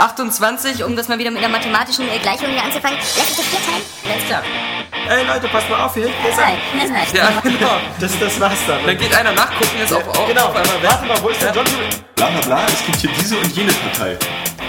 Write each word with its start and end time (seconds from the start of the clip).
28, 0.00 0.84
um 0.84 0.96
das 0.96 1.08
mal 1.08 1.18
wieder 1.18 1.30
mit 1.30 1.40
einer 1.44 1.52
mathematischen 1.52 2.06
Gleichung 2.22 2.48
hier 2.48 2.64
anzufangen, 2.64 2.96
lässt 2.98 3.16
sich 3.16 3.36
das 3.36 3.46
vier 3.46 3.60
teilen? 3.60 3.84
Alles 4.10 4.26
klar. 4.26 4.42
Ey 5.08 5.26
Leute, 5.26 5.48
passt 5.48 5.68
mal 5.68 5.80
auf 5.84 5.94
hier. 5.94 6.06
Er. 6.06 6.12
das 6.30 6.38
reicht. 6.38 7.14
Ja, 7.14 7.30
genau. 7.42 7.76
Das, 7.98 8.18
das 8.18 8.40
war's 8.40 8.58
dann. 8.66 8.84
Dann 8.86 8.96
geht 8.96 9.14
einer 9.14 9.32
nachgucken, 9.32 9.76
jetzt 9.78 9.92
auf, 9.92 10.06
auf, 10.08 10.26
genau. 10.26 10.46
auf 10.46 10.56
einmal. 10.56 10.82
Warte 10.82 11.06
mal, 11.06 11.22
wo 11.22 11.28
ist 11.28 11.42
der 11.42 11.52
John? 11.52 11.64
Bla 12.16 12.28
bla 12.28 12.40
bla, 12.40 12.66
es 12.66 12.84
gibt 12.86 12.98
hier 12.98 13.10
diese 13.20 13.36
und 13.36 13.54
jene 13.54 13.72
Partei. 13.72 14.16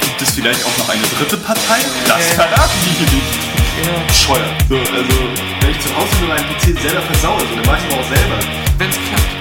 Gibt 0.01 0.21
es 0.21 0.31
vielleicht 0.31 0.65
auch 0.65 0.77
noch 0.77 0.89
eine 0.89 1.03
dritte 1.17 1.37
Partei? 1.37 1.79
Das 2.07 2.27
verraten 2.33 2.79
die 2.85 3.05
hier 3.05 3.15
nicht. 3.15 4.07
Bescheuert. 4.07 4.45
So, 4.69 4.77
also, 4.77 5.15
wenn 5.61 5.71
ich 5.71 5.79
zu 5.79 5.95
Hause 5.95 6.15
nur 6.19 6.29
meinen 6.29 6.45
PC 6.49 6.79
selber 6.79 7.01
versaue, 7.01 7.39
so, 7.39 7.55
dann 7.55 7.65
mach 7.65 7.77
ich 7.77 7.93
aber 7.93 8.01
auch 8.01 8.07
selber. 8.07 8.37
Wenn's 8.77 8.95
klappt. 8.95 9.40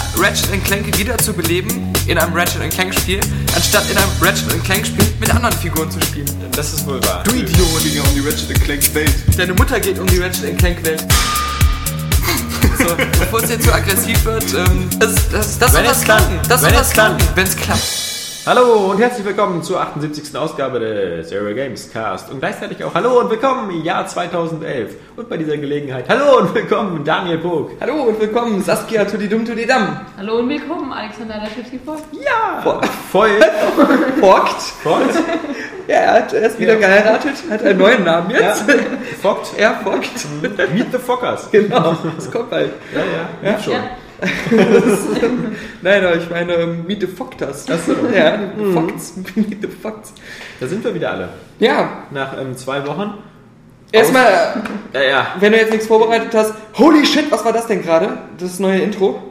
Ratchet 0.21 0.63
Clank 0.65 0.97
wiederzubeleben 0.99 1.91
in 2.05 2.17
einem 2.17 2.33
Ratchet 2.33 2.69
Clank 2.69 2.93
Spiel, 2.93 3.19
anstatt 3.55 3.89
in 3.89 3.97
einem 3.97 4.11
Ratchet 4.21 4.63
Clank 4.63 4.85
Spiel 4.85 5.05
mit 5.19 5.33
anderen 5.33 5.55
Figuren 5.57 5.89
zu 5.89 5.99
spielen. 6.01 6.29
Das 6.55 6.73
ist 6.73 6.85
wohl 6.85 7.03
wahr. 7.05 7.23
Du 7.23 7.31
Idiot! 7.31 7.81
ging 7.83 8.01
um 8.01 8.13
die 8.13 8.19
Ratchet 8.19 8.61
Clank 8.63 8.93
Welt. 8.93 9.11
Deine 9.35 9.53
Mutter 9.55 9.79
geht 9.79 9.97
um 9.97 10.05
die 10.05 10.19
Ratchet 10.19 10.57
Clank 10.59 10.83
Welt. 10.85 11.03
So, 12.77 12.95
bevor 12.95 13.43
es 13.43 13.49
jetzt 13.49 13.63
zu 13.65 13.73
aggressiv 13.73 14.23
wird, 14.25 14.43
ähm, 14.53 14.89
das, 14.99 15.15
das, 15.31 15.57
das 15.57 15.73
Wenn 15.73 15.85
soll 15.85 15.93
klappt. 15.93 16.05
klappen. 16.05 16.39
Das 16.47 16.61
Wenn 16.61 16.73
soll 16.73 16.83
klappt. 16.83 16.93
klappen, 16.93 17.27
wenn 17.35 17.47
es 17.47 17.55
klappt. 17.55 18.10
Hallo 18.43 18.89
und 18.91 18.99
herzlich 18.99 19.23
willkommen 19.25 19.61
zur 19.61 19.79
78. 19.79 20.35
Ausgabe 20.35 20.79
des 20.79 21.29
Zero 21.29 21.53
Games 21.53 21.91
Cast 21.93 22.31
und 22.31 22.39
gleichzeitig 22.39 22.83
auch 22.83 22.93
Hallo 22.95 23.19
und 23.19 23.29
willkommen 23.29 23.69
im 23.69 23.83
Jahr 23.83 24.07
2011 24.07 24.95
und 25.15 25.29
bei 25.29 25.37
dieser 25.37 25.57
Gelegenheit 25.57 26.05
Hallo 26.09 26.39
und 26.39 26.55
willkommen 26.55 27.03
Daniel 27.05 27.37
Pog. 27.37 27.71
Hallo 27.79 28.01
und 28.03 28.19
willkommen, 28.19 28.63
Saskia 28.63 29.05
Tudidum 29.05 29.45
Tudidam. 29.45 29.99
Hallo 30.17 30.39
und 30.39 30.49
willkommen, 30.49 30.91
Alexander 30.91 31.35
Laschewski 31.37 31.79
vor. 31.85 31.97
Ja, 32.13 32.61
voll. 32.63 33.29
Forkt. 34.19 34.61
Vogt. 34.83 35.15
Ja, 35.87 35.95
er 35.97 36.13
hat 36.13 36.33
erst 36.33 36.59
wieder 36.59 36.77
geheiratet, 36.77 37.35
hat 37.49 37.63
einen 37.63 37.77
neuen 37.77 38.03
Namen 38.03 38.31
Ja. 38.31 38.39
jetzt. 38.39 38.63
Vogt. 39.21 39.51
Er 39.57 39.75
Forkt. 39.83 40.25
Meet 40.73 40.91
the 40.91 40.97
Fockers. 40.97 41.49
Genau, 41.51 41.95
das 42.15 42.31
kommt 42.31 42.49
bald. 42.49 42.71
Ja, 42.93 43.01
ja, 43.49 43.51
ja. 43.51 43.59
schon. 43.59 43.73
Ja. 43.73 43.79
Nein, 45.81 46.05
aber 46.05 46.15
ich 46.15 46.29
meine, 46.29 46.53
ähm, 46.53 46.85
Meet 46.85 47.01
the 47.01 47.07
Foktas. 47.07 47.69
Achso. 47.69 47.93
Ja, 48.15 48.39
Fokts. 48.73 49.13
Meet 49.35 49.61
the 49.61 49.67
Fokts. 49.67 50.13
Da 50.59 50.67
sind 50.67 50.83
wir 50.83 50.93
wieder 50.93 51.11
alle. 51.11 51.29
Ja, 51.59 52.03
Nach 52.11 52.37
ähm, 52.39 52.55
zwei 52.55 52.85
Wochen. 52.87 53.15
erstmal, 53.91 54.61
Ja, 54.93 55.01
ja. 55.01 55.27
wenn 55.39 55.51
du 55.51 55.57
jetzt 55.57 55.71
nichts 55.71 55.87
vorbereitet 55.87 56.33
hast, 56.33 56.53
holy 56.77 57.05
shit, 57.05 57.31
was 57.31 57.43
war 57.43 57.53
das 57.53 57.67
denn 57.67 57.81
gerade? 57.81 58.17
Das 58.39 58.59
neue 58.59 58.79
Intro? 58.79 59.30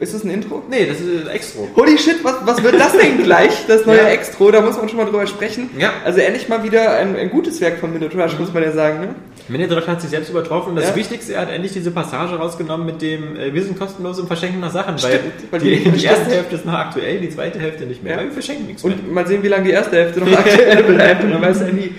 Ist 0.00 0.12
das 0.12 0.24
ein 0.24 0.30
Intro? 0.30 0.62
Nee, 0.68 0.86
das 0.86 1.00
ist 1.00 1.26
extra. 1.28 1.60
Holy 1.76 1.96
shit, 1.96 2.16
was, 2.24 2.34
was 2.44 2.62
wird 2.64 2.74
das 2.80 2.92
denn 2.98 3.22
gleich? 3.22 3.52
Das 3.68 3.86
neue 3.86 3.98
Ja. 3.98 4.08
Extro, 4.08 4.50
da 4.50 4.60
muss 4.60 4.76
man 4.76 4.88
schon 4.88 4.98
mal 4.98 5.04
drüber 5.04 5.26
sprechen. 5.26 5.70
Ja. 5.78 5.92
Also 6.04 6.18
endlich 6.20 6.48
mal 6.48 6.64
wieder 6.64 6.96
ein, 6.96 7.14
ein 7.16 7.30
gutes 7.30 7.60
Werk 7.60 7.78
von 7.78 7.92
Minute 7.92 8.20
Rush, 8.20 8.36
muss 8.38 8.52
man 8.52 8.64
ja 8.64 8.72
sagen, 8.72 9.00
ne? 9.00 9.14
Minitrash 9.46 9.86
hat 9.86 10.00
sich 10.00 10.08
selbst 10.10 10.30
übertroffen 10.30 10.70
und 10.70 10.76
das 10.76 10.88
Ja. 10.90 10.96
Wichtigste, 10.96 11.34
er 11.34 11.42
hat 11.42 11.50
endlich 11.50 11.72
diese 11.74 11.90
Passage 11.90 12.34
rausgenommen 12.36 12.86
mit 12.86 13.02
dem, 13.02 13.36
äh, 13.36 13.52
wir 13.54 13.62
sind 13.62 13.78
kostenlos 13.78 14.18
und 14.18 14.26
verschenken 14.26 14.58
noch 14.60 14.72
Sachen, 14.72 14.98
Stimmt, 14.98 15.20
weil 15.50 15.60
die, 15.60 15.76
die- 15.84 15.90
die 15.90 16.04
erste. 16.04 16.30
Hälfte 16.30 16.56
ist 16.56 16.64
noch 16.66 16.72
aktuell, 16.72 17.18
die 17.20 17.28
zweite 17.30 17.58
Hälfte 17.60 17.84
nicht 17.84 18.02
mehr, 18.02 18.16
Ja. 18.16 18.22
wir 18.24 18.30
verschenken 18.32 18.66
nichts 18.66 18.82
mehr. 18.82 18.94
Und 18.94 19.12
mal 19.12 19.26
sehen, 19.26 19.42
wie 19.42 19.48
lange 19.48 19.64
die 19.64 19.72
erste 19.72 19.96
Hälfte 19.96 20.20
noch 20.20 20.32
aktuell 20.32 20.82
bleibt. 20.82 21.22
Und 21.24 21.30
man 21.34 21.42
weiß 21.42 21.60
ja 21.60 21.66
nie. 21.66 21.94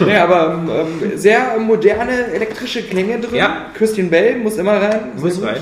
Naja, 0.00 0.24
aber 0.24 0.62
ähm, 0.68 1.12
sehr 1.16 1.56
moderne 1.58 2.26
elektrische 2.34 2.82
Klänge 2.82 3.18
drin. 3.20 3.34
Ja. 3.36 3.66
Christian 3.74 4.10
Bell 4.10 4.36
muss 4.36 4.56
immer 4.58 4.80
rein. 4.80 5.00
Muss 5.16 5.36
gut, 5.36 5.44
rein. 5.46 5.56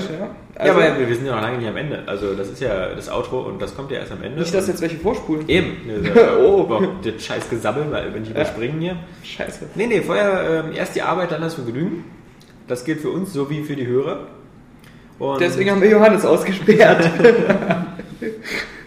Ja. 0.57 0.65
ja, 0.65 0.73
Also, 0.73 0.87
aber 0.95 1.07
wir, 1.07 1.15
sind 1.15 1.25
ja 1.25 1.35
noch 1.35 1.41
lange 1.41 1.57
nicht 1.57 1.67
am 1.67 1.77
Ende, 1.77 2.03
also 2.07 2.33
das 2.33 2.49
ist 2.49 2.61
ja 2.61 2.93
das 2.95 3.09
Outro 3.09 3.41
und 3.41 3.61
das 3.61 3.75
kommt 3.75 3.91
ja 3.91 3.99
erst 3.99 4.11
am 4.11 4.23
Ende. 4.23 4.39
nicht, 4.39 4.53
dass 4.53 4.67
jetzt 4.67 4.81
welche 4.81 4.97
vorspulen. 4.97 5.47
Eben. 5.47 5.85
Ne, 5.85 6.01
so, 6.13 6.67
Oh. 6.67 6.81
Das 7.03 7.23
scheiß 7.23 7.49
Gesabbel, 7.49 7.85
weil 7.91 8.13
wenn 8.13 8.23
ich 8.23 8.31
überspringen 8.31 8.79
hier. 8.79 8.97
Scheiße. 9.23 9.65
Nee, 9.75 9.87
nee, 9.87 10.01
vorher 10.01 10.65
ähm, 10.65 10.75
erst 10.75 10.95
die 10.95 11.01
Arbeit, 11.01 11.31
dann 11.31 11.41
das 11.41 11.53
Vergnügen. 11.53 12.05
Das 12.67 12.83
gilt 12.83 13.01
für 13.01 13.09
uns 13.11 13.33
sowie 13.33 13.63
für 13.63 13.75
die 13.75 13.87
Hörer. 13.87 14.27
Und 15.19 15.39
Deswegen 15.41 15.71
haben 15.71 15.81
wir 15.81 15.89
Johannes 15.89 16.25
ausgesperrt. 16.25 17.09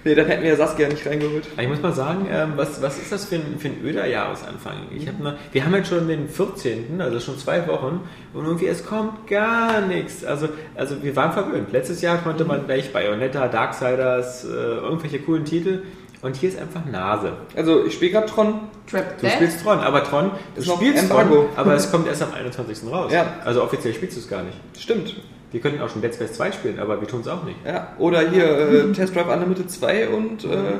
nee, 0.04 0.14
dann 0.14 0.26
hätten 0.26 0.42
wir 0.42 0.50
ja 0.50 0.56
Saskia 0.56 0.88
nicht 0.88 1.06
reingeholt. 1.06 1.48
Ich 1.58 1.68
muss 1.68 1.80
mal 1.82 1.92
sagen, 1.92 2.26
ähm, 2.30 2.52
was, 2.56 2.80
was 2.82 2.98
ist 2.98 3.12
das 3.12 3.24
für 3.26 3.36
ein, 3.36 3.58
für 3.58 3.68
ein 3.68 3.82
öder 3.84 4.06
Jahresanfang? 4.06 4.74
Ich 4.94 5.06
hab 5.08 5.18
mal, 5.20 5.36
wir 5.52 5.64
haben 5.64 5.74
jetzt 5.74 5.88
schon 5.88 6.08
den 6.08 6.28
14., 6.28 7.00
also 7.00 7.20
schon 7.20 7.38
zwei 7.38 7.66
Wochen, 7.66 8.00
und 8.34 8.44
irgendwie 8.44 8.66
es 8.66 8.84
kommt 8.84 9.26
gar 9.26 9.80
nichts. 9.80 10.24
Also, 10.24 10.48
also 10.74 11.02
wir 11.02 11.14
waren 11.16 11.32
verwöhnt. 11.32 11.72
Letztes 11.72 12.00
Jahr 12.02 12.18
konnte 12.18 12.44
man 12.44 12.66
gleich 12.66 12.92
Bayonetta, 12.92 13.48
Darksiders, 13.48 14.44
äh, 14.44 14.48
irgendwelche 14.48 15.20
coolen 15.20 15.44
Titel. 15.44 15.82
Und 16.22 16.36
hier 16.36 16.50
ist 16.50 16.58
einfach 16.58 16.84
Nase. 16.84 17.32
Also, 17.56 17.86
ich 17.86 17.94
spiele 17.94 18.12
gerade 18.12 18.26
Tron. 18.26 18.60
Trap 18.90 19.18
Du 19.20 19.30
spielst 19.30 19.62
Tron, 19.62 19.78
aber 19.78 20.04
Tron, 20.04 20.30
du 20.54 20.60
Ist 20.60 20.70
spielst 20.70 21.04
Embargo. 21.04 21.34
Tron, 21.34 21.48
aber 21.56 21.74
es 21.74 21.90
kommt 21.92 22.06
erst 22.06 22.22
am 22.22 22.34
21. 22.34 22.90
raus. 22.90 23.10
Ja. 23.12 23.36
Also 23.44 23.62
offiziell 23.62 23.94
spielst 23.94 24.16
du 24.16 24.20
es 24.20 24.28
gar 24.28 24.42
nicht. 24.42 24.56
Stimmt. 24.78 25.16
Wir 25.50 25.60
könnten 25.60 25.80
auch 25.80 25.88
schon 25.88 26.00
Dead 26.00 26.14
Space 26.14 26.34
2 26.34 26.52
spielen, 26.52 26.78
aber 26.78 27.00
wir 27.00 27.08
tun 27.08 27.20
es 27.20 27.28
auch 27.28 27.44
nicht. 27.44 27.58
Ja. 27.66 27.94
Oder 27.98 28.28
hier 28.28 28.46
äh, 28.46 28.92
Test 28.92 29.14
Drive 29.14 29.26
Unlimited 29.26 29.70
2 29.70 30.08
und 30.08 30.44
äh, 30.44 30.78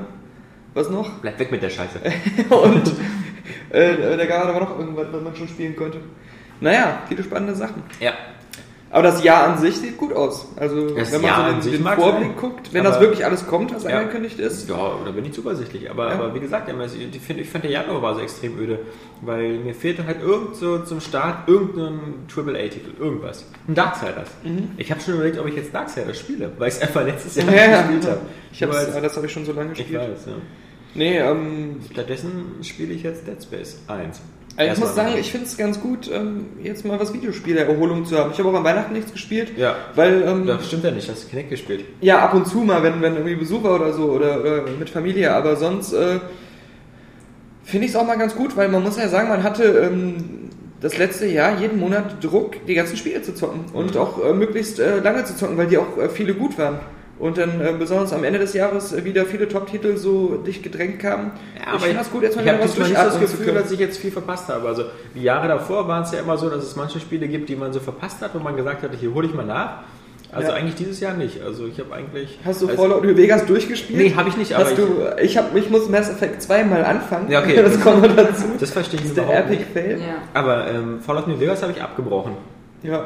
was 0.75 0.89
noch? 0.91 1.11
Bleib 1.21 1.39
weg 1.39 1.51
mit 1.51 1.63
der 1.63 1.71
Scheiße. 1.71 1.99
Und 2.51 2.93
äh, 3.71 4.17
da 4.17 4.25
gab 4.27 4.47
aber 4.47 4.61
noch 4.61 4.79
irgendwas, 4.79 5.07
was 5.11 5.23
man 5.23 5.35
schon 5.35 5.49
spielen 5.49 5.75
konnte. 5.75 5.99
Naja, 6.61 7.03
viele 7.09 7.25
spannende 7.25 7.57
Sachen. 7.57 7.83
Ja. 7.99 8.13
Aber 8.93 9.05
das 9.05 9.23
Jahr 9.23 9.47
an 9.47 9.59
sich 9.59 9.77
sieht 9.77 9.97
gut 9.97 10.13
aus. 10.13 10.49
Also 10.57 10.89
Das 10.97 11.13
wenn 11.13 11.21
man 11.21 11.31
Jahr 11.31 11.47
so 11.47 11.53
den, 11.55 11.63
sich 11.63 11.73
den 11.75 11.85
Vorblick 11.85 12.27
sein. 12.31 12.37
guckt, 12.37 12.73
wenn 12.75 12.81
Aber- 12.81 12.91
das 12.91 13.01
wirklich 13.01 13.25
alles 13.25 13.47
kommt, 13.47 13.73
was 13.73 13.85
Ja. 13.85 13.99
angekündigt 14.01 14.41
ist. 14.41 14.69
Ja, 14.69 14.97
da 15.05 15.11
bin 15.13 15.25
ich 15.25 15.33
zuversichtlich. 15.33 15.89
Aber, 15.89 16.09
Ja. 16.09 16.15
aber 16.15 16.35
wie 16.35 16.41
gesagt, 16.41 16.69
ich 16.69 17.21
find- 17.21 17.39
ich 17.41 17.49
fand 17.49 17.63
der 17.63 17.71
Januar 17.71 18.03
war 18.03 18.15
so 18.17 18.21
extrem 18.21 18.59
öde, 18.59 18.81
weil 19.21 19.59
mir 19.61 19.75
fehlte 19.75 20.05
halt 20.07 20.21
irgend 20.21 20.57
so 20.57 20.79
zum 20.81 21.01
Start 21.01 21.49
irgendein 21.49 22.01
AAA-Titel, 22.27 22.91
irgendwas. 22.99 23.45
Ein 23.69 23.77
Darksiders. 23.77 24.29
Ich 24.77 24.91
habe 24.91 25.01
schon 25.01 25.15
überlegt, 25.15 25.39
ob 25.39 25.47
ich 25.47 25.55
jetzt 25.55 25.73
Darksiders 25.73 26.19
spiele, 26.19 26.51
weil 26.59 26.67
ich 26.69 26.75
es 26.75 26.83
einfach 26.83 27.05
letztes 27.05 27.37
Jahr 27.37 27.47
Mhm. 27.47 27.55
Ja, 27.55 27.65
ja. 27.71 27.83
gespielt 27.83 28.07
habe. 28.07 28.21
Ich 28.53 28.63
hab's, 28.65 28.77
als- 28.77 28.95
ja, 28.95 29.01
das 29.01 29.17
habe 29.17 29.27
ich 29.27 29.33
schon 29.33 29.45
so 29.45 29.53
lange 29.53 29.71
ich 29.73 29.79
gespielt. 29.79 30.01
weiß, 30.01 30.27
ja. 30.27 30.33
Nee, 30.95 31.19
ähm, 31.19 31.77
Stattdessen 31.93 32.57
spiele 32.63 32.93
ich 32.93 33.05
jetzt 33.05 33.25
Dead 33.25 33.41
Space 33.41 33.79
1. 33.87 34.21
also 34.57 34.73
ich 34.73 34.79
muss 34.79 34.95
sagen, 34.95 35.15
ich 35.19 35.31
finde 35.31 35.47
es 35.47 35.57
ganz 35.57 35.81
gut, 35.81 36.11
ähm, 36.13 36.47
jetzt 36.63 36.85
mal 36.85 36.99
was 37.01 37.13
Videospiele-Erholung 37.15 38.05
zu 38.05 38.19
haben. 38.19 38.31
Ich 38.33 38.39
habe 38.39 38.49
auch 38.51 38.55
an 38.55 38.65
Weihnachten 38.65 38.93
nichts 38.93 39.13
gespielt, 39.13 39.53
Ja. 39.57 39.77
weil, 39.95 40.23
ähm, 40.27 40.47
Das 40.47 40.67
stimmt 40.67 40.85
ja 40.85 40.91
nicht, 40.91 41.09
hast 41.09 41.25
du 41.25 41.29
Kinect 41.29 41.51
gespielt. 41.51 41.85
ja, 42.01 42.19
ab 42.19 42.35
und 42.35 42.47
zu 42.47 42.59
mal, 42.59 42.83
wenn, 42.83 43.01
wenn 43.01 43.15
irgendwie 43.15 43.37
Besuch 43.37 43.63
war 43.63 43.77
oder 43.77 43.93
so, 43.93 44.11
oder, 44.11 44.41
oder 44.41 44.63
mit 44.79 44.91
Familie, 44.91 45.33
aber 45.33 45.57
sonst 45.57 45.93
äh, 45.93 46.19
finde 47.65 47.87
ich 47.87 47.93
es 47.93 47.97
auch 47.97 48.07
mal 48.07 48.19
ganz 48.19 48.35
gut, 48.35 48.57
weil 48.57 48.69
man 48.69 48.83
muss 48.83 48.97
ja 48.99 49.09
sagen, 49.09 49.29
man 49.29 49.43
hatte 49.43 49.65
ähm, 49.65 50.17
das 50.81 50.99
letzte 50.99 51.27
Jahr 51.27 51.59
jeden 51.61 51.79
Monat 51.79 52.23
Druck, 52.25 52.57
die 52.67 52.75
ganzen 52.75 52.97
Spiele 52.97 53.23
zu 53.23 53.35
zocken 53.35 53.67
und 53.73 53.95
Mhm. 53.95 54.01
auch 54.01 54.25
äh, 54.25 54.33
möglichst 54.33 54.79
äh, 54.81 54.99
lange 55.01 55.25
zu 55.25 55.37
zocken, 55.37 55.57
weil 55.57 55.67
die 55.69 55.79
auch 55.79 55.97
äh, 55.99 56.09
viele 56.09 56.35
gut 56.35 56.59
waren. 56.59 56.81
Und 57.21 57.37
dann 57.37 57.61
äh, 57.61 57.75
besonders 57.79 58.15
am 58.15 58.25
Ende 58.25 58.39
des 58.39 58.55
Jahres 58.55 58.95
äh, 58.95 59.05
wieder 59.05 59.27
viele 59.27 59.47
Top-Titel 59.47 59.97
so 59.99 60.39
dicht 60.39 60.63
gedrängt 60.63 60.99
kamen. 61.01 61.33
ich 61.55 61.83
finde 61.83 61.99
das 61.99 62.11
gut, 62.11 62.23
jetzt 62.23 62.35
mal 62.35 62.43
ich 62.43 62.49
habe 62.49 62.59
wieder 62.59 62.65
was 62.65 62.73
diesmal 62.73 62.89
nicht 62.89 62.99
das 62.99 63.05
durchatmen 63.13 63.29
zu 63.29 63.37
Gefühl, 63.37 63.55
dass 63.55 63.71
ich 63.71 63.79
jetzt 63.79 63.99
viel 63.99 64.11
verpasst 64.11 64.49
habe. 64.49 64.67
Also 64.67 64.85
die 65.15 65.23
Jahre 65.23 65.47
davor 65.47 65.87
waren 65.87 66.03
es 66.03 66.13
ja 66.13 66.21
immer 66.21 66.39
so, 66.39 66.49
dass 66.49 66.65
es 66.65 66.77
manche 66.77 66.99
Spiele 66.99 67.29
gibt, 67.29 67.51
die 67.51 67.57
man 67.57 67.75
so 67.75 67.81
verpasst 67.81 68.23
hat, 68.23 68.35
wo 68.35 68.39
man 68.39 68.57
gesagt 68.57 68.83
hat, 68.83 68.91
hier 68.99 69.13
hole 69.13 69.27
ich 69.27 69.35
mal 69.35 69.45
nach. 69.45 69.81
Also 70.33 70.49
Ja. 70.49 70.55
eigentlich 70.55 70.77
dieses 70.77 71.01
Jahr 71.01 71.15
nicht. 71.15 71.43
Also 71.43 71.67
ich 71.67 71.79
habe 71.79 71.93
eigentlich... 71.95 72.39
Hast 72.45 72.63
du 72.63 72.69
Fallout 72.69 73.05
New 73.05 73.17
Vegas 73.17 73.45
durchgespielt? 73.45 73.99
Nee, 73.99 74.15
habe 74.15 74.29
ich 74.31 74.37
nicht, 74.39 74.55
aber 74.55 74.65
Hast 74.65 74.79
du, 74.79 74.85
ich, 75.21 75.37
hab, 75.37 75.55
ich 75.55 75.69
muss 75.69 75.89
Mass 75.91 76.09
Effect 76.09 76.41
2 76.41 76.65
mal 76.65 76.85
anfangen. 76.85 77.31
Ja, 77.31 77.41
okay. 77.41 77.61
Das 77.63 77.81
kommt 77.81 78.03
noch 78.03 78.17
dazu. 78.17 78.45
das 78.59 78.71
verstehe 78.71 78.99
ich 79.01 79.03
Das 79.03 79.11
ist 79.11 79.17
der 79.19 79.25
überhaupt 79.25 79.47
Epic 79.51 79.59
nicht. 79.59 79.73
Fail. 79.73 79.99
Ja. 80.01 80.23
Aber 80.33 80.69
ähm, 80.71 81.01
Fallout 81.01 81.27
New 81.29 81.39
Vegas 81.39 81.63
habe 81.63 81.73
ich 81.73 81.83
abgebrochen. 81.83 82.33
Ja. 82.83 83.05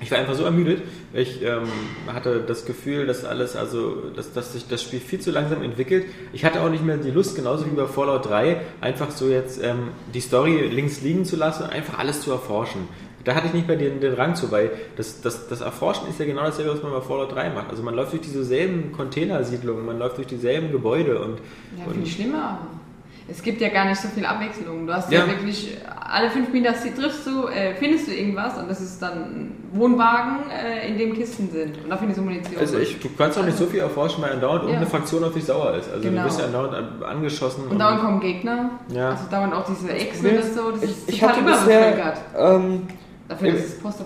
Ich 0.00 0.10
war 0.10 0.18
einfach 0.18 0.34
so 0.34 0.44
ermüdet. 0.44 0.82
Ich 1.14 1.42
ähm, 1.42 1.62
hatte 2.06 2.40
das 2.46 2.66
Gefühl, 2.66 3.06
dass 3.06 3.24
alles, 3.24 3.56
also, 3.56 4.10
dass, 4.14 4.32
dass 4.32 4.52
sich 4.52 4.68
das 4.68 4.82
Spiel 4.82 5.00
viel 5.00 5.20
zu 5.20 5.30
langsam 5.30 5.62
entwickelt. 5.62 6.04
Ich 6.34 6.44
hatte 6.44 6.60
auch 6.60 6.68
nicht 6.68 6.84
mehr 6.84 6.98
die 6.98 7.10
Lust, 7.10 7.34
genauso 7.34 7.64
wie 7.66 7.70
bei 7.70 7.86
Fallout 7.86 8.26
3, 8.26 8.60
einfach 8.82 9.10
so 9.10 9.28
jetzt 9.28 9.62
ähm, 9.62 9.88
die 10.12 10.20
Story 10.20 10.68
links 10.68 11.00
liegen 11.00 11.24
zu 11.24 11.36
lassen 11.36 11.64
und 11.64 11.70
einfach 11.70 11.98
alles 11.98 12.20
zu 12.20 12.30
erforschen. 12.30 12.88
Da 13.24 13.34
hatte 13.34 13.48
ich 13.48 13.54
nicht 13.54 13.66
mehr 13.66 13.76
den, 13.76 14.00
den 14.00 14.14
Rang 14.14 14.36
zu, 14.36 14.52
weil 14.52 14.70
das, 14.96 15.20
das, 15.20 15.48
das 15.48 15.60
Erforschen 15.60 16.08
ist 16.08 16.20
ja 16.20 16.26
genau 16.26 16.42
dasselbe, 16.42 16.74
was 16.74 16.82
man 16.82 16.92
bei 16.92 17.00
Fallout 17.00 17.34
3 17.34 17.50
macht. 17.50 17.70
Also 17.70 17.82
man 17.82 17.94
läuft 17.94 18.12
durch 18.12 18.22
dieselben 18.22 18.92
Containersiedlungen, 18.92 19.84
man 19.84 19.98
läuft 19.98 20.18
durch 20.18 20.28
dieselben 20.28 20.70
Gebäude 20.70 21.20
und, 21.20 21.38
Ja, 21.76 21.86
und 21.86 21.92
finde 21.92 22.06
ich 22.06 22.14
schlimmer. 22.14 22.60
Es 23.28 23.42
gibt 23.42 23.60
ja 23.60 23.68
gar 23.70 23.86
nicht 23.86 24.00
so 24.00 24.08
viel 24.08 24.24
Abwechslung. 24.24 24.86
Du 24.86 24.92
hast 24.92 25.10
ja, 25.10 25.20
Ja. 25.20 25.26
wirklich, 25.28 25.76
alle 26.08 26.30
fünf 26.30 26.52
Meter 26.52 26.74
sie- 26.74 26.92
triffst 26.92 27.26
du, 27.26 27.48
äh, 27.48 27.74
findest 27.74 28.06
du 28.06 28.12
irgendwas 28.12 28.56
und 28.56 28.68
das 28.70 28.80
ist 28.80 29.02
dann 29.02 29.12
ein 29.18 29.52
Wohnwagen, 29.72 30.36
äh, 30.50 30.88
in 30.88 30.96
dem 30.96 31.12
Kisten 31.14 31.50
sind. 31.50 31.82
Und 31.82 31.90
da 31.90 31.96
findest 31.96 32.18
du 32.20 32.22
Munition. 32.24 32.56
Also 32.58 32.78
ich, 32.78 32.98
du 33.00 33.08
kannst 33.18 33.36
auch 33.38 33.44
nicht 33.44 33.58
so 33.58 33.66
viel 33.66 33.80
erforschen, 33.80 34.22
weil 34.22 34.32
andauernd 34.32 34.62
Ja. 34.62 34.68
irgendeine 34.68 34.90
Fraktion 34.90 35.24
auf 35.24 35.34
dich 35.34 35.44
sauer 35.44 35.74
ist. 35.74 35.90
Also 35.90 36.02
Genau. 36.02 36.22
du 36.22 36.26
bist 36.28 36.38
ja 36.38 36.46
andauernd 36.46 36.74
an- 36.74 37.02
angeschossen. 37.02 37.66
und 37.68 37.78
dauernd 37.78 38.00
kommen 38.00 38.20
Gegner. 38.20 38.70
Ja. 38.94 39.10
Also 39.10 39.24
dauernd 39.30 39.52
auch 39.54 39.64
diese 39.66 39.92
Echsen 39.92 40.26
ist, 40.26 40.54
so. 40.54 40.70
Das 40.70 40.82
ich, 40.84 40.90
ist 40.90 41.08
ich 41.10 41.18
total 41.20 41.40
überbevölkert. 41.40 42.18
ähm, 42.38 42.82
Dafür, 43.28 43.48
im, 43.48 43.56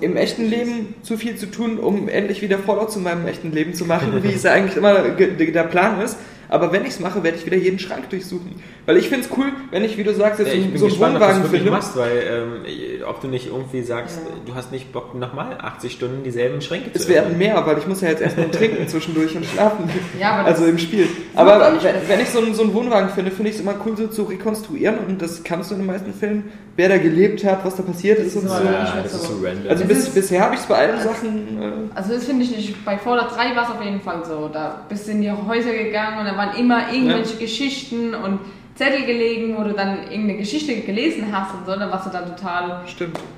im 0.00 0.16
echten. 0.16 0.46
Leben 0.48 0.94
zu 1.02 1.18
viel 1.18 1.36
zu 1.36 1.44
tun, 1.50 1.78
um 1.78 2.08
endlich 2.08 2.40
wieder 2.40 2.56
Fallout 2.58 2.90
zu 2.90 3.00
meinem 3.00 3.26
echten 3.26 3.52
Leben 3.52 3.74
zu 3.74 3.84
machen, 3.84 4.22
wie 4.22 4.32
es 4.32 4.44
ja 4.44 4.52
eigentlich 4.52 4.78
immer 4.78 4.94
der 4.94 5.64
Plan 5.64 6.00
ist. 6.00 6.16
Aber 6.50 6.72
wenn 6.72 6.82
ich 6.82 6.88
es 6.90 7.00
mache, 7.00 7.22
werde 7.22 7.38
ich 7.38 7.46
wieder 7.46 7.56
jeden 7.56 7.78
Schrank 7.78 8.10
durchsuchen. 8.10 8.56
Weil 8.84 8.96
ich 8.96 9.08
finde 9.08 9.24
es 9.24 9.36
cool, 9.38 9.52
wenn 9.70 9.84
ich, 9.84 9.96
wie 9.96 10.02
du 10.04 10.12
sagst, 10.12 10.40
jetzt 10.40 10.52
Ja, 10.54 10.60
so, 10.76 10.86
ich 10.86 10.98
so 10.98 11.04
einen 11.04 11.14
gespannt, 11.14 11.14
ob 11.14 11.20
du 11.20 11.26
Wohnwagen 11.28 11.50
finde. 11.50 11.70
machst, 11.70 11.96
weil 11.96 12.22
ähm, 12.28 13.04
ob 13.08 13.20
du 13.20 13.28
nicht 13.28 13.46
irgendwie 13.46 13.82
sagst, 13.82 14.18
Ja. 14.24 14.32
du 14.46 14.54
hast 14.54 14.72
nicht 14.72 14.92
Bock, 14.92 15.14
nochmal 15.14 15.56
80 15.60 15.92
Stunden 15.92 16.22
dieselben 16.24 16.60
Schränke 16.60 16.90
Es 16.92 17.02
zu 17.02 17.08
werden 17.08 17.26
öffnen. 17.32 17.38
mehr, 17.38 17.64
weil 17.66 17.78
ich 17.78 17.86
muss 17.86 18.00
ja 18.00 18.08
jetzt 18.08 18.20
erst 18.20 18.36
nur 18.36 18.50
trinken 18.50 18.86
zwischendurch 18.88 19.34
und 19.36 19.46
schlafen. 19.46 19.88
Ja, 20.20 20.32
aber 20.40 20.48
also 20.48 20.64
im 20.66 20.78
Spiel. 20.78 21.06
Aber 21.36 21.60
wenn, 21.60 22.08
wenn 22.08 22.20
ich 22.20 22.28
so 22.30 22.40
einen, 22.40 22.52
so 22.54 22.62
einen 22.64 22.74
Wohnwagen 22.74 23.10
finde, 23.10 23.30
finde 23.30 23.50
ich 23.50 23.56
es 23.56 23.62
immer 23.62 23.74
cool, 23.86 23.96
so 23.96 24.08
zu 24.08 24.24
rekonstruieren 24.24 24.98
und 25.06 25.22
das 25.22 25.44
kannst 25.44 25.70
du 25.70 25.74
in 25.76 25.82
den 25.82 25.86
meisten 25.86 26.12
Fällen, 26.12 26.50
wer 26.76 26.88
da 26.88 26.98
gelebt 26.98 27.44
hat, 27.44 27.64
was 27.64 27.76
da 27.76 27.82
passiert 27.84 28.18
ist 28.18 28.34
und 28.36 28.44
ist 28.46 28.50
so. 28.50 28.54
aber 28.56 28.64
Ja, 28.72 28.98
das 29.02 29.12
so. 29.12 29.18
ist 29.18 29.26
so 29.40 29.46
random. 29.46 29.68
Also 29.70 29.82
Es 29.84 29.88
bis, 29.88 29.98
ist- 29.98 30.14
bisher 30.14 30.40
habe 30.42 30.54
ich 30.54 30.60
es 30.60 30.66
bei 30.66 30.74
allen 30.76 31.00
Sachen. 31.00 31.62
Äh, 31.62 31.70
Also 31.94 32.14
das 32.14 32.24
finde 32.24 32.42
ich 32.44 32.56
nicht. 32.56 32.84
Bei 32.84 32.98
Fallout 32.98 33.30
3 33.36 33.54
war 33.54 33.64
es 33.64 33.70
auf 33.76 33.84
jeden 33.84 34.00
Fall 34.00 34.24
so. 34.24 34.48
Da 34.52 34.82
bist 34.88 35.06
du 35.06 35.12
in 35.12 35.22
die 35.22 35.30
Häuser 35.30 35.72
gegangen 35.72 36.18
und 36.18 36.24
da 36.24 36.36
waren 36.40 36.56
immer 36.56 36.92
irgendwelche 36.92 37.36
Geschichten 37.36 38.14
und 38.14 38.40
Zettel 38.74 39.04
gelegen, 39.04 39.56
wo 39.58 39.62
du 39.62 39.74
dann 39.74 40.04
irgendeine 40.04 40.38
Geschichte 40.38 40.74
gelesen 40.80 41.26
hast 41.30 41.54
und 41.54 41.66
so. 41.66 41.78
Da 41.78 41.90
warst 41.90 42.06
du 42.06 42.10
dann 42.10 42.24
total 42.26 42.80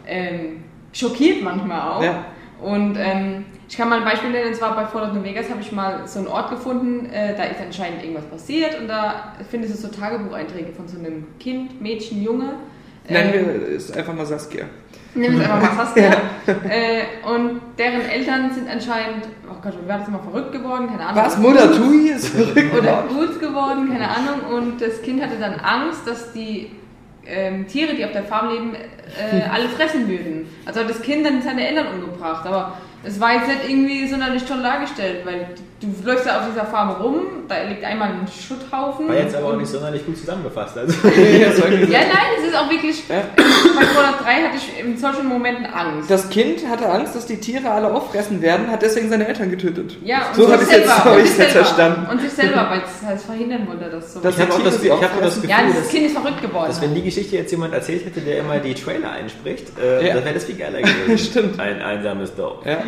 ähm, 0.06 0.62
schockiert 0.92 1.42
manchmal 1.42 1.80
auch. 1.80 2.02
Ja. 2.02 2.24
Und 2.60 2.96
ähm, 2.96 3.44
ich 3.68 3.76
kann 3.76 3.88
mal 3.88 3.98
ein 3.98 4.04
Beispiel 4.04 4.30
nennen, 4.30 4.48
und 4.48 4.54
zwar 4.54 4.76
bei 4.76 4.86
Fallout 4.86 5.14
New 5.14 5.24
Vegas 5.24 5.50
habe 5.50 5.60
ich 5.60 5.72
mal 5.72 6.06
so 6.06 6.20
einen 6.20 6.28
Ort 6.28 6.50
gefunden, 6.50 7.06
äh, 7.06 7.34
da 7.36 7.44
ist 7.44 7.60
anscheinend 7.60 8.02
irgendwas 8.02 8.26
passiert 8.26 8.78
und 8.78 8.86
da 8.86 9.34
findest 9.50 9.74
du 9.74 9.78
so 9.78 9.88
Tagebucheinträge 9.88 10.72
von 10.72 10.86
so 10.86 10.98
einem 10.98 11.26
Kind, 11.40 11.80
Mädchen, 11.80 12.22
Junge. 12.22 12.54
Nennen 13.08 13.34
Ähm, 13.34 13.60
wir 13.62 13.76
es 13.76 13.90
einfach 13.90 14.14
mal 14.14 14.26
Saskia. 14.26 14.66
Nimm 15.14 15.40
es 15.40 15.48
einfach 15.48 15.76
mal 15.76 15.84
Saskia. 15.84 16.10
äh, 16.68 17.02
und 17.28 17.60
deren 17.78 18.00
Eltern 18.02 18.50
sind 18.52 18.68
anscheinend, 18.68 19.26
oh 19.48 19.56
Gott, 19.62 19.74
wie 19.82 19.88
war 19.88 19.98
das 19.98 20.08
immer 20.08 20.20
verrückt 20.20 20.52
geworden? 20.52 20.88
Keine 20.88 21.06
Ahnung. 21.06 21.24
Was? 21.24 21.38
Mutter 21.38 21.72
Tui 21.72 22.08
ist 22.08 22.28
verrückt 22.28 22.74
Oder 22.74 23.04
gut 23.08 23.38
geworden, 23.38 23.90
keine 23.92 24.08
Ahnung. 24.08 24.40
Und 24.54 24.80
das 24.80 25.02
Kind 25.02 25.22
hatte 25.22 25.36
dann 25.38 25.54
Angst, 25.60 26.06
dass 26.06 26.32
die 26.32 26.70
ähm, 27.26 27.66
Tiere, 27.66 27.94
die 27.94 28.04
auf 28.04 28.12
der 28.12 28.24
Farm 28.24 28.50
leben, 28.50 28.74
äh, 28.74 29.42
alle 29.50 29.68
fressen 29.68 30.08
würden. 30.08 30.48
Also 30.64 30.80
hat 30.80 30.90
das 30.90 31.02
Kind 31.02 31.26
dann 31.26 31.42
seine 31.42 31.68
Eltern 31.68 31.86
umgebracht. 31.94 32.46
Aber 32.46 32.78
es 33.04 33.20
war 33.20 33.34
jetzt 33.34 33.48
nicht 33.48 33.68
irgendwie 33.68 34.08
sonderlich 34.08 34.44
toll 34.44 34.62
dargestellt, 34.62 35.24
weil 35.24 35.46
du 35.82 36.06
läufst 36.08 36.26
ja 36.26 36.38
auf 36.40 36.46
dieser 36.50 36.64
Farm 36.66 36.90
rum, 36.90 37.22
da 37.48 37.62
liegt 37.64 37.84
einmal 37.84 38.08
ein 38.10 38.26
Schutthaufen. 38.28 39.08
War 39.08 39.16
jetzt 39.16 39.34
aber 39.36 39.48
auch 39.48 39.56
nicht 39.56 39.68
sonderlich 39.68 40.04
gut 40.06 40.16
zusammengefasst. 40.16 40.78
Also. 40.78 40.94
Ja, 41.08 41.98
nein, 42.00 42.28
es 42.38 42.48
ist 42.48 42.56
auch 42.56 42.70
wirklich. 42.70 43.02
Ja. 43.08 43.22
Bei 43.36 43.84
Fallout 43.86 44.20
3 44.24 44.32
hatte 44.44 44.56
ich 44.56 44.80
in 44.84 44.96
solchen 44.96 45.26
Momenten 45.26 45.66
Angst. 45.66 46.10
Das 46.10 46.28
Kind 46.30 46.66
hatte 46.68 46.88
Angst, 46.88 47.14
dass 47.14 47.26
die 47.26 47.36
Tiere 47.38 47.70
alle 47.70 47.92
auffressen 47.92 48.40
werden, 48.40 48.70
hat 48.70 48.82
deswegen 48.82 49.08
seine 49.10 49.26
Eltern 49.26 49.50
getötet. 49.50 49.96
Ja, 50.04 50.28
und 50.28 50.36
so 50.36 50.42
sich 50.44 50.52
habe 50.52 50.62
ich 50.62 50.68
es 50.70 50.76
jetzt, 50.76 51.04
hab 51.04 51.12
und 51.12 51.18
ich's 51.20 51.30
sich 51.30 51.38
jetzt 51.38 51.52
selber. 51.52 51.66
verstanden. 51.66 52.10
Und 52.10 52.20
sich 52.20 52.32
selber, 52.32 52.66
weil 52.70 52.82
es 52.82 53.16
es 53.18 53.24
verhindern 53.24 53.66
wollte, 53.68 53.90
dass 53.90 54.14
so. 54.14 54.20
Das 54.20 54.34
Ich 54.36 54.40
habe 54.40 54.52
auch, 54.54 54.62
das, 54.62 54.82
ich 54.82 54.90
hab 54.90 55.20
das. 55.20 55.34
Gefühl, 55.36 55.50
ja, 55.50 55.56
dass, 55.62 55.66
dieses 55.72 55.88
Kind 55.90 56.06
ist 56.06 56.16
verrückt 56.18 56.42
geworden. 56.42 56.66
dass 56.68 56.80
wenn 56.80 56.94
die 56.94 57.02
Geschichte 57.02 57.36
jetzt 57.36 57.50
jemand 57.50 57.74
erzählt 57.74 58.04
hätte, 58.06 58.20
der 58.20 58.38
immer 58.38 58.58
die 58.58 58.74
Trailer 58.74 59.10
einspricht, 59.12 59.66
äh, 59.78 60.06
Ja. 60.08 60.14
dann 60.14 60.24
wäre 60.24 60.34
das 60.34 60.44
viel 60.44 60.56
geiler 60.56 60.80
gewesen. 60.80 61.18
Stimmt. 61.30 61.60
Ein 61.60 61.82
einsames 61.82 62.34
Dorf. 62.34 62.64
Ja. 62.64 62.78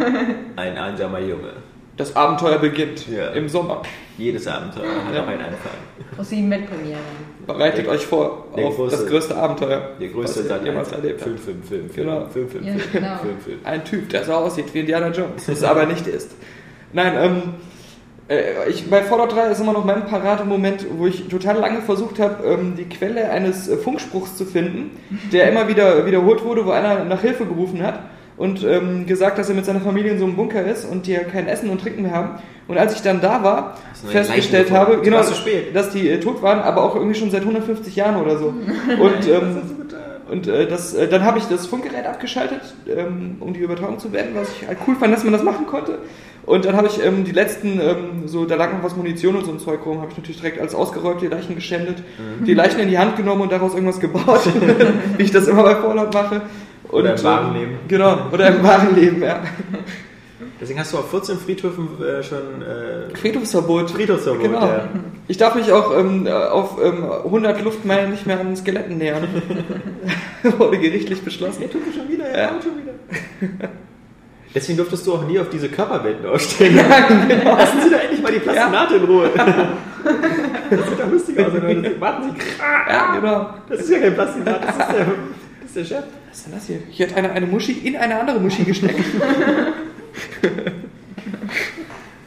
Ein 0.57 0.79
einsamer 0.79 1.21
Junge. 1.21 1.53
Das 1.97 2.17
Abenteuer 2.17 2.59
beginnt 2.59 3.07
Ja. 3.09 3.29
im 3.29 3.49
Sommer. 3.49 3.83
Jedes 4.19 4.47
Abenteuer 4.49 4.85
hat 5.07 5.15
Ja. 5.15 5.23
auch 5.23 5.29
einen 5.29 5.41
Anfang. 5.41 5.71
ProSieben 6.17 6.51
Weltpremiere. 6.51 6.99
Bereitet 7.47 7.87
Der- 7.87 7.93
euch 7.93 8.05
vor 8.07 8.49
auf 8.53 8.59
große- 8.79 8.91
das 8.91 9.07
größte 9.07 9.37
Abenteuer, 9.37 9.91
Der 10.01 10.09
größte 10.09 10.49
was 10.49 10.61
ihr 10.61 10.65
jemals 10.67 10.93
erlebt 10.93 11.21
Film, 11.21 11.35
habt. 11.37 11.45
Film, 11.45 11.63
Film, 11.63 11.91
Film, 11.91 12.07
Genau. 12.07 12.27
Film, 12.27 12.49
Film, 12.49 12.65
Ja, 12.65 12.73
Film, 12.75 12.93
genau. 12.93 13.17
Film, 13.19 13.39
Film. 13.41 13.59
Ein 13.65 13.85
Typ, 13.85 14.09
der 14.09 14.25
so 14.25 14.33
aussieht 14.33 14.73
wie 14.75 14.81
Indiana 14.81 15.09
Jones, 15.11 15.49
es 15.49 15.63
aber 15.65 15.87
nicht 15.87 16.07
ist. 16.09 16.33
Nein, 16.93 17.13
ähm, 17.17 17.43
äh, 18.29 18.69
ich, 18.71 18.89
bei 18.91 19.03
Fallout 19.03 19.33
3 19.35 19.49
ist 19.51 19.61
immer 19.61 19.73
noch 19.73 19.85
mein 19.85 20.07
Parademoment, 20.07 20.87
wo 20.97 21.07
ich 21.07 21.29
total 21.29 21.59
lange 21.59 21.81
versucht 21.83 22.19
habe, 22.19 22.45
ähm, 22.45 22.75
die 22.77 22.89
Quelle 22.89 23.31
eines 23.31 23.69
äh, 23.69 23.77
Funkspruchs 23.77 24.37
zu 24.37 24.45
finden, 24.45 24.91
der 25.33 25.49
immer 25.51 25.69
wieder 25.69 26.07
wiederholt 26.07 26.43
wurde, 26.45 26.65
wo 26.67 26.71
einer 26.71 27.05
nach 27.05 27.21
Hilfe 27.21 27.47
gerufen 27.47 27.83
hat 27.83 28.01
und 28.37 28.65
ähm, 28.65 29.07
gesagt, 29.07 29.39
dass 29.39 29.49
er 29.49 29.55
mit 29.55 29.65
seiner 29.65 29.81
Familie 29.81 30.13
in 30.13 30.19
so 30.19 30.25
einem 30.25 30.37
Bunker 30.37 30.65
ist 30.65 30.85
und 30.85 31.07
die 31.07 31.13
ja 31.13 31.21
kein 31.21 31.47
Essen 31.47 31.71
und 31.71 31.81
Trinken 31.81 32.03
mehr 32.03 32.13
haben. 32.13 32.39
Und 32.67 32.79
als 32.79 32.95
ich 32.95 33.03
dann 33.03 33.21
da 33.21 33.43
war, 33.43 33.77
festgestellt 34.09 34.71
habe, 34.71 35.01
genau, 35.03 35.21
dass 35.75 35.91
die 35.91 36.09
äh, 36.09 36.19
tot 36.21 36.43
waren, 36.43 36.61
aber 36.61 36.83
auch 36.83 36.97
irgendwie 36.97 37.15
schon 37.15 37.31
seit 37.31 37.43
150 37.43 37.95
Jahren 37.95 38.21
oder 38.21 38.39
so. 38.39 38.47
Und 38.99 39.29
ähm, 39.29 39.59
und 40.31 40.49
äh, 40.49 40.67
das, 40.67 40.95
äh, 40.95 41.07
dann 41.07 41.23
habe 41.23 41.39
ich 41.39 41.45
das 41.45 41.67
Funkgerät 41.67 42.07
abgeschaltet, 42.07 42.63
ähm, 42.89 43.37
um 43.41 43.53
die 43.53 43.61
Übertragung 43.61 43.99
zu 43.99 44.09
beenden, 44.09 44.35
was 44.35 44.49
ich 44.51 44.67
halt 44.67 44.79
cool 44.87 44.97
fand, 44.97 45.13
dass 45.13 45.23
man 45.23 45.35
das 45.35 45.43
machen 45.43 45.67
konnte. 45.67 45.99
Und 46.47 46.65
dann 46.65 46.77
habe 46.77 46.87
ich 46.89 47.05
ähm, 47.05 47.25
die 47.25 47.33
letzten, 47.33 47.79
ähm, 47.79 48.27
so 48.27 48.47
da 48.47 48.55
lag 48.55 48.73
noch 48.73 48.83
was 48.83 48.97
Munition 48.97 49.37
und 49.37 49.45
so 49.45 49.53
ein 49.53 49.59
Zeug 49.59 49.81
rum, 49.85 50.01
habe 50.01 50.11
ich 50.11 50.17
natürlich 50.17 50.41
direkt 50.41 50.61
als 50.61 50.75
ausgeräumte 50.75 51.29
Leichen 51.29 51.55
geschändet, 51.55 51.99
Mhm. 51.99 52.45
die 52.47 52.55
Leichen 52.55 52.81
in 52.81 52.89
die 52.89 52.99
Hand 52.99 53.17
genommen 53.17 53.43
und 53.43 53.53
daraus 53.53 53.75
irgendwas 53.75 54.01
gebaut, 54.01 54.41
wie 55.19 55.23
ich 55.23 55.31
das 55.31 55.47
immer 55.47 55.63
bei 55.63 55.75
Fallout 55.77 56.13
mache. 56.15 56.43
Und, 56.95 57.01
Oder 57.03 57.17
im 57.17 57.25
wahren 57.25 57.55
Leben. 57.55 57.79
Genau, 57.89 58.19
oder 58.33 58.47
im 58.49 58.63
wahren 58.63 58.95
Leben, 58.95 59.21
ja. 59.23 59.41
Deswegen 60.61 60.79
hast 60.79 60.93
du 60.93 60.99
auf 60.99 61.11
14 61.11 61.39
Friedhöfen 61.39 61.89
äh, 62.01 62.23
schon 62.23 62.63
äh, 62.63 63.15
Friedhofsverbot. 63.17 63.91
Friedhofsverbot. 63.91 64.43
Genau. 64.43 64.65
Ja. 64.67 64.89
Ich 65.27 65.37
darf 65.37 65.55
mich 65.57 65.73
auch 65.73 65.97
ähm, 65.99 66.29
auf 66.29 66.79
ähm, 66.83 67.03
100 67.25 67.63
Luftmeilen 67.65 68.13
nicht 68.13 68.27
mehr 68.27 68.39
an 68.39 68.55
Skeletten 68.57 68.97
nähern. 68.99 69.27
Wurde 70.59 70.79
gerichtlich 70.79 71.23
beschlossen. 71.23 71.63
Ja, 71.63 71.69
tut 71.69 71.85
mir 71.87 71.93
schon 71.93 72.09
wieder, 72.09 72.31
Ja. 72.31 72.39
ja, 72.43 72.51
schon 72.63 72.73
wieder. 72.81 73.69
Deswegen 74.55 74.77
durftest 74.79 75.05
du 75.07 75.15
auch 75.15 75.27
nie 75.27 75.41
auf 75.41 75.49
diese 75.49 75.69
Körperwelten 75.69 76.25
ausstellen. 76.27 76.77
genau. 77.29 77.57
Lassen 77.59 77.81
Sie 77.83 77.91
doch 77.91 78.01
endlich 78.01 78.23
mal 78.23 78.33
die 78.33 78.39
Plastinate 78.39 78.95
in 78.95 79.05
Ruhe. 79.05 79.31
Das 79.35 80.89
sieht 80.89 81.01
doch 81.01 81.11
lustig 81.11 81.39
aus. 81.41 81.53
wenn 81.55 82.01
Warten 82.01 82.23
Sie, 82.31 82.37
Ja, 82.89 83.17
genau. 83.17 83.51
das 83.69 83.81
ist 83.81 83.91
ja 83.91 83.99
kein 83.99 84.15
Plastinat, 84.15 84.61
das 84.63 84.71
ist 84.71 84.79
der, 84.79 85.07
das 85.07 85.67
ist 85.67 85.77
der 85.77 85.85
Chef. 85.85 86.05
Was 86.35 86.41
ist 86.41 86.47
denn 86.47 86.55
das 86.55 86.67
hier? 86.67 86.79
Hier 86.91 87.07
hat 87.07 87.17
einer 87.17 87.31
eine 87.31 87.47
Muschi 87.47 87.73
in 87.85 87.97
eine 87.97 88.19
andere 88.19 88.41
Muschi 88.41 88.65
gesteckt. 88.65 88.99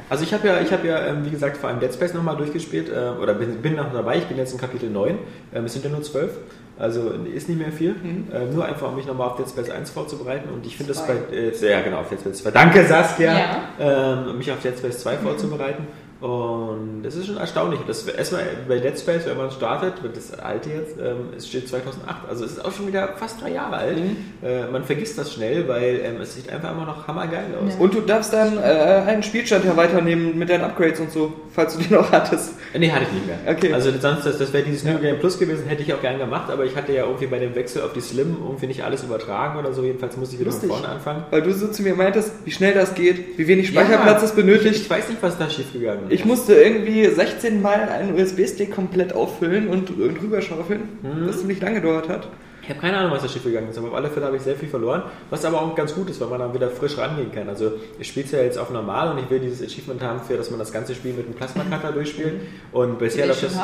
Also 0.09 0.23
ich 0.23 0.33
habe 0.33 0.47
ja, 0.47 0.61
ich 0.61 0.71
habe 0.71 0.87
ja, 0.87 1.05
ähm, 1.07 1.25
wie 1.25 1.29
gesagt, 1.29 1.57
vor 1.57 1.69
allem 1.69 1.81
Dead 1.81 1.93
Space 1.93 2.13
nochmal 2.13 2.37
durchgespielt, 2.37 2.87
äh, 2.87 3.09
oder 3.21 3.33
bin, 3.33 3.61
bin 3.61 3.75
noch 3.75 3.91
dabei, 3.91 4.19
ich 4.19 4.23
bin 4.23 4.37
jetzt 4.37 4.53
in 4.53 4.57
Kapitel 4.57 4.89
9, 4.89 5.17
ähm, 5.53 5.65
es 5.65 5.73
sind 5.73 5.83
ja 5.83 5.91
nur 5.91 6.01
12, 6.01 6.31
also 6.79 7.09
ist 7.09 7.49
nicht 7.49 7.59
mehr 7.59 7.73
viel, 7.73 7.93
ähm, 8.01 8.53
nur 8.53 8.63
einfach, 8.63 8.87
um 8.87 8.95
mich 8.95 9.05
nochmal 9.05 9.27
auf 9.27 9.35
Dead 9.35 9.49
Space 9.49 9.69
1 9.69 9.89
vorzubereiten. 9.89 10.47
Und 10.47 10.65
ich 10.65 10.77
finde 10.77 10.93
das 10.93 11.05
bei, 11.05 11.15
äh, 11.35 11.69
ja 11.69 11.81
genau, 11.81 11.97
auf 11.97 12.07
Dead 12.07 12.21
Space 12.21 12.37
2, 12.37 12.51
danke 12.51 12.85
Saskia, 12.85 13.63
ähm, 13.77 14.29
um 14.29 14.37
mich 14.37 14.49
auf 14.49 14.61
Dead 14.61 14.77
Space 14.77 14.99
2 14.99 15.17
vorzubereiten 15.17 15.85
und 16.21 17.03
das 17.03 17.15
ist 17.15 17.27
schon 17.27 17.37
erstaunlich, 17.37 17.79
das, 17.87 18.07
erstmal 18.07 18.43
bei 18.67 18.79
Dead 18.79 18.97
Space, 18.97 19.25
wenn 19.25 19.37
man 19.37 19.51
startet, 19.51 19.93
das 20.15 20.37
alte 20.39 20.69
jetzt, 20.69 20.97
ähm, 20.99 21.29
es 21.37 21.47
steht 21.47 21.69
2008, 21.69 22.27
also 22.27 22.43
es 22.45 22.53
ist 22.53 22.65
auch 22.65 22.71
schon 22.71 22.87
wieder 22.87 23.09
fast 23.17 23.41
drei 23.41 23.51
Jahre 23.51 23.77
alt, 23.77 23.97
äh, 24.43 24.65
man 24.71 24.83
vergisst 24.83 25.17
das 25.17 25.33
schnell, 25.33 25.67
weil 25.67 26.01
ähm, 26.03 26.21
es 26.21 26.35
sieht 26.35 26.49
einfach 26.51 26.71
immer 26.71 26.85
noch 26.85 27.07
hammergeil 27.07 27.45
aus. 27.63 27.75
Und 27.75 27.93
du 27.93 28.01
darfst 28.01 28.33
dann 28.33 28.57
äh, 28.57 28.61
einen 28.61 29.21
Spielstand 29.21 29.65
ja 29.65 29.77
weiternehmen 29.77 30.37
mit 30.37 30.49
deinen 30.49 30.63
Upgrades 30.63 30.99
und 30.99 31.11
so, 31.11 31.33
falls 31.53 31.77
du 31.77 31.83
die 31.83 31.93
noch 31.93 32.11
hattest. 32.11 32.53
Nee, 32.77 32.91
hatte 32.91 33.03
ich 33.03 33.11
nicht 33.11 33.27
mehr. 33.27 33.37
Okay. 33.47 33.73
Also 33.73 33.91
sonst, 33.91 34.25
das, 34.25 34.37
das 34.37 34.53
wäre 34.53 34.63
dieses 34.63 34.83
New 34.83 34.97
Game 34.99 35.19
Plus 35.19 35.37
gewesen, 35.37 35.67
hätte 35.67 35.83
ich 35.83 35.93
auch 35.93 36.01
gern 36.01 36.17
gemacht, 36.17 36.49
aber 36.51 36.65
ich 36.65 36.75
hatte 36.75 36.93
ja 36.93 37.05
irgendwie 37.05 37.27
bei 37.27 37.39
dem 37.39 37.55
Wechsel 37.55 37.81
auf 37.81 37.93
die 37.93 38.01
Slim 38.01 38.37
irgendwie 38.43 38.67
nicht 38.67 38.83
alles 38.83 39.03
übertragen 39.03 39.59
oder 39.59 39.73
so. 39.73 39.83
Jedenfalls 39.83 40.17
musste 40.17 40.35
ich 40.35 40.41
wieder 40.41 40.51
Lustig. 40.51 40.69
von 40.69 40.79
vorne 40.79 40.93
anfangen. 40.93 41.23
Weil 41.29 41.41
du 41.41 41.53
so 41.53 41.67
zu 41.67 41.81
mir 41.83 41.95
meintest, 41.95 42.31
wie 42.45 42.51
schnell 42.51 42.73
das 42.73 42.95
geht, 42.95 43.37
wie 43.37 43.47
wenig 43.47 43.67
Speicherplatz 43.67 44.23
es 44.23 44.29
Ich, 44.31 44.35
benötigt. 44.35 44.75
ich 44.75 44.89
weiß 44.89 45.09
nicht, 45.09 45.21
was 45.21 45.37
da 45.37 45.49
schiefgegangen 45.49 46.05
ist. 46.05 46.06
Ich 46.09 46.25
musste 46.25 46.55
irgendwie 46.55 47.05
16 47.05 47.61
Mal 47.61 47.89
einen 47.89 48.15
USB-Stick 48.15 48.73
komplett 48.73 49.13
auffüllen 49.13 49.67
und, 49.67 49.89
und 49.91 50.21
rüberschaufeln, 50.21 50.81
Mhm. 51.03 51.27
was 51.27 51.39
ziemlich 51.39 51.61
lange 51.61 51.81
gedauert 51.81 52.09
hat. 52.09 52.27
Ich 52.63 52.69
habe 52.69 52.81
keine 52.81 52.97
Ahnung, 52.97 53.11
was 53.13 53.21
da 53.21 53.29
schiefgegangen 53.29 53.69
ist, 53.69 53.77
aber 53.77 53.87
auf 53.87 53.93
alle 53.93 54.09
Fälle 54.09 54.25
habe 54.25 54.35
ich 54.35 54.41
sehr 54.41 54.55
viel 54.57 54.67
verloren, 54.67 55.03
was 55.29 55.45
aber 55.45 55.61
auch 55.61 55.73
ganz 55.73 55.95
gut 55.95 56.09
ist, 56.09 56.19
weil 56.19 56.27
man 56.27 56.39
dann 56.39 56.53
wieder 56.53 56.69
frisch 56.69 56.97
rangehen 56.97 57.31
kann. 57.31 57.47
Also 57.47 57.71
ich 57.97 58.09
spiele 58.09 58.25
es 58.25 58.31
ja 58.33 58.39
jetzt 58.39 58.57
auf 58.57 58.71
normal 58.71 59.13
und 59.13 59.19
ich 59.23 59.29
will 59.29 59.39
dieses 59.39 59.65
Achievement 59.65 60.01
haben, 60.03 60.19
für 60.27 60.35
dass 60.35 60.49
man 60.51 60.59
das 60.59 60.73
ganze 60.73 60.93
Spiel 60.93 61.13
mit 61.13 61.27
einem 61.27 61.35
Plasma-Cutter 61.35 61.93
durchspielt. 61.93 62.41
Und 62.73 62.99
bisher 62.99 63.25
läuft 63.25 63.43
das. 63.43 63.57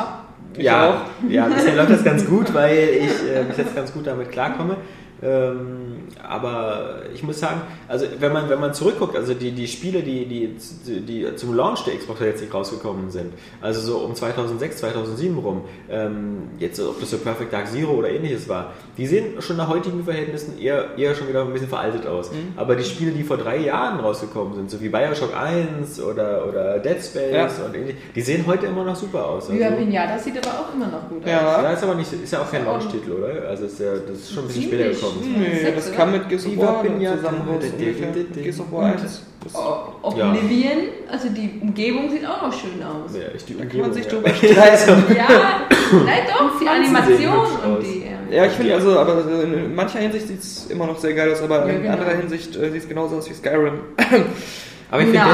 Ich 0.56 0.62
Ja, 0.64 1.04
ja, 1.28 1.48
bisher 1.48 1.74
läuft 1.76 1.90
das 1.90 2.02
ganz 2.02 2.24
gut, 2.24 2.54
weil 2.54 2.78
ich 3.00 3.10
äh, 3.30 3.44
bis 3.46 3.58
jetzt 3.58 3.76
ganz 3.76 3.92
gut 3.92 4.06
damit 4.06 4.30
klarkomme. 4.32 4.78
Ähm, 5.22 6.08
aber 6.22 7.02
ich 7.14 7.22
muss 7.22 7.40
sagen, 7.40 7.62
also 7.88 8.06
wenn 8.18 8.32
man, 8.32 8.48
wenn 8.48 8.60
man 8.60 8.74
zurückguckt, 8.74 9.16
also 9.16 9.34
die, 9.34 9.52
die 9.52 9.68
Spiele, 9.68 10.02
die, 10.02 10.26
die, 10.26 11.00
die 11.00 11.36
zum 11.36 11.54
Launch 11.54 11.84
der 11.84 11.96
Xbox 11.96 12.18
360 12.18 12.54
rausgekommen 12.54 13.10
sind, 13.10 13.32
also 13.60 13.80
so 13.80 13.98
um 13.98 14.14
2006, 14.14 14.78
2007 14.78 15.38
rum, 15.38 15.62
ähm, 15.90 16.48
jetzt 16.58 16.80
ob 16.80 17.00
das 17.00 17.10
so 17.10 17.18
Perfect 17.18 17.52
Dark 17.52 17.68
Zero 17.68 17.92
oder 17.92 18.10
ähnliches 18.10 18.48
war, 18.48 18.72
die 18.98 19.06
sehen 19.06 19.40
schon 19.40 19.56
nach 19.56 19.68
heutigen 19.68 20.04
Verhältnissen 20.04 20.58
eher, 20.58 20.96
eher 20.96 21.14
schon 21.14 21.28
wieder 21.28 21.42
ein 21.42 21.52
bisschen 21.52 21.68
veraltet 21.68 22.06
aus. 22.06 22.30
Mhm. 22.32 22.54
Aber 22.56 22.76
die 22.76 22.84
Spiele, 22.84 23.12
die 23.12 23.22
vor 23.22 23.36
drei 23.36 23.58
Jahren 23.58 24.00
rausgekommen 24.00 24.54
sind, 24.54 24.70
so 24.70 24.80
wie 24.80 24.88
Bioshock 24.88 25.34
1 25.36 26.00
oder, 26.02 26.46
oder 26.48 26.78
Dead 26.78 27.02
Space 27.02 27.58
ja. 27.58 27.64
und 27.64 27.74
ähnliches, 27.74 28.00
die 28.14 28.20
sehen 28.20 28.44
heute 28.46 28.66
immer 28.66 28.84
noch 28.84 28.96
super 28.96 29.26
aus. 29.26 29.48
Also, 29.48 29.60
ja, 29.60 29.70
Pinata 29.70 30.18
sieht 30.18 30.36
aber 30.38 30.60
auch 30.60 30.74
immer 30.74 30.86
noch 30.86 31.08
gut 31.08 31.26
ja. 31.26 31.56
aus. 31.56 31.62
Ja, 31.62 31.72
ist 31.72 31.82
aber 31.82 31.94
nicht, 31.94 32.12
ist 32.12 32.32
ja 32.32 32.42
auch 32.42 32.50
kein 32.50 32.64
Launch-Titel, 32.64 33.12
oder? 33.12 33.48
Also 33.48 33.64
ist 33.64 33.80
ja, 33.80 33.94
das 33.94 34.18
ist 34.18 34.32
schon 34.32 34.44
ein 34.44 34.48
bisschen 34.48 34.64
später 34.64 34.90
gekommen. 34.90 35.03
Nee, 35.38 35.72
das 35.74 35.92
kam 35.92 36.12
mit 36.12 36.28
Gears 36.28 36.46
of 36.46 36.56
War 36.56 36.82
zusammen 36.82 37.48
raus. 37.48 37.64
Gears 37.78 38.60
of 38.60 38.72
War 38.72 38.84
1. 38.84 39.22
Oblivion, 40.02 40.78
also 41.10 41.28
die 41.28 41.60
Umgebung 41.60 42.10
sieht 42.10 42.26
auch 42.26 42.42
noch 42.42 42.52
schön 42.52 42.82
aus. 42.82 43.14
Ja, 43.14 43.34
ich 43.34 43.44
die 43.44 43.54
Umgebung, 43.54 43.70
kann 43.70 43.80
man 43.80 43.92
sich 43.92 44.06
drüber 44.06 44.28
streiten. 44.34 45.14
ja, 45.14 45.66
nein 46.04 46.22
doch, 46.26 46.58
die 46.58 46.68
Animation 46.68 47.46
und 47.64 47.82
die... 47.82 48.04
Ja, 48.34 48.46
ich 48.46 48.52
finde 48.52 48.74
also, 48.74 48.98
aber 48.98 49.22
in 49.42 49.74
mancher 49.74 49.98
Hinsicht 49.98 50.28
sieht 50.28 50.40
es 50.40 50.66
immer 50.70 50.86
noch 50.86 50.98
sehr 50.98 51.12
geil 51.12 51.30
aus, 51.30 51.42
aber 51.42 51.68
in 51.68 51.82
genau. 51.82 51.92
anderer 51.94 52.16
Hinsicht 52.16 52.56
äh, 52.56 52.70
sieht 52.70 52.82
es 52.82 52.88
genauso 52.88 53.16
aus 53.16 53.28
wie 53.28 53.34
Skyrim. 53.34 53.80
Aber 54.90 55.02
ich 55.02 55.08
finde 55.08 55.24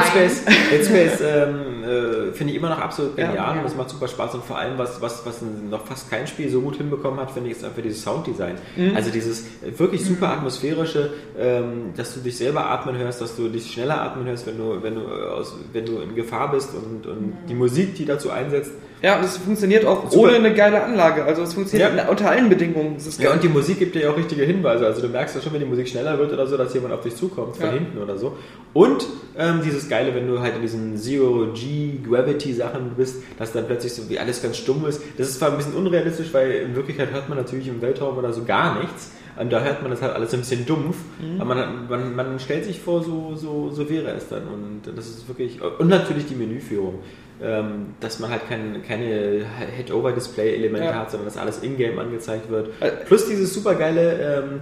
Dead 0.71 0.85
Space, 0.85 1.21
ähm, 1.21 1.85
äh, 1.85 2.33
finde 2.33 2.52
ich 2.52 2.59
immer 2.59 2.71
noch 2.71 2.78
absolut 2.78 3.16
genial 3.16 3.35
ja, 3.35 3.54
ja. 3.57 3.62
das 3.62 3.76
macht 3.76 3.90
super 3.90 4.09
Spaß 4.09 4.35
und 4.35 4.45
vor 4.45 4.59
allem, 4.59 4.78
was, 4.78 5.00
was, 5.02 5.25
was 5.26 5.42
noch 5.42 5.87
fast 5.87 6.11
kein 6.11 6.26
Spiel 6.26 6.49
so 6.49 6.61
gut 6.61 6.76
hinbekommen 6.76 7.21
hat, 7.21 7.30
finde 7.30 7.50
ich, 7.50 7.57
ist 7.57 7.64
einfach 7.64 7.83
dieses 7.83 8.02
Sounddesign. 8.02 8.57
Mhm. 8.76 8.97
Also 8.97 9.11
dieses 9.11 9.45
wirklich 9.76 10.04
super 10.04 10.28
mhm. 10.28 10.33
atmosphärische, 10.33 11.11
ähm, 11.38 11.92
dass 11.97 12.14
du 12.14 12.21
dich 12.21 12.37
selber 12.37 12.71
atmen 12.71 12.97
hörst, 12.97 13.21
dass 13.21 13.37
du 13.37 13.49
dich 13.49 13.73
schneller 13.73 14.00
atmen 14.00 14.25
hörst, 14.26 14.47
wenn 14.47 14.57
du, 14.57 14.83
wenn 14.83 14.95
du, 14.95 15.02
aus, 15.02 15.54
wenn 15.73 15.85
du 15.85 15.99
in 15.99 16.14
Gefahr 16.14 16.50
bist 16.50 16.71
und, 16.75 17.07
und 17.07 17.26
mhm. 17.26 17.33
die 17.49 17.54
Musik, 17.54 17.95
die 17.97 18.04
dazu 18.04 18.30
einsetzt, 18.30 18.73
ja, 19.02 19.19
und 19.19 19.25
es 19.25 19.38
funktioniert 19.38 19.87
auch 19.87 20.11
Super. 20.11 20.25
ohne 20.25 20.37
eine 20.37 20.52
geile 20.52 20.83
Anlage. 20.83 21.25
Also 21.25 21.42
es 21.42 21.54
funktioniert 21.54 21.97
ja. 21.97 22.09
unter 22.09 22.30
allen 22.30 22.50
Bedingungen. 22.50 22.97
ja, 23.19 23.33
und 23.33 23.42
die 23.42 23.49
Musik 23.49 23.78
gibt 23.78 23.95
dir 23.95 24.02
ja 24.02 24.11
auch 24.11 24.16
richtige 24.16 24.42
Hinweise. 24.42 24.87
Also 24.87 25.00
du 25.00 25.09
merkst 25.09 25.35
ja 25.35 25.40
schon, 25.40 25.54
wenn 25.54 25.61
die 25.61 25.66
Musik 25.66 25.88
schneller 25.88 26.19
wird 26.19 26.33
oder 26.33 26.47
so, 26.47 26.59
dass 26.59 26.75
jemand 26.75 26.92
auf 26.92 27.00
dich 27.00 27.16
zukommt, 27.16 27.57
von 27.57 27.66
ja. 27.66 27.73
hinten 27.73 27.99
oder 27.99 28.19
so. 28.19 28.37
Und 28.75 29.07
ähm, 29.38 29.61
dieses 29.64 29.88
Geile, 29.88 30.14
wenn 30.14 30.28
du 30.28 30.40
halt 30.40 30.57
in 30.57 30.62
diesen 30.62 30.99
Zero-G-Gravity-Sachen 30.99 32.92
bist, 32.97 33.23
dass 33.38 33.52
dann 33.52 33.66
plötzlich 33.66 33.95
so 33.95 34.09
wie 34.11 34.19
alles 34.19 34.42
ganz 34.42 34.59
stumm 34.59 34.87
ist. 34.87 35.00
Das 35.16 35.28
ist 35.28 35.38
zwar 35.38 35.50
ein 35.50 35.57
bisschen 35.57 35.75
unrealistisch, 35.75 36.28
weil 36.33 36.50
in 36.50 36.76
Wirklichkeit 36.76 37.11
hört 37.11 37.28
man 37.28 37.38
natürlich 37.38 37.69
im 37.69 37.80
Weltraum 37.80 38.19
oder 38.19 38.35
so 38.35 38.45
gar 38.45 38.80
nichts. 38.80 39.12
Und 39.38 39.50
da 39.50 39.62
hört 39.62 39.80
man 39.80 39.90
das 39.90 40.02
halt 40.02 40.14
alles 40.14 40.35
ein 40.35 40.40
bisschen 40.40 40.66
dumpf. 40.66 40.97
Mhm. 41.19 41.40
Aber 41.40 41.54
man, 41.54 41.88
man, 41.88 42.16
man, 42.16 42.38
stellt 42.38 42.66
sich 42.66 42.80
vor, 42.80 43.02
so, 43.02 43.35
so, 43.35 43.71
so 43.71 43.88
wäre 43.88 44.11
es 44.11 44.28
dann. 44.28 44.42
Und 44.42 44.83
das 44.95 45.09
ist 45.09 45.28
wirklich. 45.28 45.61
Und 45.62 45.88
natürlich 45.88 46.26
die 46.26 46.35
Menüführung 46.35 46.99
ähm, 47.42 47.94
dass 48.00 48.18
man 48.18 48.30
halt 48.30 48.49
kein, 48.49 48.82
keine 48.87 49.44
Head-Over-Display-Elemente 49.76 50.87
ja. 50.87 50.94
hat, 50.94 51.11
sondern 51.11 51.26
dass 51.26 51.37
alles 51.37 51.59
in-game 51.59 51.99
angezeigt 51.99 52.50
wird. 52.50 52.68
Äh, 52.80 52.90
Plus 53.06 53.28
dieses 53.28 53.54
super 53.54 53.75
geile, 53.75 54.42
ähm, 54.42 54.61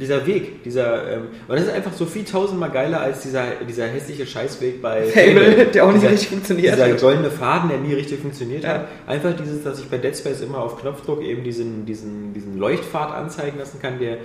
dieser 0.00 0.26
Weg, 0.26 0.62
dieser, 0.64 1.10
ähm, 1.10 1.22
und 1.48 1.56
das 1.56 1.66
ist 1.66 1.72
einfach 1.72 1.92
so 1.92 2.04
viel 2.04 2.24
tausendmal 2.24 2.70
geiler 2.70 3.00
als 3.00 3.22
dieser, 3.22 3.44
dieser 3.66 3.86
hässliche 3.86 4.26
Scheißweg 4.26 4.82
bei 4.82 5.04
Fable, 5.06 5.66
der 5.66 5.84
auch 5.84 5.92
nicht 5.92 6.02
dieser, 6.02 6.12
richtig 6.12 6.28
funktioniert. 6.28 6.74
Dieser 6.74 6.92
goldene 6.94 7.30
Faden, 7.30 7.70
der 7.70 7.78
nie 7.78 7.94
richtig 7.94 8.20
funktioniert 8.20 8.64
ja. 8.64 8.70
hat. 8.70 8.88
Einfach 9.06 9.34
dieses, 9.34 9.62
dass 9.62 9.78
ich 9.80 9.88
bei 9.88 9.98
Dead 9.98 10.16
Space 10.16 10.40
immer 10.40 10.58
auf 10.58 10.80
Knopfdruck 10.80 11.22
eben 11.22 11.44
diesen, 11.44 11.86
diesen, 11.86 12.34
diesen 12.34 12.58
Leuchtpfad 12.58 13.12
anzeigen 13.12 13.58
lassen 13.58 13.80
kann, 13.80 13.98
der 13.98 14.18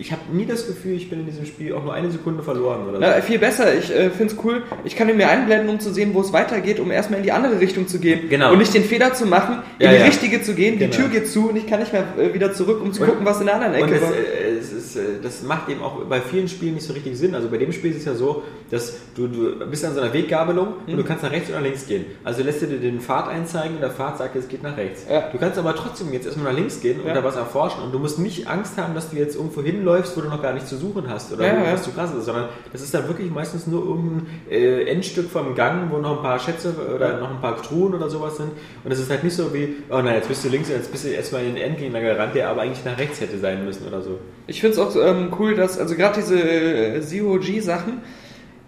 ich 0.00 0.12
habe 0.12 0.22
nie 0.32 0.46
das 0.46 0.66
Gefühl, 0.66 0.96
ich 0.96 1.10
bin 1.10 1.20
in 1.20 1.26
diesem 1.26 1.44
Spiel 1.44 1.74
auch 1.74 1.84
nur 1.84 1.92
eine 1.92 2.10
Sekunde 2.10 2.42
verloren. 2.42 2.88
Oder 2.88 2.98
Na, 3.00 3.20
viel 3.20 3.38
besser. 3.38 3.74
Ich 3.74 3.90
äh, 3.90 4.10
finde 4.10 4.34
es 4.34 4.44
cool. 4.44 4.62
Ich 4.84 4.96
kann 4.96 5.08
ihn 5.08 5.16
mir 5.16 5.28
einblenden, 5.28 5.68
um 5.68 5.80
zu 5.80 5.92
sehen, 5.92 6.14
wo 6.14 6.20
es 6.20 6.32
weitergeht, 6.32 6.80
um 6.80 6.90
erstmal 6.90 7.18
in 7.18 7.24
die 7.24 7.32
andere 7.32 7.60
Richtung 7.60 7.86
zu 7.86 7.98
gehen. 7.98 8.28
Genau. 8.30 8.52
Und 8.52 8.58
nicht 8.58 8.72
den 8.72 8.84
Fehler 8.84 9.12
zu 9.12 9.26
machen, 9.26 9.58
in 9.78 9.86
ja, 9.86 9.92
die 9.92 9.98
ja. 9.98 10.04
richtige 10.04 10.42
zu 10.42 10.54
gehen. 10.54 10.78
Genau. 10.78 10.90
Die 10.90 10.96
Tür 10.96 11.08
geht 11.08 11.28
zu 11.28 11.50
und 11.50 11.56
ich 11.56 11.66
kann 11.66 11.80
nicht 11.80 11.92
mehr 11.92 12.04
äh, 12.18 12.32
wieder 12.32 12.52
zurück, 12.52 12.80
um 12.82 12.92
zu 12.92 13.02
und, 13.02 13.08
gucken, 13.08 13.26
was 13.26 13.40
in 13.40 13.46
der 13.46 13.56
anderen 13.56 13.74
Ecke 13.74 13.94
und 13.94 14.02
war. 14.02 14.12
Äh, 14.12 14.49
es 14.60 14.72
ist, 14.72 14.96
äh, 14.96 15.20
das 15.22 15.42
macht 15.42 15.68
eben 15.68 15.82
auch 15.82 16.04
bei 16.04 16.20
vielen 16.20 16.48
Spielen 16.48 16.74
nicht 16.74 16.86
so 16.86 16.92
richtig 16.92 17.16
Sinn. 17.16 17.34
Also 17.34 17.48
bei 17.48 17.58
dem 17.58 17.72
Spiel 17.72 17.90
ist 17.90 17.98
es 17.98 18.04
ja 18.04 18.14
so, 18.14 18.42
dass 18.70 18.94
du, 19.14 19.26
du 19.26 19.66
bist 19.66 19.84
an 19.84 19.94
so 19.94 20.00
einer 20.00 20.12
Weggabelung 20.12 20.68
mhm. 20.86 20.92
und 20.92 20.96
du 20.98 21.04
kannst 21.04 21.22
nach 21.22 21.30
rechts 21.30 21.50
oder 21.50 21.60
links 21.60 21.86
gehen. 21.86 22.04
Also 22.22 22.42
lässt 22.42 22.62
du 22.62 22.66
dir 22.66 22.78
den 22.78 23.00
Pfad 23.00 23.28
einzeigen 23.28 23.76
und 23.76 23.80
der 23.80 23.90
Pfad 23.90 24.18
sagt, 24.18 24.36
es 24.36 24.48
geht 24.48 24.62
nach 24.62 24.76
rechts. 24.76 25.06
Ja. 25.10 25.28
Du 25.32 25.38
kannst 25.38 25.58
aber 25.58 25.74
trotzdem 25.74 26.12
jetzt 26.12 26.26
erstmal 26.26 26.52
nach 26.52 26.58
links 26.58 26.80
gehen 26.80 27.00
und 27.00 27.08
da 27.08 27.24
was 27.24 27.36
erforschen 27.36 27.82
und 27.82 27.92
du 27.92 27.98
musst 27.98 28.18
nicht 28.18 28.46
Angst 28.48 28.76
haben, 28.76 28.94
dass 28.94 29.10
du 29.10 29.16
jetzt 29.16 29.36
irgendwo 29.36 29.62
hinläufst, 29.62 30.16
wo 30.16 30.20
du 30.20 30.28
noch 30.28 30.42
gar 30.42 30.52
nicht 30.52 30.68
zu 30.68 30.76
suchen 30.76 31.08
hast 31.08 31.32
oder 31.32 31.46
ja, 31.46 31.72
was 31.72 31.82
zu 31.82 31.90
krass 31.90 32.12
ist, 32.14 32.24
sondern 32.24 32.48
das 32.72 32.82
ist 32.82 32.94
dann 32.94 33.08
wirklich 33.08 33.30
meistens 33.30 33.66
nur 33.66 33.84
irgendein 33.84 34.26
äh, 34.50 34.84
Endstück 34.84 35.30
vom 35.30 35.54
Gang, 35.54 35.90
wo 35.90 35.98
noch 35.98 36.16
ein 36.16 36.22
paar 36.22 36.38
Schätze 36.38 36.74
oder 36.94 37.18
noch 37.18 37.30
ein 37.30 37.40
paar 37.40 37.60
Truhen 37.62 37.94
oder 37.94 38.08
sowas 38.08 38.36
sind. 38.36 38.50
Und 38.84 38.90
es 38.90 38.98
ist 38.98 39.10
halt 39.10 39.24
nicht 39.24 39.34
so 39.34 39.52
wie, 39.52 39.76
oh 39.90 40.00
nein, 40.00 40.16
jetzt 40.16 40.28
bist 40.28 40.44
du 40.44 40.48
links 40.48 40.68
und 40.68 40.76
jetzt 40.76 40.92
bist 40.92 41.04
du 41.04 41.08
erstmal 41.08 41.44
in 41.44 41.54
den 41.54 41.62
Endgegner 41.62 42.00
gerannt, 42.00 42.34
der 42.34 42.48
aber 42.48 42.62
eigentlich 42.62 42.84
nach 42.84 42.98
rechts 42.98 43.20
hätte 43.20 43.38
sein 43.38 43.64
müssen 43.64 43.86
oder 43.86 44.02
so. 44.02 44.18
Ich 44.50 44.60
finde 44.60 44.80
es 44.80 44.82
auch 44.82 44.96
ähm, 45.00 45.32
cool, 45.38 45.54
dass, 45.54 45.78
also 45.78 45.94
gerade 45.94 46.20
diese 46.20 46.40
äh, 46.40 47.00
Zero-G-Sachen, 47.00 48.00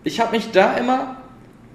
ich 0.04 0.20
habe 0.20 0.36
mich 0.36 0.52
da 0.52 0.74
immer 0.74 1.16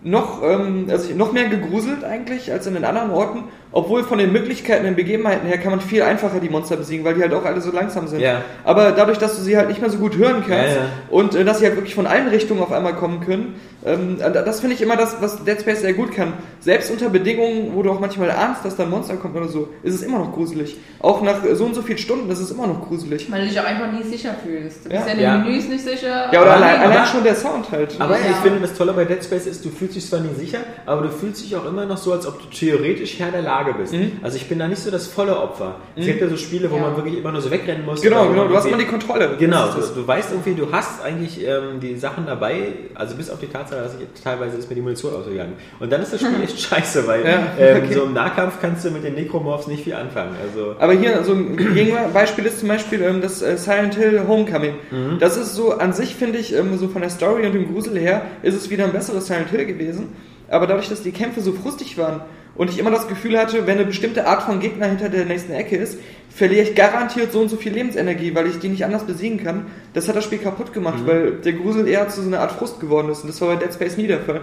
noch, 0.02 0.42
ähm, 0.42 0.88
also 0.90 1.14
noch 1.14 1.34
mehr 1.34 1.50
gegruselt 1.50 2.06
eigentlich 2.06 2.50
als 2.50 2.66
in 2.68 2.76
den 2.76 2.86
anderen 2.86 3.12
Orten, 3.12 3.44
obwohl 3.72 4.04
von 4.04 4.18
den 4.18 4.32
Möglichkeiten, 4.32 4.86
den 4.86 4.96
Begebenheiten 4.96 5.48
her 5.48 5.58
kann 5.58 5.72
man 5.72 5.82
viel 5.82 6.02
einfacher 6.02 6.40
die 6.40 6.50
Monster 6.50 6.78
besiegen, 6.78 7.04
weil 7.06 7.16
die 7.16 7.22
halt 7.22 7.34
auch 7.34 7.46
alle 7.46 7.62
so 7.62 7.72
langsam 7.72 8.08
sind. 8.08 8.22
Ja. 8.22 8.42
Aber 8.64 8.92
dadurch, 8.92 9.18
dass 9.18 9.36
du 9.36 9.42
sie 9.44 9.58
halt 9.58 9.68
nicht 9.68 9.82
mehr 9.82 9.90
so 9.90 9.98
gut 9.98 10.16
hören 10.16 10.44
kannst 10.48 10.76
ja, 10.76 10.82
ja. 10.82 10.90
und 11.10 11.36
äh, 11.36 11.44
dass 11.44 11.60
sie 11.60 11.66
halt 11.66 11.76
wirklich 11.76 11.96
von 11.96 12.08
allen 12.08 12.28
Richtungen 12.30 12.62
auf 12.62 12.72
einmal 12.72 12.96
kommen 12.96 13.20
können, 13.22 13.56
ähm, 13.86 14.18
äh, 14.22 14.32
das 14.32 14.62
finde 14.62 14.76
ich 14.76 14.82
immer 14.82 14.96
das, 14.96 15.22
was 15.22 15.44
Dead 15.44 15.60
Space 15.60 15.82
sehr 15.82 15.94
gut 15.94 16.14
kann. 16.14 16.34
Selbst 16.60 16.90
unter 16.92 17.10
Bedingungen, 17.10 17.72
wo 17.76 17.84
du 17.84 17.92
auch 17.92 18.00
manchmal 18.00 18.32
ahnst, 18.32 18.66
dass 18.66 18.76
da 18.76 18.84
ein 18.84 18.90
Monster 18.90 19.18
kommt 19.18 19.36
oder 19.36 19.48
so, 19.48 19.70
ist 19.84 19.94
es 19.94 20.02
immer 20.02 20.20
noch 20.20 20.34
gruselig. 20.34 20.78
Auch 21.00 21.22
nach 21.22 21.44
so 21.54 21.66
und 21.66 21.76
so 21.76 21.82
vielen 21.82 21.98
Stunden 21.98 22.30
ist 22.30 22.40
es 22.40 22.52
immer 22.52 22.68
noch 22.68 22.88
gruselig. 22.88 23.32
Weil 23.32 23.42
du 23.42 23.48
dich 23.48 23.60
auch 23.60 23.66
einfach 23.66 23.92
nie 23.92 24.04
sicher 24.04 24.34
fühlst. 24.44 24.86
Du 24.86 24.90
bist 24.90 25.08
ja, 25.08 25.14
in 25.14 25.20
den 25.20 25.44
Menüs 25.44 25.68
nicht 25.68 25.84
sicher. 25.84 26.30
Ja, 26.32 26.42
oder 26.42 26.54
allein, 26.54 26.82
allein 26.82 27.06
schon 27.06 27.24
der 27.24 27.36
Sound 27.36 27.70
halt. 27.72 27.96
Aber 28.00 28.18
ich 28.18 28.36
finde, 28.38 28.60
das 28.62 28.74
Tolle 28.74 28.94
bei 28.94 29.06
Dead 29.06 29.24
Space 29.24 29.46
ist, 29.46 29.64
du 29.64 29.70
fühlst 29.70 29.96
dich 29.96 30.08
zwar 30.08 30.22
nie 30.22 30.34
sicher, 30.36 30.60
aber 30.86 31.04
du 31.04 31.10
fühlst 31.10 31.44
dich 31.44 31.56
auch 31.56 31.66
immer 31.66 31.86
noch 31.86 31.98
so, 31.98 32.14
als 32.14 32.26
ob 32.26 32.42
du 32.42 32.48
theoretisch 32.48 33.20
Herr 33.20 33.32
der 33.32 33.42
Lage 33.42 33.57
bist. 33.66 33.94
Mhm. 33.94 34.14
Also 34.22 34.38
ich 34.38 34.48
bin 34.48 34.60
da 34.60 34.68
nicht 34.68 34.82
so 34.82 34.92
das 34.92 35.08
volle 35.08 35.38
Opfer. 35.38 35.76
Es 35.96 36.04
mhm. 36.04 36.08
gibt 36.08 36.22
ja 36.22 36.30
so 36.30 36.38
Spiele, 36.38 36.70
wo 36.72 36.76
ja. 36.76 36.82
man 36.82 36.96
wirklich 36.96 37.18
immer 37.18 37.32
nur 37.32 37.42
so 37.42 37.52
wegrennen 37.52 37.86
muss. 37.86 38.02
Genau, 38.02 38.28
genau, 38.28 38.48
du 38.48 38.56
hast 38.56 38.66
immer 38.66 38.78
die 38.78 38.86
Kontrolle. 38.86 39.36
Genau, 39.40 39.68
du, 39.72 39.82
du, 39.82 40.08
weißt 40.08 40.32
irgendwie, 40.32 40.54
du 40.54 40.72
hast 40.72 41.04
eigentlich 41.04 41.46
ähm, 41.46 41.80
die 41.82 41.96
Sachen 41.98 42.26
dabei, 42.26 42.74
also 42.96 43.16
bis 43.16 43.30
auf 43.30 43.40
die 43.40 43.48
Tatsache, 43.48 43.82
dass 43.82 43.96
ich 43.96 44.22
teilweise 44.22 44.58
ist 44.58 44.70
mir 44.70 44.76
die 44.76 44.82
Munition 44.82 45.14
ausgegangen. 45.14 45.54
Und 45.80 45.92
dann 45.92 46.02
ist 46.02 46.14
das 46.14 46.22
Spiel 46.22 46.36
echt 46.44 46.60
scheiße, 46.60 47.08
weil 47.08 47.26
ja, 47.26 47.48
ähm, 47.60 47.84
okay. 47.84 47.94
so 47.94 48.04
im 48.04 48.14
Nahkampf 48.14 48.60
kannst 48.62 48.86
du 48.86 48.92
mit 48.92 49.04
den 49.04 49.16
Necromorphs 49.16 49.68
nicht 49.68 49.84
viel 49.84 49.94
anfangen. 49.94 50.36
Also 50.42 50.76
Aber 50.80 50.94
hier, 50.94 51.24
so 51.24 51.34
ein 51.34 51.58
Gegenbeispiel 51.58 52.46
ist 52.46 52.60
zum 52.60 52.70
Beispiel 52.70 53.02
ähm, 53.02 53.22
das 53.22 53.42
äh, 53.42 53.58
Silent 53.58 53.96
Hill 53.96 54.22
Homecoming. 54.28 54.76
Mhm. 54.92 55.20
Das 55.20 55.38
ist 55.38 55.56
so, 55.56 55.74
an 55.74 55.94
sich 55.94 56.16
finde 56.16 56.40
ich, 56.40 56.54
ähm, 56.54 56.78
so 56.78 56.88
von 56.88 57.02
der 57.02 57.10
Story 57.10 57.46
und 57.46 57.54
dem 57.54 57.74
Grusel 57.74 57.98
her, 57.98 58.24
ist 58.44 58.56
es 58.56 58.70
wieder 58.70 58.86
ein 58.86 58.92
besseres 58.92 59.28
Silent 59.28 59.50
Hill 59.50 59.66
gewesen. 59.66 60.16
Aber 60.50 60.68
dadurch, 60.68 60.90
dass 60.90 61.04
die 61.04 61.12
Kämpfe 61.12 61.42
so 61.42 61.52
frustig 61.52 61.98
waren 61.98 62.22
und 62.58 62.70
ich 62.70 62.80
immer 62.80 62.92
das 62.92 63.08
Gefühl 63.08 63.38
hatte, 63.38 63.68
wenn 63.68 63.78
eine 63.78 63.86
bestimmte 63.86 64.28
Art 64.28 64.44
von 64.44 64.60
Gegner 64.60 64.88
hinter 64.88 65.10
der 65.10 65.26
nächsten 65.26 65.54
Ecke 65.54 65.78
ist, 65.78 66.00
verliere 66.30 66.64
ich 66.64 66.76
garantiert 66.76 67.32
so 67.32 67.40
und 67.40 67.50
so 67.50 67.58
viel 67.58 67.74
Lebensenergie, 67.74 68.34
weil 68.36 68.48
ich 68.48 68.60
die 68.60 68.70
nicht 68.70 68.86
anders 68.86 69.06
besiegen 69.06 69.44
kann. 69.44 69.68
Das 69.94 70.08
hat 70.08 70.16
das 70.16 70.24
Spiel 70.24 70.40
kaputt 70.40 70.74
gemacht, 70.74 71.04
mhm. 71.04 71.08
weil 71.08 71.32
der 71.32 71.54
Grusel 71.54 71.88
eher 71.88 72.10
zu 72.10 72.22
so 72.22 72.28
einer 72.28 72.40
Art 72.40 72.52
Frust 72.52 72.80
geworden 72.80 73.10
ist. 73.10 73.22
Und 73.22 73.30
das 73.30 73.40
war 73.42 73.56
bei 73.56 73.64
Dead 73.64 73.74
Space 73.74 73.98
nie 73.98 74.08
der 74.08 74.20
Fall. 74.20 74.42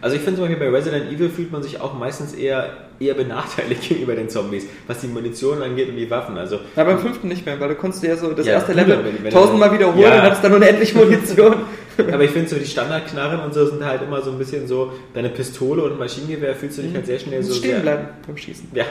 Also 0.00 0.16
ich 0.16 0.22
finde 0.22 0.40
zum 0.40 0.48
Beispiel 0.48 0.68
bei 0.68 0.76
Resident 0.76 1.12
Evil 1.12 1.30
fühlt 1.30 1.52
man 1.52 1.62
sich 1.62 1.80
auch 1.80 1.96
meistens 1.96 2.34
eher 2.34 2.70
eher 3.02 3.14
benachteiligt 3.14 3.82
gegenüber 3.88 4.14
den 4.14 4.28
Zombies, 4.28 4.66
was 4.86 5.00
die 5.00 5.08
Munition 5.08 5.62
angeht 5.62 5.88
und 5.88 5.96
die 5.96 6.10
Waffen. 6.10 6.36
Also, 6.38 6.58
ja, 6.76 6.84
beim 6.84 6.98
fünften 6.98 7.28
nicht 7.28 7.44
mehr, 7.44 7.58
weil 7.60 7.68
du 7.68 7.74
konntest 7.74 8.02
ja 8.02 8.16
so 8.16 8.32
das 8.32 8.46
ja, 8.46 8.54
erste 8.54 8.72
Level 8.72 8.98
tausendmal 9.30 9.72
wiederholen 9.72 10.02
ja. 10.02 10.16
und 10.16 10.22
hattest 10.22 10.44
dann 10.44 10.54
unendlich 10.54 10.94
Munition. 10.94 11.56
Aber 12.12 12.24
ich 12.24 12.30
finde 12.30 12.48
so 12.48 12.56
die 12.56 12.66
Standardknarren 12.66 13.40
und 13.40 13.54
so 13.54 13.66
sind 13.66 13.84
halt 13.84 14.02
immer 14.02 14.22
so 14.22 14.30
ein 14.30 14.38
bisschen 14.38 14.66
so, 14.66 14.92
deine 15.14 15.28
Pistole 15.28 15.84
und 15.84 15.98
Maschinengewehr 15.98 16.54
fühlst 16.54 16.78
du 16.78 16.82
dich 16.82 16.94
halt 16.94 17.06
sehr 17.06 17.18
schnell 17.18 17.42
so 17.42 17.54
stehen 17.54 17.82
bleiben 17.82 18.08
beim 18.26 18.36
Schießen. 18.36 18.68
Ja, 18.74 18.84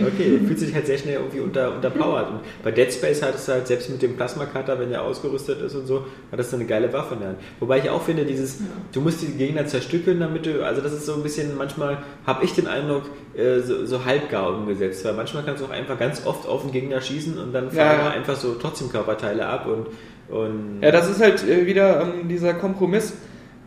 okay, 0.00 0.38
fühlst 0.46 0.62
du 0.62 0.66
dich 0.66 0.74
halt 0.74 0.86
sehr 0.86 0.98
schnell 0.98 1.14
irgendwie 1.14 1.40
unter, 1.40 1.74
unterpowered. 1.74 2.28
Und 2.28 2.40
bei 2.62 2.70
Dead 2.70 2.92
Space 2.92 3.22
hattest 3.22 3.48
du 3.48 3.52
halt 3.52 3.66
selbst 3.66 3.90
mit 3.90 4.02
dem 4.02 4.16
Plasma-Cutter, 4.16 4.78
wenn 4.78 4.90
der 4.90 5.02
ausgerüstet 5.02 5.60
ist 5.62 5.74
und 5.74 5.86
so, 5.86 6.06
hattest 6.30 6.52
du 6.52 6.56
eine 6.56 6.66
geile 6.66 6.92
Waffe 6.92 7.14
in 7.14 7.20
der 7.20 7.28
Hand. 7.30 7.38
Wobei 7.60 7.78
ich 7.78 7.90
auch 7.90 8.02
finde, 8.02 8.24
dieses, 8.24 8.58
du 8.92 9.00
musst 9.00 9.22
die 9.22 9.26
Gegner 9.26 9.66
zerstückeln, 9.66 10.20
damit 10.20 10.46
du, 10.46 10.64
also 10.64 10.80
das 10.80 10.92
ist 10.92 11.06
so 11.06 11.14
ein 11.14 11.22
bisschen, 11.22 11.56
manchmal 11.56 11.98
habe 12.26 12.44
ich 12.44 12.52
den 12.52 12.66
Eindruck, 12.66 13.04
äh, 13.36 13.60
so, 13.60 13.86
so, 13.86 14.04
halbgar 14.04 14.54
umgesetzt, 14.54 15.04
weil 15.04 15.14
manchmal 15.14 15.44
kannst 15.44 15.62
du 15.62 15.66
auch 15.66 15.70
einfach 15.70 15.98
ganz 15.98 16.26
oft 16.26 16.46
auf 16.46 16.62
den 16.62 16.72
Gegner 16.72 17.00
schießen 17.00 17.38
und 17.38 17.52
dann 17.52 17.70
fahren 17.70 18.00
ja. 18.00 18.10
einfach 18.10 18.36
so 18.36 18.54
trotzdem 18.54 18.90
Körperteile 18.90 19.46
ab 19.46 19.66
und, 19.66 19.86
und 20.30 20.78
ja, 20.82 20.90
das 20.90 21.08
ist 21.08 21.20
halt 21.20 21.46
äh, 21.48 21.66
wieder 21.66 22.02
ähm, 22.02 22.28
dieser 22.28 22.54
Kompromiss, 22.54 23.14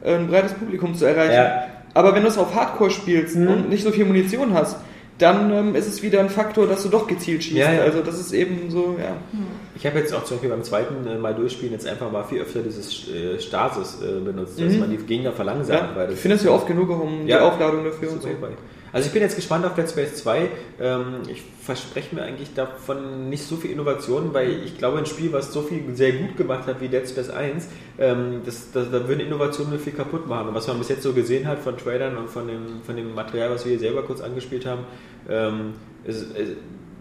äh, 0.03 0.15
ein 0.15 0.27
breites 0.27 0.53
Publikum 0.53 0.93
zu 0.95 1.05
erreichen. 1.05 1.33
Ja. 1.33 1.63
Aber 1.93 2.15
wenn 2.15 2.21
du 2.23 2.29
es 2.29 2.37
auf 2.37 2.53
Hardcore 2.55 2.89
spielst 2.91 3.35
mhm. 3.35 3.47
und 3.47 3.69
nicht 3.69 3.83
so 3.83 3.91
viel 3.91 4.05
Munition 4.05 4.53
hast, 4.53 4.77
dann 5.17 5.51
ähm, 5.51 5.75
ist 5.75 5.87
es 5.87 6.01
wieder 6.01 6.19
ein 6.19 6.29
Faktor, 6.29 6.65
dass 6.67 6.81
du 6.83 6.89
doch 6.89 7.05
gezielt 7.05 7.43
schießt. 7.43 7.57
Ja, 7.57 7.71
ja. 7.73 7.81
Also 7.81 8.01
das 8.01 8.19
ist 8.19 8.31
eben 8.33 8.71
so, 8.71 8.95
ja. 8.99 9.17
Ich 9.75 9.85
habe 9.85 9.99
jetzt 9.99 10.13
auch 10.15 10.23
zum 10.23 10.37
Beispiel 10.37 10.49
beim 10.49 10.63
zweiten 10.63 11.05
äh, 11.05 11.17
Mal 11.17 11.35
durchspielen 11.35 11.73
jetzt 11.73 11.85
einfach 11.87 12.11
mal 12.11 12.23
viel 12.23 12.41
öfter 12.41 12.61
dieses 12.61 13.07
äh, 13.09 13.39
Stasis 13.39 13.99
äh, 14.01 14.19
benutzt, 14.19 14.59
dass 14.59 14.73
Mhm. 14.73 14.79
man 14.79 14.89
die 14.89 14.97
Gegner 14.97 15.31
verlangsamt. 15.31 15.79
ja. 15.79 15.95
weil 15.95 16.07
das 16.07 16.19
findest 16.19 16.45
ja 16.45 16.51
oft 16.51 16.65
genug 16.65 16.89
um 16.89 17.27
Ja. 17.27 17.37
die 17.37 17.43
Aufladung 17.43 17.83
dafür 17.83 18.11
und 18.13 18.21
so. 18.23 18.29
Super. 18.29 18.49
Also 18.93 19.07
ich 19.07 19.13
bin 19.13 19.21
jetzt 19.21 19.35
gespannt 19.35 19.65
auf 19.65 19.75
Dead 19.75 19.89
Space 19.89 20.15
2. 20.15 20.49
Ähm, 20.79 21.03
ich 21.27 21.41
verspreche 21.61 22.13
mir 22.15 22.23
eigentlich 22.23 22.53
davon 22.53 23.29
nicht 23.29 23.43
so 23.43 23.55
viel 23.55 23.71
Innovation, 23.71 24.33
weil 24.33 24.63
ich 24.65 24.77
glaube, 24.77 24.97
ein 24.97 25.05
Spiel, 25.05 25.31
was 25.31 25.53
so 25.53 25.61
viel 25.61 25.95
sehr 25.95 26.13
gut 26.13 26.35
gemacht 26.35 26.67
hat 26.67 26.81
wie 26.81 26.89
Dead 26.89 27.07
Space 27.07 27.29
1, 27.29 27.67
ähm, 27.99 28.41
das, 28.45 28.71
das, 28.71 28.91
da 28.91 29.07
würden 29.07 29.21
Innovationen 29.21 29.79
viel 29.79 29.93
kaputt 29.93 30.27
machen. 30.27 30.49
Und 30.49 30.55
was 30.55 30.67
man 30.67 30.77
bis 30.77 30.89
jetzt 30.89 31.03
so 31.03 31.13
gesehen 31.13 31.47
hat 31.47 31.59
von 31.59 31.77
Trailern 31.77 32.17
und 32.17 32.29
von 32.29 32.47
dem, 32.47 32.81
von 32.83 32.95
dem 32.95 33.15
Material, 33.15 33.51
was 33.51 33.65
wir 33.65 33.71
hier 33.71 33.79
selber 33.79 34.03
kurz 34.03 34.21
angespielt 34.21 34.65
haben, 34.65 34.83
ähm, 35.29 35.73
ist, 36.03 36.35
ist, 36.35 36.57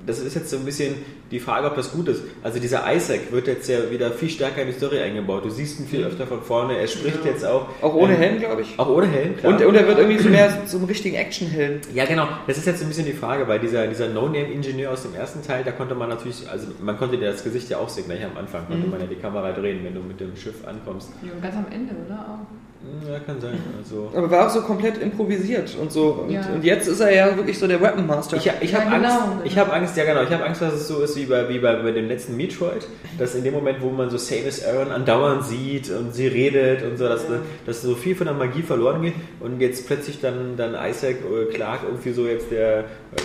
das 0.06 0.18
ist 0.18 0.34
jetzt 0.34 0.50
so 0.50 0.56
ein 0.56 0.64
bisschen 0.64 0.94
die 1.30 1.40
Frage, 1.40 1.66
ob 1.66 1.76
das 1.76 1.92
gut 1.92 2.08
ist. 2.08 2.22
Also 2.42 2.58
dieser 2.58 2.84
Isaac 2.92 3.32
wird 3.32 3.46
jetzt 3.46 3.68
ja 3.68 3.90
wieder 3.90 4.10
viel 4.10 4.30
stärker 4.30 4.62
in 4.62 4.68
die 4.68 4.74
Story 4.74 4.98
eingebaut. 4.98 5.44
Du 5.44 5.50
siehst 5.50 5.78
ihn 5.80 5.86
viel 5.86 6.04
öfter 6.04 6.26
von 6.26 6.42
vorne. 6.42 6.76
Er 6.76 6.86
spricht 6.86 7.24
jetzt 7.24 7.44
auch. 7.44 7.68
Auch 7.80 7.94
ohne 7.94 8.14
ähm, 8.14 8.20
Helm, 8.20 8.38
glaube 8.38 8.62
ich. 8.62 8.78
Auch 8.78 8.88
ohne 8.88 9.06
Helm, 9.06 9.36
klar. 9.36 9.52
Und, 9.52 9.64
und 9.64 9.74
er 9.74 9.86
wird 9.86 9.98
irgendwie 9.98 10.18
so 10.18 10.28
mehr 10.28 10.62
so 10.66 10.78
einen 10.78 10.86
richtigen 10.86 11.16
Action-Helden. 11.16 11.80
Ja, 11.94 12.06
genau. 12.06 12.28
Das 12.46 12.58
ist 12.58 12.66
jetzt 12.66 12.82
ein 12.82 12.88
bisschen 12.88 13.06
die 13.06 13.12
Frage, 13.12 13.46
weil 13.46 13.58
dieser, 13.60 13.86
dieser 13.86 14.08
No-Name-Ingenieur 14.08 14.92
aus 14.92 15.02
dem 15.02 15.14
ersten 15.14 15.42
Teil, 15.42 15.62
da 15.64 15.72
konnte 15.72 15.94
man 15.94 16.08
natürlich, 16.08 16.48
also 16.48 16.68
man 16.80 16.96
konnte 16.98 17.18
dir 17.18 17.30
das 17.30 17.44
Gesicht 17.44 17.70
ja 17.70 17.78
auch 17.78 17.88
sehen, 17.88 18.04
gleich 18.06 18.24
am 18.24 18.36
Anfang 18.36 18.66
konnte 18.66 18.88
man 18.88 19.00
ja 19.00 19.06
die 19.06 19.16
Kamera 19.16 19.52
drehen, 19.52 19.84
wenn 19.84 19.94
du 19.94 20.00
mit 20.00 20.20
dem 20.20 20.36
Schiff 20.36 20.66
ankommst. 20.66 21.10
Ja, 21.22 21.32
und 21.32 21.42
ganz 21.42 21.54
am 21.56 21.66
Ende, 21.70 21.94
oder? 22.06 22.20
Auch. 22.20 22.69
Ja, 23.06 23.18
kann 23.18 23.38
sein. 23.40 23.58
Also. 23.78 24.10
Aber 24.16 24.30
war 24.30 24.46
auch 24.46 24.50
so 24.50 24.62
komplett 24.62 24.96
improvisiert 25.02 25.76
und 25.78 25.92
so. 25.92 26.22
Und, 26.24 26.30
Ja. 26.30 26.46
und 26.54 26.64
jetzt 26.64 26.88
ist 26.88 27.00
er 27.00 27.12
ja 27.14 27.36
wirklich 27.36 27.58
so 27.58 27.66
der 27.66 27.78
Weapon 27.80 28.06
Master. 28.06 28.38
Ich, 28.38 28.50
ich 28.62 28.72
Ja, 28.72 28.80
habe 28.80 28.96
genau. 28.96 29.08
Angst, 29.20 29.36
ich 29.44 29.58
habe 29.58 29.72
Angst, 29.74 29.96
ja 29.98 30.04
genau, 30.06 30.22
ich 30.22 30.30
habe 30.30 30.44
Angst, 30.44 30.62
dass 30.62 30.72
es 30.72 30.88
so 30.88 31.00
ist 31.02 31.14
wie 31.14 31.26
bei, 31.26 31.46
wie 31.50 31.58
bei, 31.58 31.76
bei 31.76 31.92
dem 31.92 32.08
letzten 32.08 32.38
Metroid, 32.38 32.86
dass 33.18 33.34
in 33.34 33.44
dem 33.44 33.52
Moment, 33.52 33.82
wo 33.82 33.90
man 33.90 34.08
so 34.08 34.16
Samus 34.16 34.64
Aran 34.64 34.90
andauernd 34.92 35.44
sieht 35.44 35.90
und 35.90 36.14
sie 36.14 36.26
redet 36.26 36.82
und 36.82 36.96
so, 36.96 37.06
dass, 37.06 37.26
dass 37.66 37.82
so 37.82 37.94
viel 37.94 38.16
von 38.16 38.26
der 38.28 38.34
Magie 38.34 38.62
verloren 38.62 39.02
geht 39.02 39.14
und 39.40 39.60
jetzt 39.60 39.86
plötzlich 39.86 40.20
dann, 40.22 40.56
dann 40.56 40.74
Isaac 40.74 41.16
Clark 41.52 41.80
irgendwie 41.86 42.12
so 42.12 42.26
jetzt 42.26 42.50
der, 42.50 42.84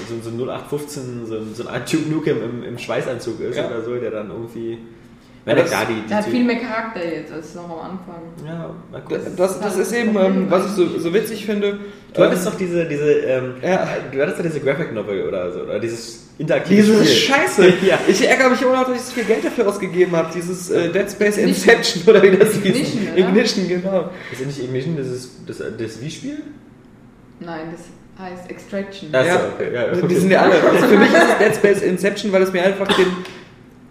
so, 0.10 0.16
so 0.30 0.36
0815, 0.36 1.26
so, 1.28 1.36
ein- 1.36 1.56
so 1.56 1.64
ein 1.66 1.74
Art 1.74 1.92
Duke 1.94 2.10
Nukem 2.10 2.38
im, 2.44 2.64
im 2.64 2.78
Schweißanzug 2.78 3.40
ist 3.40 3.58
Ja. 3.58 3.68
oder 3.68 3.82
so, 3.84 3.96
der 3.96 4.12
dann 4.12 4.32
irgendwie... 4.32 4.80
Ja, 5.46 5.54
das- 5.56 5.70
klar, 5.70 5.86
die, 5.88 5.94
die 6.02 6.08
Der 6.08 6.18
hat 6.18 6.26
viel 6.26 6.44
mehr 6.44 6.58
Charakter 6.60 7.06
jetzt 7.06 7.32
als 7.32 7.54
noch 7.54 7.66
am 7.70 7.92
Anfang. 7.92 8.22
Ja, 8.46 8.74
mal 8.92 9.02
gucken. 9.02 9.22
das, 9.38 9.60
das 9.60 9.78
ist 9.78 9.92
eben, 9.94 10.18
ähm, 10.18 10.48
was 10.50 10.66
ich 10.66 10.72
so, 10.72 10.98
so 11.00 11.14
witzig 11.14 11.46
finde. 11.46 11.80
Du 12.14 12.24
hattest 12.24 12.46
ähm, 12.46 12.52
doch 12.52 12.58
diese, 12.58 12.86
diese, 12.86 13.12
ähm, 13.12 13.54
Ja. 13.62 13.88
du 14.12 14.22
hattest 14.22 14.40
doch 14.40 14.44
diese 14.44 14.60
Graphic 14.60 14.92
Novel 14.94 15.28
oder 15.28 15.52
so, 15.52 15.60
oder 15.62 15.80
dieses 15.80 16.24
interaktive 16.40 16.82
Diese 16.82 17.06
Spiel. 17.06 17.36
Scheiße! 17.36 17.74
Ja. 17.86 18.00
Ich 18.08 18.28
ärgere 18.28 18.50
mich 18.50 18.62
immer 18.62 18.74
noch, 18.74 18.88
dass 18.88 18.96
ich 18.98 19.04
so 19.04 19.12
viel 19.14 19.24
Geld 19.26 19.46
dafür 19.46 19.68
ausgegeben 19.68 20.16
habe. 20.16 20.30
Dieses 20.34 20.72
äh, 20.72 20.90
Dead 20.92 21.10
Space. 21.12 21.38
Inception 21.38 22.04
oder 22.08 22.24
wie 22.24 22.36
das 22.38 22.54
hieß. 22.54 22.66
Ignition, 22.66 23.02
oder? 23.14 23.18
Ignition, 23.20 23.68
genau. 23.68 24.10
Das 24.32 24.40
ist 24.40 24.48
nicht 24.48 24.64
Ignition, 24.64 24.98
das 24.98 25.08
ist 25.08 25.32
das, 25.46 25.58
das 25.60 26.02
Wii-Spiel? 26.02 26.40
Nein, 27.40 27.68
das 27.72 27.82
heißt 28.26 28.50
Extraction. 28.50 29.14
Achso, 29.14 29.28
Ja. 29.30 29.42
okay. 29.54 29.74
Ja, 29.74 29.84
okay. 29.94 30.08
Die 30.10 30.16
sind 30.16 30.32
ja 30.32 30.42
alle. 30.42 30.56
Also 30.62 30.88
für 30.88 30.98
mich 30.98 31.10
ist 31.10 31.16
es 31.18 31.38
Dead 31.38 31.56
Space 31.56 31.82
Inception, 31.84 32.32
weil 32.32 32.42
es 32.42 32.52
mir 32.52 32.64
einfach 32.64 32.88
den 32.88 33.08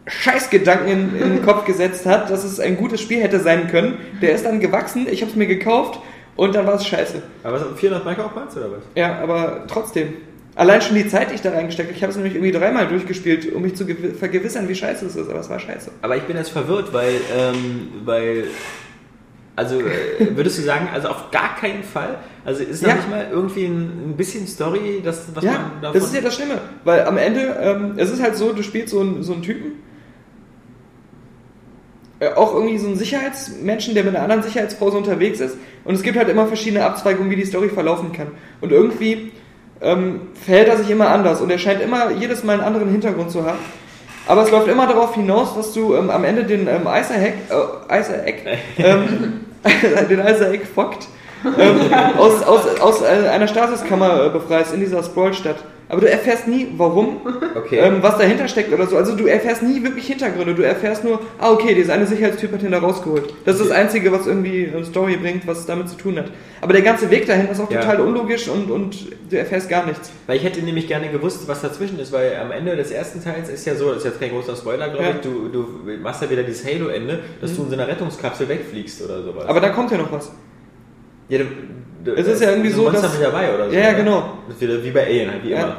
Scheißgedanken 0.06 0.88
in, 0.88 1.16
in 1.16 1.30
den 1.36 1.42
Kopf 1.44 1.64
gesetzt 1.64 2.04
hat, 2.06 2.30
dass 2.30 2.44
es 2.44 2.60
ein 2.60 2.76
gutes 2.76 3.00
Spiel 3.00 3.20
hätte 3.20 3.40
sein 3.40 3.68
können. 3.68 3.98
Der 4.20 4.32
ist 4.34 4.44
dann 4.44 4.60
gewachsen, 4.60 5.06
ich 5.10 5.22
habe 5.22 5.30
es 5.30 5.36
mir 5.36 5.46
gekauft 5.46 6.00
und 6.36 6.54
dann 6.54 6.66
war 6.66 6.74
es 6.74 6.86
scheiße. 6.86 7.22
Aber 7.42 7.54
was, 7.60 7.78
400 7.80 8.04
Mark 8.04 8.18
auch 8.20 8.34
Points 8.34 8.56
oder 8.56 8.70
was? 8.72 8.80
Ja, 8.94 9.18
aber 9.20 9.64
trotzdem. 9.68 10.14
Allein 10.56 10.80
schon 10.82 10.94
die 10.94 11.08
Zeit, 11.08 11.30
die 11.30 11.34
ich 11.34 11.42
da 11.42 11.50
reingesteckt 11.50 11.88
habe. 11.88 11.96
Ich 11.96 12.02
habe 12.04 12.10
es 12.12 12.16
nämlich 12.16 12.34
irgendwie 12.34 12.52
dreimal 12.52 12.86
durchgespielt, 12.86 13.52
um 13.52 13.62
mich 13.62 13.74
zu 13.74 13.84
gewi- 13.84 14.14
vergewissern, 14.14 14.68
wie 14.68 14.74
scheiße 14.76 15.04
es 15.06 15.16
ist, 15.16 15.28
aber 15.28 15.40
es 15.40 15.50
war 15.50 15.58
scheiße. 15.58 15.90
Aber 16.02 16.16
ich 16.16 16.22
bin 16.24 16.36
jetzt 16.36 16.50
verwirrt, 16.50 16.92
weil, 16.92 17.14
ähm, 17.36 17.88
weil, 18.04 18.44
also 19.56 19.80
äh, 19.80 20.36
würdest 20.36 20.58
du 20.58 20.62
sagen, 20.62 20.88
also 20.94 21.08
auf 21.08 21.32
gar 21.32 21.56
keinen 21.56 21.82
Fall, 21.82 22.18
also 22.44 22.62
ist 22.62 22.84
da 22.84 22.88
Ja. 22.90 22.94
nicht 22.94 23.10
mal 23.10 23.26
irgendwie 23.32 23.64
ein, 23.64 24.10
ein 24.10 24.14
bisschen 24.16 24.46
Story, 24.46 25.00
das, 25.04 25.24
was 25.34 25.42
ja, 25.42 25.52
man 25.52 25.60
davon... 25.82 25.98
das 26.00 26.04
ist 26.08 26.14
ja 26.14 26.20
das 26.20 26.34
Schlimme. 26.36 26.58
Weil 26.84 27.02
am 27.04 27.16
Ende, 27.16 27.56
ähm, 27.60 27.94
es 27.96 28.10
ist 28.12 28.22
halt 28.22 28.36
so, 28.36 28.52
du 28.52 28.62
spielst 28.62 28.90
so 28.90 29.00
einen, 29.00 29.24
so 29.24 29.32
einen 29.32 29.42
Typen, 29.42 29.72
auch 32.34 32.54
irgendwie 32.54 32.78
so 32.78 32.86
einen 32.86 32.96
Sicherheitsmenschen, 32.96 33.94
der 33.94 34.04
mit 34.04 34.14
einer 34.14 34.24
anderen 34.24 34.42
Sicherheitsfrau 34.42 34.90
so 34.90 34.98
unterwegs 34.98 35.40
ist. 35.40 35.56
Und 35.84 35.94
es 35.94 36.02
gibt 36.02 36.16
halt 36.16 36.28
immer 36.28 36.46
verschiedene 36.46 36.84
Abzweigungen, 36.84 37.30
wie 37.30 37.36
die 37.36 37.44
Story 37.44 37.68
verlaufen 37.68 38.12
kann. 38.12 38.28
Und 38.60 38.72
irgendwie 38.72 39.32
ähm, 39.80 40.20
verhält 40.44 40.68
er 40.68 40.76
sich 40.76 40.90
immer 40.90 41.08
anders 41.08 41.40
und 41.40 41.50
er 41.50 41.58
scheint 41.58 41.82
immer 41.82 42.10
jedes 42.12 42.44
Mal 42.44 42.54
einen 42.54 42.62
anderen 42.62 42.90
Hintergrund 42.90 43.30
zu 43.30 43.44
haben. 43.44 43.58
Aber 44.26 44.42
es 44.42 44.50
läuft 44.50 44.68
immer 44.68 44.86
darauf 44.86 45.14
hinaus, 45.14 45.54
dass 45.54 45.72
du 45.72 45.94
ähm, 45.94 46.08
am 46.10 46.24
Ende 46.24 46.44
den 46.44 46.66
ähm, 46.66 46.82
Isaac, 46.82 47.34
äh, 47.50 48.00
Isaac, 48.00 48.34
ähm, 48.78 49.40
den 50.08 50.20
Isaac 50.20 50.66
Vogt 50.74 51.08
ähm, 51.44 51.92
aus, 52.18 52.42
aus, 52.42 52.80
aus 52.80 53.02
äh, 53.02 53.28
einer 53.28 53.48
Stasiskammer 53.48 54.26
äh, 54.26 54.28
befreist 54.30 54.72
in 54.72 54.80
dieser 54.80 55.02
Sprawl-Stadt. 55.02 55.56
Aber 55.88 56.00
du 56.00 56.08
erfährst 56.10 56.48
nie, 56.48 56.66
warum, 56.78 57.18
Okay. 57.54 57.78
ähm, 57.78 57.98
was 58.00 58.16
dahinter 58.16 58.48
steckt 58.48 58.72
oder 58.72 58.86
so. 58.86 58.96
Also 58.96 59.14
du 59.14 59.26
erfährst 59.26 59.62
nie 59.62 59.82
wirklich 59.82 60.06
Hintergründe. 60.06 60.54
Du 60.54 60.62
erfährst 60.62 61.04
nur, 61.04 61.20
ah 61.38 61.50
okay, 61.52 61.74
dieser 61.74 61.92
eine 61.92 62.06
Sicherheitstyp 62.06 62.52
hat 62.52 62.62
ihn 62.62 62.70
da 62.70 62.78
rausgeholt. 62.78 63.34
Das 63.44 63.56
ist 63.60 63.66
das 63.68 63.76
Einzige, 63.76 64.10
was 64.10 64.26
irgendwie 64.26 64.64
äh, 64.64 64.82
Story 64.84 65.16
bringt, 65.18 65.46
was 65.46 65.66
damit 65.66 65.90
zu 65.90 65.96
tun 65.96 66.16
hat. 66.16 66.30
Aber 66.62 66.72
der 66.72 66.80
ganze 66.82 67.10
Weg 67.10 67.26
dahin 67.26 67.48
ist 67.48 67.60
auch 67.60 67.70
Ja. 67.70 67.80
total 67.80 68.00
unlogisch 68.00 68.48
und, 68.48 68.70
und 68.70 68.96
du 69.30 69.36
erfährst 69.36 69.68
gar 69.68 69.84
nichts. 69.86 70.10
Weil 70.26 70.36
ich 70.38 70.44
hätte 70.44 70.62
nämlich 70.62 70.88
gerne 70.88 71.08
gewusst, 71.10 71.46
was 71.46 71.60
dazwischen 71.60 71.98
ist, 72.00 72.12
weil 72.12 72.34
am 72.36 72.50
Ende 72.50 72.74
des 72.76 72.90
ersten 72.90 73.22
Teils 73.22 73.50
ist 73.50 73.66
ja 73.66 73.74
so, 73.74 73.88
das 73.88 73.98
ist 73.98 74.04
jetzt 74.04 74.20
kein 74.20 74.30
großer 74.30 74.56
Spoiler, 74.56 74.88
glaube 74.88 75.04
Ja. 75.04 75.10
ich, 75.10 75.20
du, 75.20 75.48
du 75.48 75.66
machst 76.02 76.22
ja 76.22 76.30
wieder 76.30 76.44
dieses 76.44 76.64
Halo-Ende, 76.66 77.20
dass 77.42 77.54
du 77.54 77.62
in 77.62 77.68
so 77.68 77.74
einer 77.74 77.86
Rettungskapsel 77.86 78.48
wegfliegst 78.48 79.04
oder 79.04 79.22
sowas. 79.22 79.44
Aber 79.46 79.60
da 79.60 79.68
kommt 79.68 79.90
ja 79.90 79.98
noch 79.98 80.10
was. 80.10 80.32
ja, 81.28 81.40
Es 82.16 82.26
ist 82.26 82.42
ja 82.42 82.50
irgendwie 82.50 82.70
so, 82.70 82.82
Monster 82.82 83.02
dass- 83.02 83.14
mit 83.18 83.26
dabei 83.26 83.54
oder 83.54 83.70
so. 83.70 83.76
Ja, 83.76 83.88
oder? 83.90 83.94
genau. 83.94 84.32
Wie 84.58 84.90
bei 84.90 85.06
Alien, 85.06 85.30
halt 85.30 85.44
wie 85.44 85.50
Ja. 85.50 85.58
immer. 85.62 85.76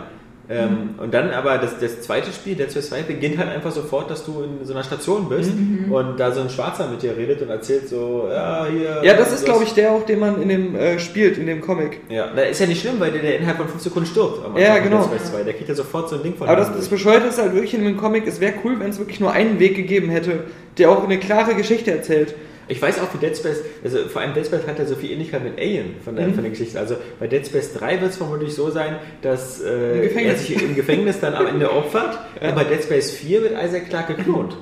Ähm, 0.47 0.89
Und 0.99 1.11
dann 1.11 1.31
aber 1.31 1.57
das, 1.57 1.79
das 1.79 2.01
zweite 2.01 2.31
Spiel, 2.31 2.53
Dead 2.53 2.69
Space 2.69 2.89
2, 2.89 3.01
beginnt 3.01 3.39
halt 3.39 3.49
einfach 3.49 3.71
sofort, 3.71 4.11
dass 4.11 4.23
du 4.25 4.43
in 4.43 4.63
so 4.63 4.73
einer 4.73 4.83
Station 4.83 5.27
bist 5.27 5.51
und 5.89 6.19
da 6.19 6.31
so 6.31 6.41
ein 6.41 6.51
Schwarzer 6.51 6.88
mit 6.88 7.01
dir 7.01 7.17
redet 7.17 7.41
und 7.41 7.49
erzählt 7.49 7.89
so, 7.89 8.27
ja, 8.31 8.67
hier. 8.71 9.01
Ja, 9.03 9.15
das 9.15 9.33
ist, 9.33 9.45
glaube 9.45 9.63
ich, 9.63 9.73
der 9.73 9.89
auch, 9.91 10.05
den 10.05 10.19
man 10.19 10.39
in 10.43 10.49
dem 10.49 10.75
äh, 10.75 10.99
spielt, 10.99 11.39
in 11.39 11.47
dem 11.47 11.61
Comic. 11.61 11.99
Ja, 12.09 12.27
na, 12.35 12.43
ist 12.43 12.59
ja 12.59 12.67
nicht 12.67 12.79
schlimm, 12.79 12.99
weil 12.99 13.09
der, 13.11 13.23
der 13.23 13.38
innerhalb 13.38 13.57
von 13.57 13.67
5 13.69 13.81
Sekunden 13.81 14.07
stirbt. 14.07 14.45
am 14.45 14.55
Ja, 14.55 14.77
genau. 14.77 14.97
Dead 15.07 15.17
Space 15.19 15.31
2. 15.31 15.41
Der 15.45 15.53
kriegt 15.55 15.67
ja 15.69 15.73
sofort 15.73 16.09
so 16.09 16.17
ein 16.17 16.21
Ding 16.21 16.35
von 16.35 16.47
Aber 16.47 16.57
das, 16.57 16.71
das. 16.71 16.89
Bescheuerte 16.89 17.25
ist 17.25 17.41
halt 17.41 17.53
wirklich 17.55 17.73
in 17.73 17.83
dem 17.83 17.97
Comic, 17.97 18.27
es 18.27 18.39
wäre 18.39 18.53
cool, 18.63 18.79
wenn 18.79 18.91
es 18.91 18.99
wirklich 18.99 19.19
nur 19.19 19.31
einen 19.31 19.57
Weg 19.59 19.75
gegeben 19.75 20.09
hätte, 20.09 20.41
der 20.77 20.91
auch 20.91 21.03
eine 21.03 21.17
klare 21.17 21.55
Geschichte 21.55 21.89
erzählt. 21.89 22.35
Ich 22.67 22.82
weiß 22.82 22.99
auch, 22.99 23.13
wie 23.13 23.17
Dead 23.19 23.36
Space, 23.38 23.62
also 23.84 23.99
vor 24.08 24.21
allem 24.21 24.34
Dead 24.34 24.45
Space 24.45 24.65
hat 24.67 24.80
ja 24.80 24.86
so 24.86 24.95
viel 24.95 25.12
Ähnlichkeit 25.12 25.43
mit 25.43 25.60
Alien 25.60 25.95
von 26.04 26.13
Mhm. 26.15 26.17
der, 26.17 26.30
von 26.30 26.41
der 26.43 26.49
Geschichte. 26.51 26.80
Also 26.80 26.95
bei 27.19 27.28
Dead 27.28 27.45
Space 27.45 27.73
3 27.73 28.01
wird 28.01 28.12
es 28.12 28.17
vermutlich 28.17 28.54
so 28.56 28.69
sein, 28.71 28.95
dass 29.21 29.62
äh, 29.62 30.08
er 30.08 30.36
sich 30.36 30.62
im 30.63 30.75
Gefängnis 30.75 31.19
dann 31.19 31.36
am 31.36 31.45
Ende 31.47 31.71
opfert. 31.71 32.17
Und 32.41 32.56
bei 32.56 32.63
Dead 32.63 32.82
Space 32.84 33.12
4 33.12 33.43
wird 33.43 33.54
Isaac 33.63 33.89
Clarke 33.89 34.15
geklont. 34.15 34.58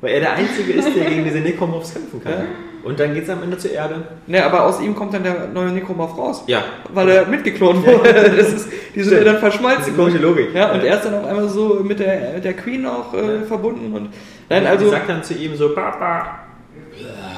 Weil 0.00 0.14
er 0.14 0.20
der 0.20 0.32
Einzige 0.34 0.72
ist, 0.72 0.88
der 0.96 1.04
gegen 1.04 1.24
diese 1.24 1.38
Necromorphs 1.38 1.92
kämpfen 1.94 2.22
kann. 2.22 2.32
Mhm. 2.32 2.38
Ja. 2.38 2.44
Und 2.84 3.00
dann 3.00 3.14
geht 3.14 3.22
es 3.24 3.30
am 3.30 3.42
Ende 3.42 3.56
zur 3.56 3.70
Erde. 3.70 4.02
Ne, 4.26 4.44
aber 4.44 4.66
aus 4.66 4.78
ihm 4.78 4.94
kommt 4.94 5.14
dann 5.14 5.22
der 5.22 5.46
neue 5.48 5.70
Necromorph 5.72 6.18
raus. 6.18 6.44
Ja. 6.48 6.64
Weil 6.92 7.08
er 7.08 7.26
mitgeklont 7.26 7.86
wurde. 7.86 8.12
Das 8.36 8.52
ist, 8.52 8.68
die 8.94 9.02
sind 9.02 9.16
ja 9.16 9.24
dann 9.24 9.38
verschmolzen. 9.38 9.84
Diese 9.86 9.96
komische 9.96 10.18
Logik. 10.18 10.48
Ja, 10.54 10.70
und 10.72 10.84
er 10.84 10.96
ist 10.96 11.04
dann 11.06 11.14
auf 11.14 11.24
einmal 11.24 11.48
so 11.48 11.80
mit 11.82 11.98
der, 12.00 12.40
der 12.40 12.52
Queen 12.52 12.84
auch 12.84 13.14
äh, 13.14 13.36
Ja. 13.36 13.42
verbunden. 13.46 13.94
Und, 13.94 14.10
nein, 14.50 14.66
also, 14.66 14.90
sagt 14.90 15.08
dann 15.08 15.22
zu 15.22 15.32
ihm 15.34 15.56
so, 15.56 15.72
Papa. 15.74 16.40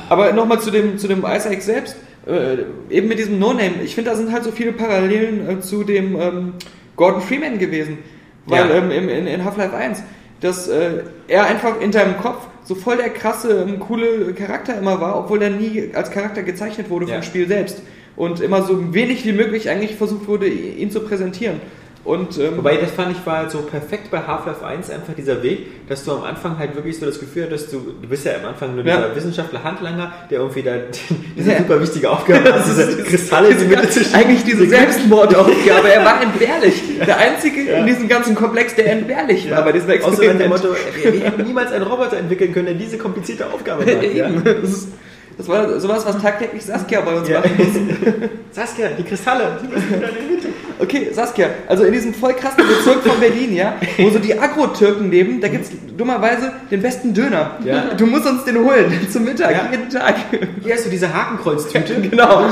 Aber 0.08 0.32
nochmal 0.32 0.60
zu 0.60 0.70
dem, 0.70 0.98
zu 0.98 1.08
dem 1.08 1.24
Isaac 1.26 1.62
selbst. 1.62 1.96
Äh, 2.26 2.64
eben 2.90 3.06
mit 3.08 3.18
diesem 3.20 3.38
No-Name. 3.38 3.82
Ich 3.84 3.94
finde, 3.94 4.10
da 4.10 4.16
sind 4.16 4.32
halt 4.32 4.42
so 4.42 4.50
viele 4.50 4.72
Parallelen 4.72 5.48
äh, 5.48 5.60
zu 5.60 5.84
dem 5.84 6.20
ähm, 6.20 6.52
Gordon 6.96 7.20
Freeman 7.22 7.58
gewesen. 7.58 7.98
Weil 8.46 8.68
Ja. 8.68 8.74
ähm, 8.76 8.90
im, 8.90 9.08
in, 9.08 9.26
in 9.28 9.44
Half-Life 9.44 9.76
1, 9.76 10.02
dass 10.40 10.66
äh, 10.68 11.02
er 11.28 11.46
einfach 11.46 11.80
in 11.80 11.92
deinem 11.92 12.16
Kopf 12.16 12.46
so 12.64 12.74
voll 12.74 12.96
der 12.96 13.10
krasse, 13.10 13.64
ähm, 13.68 13.78
coole 13.78 14.32
Charakter 14.34 14.76
immer 14.76 15.00
war, 15.00 15.16
obwohl 15.18 15.40
er 15.40 15.50
nie 15.50 15.90
als 15.94 16.10
Charakter 16.10 16.42
gezeichnet 16.42 16.90
wurde 16.90 17.06
Ja. 17.06 17.14
vom 17.14 17.22
Spiel 17.22 17.46
selbst. 17.46 17.80
Und 18.16 18.40
immer 18.40 18.62
so 18.62 18.92
wenig 18.92 19.24
wie 19.24 19.32
möglich 19.32 19.68
eigentlich 19.70 19.94
versucht 19.94 20.26
wurde, 20.26 20.48
ihn 20.48 20.90
zu 20.90 21.00
präsentieren. 21.00 21.60
Und, 22.06 22.38
ähm, 22.38 22.56
Wobei, 22.58 22.76
das 22.76 22.92
fand 22.92 23.16
ich 23.16 23.26
war 23.26 23.38
halt 23.38 23.50
so 23.50 23.58
perfekt 23.62 24.10
bei 24.12 24.18
Half-Life 24.24 24.64
1 24.64 24.90
einfach 24.90 25.12
dieser 25.14 25.42
Weg, 25.42 25.88
dass 25.88 26.04
du 26.04 26.12
am 26.12 26.22
Anfang 26.22 26.56
halt 26.58 26.76
wirklich 26.76 26.98
so 26.98 27.04
das 27.04 27.18
Gefühl 27.18 27.44
hattest, 27.46 27.72
du, 27.72 27.80
du 28.00 28.08
bist 28.08 28.24
ja 28.24 28.32
am 28.40 28.44
Anfang 28.46 28.76
nur 28.76 28.84
Ja. 28.84 28.96
dieser 28.98 29.16
Wissenschaftler 29.16 29.64
Handlanger, 29.64 30.12
der 30.30 30.38
irgendwie 30.38 30.62
da 30.62 30.74
diese 31.36 31.50
Ja. 31.50 31.58
super 31.58 31.80
wichtige 31.82 32.08
Aufgabe 32.08 32.52
hat, 32.54 32.64
diese 32.66 33.02
Kristalle 33.02 33.48
in 33.48 33.58
die 33.58 33.64
Mitte 33.64 33.90
zu 33.90 34.00
eigentlich 34.14 34.44
diese 34.44 34.66
Selbstmordaufgabe. 34.68 35.88
Er 35.92 36.04
war 36.04 36.22
entbehrlich. 36.22 36.82
Der 37.06 37.18
Einzige 37.18 37.60
in 37.72 37.86
diesem 37.86 38.08
ganzen 38.08 38.34
Komplex, 38.34 38.74
der 38.74 38.90
entbehrlich 38.92 39.50
war 39.50 39.62
bei 39.64 39.72
diesem 39.72 39.90
Außer 39.90 40.06
Experiment. 40.08 40.48
Motto, 40.48 40.68
wir, 41.02 41.20
hätten 41.20 41.42
niemals 41.42 41.72
einen 41.72 41.84
Roboter 41.84 42.16
entwickeln 42.18 42.52
können, 42.52 42.66
der 42.66 42.74
diese 42.74 42.98
komplizierte 42.98 43.46
Aufgabe 43.46 43.84
macht. 43.84 44.02
Ja. 44.14 44.28
Eben. 44.28 44.42
Das, 44.44 44.70
ist, 44.70 44.88
das 45.36 45.48
war 45.48 45.78
sowas, 45.80 46.06
was 46.06 46.22
tagtäglich 46.22 46.64
Saskia 46.64 47.00
bei 47.02 47.14
uns 47.16 47.28
Ja. 47.28 47.40
machen 47.40 47.50
muss. 47.58 48.28
Saskia, 48.52 48.88
die 48.96 49.02
Kristalle, 49.02 49.58
die 49.62 49.68
müssen 49.68 49.88
wieder 49.96 50.08
in 50.08 50.14
die 50.28 50.34
Mitte. 50.36 50.45
Okay, 50.78 51.08
Saskia, 51.12 51.48
also 51.68 51.84
in 51.84 51.92
diesem 51.92 52.12
voll 52.12 52.34
krassen 52.34 52.62
Bezirk 52.66 53.02
von 53.02 53.18
Berlin, 53.18 53.54
ja, 53.54 53.74
wo 53.98 54.10
so 54.10 54.18
die 54.18 54.38
Agro-Türken 54.38 55.10
leben, 55.10 55.40
da 55.40 55.48
gibt's 55.48 55.70
dummerweise 55.96 56.52
den 56.70 56.82
besten 56.82 57.14
Döner. 57.14 57.52
Ja. 57.64 57.94
Du 57.96 58.06
musst 58.06 58.26
uns 58.26 58.44
den 58.44 58.58
holen, 58.62 58.92
zum 59.10 59.24
Mittag, 59.24 59.52
Ja. 59.52 59.68
jeden 59.70 59.88
Tag. 59.88 60.16
Hier 60.62 60.74
hast 60.74 60.84
du 60.86 60.90
diese 60.90 61.12
Hakenkreuztüte. 61.12 61.94
Genau. 62.10 62.44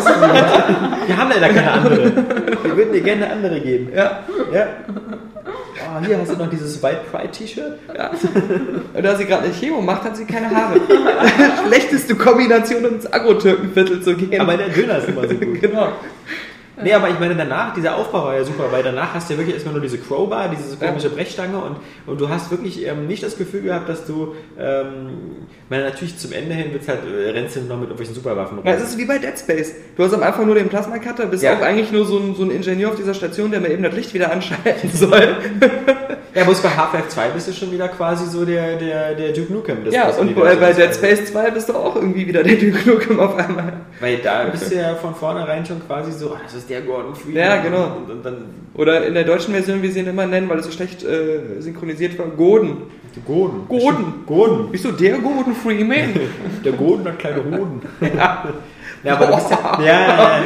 Wir 1.06 1.16
haben 1.16 1.30
leider 1.30 1.48
keine 1.52 1.70
andere. 1.72 2.12
Wir 2.62 2.76
würden 2.76 2.92
dir 2.92 3.00
gerne 3.02 3.24
eine 3.26 3.34
andere 3.34 3.60
geben. 3.60 3.88
Ja. 3.94 4.20
Ja. 4.52 4.66
Oh, 5.46 6.04
hier 6.06 6.18
hast 6.18 6.32
du 6.32 6.36
noch 6.36 6.48
dieses 6.48 6.82
White 6.82 7.00
Pride 7.12 7.30
T-Shirt. 7.30 7.78
Und 8.94 9.04
da 9.04 9.16
sie 9.16 9.24
gerade 9.26 9.44
eine 9.44 9.52
Chemo 9.52 9.80
macht, 9.82 10.04
hat 10.04 10.16
sie 10.16 10.24
keine 10.24 10.50
Haare. 10.50 10.80
Schlechteste 11.66 12.14
Kombination, 12.14 12.84
um 12.86 12.94
ins 12.94 13.12
Agro-Türkenviertel 13.12 14.00
zu 14.02 14.14
gehen. 14.16 14.40
Aber 14.40 14.56
der 14.56 14.68
Döner 14.68 14.98
ist 14.98 15.08
immer 15.08 15.28
so 15.28 15.34
gut. 15.34 15.60
genau. 15.60 15.88
Nee, 16.82 16.92
aber 16.92 17.08
ich 17.08 17.18
meine, 17.20 17.36
danach, 17.36 17.72
dieser 17.74 17.96
Aufbau 17.96 18.24
war 18.24 18.34
ja 18.36 18.44
super, 18.44 18.64
weil 18.70 18.82
danach 18.82 19.14
hast 19.14 19.28
du 19.28 19.34
ja 19.34 19.38
wirklich 19.38 19.54
erstmal 19.54 19.74
nur 19.74 19.82
diese 19.82 19.98
Crowbar, 19.98 20.48
diese 20.48 20.76
komische 20.76 21.08
Brechstange 21.10 21.56
und, 21.58 21.76
und 22.06 22.20
du 22.20 22.28
hast 22.28 22.50
wirklich 22.50 22.84
ähm, 22.86 23.06
nicht 23.06 23.22
das 23.22 23.36
Gefühl 23.38 23.62
gehabt, 23.62 23.88
dass 23.88 24.04
du, 24.06 24.34
ähm, 24.58 25.46
meine, 25.68 25.84
natürlich 25.84 26.18
zum 26.18 26.32
Ende 26.32 26.52
hin 26.54 26.72
wird's 26.72 26.88
halt, 26.88 27.00
äh, 27.06 27.30
rennst 27.30 27.54
du 27.56 27.60
noch 27.60 27.76
mit 27.76 27.84
irgendwelchen 27.84 28.14
Superwaffen 28.14 28.58
rum. 28.58 28.66
Ja, 28.66 28.72
es 28.74 28.82
ist 28.82 28.98
wie 28.98 29.04
bei 29.04 29.18
Dead 29.18 29.38
Space. 29.38 29.72
Du 29.96 30.02
hast 30.04 30.12
am 30.14 30.22
Anfang 30.22 30.46
nur 30.46 30.56
den 30.56 30.68
Plasma-Cutter, 30.68 31.26
bist 31.26 31.42
Ja. 31.44 31.56
auch 31.56 31.62
eigentlich 31.62 31.92
nur 31.92 32.04
so 32.06 32.18
ein, 32.18 32.34
so 32.34 32.42
ein 32.42 32.50
Ingenieur 32.50 32.90
auf 32.90 32.96
dieser 32.96 33.14
Station, 33.14 33.50
der 33.52 33.60
mir 33.60 33.68
eben 33.70 33.82
das 33.84 33.94
Licht 33.94 34.12
wieder 34.12 34.32
anschalten 34.32 34.90
soll. 34.92 35.36
ja, 36.34 36.44
bloß 36.44 36.60
bei 36.60 36.70
Half-Life 36.70 37.08
2 37.08 37.28
bist 37.30 37.48
du 37.48 37.52
schon 37.52 37.70
wieder 37.70 37.88
quasi 37.88 38.26
so 38.26 38.44
der, 38.44 38.76
der, 38.76 39.14
der 39.14 39.32
Duke 39.32 39.52
Nukem. 39.52 39.84
des- 39.84 39.94
ja, 39.94 40.08
und 40.10 40.34
bei, 40.34 40.56
bei. 40.56 40.72
Dead 40.72 40.92
Space 40.94 41.26
2 41.26 41.50
bist 41.52 41.68
du 41.68 41.74
auch 41.74 41.94
irgendwie 41.94 42.26
wieder 42.26 42.42
der 42.42 42.56
Duke 42.56 42.88
Nukem 42.88 43.20
auf 43.20 43.36
einmal. 43.36 43.74
Weil 44.00 44.16
da 44.18 44.44
bist 44.44 44.72
du 44.72 44.76
ja 44.76 44.94
von 44.96 45.14
vornherein 45.14 45.64
schon 45.64 45.80
quasi 45.86 46.10
so, 46.12 46.30
oh, 46.32 46.36
das 46.42 46.54
ist 46.54 46.63
der 46.68 46.82
Gordon 46.82 47.14
Freeman. 47.14 47.36
Ja, 47.36 47.62
genau. 47.62 47.96
Und, 47.96 48.10
und 48.10 48.24
dann 48.24 48.36
Oder 48.74 49.06
in 49.06 49.14
der 49.14 49.24
deutschen 49.24 49.52
Version, 49.54 49.82
wie 49.82 49.88
sie 49.88 50.00
ihn 50.00 50.06
immer 50.06 50.26
nennen, 50.26 50.48
weil 50.48 50.58
es 50.58 50.66
so 50.66 50.72
schlecht 50.72 51.02
äh, 51.04 51.60
synchronisiert 51.60 52.18
war, 52.18 52.26
Gordon. 52.26 52.82
Gordon. 53.26 53.66
Gordon. 53.68 54.14
Gordon. 54.26 54.68
Wieso 54.72 54.90
der 54.92 55.18
Gordon 55.18 55.54
Freeman? 55.54 56.14
Der 56.64 56.72
Gordon, 56.72 57.04
der 57.04 57.12
kleine 57.14 57.44
Hoden. 57.44 57.82
ja. 58.16 58.48
Ja, 59.04 59.14
aber 59.16 59.26
du 59.26 59.34
bist 59.34 59.50
ja, 59.50 59.80
ja, 59.84 60.42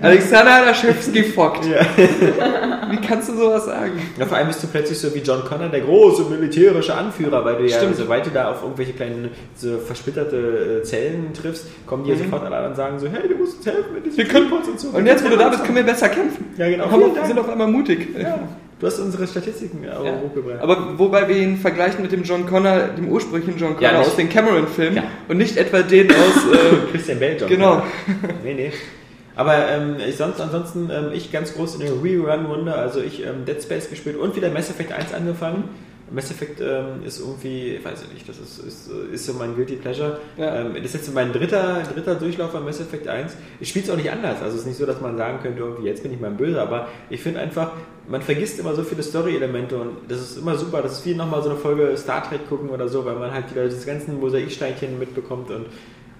Alexander 0.00 0.64
Laschewski 0.66 1.24
fockt. 1.24 1.66
Ja. 1.66 1.80
Wie 2.90 2.96
kannst 3.06 3.28
du 3.28 3.36
sowas 3.36 3.64
sagen? 3.66 4.00
ja. 4.18 4.26
Vor 4.26 4.36
allem 4.36 4.46
bist 4.48 4.62
du 4.62 4.66
plötzlich 4.68 4.98
so 4.98 5.14
wie 5.14 5.18
John 5.18 5.44
Connor, 5.44 5.68
der 5.68 5.80
große 5.80 6.22
militärische 6.24 6.94
Anführer, 6.94 7.44
weil 7.44 7.56
du 7.56 7.64
ja, 7.66 7.76
Stimmt. 7.78 7.96
sobald 7.96 8.24
du 8.26 8.30
da 8.30 8.50
auf 8.52 8.62
irgendwelche 8.62 8.92
kleinen, 8.94 9.30
so 9.56 9.78
versplitterte 9.78 10.80
äh, 10.80 10.82
Zellen 10.84 11.32
triffst, 11.34 11.66
kommen 11.86 12.04
die 12.04 12.10
ja 12.12 12.16
sofort 12.16 12.44
alle 12.50 12.68
und 12.68 12.76
sagen 12.76 12.98
so, 12.98 13.08
hey, 13.08 13.28
du 13.28 13.34
musst 13.36 13.58
uns 13.58 13.66
helfen 13.66 13.92
mit 13.94 14.06
diesem 14.06 14.18
Wir 14.18 14.24
können- 14.26 14.44
Keyboards 14.48 14.68
und 14.68 14.80
so. 14.80 14.88
Und 14.88 15.06
jetzt, 15.06 15.24
wo 15.24 15.28
du 15.28 15.36
da 15.36 15.48
bist, 15.48 15.64
können 15.64 15.76
wir 15.76 15.82
besser 15.82 16.08
kämpfen. 16.08 16.46
Ja, 16.56 16.68
genau. 16.70 16.90
Haben 16.90 17.02
sind 17.26 17.38
auf 17.38 17.48
einmal 17.48 17.68
mutig. 17.68 18.08
Ja, 18.18 18.38
du 18.80 18.86
hast 18.86 18.98
unsere 19.00 19.26
Statistiken 19.26 19.86
aber 19.88 20.04
Ja. 20.06 20.20
hochgebracht. 20.20 20.60
Aber 20.60 20.98
wobei 20.98 21.28
wir 21.28 21.36
ihn 21.36 21.56
vergleichen 21.56 22.02
mit 22.02 22.12
dem 22.12 22.22
John 22.22 22.46
Connor, 22.46 22.88
dem 22.96 23.08
ursprünglichen 23.08 23.58
John 23.58 23.74
Connor 23.76 23.92
Ja, 23.92 24.00
aus 24.00 24.16
den 24.16 24.28
Cameron-Filmen 24.28 24.96
Ja. 24.96 25.04
und 25.28 25.38
nicht 25.38 25.56
etwa 25.56 25.82
den 25.82 26.10
aus. 26.10 26.16
Äh, 26.16 26.90
Christian 26.92 27.18
Bale, 27.20 27.36
John 27.36 27.48
Genau. 27.48 27.70
Connor. 27.70 27.84
Nee, 28.44 28.54
nee. 28.54 28.72
Aber 29.36 29.54
ähm, 29.68 29.96
ich 30.08 30.16
sonst, 30.16 30.40
ansonsten 30.40 30.90
ähm, 30.92 31.10
ich 31.12 31.30
ganz 31.30 31.54
groß 31.54 31.76
in 31.76 31.80
der 31.82 31.92
Rerun-Runde, 32.02 32.74
also 32.74 33.00
ich 33.00 33.24
ähm, 33.24 33.44
Dead 33.46 33.62
Space 33.62 33.88
gespielt 33.88 34.16
und 34.16 34.34
wieder 34.34 34.50
Mass 34.50 34.68
Effect 34.68 34.90
1 34.92 35.14
angefangen. 35.14 35.64
Mass 36.10 36.30
Effect 36.30 36.60
ähm, 36.60 37.04
ist 37.06 37.20
irgendwie, 37.20 37.74
ich 37.74 37.84
weiß 37.84 38.02
ich 38.08 38.14
nicht, 38.14 38.28
das 38.28 38.38
ist, 38.38 38.58
ist, 38.66 38.90
ist 39.12 39.26
so 39.26 39.34
mein 39.34 39.54
Guilty 39.54 39.76
Pleasure. 39.76 40.18
Ja. 40.38 40.62
Ähm, 40.62 40.72
das 40.74 40.86
ist 40.86 40.94
jetzt 40.94 41.14
mein 41.14 41.32
dritter, 41.32 41.82
dritter 41.94 42.14
Durchlauf 42.16 42.50
von 42.50 42.64
Mass 42.64 42.80
Effect 42.80 43.06
1. 43.06 43.36
Ich 43.60 43.68
spiele 43.68 43.84
es 43.84 43.90
auch 43.90 43.96
nicht 43.96 44.10
anders, 44.10 44.36
also 44.42 44.54
es 44.54 44.62
ist 44.62 44.66
nicht 44.66 44.78
so, 44.78 44.86
dass 44.86 45.00
man 45.02 45.16
sagen 45.18 45.38
könnte, 45.42 45.60
irgendwie 45.60 45.86
jetzt 45.86 46.02
bin 46.02 46.12
ich 46.12 46.18
mal 46.18 46.30
böse, 46.30 46.60
aber 46.60 46.88
ich 47.10 47.20
finde 47.20 47.40
einfach, 47.40 47.72
man 48.08 48.22
vergisst 48.22 48.58
immer 48.58 48.74
so 48.74 48.82
viele 48.82 49.02
Story-Elemente 49.02 49.76
und 49.76 49.96
das 50.08 50.20
ist 50.20 50.38
immer 50.38 50.56
super. 50.56 50.82
Das 50.82 50.92
ist 50.92 51.06
wie 51.06 51.14
nochmal 51.14 51.42
so 51.42 51.50
eine 51.50 51.58
Folge 51.58 51.96
Star 51.96 52.22
Trek 52.28 52.48
gucken 52.48 52.70
oder 52.70 52.88
so, 52.88 53.04
weil 53.04 53.16
man 53.16 53.32
halt 53.32 53.50
wieder 53.50 53.68
diese 53.68 53.86
ganzen 53.86 54.18
Mosaiksteinchen 54.18 54.98
mitbekommt 54.98 55.50
und 55.50 55.66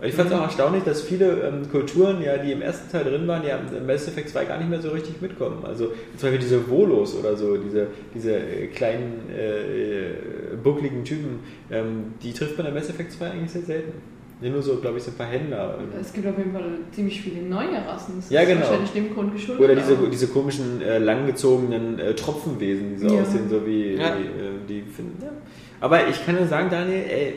ich 0.00 0.14
fand 0.14 0.30
es 0.30 0.36
auch 0.36 0.42
erstaunlich, 0.42 0.84
dass 0.84 1.02
viele 1.02 1.40
ähm, 1.40 1.68
Kulturen, 1.70 2.22
ja, 2.22 2.38
die 2.38 2.52
im 2.52 2.62
ersten 2.62 2.90
Teil 2.90 3.02
drin 3.02 3.26
waren, 3.26 3.44
ja 3.44 3.56
im 3.56 3.86
Mass 3.86 4.06
Effect 4.06 4.28
2 4.28 4.44
gar 4.44 4.58
nicht 4.58 4.70
mehr 4.70 4.80
so 4.80 4.90
richtig 4.90 5.20
mitkommen. 5.20 5.64
Also 5.64 5.86
zum 5.86 6.30
Beispiel 6.30 6.38
diese 6.38 6.60
Volos 6.60 7.16
oder 7.16 7.36
so, 7.36 7.56
diese, 7.56 7.88
diese 8.14 8.36
äh, 8.36 8.68
kleinen, 8.68 9.28
äh, 9.36 10.12
äh, 10.12 10.56
buckligen 10.62 11.04
Typen, 11.04 11.40
ähm, 11.70 12.14
die 12.22 12.32
trifft 12.32 12.56
man 12.58 12.68
im 12.68 12.74
Mass 12.74 12.88
Effect 12.88 13.10
2 13.10 13.30
eigentlich 13.30 13.50
sehr 13.50 13.62
selten. 13.62 14.17
Ja, 14.40 14.50
nur 14.50 14.62
so, 14.62 14.76
glaube 14.76 14.98
ich, 14.98 15.02
so 15.04 15.10
ein 15.10 15.16
paar 15.16 15.26
Händler. 15.26 15.74
Es 16.00 16.12
gibt 16.12 16.26
auf 16.26 16.38
jeden 16.38 16.52
Fall 16.52 16.62
ziemlich 16.92 17.20
viele 17.20 17.42
neue 17.42 17.74
Rassen. 17.86 18.14
Das 18.20 18.30
Ja, 18.30 18.42
ist 18.42 18.48
genau. 18.48 18.60
wahrscheinlich 18.60 18.90
dem 18.92 19.12
Grund 19.12 19.32
geschuldet. 19.34 19.64
Oder 19.64 19.74
diese, 19.74 19.96
diese 20.10 20.28
komischen, 20.28 20.80
äh, 20.80 20.98
langgezogenen 20.98 21.98
äh, 21.98 22.14
Tropfenwesen, 22.14 22.92
die 22.92 22.98
so 22.98 23.14
Ja. 23.14 23.22
aussehen, 23.22 23.48
so 23.50 23.66
wie 23.66 23.94
Ja. 23.96 24.12
die, 24.16 24.22
äh, 24.26 24.50
die 24.68 24.82
finden. 24.90 25.18
Ja. 25.22 25.30
Aber 25.80 26.06
ich 26.08 26.24
kann 26.24 26.36
nur 26.36 26.46
sagen, 26.46 26.68
Daniel, 26.70 27.04
ey, 27.10 27.34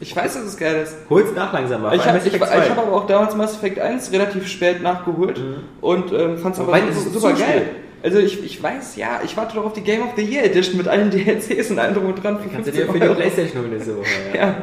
ich 0.00 0.16
weiß, 0.16 0.32
dass 0.34 0.44
es 0.44 0.56
geil 0.56 0.80
ist. 0.82 0.96
hol's 1.10 1.28
nach 1.36 1.52
langsam 1.52 1.82
mal. 1.82 1.94
Ich 1.94 2.04
habe 2.06 2.16
ich, 2.16 2.24
Mass 2.24 2.32
Effect 2.32 2.44
ich 2.44 2.64
2. 2.64 2.70
hab 2.70 2.78
aber 2.86 2.96
auch 2.96 3.06
damals 3.06 3.36
Mass 3.36 3.54
Effect 3.56 3.78
1 3.78 4.10
relativ 4.12 4.46
spät 4.48 4.82
nachgeholt 4.82 5.38
Mhm. 5.38 5.54
und 5.82 6.10
ähm, 6.12 6.38
fand 6.38 6.54
es 6.54 6.60
aber 6.60 6.68
Wobei, 6.68 6.90
super, 6.92 7.32
geil. 7.34 7.38
spät. 7.38 7.62
Also 8.02 8.18
ich, 8.18 8.42
ich 8.42 8.62
weiß, 8.62 8.96
ja, 8.96 9.20
ich 9.22 9.36
warte 9.36 9.56
doch 9.56 9.66
auf 9.66 9.74
die 9.74 9.82
Game 9.82 10.00
of 10.00 10.14
the 10.16 10.22
Year 10.22 10.42
Edition 10.44 10.78
mit 10.78 10.88
allen 10.88 11.10
DLCs 11.10 11.70
und 11.70 11.78
allem 11.78 11.92
drum 11.94 12.06
und 12.06 12.22
dran. 12.24 12.38
für 12.40 12.48
Kannst 12.48 12.68
du 12.68 12.72
15 12.72 12.98
dir 12.98 13.06
für 13.06 13.08
die. 13.14 13.14
Playstation 13.20 13.60
holen 13.62 13.72
nächste 13.74 13.94
Woche. 13.98 14.06
Ja. 14.34 14.40
Ja, 14.40 14.56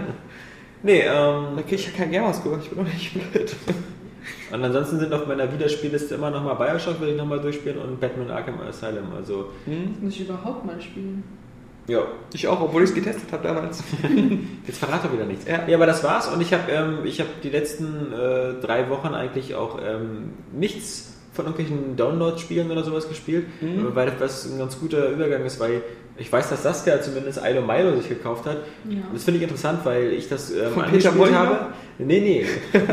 Nee, 0.84 1.04
da 1.06 1.50
ähm, 1.50 1.56
krieg 1.68 1.74
ich 1.80 1.86
ja 1.88 1.92
kein 1.98 2.12
Gamerscore, 2.12 2.60
ich 2.62 2.70
bin 2.70 2.78
doch 2.86 2.94
nicht 2.94 3.14
blöd. 3.32 3.56
und 4.52 4.64
ansonsten 4.64 5.00
sind 5.00 5.14
auf 5.14 5.26
meiner 5.28 5.52
Wiederspielliste 5.52 6.16
immer 6.16 6.30
nochmal 6.30 6.56
Bioshock, 6.56 7.02
will 7.02 7.10
ich 7.10 7.18
nochmal 7.18 7.40
durchspielen 7.40 7.78
und 7.80 8.00
Batman 8.00 8.30
Arkham 8.32 8.60
Asylum. 8.62 9.12
Also, 9.16 9.50
Das 9.66 9.76
muss 10.02 10.14
ich 10.14 10.22
überhaupt 10.22 10.66
mal 10.66 10.80
spielen. 10.82 11.24
ja, 11.88 12.02
Ich 12.34 12.48
auch, 12.48 12.62
obwohl 12.62 12.84
ich 12.84 12.90
es 12.90 12.96
getestet 12.96 13.32
habe 13.32 13.48
damals. 13.48 13.84
Jetzt 14.68 14.78
verrate 14.80 15.12
wieder 15.12 15.26
nichts. 15.26 15.46
Ja. 15.48 15.68
Ja. 15.68 15.76
aber 15.76 15.86
das 15.88 16.04
war's 16.04 16.28
und 16.28 16.42
ich 16.42 16.54
habe 16.54 16.72
ähm, 16.72 17.00
ich 17.06 17.20
hab 17.20 17.42
die 17.42 17.50
letzten 17.50 18.14
äh, 18.14 18.54
drei 18.62 18.90
Wochen 18.90 19.14
eigentlich 19.14 19.56
auch 19.56 19.80
ähm, 19.84 20.34
nichts 20.54 21.14
von 21.34 21.46
irgendwelchen 21.46 21.96
Download-Spielen 21.96 22.70
oder 22.72 22.84
sowas 22.84 23.08
gespielt, 23.10 23.46
Mhm. 23.62 23.94
weil 23.96 24.12
das 24.20 24.46
ein 24.52 24.58
ganz 24.58 24.80
guter 24.80 25.10
Übergang 25.10 25.46
ist, 25.46 25.60
weil 25.60 25.82
ich 26.18 26.32
weiß, 26.32 26.50
dass 26.50 26.64
Saskia 26.64 27.02
zumindest 27.02 27.40
Ilo 27.46 27.62
Milo 27.62 27.96
sich 27.98 28.10
gekauft 28.10 28.46
hat. 28.46 28.58
Ja. 28.90 28.98
Das 29.14 29.24
finde 29.24 29.38
ich 29.38 29.44
interessant, 29.44 29.80
weil 29.84 30.14
ich 30.14 30.28
das 30.28 30.52
ähm, 30.52 30.72
Von 30.74 30.86
Peter 30.86 31.14
habe. 31.34 31.60
Nee, 32.00 32.20
nee. 32.20 32.46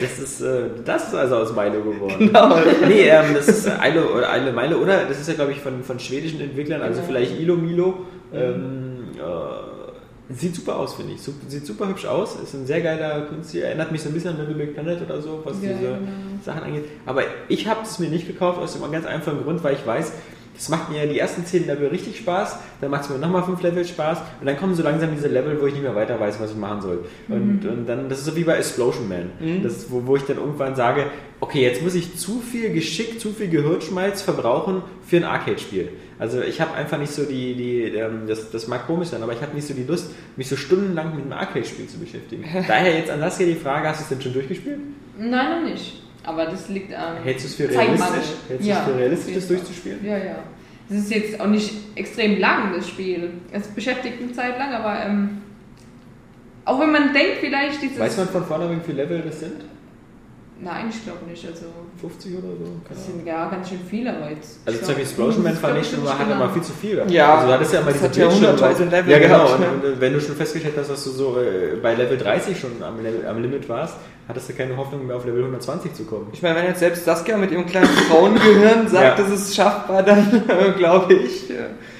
Das 0.00 0.16
ist, 0.18 0.40
äh, 0.42 0.68
das 0.84 1.08
ist 1.08 1.14
also 1.14 1.36
aus 1.38 1.52
Milo 1.56 1.82
geworden. 1.82 2.14
Genau. 2.18 2.56
Nee, 2.86 3.08
ähm, 3.08 3.34
das 3.34 3.48
ist 3.48 3.68
Eile 3.68 4.08
oder 4.08 4.30
Eile 4.30 4.52
Meile 4.52 4.78
oder 4.78 5.04
das 5.06 5.18
ist 5.20 5.28
ja 5.28 5.34
glaube 5.34 5.50
ich 5.52 5.60
von, 5.60 5.82
von 5.82 5.98
schwedischen 5.98 6.40
Entwicklern, 6.40 6.82
also 6.82 7.00
Genau. 7.00 7.06
vielleicht 7.08 7.38
Ilo 7.40 7.56
Milo. 7.56 8.06
Ähm, 8.32 9.08
äh, 9.16 10.34
sieht 10.34 10.54
super 10.54 10.76
aus, 10.76 10.94
finde 10.94 11.14
ich. 11.14 11.20
Sieht 11.22 11.66
super 11.66 11.88
hübsch 11.88 12.06
aus. 12.06 12.36
Ist 12.40 12.54
ein 12.54 12.66
sehr 12.66 12.80
geiler 12.80 13.22
Künstler. 13.22 13.62
Erinnert 13.64 13.90
mich 13.90 14.02
so 14.02 14.10
ein 14.10 14.14
bisschen 14.14 14.30
an 14.30 14.38
Little 14.38 14.54
Big 14.54 14.74
Planet 14.74 15.02
oder 15.02 15.20
so, 15.20 15.40
was 15.44 15.54
Ja, 15.62 15.70
diese 15.70 15.80
genau. 15.80 15.98
Sachen 16.44 16.62
angeht. 16.62 16.84
Aber 17.06 17.22
ich 17.48 17.66
habe 17.66 17.80
es 17.82 17.98
mir 17.98 18.08
nicht 18.10 18.26
gekauft 18.26 18.60
aus 18.60 18.74
dem 18.74 18.92
ganz 18.92 19.06
einfachen 19.06 19.42
Grund, 19.42 19.64
weil 19.64 19.74
ich 19.74 19.86
weiß, 19.86 20.12
das 20.58 20.68
macht 20.68 20.90
mir 20.90 21.06
die 21.06 21.18
ersten 21.18 21.46
10 21.46 21.66
Level 21.66 21.86
richtig 21.88 22.18
Spaß, 22.18 22.58
dann 22.80 22.90
macht 22.90 23.04
es 23.04 23.10
mir 23.10 23.16
nochmal 23.18 23.44
5 23.44 23.62
Level 23.62 23.84
Spaß 23.84 24.18
und 24.40 24.46
dann 24.46 24.56
kommen 24.58 24.74
so 24.74 24.82
langsam 24.82 25.10
diese 25.14 25.28
Level, 25.28 25.58
wo 25.60 25.66
ich 25.66 25.72
nicht 25.72 25.82
mehr 25.84 25.94
weiter 25.94 26.18
weiß, 26.20 26.38
was 26.40 26.50
ich 26.50 26.56
machen 26.56 26.80
soll. 26.82 27.04
Und, 27.28 27.62
Mhm. 27.64 27.70
und 27.70 27.86
dann, 27.88 28.08
das 28.08 28.18
ist 28.18 28.24
so 28.26 28.36
wie 28.36 28.44
bei 28.44 28.56
Explosion 28.56 29.08
Man. 29.08 29.30
Das 29.62 29.72
ist, 29.76 29.90
wo, 29.90 30.04
wo 30.04 30.16
ich 30.16 30.22
dann 30.24 30.36
irgendwann 30.38 30.74
sage, 30.74 31.04
okay, 31.40 31.62
jetzt 31.62 31.82
muss 31.82 31.94
ich 31.94 32.16
zu 32.18 32.40
viel 32.40 32.72
Geschick, 32.72 33.20
zu 33.20 33.30
viel 33.32 33.48
Gehirnschmalz 33.48 34.22
verbrauchen 34.22 34.82
für 35.06 35.16
ein 35.18 35.24
Arcade-Spiel. 35.24 35.90
Also 36.18 36.40
ich 36.42 36.60
habe 36.60 36.74
einfach 36.74 36.98
nicht 36.98 37.12
so 37.12 37.22
die, 37.22 37.54
die 37.54 37.82
ähm, 37.96 38.22
das, 38.26 38.50
das 38.50 38.66
mag 38.66 38.88
komisch 38.88 39.08
sein, 39.10 39.22
aber 39.22 39.32
ich 39.32 39.40
habe 39.40 39.54
nicht 39.54 39.68
so 39.68 39.72
die 39.72 39.84
Lust, 39.84 40.10
mich 40.36 40.48
so 40.48 40.56
stundenlang 40.56 41.14
mit 41.14 41.24
einem 41.24 41.32
Arcade-Spiel 41.34 41.86
zu 41.86 41.98
beschäftigen. 41.98 42.44
Daher 42.66 42.98
jetzt 42.98 43.08
an 43.10 43.20
Saskia 43.20 43.46
die 43.46 43.54
Frage, 43.54 43.88
hast 43.88 44.00
du 44.00 44.02
es 44.02 44.08
denn 44.08 44.20
schon 44.20 44.32
durchgespielt? 44.32 44.78
Nein, 45.16 45.62
noch 45.62 45.70
nicht. 45.70 46.02
Aber 46.28 46.44
das 46.44 46.68
liegt 46.68 46.94
am 46.94 47.22
Hältst 47.24 47.44
du 47.44 47.48
es 47.48 47.54
für 47.54 47.70
realistisch? 47.70 48.34
Hältst 48.48 48.66
du 48.66 48.70
Ja, 48.70 48.80
es 48.80 48.84
für 48.84 48.98
realistisch, 48.98 49.34
das 49.34 49.48
durchzuspielen? 49.48 50.04
Ja, 50.04 50.18
ja. 50.18 50.38
Es 50.90 50.96
ist 50.98 51.10
jetzt 51.10 51.40
auch 51.40 51.46
nicht 51.46 51.72
extrem 51.94 52.38
lang, 52.38 52.74
das 52.76 52.86
Spiel. 52.86 53.30
Es 53.50 53.66
beschäftigt 53.68 54.20
eine 54.20 54.32
Zeit 54.32 54.58
lang, 54.58 54.74
aber 54.74 55.06
ähm, 55.06 55.38
auch 56.66 56.78
wenn 56.80 56.92
man 56.92 57.14
denkt, 57.14 57.38
vielleicht 57.40 57.80
dieses. 57.80 57.98
Weiß 57.98 58.18
man 58.18 58.28
von 58.28 58.44
vorne, 58.44 58.70
wie 58.70 58.80
viele 58.84 59.04
Level 59.04 59.22
das 59.22 59.40
sind? 59.40 59.64
Nein, 60.60 60.86
ich 60.90 61.04
glaube 61.04 61.24
nicht. 61.28 61.46
Also, 61.46 61.66
50 62.00 62.32
oder 62.38 62.48
so? 62.58 62.64
Das 62.88 63.06
sind 63.06 63.24
ja 63.24 63.48
ganz 63.48 63.68
schön 63.68 63.78
viele, 63.88 64.16
aber 64.16 64.30
jetzt. 64.30 64.58
Also 64.66 64.78
ich 64.78 64.84
zum 64.84 64.94
Beispiel 64.94 65.02
Explosion 65.04 65.42
Man 65.44 65.52
das 65.52 65.60
fand 65.60 65.78
ich 65.78 65.86
schon 65.88 66.00
nicht 66.00 66.04
mal, 66.08 66.18
hatte 66.18 66.24
genau. 66.32 66.46
mal 66.46 66.52
viel 66.52 66.62
zu 66.62 66.72
viel. 66.72 67.02
Ja, 67.08 67.34
also 67.36 67.46
du 67.46 67.52
hattest 67.54 67.72
ja 67.74 67.80
mal 67.80 67.86
das 67.92 67.94
diese 67.94 68.04
hat 68.08 68.16
ja 68.16 68.26
Bildschirme. 68.28 68.58
100.000 68.58 68.90
Level 68.90 69.12
Ja 69.12 69.18
genau, 69.20 69.44
gehabt. 69.44 69.60
und, 69.60 69.84
und 69.92 70.00
wenn 70.00 70.12
du 70.12 70.20
schon 70.20 70.34
festgestellt 70.36 70.74
hast, 70.76 70.90
dass 70.90 71.04
du 71.04 71.10
so 71.10 71.36
äh, 71.40 71.76
bei 71.80 71.94
Level 71.94 72.18
30 72.18 72.58
schon 72.58 72.70
am, 72.82 73.00
Level- 73.02 73.24
am 73.26 73.40
Limit 73.40 73.68
warst, 73.68 73.94
hattest 74.26 74.48
du 74.48 74.52
keine 74.54 74.76
Hoffnung 74.76 75.06
mehr 75.06 75.16
auf 75.16 75.24
Level 75.24 75.40
120 75.40 75.94
zu 75.94 76.04
kommen. 76.04 76.26
Ich 76.32 76.42
meine, 76.42 76.56
wenn 76.56 76.64
jetzt 76.66 76.80
selbst 76.80 77.04
Saskia 77.04 77.36
mit 77.36 77.50
ihrem 77.52 77.64
kleinen 77.66 77.86
Frauengehirn 77.86 78.88
sagt, 78.88 79.18
Ja. 79.18 79.24
dass 79.24 79.32
es 79.32 79.54
schaffbar, 79.54 80.02
dann 80.02 80.42
glaube 80.76 81.14
ich. 81.14 81.50
äh, 81.50 81.54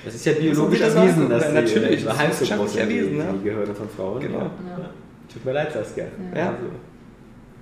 Das 0.05 0.15
ist 0.17 0.27
ja 0.27 0.33
biologisch 0.33 0.81
Das 0.81 0.89
ist 0.91 0.95
erwiesen, 0.97 1.29
dass 1.31 1.43
Ja, 1.45 1.49
die 1.51 1.55
natürlich, 1.55 2.03
äh, 2.03 2.05
das 2.07 2.19
halb 2.19 2.31
ist 2.33 2.45
so 2.45 2.55
groß 2.57 2.73
sind, 2.75 2.89
die, 2.89 2.97
ja. 3.19 3.25
die 3.33 3.45
Gehirne 3.45 3.75
von 3.75 3.89
Frauen. 3.89 4.21
Genau. 4.21 4.39
Ja. 4.39 4.45
Ja. 4.79 4.91
Tut 5.33 5.45
mir 5.45 5.53
leid, 5.53 5.73
Saskia. 5.73 6.05
Ja. 6.35 6.47
Also, 6.49 6.59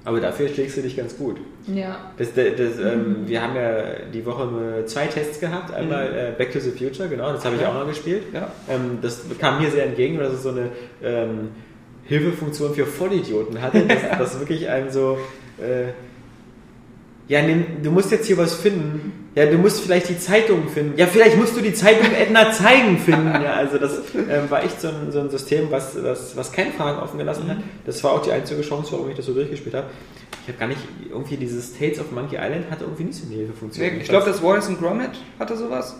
Aber 0.06 0.20
dafür 0.20 0.48
schlägst 0.48 0.76
du 0.76 0.82
dich 0.82 0.96
ganz 0.96 1.18
gut. 1.18 1.36
Ja. 1.66 2.12
Das, 2.16 2.32
das, 2.32 2.44
das, 2.56 2.78
ähm, 2.78 3.24
wir 3.26 3.42
haben 3.42 3.56
ja 3.56 3.82
die 4.14 4.24
Woche 4.24 4.84
zwei 4.86 5.06
Tests 5.08 5.40
gehabt. 5.40 5.74
Einmal 5.74 6.06
äh, 6.06 6.32
Back 6.38 6.52
to 6.52 6.60
the 6.60 6.70
Future, 6.70 7.08
genau, 7.08 7.32
das 7.32 7.44
habe 7.44 7.56
ich 7.56 7.62
Ja. 7.62 7.70
auch 7.70 7.74
noch 7.74 7.88
gespielt. 7.88 8.22
Ja. 8.32 8.52
Ähm, 8.70 8.98
das 9.02 9.22
kam 9.40 9.60
mir 9.60 9.68
sehr 9.70 9.84
entgegen, 9.84 10.16
dass 10.18 10.32
es 10.32 10.44
so 10.44 10.50
eine 10.50 10.70
ähm, 11.02 11.48
Hilfefunktion 12.04 12.72
für 12.74 12.86
Vollidioten 12.86 13.60
hatte. 13.60 13.84
Dass 13.84 14.00
das 14.18 14.38
wirklich 14.38 14.68
einem 14.68 14.90
so. 14.90 15.18
Äh, 15.58 15.88
ja, 17.28 17.42
nimm, 17.42 17.82
du 17.82 17.90
musst 17.90 18.10
jetzt 18.12 18.26
hier 18.26 18.38
was 18.38 18.54
finden. 18.54 19.30
Ja, 19.34 19.46
du 19.46 19.58
musst 19.58 19.80
vielleicht 19.80 20.08
die 20.08 20.18
Zeitung 20.18 20.68
finden. 20.68 20.96
Ja, 20.96 21.06
vielleicht 21.06 21.36
musst 21.36 21.56
du 21.56 21.60
die 21.60 21.74
Zeitung 21.74 22.06
Edna 22.14 22.52
zeigen 22.52 22.98
finden. 22.98 23.26
Ja, 23.42 23.54
also 23.54 23.76
das 23.76 23.98
ähm, 24.14 24.48
war 24.48 24.64
echt 24.64 24.80
so 24.80 24.88
ein, 24.88 25.12
so 25.12 25.20
ein 25.20 25.28
System, 25.28 25.70
was, 25.70 26.02
was, 26.02 26.36
was 26.36 26.52
keine 26.52 26.70
Fragen 26.72 26.98
offen 27.00 27.18
gelassen 27.18 27.48
hat. 27.50 27.58
Das 27.84 28.02
war 28.02 28.12
auch 28.12 28.22
die 28.22 28.32
einzige 28.32 28.62
Chance, 28.62 28.92
warum 28.92 29.10
ich 29.10 29.16
das 29.16 29.26
so 29.26 29.34
durchgespielt 29.34 29.74
habe. 29.74 29.88
Ich 30.42 30.48
habe 30.48 30.58
gar 30.58 30.68
nicht, 30.68 30.80
irgendwie 31.10 31.36
dieses 31.36 31.76
Tales 31.76 31.98
of 32.00 32.12
Monkey 32.12 32.36
Island 32.36 32.70
hatte 32.70 32.84
irgendwie 32.84 33.04
nicht 33.04 33.18
so 33.18 33.26
eine 33.26 33.34
Hilfefunktion. 33.34 33.86
Nee, 33.86 33.98
ich 34.00 34.08
glaube, 34.08 34.26
das 34.26 34.42
Wallace 34.42 34.68
and 34.68 34.80
Gromit 34.80 35.10
hatte 35.38 35.56
sowas, 35.56 35.96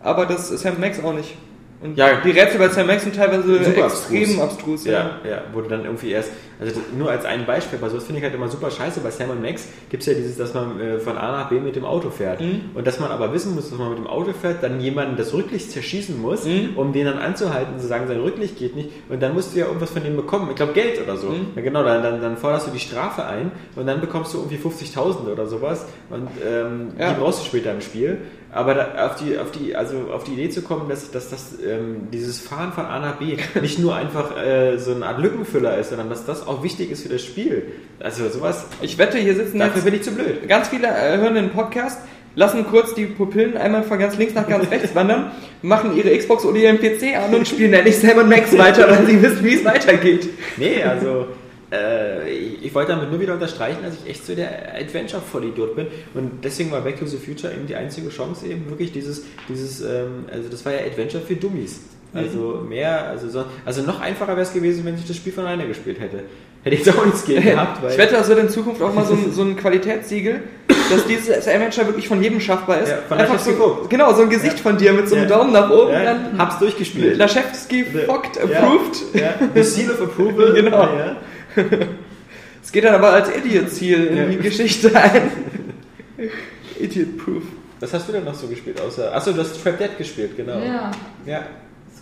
aber 0.00 0.26
das 0.26 0.48
Sam 0.48 0.80
Max 0.80 0.98
auch 1.04 1.12
nicht. 1.12 1.36
Und 1.82 1.98
Ja. 1.98 2.20
die 2.24 2.30
Rätsel 2.30 2.58
bei 2.58 2.68
Sam 2.68 2.86
Max 2.86 3.02
sind 3.02 3.14
teilweise 3.14 3.62
Super 3.62 3.86
extrem 3.86 4.40
abstrus. 4.40 4.84
Ja, 4.86 5.18
ja, 5.28 5.42
wo 5.52 5.60
du 5.60 5.68
dann 5.68 5.84
irgendwie 5.84 6.12
erst, 6.12 6.30
also 6.58 6.80
nur 6.96 7.10
als 7.10 7.24
ein 7.26 7.44
Beispiel, 7.44 7.78
aber 7.78 7.90
sowas 7.90 8.04
finde 8.04 8.20
ich 8.20 8.24
halt 8.24 8.34
immer 8.34 8.48
super 8.48 8.70
scheiße. 8.70 9.00
Bei 9.00 9.10
Sam 9.10 9.28
Max 9.42 9.68
gibt 9.90 10.02
es 10.02 10.06
ja 10.06 10.14
dieses, 10.14 10.38
dass 10.38 10.54
man 10.54 10.80
äh, 10.80 10.98
von 10.98 11.18
A 11.18 11.32
nach 11.32 11.48
B 11.50 11.60
mit 11.60 11.76
dem 11.76 11.84
Auto 11.84 12.08
fährt. 12.08 12.40
Mhm. 12.40 12.70
Und 12.74 12.86
dass 12.86 13.00
man 13.00 13.10
aber 13.10 13.32
wissen 13.34 13.54
muss, 13.54 13.68
dass 13.68 13.78
man 13.78 13.90
mit 13.90 13.98
dem 13.98 14.06
Auto 14.06 14.32
fährt, 14.32 14.62
dann 14.62 14.80
jemanden 14.80 15.16
das 15.16 15.34
Rücklicht 15.34 15.72
zerschießen 15.72 16.18
muss, 16.20 16.44
Mhm. 16.46 16.70
um 16.76 16.92
den 16.94 17.04
dann 17.04 17.18
anzuhalten, 17.18 17.78
zu 17.78 17.86
sagen, 17.86 18.06
sein 18.08 18.20
Rücklicht 18.20 18.56
geht 18.58 18.76
nicht. 18.76 18.88
Und 19.10 19.22
dann 19.22 19.34
musst 19.34 19.54
du 19.54 19.58
ja 19.58 19.66
irgendwas 19.66 19.90
von 19.90 20.02
dem 20.02 20.16
bekommen. 20.16 20.48
Ich 20.50 20.56
glaube, 20.56 20.72
Geld 20.72 21.02
oder 21.02 21.16
so. 21.18 21.28
Mhm. 21.28 21.48
Ja, 21.54 21.60
genau, 21.62 21.82
dann, 21.82 22.02
dann, 22.02 22.22
dann 22.22 22.36
forderst 22.38 22.66
du 22.68 22.70
die 22.70 22.80
Strafe 22.80 23.26
ein 23.26 23.50
und 23.76 23.86
dann 23.86 24.00
bekommst 24.00 24.32
du 24.32 24.38
irgendwie 24.38 24.56
50.000 24.56 25.30
oder 25.30 25.46
sowas. 25.46 25.84
Und 26.08 26.28
ähm, 26.46 26.92
Ja. 26.98 27.12
die 27.12 27.20
brauchst 27.20 27.40
du 27.42 27.44
später 27.46 27.72
im 27.72 27.82
Spiel. 27.82 28.18
Aber 28.54 28.74
da, 28.74 29.06
auf, 29.06 29.16
die, 29.16 29.36
auf, 29.36 29.50
die, 29.50 29.74
also 29.74 30.12
auf 30.12 30.22
die 30.22 30.34
Idee 30.34 30.48
zu 30.48 30.62
kommen, 30.62 30.88
dass, 30.88 31.10
dass 31.10 31.28
das, 31.28 31.54
ähm, 31.66 32.08
dieses 32.12 32.38
Fahren 32.38 32.72
von 32.72 32.86
A 32.86 33.00
nach 33.00 33.16
B 33.16 33.36
nicht 33.60 33.80
nur 33.80 33.96
einfach 33.96 34.36
äh, 34.36 34.78
so 34.78 34.94
eine 34.94 35.06
Art 35.06 35.18
Lückenfüller 35.18 35.76
ist, 35.76 35.88
sondern 35.88 36.08
dass 36.08 36.24
das 36.24 36.46
auch 36.46 36.62
wichtig 36.62 36.92
ist 36.92 37.02
für 37.02 37.08
das 37.08 37.24
Spiel. 37.24 37.64
Also 37.98 38.28
sowas, 38.28 38.66
Ich 38.80 38.96
wette, 38.96 39.18
hier 39.18 39.34
sitzen 39.34 39.58
dafür 39.58 39.82
bin 39.82 39.94
ich 39.94 40.02
zu 40.02 40.12
blöd. 40.12 40.48
ganz 40.48 40.68
viele 40.68 40.86
äh, 40.86 41.16
hören 41.18 41.34
den 41.34 41.50
Podcast, 41.50 41.98
lassen 42.36 42.64
kurz 42.64 42.94
die 42.94 43.06
Pupillen 43.06 43.56
einmal 43.56 43.82
von 43.82 43.98
ganz 43.98 44.16
links 44.18 44.34
nach 44.34 44.46
ganz 44.46 44.70
rechts 44.70 44.94
wandern, 44.94 45.32
machen 45.62 45.96
ihre 45.96 46.16
Xbox 46.16 46.44
oder 46.44 46.56
ihren 46.56 46.78
PC 46.78 47.16
an 47.16 47.34
und 47.34 47.48
spielen 47.48 47.72
endlich 47.72 47.98
Sam 47.98 48.28
Max 48.28 48.56
weiter, 48.56 48.88
weil 48.88 49.04
sie 49.04 49.20
wissen, 49.20 49.44
wie 49.44 49.54
es 49.54 49.64
weitergeht. 49.64 50.28
Nee, 50.58 50.80
also 50.80 51.26
äh, 51.74 52.30
ich, 52.30 52.64
ich 52.66 52.74
wollte 52.74 52.92
damit 52.92 53.10
nur 53.10 53.20
wieder 53.20 53.34
unterstreichen, 53.34 53.78
dass 53.82 53.94
ich 54.02 54.10
echt 54.10 54.26
so 54.26 54.34
der 54.34 54.74
Adventure-Vollidiot 54.76 55.76
bin. 55.76 55.86
Und 56.14 56.44
deswegen 56.44 56.70
war 56.70 56.80
Back 56.82 56.98
to 56.98 57.06
the 57.06 57.16
Future 57.18 57.52
eben 57.52 57.66
die 57.66 57.74
einzige 57.74 58.08
Chance, 58.10 58.46
eben 58.46 58.68
wirklich 58.70 58.92
dieses, 58.92 59.24
dieses 59.48 59.80
ähm, 59.80 60.24
also 60.32 60.48
das 60.48 60.64
war 60.64 60.72
ja 60.72 60.80
Adventure 60.80 61.22
für 61.22 61.34
Dummies. 61.36 61.80
Also 62.16 62.64
mehr, 62.68 63.08
also 63.08 63.28
so, 63.28 63.44
also 63.64 63.82
noch 63.82 64.00
einfacher 64.00 64.32
wäre 64.36 64.42
es 64.42 64.52
gewesen, 64.52 64.84
wenn 64.84 64.94
ich 64.94 65.04
das 65.04 65.16
Spiel 65.16 65.32
von 65.32 65.44
alleine 65.46 65.66
gespielt 65.66 65.98
hätte. 65.98 66.20
Hätte 66.62 66.76
ich 66.76 66.86
jetzt 66.86 66.96
auch 66.96 67.04
nichts 67.04 67.24
gegen 67.24 67.42
gehabt, 67.50 67.82
weil 67.82 67.90
Ich 67.90 67.98
wette, 67.98 68.14
das 68.14 68.28
wird 68.28 68.38
in 68.38 68.48
Zukunft 68.48 68.80
auch 68.82 68.94
mal 68.94 69.04
so 69.04 69.14
ein, 69.14 69.32
so 69.32 69.42
ein 69.42 69.56
Qualitätssiegel, 69.56 70.42
dass 70.90 71.06
dieses 71.08 71.48
Adventure 71.48 71.88
wirklich 71.88 72.06
von 72.06 72.22
jedem 72.22 72.40
schaffbar 72.40 72.82
ist. 72.82 72.90
Ja, 72.90 72.98
von 73.08 73.18
Einfach 73.18 73.40
so, 73.40 73.84
genau, 73.88 74.14
so 74.14 74.22
ein 74.22 74.30
Gesicht 74.30 74.60
von 74.60 74.78
dir 74.78 74.92
mit 74.92 75.08
so 75.08 75.16
einem 75.16 75.28
Ja. 75.28 75.36
Daumen 75.38 75.52
nach 75.52 75.68
oben. 75.70 75.92
ja, 75.92 76.04
dann 76.04 76.38
hab's 76.38 76.60
durchgespielt. 76.60 77.18
Laschewski 77.18 77.84
fucked, 77.84 78.40
approved. 78.40 79.02
Ja, 79.12 79.34
the 79.52 79.62
seal 79.64 79.90
of 79.90 80.00
approval. 80.00 80.52
Genau. 80.54 80.88
Es 82.62 82.72
geht 82.72 82.84
dann 82.84 82.94
aber 82.94 83.12
als 83.12 83.28
Idiot-Ziel 83.36 84.06
in 84.06 84.16
Ja. 84.16 84.24
die 84.26 84.36
Geschichte 84.38 84.94
ein. 84.94 85.30
Idiot-proof. 86.80 87.42
Was 87.80 87.92
hast 87.92 88.08
du 88.08 88.12
denn 88.12 88.24
noch 88.24 88.34
so 88.34 88.46
gespielt? 88.46 88.80
Außer, 88.80 89.14
achso, 89.14 89.32
du 89.32 89.40
hast 89.40 89.62
Trap 89.62 89.78
Dead 89.78 89.98
gespielt, 89.98 90.36
genau. 90.36 90.58
Ja, 90.58 90.90
ja. 91.26 91.42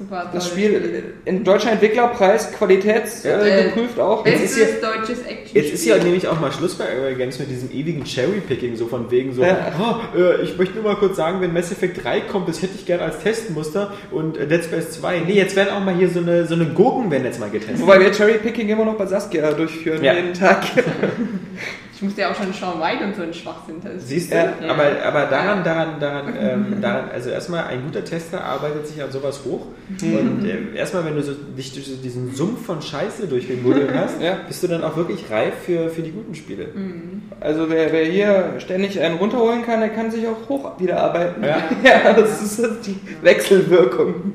Super. 0.02 0.30
Das 0.32 0.48
Spiel 0.48 1.14
in 1.24 1.44
deutscher 1.44 1.72
Entwicklerpreis, 1.72 2.52
qualitätsgeprüft 2.52 3.46
äh, 3.46 3.64
geprüft 3.64 4.00
auch. 4.00 4.26
Jetzt 4.26 4.42
ist 4.44 4.58
Bestes 4.58 4.80
deutsches 4.80 5.22
Action. 5.26 5.54
Jetzt 5.56 5.72
ist 5.72 5.84
ja 5.84 5.96
nämlich 5.98 6.26
auch 6.28 6.40
mal 6.40 6.52
Schluss 6.52 6.74
bei 6.74 6.84
Games 7.16 7.38
mit 7.38 7.50
diesem 7.50 7.70
ewigen 7.70 8.04
Cherry-Picking, 8.04 8.76
so 8.76 8.86
von 8.86 9.10
wegen 9.10 9.32
so, 9.32 9.42
Ja. 9.42 9.72
oh, 10.14 10.18
äh, 10.18 10.42
ich 10.42 10.56
möchte 10.56 10.74
nur 10.74 10.84
mal 10.84 10.96
kurz 10.96 11.16
sagen, 11.16 11.40
wenn 11.40 11.52
Mass 11.52 11.70
Effect 11.72 12.02
3 12.04 12.20
kommt, 12.22 12.48
das 12.48 12.62
hätte 12.62 12.74
ich 12.76 12.86
gerne 12.86 13.02
als 13.04 13.20
Testmuster 13.20 13.92
und 14.10 14.36
äh, 14.36 14.46
Dead 14.46 14.62
Space 14.64 14.90
2. 14.92 15.20
Nee, 15.20 15.34
jetzt 15.34 15.56
werden 15.56 15.70
auch 15.74 15.84
mal 15.84 15.94
hier 15.94 16.08
so 16.08 16.20
eine, 16.20 16.46
so 16.46 16.54
eine 16.54 16.66
Gurken 16.66 17.10
werden 17.10 17.24
jetzt 17.24 17.40
mal 17.40 17.50
getestet. 17.50 17.80
Wobei 17.80 18.00
wir 18.00 18.12
Cherry-Picking 18.12 18.68
immer 18.68 18.84
noch 18.84 18.96
bei 18.96 19.06
Saskia 19.06 19.52
durchführen, 19.52 20.02
Ja. 20.02 20.14
jeden 20.14 20.34
Tag. 20.34 20.62
Ich 22.02 22.06
musste 22.06 22.22
ja 22.22 22.32
auch 22.32 22.34
schon 22.34 22.52
Sean 22.52 22.80
White 22.80 23.04
und 23.04 23.14
so 23.14 23.22
einen 23.22 23.32
Schwachsinn 23.32 23.80
testen. 23.80 24.00
Siehst 24.00 24.32
du? 24.32 24.36
Ja. 24.36 24.54
Aber, 24.68 24.82
aber 25.04 25.26
daran, 25.26 25.62
daran, 25.62 26.00
daran, 26.00 26.34
ähm, 26.40 26.80
daran, 26.80 27.10
also 27.12 27.30
erstmal 27.30 27.66
ein 27.66 27.84
guter 27.84 28.04
Tester 28.04 28.42
arbeitet 28.42 28.88
sich 28.88 29.00
an 29.00 29.12
sowas 29.12 29.42
hoch. 29.44 29.66
Und 30.02 30.44
äh, 30.44 30.76
erstmal, 30.76 31.04
wenn 31.04 31.14
du 31.14 31.22
so, 31.22 31.32
dich 31.32 31.72
durch 31.72 32.02
diesen 32.02 32.34
Sumpf 32.34 32.66
von 32.66 32.82
Scheiße 32.82 33.28
durchgebuddelt 33.28 33.90
hast, 33.94 34.20
Ja. 34.20 34.36
bist 34.48 34.64
du 34.64 34.66
dann 34.66 34.82
auch 34.82 34.96
wirklich 34.96 35.30
reif 35.30 35.54
für, 35.64 35.90
für 35.90 36.02
die 36.02 36.10
guten 36.10 36.34
Spiele. 36.34 36.70
Also 37.38 37.70
wer, 37.70 37.92
wer 37.92 38.04
hier 38.06 38.54
ständig 38.58 39.00
einen 39.00 39.18
runterholen 39.18 39.64
kann, 39.64 39.78
der 39.78 39.90
kann 39.90 40.10
sich 40.10 40.26
auch 40.26 40.48
hoch 40.48 40.80
wieder 40.80 41.00
arbeiten. 41.00 41.44
Ja. 41.44 41.58
ja 41.84 42.12
das 42.14 42.42
ist 42.42 42.84
die 42.84 42.96
Wechselwirkung. 43.22 44.34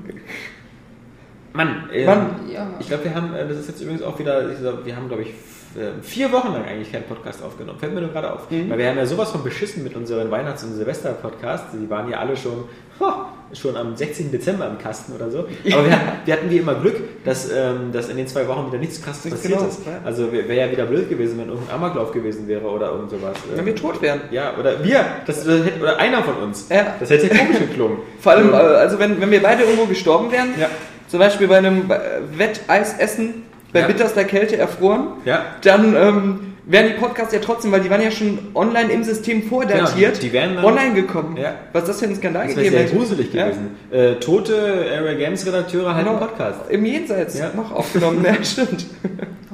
Mann, 1.51 1.89
ähm, 1.91 2.05
Mann. 2.05 2.29
Ja. 2.49 2.69
Ich 2.79 2.87
glaube, 2.87 3.03
wir 3.03 3.13
haben, 3.13 3.33
äh, 3.33 3.45
das 3.45 3.57
ist 3.57 3.67
jetzt 3.67 3.81
übrigens 3.81 4.03
auch 4.03 4.17
wieder, 4.17 4.41
wir 4.85 4.95
haben, 4.95 5.09
glaube 5.09 5.23
ich, 5.23 5.33
äh, 5.77 6.01
vier 6.01 6.31
Wochen 6.31 6.53
lang 6.53 6.65
eigentlich 6.65 6.91
keinen 6.91 7.03
Podcast 7.05 7.43
aufgenommen. 7.43 7.79
Fällt 7.79 7.93
mir 7.93 8.01
nur 8.01 8.09
gerade 8.11 8.31
auf. 8.33 8.49
Mhm. 8.49 8.69
Weil 8.69 8.77
wir 8.79 8.87
haben 8.89 8.97
ja 8.97 9.05
sowas 9.05 9.31
von 9.31 9.43
beschissen 9.43 9.83
mit 9.83 9.95
unseren 9.95 10.29
Weihnachts- 10.31 10.63
und 10.63 10.73
Silvester-Podcasts. 10.73 11.67
Die 11.73 11.89
waren 11.89 12.09
ja 12.09 12.17
alle 12.19 12.35
schon, 12.35 12.65
ho, 12.99 13.05
schon 13.53 13.77
am 13.77 13.95
16. 13.95 14.31
Dezember 14.31 14.67
im 14.67 14.77
Kasten 14.77 15.13
oder 15.13 15.29
so. 15.31 15.39
Aber 15.39 15.85
wir, 15.85 15.91
hatten- 15.91 16.11
wir 16.25 16.33
hatten 16.33 16.49
wie 16.49 16.57
immer 16.57 16.75
Glück, 16.75 16.95
dass, 17.23 17.49
ähm, 17.51 17.91
dass 17.93 18.09
in 18.09 18.17
den 18.17 18.27
zwei 18.27 18.47
Wochen 18.47 18.67
wieder 18.67 18.79
nichts 18.79 19.01
krasses 19.01 19.25
Nichts 19.25 19.41
passiert 19.41 19.59
genau, 19.59 19.69
ist. 19.69 19.85
ja. 19.85 19.91
Also 20.03 20.31
wäre 20.31 20.53
ja 20.55 20.69
wieder 20.71 20.85
blöd 20.85 21.09
gewesen, 21.09 21.37
wenn 21.39 21.49
irgendein 21.49 21.75
Amoklauf 21.75 22.11
gewesen 22.11 22.47
wäre 22.47 22.65
oder 22.65 22.91
irgend 22.91 23.11
sowas. 23.11 23.35
Wenn 23.55 23.65
wir 23.65 23.75
tot 23.75 24.01
wären. 24.01 24.21
ja, 24.31 24.53
oder 24.59 24.83
wir, 24.83 25.05
das, 25.25 25.43
das 25.43 25.63
hätte, 25.65 25.79
oder 25.81 25.97
einer 25.97 26.23
von 26.23 26.35
uns. 26.37 26.67
Ja. 26.69 26.95
Das 26.99 27.09
hätte 27.09 27.29
komisch 27.29 27.59
geklungen. 27.59 27.99
Vor 28.19 28.31
allem, 28.33 28.49
äh, 28.49 28.51
Ja. 28.53 28.57
also 28.59 28.99
wenn, 28.99 29.21
wenn 29.21 29.31
wir 29.31 29.41
beide 29.41 29.63
irgendwo 29.63 29.85
gestorben 29.85 30.31
wären, 30.31 30.49
Ja. 30.59 30.69
zum 31.07 31.19
Beispiel 31.19 31.47
bei 31.47 31.57
einem 31.59 31.89
äh, 31.89 31.97
Wetteisessen 32.37 33.43
bei 33.73 33.81
Ja. 33.81 33.87
bitterster 33.87 34.23
Kälte 34.23 34.57
erfroren, 34.57 35.07
Ja. 35.25 35.41
dann 35.61 35.95
ähm, 35.95 36.39
wären 36.65 36.87
die 36.87 36.93
Podcasts 36.99 37.33
ja 37.33 37.39
trotzdem, 37.39 37.71
weil 37.71 37.81
die 37.81 37.89
waren 37.89 38.01
ja 38.01 38.11
schon 38.11 38.39
online 38.53 38.91
im 38.91 39.03
System 39.03 39.43
vordatiert, 39.43 40.19
Genau, 40.19 40.65
online 40.67 40.93
gekommen. 40.93 41.37
Ja. 41.37 41.53
Was 41.73 41.85
das 41.85 41.99
für 41.99 42.05
ein 42.07 42.15
Skandal 42.15 42.47
Das 42.47 42.55
wäre 42.55 42.65
gegeben 42.65 42.75
sehr 42.77 42.85
hätte. 42.87 42.97
gruselig 42.97 43.33
Ja. 43.33 43.45
gewesen. 43.45 43.69
Äh, 43.91 44.15
tote 44.15 44.85
Area 44.97 45.13
Games 45.13 45.45
Redakteure 45.45 45.93
halten 45.95 46.09
Genau. 46.09 46.19
Podcast. 46.19 46.59
Im 46.69 46.85
Jenseits 46.85 47.39
Ja. 47.39 47.51
noch 47.55 47.71
aufgenommen, 47.71 48.23
ja, 48.25 48.33
stimmt. 48.43 48.85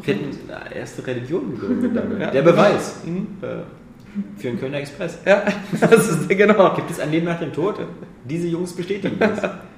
Wir 0.03 0.13
hätten 0.15 0.29
eine 0.49 0.75
erste 0.75 1.05
Religion 1.05 1.55
gegründet 1.59 1.91
damit. 1.95 2.19
Ja. 2.19 2.31
Der 2.31 2.41
Beweis. 2.41 2.95
Mhm. 3.05 3.27
Äh, 3.41 3.47
für 4.37 4.47
den 4.49 4.59
Kölner 4.59 4.77
Express. 4.79 5.17
Ja, 5.25 5.43
das 5.81 6.07
ist 6.09 6.29
genau. 6.29 6.73
Gibt 6.75 6.91
es 6.91 6.99
ein 6.99 7.09
Leben 7.11 7.25
nach 7.25 7.39
dem 7.39 7.51
Tod? 7.53 7.75
Diese 8.25 8.47
Jungs 8.47 8.73
bestätigen 8.73 9.17
das. 9.19 9.39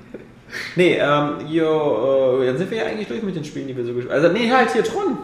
Nee, 0.75 0.97
ähm, 1.01 1.47
jo, 1.49 2.41
äh, 2.41 2.45
dann 2.47 2.57
sind 2.57 2.71
wir 2.71 2.77
ja 2.77 2.85
eigentlich 2.85 3.07
durch 3.07 3.23
mit 3.23 3.35
den 3.35 3.43
Spielen, 3.43 3.67
die 3.67 3.75
wir 3.75 3.83
so 3.85 3.93
gespielt 3.93 4.13
haben. 4.13 4.23
Also, 4.23 4.33
nee, 4.37 4.49
halt 4.51 4.71
hier 4.71 4.83
Tron. 4.83 5.17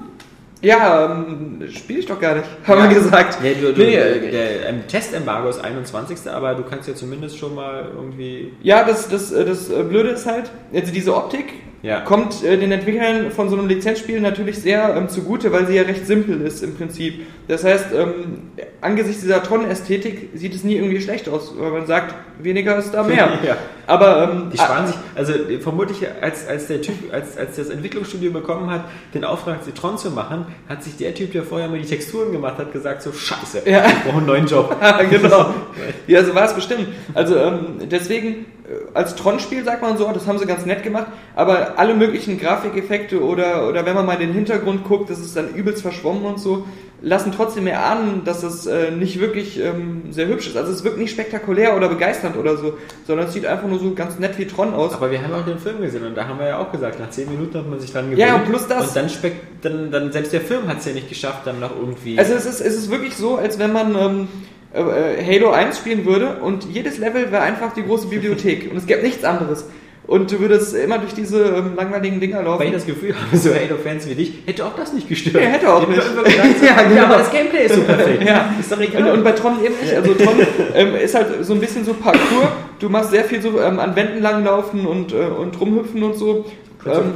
Ja, 0.63 1.11
ähm, 1.11 1.67
spiele 1.73 1.99
ich 1.99 2.05
doch 2.05 2.19
gar 2.19 2.35
nicht, 2.35 2.45
haben 2.67 2.79
Ja. 2.83 2.89
wir 2.89 2.95
gesagt. 2.95 3.43
Ja, 3.43 3.51
du, 3.53 3.73
du, 3.73 3.81
Nee, 3.81 3.91
der, 3.95 4.15
äh, 4.23 4.31
der 4.31 4.69
ähm, 4.69 4.87
Testembargo 4.87 5.49
ist 5.49 5.59
21. 5.63 6.29
Aber 6.29 6.53
du 6.53 6.63
kannst 6.63 6.87
ja 6.87 6.93
zumindest 6.93 7.37
schon 7.39 7.55
mal 7.55 7.89
irgendwie. 7.95 8.53
Ja, 8.61 8.83
das, 8.83 9.07
das, 9.09 9.31
äh, 9.31 9.43
das 9.43 9.69
äh, 9.71 9.81
Blöde 9.83 10.09
ist 10.09 10.27
halt, 10.27 10.51
also 10.73 10.91
diese 10.93 11.15
Optik 11.15 11.45
Ja. 11.83 12.01
kommt 12.01 12.43
äh, 12.43 12.57
den 12.57 12.71
Entwicklern 12.71 13.31
von 13.31 13.49
so 13.49 13.57
einem 13.57 13.67
Lizenzspiel 13.67 14.21
natürlich 14.21 14.59
sehr 14.59 14.95
ähm, 14.95 15.09
zugute, 15.09 15.51
weil 15.51 15.65
sie 15.65 15.75
ja 15.75 15.81
recht 15.83 16.05
simpel 16.05 16.41
ist 16.41 16.61
im 16.63 16.75
Prinzip. 16.75 17.21
Das 17.47 17.63
heißt, 17.63 17.87
ähm, 17.95 18.51
angesichts 18.81 19.21
dieser 19.21 19.41
Tonnenästhetik 19.43 20.29
sieht 20.35 20.53
es 20.53 20.63
nie 20.63 20.75
irgendwie 20.75 21.01
schlecht 21.01 21.27
aus, 21.27 21.53
weil 21.57 21.71
man 21.71 21.87
sagt, 21.87 22.13
weniger 22.41 22.77
ist 22.77 22.91
da 22.91 23.01
mehr. 23.07 23.29
Ja. 23.45 23.57
Aber 23.87 24.31
ähm, 24.31 24.49
Die 24.53 24.57
sparen 24.57 24.87
sich, 24.87 24.95
also 25.15 25.33
äh, 25.33 25.59
vermutlich, 25.59 26.05
als, 26.21 26.47
als 26.47 26.67
der 26.67 26.81
Typ, 26.81 26.95
als, 27.11 27.35
als 27.37 27.55
das 27.55 27.69
Entwicklungsstudio 27.69 28.31
bekommen 28.31 28.69
hat, 28.69 28.85
den 29.13 29.25
Auftrag, 29.25 29.63
Citron 29.63 29.97
zu 29.97 30.11
machen, 30.11 30.45
hat 30.69 30.83
sich 30.83 30.95
der 30.97 31.13
Typ, 31.15 31.31
der 31.33 31.43
vorher 31.43 31.67
mal 31.67 31.79
die 31.79 31.87
Texturen 31.87 32.31
gemacht 32.31 32.57
hat, 32.59 32.71
gesagt, 32.71 33.01
so 33.01 33.11
scheiße, 33.11 33.63
Ja. 33.65 33.85
ich 33.87 34.03
brauche 34.03 34.17
einen 34.17 34.27
neuen 34.27 34.45
Job. 34.45 34.75
Genau. 35.09 35.53
Ja, 36.07 36.23
so 36.23 36.33
war 36.35 36.45
es 36.45 36.53
bestimmt. 36.53 36.87
Also 37.13 37.35
ähm, 37.37 37.65
deswegen, 37.89 38.45
als 38.93 39.15
Tron-Spiel 39.15 39.63
sagt 39.63 39.81
man 39.81 39.97
so, 39.97 40.11
das 40.11 40.27
haben 40.27 40.37
sie 40.37 40.45
ganz 40.45 40.65
nett 40.65 40.83
gemacht, 40.83 41.07
aber 41.35 41.77
alle 41.77 41.93
möglichen 41.93 42.39
Grafikeffekte 42.39 43.23
oder, 43.23 43.67
oder 43.67 43.85
wenn 43.85 43.95
man 43.95 44.05
mal 44.05 44.13
in 44.13 44.27
den 44.27 44.33
Hintergrund 44.33 44.83
guckt, 44.83 45.09
das 45.09 45.19
ist 45.19 45.35
dann 45.35 45.53
übelst 45.53 45.81
verschwommen 45.81 46.25
und 46.25 46.39
so. 46.39 46.65
lassen 47.01 47.31
trotzdem 47.31 47.67
erahnen, 47.67 48.21
dass 48.25 48.43
es 48.43 48.67
äh, 48.67 48.91
nicht 48.91 49.19
wirklich 49.19 49.59
ähm, 49.59 50.03
sehr 50.11 50.27
hübsch 50.27 50.47
ist. 50.47 50.57
Also 50.57 50.71
es 50.71 50.83
wirkt 50.83 50.99
nicht 50.99 51.11
spektakulär 51.11 51.75
oder 51.75 51.89
begeisternd 51.89 52.37
oder 52.37 52.57
so, 52.57 52.77
sondern 53.07 53.27
es 53.27 53.33
sieht 53.33 53.45
einfach 53.45 53.67
nur 53.67 53.79
so 53.79 53.93
ganz 53.93 54.19
nett 54.19 54.37
wie 54.37 54.45
Tron 54.45 54.73
aus. 54.73 54.93
Aber 54.93 55.09
wir 55.09 55.21
haben 55.21 55.33
auch 55.33 55.45
den 55.45 55.57
Film 55.57 55.81
gesehen 55.81 56.05
und 56.05 56.15
da 56.15 56.27
haben 56.27 56.39
wir 56.39 56.47
ja 56.47 56.59
auch 56.59 56.71
gesagt, 56.71 56.99
nach 56.99 57.09
10 57.09 57.29
Minuten 57.29 57.57
hat 57.57 57.67
man 57.67 57.79
sich 57.79 57.91
dran 57.91 58.11
gewöhnt. 58.11 58.19
Ja, 58.19 58.35
und 58.35 58.45
plus 58.45 58.67
das. 58.67 58.95
Und 58.95 58.95
dann, 58.95 59.31
dann, 59.61 59.91
dann 59.91 60.11
selbst 60.11 60.31
der 60.31 60.41
Film 60.41 60.67
hat 60.67 60.79
es 60.79 60.85
ja 60.85 60.93
nicht 60.93 61.09
geschafft, 61.09 61.41
dann 61.45 61.59
noch 61.59 61.75
irgendwie... 61.75 62.19
Also 62.19 62.33
es 62.33 62.45
ist, 62.45 62.61
es 62.61 62.75
ist 62.75 62.91
wirklich 62.91 63.15
so, 63.15 63.37
als 63.37 63.57
wenn 63.57 63.73
man 63.73 63.95
ähm, 63.95 64.27
äh, 64.27 64.60
Halo 64.73 65.51
1 65.51 65.77
spielen 65.77 66.05
würde 66.05 66.37
und 66.41 66.65
jedes 66.71 66.97
Level 66.97 67.31
wäre 67.31 67.43
einfach 67.43 67.73
die 67.73 67.83
große 67.83 68.07
Bibliothek 68.07 68.69
und 68.71 68.77
es 68.77 68.85
gäbe 68.87 69.01
nichts 69.01 69.23
anderes. 69.23 69.65
Und 70.07 70.31
du 70.31 70.39
würdest 70.39 70.73
immer 70.75 70.97
durch 70.97 71.13
diese 71.13 71.41
ähm, 71.41 71.73
langweiligen 71.77 72.19
Dinger 72.19 72.41
laufen. 72.43 72.59
weil 72.59 72.67
ich 72.67 72.73
das 72.73 72.85
Gefühl 72.85 73.13
habe, 73.15 73.37
so 73.37 73.51
Halo-Fans 73.53 74.09
wie 74.09 74.15
dich, 74.15 74.33
hätte 74.45 74.65
auch 74.65 74.75
das 74.75 74.91
nicht 74.93 75.07
gestört. 75.07 75.35
Ja, 75.43 75.49
hätte 75.51 75.71
auch 75.71 75.87
nicht. 75.87 76.01
gedacht, 76.01 76.27
Ja, 76.65 76.81
genau. 76.83 77.03
aber 77.05 77.17
das 77.19 77.31
Gameplay 77.31 77.65
ist 77.65 77.75
so 77.75 77.81
perfekt. 77.81 78.23
Ja. 78.27 78.53
Ist 78.59 78.71
doch 78.71 78.77
Und, 78.77 78.83
egal. 78.83 79.11
und 79.11 79.23
bei 79.23 79.31
Tron 79.31 79.63
eben 79.63 79.75
nicht. 79.81 79.93
Also 79.95 80.13
Tron 80.15 80.35
ähm, 80.73 80.95
ist 80.95 81.15
halt 81.15 81.27
so 81.45 81.53
ein 81.53 81.59
bisschen 81.61 81.85
so 81.85 81.93
Parcours. 81.93 82.47
Du 82.79 82.89
machst 82.89 83.11
sehr 83.11 83.23
viel 83.23 83.41
so 83.41 83.61
ähm, 83.61 83.79
an 83.79 83.95
Wänden 83.95 84.21
langlaufen 84.21 84.85
und, 84.85 85.13
äh, 85.13 85.17
und 85.17 85.59
rumhüpfen 85.61 86.01
und 86.03 86.15
so. 86.15 86.45
Ähm, 86.85 87.13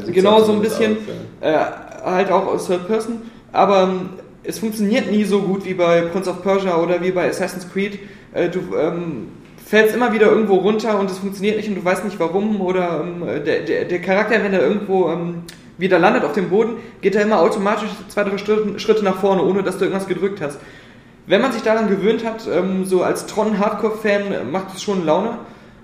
sieht's 0.00 0.12
genau 0.12 0.38
ja 0.40 0.44
so 0.44 0.52
ein 0.52 0.60
bisschen. 0.60 0.92
aus, 0.92 0.98
ja. 1.42 1.90
Äh, 2.04 2.10
halt 2.10 2.30
auch 2.32 2.46
aus 2.46 2.66
Third 2.66 2.86
Person. 2.88 3.22
Aber 3.52 3.84
ähm, 3.84 4.10
es 4.46 4.58
funktioniert 4.58 5.10
nie 5.10 5.24
so 5.24 5.42
gut 5.42 5.64
wie 5.64 5.74
bei 5.74 6.02
Prince 6.02 6.30
of 6.30 6.42
Persia 6.42 6.76
oder 6.76 7.02
wie 7.02 7.10
bei 7.10 7.28
Assassin's 7.28 7.70
Creed. 7.70 7.98
Äh, 8.32 8.48
du 8.48 8.60
ähm, 8.76 9.28
fällst 9.64 9.94
immer 9.94 10.12
wieder 10.12 10.26
irgendwo 10.26 10.56
runter 10.56 10.98
und 10.98 11.10
es 11.10 11.18
funktioniert 11.18 11.56
nicht 11.56 11.68
und 11.68 11.74
du 11.74 11.84
weißt 11.84 12.04
nicht 12.04 12.18
warum. 12.20 12.60
Oder 12.60 13.02
ähm, 13.02 13.24
der, 13.44 13.60
der, 13.60 13.84
der 13.84 14.00
Charakter, 14.00 14.42
wenn 14.42 14.52
er 14.52 14.62
irgendwo 14.62 15.08
ähm, 15.10 15.42
wieder 15.78 15.98
landet 15.98 16.24
auf 16.24 16.32
dem 16.32 16.48
Boden, 16.48 16.76
geht 17.00 17.14
er 17.14 17.22
immer 17.22 17.40
automatisch 17.40 17.88
zwei, 18.08 18.24
drei 18.24 18.38
Schritte, 18.38 18.78
Schritte 18.78 19.04
nach 19.04 19.20
vorne, 19.20 19.42
ohne 19.42 19.62
dass 19.62 19.78
du 19.78 19.84
irgendwas 19.84 20.08
gedrückt 20.08 20.40
hast. 20.40 20.58
Wenn 21.26 21.40
man 21.40 21.52
sich 21.52 21.62
daran 21.62 21.88
gewöhnt 21.88 22.24
hat, 22.24 22.46
ähm, 22.46 22.84
so 22.84 23.02
als 23.02 23.26
Tron-Hardcore-Fan 23.26 24.50
macht 24.50 24.76
es 24.76 24.82
schon 24.82 25.04
Laune, 25.04 25.38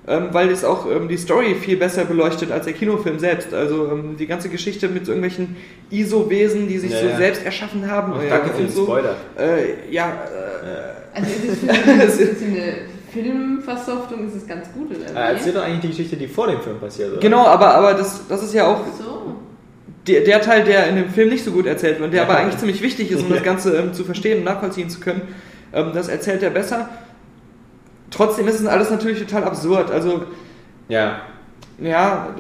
ähm, 0.09 0.29
weil 0.33 0.51
es 0.51 0.65
auch 0.65 0.91
ähm, 0.91 1.09
die 1.09 1.17
Story 1.17 1.55
viel 1.55 1.77
besser 1.77 2.05
beleuchtet 2.05 2.51
als 2.51 2.65
der 2.65 2.75
Kinofilm 2.75 3.19
selbst. 3.19 3.55
Also 3.55 3.89
ähm, 3.93 4.17
die 4.19 4.27
ganze 4.27 4.49
Geschichte 4.49 4.89
mit 4.89 5.07
so 5.07 5.13
irgendwelchen 5.13 5.57
ISO-Wesen, 5.91 6.67
die 6.69 6.79
sich 6.79 6.91
Ja, 6.93 7.01
so 7.01 7.07
ja. 7.09 7.17
selbst 7.17 7.45
erschaffen 7.45 7.89
haben. 7.91 8.13
Ach, 8.17 8.23
äh, 8.23 8.29
danke 8.29 8.49
für 8.51 8.57
und 8.57 8.63
den 8.63 8.71
so. 8.71 8.85
Spoiler. 8.85 9.15
Äh, 9.39 9.91
ja, 9.93 10.13
Also 11.15 11.31
ist 11.31 11.53
es 11.53 11.59
für 11.61 11.71
eine, 11.93 12.03
ist 12.05 12.21
es 12.21 12.43
eine 12.43 12.75
Filmversoftung, 13.13 14.27
ist 14.27 14.35
es 14.37 14.47
ganz 14.47 14.67
gut, 14.73 14.91
oder? 14.91 15.01
Äh, 15.07 15.33
wie? 15.35 15.37
erzähl 15.37 15.53
doch 15.53 15.63
eigentlich 15.63 15.81
die 15.81 15.89
Geschichte, 15.89 16.17
die 16.17 16.27
vor 16.29 16.47
dem 16.49 16.61
Film 16.61 16.79
passiert, 16.81 17.11
oder? 17.11 17.19
äh, 17.19 17.21
genau, 17.23 17.47
aber, 17.47 17.75
aber 17.75 17.95
das, 17.95 18.27
das 18.29 18.43
ist 18.43 18.55
ja 18.55 18.67
auch 18.67 18.81
So. 18.99 19.37
der, 20.07 20.23
der 20.23 20.41
Teil, 20.41 20.65
der 20.65 20.89
in 20.89 20.97
dem 20.97 21.11
Film 21.11 21.29
nicht 21.29 21.45
so 21.45 21.53
gut 21.53 21.67
erzählt 21.67 22.01
wird, 22.01 22.13
der 22.13 22.23
Ja. 22.23 22.29
aber 22.29 22.39
eigentlich 22.39 22.59
ziemlich 22.59 22.83
wichtig 22.83 23.11
ist, 23.11 23.23
um 23.23 23.29
Ja. 23.29 23.35
das 23.37 23.45
Ganze 23.45 23.77
ähm, 23.77 23.93
zu 23.93 24.05
verstehen 24.05 24.39
und 24.39 24.45
nachvollziehen 24.45 24.89
zu 24.91 25.01
können. 25.01 25.23
Ähm, 25.75 25.91
das 25.95 26.09
erzählt 26.09 26.43
er 26.43 26.51
besser. 26.51 26.89
Trotzdem 28.13 28.47
ist 28.49 28.61
es 28.61 28.67
alles 28.67 28.91
natürlich 28.91 29.19
total 29.19 29.45
absurd. 29.45 29.91
Also 29.91 30.23
Ja. 30.89 31.23
ja, 31.81 32.35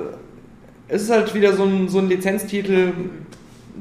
es 0.88 1.02
ist 1.02 1.10
halt 1.10 1.34
wieder 1.34 1.54
so 1.54 1.64
ein, 1.64 1.88
so 1.88 1.98
ein 1.98 2.08
Lizenztitel, 2.08 2.92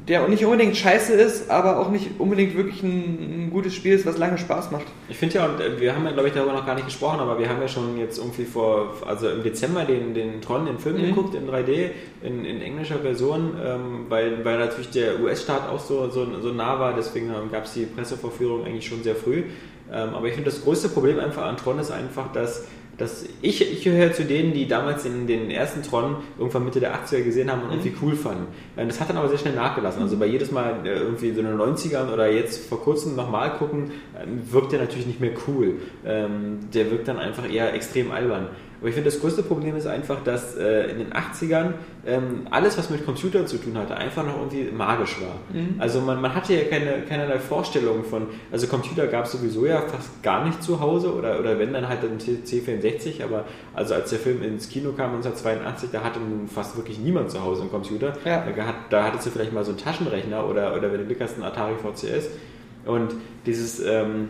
der 0.08 0.26
nicht 0.30 0.46
unbedingt 0.46 0.76
scheiße 0.78 1.14
ist, 1.14 1.52
aber 1.52 1.78
auch 1.78 1.92
nicht 1.92 2.12
unbedingt 2.18 2.56
wirklich 2.56 2.82
ein, 2.82 3.48
ein 3.48 3.50
gutes 3.52 3.76
Spiel 3.76 3.94
ist, 3.94 4.06
was 4.06 4.18
lange 4.18 4.38
Spaß 4.38 4.72
macht. 4.72 4.86
Ich 5.10 5.18
finde 5.18 5.36
ja, 5.36 5.46
und 5.46 5.60
äh, 5.60 5.80
wir 5.82 5.94
haben 5.94 6.06
ja, 6.06 6.12
glaube 6.12 6.30
ich, 6.30 6.34
darüber 6.34 6.54
noch 6.54 6.66
gar 6.66 6.76
nicht 6.76 6.86
gesprochen, 6.86 7.20
aber 7.20 7.38
wir 7.38 7.50
haben 7.50 7.62
ja 7.62 7.68
schon 7.68 7.98
jetzt 8.00 8.18
irgendwie 8.18 8.46
vor, 8.46 8.94
also 9.06 9.30
im 9.30 9.44
Dezember 9.44 9.84
den, 9.84 10.14
den 10.14 10.40
Tron, 10.42 10.66
den 10.66 10.80
Film 10.80 10.96
Mhm. 10.96 11.08
geguckt 11.08 11.36
in 11.36 11.48
3D, 11.50 11.90
in, 12.24 12.46
in 12.46 12.62
englischer 12.62 13.00
Version, 13.00 13.52
ähm, 13.64 14.06
weil, 14.08 14.44
weil 14.46 14.60
natürlich 14.60 14.90
der 14.92 15.20
US-Staat 15.20 15.70
auch 15.70 15.80
so, 15.80 16.10
so, 16.10 16.26
so 16.42 16.50
nah 16.54 16.80
war, 16.80 16.94
deswegen 16.94 17.28
ähm, 17.28 17.52
gab 17.52 17.66
es 17.66 17.74
die 17.74 17.86
Pressevorführung 17.86 18.64
eigentlich 18.66 18.88
schon 18.88 19.04
sehr 19.04 19.16
früh. 19.16 19.44
Ähm, 19.92 20.14
aber 20.14 20.28
ich 20.28 20.34
finde, 20.34 20.50
das 20.50 20.64
größte 20.64 20.90
Problem 20.90 21.20
einfach 21.20 21.44
an 21.44 21.58
Tron 21.58 21.80
ist 21.80 21.92
einfach, 21.92 22.32
dass 22.32 22.66
dass 22.98 23.26
ich, 23.42 23.62
ich 23.62 23.84
gehöre 23.84 24.14
zu 24.14 24.26
denen, 24.26 24.54
die 24.54 24.68
damals 24.68 25.04
den, 25.04 25.26
den 25.26 25.50
ersten 25.50 25.82
Tron 25.82 26.18
irgendwann 26.38 26.66
Mitte 26.66 26.80
der 26.80 26.94
80er 26.94 27.24
gesehen 27.24 27.52
haben 27.52 27.64
und 27.64 27.72
irgendwie 27.72 27.94
cool 28.02 28.16
fanden. 28.16 28.48
Ähm, 28.78 28.90
Das 28.90 29.00
hat 29.00 29.10
dann 29.10 29.18
aber 29.18 29.28
sehr 29.30 29.40
schnell 29.40 29.56
nachgelassen. 29.56 30.04
Also 30.04 30.18
bei 30.18 30.28
jedes 30.28 30.52
Mal 30.52 30.86
äh, 30.86 31.00
irgendwie 31.00 31.32
so 31.34 31.40
in 31.40 31.48
den 31.48 31.58
90ern 31.58 32.14
oder 32.14 32.32
jetzt 32.32 32.68
vor 32.68 32.80
kurzem 32.82 33.16
nochmal 33.16 33.54
gucken, 33.54 33.92
ähm, 34.22 34.42
wirkt 34.52 34.74
der 34.74 34.82
natürlich 34.82 35.08
nicht 35.08 35.20
mehr 35.20 35.32
cool. 35.48 35.80
Ähm, 36.06 36.60
Der 36.74 36.92
wirkt 36.92 37.08
dann 37.08 37.18
einfach 37.18 37.50
eher 37.52 37.74
extrem 37.74 38.12
albern. 38.12 38.50
Aber 38.82 38.90
ich 38.90 38.96
finde, 38.96 39.12
das 39.12 39.20
größte 39.20 39.44
Problem 39.44 39.76
ist 39.76 39.86
einfach, 39.86 40.24
dass 40.24 40.58
äh, 40.58 40.90
in 40.90 40.98
den 40.98 41.14
80ern 41.14 41.74
ähm, 42.04 42.48
alles, 42.50 42.80
was 42.80 42.90
mit 42.90 43.06
Computern 43.06 43.46
zu 43.46 43.58
tun 43.58 43.78
hatte, 43.78 43.96
einfach 43.96 44.26
noch 44.26 44.38
irgendwie 44.38 44.72
magisch 44.72 45.22
war. 45.22 45.36
Also 45.78 46.02
man, 46.02 46.20
man 46.20 46.34
hatte 46.34 46.56
ja 46.56 46.64
keine, 46.64 47.04
keinerlei 47.08 47.38
Vorstellungen 47.38 48.04
von, 48.04 48.26
also 48.52 48.66
Computer 48.66 49.06
gab 49.06 49.26
es 49.26 49.34
sowieso 49.34 49.68
ja 49.68 49.82
fast 49.82 50.24
gar 50.24 50.44
nicht 50.46 50.64
zu 50.64 50.80
Hause 50.80 51.14
oder, 51.14 51.40
oder 51.40 51.60
wenn 51.60 51.74
dann 51.74 51.88
halt 51.88 52.00
ein 52.04 52.18
C64, 52.18 53.24
aber 53.24 53.46
also 53.76 53.94
als 53.94 54.10
der 54.10 54.18
Film 54.18 54.42
ins 54.42 54.68
Kino 54.68 54.94
kam 54.94 55.14
1982, 55.14 55.92
da 55.92 56.04
hatte 56.04 56.20
nun 56.20 56.48
fast 56.48 56.76
wirklich 56.76 56.98
niemand 56.98 57.30
zu 57.30 57.44
Hause 57.44 57.62
einen 57.62 57.70
Computer. 57.70 58.14
Ja. 58.26 58.44
Da, 58.56 58.74
da 58.90 59.04
hattest 59.04 59.28
du 59.28 59.30
vielleicht 59.30 59.54
mal 59.54 59.64
so 59.64 59.72
einen 59.72 59.80
Taschenrechner 59.80 60.50
oder, 60.50 60.76
oder 60.76 60.92
wenn 60.92 61.02
du 61.02 61.06
Glück 61.06 61.22
hast, 61.22 61.36
einen 61.36 61.44
Atari 61.44 61.76
VCS. 61.76 62.30
Und 62.86 63.14
dieses, 63.46 63.80
ähm, 63.80 64.30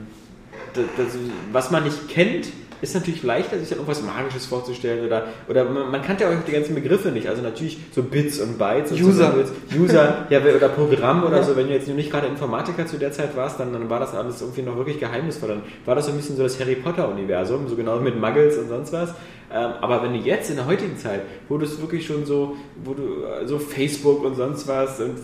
das, 0.74 0.84
das, 0.98 1.18
was 1.54 1.72
man 1.72 1.86
nicht 1.86 2.10
kennt, 2.10 2.48
ist 2.82 2.94
natürlich 2.96 3.24
leichter, 3.24 3.58
sich 3.60 3.70
dann 3.70 3.78
irgendwas 3.80 4.02
Magisches 4.04 4.46
vorzustellen 4.46 5.06
oder, 5.06 5.28
oder 5.48 5.66
man, 5.66 5.92
man 5.92 6.02
kannte 6.02 6.24
ja 6.24 6.30
auch 6.30 6.34
die 6.48 6.52
ganzen 6.52 6.76
Begriffe 6.76 7.10
nicht. 7.10 7.28
Also 7.28 7.42
natürlich 7.42 7.78
so 7.92 8.04
Bits 8.04 8.40
und 8.40 8.58
Bytes 8.58 8.92
und 8.92 9.02
User. 9.02 9.34
So, 9.70 9.80
User 9.80 10.26
ja, 10.30 10.40
oder 10.42 10.70
Programm 10.70 11.24
oder 11.24 11.44
so. 11.44 11.56
Wenn 11.56 11.68
du 11.68 11.74
jetzt 11.74 11.88
nur 11.88 11.96
nicht 11.96 12.12
gerade 12.12 12.28
Informatiker 12.28 12.86
zu 12.86 12.98
der 12.98 13.12
Zeit 13.12 13.36
warst, 13.36 13.60
dann, 13.60 13.72
dann 13.74 13.90
war 13.90 14.00
das 14.00 14.14
alles 14.16 14.42
irgendwie 14.42 14.64
noch 14.64 14.76
wirklich 14.78 15.00
geheimnisvoll. 15.00 15.50
Dann 15.50 15.62
war 15.86 15.96
das 15.96 16.06
so 16.06 16.12
ein 16.12 16.18
bisschen 16.18 16.36
so 16.38 16.44
das 16.44 16.60
Harry 16.60 16.76
Potter-Universum, 16.76 17.68
so 17.68 17.76
genau 17.76 18.00
mit 18.00 18.20
Muggles 18.20 18.58
und 18.58 18.70
sonst 18.70 18.92
was. 18.94 19.10
Ähm, 19.54 19.72
aber 19.82 20.02
wenn 20.02 20.14
du 20.14 20.20
jetzt 20.20 20.50
in 20.50 20.56
der 20.56 20.66
heutigen 20.66 20.98
Zeit, 20.98 21.22
wo 21.50 21.58
du 21.58 21.66
es 21.66 21.80
wirklich 21.82 22.06
schon 22.06 22.26
so, 22.26 22.56
wo 22.86 22.94
du 22.94 23.04
äh, 23.26 23.46
so 23.46 23.60
Facebook 23.60 24.24
und 24.24 24.36
sonst 24.36 24.66
was, 24.68 24.98
und 25.02 25.16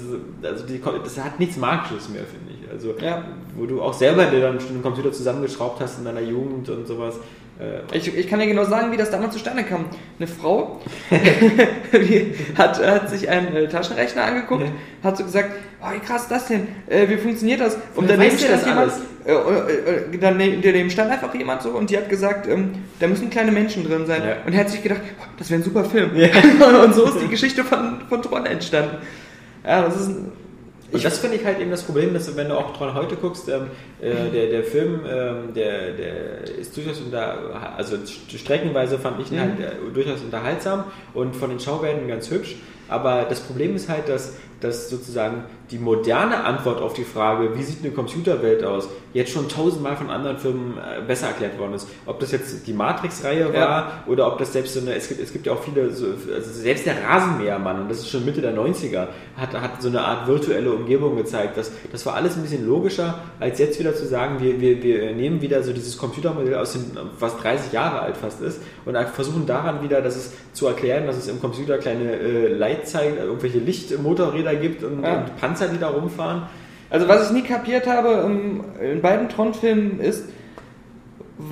das- 0.41 0.52
also 0.52 0.65
die, 0.65 0.82
das 0.82 1.17
hat 1.24 1.39
nichts 1.39 1.56
Magisches 1.56 2.10
mehr, 2.10 2.24
finde 2.26 2.52
ich. 2.62 2.70
Also 2.70 2.93
Ja. 3.02 3.24
wo 3.58 3.65
du 3.65 3.82
auch 3.82 3.93
selber 3.93 4.26
dir 4.26 4.41
dann 4.41 4.60
schon 4.60 4.72
einen 4.72 4.82
Computer 4.84 5.13
zusammengeschraubt 5.13 5.80
hast 5.80 6.00
in 6.00 6.04
deiner 6.06 6.20
Jugend 6.20 6.67
und 6.70 6.86
sowas. 6.86 7.15
Äh, 7.60 7.98
Ich, 7.98 8.15
ich 8.15 8.28
kann 8.28 8.39
dir 8.39 8.48
genau 8.48 8.65
sagen, 8.65 8.91
wie 8.91 8.98
das 8.98 9.10
damals 9.12 9.34
zustande 9.34 9.63
kam. 9.63 9.86
Eine 10.20 10.28
Frau 10.28 10.82
hat, 12.58 12.86
hat 12.86 13.10
sich 13.10 13.30
einen 13.30 13.56
äh, 13.56 13.67
Taschenrechner 13.67 14.24
angeguckt, 14.24 14.63
Ja. 14.63 14.70
hat 15.04 15.17
so 15.17 15.24
gesagt, 15.24 15.52
oh, 15.82 15.93
wie 15.93 16.00
krass 16.00 16.24
ist 16.24 16.32
das 16.32 16.48
denn? 16.48 16.67
Äh, 16.88 17.10
wie 17.10 17.17
funktioniert 17.17 17.62
das? 17.62 17.78
Und 17.96 18.10
der 18.10 18.15
stand 18.15 18.52
das 18.52 18.65
jemand, 18.65 18.91
äh, 19.26 19.32
äh, 19.34 20.17
daneben, 20.20 20.89
stand 20.89 21.12
einfach 21.12 21.34
jemand 21.36 21.62
so 21.62 21.70
und 21.72 21.89
die 21.89 21.98
hat 21.98 22.10
gesagt, 22.10 22.48
ähm, 22.48 22.74
da 23.00 23.08
müssen 23.08 23.30
kleine 23.30 23.52
Menschen 23.52 23.84
drin 23.84 24.06
sein. 24.06 24.22
Ja. 24.26 24.36
Und 24.46 24.54
er 24.54 24.60
hat 24.60 24.70
sich 24.70 24.82
gedacht, 24.84 25.02
oh, 25.20 25.26
das 25.38 25.50
wäre 25.50 25.60
ein 25.62 25.63
super 25.63 25.84
Film. 25.86 26.12
und 26.84 26.93
so 26.96 27.06
ist 27.06 27.22
die 27.22 27.28
Geschichte 27.28 27.63
von, 27.63 28.02
von 28.08 28.22
Tron 28.22 28.46
entstanden. 28.46 28.98
Ja, 29.65 29.82
das 29.82 30.00
ist 30.00 30.08
ein, 30.10 30.32
Und 30.91 31.04
das 31.04 31.19
finde 31.19 31.36
ich 31.36 31.43
halt 31.45 31.60
eben 31.60 31.69
das 31.71 31.84
Problem, 31.84 32.13
dass 32.13 32.34
wenn 32.38 32.47
du 32.50 32.56
auch 32.58 32.76
Tron 32.78 32.93
heute 32.93 33.15
guckst, 33.17 33.50
ähm, 33.50 33.67
äh, 34.02 34.30
der, 34.32 34.47
der 34.47 34.63
Film, 34.63 35.02
ähm, 35.06 35.54
der, 35.54 35.91
der 35.91 36.41
ist 36.58 36.76
durchaus 36.78 37.00
unter, 37.02 37.73
also 37.76 37.97
st- 37.97 38.38
streckenweise 38.38 38.97
fand 38.97 39.19
ich 39.21 39.30
ihn 39.32 39.38
Mhm. 39.38 39.41
halt 39.41 39.60
äh, 39.60 39.93
durchaus 39.93 40.21
unterhaltsam 40.21 40.86
und 41.13 41.36
von 41.36 41.50
den 41.50 41.60
Schauwerten 41.60 42.08
ganz 42.08 42.32
hübsch. 42.32 42.56
Aber 42.88 43.26
das 43.28 43.41
Problem 43.41 43.76
ist 43.76 43.89
halt, 43.89 44.08
dass, 44.08 44.38
dass 44.60 44.89
sozusagen 44.89 45.43
die 45.72 45.78
moderne 45.78 46.43
Antwort 46.43 46.82
auf 46.82 46.93
die 46.93 47.04
Frage, 47.04 47.58
wie 47.58 47.63
sieht 47.63 47.84
eine 47.84 47.91
Computerwelt 47.93 48.63
aus, 48.63 48.88
jetzt 49.13 49.32
schon 49.32 49.50
tausendmal 49.50 49.98
von 49.98 50.10
anderen 50.10 50.38
Firmen 50.38 50.78
äh, 50.78 51.02
besser 51.06 51.28
erklärt 51.28 51.60
worden 51.60 51.74
ist. 51.74 51.88
Ob 52.06 52.20
das 52.20 52.32
jetzt 52.32 52.65
die 52.67 52.74
Matrix-Reihe 52.74 53.52
Ja. 53.54 53.60
war 53.60 53.91
oder 54.08 54.28
ob 54.28 54.38
das 54.38 54.54
selbst 54.54 54.74
so 54.74 54.80
eine, 54.80 54.93
es 54.96 55.10
gibt, 55.10 55.22
es 55.22 55.34
gibt 55.34 55.46
ja 55.46 55.54
auch 55.54 55.62
viele, 55.62 55.91
so, 55.91 56.06
also 56.34 56.52
selbst 56.52 56.86
der 56.86 57.04
Rasenmähermann, 57.04 57.82
und 57.82 57.89
das 57.89 58.00
ist 58.00 58.10
schon 58.10 58.24
Mitte 58.26 58.41
der 58.41 58.56
90er, 58.56 59.08
hat, 59.36 59.54
hat 59.54 59.82
so 59.82 59.89
eine 59.89 60.02
Art 60.02 60.28
virtuelle 60.28 60.72
Umgebung 60.72 61.17
gezeigt. 61.17 61.58
Das, 61.58 61.72
das 61.91 62.06
war 62.06 62.15
alles 62.15 62.36
ein 62.38 62.43
bisschen 62.43 62.65
logischer, 62.65 63.20
als 63.39 63.60
jetzt 63.60 63.80
wieder 63.80 63.93
zu 63.96 64.06
sagen, 64.06 64.39
wir, 64.39 64.62
wir, 64.62 64.82
wir 64.82 65.12
nehmen 65.13 65.41
wieder 65.41 65.63
so 65.63 65.74
dieses 65.74 65.98
Computermodell 65.98 66.56
aus 66.56 66.74
dem, 66.74 66.86
was 67.20 67.38
30 67.38 67.74
Jahre 67.74 68.00
alt 68.02 68.17
fast 68.17 68.41
ist, 68.41 68.62
und 68.86 68.98
versuchen 69.10 69.46
daran 69.46 69.84
wieder, 69.84 70.02
dass 70.02 70.15
es 70.15 70.32
zu 70.54 70.67
erklären, 70.67 71.08
dass 71.08 71.17
es 71.17 71.28
im 71.28 71.41
Computer 71.41 71.78
kleine 71.78 72.13
äh, 72.13 72.48
Leitzeichen, 72.48 73.17
irgendwelche 73.17 73.60
Lichtmotorräder 73.60 74.47
gibt 74.56 74.84
und, 74.84 75.04
Ja. 75.04 75.18
und 75.20 75.38
Panzer, 75.38 75.68
die 75.68 75.78
da 75.80 75.90
rumfahren. 75.90 76.44
Also 76.90 77.08
was 77.08 77.28
ich 77.28 77.32
nie 77.32 77.42
kapiert 77.44 77.86
habe 77.88 78.24
ähm, 78.26 78.64
in 78.82 79.02
beiden 79.02 79.28
Tron-Filmen 79.30 80.00
ist, 80.00 80.24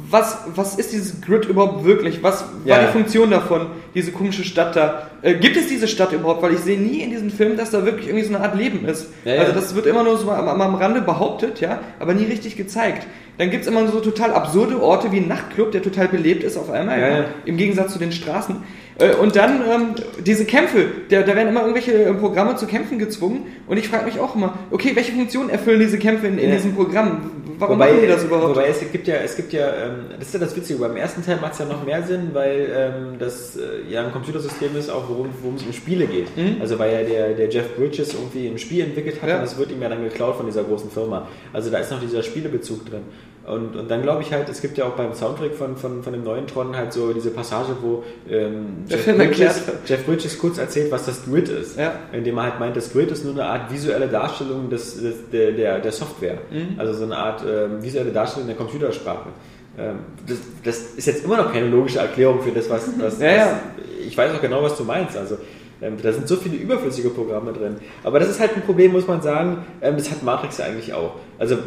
was, 0.09 0.39
was 0.55 0.75
ist 0.75 0.93
dieses 0.93 1.21
Grid 1.21 1.45
überhaupt 1.45 1.85
wirklich? 1.85 2.23
Was 2.23 2.41
war 2.63 2.81
Ja. 2.81 2.85
die 2.87 2.91
Funktion 2.91 3.29
davon, 3.29 3.67
diese 3.93 4.11
komische 4.11 4.43
Stadt 4.43 4.75
da? 4.75 5.09
Äh, 5.21 5.35
gibt 5.35 5.57
es 5.57 5.67
diese 5.67 5.87
Stadt 5.87 6.11
überhaupt? 6.11 6.41
Weil 6.41 6.53
ich 6.53 6.59
sehe 6.61 6.79
nie 6.79 7.01
in 7.01 7.11
diesen 7.11 7.29
Filmen, 7.29 7.55
dass 7.55 7.69
da 7.69 7.85
wirklich 7.85 8.07
irgendwie 8.07 8.25
so 8.25 8.33
eine 8.33 8.43
Art 8.43 8.55
Leben 8.55 8.85
ist. 8.87 9.09
Ja, 9.25 9.35
ja. 9.35 9.41
Also 9.41 9.53
das 9.53 9.75
wird 9.75 9.85
immer 9.85 10.03
nur 10.03 10.17
so 10.17 10.31
am, 10.31 10.47
am 10.59 10.75
Rande 10.75 11.01
behauptet, 11.01 11.61
ja, 11.61 11.79
aber 11.99 12.15
nie 12.15 12.25
richtig 12.25 12.55
gezeigt. 12.57 13.05
Dann 13.37 13.51
gibt 13.51 13.63
es 13.63 13.67
immer 13.69 13.85
so 13.87 13.99
total 13.99 14.31
absurde 14.33 14.81
Orte 14.81 15.11
wie 15.11 15.17
ein 15.17 15.27
Nachtclub, 15.27 15.71
der 15.71 15.83
total 15.83 16.07
belebt 16.07 16.43
ist 16.43 16.57
auf 16.57 16.71
einmal, 16.71 17.25
im 17.45 17.57
Gegensatz 17.57 17.93
zu 17.93 17.99
den 17.99 18.11
Straßen. 18.13 18.55
Äh, 18.97 19.13
Und 19.15 19.35
dann 19.35 19.61
ähm, 19.69 19.95
diese 20.25 20.45
Kämpfe, 20.45 20.85
da, 21.09 21.21
da 21.21 21.35
werden 21.35 21.49
immer 21.49 21.61
irgendwelche 21.61 21.91
äh, 21.93 22.13
Programme 22.13 22.55
zu 22.55 22.65
Kämpfen 22.65 22.97
gezwungen 22.99 23.45
und 23.67 23.77
ich 23.77 23.89
frage 23.89 24.05
mich 24.05 24.19
auch 24.19 24.35
immer, 24.35 24.57
okay, 24.71 24.91
welche 24.95 25.11
Funktion 25.11 25.49
erfüllen 25.49 25.79
diese 25.79 25.97
Kämpfe 25.97 26.27
in, 26.27 26.37
in 26.37 26.49
Ja. 26.49 26.55
diesem 26.55 26.75
Programm? 26.75 27.31
Warum 27.57 27.75
wobei, 27.77 27.89
machen 27.91 28.01
die 28.01 28.07
das 28.07 28.23
überhaupt? 28.25 28.49
Wobei 28.49 28.67
es 28.67 28.79
gibt 28.91 29.07
ja, 29.07 29.15
es 29.15 29.35
gibt 29.37 29.53
ja, 29.53 29.67
ähm, 29.67 30.05
das 30.19 30.27
ist 30.27 30.33
ja 30.33 30.39
das 30.41 30.55
Witzige, 30.57 30.77
beim 30.79 30.97
ersten 30.97 31.23
Teil 31.25 31.37
macht 31.41 31.53
es 31.53 31.59
ja 31.59 31.65
noch 31.65 31.85
mehr 31.85 32.03
Sinn, 32.03 32.31
weil 32.33 32.67
ähm, 32.75 33.15
das 33.17 33.55
äh, 33.55 33.89
ja 33.89 34.03
ein 34.05 34.11
Computersystem 34.11 34.75
ist, 34.77 34.89
auch 34.89 35.07
worum 35.07 35.29
worum 35.41 35.55
es 35.55 35.63
um 35.63 35.71
Spiele 35.71 36.05
geht. 36.05 36.27
Also 36.59 36.77
weil 36.79 36.91
ja 36.93 37.03
der, 37.03 37.33
der 37.33 37.49
Jeff 37.49 37.75
Bridges 37.77 38.13
irgendwie 38.13 38.47
ein 38.47 38.57
Spiel 38.57 38.83
entwickelt 38.83 39.21
hat 39.21 39.29
Ja. 39.29 39.35
und 39.37 39.43
das 39.43 39.57
wird 39.57 39.71
ihm 39.71 39.81
ja 39.81 39.87
dann 39.87 40.03
geklaut 40.03 40.35
von 40.35 40.45
dieser 40.47 40.63
großen 40.63 40.89
Firma. 40.91 41.27
Also 41.53 41.69
da 41.69 41.77
ist 41.77 41.91
noch 41.91 42.01
dieser 42.01 42.23
Spielebezug 42.23 42.85
drin. 42.89 43.03
Und, 43.47 43.75
und 43.75 43.91
dann 43.91 44.01
glaube 44.01 44.23
ich 44.23 44.33
halt, 44.33 44.49
es 44.49 44.59
gibt 44.61 44.77
ja 44.77 44.85
auch 44.85 44.93
beim 44.93 45.13
Soundtrack 45.13 45.53
von, 45.53 45.77
von, 45.77 46.01
von 46.01 46.13
dem 46.13 46.23
neuen 46.23 46.47
Tron 46.47 46.75
halt 46.75 46.91
so 46.91 47.13
diese 47.13 47.29
Passage, 47.29 47.75
wo 47.81 48.03
ähm, 48.27 48.85
Jeff, 48.87 49.05
Bridges. 49.05 49.61
Jeff 49.85 50.05
Bridges 50.05 50.39
kurz 50.39 50.57
erzählt, 50.57 50.91
was 50.91 51.05
das 51.05 51.25
Grid 51.25 51.49
ist. 51.49 51.77
Ja. 51.77 51.93
Indem 52.11 52.37
er 52.37 52.43
halt 52.43 52.59
meint, 52.59 52.75
das 52.75 52.91
Grid 52.91 53.11
ist 53.11 53.23
nur 53.23 53.33
eine 53.33 53.45
Art 53.45 53.71
visuelle 53.71 54.07
Darstellung 54.07 54.69
des, 54.69 54.99
des, 54.99 55.29
der, 55.31 55.51
der, 55.51 55.79
der 55.79 55.91
Software. 55.91 56.39
Mhm. 56.49 56.79
Also 56.79 56.93
so 56.93 57.03
eine 57.03 57.17
Art 57.17 57.43
ähm, 57.47 57.83
visuelle 57.83 58.11
Darstellung 58.11 58.47
der 58.47 58.57
Computersprache. 58.57 59.29
Ähm, 59.77 59.99
das, 60.27 60.37
das 60.63 60.77
ist 60.95 61.05
jetzt 61.05 61.23
immer 61.23 61.37
noch 61.37 61.53
keine 61.53 61.67
logische 61.67 61.99
Erklärung 61.99 62.41
für 62.41 62.51
das, 62.51 62.67
was, 62.69 62.87
was, 62.99 63.19
Ja, 63.19 63.31
ja. 63.31 63.45
was 63.45 64.07
ich 64.07 64.17
weiß 64.17 64.33
auch 64.33 64.41
genau, 64.41 64.63
was 64.63 64.77
du 64.77 64.83
meinst. 64.83 65.17
Also 65.17 65.37
da 65.81 66.11
sind 66.13 66.27
so 66.27 66.37
viele 66.37 66.55
überflüssige 66.55 67.09
Programme 67.09 67.51
drin. 67.51 67.75
Aber 68.03 68.19
das 68.19 68.29
ist 68.29 68.39
halt 68.39 68.55
ein 68.55 68.61
Problem, 68.61 68.93
muss 68.93 69.07
man 69.07 69.21
sagen. 69.21 69.65
Ähm, 69.81 69.97
das 69.97 70.09
hat 70.09 70.23
Matrix 70.23 70.57
ja 70.57 70.65
eigentlich 70.65 70.93
auch. 70.93 71.15
Also 71.37 71.57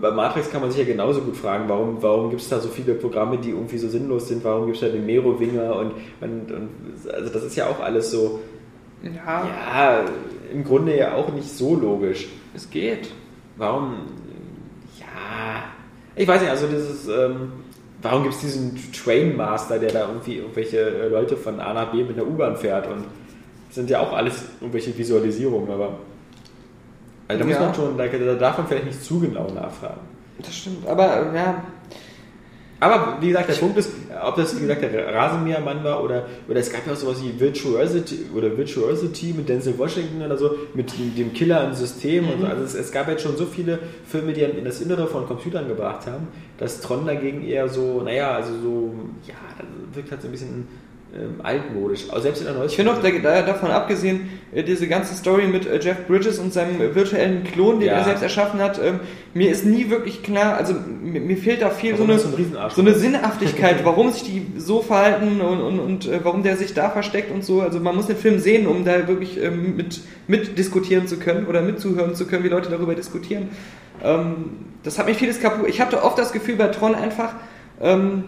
bei 0.00 0.10
Matrix 0.10 0.50
kann 0.50 0.60
man 0.60 0.70
sich 0.70 0.80
ja 0.80 0.86
genauso 0.86 1.22
gut 1.22 1.36
fragen, 1.36 1.68
warum, 1.68 2.02
warum 2.02 2.30
gibt 2.30 2.42
es 2.42 2.48
da 2.48 2.60
so 2.60 2.68
viele 2.68 2.94
Programme, 2.94 3.38
die 3.38 3.50
irgendwie 3.50 3.78
so 3.78 3.88
sinnlos 3.88 4.28
sind? 4.28 4.44
Warum 4.44 4.66
gibt 4.66 4.76
es 4.76 4.82
da 4.82 4.88
den 4.88 5.06
Merowinger 5.06 5.76
und, 5.76 5.92
und, 6.20 6.52
und 6.52 6.68
also 7.12 7.32
das 7.32 7.44
ist 7.44 7.56
ja 7.56 7.66
auch 7.66 7.80
alles 7.80 8.10
so, 8.10 8.40
ja, 9.02 9.44
ja, 9.46 10.04
im 10.52 10.64
Grunde 10.64 10.96
ja 10.96 11.14
auch 11.14 11.32
nicht 11.32 11.48
so 11.48 11.74
logisch. 11.74 12.28
es 12.54 12.68
geht. 12.70 13.10
Warum? 13.56 13.94
Ja, 14.98 15.64
ich 16.14 16.28
weiß 16.28 16.40
nicht, 16.40 16.50
also 16.50 16.66
dieses, 16.66 17.08
ähm, 17.08 17.52
warum 18.02 18.22
gibt 18.22 18.34
es 18.34 18.40
diesen 18.40 18.78
Trainmaster, 18.92 19.78
der 19.78 19.92
da 19.92 20.08
irgendwie 20.08 20.36
irgendwelche 20.36 20.78
äh, 20.78 21.08
Leute 21.08 21.36
von 21.36 21.60
A 21.60 21.72
nach 21.72 21.92
B 21.92 22.04
mit 22.04 22.16
der 22.16 22.26
U-Bahn 22.26 22.56
fährt 22.56 22.86
und 22.86 23.04
sind 23.70 23.90
ja 23.90 24.00
auch 24.00 24.12
alles 24.12 24.42
irgendwelche 24.60 24.96
Visualisierungen, 24.96 25.70
aber 25.70 25.98
also 27.28 27.40
da 27.40 27.44
muss 27.46 27.54
Ja. 27.56 27.60
man 27.60 27.74
schon, 27.74 27.98
da, 27.98 28.06
da 28.06 28.34
darf 28.34 28.58
man 28.58 28.66
vielleicht 28.66 28.86
nicht 28.86 29.02
zu 29.04 29.18
genau 29.20 29.48
nachfragen. 29.50 30.00
Das 30.38 30.54
stimmt, 30.54 30.86
aber 30.86 31.32
ja, 31.34 31.62
Aber 32.78 33.16
wie 33.22 33.28
gesagt, 33.28 33.48
der 33.48 33.54
Punkt 33.54 33.78
ist, 33.78 33.90
ob 34.22 34.36
das 34.36 34.54
wie 34.56 34.60
gesagt 34.60 34.82
der 34.82 35.14
Rasenmähermann 35.14 35.82
war 35.82 36.04
oder, 36.04 36.26
oder 36.46 36.60
es 36.60 36.70
gab 36.70 36.86
ja 36.86 36.92
auch 36.92 36.96
sowas 36.96 37.22
wie 37.22 37.40
Virtuosity 37.40 38.26
oder 38.36 38.54
Virtuosity 38.56 39.32
mit 39.34 39.48
Denzel 39.48 39.78
Washington 39.78 40.20
oder 40.22 40.36
so, 40.36 40.50
mit 40.74 40.92
dem 41.16 41.32
Killer 41.32 41.64
im 41.66 41.72
System 41.72 42.28
und 42.28 42.42
so. 42.42 42.46
Also 42.46 42.64
es, 42.64 42.74
es 42.74 42.92
gab 42.92 43.08
jetzt 43.08 43.22
schon 43.22 43.34
so 43.36 43.46
viele 43.46 43.78
Filme, 44.06 44.34
die 44.34 44.42
in 44.42 44.64
das 44.66 44.82
Innere 44.82 45.06
von 45.06 45.26
Computern 45.26 45.68
gebracht 45.68 46.06
haben, 46.06 46.28
dass 46.58 46.80
Tron 46.82 47.06
dagegen 47.06 47.42
eher 47.42 47.66
so, 47.70 48.02
naja, 48.02 48.32
also 48.32 48.52
so, 48.62 48.94
ja, 49.26 49.34
wirkt 49.94 50.10
halt 50.10 50.20
so 50.20 50.28
ein 50.28 50.32
bisschen 50.32 50.68
ähm, 51.16 51.40
altmodisch. 51.42 52.04
Aber 52.10 52.20
selbst 52.20 52.40
in 52.40 52.44
der 52.46 52.54
neuesten 52.54 52.70
Ich 52.70 52.76
finde 52.76 52.92
auch, 52.92 53.02
da, 53.02 53.10
da, 53.10 53.42
davon 53.42 53.70
abgesehen, 53.70 54.28
äh, 54.52 54.62
diese 54.62 54.86
ganze 54.86 55.14
Story 55.14 55.46
mit 55.46 55.66
äh, 55.66 55.80
Jeff 55.80 56.06
Bridges 56.06 56.38
und 56.38 56.52
seinem 56.52 56.80
äh, 56.80 56.94
virtuellen 56.94 57.42
Klon, 57.44 57.80
den 57.80 57.88
Ja. 57.88 57.94
er 57.98 58.04
selbst 58.04 58.22
erschaffen 58.22 58.60
hat, 58.60 58.78
ähm, 58.82 59.00
mir 59.34 59.50
ist 59.50 59.64
nie 59.64 59.88
wirklich 59.90 60.22
klar, 60.22 60.56
also 60.56 60.74
mir, 61.02 61.20
mir 61.20 61.36
fehlt 61.36 61.62
da 61.62 61.70
viel 61.70 61.92
so 61.96 62.06
Warum 62.06 62.10
eine, 62.10 62.70
so 62.70 62.80
eine. 62.80 62.94
Sinnhaftigkeit, 62.94 63.84
warum 63.84 64.10
sich 64.12 64.24
die 64.24 64.46
so 64.58 64.82
verhalten 64.82 65.40
und, 65.40 65.60
und, 65.60 65.78
und 65.80 66.06
äh, 66.06 66.20
warum 66.22 66.42
der 66.42 66.56
sich 66.56 66.74
da 66.74 66.90
versteckt 66.90 67.30
und 67.32 67.44
so. 67.44 67.60
Also 67.62 67.80
man 67.80 67.96
muss 67.96 68.06
den 68.06 68.16
Film 68.16 68.38
sehen, 68.38 68.66
um 68.66 68.84
da 68.84 69.08
wirklich 69.08 69.42
ähm, 69.42 69.76
mit, 69.76 70.00
mit 70.26 70.58
diskutieren 70.58 71.06
zu 71.06 71.18
können 71.18 71.46
oder 71.46 71.62
mitzuhören 71.62 72.14
zu 72.14 72.26
können, 72.26 72.44
wie 72.44 72.48
Leute 72.48 72.70
darüber 72.70 72.94
diskutieren. 72.94 73.48
Ähm, 74.02 74.50
das 74.82 74.98
hat 74.98 75.06
mich 75.06 75.16
vieles 75.16 75.40
kaputt. 75.40 75.68
Ich 75.68 75.80
hatte 75.80 76.02
oft 76.02 76.18
das 76.18 76.32
Gefühl 76.32 76.56
bei 76.56 76.68
Tron 76.68 76.94
einfach, 76.94 77.34
ähm, 77.80 78.24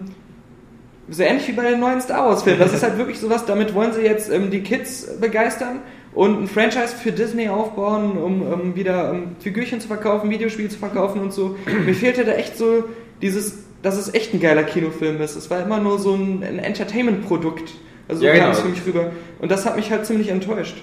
so 1.10 1.22
ähnlich 1.22 1.48
wie 1.48 1.52
bei 1.52 1.70
den 1.70 1.80
neuen 1.80 2.00
Star 2.00 2.26
Wars 2.28 2.42
Filmen. 2.42 2.58
Das 2.60 2.72
ist 2.72 2.82
halt 2.82 2.98
wirklich 2.98 3.18
sowas, 3.18 3.46
damit 3.46 3.74
wollen 3.74 3.92
sie 3.92 4.02
jetzt 4.02 4.30
ähm, 4.30 4.50
die 4.50 4.60
Kids 4.62 5.06
begeistern 5.20 5.80
und 6.14 6.42
ein 6.42 6.46
Franchise 6.48 6.94
für 6.96 7.12
Disney 7.12 7.48
aufbauen, 7.48 8.18
um 8.18 8.42
ähm, 8.52 8.76
wieder 8.76 9.12
ähm, 9.12 9.36
Figürchen 9.40 9.80
zu 9.80 9.88
verkaufen, 9.88 10.30
Videospiele 10.30 10.68
zu 10.68 10.78
verkaufen 10.78 11.20
und 11.20 11.32
so. 11.32 11.56
Mir 11.86 11.94
fehlte 11.94 12.24
da 12.24 12.32
echt 12.32 12.58
so 12.58 12.84
dieses, 13.22 13.64
dass 13.82 13.96
es 13.96 14.12
echt 14.14 14.34
ein 14.34 14.40
geiler 14.40 14.64
Kinofilm 14.64 15.20
ist. 15.20 15.36
Es 15.36 15.50
war 15.50 15.62
immer 15.62 15.78
nur 15.78 15.98
so 15.98 16.14
ein, 16.14 16.42
ein 16.42 16.58
Entertainment-Produkt. 16.58 17.74
Also 18.08 18.20
so 18.20 18.26
Ja, 18.26 18.32
kam 18.32 18.40
genau. 18.46 18.52
es 18.52 18.60
für 18.60 18.68
mich 18.68 18.86
rüber. 18.86 19.10
Und 19.40 19.50
das 19.50 19.66
hat 19.66 19.76
mich 19.76 19.90
halt 19.90 20.06
ziemlich 20.06 20.28
enttäuscht. 20.28 20.76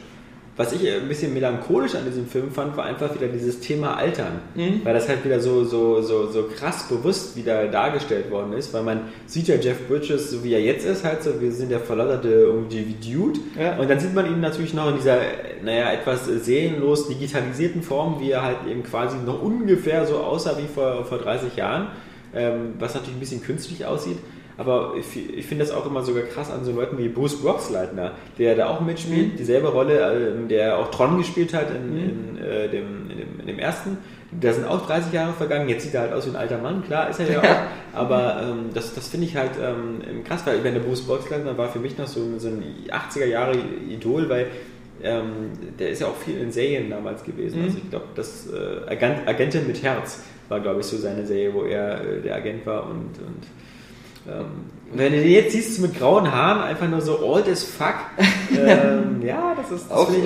Was 0.58 0.72
ich 0.72 0.90
ein 0.90 1.10
bisschen 1.10 1.34
melancholisch 1.34 1.96
an 1.96 2.06
diesem 2.06 2.28
Film 2.28 2.50
fand, 2.50 2.78
war 2.78 2.86
einfach 2.86 3.14
wieder 3.14 3.28
dieses 3.28 3.60
Thema 3.60 3.98
Altern. 3.98 4.40
Mhm. 4.56 4.82
Weil 4.86 4.94
das 4.94 5.10
halt 5.10 5.26
wieder 5.26 5.42
so, 5.42 5.66
so, 5.66 6.02
so, 6.02 6.32
so 6.32 6.44
krass 6.44 6.88
bewusst 6.88 7.36
wieder 7.36 7.68
dargestellt 7.68 8.32
worden 8.32 8.54
ist. 8.54 8.74
Weil 8.74 8.84
man 8.84 9.02
sieht 9.26 9.50
ja 9.50 9.56
Jeff 9.56 9.86
Bridges, 9.90 10.32
so 10.32 10.46
wie 10.46 10.54
er 10.54 10.62
jetzt 10.62 10.86
ist, 10.86 11.04
halt 11.04 11.24
so, 11.24 11.42
wir 11.42 11.52
sind 11.52 11.72
der 11.72 11.82
verlotterte 11.82 12.30
irgendwie 12.30 12.96
Dude. 13.04 13.40
Ja. 13.60 13.78
Und 13.78 13.90
dann 13.90 14.00
sieht 14.00 14.16
man 14.16 14.28
ihn 14.28 14.40
natürlich 14.40 14.74
noch 14.74 14.90
in 14.90 14.96
dieser, 14.96 15.18
naja, 15.62 15.92
etwas 15.92 16.26
seelenlos 16.26 17.10
digitalisierten 17.10 17.84
Form, 17.84 18.22
wie 18.22 18.32
er 18.32 18.44
halt 18.44 18.60
eben 18.70 18.84
quasi 18.84 19.18
noch 19.18 19.42
ungefähr 19.42 20.06
so 20.08 20.20
aussah 20.20 20.58
wie 20.58 20.74
vor, 20.74 21.04
vor 21.04 21.18
30 21.18 21.58
Jahren. 21.58 21.88
Ähm, 22.34 22.76
was 22.80 22.94
natürlich 22.94 23.18
ein 23.18 23.20
bisschen 23.20 23.44
künstlich 23.44 23.86
aussieht. 23.86 24.18
Aber 24.58 24.94
ich, 24.98 25.38
ich 25.38 25.46
finde 25.46 25.66
das 25.66 25.74
auch 25.74 25.86
immer 25.86 26.02
sogar 26.02 26.24
krass 26.24 26.50
an 26.50 26.64
so 26.64 26.72
Leuten 26.72 26.98
wie 26.98 27.10
Bruce 27.10 27.42
Boxleitner, 27.42 28.12
der 28.40 28.56
da 28.56 28.70
auch 28.70 28.80
mitspielt, 28.80 29.38
dieselbe 29.38 29.68
Rolle, 29.68 30.34
ähm, 30.38 30.48
der 30.48 30.78
auch 30.78 30.90
Tron 30.92 31.18
gespielt 31.18 31.54
hat 31.54 31.68
in, 31.72 31.98
in, 32.38 32.38
äh, 32.44 32.70
dem, 32.70 33.10
in, 33.12 33.18
dem, 33.18 33.40
in 33.42 33.48
dem 33.48 33.60
ersten. 33.60 33.98
Da 34.40 34.54
sind 34.54 34.66
auch 34.66 34.86
30 34.86 35.14
Jahre 35.14 35.34
vergangen, 35.34 35.68
jetzt 35.70 35.84
sieht 35.84 35.94
er 35.94 36.02
halt 36.02 36.14
aus 36.14 36.26
wie 36.26 36.30
ein 36.32 36.36
alter 36.36 36.58
Mann, 36.58 36.84
klar 36.84 37.10
ist 37.10 37.20
er 37.20 37.32
ja 37.32 37.40
auch, 37.42 37.98
aber 38.00 38.42
ähm, 38.44 38.70
das, 38.74 38.94
das 38.94 39.08
finde 39.08 39.28
ich 39.28 39.36
halt 39.38 39.52
ähm, 39.62 40.24
krass, 40.26 40.42
weil 40.46 40.58
ich 40.58 40.64
meine, 40.64 40.80
der 40.80 40.86
Bruce 40.86 41.02
Boxleitner 41.04 41.58
war 41.58 41.70
für 41.70 41.80
mich 41.80 41.98
noch 41.98 42.08
so, 42.08 42.20
ein- 42.22 42.40
so 42.40 42.48
ein 42.50 42.62
80er 42.90 43.26
Jahre 43.26 43.54
Idol, 43.90 44.28
weil 44.30 44.48
ähm, 45.04 45.52
der 45.80 45.90
ist 45.90 46.02
ja 46.02 46.08
auch 46.08 46.16
viel 46.16 46.38
in 46.40 46.52
Serien 46.52 46.90
damals 46.90 47.24
gewesen. 47.24 47.62
Also 47.66 47.78
ich 47.78 47.90
glaube, 47.90 48.06
das 48.16 48.48
äh, 48.52 48.90
Agent, 48.90 49.28
Agentin 49.28 49.68
mit 49.68 49.84
Herz 49.84 50.24
war, 50.50 50.60
glaube 50.60 50.80
ich, 50.80 50.86
so 50.86 50.98
seine 50.98 51.26
Serie, 51.26 51.54
wo 51.54 51.64
er 51.64 52.02
äh, 52.02 52.22
der 52.22 52.36
Agent 52.36 52.66
war 52.66 52.86
und, 52.86 53.20
und 53.20 53.44
ähm, 54.28 54.46
wenn 54.94 55.12
du 55.12 55.20
den 55.20 55.32
jetzt 55.32 55.52
siehst 55.52 55.80
mit 55.82 55.98
grauen 55.98 56.32
Haaren, 56.32 56.62
einfach 56.62 56.88
nur 56.88 57.02
so 57.02 57.20
old 57.22 57.48
as 57.50 57.64
fuck, 57.64 57.96
ähm, 58.58 59.22
ja, 59.26 59.54
das 59.56 59.72
ist 59.72 59.90
das 59.90 59.98
Auch 59.98 60.10
so, 60.10 60.18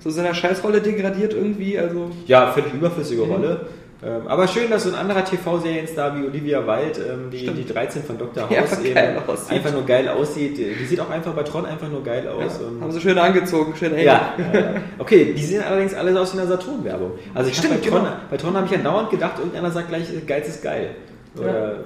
so 0.00 0.10
seiner 0.10 0.34
Scheißrolle 0.34 0.80
degradiert 0.80 1.34
irgendwie. 1.34 1.78
Also 1.78 2.10
ja, 2.26 2.50
völlig 2.52 2.72
überflüssige 2.72 3.22
Mhm. 3.24 3.30
Rolle. 3.32 3.66
Ähm, 4.04 4.26
aber 4.28 4.46
schön, 4.46 4.70
dass 4.70 4.84
so 4.84 4.90
ein 4.90 4.94
anderer 4.94 5.24
TV-Serienstar 5.24 6.14
wie 6.16 6.26
Olivia 6.26 6.66
Wilde, 6.66 7.00
ähm, 7.12 7.30
die, 7.30 7.38
Stimmt. 7.38 7.58
die 7.58 7.66
13 7.66 8.02
von 8.04 8.18
Dr. 8.18 8.46
Ja, 8.50 8.60
House, 8.60 8.72
einfach 8.72 8.84
eben 8.84 8.94
geil 8.94 9.22
einfach 9.48 9.72
nur 9.72 9.86
geil 9.86 10.08
aussieht. 10.10 10.58
Die 10.58 10.84
sieht 10.84 11.00
auch 11.00 11.08
einfach 11.08 11.32
bei 11.32 11.42
Tron 11.42 11.64
einfach 11.64 11.88
nur 11.88 12.04
geil 12.04 12.28
aus. 12.28 12.60
und 12.60 12.82
haben 12.82 12.92
sie 12.92 13.00
schön 13.00 13.16
angezogen, 13.16 13.74
schön 13.74 13.94
eng. 13.94 14.04
ja, 14.04 14.34
ja, 14.52 14.60
ja. 14.60 14.74
okay, 14.98 15.32
die 15.34 15.42
sehen 15.42 15.62
allerdings 15.66 15.94
alle 15.94 16.18
aus 16.20 16.34
wie 16.34 16.38
einer 16.40 16.46
Saturn-Werbung. 16.48 17.12
Also 17.34 17.50
ich 17.50 17.56
Stimmt, 17.56 17.82
bei 17.82 17.88
Tron, 17.88 18.02
genau. 18.04 18.16
bei 18.30 18.36
Tron 18.36 18.54
habe 18.54 18.66
ich 18.66 18.72
ja 18.72 18.78
dauernd 18.78 19.10
gedacht, 19.10 19.38
irgendeiner 19.38 19.70
sagt 19.70 19.88
gleich, 19.88 20.04
Geiz 20.26 20.46
ist 20.48 20.62
geil. 20.62 20.90
Oder, 21.38 21.78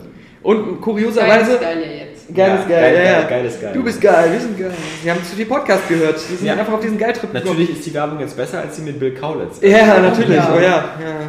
Und 0.42 0.64
Geil 0.64 0.74
kurioserweise. 0.80 1.52
ist 1.52 1.60
geil 1.60 1.78
ja 1.80 2.04
jetzt. 2.04 2.34
Geil 2.34 2.48
Ja, 2.48 2.54
ist 2.54 2.68
geil, 2.68 2.80
geil, 2.80 2.94
ja, 2.94 3.02
ja. 3.02 3.18
geil, 3.22 3.26
geil 3.28 3.44
ist 3.46 3.60
geil. 3.60 3.70
Du 3.74 3.82
bist 3.82 4.00
geil, 4.00 4.32
wir 4.32 4.40
sind 4.40 4.58
geil. 4.58 4.70
Sie 5.02 5.10
haben 5.10 5.24
zu 5.24 5.36
viel 5.36 5.46
Podcast 5.46 5.88
gehört. 5.88 6.16
Die 6.30 6.36
sind 6.36 6.46
Ja. 6.46 6.52
einfach 6.54 6.72
auf 6.72 6.80
diesen 6.80 6.96
Geiltrip 6.96 7.32
gekommen. 7.32 7.44
Natürlich 7.52 7.70
ist 7.76 7.86
die 7.86 7.92
Werbung 7.94 8.20
jetzt 8.20 8.36
besser 8.36 8.60
als 8.60 8.76
die 8.76 8.82
mit 8.82 8.98
Bill 9.00 9.12
Kaulitz. 9.14 9.58
Ja, 9.60 9.98
natürlich. 10.00 10.36
Ja. 10.36 10.52
Oh 10.56 10.60
ja. 10.60 10.68
ja, 10.68 10.84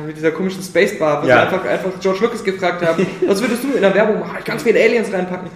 mit 0.06 0.16
dieser 0.16 0.32
komischen 0.32 0.62
Spacebar, 0.62 1.24
wo 1.24 1.28
Ja. 1.28 1.38
sie 1.38 1.42
einfach, 1.56 1.66
einfach 1.70 1.90
George 2.00 2.20
Lucas 2.22 2.44
gefragt 2.44 2.86
haben, 2.86 3.06
was 3.28 3.42
würdest 3.42 3.64
du 3.64 3.74
in 3.74 3.82
der 3.82 3.94
Werbung 3.96 4.20
machen? 4.20 4.36
Ich 4.40 4.46
ganz 4.46 4.64
viele 4.64 4.80
Aliens 4.80 5.12
reinpacken. 5.12 5.50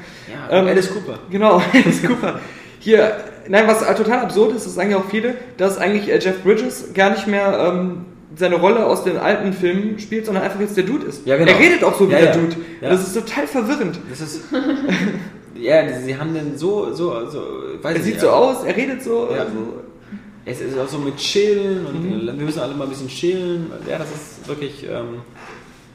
Ja, 0.49 0.57
Ähm, 0.57 0.67
Alice 0.67 0.91
Cooper. 0.91 1.19
Genau, 1.29 1.61
Alice 1.73 2.01
Cooper. 2.05 2.39
Hier, 2.79 3.15
nein, 3.47 3.63
was 3.67 3.79
total 3.95 4.19
absurd 4.19 4.55
ist, 4.55 4.65
das 4.65 4.75
sagen 4.75 4.91
ja 4.91 4.97
auch 4.97 5.09
viele, 5.09 5.35
dass 5.57 5.77
eigentlich 5.77 6.11
äh, 6.11 6.17
Jeff 6.19 6.41
Bridges 6.43 6.93
gar 6.93 7.11
nicht 7.11 7.27
mehr 7.27 7.71
ähm, 7.73 8.05
seine 8.37 8.55
Rolle 8.55 8.85
aus 8.85 9.03
den 9.03 9.17
alten 9.17 9.53
Filmen 9.53 9.97
spielt, 9.99 10.25
sondern 10.25 10.43
einfach 10.43 10.59
jetzt 10.59 10.75
der 10.77 10.83
Dude 10.83 11.05
ist. 11.05 11.25
Ja, 11.25 11.37
genau. 11.37 11.51
Er 11.51 11.59
redet 11.59 11.83
auch 11.83 11.97
so 11.97 12.07
wie 12.07 12.13
Ja, 12.13 12.19
der 12.19 12.27
ja. 12.29 12.33
Dude. 12.35 12.55
Ja. 12.81 12.89
Das 12.89 13.07
ist 13.07 13.13
total 13.13 13.47
verwirrend. 13.47 13.99
Das 14.09 14.21
ist. 14.21 14.41
ja, 15.55 15.99
sie 15.99 16.17
haben 16.17 16.33
den 16.33 16.57
so, 16.57 16.93
so, 16.93 17.27
so. 17.29 17.41
Weiß 17.81 17.95
Er 17.97 18.01
sieht 18.03 18.13
nicht, 18.15 18.21
so 18.21 18.29
aus, 18.29 18.63
er 18.63 18.75
redet 18.75 19.03
so. 19.03 19.29
Ja. 19.31 19.41
Also, 19.41 19.51
Es 20.45 20.61
ist 20.61 20.77
auch 20.77 20.87
so 20.87 20.97
mit 20.99 21.17
Chillen 21.17 21.85
und 21.85 22.03
Mhm. 22.03 22.25
wir 22.37 22.45
müssen 22.45 22.59
alle 22.59 22.75
mal 22.75 22.83
ein 22.83 22.89
bisschen 22.89 23.07
chillen. 23.07 23.71
Ja, 23.89 23.97
das 23.97 24.09
ist 24.09 24.47
wirklich. 24.47 24.83
Ähm, 24.83 25.21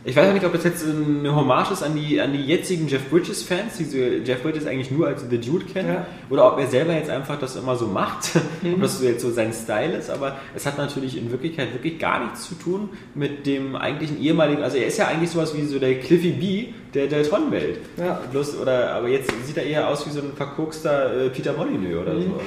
Ich 0.03 0.16
weiß 0.16 0.28
auch 0.30 0.32
nicht, 0.32 0.46
ob 0.46 0.55
das 0.55 0.64
jetzt 0.64 0.82
eine 0.86 1.34
Hommage 1.36 1.72
ist 1.72 1.82
an 1.82 1.94
die, 1.94 2.18
an 2.22 2.32
die 2.32 2.42
jetzigen 2.42 2.88
Jeff 2.88 3.11
Bridges-Fans, 3.11 3.76
die 3.78 3.84
so 3.84 3.98
Jeff 3.98 4.42
Bridges 4.42 4.66
eigentlich 4.66 4.90
nur 4.90 5.07
als 5.09 5.24
The 5.28 5.36
Dude 5.38 5.66
kennen, 5.66 5.88
Ja. 5.92 6.07
oder 6.30 6.51
ob 6.51 6.59
er 6.59 6.68
selber 6.68 6.94
jetzt 6.94 7.11
einfach 7.11 7.38
das 7.38 7.55
immer 7.57 7.76
so 7.76 7.86
macht, 7.86 8.30
ob 8.64 8.80
das 8.80 8.98
so 8.98 9.05
jetzt 9.05 9.20
so 9.20 9.30
sein 9.30 9.53
Style 9.53 9.94
ist, 9.98 10.09
aber 10.09 10.38
es 10.57 10.64
hat 10.64 10.78
natürlich 10.78 11.18
in 11.18 11.30
Wirklichkeit 11.30 11.74
wirklich 11.74 11.98
gar 11.98 12.24
nichts 12.24 12.48
zu 12.48 12.55
tun 12.55 12.88
mit 13.14 13.44
dem 13.46 13.76
eigentlichen 13.76 14.18
ehemaligen, 14.22 14.62
also 14.62 14.78
er 14.78 14.86
ist 14.86 14.96
ja 14.96 15.07
eigentlich 15.07 15.30
sowas 15.30 15.55
wie 15.55 15.66
so 15.66 15.78
der 15.78 15.98
Cliffy 16.01 16.30
B 16.30 16.68
der 16.94 17.07
Deltron-Welt. 17.07 17.78
Ja. 17.98 18.20
Bloß, 18.32 18.59
oder, 18.59 18.92
aber 18.94 19.09
jetzt 19.09 19.30
sieht 19.46 19.59
er 19.59 19.64
eher 19.64 19.86
aus 19.86 20.07
wie 20.07 20.11
so 20.11 20.20
ein 20.20 20.32
verkokster 20.34 21.26
äh, 21.26 21.28
Peter 21.28 21.53
Molyneux 21.53 22.01
oder 22.01 22.12
so, 22.14 22.20
also 22.20 22.40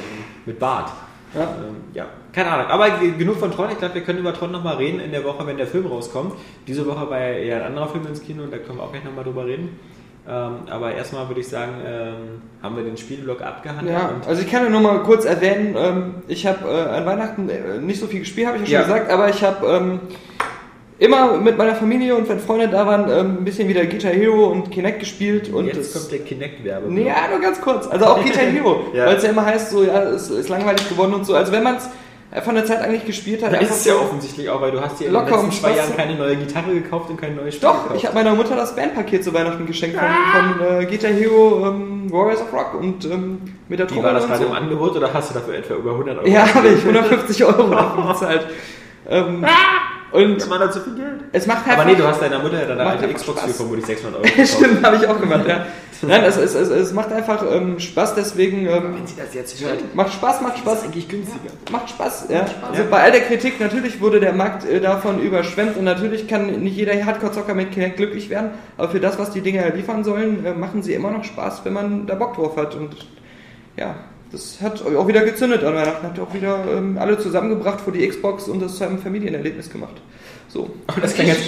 mit 0.48 0.58
Bart. 0.58 0.92
Ja. 1.36 1.42
Ähm, 1.42 1.76
ja, 1.94 2.06
keine 2.32 2.52
Ahnung. 2.52 2.68
Aber 2.68 2.90
ge- 2.92 3.12
genug 3.18 3.38
von 3.38 3.52
Tron. 3.52 3.70
Ich 3.72 3.78
glaube, 3.80 3.96
wir 3.96 4.02
können 4.04 4.20
über 4.20 4.34
Tron 4.34 4.52
nochmal 4.52 4.76
reden 4.78 5.00
in 5.00 5.12
der 5.12 5.24
Woche, 5.24 5.46
wenn 5.48 5.58
der 5.58 5.68
Film 5.68 5.88
rauskommt. 5.88 6.34
Diese 6.68 6.86
Woche 6.86 7.10
war 7.10 7.20
ja 7.20 7.34
eher 7.34 7.58
ein 7.62 7.68
anderer 7.68 7.88
Film 7.90 8.06
ins 8.08 8.22
Kino 8.24 8.44
und 8.44 8.52
da 8.54 8.58
können 8.58 8.78
wir 8.78 8.84
auch 8.84 8.92
gleich 8.92 9.04
nochmal 9.04 9.24
drüber 9.24 9.46
reden. 9.46 9.78
Ähm, 10.26 10.56
aber 10.70 10.94
erstmal 10.94 11.28
würde 11.28 11.42
ich 11.42 11.48
sagen, 11.50 11.74
ähm, 11.86 12.42
haben 12.62 12.78
wir 12.78 12.84
den 12.86 12.96
Spielblock 12.96 13.42
abgehandelt. 13.42 13.94
Ja, 13.98 14.12
also 14.26 14.42
ich 14.42 14.50
kann 14.50 14.64
ja 14.64 14.70
nur 14.70 14.80
mal 14.80 15.00
kurz 15.00 15.26
erwähnen, 15.26 15.76
ähm, 15.78 16.14
ich 16.30 16.48
habe 16.48 16.66
äh, 16.70 16.96
an 16.96 17.06
Weihnachten 17.06 17.50
äh, 17.50 17.78
nicht 17.82 18.00
so 18.00 18.08
viel 18.08 18.20
gespielt, 18.22 18.48
habe 18.48 18.58
ich 18.60 18.70
ja 18.70 18.82
schon 18.84 18.90
Ja. 18.90 18.96
gesagt, 19.00 19.12
aber 19.12 19.28
ich 19.28 19.44
habe 19.44 19.68
ähm, 19.68 20.00
immer 21.00 21.38
mit 21.38 21.58
meiner 21.58 21.76
Familie 21.76 22.16
und 22.16 22.30
wenn 22.30 22.40
Freunde 22.40 22.68
da 22.70 22.86
waren, 22.86 23.10
ähm, 23.12 23.38
ein 23.40 23.44
bisschen 23.46 23.68
wieder 23.68 23.86
Guitar 23.86 24.12
Hero 24.12 24.48
und 24.48 24.72
Kinect 24.72 25.00
gespielt 25.00 25.52
und 25.52 25.66
jetzt 25.66 25.94
das- 25.96 26.02
kommt 26.02 26.12
der 26.12 26.20
Kinect-Werbe. 26.20 26.92
Nee, 26.92 27.08
ja, 27.08 27.16
nur 27.30 27.40
ganz 27.42 27.60
kurz. 27.62 27.88
Also 27.88 28.06
auch 28.06 28.24
Guitar 28.24 28.44
Hero, 28.52 28.82
Ja. 28.94 29.08
weil 29.08 29.16
es 29.18 29.24
ja 29.24 29.30
immer 29.30 29.46
heißt, 29.46 29.72
so, 29.72 29.84
ja, 29.84 30.02
es 30.04 30.30
ist 30.30 30.50
langweilig 30.50 30.88
geworden 30.90 31.14
und 31.14 31.26
so. 31.26 31.36
Also 31.36 31.52
wenn 31.52 31.64
man 31.64 31.76
es 31.78 31.90
von 32.44 32.56
der 32.56 32.66
Zeit 32.66 32.82
eigentlich 32.82 33.06
gespielt 33.06 33.44
hat, 33.44 33.54
Da 33.54 33.58
ist 33.58 33.70
es 33.70 33.86
ja 33.86 33.94
offensichtlich 33.94 34.50
auch, 34.50 34.60
weil 34.60 34.72
du 34.72 34.82
hast 34.82 35.00
dir 35.00 35.06
in 35.06 35.14
Locker 35.14 35.36
den 35.38 35.46
letzten 35.46 35.52
zwei. 35.62 35.76
Jahren 35.76 35.96
keine 35.96 36.16
neue 36.16 36.36
Gitarre 36.36 36.74
gekauft 36.74 37.10
und 37.12 37.22
kein 37.22 37.36
neues 37.36 37.54
Spiel 37.56 37.70
Doch, 37.70 37.84
gekauft. 37.84 37.96
ich 37.96 38.06
habe 38.08 38.16
meiner 38.16 38.34
Mutter 38.34 38.56
das 38.56 38.76
Bandpaket 38.76 39.24
zu 39.24 39.34
Weihnachten 39.36 39.68
geschenkt 39.68 39.98
von, 40.00 40.08
von 40.58 40.82
äh, 40.82 40.86
Guitar 40.86 41.12
Hero 41.12 41.68
ähm, 41.68 42.12
Warriors 42.12 42.42
of 42.42 42.52
Rock 42.52 42.74
und 42.80 43.06
ähm, 43.06 43.38
mit 43.70 43.78
der 43.80 43.88
Wie 43.92 44.02
war 44.02 44.14
das 44.14 44.26
gerade 44.26 44.40
so. 44.40 44.46
im 44.48 44.52
Angebot 44.54 44.96
oder 44.96 45.14
hast 45.14 45.30
du 45.30 45.36
dafür 45.36 45.56
etwa 45.56 45.76
über 45.76 45.92
100 45.92 46.18
Euro? 46.20 46.28
Ja, 46.28 46.52
habe 46.56 46.70
ich 46.70 46.80
150 46.84 47.46
Euro 47.46 47.64
dafür 47.70 48.04
bezahlt. 48.14 48.48
Ähm, 49.08 49.46
und 50.14 50.48
Man 50.50 50.60
hat 50.60 50.74
so 50.74 50.80
viel 50.80 50.96
Geld. 50.96 51.22
es 51.32 51.48
macht 51.48 51.66
halt 51.66 51.78
Aber 51.80 51.86
nee, 51.90 51.96
du 51.96 52.06
hast 52.08 52.22
deiner 52.22 52.40
Mutter 52.40 52.60
ja 52.62 52.68
deine 52.68 52.84
Macht 52.84 53.02
alte 53.02 53.14
Xbox 53.14 53.40
Spaß. 53.40 53.52
für 53.52 53.58
vermutlich 53.58 53.86
600 53.86 54.20
Euro 54.22 54.24
gekauft. 54.36 54.54
Stimmt, 54.54 54.84
habe 54.86 54.96
ich 54.96 55.08
auch 55.08 55.20
gemacht, 55.20 55.48
ja. 55.48 55.66
Nein, 56.06 56.24
es, 56.26 56.36
es, 56.36 56.54
es, 56.54 56.70
es 56.70 56.92
macht 56.94 57.14
einfach 57.14 57.46
ähm, 57.50 57.80
Spaß, 57.80 58.16
deswegen 58.16 58.66
ähm, 58.68 58.96
Wenn 58.98 59.08
sie 59.08 59.16
das 59.16 59.34
jetzt 59.34 59.64
hört, 59.64 59.96
macht 59.96 60.12
Spaß, 60.14 60.42
macht 60.42 60.56
ist 60.56 60.60
Spaß. 60.60 60.84
eigentlich 60.84 61.08
günstiger. 61.08 61.50
Macht 61.72 61.90
Spaß, 61.90 62.26
ja. 62.30 62.46
Spaß. 62.46 62.70
Also 62.72 62.84
bei 62.92 63.02
all 63.04 63.12
der 63.12 63.22
Kritik, 63.22 63.60
natürlich 63.60 64.02
wurde 64.02 64.20
der 64.20 64.34
Markt 64.34 64.66
äh, 64.68 64.82
davon 64.82 65.20
überschwemmt 65.22 65.78
und 65.78 65.86
natürlich 65.86 66.28
kann 66.28 66.48
nicht 66.62 66.76
jeder 66.76 66.94
Hardcore-Zocker 67.06 67.54
mit 67.54 67.72
Kinect 67.72 67.98
glücklich 67.98 68.30
werden, 68.30 68.52
aber 68.78 68.90
für 68.90 69.00
das, 69.00 69.18
was 69.18 69.32
die 69.32 69.42
Dinger 69.42 69.70
liefern 69.70 70.04
sollen, 70.04 70.46
äh, 70.46 70.54
machen 70.54 70.84
sie 70.84 70.94
immer 70.94 71.10
noch 71.10 71.24
Spaß, 71.24 71.62
wenn 71.64 71.74
man 71.74 72.06
da 72.06 72.16
Bock 72.16 72.36
drauf 72.36 72.58
hat 72.58 72.76
und 72.76 72.96
ja, 73.78 73.96
das 74.34 74.58
hat 74.62 74.84
auch 74.86 75.08
wieder 75.08 75.22
gezündet 75.24 75.64
an 75.64 75.76
Weihnachten, 75.76 76.06
hat 76.06 76.20
auch 76.20 76.34
wieder 76.34 76.60
ähm, 76.76 76.98
alle 77.00 77.18
zusammengebracht 77.18 77.80
vor 77.80 77.94
die 77.94 78.06
Xbox 78.08 78.48
und 78.50 78.62
das 78.62 78.76
zu 78.78 78.84
einem 78.84 79.00
Familienerlebnis 79.00 79.70
gemacht. 79.70 80.02
So. 80.50 80.70
Oh, 80.88 80.94
das, 81.02 81.16
klang 81.16 81.28
jetzt, 81.28 81.42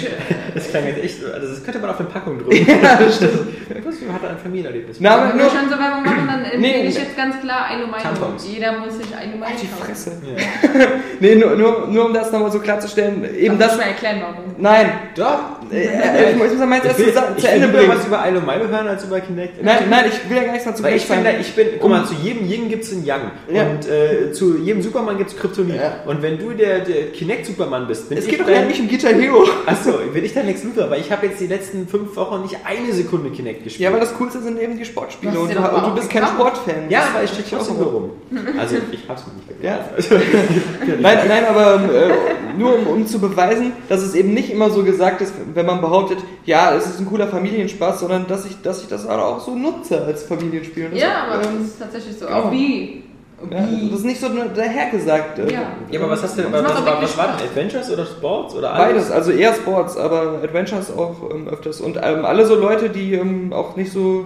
das 0.54 0.68
klang 0.70 0.84
jetzt 0.86 1.04
echt, 1.04 1.20
so- 1.20 1.30
also 1.32 1.46
das 1.46 1.62
könnte 1.62 1.78
man 1.78 1.90
auf 1.90 1.96
der 1.98 2.04
Packung 2.04 2.38
drücken. 2.42 2.66
Ja, 2.68 2.96
das 2.96 3.16
stimmt. 3.16 3.38
Was 3.84 3.94
hat 4.14 4.30
ein 4.30 4.38
Familienerlebnis? 4.38 4.96
Na, 4.98 5.10
aber 5.16 5.28
Wenn 5.30 5.38
wir 5.38 5.44
schon 5.50 5.70
so 5.70 5.78
Werbung 5.78 6.02
machen, 6.04 6.26
dann 6.26 6.40
empfehle 6.44 6.58
Nee, 6.60 6.88
ich 6.88 6.94
jetzt 6.96 7.16
ganz 7.16 7.40
klar 7.40 7.66
Milo. 7.76 7.88
Tampons. 8.02 8.48
Jeder 8.52 8.72
muss 8.78 8.96
sich 8.96 9.06
Milo 9.06 9.46
Halt 9.46 9.62
die 9.62 9.66
kaufen. 9.68 9.84
Fresse. 9.84 10.12
Ja. 10.24 10.86
Nee, 11.20 11.34
nur, 11.36 11.54
nur, 11.56 11.86
nur 11.88 12.06
um 12.06 12.12
das 12.14 12.30
nochmal 12.32 12.50
so 12.52 12.58
klarzustellen, 12.58 13.24
eben 13.36 13.58
Darf 13.58 13.70
das. 13.70 13.78
ich 13.78 13.84
mal 13.84 13.90
erklären, 13.90 14.16
warum. 14.22 14.44
Nein, 14.58 14.90
Doch. 15.14 15.55
Äh, 15.72 15.84
äh, 15.86 16.30
ich 16.32 16.36
muss 16.36 16.52
ich 16.52 16.58
muss 16.58 16.66
meins 16.66 16.84
Ich 16.84 16.88
erst 16.90 16.98
will, 17.00 17.12
zu, 17.12 17.20
ich 17.36 17.42
zu 17.44 17.48
will 17.48 17.54
Ende 17.62 17.68
bringen. 17.68 17.88
was 17.94 18.06
über 18.06 18.28
Ilo 18.28 18.40
Milo 18.40 18.68
hören 18.68 18.88
als 18.88 19.04
über 19.04 19.20
Kinect. 19.20 19.62
Nein, 19.62 19.78
nein, 19.90 20.04
ich 20.08 20.30
will 20.30 20.36
ja 20.36 20.42
gar 20.44 20.52
nichts 20.52 20.66
dazu 20.66 20.82
Weil 20.82 20.96
ich 20.96 21.06
finde, 21.06 21.30
ich 21.40 21.54
bin, 21.54 21.66
guck 21.80 21.90
mal, 21.90 22.04
zu 22.04 22.14
jedem 22.14 22.46
Yin 22.48 22.68
gibt 22.68 22.84
es 22.84 22.92
einen 22.92 23.04
Yang. 23.04 23.30
Ja. 23.52 23.62
Und 23.66 23.88
äh, 23.88 24.32
zu 24.32 24.56
jedem 24.58 24.82
Superman 24.82 25.18
gibt 25.18 25.30
es 25.30 25.36
Kryptonit. 25.36 25.76
Ja. 25.76 26.00
Und 26.06 26.22
wenn 26.22 26.38
du 26.38 26.50
der, 26.52 26.80
der 26.80 27.06
Kinect-Superman 27.12 27.86
bist, 27.86 28.08
bin 28.08 28.18
Es 28.18 28.24
ich 28.24 28.30
geht 28.30 28.40
doch 28.40 28.48
ja 28.48 28.62
nicht 28.62 28.80
um 28.80 28.88
Guitar 28.88 29.12
Hero. 29.12 29.44
Achso, 29.66 29.92
bin 30.12 30.24
ich 30.24 30.32
dein 30.34 30.46
Lex 30.46 30.62
Luthor, 30.64 30.90
weil 30.90 31.00
ich 31.00 31.10
habe 31.12 31.26
jetzt 31.26 31.40
die 31.40 31.46
letzten 31.46 31.86
fünf 31.88 32.14
Wochen 32.16 32.42
nicht 32.42 32.56
eine 32.64 32.92
Sekunde 32.92 33.30
Kinect 33.30 33.64
gespielt. 33.64 33.82
Ja, 33.84 33.90
aber 33.90 34.00
das 34.00 34.14
Coolste 34.14 34.40
sind 34.40 34.60
eben 34.60 34.78
die 34.78 34.84
Sportspiele 34.84 35.38
und 35.38 35.48
und 35.48 35.60
mal 35.60 35.80
du 35.88 35.94
bist 35.94 36.10
kein. 36.10 36.24
Sportfan. 36.26 36.88
ja, 36.88 37.00
aber 37.14 37.24
ich 37.24 37.30
stehe 37.30 37.44
trotzdem 37.48 37.76
auch 37.76 37.80
nur 37.80 37.90
rum. 37.92 38.10
Also 38.58 38.76
ich 38.90 39.00
hab's 39.08 39.24
mir 39.26 39.32
nicht 39.34 39.62
Ja. 39.62 39.78
gekauft. 39.96 40.10
Nein, 41.00 41.18
nein, 41.28 41.44
aber 41.48 41.74
äh, 41.92 42.58
nur 42.58 42.76
um, 42.78 42.86
um 42.86 43.06
zu 43.06 43.18
beweisen, 43.18 43.72
dass 43.88 44.02
es 44.02 44.14
eben 44.14 44.34
nicht 44.34 44.50
immer 44.50 44.70
so 44.70 44.82
gesagt 44.82 45.20
ist, 45.20 45.32
wenn 45.56 45.66
man 45.66 45.80
behauptet, 45.80 46.18
ja, 46.44 46.74
es 46.74 46.86
ist 46.86 47.00
ein 47.00 47.06
cooler 47.06 47.26
Familienspaß, 47.26 48.00
sondern 48.00 48.26
dass 48.28 48.44
ich, 48.46 48.60
dass 48.62 48.82
ich 48.82 48.88
das 48.88 49.06
auch 49.08 49.40
so 49.40 49.54
nutze 49.56 50.04
als 50.04 50.22
Familienspiel. 50.24 50.86
Und 50.86 50.92
das 50.92 51.00
Ja, 51.02 51.08
auch, 51.28 51.32
aber 51.34 51.42
das 51.42 51.46
ähm, 51.48 51.64
ist 51.64 51.78
tatsächlich 51.80 52.16
so. 52.18 52.26
genau. 52.26 52.38
Auch 52.38 52.52
wie. 52.52 53.02
ja, 53.50 53.66
das 53.90 53.98
ist 54.00 54.04
nicht 54.04 54.20
so 54.20 54.28
dahergesagt. 54.28 55.38
Ja. 55.38 55.44
Ja, 55.90 56.00
aber 56.00 56.10
was 56.10 56.22
hast 56.22 56.38
du 56.38 56.42
denn? 56.42 56.52
Das 56.52 56.62
Was, 56.64 56.70
was, 56.72 56.78
was, 56.80 56.86
wirklich 56.92 57.16
war 57.18 57.26
denn? 57.26 57.34
Spaß. 57.38 57.48
Adventures 57.48 57.90
oder 57.90 58.06
Sports 58.06 58.54
oder 58.54 58.72
alles? 58.72 58.86
Beides, 58.94 59.10
also 59.10 59.30
eher 59.32 59.54
Sports, 59.54 59.96
aber 59.96 60.40
Adventures 60.42 60.96
auch 60.96 61.30
ähm, 61.32 61.48
öfters. 61.48 61.80
Und 61.80 61.98
ähm, 62.02 62.24
alle 62.24 62.46
so 62.46 62.54
Leute, 62.54 62.90
die 62.90 63.14
ähm, 63.14 63.52
auch 63.52 63.76
nicht 63.76 63.90
so 63.92 64.24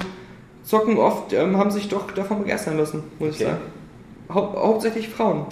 zocken 0.64 0.98
oft, 0.98 1.32
ähm, 1.32 1.56
haben 1.56 1.70
sich 1.70 1.88
doch 1.88 2.10
davon 2.10 2.42
begeistern 2.42 2.76
lassen, 2.76 3.04
muss 3.18 3.30
ich 3.30 3.36
Okay. 3.36 3.44
sagen. 3.44 3.58
Hau 4.34 4.54
hauptsächlich 4.56 5.08
Frauen. 5.08 5.46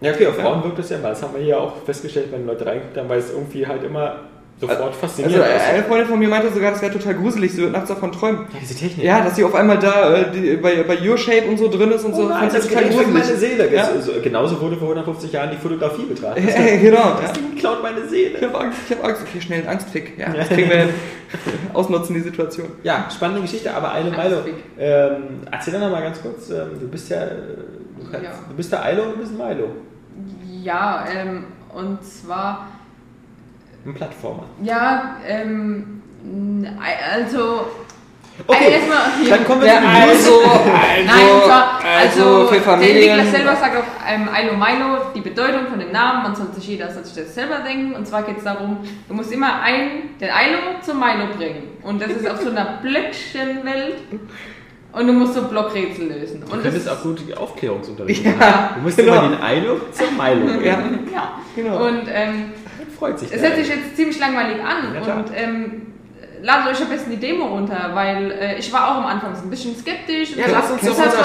Ja, 0.00 0.12
okay, 0.12 0.26
auf 0.26 0.36
Frauen 0.36 0.62
wirkt 0.62 0.78
das 0.78 0.90
ja 0.90 0.98
mal. 0.98 1.08
Das 1.10 1.22
haben 1.22 1.34
wir 1.34 1.42
hier 1.42 1.58
auch 1.58 1.72
festgestellt, 1.86 2.26
wenn 2.30 2.46
Leute 2.46 2.66
reingeguckt 2.66 2.96
haben, 2.98 3.08
weil 3.08 3.18
es 3.20 3.30
irgendwie 3.30 3.66
halt 3.66 3.82
immer 3.84 4.16
sofort 4.60 4.80
Also 4.80 4.92
faszinierend 4.92 5.46
äh, 5.46 5.56
ist. 5.56 5.62
eine 5.64 5.82
Freundin 5.84 6.06
von 6.08 6.18
mir 6.18 6.28
meinte 6.28 6.52
sogar, 6.52 6.70
das 6.70 6.80
wäre 6.80 6.92
total 6.92 7.14
gruselig, 7.14 7.52
sie 7.52 7.62
wird 7.62 7.72
nachts 7.72 7.88
davon 7.88 8.12
träumen. 8.12 8.40
Ja, 8.52 8.58
diese 8.62 8.74
Technik. 8.74 9.04
Ja, 9.04 9.20
dass 9.22 9.36
sie 9.36 9.44
auf 9.44 9.54
einmal 9.54 9.78
da 9.78 10.14
äh, 10.14 10.30
die, 10.30 10.56
bei, 10.56 10.82
bei 10.84 10.98
Your 11.06 11.18
Shape 11.18 11.46
und 11.48 11.58
so 11.58 11.68
drin 11.68 11.90
ist 11.90 12.04
und 12.04 12.12
Oh 12.14 12.22
so. 12.22 12.28
nein, 12.28 12.48
das 12.52 12.66
total 12.68 12.84
Gerät 12.84 12.96
meine 13.08 13.18
gruselig. 13.20 13.40
Seele. 13.40 13.74
Ja. 13.74 13.88
So, 14.00 14.12
genauso 14.22 14.60
wurde 14.60 14.76
vor 14.76 14.88
150 14.88 15.32
Jahren 15.32 15.50
die 15.50 15.56
Fotografie 15.56 16.04
betrachtet. 16.04 16.44
Ja, 16.56 16.76
genau. 16.76 17.16
Das 17.20 17.30
Ja. 17.30 17.32
Ding 17.34 17.56
klaut 17.58 17.82
meine 17.82 18.06
Seele. 18.08 18.38
Ich 18.38 18.44
habe 18.44 18.58
Angst, 18.60 18.78
ich 18.88 18.96
habe 18.96 19.08
Angst. 19.08 19.22
Okay, 19.28 19.40
schnell 19.40 19.58
einen 19.60 19.68
Angstfick. 19.68 20.18
Ja, 20.18 20.32
das 20.32 20.48
kriegen 20.48 20.70
wir 20.70 20.76
hin. 20.76 20.88
Ausnutzen 21.72 22.14
die 22.14 22.20
Situation. 22.20 22.68
Ja, 22.84 23.08
spannende 23.14 23.42
Geschichte, 23.42 23.74
aber 23.74 23.92
Eilo 23.92 24.10
Milo. 24.10 24.36
Ähm, 24.78 25.22
erzähl 25.50 25.74
doch 25.74 25.90
mal 25.90 26.02
ganz 26.02 26.22
kurz, 26.22 26.48
ähm, 26.50 26.78
du 26.80 26.86
bist 26.88 27.08
ja, 27.10 27.22
äh, 27.24 27.28
du, 27.98 28.10
kannst, 28.10 28.24
Ja. 28.24 28.30
du 28.48 28.54
bist 28.54 28.70
der 28.70 28.84
Eilo 28.84 29.02
und 29.02 29.12
du 29.14 29.18
bist 29.18 29.32
ein 29.32 29.48
Milo. 29.48 29.68
Ja, 30.62 31.04
ähm, 31.12 31.44
und 31.74 31.98
zwar. 32.04 32.68
Ein 33.86 33.94
Plattformer. 33.94 34.44
Ja, 34.62 35.16
ähm. 35.26 36.02
Also. 37.12 37.66
Okay, 38.48 38.56
Also 38.64 38.70
erstmal 38.70 38.98
hier. 39.22 39.30
dann 39.36 39.44
kommen 39.44 39.60
wir 39.60 39.68
Ja, 39.68 39.74
zu 39.76 39.84
den 39.84 39.94
also, 39.94 40.30
Nein, 41.06 41.06
zwar, 41.46 41.80
also, 41.84 42.24
also 42.24 42.46
für 42.48 42.54
der 42.54 42.62
Familien. 42.62 43.18
Entwickler 43.20 43.38
selber 43.38 43.56
sagt 43.56 43.76
auf 43.76 43.84
ähm, 44.08 44.28
Ilo 44.42 44.54
Milo 44.56 44.96
die 45.14 45.20
Bedeutung 45.20 45.68
von 45.68 45.78
dem 45.78 45.92
Namen, 45.92 46.24
man 46.24 46.34
soll 46.34 46.46
sich 46.52 46.66
jeder 46.66 46.90
soll 46.90 47.04
sich 47.04 47.14
das 47.14 47.32
selber 47.32 47.60
denken. 47.60 47.94
Und 47.94 48.08
zwar 48.08 48.24
geht 48.24 48.38
es 48.38 48.44
darum, 48.44 48.78
du 49.08 49.14
musst 49.14 49.30
immer 49.30 49.60
ein, 49.62 50.18
den 50.20 50.28
Ilo 50.30 50.80
zum 50.80 50.98
Milo 50.98 51.28
bringen. 51.36 51.62
Und 51.82 52.02
das 52.02 52.10
ist 52.10 52.28
auf 52.28 52.40
so 52.40 52.50
einer 52.50 52.80
Blöckchenwelt. 52.82 53.98
Und 54.92 55.06
du 55.08 55.12
musst 55.12 55.34
so 55.34 55.42
Blockrätsel 55.42 56.08
lösen. 56.08 56.40
Du 56.44 56.52
Und 56.52 56.62
könntest 56.62 56.86
das, 56.86 56.98
auch 56.98 57.02
gut 57.02 57.20
Aufklärungsunterricht 57.36 58.24
Ja, 58.24 58.32
machen. 58.32 58.68
Du 58.76 58.80
musst 58.82 58.96
genau. 58.96 59.12
immer 59.12 59.28
den 59.28 59.42
Eilo 59.42 59.80
zum 59.92 60.16
Milo 60.16 60.46
bringen. 60.58 60.64
Ja, 60.64 60.78
ja. 61.12 61.38
genau. 61.54 61.84
Und 61.86 62.02
ähm, 62.12 62.52
freut 62.98 63.18
sich 63.18 63.32
es 63.32 63.42
hört 63.42 63.56
sich 63.56 63.68
jetzt 63.68 63.96
ziemlich 63.96 64.18
langweilig 64.18 64.56
an. 64.62 64.94
Tat. 65.04 65.16
Und 65.16 65.32
ähm, 65.36 65.82
ladet 66.42 66.72
euch 66.74 66.82
am 66.82 66.88
besten 66.90 67.10
die 67.10 67.16
Demo 67.16 67.46
runter, 67.46 67.90
weil 67.94 68.30
äh, 68.32 68.58
ich 68.58 68.70
war 68.72 68.90
auch 68.90 68.96
am 68.98 69.06
Anfang 69.06 69.34
so 69.34 69.42
ein 69.44 69.50
bisschen 69.50 69.74
skeptisch. 69.76 70.36
Ja, 70.36 70.44
Und 70.46 70.52
lass 70.52 70.70
uns 70.70 70.82
es 70.82 70.88
doch 70.96 71.04
unser 71.04 71.16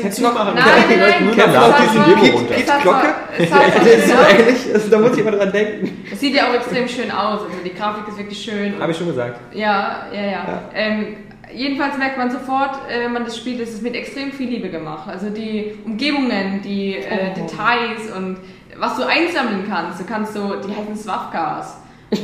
Kennst 0.00 0.18
du 0.18 0.22
noch- 0.22 0.30
zumachen. 0.32 0.54
Nein, 0.54 0.64
nein, 0.88 0.98
nein, 1.36 1.52
laut 1.54 1.70
das 1.72 1.80
diese? 1.92 2.04
Demo 2.04 2.36
runter. 2.38 2.54
Piet- 2.54 2.66
Es 2.76 2.82
Glocke? 2.82 3.14
es 3.38 4.74
also, 4.74 4.90
da 4.90 4.98
muss 4.98 5.16
jemand 5.16 5.38
dran 5.38 5.52
denken. 5.52 6.04
Es 6.10 6.20
sieht 6.20 6.34
ja 6.34 6.48
auch 6.48 6.54
extrem 6.54 6.88
schön 6.88 7.10
aus. 7.10 7.40
Also 7.42 7.52
die 7.64 7.74
Grafik 7.74 8.08
ist 8.08 8.18
wirklich 8.18 8.40
schön. 8.42 8.74
Habe 8.80 8.92
ich 8.92 8.98
schon 8.98 9.06
gesagt. 9.08 9.38
Ja, 9.54 10.06
ja, 10.12 10.20
ja. 10.22 10.30
Ja. 10.30 10.62
Ähm, 10.74 11.16
jedenfalls 11.52 11.96
merkt 11.98 12.16
man 12.18 12.30
sofort, 12.30 12.76
äh, 12.90 13.04
wenn 13.04 13.12
man 13.12 13.24
das 13.24 13.36
spielt, 13.36 13.60
es 13.60 13.70
ist 13.70 13.82
mit 13.82 13.94
extrem 13.94 14.32
viel 14.32 14.48
Liebe 14.48 14.68
gemacht. 14.70 15.08
Also 15.08 15.30
die 15.30 15.74
Umgebungen, 15.84 16.60
die 16.64 16.96
äh, 16.96 17.02
Oh. 17.36 17.40
Details 17.40 18.10
und 18.16 18.38
was 18.78 18.96
du 18.96 19.06
einsammeln 19.06 19.64
kannst. 19.68 20.00
Du 20.00 20.04
kannst 20.04 20.34
so, 20.34 20.56
die 20.56 20.74
heißen 20.74 20.96
Swafkas. 20.96 21.76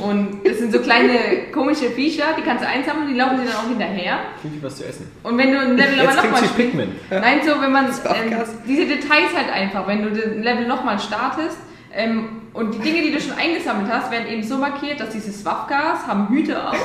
Und 0.03 0.41
das 0.45 0.59
sind 0.59 0.73
so 0.73 0.79
kleine 0.79 1.51
komische 1.53 1.91
Viecher, 1.91 2.29
die 2.39 2.43
kannst 2.43 2.65
du 2.65 2.69
einsammeln, 2.69 3.07
die 3.09 3.15
laufen 3.15 3.37
dir 3.37 3.45
dann 3.45 3.57
auch 3.57 3.69
hinterher. 3.69 4.21
Klingt 4.41 4.57
wie 4.57 4.63
was 4.63 4.77
zu 4.77 4.87
essen. 4.87 5.11
Und 5.23 5.37
wenn 5.37 5.53
du 5.53 5.61
ein 5.61 5.77
Level 5.77 6.01
aber 6.01 6.15
nochmal 6.15 6.45
spielst. 6.45 6.77
Nein, 7.11 7.41
so 7.45 7.61
wenn 7.61 7.71
man 7.71 7.87
ähm, 7.87 8.35
diese 8.67 8.87
Details 8.87 9.35
halt 9.37 9.53
einfach, 9.53 9.87
wenn 9.87 10.03
du 10.03 10.11
den 10.11 10.43
Level 10.43 10.67
nochmal 10.67 10.99
startest 10.99 11.59
ähm, 11.93 12.43
und 12.55 12.75
die 12.75 12.79
Dinge, 12.79 13.03
die 13.03 13.13
du 13.13 13.21
schon 13.21 13.37
eingesammelt 13.37 13.93
hast, 13.93 14.11
werden 14.11 14.27
eben 14.27 14.43
so 14.43 14.57
markiert, 14.57 15.01
dass 15.01 15.11
diese 15.11 15.31
Swafgas 15.33 16.07
haben 16.07 16.29
Hüte 16.31 16.67
auf. 16.67 16.79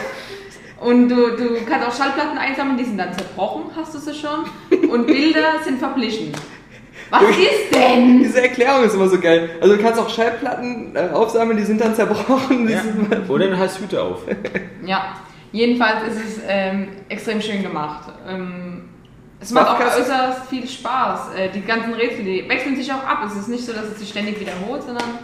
Und 0.81 1.07
du, 1.07 1.37
du 1.37 1.55
kannst 1.69 1.87
auch 1.87 1.95
Schallplatten 1.95 2.37
einsammeln, 2.37 2.77
die 2.77 2.85
sind 2.85 2.97
dann 2.97 3.13
zerbrochen, 3.13 3.71
hast 3.77 3.93
du 3.93 3.99
sie 3.99 4.13
schon. 4.13 4.45
Und 4.89 5.07
Bilder 5.07 5.61
sind 5.63 5.79
verblichen. 5.79 6.33
Was 7.09 7.23
ist 7.23 7.73
denn? 7.73 8.19
Diese 8.19 8.41
Erklärung 8.41 8.83
ist 8.83 8.93
immer 8.93 9.07
so 9.07 9.19
geil. 9.19 9.49
Also 9.61 9.75
du 9.75 9.81
kannst 9.81 9.99
auch 9.99 10.09
Schallplatten 10.09 10.95
äh, 10.95 11.09
aufsammeln, 11.13 11.57
die 11.57 11.63
sind 11.63 11.81
dann 11.81 11.95
zerbrochen. 11.95 12.69
Ja. 12.69 12.81
Oder 13.27 13.47
du 13.47 13.57
hast 13.57 13.79
Hüte 13.79 14.01
auf. 14.01 14.21
Ja, 14.85 15.15
jedenfalls 15.51 16.07
ist 16.07 16.23
es 16.23 16.41
ähm, 16.47 16.89
extrem 17.09 17.41
schön 17.41 17.63
gemacht. 17.63 18.11
Ähm, 18.27 18.89
es 19.41 19.51
macht 19.51 19.69
auch 19.69 19.97
äußerst 19.97 20.49
viel 20.49 20.67
Spaß. 20.67 21.33
Äh, 21.35 21.49
die 21.49 21.61
ganzen 21.61 21.93
Rätsel, 21.93 22.25
die 22.25 22.47
wechseln 22.47 22.75
sich 22.75 22.91
auch 22.91 23.03
ab. 23.03 23.23
Es 23.25 23.37
ist 23.37 23.47
nicht 23.47 23.65
so, 23.65 23.73
dass 23.73 23.85
es 23.85 23.99
sich 23.99 24.09
ständig 24.09 24.39
wiederholt, 24.39 24.83
sondern 24.83 25.19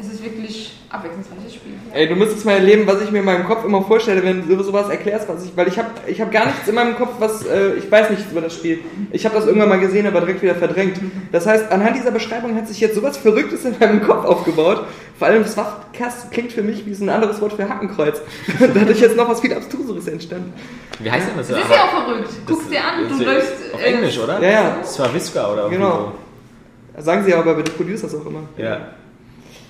es 0.00 0.06
ist 0.06 0.24
wirklich 0.24 0.72
abwechslungsreiches 0.88 1.54
Spiel. 1.54 1.72
Ey, 1.92 2.08
du 2.08 2.14
müsstest 2.16 2.46
mal 2.46 2.52
erleben, 2.52 2.86
was 2.86 3.02
ich 3.02 3.10
mir 3.10 3.18
in 3.18 3.24
meinem 3.26 3.44
Kopf 3.44 3.64
immer 3.64 3.82
vorstelle, 3.82 4.22
wenn 4.22 4.48
du 4.48 4.62
sowas 4.62 4.88
erklärst, 4.88 5.28
was 5.28 5.44
ich, 5.44 5.54
weil 5.54 5.68
ich 5.68 5.78
habe 5.78 5.90
ich 6.06 6.20
hab 6.20 6.32
gar 6.32 6.46
nichts 6.46 6.66
in 6.66 6.74
meinem 6.74 6.96
Kopf, 6.96 7.10
was, 7.18 7.44
äh, 7.46 7.74
ich 7.74 7.90
weiß 7.90 8.10
nichts 8.10 8.30
über 8.30 8.40
das 8.40 8.54
Spiel. 8.54 8.78
Ich 9.12 9.24
habe 9.26 9.34
das 9.34 9.46
irgendwann 9.46 9.68
mal 9.68 9.78
gesehen, 9.78 10.06
aber 10.06 10.20
direkt 10.20 10.42
wieder 10.42 10.54
verdrängt. 10.54 10.98
Das 11.32 11.46
heißt, 11.46 11.70
anhand 11.70 11.96
dieser 11.96 12.10
Beschreibung 12.10 12.56
hat 12.56 12.66
sich 12.66 12.80
jetzt 12.80 12.94
sowas 12.94 13.18
Verrücktes 13.18 13.64
in 13.64 13.74
meinem 13.78 14.02
Kopf 14.02 14.24
aufgebaut. 14.24 14.86
Vor 15.18 15.28
allem 15.28 15.42
das 15.42 15.56
Waffkast 15.56 16.30
klingt 16.30 16.52
für 16.52 16.62
mich 16.62 16.86
wie 16.86 16.94
so 16.94 17.04
ein 17.04 17.10
anderes 17.10 17.40
Wort 17.42 17.52
für 17.52 17.68
Hackenkreuz. 17.68 18.22
Dadurch 18.58 19.00
jetzt 19.00 19.16
noch 19.16 19.28
was 19.28 19.40
viel 19.40 19.52
Abstruseres 19.52 20.08
entstanden. 20.08 20.54
Wie 20.98 21.10
heißt 21.10 21.28
denn 21.28 21.36
das? 21.36 21.48
Das 21.48 21.58
ist 21.58 21.64
Aber 21.66 21.74
ja 21.74 21.82
auch 21.84 22.04
verrückt. 22.04 22.24
das 22.26 22.36
Guck's 22.46 22.68
dir 22.68 22.80
an, 22.80 23.06
du 23.06 23.24
läufst. 23.24 23.52
Auf 23.74 23.80
äh, 23.82 23.84
Englisch, 23.84 24.18
oder? 24.18 24.40
Ja, 24.40 24.50
ja. 24.50 24.76
Das 24.80 24.98
war 24.98 25.12
Visca 25.12 25.52
oder 25.52 25.68
Genau. 25.68 26.12
Sagen 26.96 27.24
sie 27.24 27.34
aber 27.34 27.54
bei 27.54 27.62
den 27.62 27.74
Producers 27.74 28.14
auch 28.14 28.26
immer. 28.26 28.42
Ja. 28.56 28.80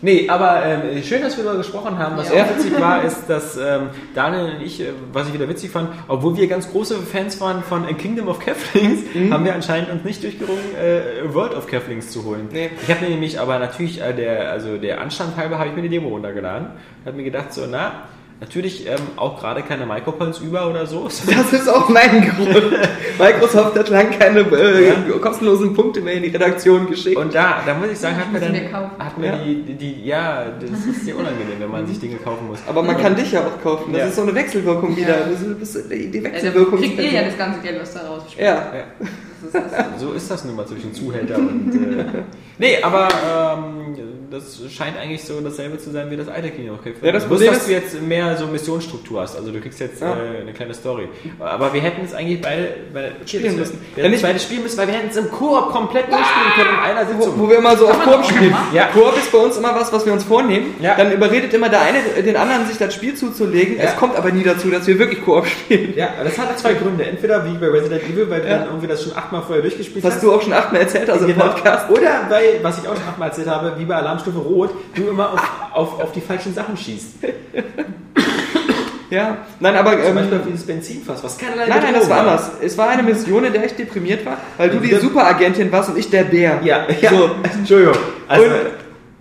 Nee, 0.03 0.29
aber 0.31 0.65
ähm, 0.65 1.03
schön, 1.03 1.21
dass 1.21 1.37
wir 1.37 1.45
darüber 1.45 1.59
gesprochen 1.59 1.99
haben. 1.99 2.17
Was 2.17 2.33
Ja. 2.33 2.45
auch 2.45 2.51
witzig 2.57 2.81
war, 2.81 3.05
ist, 3.05 3.27
dass 3.29 3.57
ähm, 3.59 3.91
Daniel 4.15 4.55
und 4.57 4.63
ich, 4.63 4.81
äh, 4.81 4.87
was 5.13 5.29
ich 5.29 5.35
wieder 5.35 5.49
witzig 5.49 5.71
fand, 5.71 5.91
obwohl 6.09 6.37
wir 6.37 6.47
ganz 6.49 6.71
große 6.71 6.97
Fans 7.01 7.39
waren 7.41 7.63
von 7.63 7.85
A 7.85 7.93
Kingdom 7.93 8.29
of 8.29 8.39
Keflings, 8.41 9.01
Mhm. 9.15 9.33
haben 9.33 9.45
wir 9.45 9.55
anscheinend 9.55 9.91
uns 9.91 10.03
nicht 10.05 10.23
durchgerungen, 10.23 10.75
äh, 10.81 11.33
World 11.35 11.55
of 11.55 11.67
Keflings 11.67 12.11
zu 12.11 12.25
holen. 12.25 12.49
Nee. 12.51 12.71
Ich 12.83 12.91
habe 12.91 13.05
mir 13.05 13.11
nämlich 13.11 13.39
aber 13.39 13.59
natürlich, 13.59 14.01
äh, 14.01 14.15
der, 14.15 14.51
also 14.51 14.79
der 14.79 15.01
Anstand 15.03 15.37
halber, 15.37 15.59
habe 15.59 15.69
ich 15.69 15.77
mir 15.77 15.83
die 15.83 15.91
Demo 15.91 16.09
runtergeladen. 16.09 16.69
Habe 17.05 17.17
mir 17.17 17.25
gedacht, 17.25 17.53
so, 17.53 17.63
na, 17.71 18.05
natürlich 18.41 18.87
ähm, 18.87 18.95
auch 19.17 19.39
gerade 19.39 19.63
keine 19.63 19.85
Micropoints 19.87 20.39
über 20.39 20.69
oder 20.69 20.87
so. 20.87 21.09
Das 21.27 21.53
ist 21.53 21.69
auch 21.69 21.89
mein 21.89 22.23
Grund. 22.29 22.73
Microsoft 23.19 23.79
hat 23.79 23.89
lang 23.91 24.11
keine 24.19 24.41
äh, 24.41 24.93
kostenlosen 25.21 25.75
Punkte 25.75 26.01
mehr 26.01 26.15
in 26.15 26.23
die 26.23 26.31
Redaktion 26.31 26.89
geschickt. 26.89 27.17
Und 27.17 27.35
da, 27.35 27.63
da 27.67 27.75
muss 27.75 27.89
ich 27.91 27.99
sagen, 27.99 28.17
hat 28.17 28.33
mir 28.33 28.41
dann, 28.41 28.55
hat 28.99 29.19
mir 29.19 29.27
Ja. 29.27 29.37
die, 29.45 29.75
die, 29.75 30.05
ja, 30.05 30.47
das 30.61 30.71
ist 30.87 31.05
sehr 31.05 31.17
unangenehm, 31.17 31.57
wenn 31.61 31.71
man 31.71 31.87
sich 31.87 32.01
Dinge 32.01 32.17
kaufen 32.17 32.47
muss. 32.49 32.59
aber 32.67 32.83
man 32.83 32.97
kann 32.97 33.15
dich 33.15 33.33
ja 33.33 33.41
auch 33.41 33.63
kaufen. 33.63 33.93
Das 33.93 34.01
Ja. 34.03 34.07
ist 34.09 34.17
so 34.17 34.23
eine 34.23 34.35
Wechselwirkung 34.35 34.97
wieder. 34.97 35.21
Ja. 35.21 35.27
Das 35.31 35.41
ist, 35.43 35.61
das 35.61 35.75
ist 35.77 35.91
die 35.91 36.07
Also 36.07 36.25
Wechselwirkung. 36.25 36.79
kriegt 36.81 36.99
ihr 36.99 37.13
ja 37.13 37.23
das 37.25 37.37
ganze 37.37 37.61
Geld, 37.61 37.81
was 37.81 37.93
da 37.95 38.01
rausspielt. 38.07 38.41
Ja. 38.47 38.55
Ja. 38.55 38.85
Ist. 39.43 40.01
So 40.01 40.13
ist 40.13 40.31
das 40.31 40.45
nun 40.45 40.55
mal 40.55 40.67
zwischen 40.67 40.93
Zuhälter 40.93 41.39
und. 41.39 41.73
Äh, 41.73 42.05
nee, 42.59 42.77
aber 42.83 43.09
ähm, 43.57 43.95
das 44.31 44.61
scheint 44.73 44.97
eigentlich 44.97 45.25
so 45.25 45.41
dasselbe 45.41 45.79
zu 45.79 45.91
sein 45.91 46.11
wie 46.11 46.17
das 46.17 46.29
alte 46.29 46.51
Kino. 46.51 46.75
Okay, 46.75 46.95
Ja, 47.03 47.13
das 47.13 47.25
Problem 47.27 47.49
dass 47.49 47.59
ist- 47.59 47.69
du 47.69 47.73
jetzt 47.73 48.03
mehr 48.03 48.37
so 48.37 48.47
Missionsstruktur 48.47 49.21
hast. 49.23 49.37
Also 49.37 49.51
du 49.51 49.61
kriegst 49.61 49.81
jetzt 49.81 50.01
Ja. 50.01 50.15
äh, 50.15 50.41
eine 50.43 50.53
kleine 50.53 50.73
Story. 50.75 51.09
Aber 51.39 51.73
wir 51.73 51.81
hätten 51.81 52.03
es 52.05 52.15
eigentlich 52.15 52.41
bei, 52.41 52.75
bei 52.95 53.13
Spielen 53.27 53.57
müssen. 53.57 53.81
Wir 53.95 54.05
hätten 54.05 54.15
es 54.15 54.23
beide 54.23 54.39
spielen 54.39 54.63
müssen, 54.63 54.79
weil 54.79 54.87
wir 54.87 54.95
hätten 54.95 55.09
es 55.11 55.17
im 55.17 55.31
Koop 55.31 55.71
komplett 55.71 56.07
durchspielen 56.13 56.53
können 56.55 56.71
in 56.71 56.81
einer 56.97 57.09
Wo, 57.09 57.23
Sitzung. 57.23 57.41
wo 57.41 57.49
wir 57.51 57.59
immer 57.59 57.77
so 57.77 57.89
auf 57.89 57.99
man 58.07 58.17
Koop 58.17 58.25
spielen. 58.27 58.55
Ja. 58.73 58.87
Koop 58.93 59.17
ist 59.17 59.33
bei 59.33 59.39
uns 59.39 59.57
immer 59.57 59.75
was, 59.75 59.93
was 59.93 60.07
wir 60.07 60.13
uns 60.13 60.25
vornehmen. 60.25 60.75
Ja. 60.81 60.95
Dann 60.97 61.13
überredet 61.13 61.53
immer 61.55 61.69
der 61.69 61.81
eine 61.83 61.99
den 62.23 62.37
anderen, 62.37 62.67
sich 62.67 62.79
das 62.79 62.95
Spiel 62.95 63.15
zuzulegen. 63.15 63.79
Es 63.79 63.97
kommt 63.97 64.17
aber 64.17 64.31
nie 64.31 64.43
dazu, 64.45 64.71
dass 64.71 64.87
wir 64.87 64.99
wirklich 64.99 65.25
Koop 65.25 65.47
spielen. 65.47 65.95
Ja, 65.97 66.11
das 66.23 66.39
hat 66.39 66.57
zwei 66.59 66.75
Gründe. 66.75 67.05
Entweder 67.05 67.45
wie 67.47 67.57
bei 67.59 67.67
Resident 67.69 68.03
Evil, 68.05 68.29
weil 68.31 68.45
Ja. 68.45 68.59
dann 68.59 68.67
irgendwie 68.69 68.87
das 68.87 69.03
schon 69.03 69.17
achtmal 69.17 69.43
vorher 69.43 69.63
durchgespielt 69.63 70.05
Was 70.05 70.15
hast. 70.15 70.23
du 70.23 70.33
auch 70.33 70.43
schon 70.43 70.53
achtmal 70.53 70.83
erzählt 70.83 71.09
hast 71.09 71.21
im 71.23 71.27
Genau. 71.29 71.47
Podcast. 71.49 71.91
Oder 71.91 72.27
bei, 72.29 72.61
was 72.63 72.79
ich 72.79 72.89
auch 72.89 72.95
schon 72.97 73.09
achtmal 73.09 73.29
erzählt 73.29 73.49
habe, 73.49 73.75
wie 73.79 73.85
bei 73.85 73.97
Alarmstufe 74.21 74.39
Rot, 74.39 74.71
du 74.95 75.09
immer 75.09 75.33
auf, 75.33 75.43
auf, 75.73 76.01
auf 76.03 76.13
die 76.13 76.21
falschen 76.21 76.55
Sachen 76.55 76.77
schießt. 76.77 77.15
Ja. 79.11 79.39
Nein, 79.59 79.75
aber. 79.75 79.93
Zum 79.93 80.03
Ähm, 80.03 80.15
Beispiel 80.15 80.39
auf 80.39 80.47
dieses 80.47 80.67
Benzinfass, 80.67 81.25
was 81.25 81.37
keinerlei 81.37 81.67
Nein, 81.67 81.81
nein, 81.83 81.95
das 81.95 82.09
war 82.09 82.21
anders. 82.21 82.51
Es 82.63 82.79
war 82.79 82.91
eine 82.91 83.03
Mission, 83.03 83.45
in 83.45 83.53
der 83.53 83.65
ich 83.65 83.73
deprimiert 83.75 84.25
war, 84.25 84.37
weil 84.57 84.71
du 84.71 84.79
die 84.79 84.91
Ja. 84.93 85.01
Superagentin 85.01 85.73
warst 85.73 85.91
und 85.91 85.99
ich 85.99 86.09
der 86.11 86.25
Bär. 86.25 86.61
Ja, 86.63 86.87
ja. 87.01 87.11
So. 87.11 87.31
Entschuldigung. 87.43 87.97
Also, 88.29 88.45
und 88.45 88.53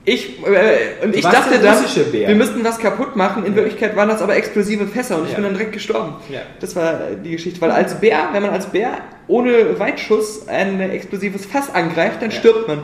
ich, 0.05 0.39
äh, 0.45 1.03
und 1.05 1.15
ich 1.15 1.23
dachte 1.23 1.59
dann, 1.59 1.83
wir 2.11 2.35
müssten 2.35 2.63
was 2.63 2.77
kaputt 2.77 3.15
machen. 3.15 3.45
In 3.45 3.55
Wirklichkeit 3.55 3.95
waren 3.95 4.09
das 4.09 4.21
aber 4.21 4.35
explosive 4.35 4.85
Fässer 4.87 5.17
und 5.17 5.23
ich 5.25 5.31
Ja. 5.31 5.35
bin 5.35 5.43
dann 5.45 5.53
direkt 5.53 5.73
gestorben. 5.73 6.13
Ja. 6.29 6.41
Das 6.59 6.75
war 6.75 6.93
äh, 6.93 6.97
die 7.23 7.31
Geschichte. 7.31 7.59
Weil 7.59 7.71
als 7.71 7.99
Bär, 7.99 8.29
wenn 8.31 8.43
man 8.43 8.51
als 8.51 8.67
Bär 8.67 8.91
ohne 9.27 9.79
Weitschuss 9.79 10.47
ein 10.47 10.79
explosives 10.81 11.47
Fass 11.47 11.73
angreift, 11.73 12.21
dann 12.21 12.29
Ja. 12.29 12.37
stirbt 12.37 12.67
man. 12.67 12.83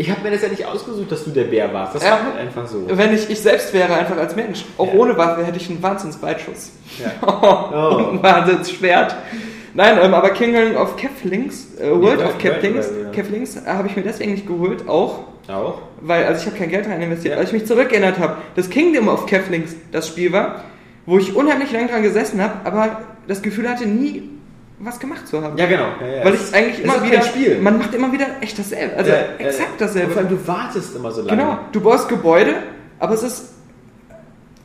Ja. 0.00 0.04
Ich 0.04 0.10
habe 0.10 0.22
mir 0.22 0.30
das 0.30 0.42
ja 0.42 0.48
nicht 0.48 0.64
ausgesucht, 0.64 1.10
dass 1.12 1.24
du 1.24 1.30
der 1.30 1.44
Bär 1.44 1.72
warst. 1.72 1.94
Das 1.94 2.04
Ja. 2.04 2.12
war 2.12 2.24
halt 2.24 2.38
einfach 2.38 2.66
so. 2.66 2.84
Wenn 2.88 3.14
ich 3.14 3.28
ich 3.30 3.40
selbst 3.40 3.72
wäre, 3.72 3.94
einfach 3.94 4.16
als 4.16 4.34
Mensch, 4.36 4.64
auch 4.78 4.86
Ja. 4.92 4.98
ohne 4.98 5.16
Waffe, 5.16 5.44
hätte 5.44 5.58
ich 5.58 5.68
einen 5.70 5.82
Wahnsinnsweitschuss. 5.82 6.72
Ja. 6.98 7.12
Oh. 7.72 7.96
Und 7.96 8.14
ein 8.14 8.22
Wahnsinnsschwert. 8.22 9.14
Nein, 9.74 9.98
ähm, 10.02 10.14
aber 10.14 10.30
Kingdom 10.30 10.76
of 10.76 10.96
Keflings, 10.96 11.76
äh, 11.78 11.90
World 11.90 12.02
World- 12.02 12.24
of 12.24 12.38
Keflings, 12.38 12.90
ja. 13.04 13.10
Keflings 13.10 13.56
äh, 13.56 13.60
habe 13.66 13.86
ich 13.88 13.94
mir 13.96 14.02
deswegen 14.02 14.32
nicht 14.32 14.46
geholt, 14.46 14.88
auch 14.88 15.20
Auch? 15.48 15.78
weil, 16.00 16.24
also 16.24 16.40
ich 16.40 16.46
habe 16.46 16.56
kein 16.58 16.70
Geld 16.70 16.86
rein 16.88 17.00
investiert, 17.00 17.34
Ja. 17.34 17.38
weil 17.38 17.46
ich 17.46 17.52
mich 17.52 17.66
zurückerinnert 17.66 18.18
habe, 18.18 18.38
dass 18.56 18.68
Kingdom 18.68 19.06
of 19.08 19.26
Keflings 19.26 19.76
das 19.92 20.08
Spiel 20.08 20.32
war, 20.32 20.64
wo 21.06 21.18
ich 21.18 21.36
unheimlich 21.36 21.70
lange 21.70 21.86
dran 21.86 22.02
gesessen 22.02 22.42
habe, 22.42 22.54
aber 22.64 23.00
das 23.28 23.42
Gefühl 23.42 23.68
hatte, 23.70 23.86
nie 23.86 24.28
was 24.80 24.98
gemacht 24.98 25.28
zu 25.28 25.42
haben. 25.42 25.56
Ja, 25.58 25.66
genau. 25.66 25.88
Ja, 26.00 26.06
ja. 26.06 26.24
Weil 26.24 26.34
ich 26.34 26.54
eigentlich 26.54 26.78
Es 26.78 26.84
immer 26.84 26.96
ist 26.96 27.04
wieder, 27.04 27.22
Spiel. 27.22 27.60
man 27.60 27.78
macht 27.78 27.94
immer 27.94 28.12
wieder 28.12 28.26
echt 28.40 28.58
dasselbe, 28.58 28.96
also 28.96 29.10
Ja, 29.10 29.16
exakt 29.38 29.58
ja. 29.60 29.72
Und 29.72 29.80
dasselbe. 29.80 30.10
vor 30.12 30.22
allem, 30.22 30.30
du 30.30 30.48
wartest 30.48 30.96
immer 30.96 31.10
so 31.10 31.22
lange. 31.22 31.40
Genau, 31.42 31.58
du 31.72 31.80
baust 31.80 32.08
Gebäude, 32.08 32.54
aber 32.98 33.14
es 33.14 33.22
ist 33.22 33.50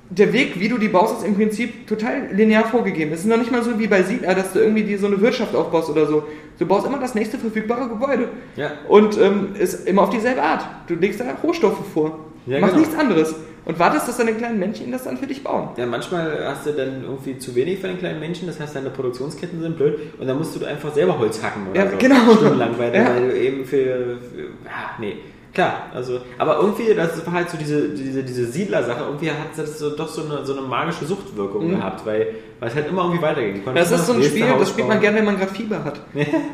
der 0.10 0.32
Weg, 0.34 0.60
wie 0.60 0.70
du 0.70 0.78
die 0.78 0.88
baust, 0.88 1.18
ist 1.20 1.26
im 1.26 1.36
Prinzip 1.36 1.88
total 1.88 2.28
linear 2.32 2.66
vorgegeben. 2.66 3.12
Es 3.12 3.22
ist 3.22 3.26
noch 3.26 3.38
nicht 3.38 3.52
mal 3.52 3.64
so 3.64 3.78
wie 3.80 3.88
bei 3.88 4.04
Siedler, 4.04 4.36
dass 4.36 4.54
du 4.54 4.60
irgendwie 4.60 4.84
dir 4.84 5.00
so 5.00 5.08
eine 5.08 5.20
Wirtschaft 5.20 5.56
aufbaust 5.56 5.90
oder 5.90 6.06
so. 6.06 6.24
Du 6.60 6.66
baust 6.66 6.86
immer 6.86 7.00
das 7.00 7.16
nächste 7.16 7.38
verfügbare 7.38 7.90
Gebäude. 7.90 8.30
Ja. 8.56 8.72
Und 8.88 9.18
ähm, 9.18 9.56
ist 9.60 9.88
immer 9.88 10.04
auf 10.04 10.12
dieselbe 10.12 10.42
Art. 10.44 10.66
Du 10.88 10.94
legst 10.96 11.20
da 11.20 11.26
Rohstoffe 11.44 11.82
vor. 11.94 12.20
Ja, 12.46 12.60
machst 12.60 12.76
genau. 12.76 12.86
nichts 12.86 13.00
anderes. 13.00 13.36
Und 13.66 13.80
wartest, 13.80 14.08
dass 14.08 14.18
deine 14.18 14.34
kleinen 14.34 14.60
Männchen 14.60 14.92
das 14.92 15.04
dann 15.06 15.18
für 15.18 15.26
dich 15.26 15.44
bauen. 15.44 15.70
Ja, 15.76 15.86
manchmal 15.88 16.46
hast 16.48 16.68
du 16.68 16.72
dann 16.72 17.04
irgendwie 17.04 17.38
zu 17.40 17.56
wenig 17.56 17.80
von 17.80 17.90
den 17.90 17.98
kleinen 18.00 18.20
Menschen, 18.20 18.46
das 18.48 18.60
heißt, 18.60 18.76
deine 18.76 18.92
Produktionsketten 18.92 19.60
sind 19.62 19.76
blöd 19.76 19.98
und 20.20 20.28
dann 20.28 20.38
musst 20.38 20.56
du 20.56 20.64
einfach 20.66 20.94
selber 20.94 21.18
Holz 21.18 21.42
hacken 21.42 21.68
oder 21.72 21.84
Ja, 21.86 21.90
so. 21.92 21.98
genau. 21.98 22.32
Stundenlang, 22.36 22.78
weil, 22.78 22.94
Ja. 22.96 23.06
weil 23.16 23.30
du 23.30 23.38
eben 23.40 23.66
für, 23.66 24.18
für 24.32 24.42
ja, 24.66 24.92
nee. 25.00 25.16
Klar, 25.54 25.84
also, 25.94 26.20
aber 26.38 26.58
irgendwie, 26.60 26.94
das 26.94 27.26
war 27.26 27.32
halt 27.34 27.50
so 27.50 27.58
diese, 27.58 27.88
diese, 27.88 28.24
diese 28.24 28.46
Siedler-Sache, 28.46 29.06
irgendwie 29.06 29.30
hat 29.32 29.38
das 29.56 29.80
so, 29.80 29.96
doch 29.96 30.10
so 30.10 30.24
eine, 30.26 30.46
so 30.46 30.52
eine 30.52 30.62
magische 30.68 31.06
Suchtwirkung 31.06 31.68
Mhm. 31.72 31.78
gehabt, 31.78 32.06
weil, 32.06 32.28
weil 32.60 32.68
es 32.70 32.76
halt 32.76 32.90
immer 32.90 33.04
irgendwie 33.04 33.22
weiterging. 33.22 33.62
Das 33.74 33.90
ist 33.90 34.06
so 34.06 34.12
ein 34.14 34.22
Spiel, 34.22 34.42
nächste 34.42 34.52
das 34.52 34.60
Haus 34.60 34.70
spielt 34.72 34.88
man 34.90 34.98
bauen. 34.98 35.02
gerne, 35.02 35.18
wenn 35.20 35.26
man 35.26 35.38
gerade 35.40 35.54
Fieber 35.54 35.82
hat. 35.84 36.02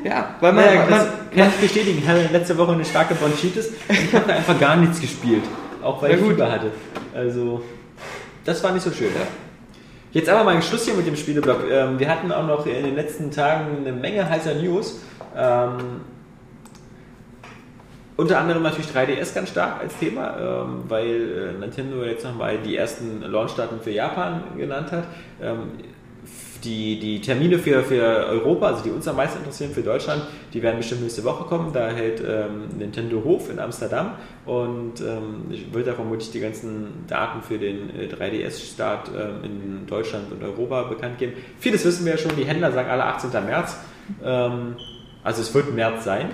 Ja, 0.03 0.35
weil 0.39 0.53
man, 0.53 0.65
Naja, 0.65 0.81
man, 0.87 0.89
das 0.91 1.07
kann 1.35 1.49
ich 1.49 1.55
bestätigen. 1.61 1.97
Ich 1.97 2.07
hatte 2.07 2.29
letzte 2.31 2.55
Woche 2.59 2.73
eine 2.73 2.85
starke 2.85 3.15
Bronchitis 3.15 3.69
und 3.69 3.75
ich 3.97 4.13
habe 4.13 4.25
da 4.27 4.33
einfach 4.35 4.59
gar 4.59 4.75
nichts 4.75 5.01
gespielt. 5.01 5.43
Auch 5.81 6.01
weil 6.01 6.11
Ja, 6.11 6.17
ich. 6.17 6.23
Fieber 6.23 6.51
hatte. 6.51 6.71
Also, 7.13 7.61
das 8.45 8.63
war 8.63 8.71
nicht 8.71 8.83
so 8.83 8.91
schön. 8.91 9.09
Jetzt 10.11 10.29
aber 10.29 10.43
mal 10.43 10.55
ein 10.55 10.61
Schluss 10.61 10.85
hier 10.85 10.93
mit 10.93 11.07
dem 11.07 11.15
Spieleblock. 11.15 11.63
Ähm, 11.71 11.97
wir 11.97 12.09
hatten 12.09 12.31
auch 12.31 12.45
noch 12.45 12.65
in 12.65 12.83
den 12.83 12.95
letzten 12.95 13.31
Tagen 13.31 13.77
eine 13.77 13.93
Menge 13.93 14.29
heißer 14.29 14.55
News. 14.55 14.99
Ähm, 15.37 16.01
unter 18.17 18.37
anderem 18.39 18.61
natürlich 18.61 18.91
3DS 18.91 19.33
ganz 19.33 19.49
stark 19.49 19.79
als 19.79 19.97
Thema, 19.97 20.35
ähm, 20.37 20.83
weil 20.87 21.53
äh, 21.55 21.59
Nintendo 21.59 22.03
jetzt 22.03 22.25
nochmal 22.25 22.57
die 22.57 22.75
ersten 22.75 23.21
Launchdaten 23.21 23.79
für 23.79 23.91
Japan 23.91 24.43
genannt 24.57 24.91
hat. 24.91 25.05
Ähm, 25.41 25.71
die, 26.63 26.99
die 26.99 27.21
Termine 27.21 27.57
für, 27.59 27.83
für 27.83 28.03
Europa, 28.03 28.67
also 28.67 28.83
die 28.83 28.89
uns 28.89 29.07
am 29.07 29.15
meisten 29.15 29.39
interessieren 29.39 29.71
für 29.71 29.81
Deutschland, 29.81 30.23
die 30.53 30.61
werden 30.61 30.77
bestimmt 30.77 31.01
nächste 31.01 31.23
Woche 31.23 31.45
kommen. 31.45 31.73
Da 31.73 31.89
hält 31.89 32.21
ähm, 32.21 32.69
Nintendo 32.77 33.23
Hof 33.23 33.49
in 33.49 33.59
Amsterdam 33.59 34.13
und 34.45 35.01
ähm, 35.01 35.45
ich 35.49 35.73
wird 35.73 35.87
da 35.87 35.93
vermutlich 35.93 36.31
die 36.31 36.39
ganzen 36.39 37.05
Daten 37.07 37.41
für 37.41 37.57
den 37.57 37.89
äh, 37.95 38.07
3DS-Start 38.07 39.09
ähm, 39.09 39.43
in 39.43 39.87
Deutschland 39.87 40.31
und 40.31 40.43
Europa 40.43 40.83
bekannt 40.83 41.17
geben. 41.17 41.33
Vieles 41.59 41.85
wissen 41.85 42.05
wir 42.05 42.13
ja 42.13 42.17
schon, 42.17 42.35
die 42.35 42.45
Händler 42.45 42.71
sagen 42.71 42.89
alle 42.89 43.05
18. 43.05 43.31
März. 43.45 43.77
Ähm, 44.23 44.75
also 45.23 45.41
es 45.41 45.53
wird 45.53 45.73
März 45.73 46.03
sein. 46.03 46.29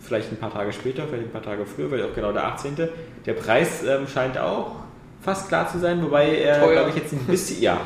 Vielleicht 0.00 0.32
ein 0.32 0.36
paar 0.36 0.52
Tage 0.52 0.72
später, 0.72 1.04
vielleicht 1.06 1.28
ein 1.28 1.30
paar 1.30 1.42
Tage 1.42 1.64
früher, 1.64 1.88
vielleicht 1.88 2.10
auch 2.10 2.14
genau 2.14 2.32
der 2.32 2.46
18. 2.46 2.76
Der 3.24 3.32
Preis 3.34 3.84
ähm, 3.84 4.08
scheint 4.08 4.36
auch 4.36 4.76
fast 5.20 5.48
klar 5.48 5.68
zu 5.68 5.78
sein, 5.78 6.02
wobei 6.02 6.36
er, 6.36 6.66
glaube 6.72 6.90
ich, 6.90 6.96
jetzt 6.96 7.12
ein 7.12 7.24
bisschen, 7.26 7.62
ja, 7.62 7.80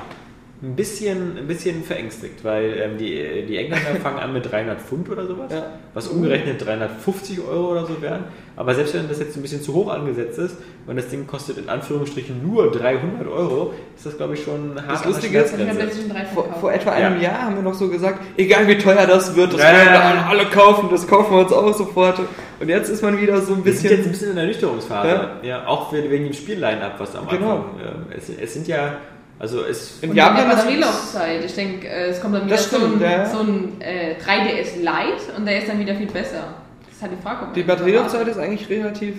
ein 0.63 0.75
bisschen, 0.75 1.37
ein 1.37 1.47
bisschen 1.47 1.85
verängstigt, 1.85 2.43
weil 2.43 2.79
ähm, 2.81 2.97
die, 2.99 3.45
die 3.47 3.57
Engländer 3.59 3.95
fangen 4.03 4.19
an 4.19 4.33
mit 4.33 4.51
300 4.51 4.81
Pfund 4.81 5.09
oder 5.11 5.27
sowas, 5.27 5.53
Ja. 5.53 5.67
was 5.93 6.09
umgerechnet 6.09 6.65
350 6.65 7.41
Euro 7.41 7.73
oder 7.73 7.85
so 7.87 8.01
wären. 8.01 8.25
Aber 8.57 8.75
selbst 8.75 8.95
wenn 8.95 9.07
das 9.07 9.19
jetzt 9.19 9.37
ein 9.37 9.43
bisschen 9.43 9.61
zu 9.61 9.75
hoch 9.75 9.91
angesetzt 9.93 10.39
ist 10.39 10.57
und 10.87 10.97
das 10.97 11.09
Ding 11.09 11.27
kostet 11.27 11.59
in 11.59 11.69
Anführungsstrichen 11.69 12.43
nur 12.43 12.71
300 12.73 13.29
Euro, 13.29 13.75
ist 13.95 14.07
das 14.07 14.17
glaube 14.17 14.33
ich 14.33 14.43
schon 14.45 14.77
hart 14.77 14.93
Das 15.01 15.05
Lustige 15.05 15.41
ist, 15.41 15.53
Ich 15.55 15.61
habe 15.61 15.63
Schmerzgrenze. 15.65 15.95
PlayStation 16.07 16.17
3 16.17 16.25
Vor, 16.35 16.55
vor 16.61 16.73
etwa 16.73 16.91
einem 16.93 17.17
Ja. 17.21 17.23
Jahr 17.33 17.43
haben 17.43 17.57
wir 17.57 17.63
noch 17.63 17.75
so 17.75 17.89
gesagt, 17.91 18.21
egal 18.39 18.67
wie 18.67 18.79
teuer 18.79 19.07
das 19.07 19.37
wird, 19.37 19.53
das 19.53 19.61
Ja, 19.61 19.73
wollen 19.75 19.85
wir 19.93 20.27
alle 20.27 20.45
kaufen, 20.47 20.89
das 20.91 21.07
kaufen 21.07 21.33
wir 21.35 21.41
uns 21.41 21.53
auch 21.53 21.75
sofort. 21.75 22.19
Und 22.59 22.69
jetzt 22.71 22.89
ist 22.89 23.03
man 23.03 23.21
wieder 23.21 23.43
so 23.43 23.53
ein 23.53 23.63
Wir 23.63 23.75
sind 23.75 23.91
jetzt 23.91 23.93
ein 23.93 23.97
bisschen... 23.99 24.13
bisschen 24.13 24.31
in 24.31 24.37
der 24.37 24.47
Nüchterungsphase. 24.47 25.31
Ja. 25.43 25.67
auch 25.67 25.93
wegen 25.93 26.25
dem 26.25 26.33
Spielline-Up, 26.33 26.95
was 26.99 27.15
am 27.15 27.29
Genau. 27.29 27.51
Anfang. 27.57 27.65
ähm, 27.85 28.07
es, 28.17 28.31
es 28.31 28.55
sind 28.55 28.67
ja, 28.67 28.97
also 29.39 29.63
es. 29.65 29.99
In 30.03 30.15
Japan 30.15 30.49
der 30.49 30.55
Batterielaufzeit. 30.57 31.45
Ich 31.45 31.55
denke, 31.55 31.87
äh, 31.89 32.09
es 32.09 32.21
kommt 32.21 32.35
dann 32.35 32.47
wieder 32.47 32.57
Das 32.57 32.71
so 32.71 32.77
stimmt, 32.79 33.03
ein, 33.03 33.11
ja. 33.11 33.27
so 33.27 33.41
ein 33.41 33.81
äh, 33.81 34.15
3DS 34.15 34.77
Lite 34.79 35.37
und 35.37 35.47
der 35.47 35.59
ist 35.59 35.69
dann 35.69 35.79
wieder 35.79 35.95
viel 35.95 36.07
besser. 36.07 36.45
Das 36.87 36.95
ist 36.97 37.03
halt 37.03 37.13
die 37.21 37.23
Frage. 37.23 37.47
Die 37.55 37.63
Batterielaufzeit 37.63 38.27
ist 38.29 38.39
eigentlich 38.39 38.71
relativ... 38.71 39.17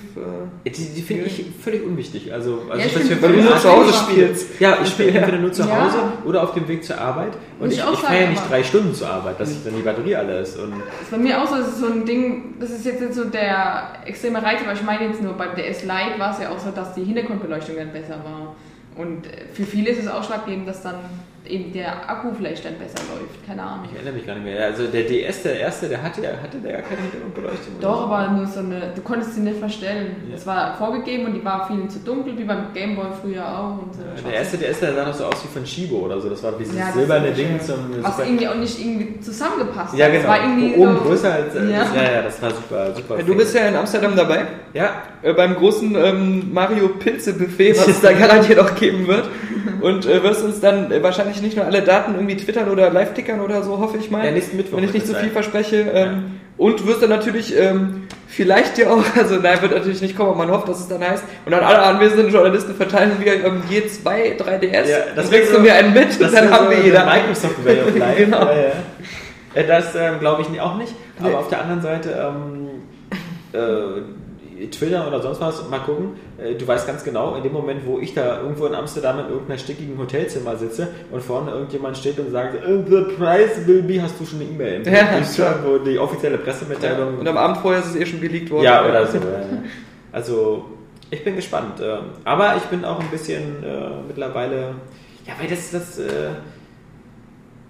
Äh, 0.66 0.70
Die, 0.70 0.72
die 0.96 1.02
finde 1.04 1.26
ich 1.26 1.46
völlig 1.64 1.86
unwichtig. 1.86 2.34
Also, 2.34 2.64
also 2.72 2.82
Ja, 2.82 2.90
stimmt. 2.90 3.22
weil 3.22 3.34
du 3.34 3.42
nur 3.44 3.52
Ja, 3.52 3.58
zu 3.60 3.72
Hause 3.72 3.92
ja. 3.92 3.98
spielst. 3.98 4.60
Ja, 4.60 4.78
ich 4.82 4.90
spiele 4.90 5.12
entweder 5.12 5.38
nur 5.38 5.52
zu 5.54 5.62
Ja. 5.62 5.84
Hause 5.86 5.98
oder 6.26 6.42
auf 6.42 6.56
dem 6.56 6.68
Weg 6.68 6.84
zur 6.84 7.00
Arbeit. 7.00 7.34
Und 7.60 7.68
Muss 7.68 7.74
ich, 7.76 7.80
ich 7.84 7.92
ich 7.94 8.00
fahre 8.00 8.20
ja 8.24 8.30
nicht 8.32 8.42
drei 8.50 8.64
Stunden 8.64 8.96
zur 8.96 9.08
Arbeit, 9.10 9.40
dass 9.40 9.52
ich 9.52 9.64
dann 9.64 9.76
die 9.76 9.84
Batterie 9.84 10.16
alle 10.16 10.40
ist. 10.40 10.58
Und 10.58 10.72
Das 10.72 11.02
ist 11.04 11.12
bei 11.12 11.18
mir 11.20 11.40
auch 11.40 11.46
so, 11.48 11.56
das 11.58 11.68
ist 11.68 11.80
so 11.80 11.86
ein 11.86 12.04
Ding, 12.04 12.56
das 12.60 12.72
ist 12.72 12.84
jetzt 12.84 13.00
nicht 13.00 13.14
so 13.14 13.26
der 13.26 13.90
extreme 14.08 14.42
Reiz, 14.42 14.60
aber 14.64 14.74
ich 14.74 14.82
meine 14.82 15.06
jetzt 15.06 15.22
nur, 15.22 15.34
beim 15.34 15.56
DS 15.56 15.84
Lite 15.84 16.18
war 16.18 16.32
es 16.34 16.42
ja 16.42 16.50
auch 16.50 16.58
so, 16.58 16.72
dass 16.72 16.96
die 16.96 17.04
Hintergrundbeleuchtung 17.04 17.76
dann 17.76 17.92
besser 17.94 18.16
war. 18.24 18.56
Und 18.98 19.28
äh, 19.28 19.46
für 19.54 19.66
viele 19.66 19.90
ist 19.90 20.00
es 20.00 20.08
ausschlaggebend, 20.08 20.68
dass 20.68 20.82
dann 20.82 20.96
eben 21.50 21.72
der 21.74 22.10
Akku 22.10 22.30
vielleicht 22.36 22.64
dann 22.66 22.76
besser 22.76 23.00
läuft. 23.14 23.46
Keine 23.48 23.62
Ahnung. 23.64 23.86
ich 23.90 23.96
erinnere 23.96 24.14
mich 24.14 24.26
gar 24.26 24.36
nicht 24.36 24.44
mehr. 24.46 24.66
Also 24.66 24.88
der 24.88 25.04
DS, 25.04 25.44
der 25.44 25.60
erste, 25.60 25.88
der 25.90 26.02
hatte 26.04 26.22
ja 26.22 26.30
hatte 26.42 26.58
der 26.64 26.74
gar 26.74 26.82
keine 26.84 27.02
Hintergrundbeleuchtung. 27.02 27.74
Doch, 27.82 27.98
so? 28.08 28.14
aber 28.14 28.32
nur 28.32 28.46
so 28.46 28.60
eine, 28.60 28.92
du 28.96 29.02
konntest 29.02 29.36
sie 29.36 29.42
nicht 29.42 29.60
verstellen. 29.60 30.16
Ja. 30.30 30.36
Es 30.36 30.46
war 30.46 30.76
vorgegeben 30.78 31.26
und 31.26 31.34
die 31.34 31.44
war 31.44 31.68
viel 31.68 31.88
zu 31.88 32.00
dunkel, 32.00 32.38
wie 32.38 32.44
beim 32.44 32.74
Gameboy 32.74 33.08
früher 33.22 33.46
auch. 33.48 33.84
Und 33.84 33.94
so. 33.94 34.02
Der 34.28 34.38
erste 34.40 34.58
DS, 34.58 34.80
der 34.80 34.94
sah 34.94 35.06
noch 35.06 35.14
so 35.14 35.26
aus 35.26 35.44
wie 35.44 35.48
von 35.48 35.66
Shibo 35.66 35.98
oder 36.06 36.20
so. 36.20 36.30
Das 36.30 36.44
war 36.44 36.54
dieses 36.60 36.76
Ja, 36.78 36.86
das 36.88 36.96
silberne 36.96 37.32
Ding 37.32 37.60
zum 37.62 37.76
Was 38.02 38.16
super- 38.18 38.28
irgendwie 38.28 38.48
auch 38.48 38.56
nicht 38.56 38.80
irgendwie 38.80 39.20
zusammengepasst 39.20 39.98
Ja, 39.98 40.08
genau. 40.08 40.20
Es 40.22 40.28
war 40.28 40.40
irgendwie 40.44 40.76
Oben 40.76 40.94
so, 40.96 41.02
größer 41.02 41.34
als. 41.34 41.54
Ja. 41.56 41.62
Das, 41.62 41.96
ja, 41.96 42.12
ja, 42.12 42.22
das 42.24 42.42
war 42.42 42.52
super, 42.52 42.94
super. 42.96 43.24
Du 43.24 43.36
bist 43.36 43.56
ja 43.56 43.68
in 43.68 43.76
Amsterdam 43.76 44.16
dabei. 44.16 44.46
Ja, 44.74 44.92
äh, 45.22 45.34
beim 45.34 45.56
großen 45.56 45.96
ähm, 45.96 46.54
Mario 46.54 46.90
Pilze 46.90 47.34
Buffet, 47.34 47.78
was 47.78 47.88
es 47.88 48.02
da 48.02 48.12
garantiert 48.14 48.60
auch 48.60 48.76
geben 48.76 49.08
wird. 49.08 49.26
Und 49.88 50.06
äh, 50.06 50.24
wirst 50.24 50.44
uns 50.44 50.60
dann 50.60 50.92
äh, 50.92 51.02
wahrscheinlich 51.04 51.42
nicht 51.42 51.56
nur 51.56 51.66
alle 51.66 51.82
Daten 51.82 52.16
irgendwie 52.16 52.36
twittern 52.38 52.70
oder 52.70 52.90
live 52.90 53.14
tickern 53.14 53.40
oder 53.42 53.62
so, 53.64 53.78
hoffe 53.78 53.98
ich 53.98 54.10
mal. 54.12 54.26
Ja, 54.26 54.32
nächsten 54.32 54.58
Mittwoch 54.58 54.78
Wenn 54.78 54.84
ich 54.86 54.94
nicht 54.94 55.06
zu 55.08 55.14
es 55.14 55.20
viel 55.20 55.30
verspreche. 55.30 55.86
Ähm, 55.94 56.40
Und 56.58 56.86
wirst 56.88 57.02
dann 57.04 57.10
natürlich 57.12 57.56
ähm, 57.56 58.08
vielleicht 58.28 58.78
dir 58.78 58.92
auch, 58.92 59.04
also 59.18 59.36
nein, 59.36 59.62
wird 59.62 59.72
natürlich 59.74 60.02
nicht 60.02 60.18
kommen, 60.18 60.30
aber 60.32 60.40
man 60.40 60.52
hofft, 60.52 60.68
dass 60.68 60.80
es 60.80 60.88
dann 60.88 61.02
heißt. 61.02 61.24
Und 61.46 61.52
dann 61.52 61.64
alle 61.64 61.80
anwesenden 61.84 62.30
Journalisten 62.32 62.74
verteilen 62.76 63.12
wir 63.20 63.46
ähm, 63.46 63.62
je 63.70 63.86
zwei 63.88 64.36
3DS. 64.38 64.88
Ja, 64.90 64.98
das 65.16 65.30
wäre 65.32 65.46
so- 65.46 65.64
wir 65.64 65.74
einen 65.76 65.94
mit 65.94 66.12
und 66.12 66.22
das 66.22 66.32
dann 66.32 66.50
haben 66.52 66.66
so 66.66 66.70
wir 66.72 66.78
der 66.78 66.86
jeder. 66.86 67.06
Microsoft 67.06 67.64
Way 67.66 67.82
of 67.82 67.96
Life. 68.00 68.24
Genau. 68.26 68.46
ja, 68.46 68.52
ja. 68.56 68.72
Äh, 69.54 69.68
Das 69.68 69.96
ähm, 69.96 70.20
glaube 70.20 70.42
ich 70.42 70.60
auch 70.62 70.76
nicht. 70.78 70.94
Aber 71.20 71.30
Nee. 71.30 71.36
auf 71.36 71.48
der 71.50 71.62
anderen 71.62 71.82
Seite, 71.82 72.10
ähm, 72.12 72.68
äh, 73.54 74.02
Twitter 74.72 75.08
oder 75.08 75.22
sonst 75.22 75.40
was, 75.42 75.70
mal 75.70 75.80
gucken. 75.80 76.12
Äh, 76.38 76.56
du 76.56 76.68
weißt 76.68 76.88
ganz 76.88 77.04
genau, 77.04 77.36
in 77.36 77.44
dem 77.44 77.54
Moment, 77.54 77.86
wo 77.86 78.00
ich 78.00 78.14
da 78.14 78.42
irgendwo 78.42 78.66
in 78.66 78.74
Amsterdam 78.76 79.20
in 79.20 79.30
irgendeiner 79.30 79.58
stickigen 79.60 79.98
Hotelzimmer 79.98 80.56
sitze 80.58 80.88
und 81.12 81.22
vorne 81.22 81.52
irgendjemand 81.52 81.98
steht 81.98 82.20
und 82.20 82.32
sagt, 82.32 82.56
"Uh, 82.68 82.84
the 82.90 83.14
price 83.16 83.66
will 83.68 83.82
be, 83.84 84.02
hast 84.02 84.20
du 84.20 84.26
schon 84.26 84.42
eine 84.42 84.50
E-Mail 84.50 84.74
im 84.76 84.84
Ja, 84.94 85.04
Briefkasten, 85.04 85.36
klar. 85.36 85.56
wo 85.66 85.78
die 85.78 86.00
offizielle 86.00 86.38
Pressemitteilung 86.40 87.20
Und 87.20 87.28
am 87.28 87.38
Abend 87.38 87.58
vorher 87.58 87.82
ist 87.82 87.90
es 87.90 87.96
eh 87.96 88.06
schon 88.06 88.20
geleakt 88.22 88.50
worden. 88.50 88.64
ja, 88.66 88.84
oder 88.88 89.06
so. 89.06 89.18
ja. 89.18 89.24
Also, 90.12 90.66
ich 91.12 91.24
bin 91.24 91.36
gespannt. 91.36 91.80
ähm, 91.82 92.00
Aber 92.24 92.56
ich 92.58 92.64
bin 92.64 92.84
auch 92.84 93.00
ein 93.00 93.08
bisschen 93.10 93.64
äh, 93.64 93.90
mittlerweile. 94.08 94.76
Ja, 95.26 95.34
weil 95.40 95.50
das, 95.50 95.72
das, 95.72 96.00
äh, 96.00 96.30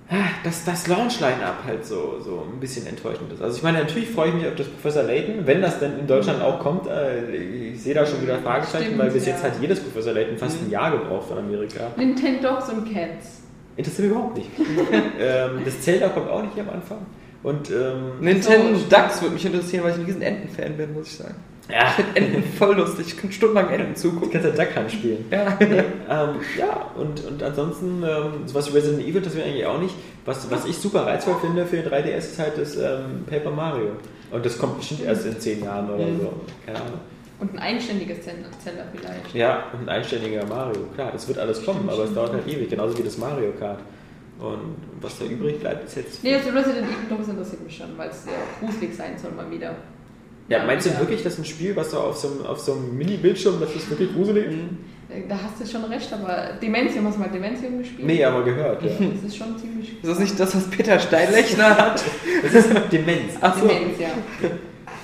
ah, 0.09 0.29
das, 0.43 0.87
Launch-Line-Up 0.87 1.63
halt 1.65 1.85
so, 1.85 2.19
so 2.23 2.45
ein 2.51 2.59
bisschen 2.59 2.87
enttäuschend 2.87 3.31
ist. 3.33 3.41
Also, 3.41 3.57
ich 3.57 3.63
meine, 3.63 3.79
natürlich 3.79 4.09
freue 4.09 4.29
ich 4.29 4.35
mich 4.35 4.47
auf 4.47 4.55
das 4.55 4.67
Professor 4.67 5.03
Layton, 5.03 5.45
wenn 5.45 5.61
das 5.61 5.79
denn 5.79 5.99
in 5.99 6.07
Deutschland 6.07 6.41
auch 6.41 6.59
kommt. 6.59 6.87
Äh, 6.87 7.35
ich 7.35 7.81
sehe 7.81 7.93
da 7.93 8.05
schon 8.05 8.21
wieder 8.21 8.39
Fragezeichen, 8.39 8.85
Stimmt, 8.85 8.99
weil 8.99 9.11
bis 9.11 9.25
ja. 9.25 9.33
jetzt 9.33 9.43
hat 9.43 9.53
jedes 9.61 9.79
Professor 9.79 10.13
Layton 10.13 10.37
fast 10.37 10.61
ein 10.61 10.69
Jahr 10.69 10.91
gebraucht 10.91 11.27
von 11.27 11.37
Amerika. 11.37 11.91
Nintendogs 11.95 12.69
und 12.69 12.91
Cats. 12.93 13.41
Interessiert 13.75 14.07
mich 14.07 14.17
überhaupt 14.17 14.37
nicht. 14.37 14.49
ähm, 15.19 15.61
das 15.63 15.81
Zelda 15.81 16.09
kommt 16.09 16.29
auch 16.29 16.41
nicht 16.41 16.53
hier 16.55 16.63
am 16.63 16.69
Anfang. 16.69 16.99
Und, 17.43 17.69
ähm, 17.69 18.19
Nintendo 18.19 18.77
So. 18.77 18.85
Ducks 18.89 19.21
würde 19.21 19.35
mich 19.35 19.45
interessieren, 19.45 19.83
weil 19.83 19.91
ich 19.91 19.99
ein 19.99 20.05
riesen 20.05 20.21
Enten-Fan 20.21 20.75
bin, 20.75 20.93
muss 20.93 21.07
ich 21.07 21.17
sagen. 21.17 21.35
Ja, 21.69 21.87
Ich 21.87 21.93
finde 22.05 22.19
Enten 22.19 22.43
voll 22.57 22.75
lustig. 22.75 23.07
Ich 23.07 23.17
kann 23.17 23.31
stundenlang 23.31 23.69
Enten 23.69 23.93
du 23.93 23.99
zugucken. 23.99 24.31
kannst 24.31 24.47
ja 24.57 24.65
Duck 24.65 24.75
Hunt 24.77 24.91
spielen. 24.91 25.25
Ja. 25.31 25.57
ähm, 25.61 26.35
ja, 26.57 26.91
und, 26.95 27.23
und 27.25 27.43
ansonsten, 27.43 28.03
ähm, 28.03 28.47
sowas 28.47 28.71
wie 28.71 28.77
Resident 28.77 29.07
Evil, 29.07 29.21
das 29.21 29.35
wir 29.35 29.43
eigentlich 29.43 29.65
auch 29.65 29.79
nicht. 29.79 29.95
Was, 30.25 30.49
was 30.51 30.65
ich 30.65 30.77
super 30.77 31.05
reizvoll 31.05 31.35
finde 31.41 31.65
für 31.65 31.77
3DS 31.77 32.17
ist 32.17 32.39
halt 32.39 32.57
das 32.57 32.75
ähm, 32.75 33.23
Paper 33.29 33.51
Mario. 33.51 33.91
Und 34.31 34.45
das 34.45 34.57
kommt 34.57 34.77
bestimmt 34.77 35.03
erst 35.03 35.25
in 35.25 35.39
zehn 35.39 35.63
Jahren 35.63 35.89
oder 35.89 36.05
Mhm. 36.05 36.19
so. 36.19 36.33
Keine 36.65 36.79
Ahnung. 36.79 36.99
Und 37.39 37.53
ein 37.53 37.59
einständiges 37.59 38.21
Zelda 38.23 38.47
Zelda 38.63 38.83
vielleicht. 38.93 39.33
Ja, 39.35 39.65
und 39.71 39.81
ein 39.87 39.89
einständiger 39.89 40.43
Mario. 40.47 40.81
Klar, 40.95 41.11
das 41.13 41.27
wird 41.27 41.37
alles 41.37 41.63
kommen, 41.63 41.87
aber 41.87 42.03
es 42.05 42.13
dauert 42.13 42.33
halt 42.33 42.47
ewig, 42.47 42.67
genauso 42.69 42.97
wie 42.97 43.03
das 43.03 43.17
Mario 43.17 43.51
Kart. 43.59 43.79
Und 44.39 44.75
was 45.01 45.17
da 45.19 45.25
übrig 45.25 45.59
bleibt, 45.59 45.85
ist 45.85 45.95
jetzt. 45.97 46.23
Nee, 46.23 46.35
also 46.35 46.49
Resident 46.49 46.87
Evil 46.87 47.15
Dogs 47.17 47.27
interessiert 47.27 47.63
mich 47.63 47.77
schon, 47.77 47.87
weil 47.97 48.09
es 48.09 48.23
ja 48.25 48.33
gruselig 48.59 48.95
sein 48.95 49.17
soll 49.17 49.31
mal 49.31 49.49
wieder. 49.51 49.75
Ja, 50.49 50.63
meinst 50.65 50.85
du 50.85 50.91
Ja. 50.91 50.99
wirklich, 50.99 51.23
dass 51.23 51.37
ein 51.37 51.45
Spiel, 51.45 51.75
was 51.75 51.91
so 51.91 51.99
auf 51.99 52.17
so 52.17 52.27
einem, 52.29 52.45
auf 52.45 52.59
so 52.59 52.73
einem 52.73 52.97
Mini-Bildschirm, 52.97 53.59
das 53.59 53.75
ist 53.75 53.89
wirklich 53.89 54.13
gruselig? 54.13 54.45
Äh, 54.45 55.21
Da 55.27 55.37
hast 55.41 55.59
du 55.59 55.65
schon 55.65 55.83
recht, 55.89 56.11
aber 56.13 56.51
Dementium, 56.61 57.05
hast 57.07 57.15
du 57.15 57.21
mal 57.21 57.29
Dementium 57.29 57.77
gespielt? 57.79 58.07
Nee, 58.07 58.23
aber 58.23 58.43
gehört, 58.43 58.81
ja. 58.83 58.89
Das 58.89 59.23
ist 59.23 59.37
schon 59.37 59.57
ziemlich 59.57 59.93
Ist 60.01 60.09
das 60.09 60.19
nicht 60.19 60.39
das, 60.39 60.55
was 60.55 60.67
Peter 60.69 60.99
Steinlechner 60.99 61.77
hat? 61.77 62.03
Das 62.43 62.53
ist 62.53 62.69
Demenz. 62.91 63.33
Ach 63.41 63.57
so. 63.57 63.67
Demenz, 63.67 63.99
ja. 63.99 64.09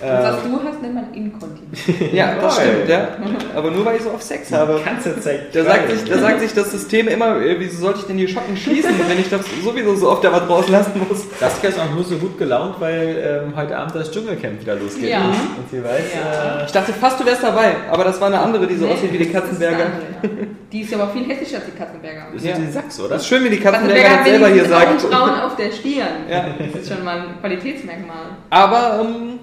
Und 0.04 0.10
Äh, 0.10 0.24
was 0.24 0.44
du 0.44 0.60
hast, 0.68 0.82
nennt 0.82 0.96
man 0.96 1.14
Inkontinenz. 1.14 1.80
Ja, 2.14 2.36
das 2.42 2.56
stimmt, 2.58 2.90
ja. 2.90 3.08
Aber 3.56 3.72
nur 3.72 3.86
weil 3.86 3.96
ich 3.96 4.02
so 4.04 4.10
auf 4.12 4.22
Sex 4.22 4.52
habe. 4.52 4.82
ganze 4.84 5.18
Zeit. 5.22 5.56
Da 5.56 5.64
sagt, 5.64 5.90
sich, 5.90 6.04
da 6.10 6.18
sagt 6.18 6.40
sich 6.42 6.54
das 6.54 6.72
System 6.72 7.08
immer, 7.08 7.38
äh, 7.42 7.56
wieso 7.60 7.78
sollte 7.82 8.00
ich 8.00 8.06
denn 8.06 8.18
die 8.18 8.28
Schotten 8.28 8.58
schließen, 8.58 8.92
wenn 9.08 9.20
ich 9.20 9.30
das 9.30 9.42
sowieso 9.64 9.96
so 9.96 10.10
oft 10.12 10.24
da 10.24 10.32
was 10.32 10.48
rauslassen 10.50 10.92
muss? 11.08 11.24
Saskia 11.40 11.70
ist 11.70 11.80
auch 11.80 11.90
nur 11.96 12.04
so 12.04 12.18
gut 12.18 12.38
gelaunt, 12.38 12.76
weil 12.80 13.44
ähm, 13.48 13.56
heute 13.56 13.78
Abend 13.78 13.96
das 13.96 14.12
Dschungelcamp 14.12 14.60
wieder 14.62 14.76
losgeht. 14.76 15.10
Ja. 15.10 15.22
Und 15.22 15.70
sie 15.72 15.84
weiß, 15.84 16.04
Ja. 16.14 16.66
Ich 16.66 16.72
dachte 16.72 16.92
fast, 16.94 17.20
du 17.20 17.26
wärst 17.26 17.44
dabei, 17.44 17.76
aber 17.90 18.04
das 18.04 18.20
war 18.20 18.28
eine 18.28 18.40
andere, 18.40 18.68
die 18.68 18.76
so 18.76 18.86
Nee, 18.86 18.94
aussieht 18.94 19.14
wie 19.14 19.18
die 19.20 19.32
das 19.32 19.44
ist 19.44 19.50
Katzenberger. 19.50 19.86
andere, 19.86 20.40
ja. 20.42 20.48
Die 20.72 20.82
ist 20.82 20.94
aber 20.94 21.08
viel 21.10 21.26
hässlicher 21.28 21.58
als 21.58 21.66
die 21.66 21.72
Katzenberger. 21.78 22.26
äh, 22.34 22.36
ist 22.36 22.46
Ja. 22.46 22.56
die 22.58 22.72
Sachs, 22.72 23.00
oder? 23.00 23.10
Das 23.10 23.22
ist 23.22 23.28
schön, 23.30 23.44
wie 23.46 23.50
die 23.50 23.60
Katzenberger 23.60 24.02
Katzenberger 24.02 24.18
das 24.18 24.28
selber 24.28 24.48
hier 24.50 24.66
sagt. 24.66 25.06
Augenbrauen 25.06 25.40
auf 25.42 25.56
der 25.56 25.72
Stirn. 25.72 26.08
Ja. 26.30 26.46
Das 26.74 26.82
ist 26.82 26.94
schon 26.94 27.04
mal 27.06 27.20
ein 27.20 27.40
Qualitätsmerkmal. 27.40 28.26
Aber 28.50 29.02
ähm, 29.02 29.40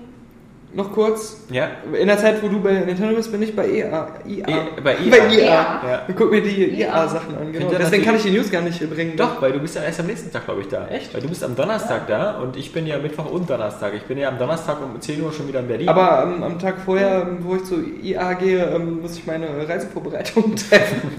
noch 0.72 0.92
kurz, 0.92 1.44
Ja. 1.50 1.68
in 1.92 2.06
der 2.06 2.18
Zeit, 2.18 2.42
wo 2.42 2.48
du 2.48 2.60
bei 2.60 2.72
Nintendo 2.72 3.14
bist, 3.16 3.32
bin 3.32 3.42
ich 3.42 3.56
bei 3.56 3.68
EA. 3.68 4.08
IA. 4.26 4.46
E- 4.48 4.80
bei 4.82 4.94
IA. 4.98 5.10
Bei 5.10 5.18
IA. 5.34 5.40
Ja. 5.44 5.82
Ja. 5.88 6.02
Guck 6.16 6.30
mir 6.30 6.40
die 6.42 6.78
IA. 6.80 6.88
IA-Sachen 6.88 7.36
an. 7.36 7.52
Genau. 7.52 7.66
Deswegen 7.70 7.82
natürlich- 7.82 8.04
kann 8.04 8.16
ich 8.16 8.22
die 8.22 8.30
News 8.30 8.50
gar 8.50 8.62
nicht 8.62 8.90
bringen. 8.90 9.16
Doch, 9.16 9.42
weil 9.42 9.52
du 9.52 9.58
bist 9.58 9.74
ja 9.74 9.82
erst 9.82 10.00
am 10.00 10.06
nächsten 10.06 10.30
Tag, 10.32 10.44
glaube 10.44 10.60
ich, 10.60 10.68
da. 10.68 10.86
Echt? 10.88 11.12
Weil 11.12 11.22
du 11.22 11.28
bist 11.28 11.42
am 11.42 11.56
Donnerstag 11.56 12.06
da 12.06 12.38
und 12.40 12.56
ich 12.56 12.72
bin 12.72 12.86
ja 12.86 12.98
Mittwoch 12.98 13.30
und 13.30 13.50
Donnerstag. 13.50 13.94
Ich 13.94 14.02
bin 14.04 14.18
ja 14.18 14.28
am 14.28 14.38
Donnerstag 14.38 14.76
um 14.82 15.00
10 15.00 15.20
Uhr 15.22 15.32
schon 15.32 15.48
wieder 15.48 15.60
in 15.60 15.68
Berlin. 15.68 15.88
Aber 15.88 16.22
ähm, 16.36 16.42
am 16.42 16.58
Tag 16.58 16.76
vorher, 16.84 17.22
ähm, 17.22 17.38
wo 17.40 17.56
ich 17.56 17.64
zu 17.64 17.82
IA 18.02 18.34
gehe, 18.34 18.64
ähm, 18.64 19.00
muss 19.02 19.16
ich 19.16 19.26
meine 19.26 19.46
Reisevorbereitung 19.68 20.54
treffen. 20.70 21.10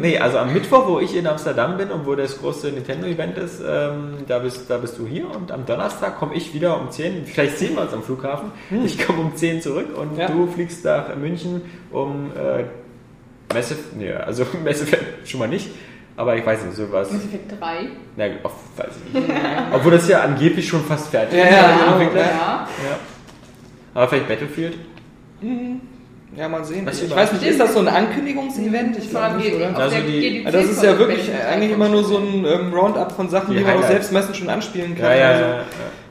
nee, 0.00 0.18
also 0.18 0.38
am 0.38 0.52
Mittwoch, 0.52 0.88
wo 0.88 0.98
ich 1.00 1.14
in 1.16 1.26
Amsterdam 1.26 1.76
bin 1.76 1.90
und 1.90 2.06
wo 2.06 2.14
das 2.14 2.38
große 2.38 2.68
Nintendo-Event 2.68 3.38
ist, 3.38 3.60
ähm, 3.66 4.14
da, 4.26 4.38
bist, 4.40 4.68
da 4.68 4.78
bist 4.78 4.98
du 4.98 5.06
hier 5.06 5.30
und 5.30 5.52
am 5.52 5.64
Donnerstag 5.66 6.18
komme 6.18 6.34
ich 6.34 6.54
wieder 6.54 6.80
um 6.80 6.90
10. 6.90 7.26
Vielleicht 7.26 7.58
sehen 7.58 7.74
wir 7.76 7.82
uns 7.82 7.92
am 7.92 8.02
Flughafen. 8.02 8.47
Ich 8.84 9.04
komme 9.04 9.20
um 9.20 9.34
10 9.36 9.60
zurück 9.62 9.96
und 9.96 10.16
Ja. 10.18 10.28
du 10.28 10.46
fliegst 10.46 10.84
nach 10.84 11.14
München 11.16 11.62
um 11.92 12.30
äh, 12.36 12.64
Messe, 13.54 13.76
nee, 13.98 14.12
also 14.12 14.44
Messe 14.64 14.86
schon 15.24 15.40
mal 15.40 15.48
nicht. 15.48 15.70
Aber 16.16 16.34
ich 16.36 16.44
weiß 16.44 16.64
nicht, 16.64 16.74
sowas. 16.76 17.12
Mass 17.12 17.24
Effect 17.24 17.52
3. 17.60 17.86
Na, 18.16 18.24
auf, 18.42 18.52
weiß 18.76 18.88
ich 19.06 19.14
nicht. 19.20 19.30
Obwohl 19.72 19.92
das 19.92 20.08
ja 20.08 20.22
angeblich 20.22 20.66
schon 20.66 20.82
fast 20.84 21.08
fertig 21.10 21.38
Ja, 21.38 21.44
ist. 21.44 21.52
ja, 21.52 21.66
also 21.92 21.98
genau, 22.00 22.14
ja. 22.16 22.20
Ja. 22.22 22.28
Ja. 22.28 22.68
Aber 23.94 24.08
vielleicht 24.08 24.26
Battlefield? 24.28 24.74
Ja, 26.36 26.48
mal 26.48 26.64
sehen. 26.64 26.84
Was 26.84 27.00
Ich, 27.02 27.14
weiß 27.14 27.32
nicht, 27.34 27.44
ist 27.44 27.60
das 27.60 27.72
so 27.72 27.78
ein 27.78 27.88
Ankündigungsevent? 27.88 28.96
Ich 28.98 29.04
Das 29.04 29.10
glaube 29.10 29.36
nicht, 29.36 29.54
oder? 29.54 29.70
auf 29.70 29.76
Also 29.78 29.96
die- 30.06 30.42
Also 30.44 30.58
das 30.58 30.70
ist 30.70 30.82
ja 30.82 30.98
wirklich 30.98 31.30
eigentlich 31.32 31.70
3 31.70 31.74
immer 31.76 31.88
nur 31.88 32.04
so 32.04 32.18
ein 32.18 32.44
ähm, 32.44 32.74
Roundup 32.74 33.12
von 33.12 33.28
Sachen, 33.30 33.52
Die 33.52 33.58
die, 33.58 33.64
man 33.64 33.76
auch 33.78 33.82
selbst 33.86 34.12
messen 34.12 34.34
schon 34.34 34.48
anspielen 34.48 34.94
kann. 34.96 35.04
Ja, 35.06 35.14
ja, 35.16 35.28
also, 35.30 35.44
ja. 35.44 35.64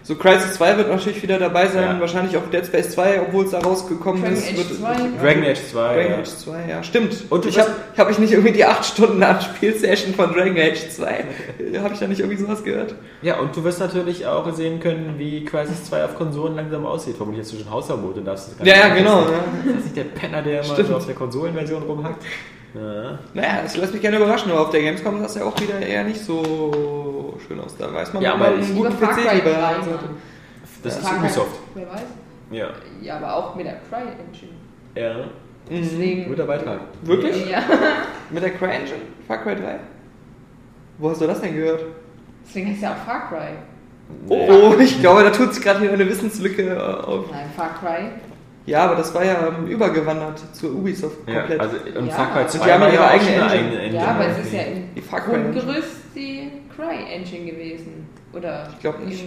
So 0.07 0.15
Crisis 0.15 0.53
2 0.53 0.77
wird 0.77 0.87
natürlich 0.87 1.21
wieder 1.21 1.37
dabei 1.37 1.67
sein, 1.67 1.83
Ja. 1.83 1.99
wahrscheinlich 1.99 2.37
auch 2.37 2.49
Dead 2.49 2.65
Space 2.65 2.91
2, 2.91 3.23
obwohl 3.23 3.43
es 3.43 3.51
da 3.51 3.59
rausgekommen 3.59 4.21
Dragon 4.21 4.37
ist. 4.37 4.47
Age 4.47 4.57
wird, 4.57 4.79
2. 4.79 4.95
Dragon 5.21 5.43
Age 5.43 5.59
2. 5.69 5.95
Dragon 5.95 6.11
ja. 6.11 6.17
Age 6.19 6.27
2, 6.29 6.69
ja, 6.69 6.83
stimmt. 6.83 7.23
Und 7.29 7.45
ich 7.45 7.59
habe 7.59 7.71
hab 7.97 8.09
ich 8.09 8.17
nicht 8.17 8.31
irgendwie 8.31 8.53
die 8.53 8.63
8 8.63 8.85
Stunden 8.85 9.21
an 9.21 9.41
Spielsession 9.41 10.13
von 10.13 10.31
Dragon 10.31 10.57
Age 10.57 10.89
2, 10.91 11.25
habe 11.83 11.93
ich 11.93 11.99
da 11.99 12.07
nicht 12.07 12.21
irgendwie 12.21 12.41
sowas 12.41 12.63
gehört? 12.63 12.95
Ja, 13.21 13.37
und 13.37 13.53
du 13.53 13.65
wirst 13.65 13.81
natürlich 13.81 14.25
auch 14.25 14.49
sehen 14.53 14.79
können, 14.79 15.15
wie 15.17 15.43
Crisis 15.43 15.83
2 15.83 16.05
auf 16.05 16.15
Konsolen 16.15 16.55
langsam 16.55 16.85
aussieht. 16.85 17.17
Vermutlich 17.17 17.43
jetzt 17.43 17.49
zwischen 17.49 17.69
Hausverbot 17.69 18.15
und 18.15 18.23
darfst 18.23 18.47
es 18.53 18.57
gar 18.57 18.65
Ja, 18.65 18.75
ja, 18.75 18.87
nicht 18.87 18.99
genau. 18.99 19.23
Ja. 19.23 19.27
Ist 19.65 19.75
das 19.75 19.83
nicht 19.83 19.97
der 19.97 20.03
Penner, 20.05 20.41
der 20.41 20.63
immer 20.63 20.85
so 20.85 20.95
auf 20.95 21.05
der 21.05 21.15
Konsolenversion 21.15 21.83
rumhackt? 21.83 22.23
Ja. 22.73 23.17
Naja, 23.33 23.61
das 23.63 23.75
lässt 23.77 23.93
mich 23.93 24.01
gerne 24.01 24.17
überraschen, 24.17 24.51
aber 24.51 24.61
auf 24.61 24.69
der 24.69 24.81
Gamescom 24.81 25.19
sah 25.19 25.25
es 25.25 25.35
ja 25.35 25.43
auch 25.45 25.59
wieder 25.59 25.79
eher 25.79 26.03
nicht 26.03 26.21
so 26.23 27.37
schön 27.47 27.59
aus. 27.59 27.75
Da 27.77 27.91
weiß 27.93 28.13
man, 28.13 28.21
Ja, 28.23 28.35
man 28.35 28.53
einen 28.53 28.75
guten 28.75 28.93
PC 28.97 29.33
lieber 29.33 29.51
3, 29.51 29.61
haben 29.61 29.83
sollte. 29.83 30.05
Mann. 30.05 30.15
Das 30.83 30.93
Ja. 30.95 30.99
ist 30.99 31.07
Far 31.07 31.19
Ubisoft. 31.19 31.59
Wer 31.75 31.89
weiß? 31.89 32.01
Ja. 32.51 32.67
Ja, 33.01 33.17
aber 33.17 33.35
auch 33.35 33.55
mit 33.55 33.65
der 33.65 33.77
Cry-Engine. 33.89 34.51
ja. 34.95 35.25
Deswegen. 35.69 36.29
Guter 36.29 36.45
Beitrag. 36.45 36.79
Wirklich? 37.01 37.49
Ja. 37.49 37.61
Mit 38.29 38.41
der 38.41 38.51
Cry-Engine? 38.51 39.01
Far 39.27 39.39
Cry 39.43 39.53
3? 39.53 39.79
Wo 40.97 41.09
hast 41.09 41.19
du 41.19 41.27
das 41.27 41.41
denn 41.41 41.53
gehört? 41.55 41.83
Deswegen 42.47 42.71
heißt 42.71 42.81
ja 42.83 42.93
auch 42.93 43.05
Far 43.05 43.27
Cry. 43.27 43.49
Oh, 44.29 44.73
ich 44.79 44.97
glaube, 45.01 45.23
da 45.23 45.29
tut 45.31 45.53
sich 45.53 45.61
gerade 45.61 45.81
hier 45.81 45.91
eine 45.91 46.07
Wissenslücke 46.07 46.73
äh, 46.73 46.77
auf. 46.79 47.25
Nein, 47.31 47.47
Far 47.53 47.71
Cry. 47.81 48.11
Ja, 48.67 48.83
aber 48.85 48.95
das 48.95 49.13
war 49.15 49.23
ja 49.25 49.47
ähm, 49.47 49.65
übergewandert 49.67 50.39
zur 50.53 50.71
Ubisoft 50.71 51.17
Ja, 51.27 51.39
komplett. 51.39 51.59
also, 51.59 51.75
und 51.97 52.07
Ja. 52.07 52.13
Far 52.13 52.31
Cry 52.33 52.41
Und 52.41 52.49
2 52.51 52.65
die 52.65 52.71
haben 52.71 52.81
ihre 52.83 52.93
ja 52.93 52.99
auch 53.05 53.09
eigene 53.11 53.29
Engine. 53.31 53.49
eigene 53.51 53.79
Engine. 53.81 54.03
Ja, 54.03 54.07
aber 54.11 54.25
es 54.27 54.37
ist 54.45 54.53
ja 54.53 54.61
im 54.95 55.01
Far 55.03 55.21
Cry 55.21 55.33
Engine. 55.35 55.53
Grundgerüst 55.53 55.95
die 56.15 56.51
Cry-Engine 56.75 57.51
gewesen. 57.51 58.07
Oder? 58.33 58.67
Ich 58.73 58.79
glaub 58.81 58.99
nicht. 59.03 59.23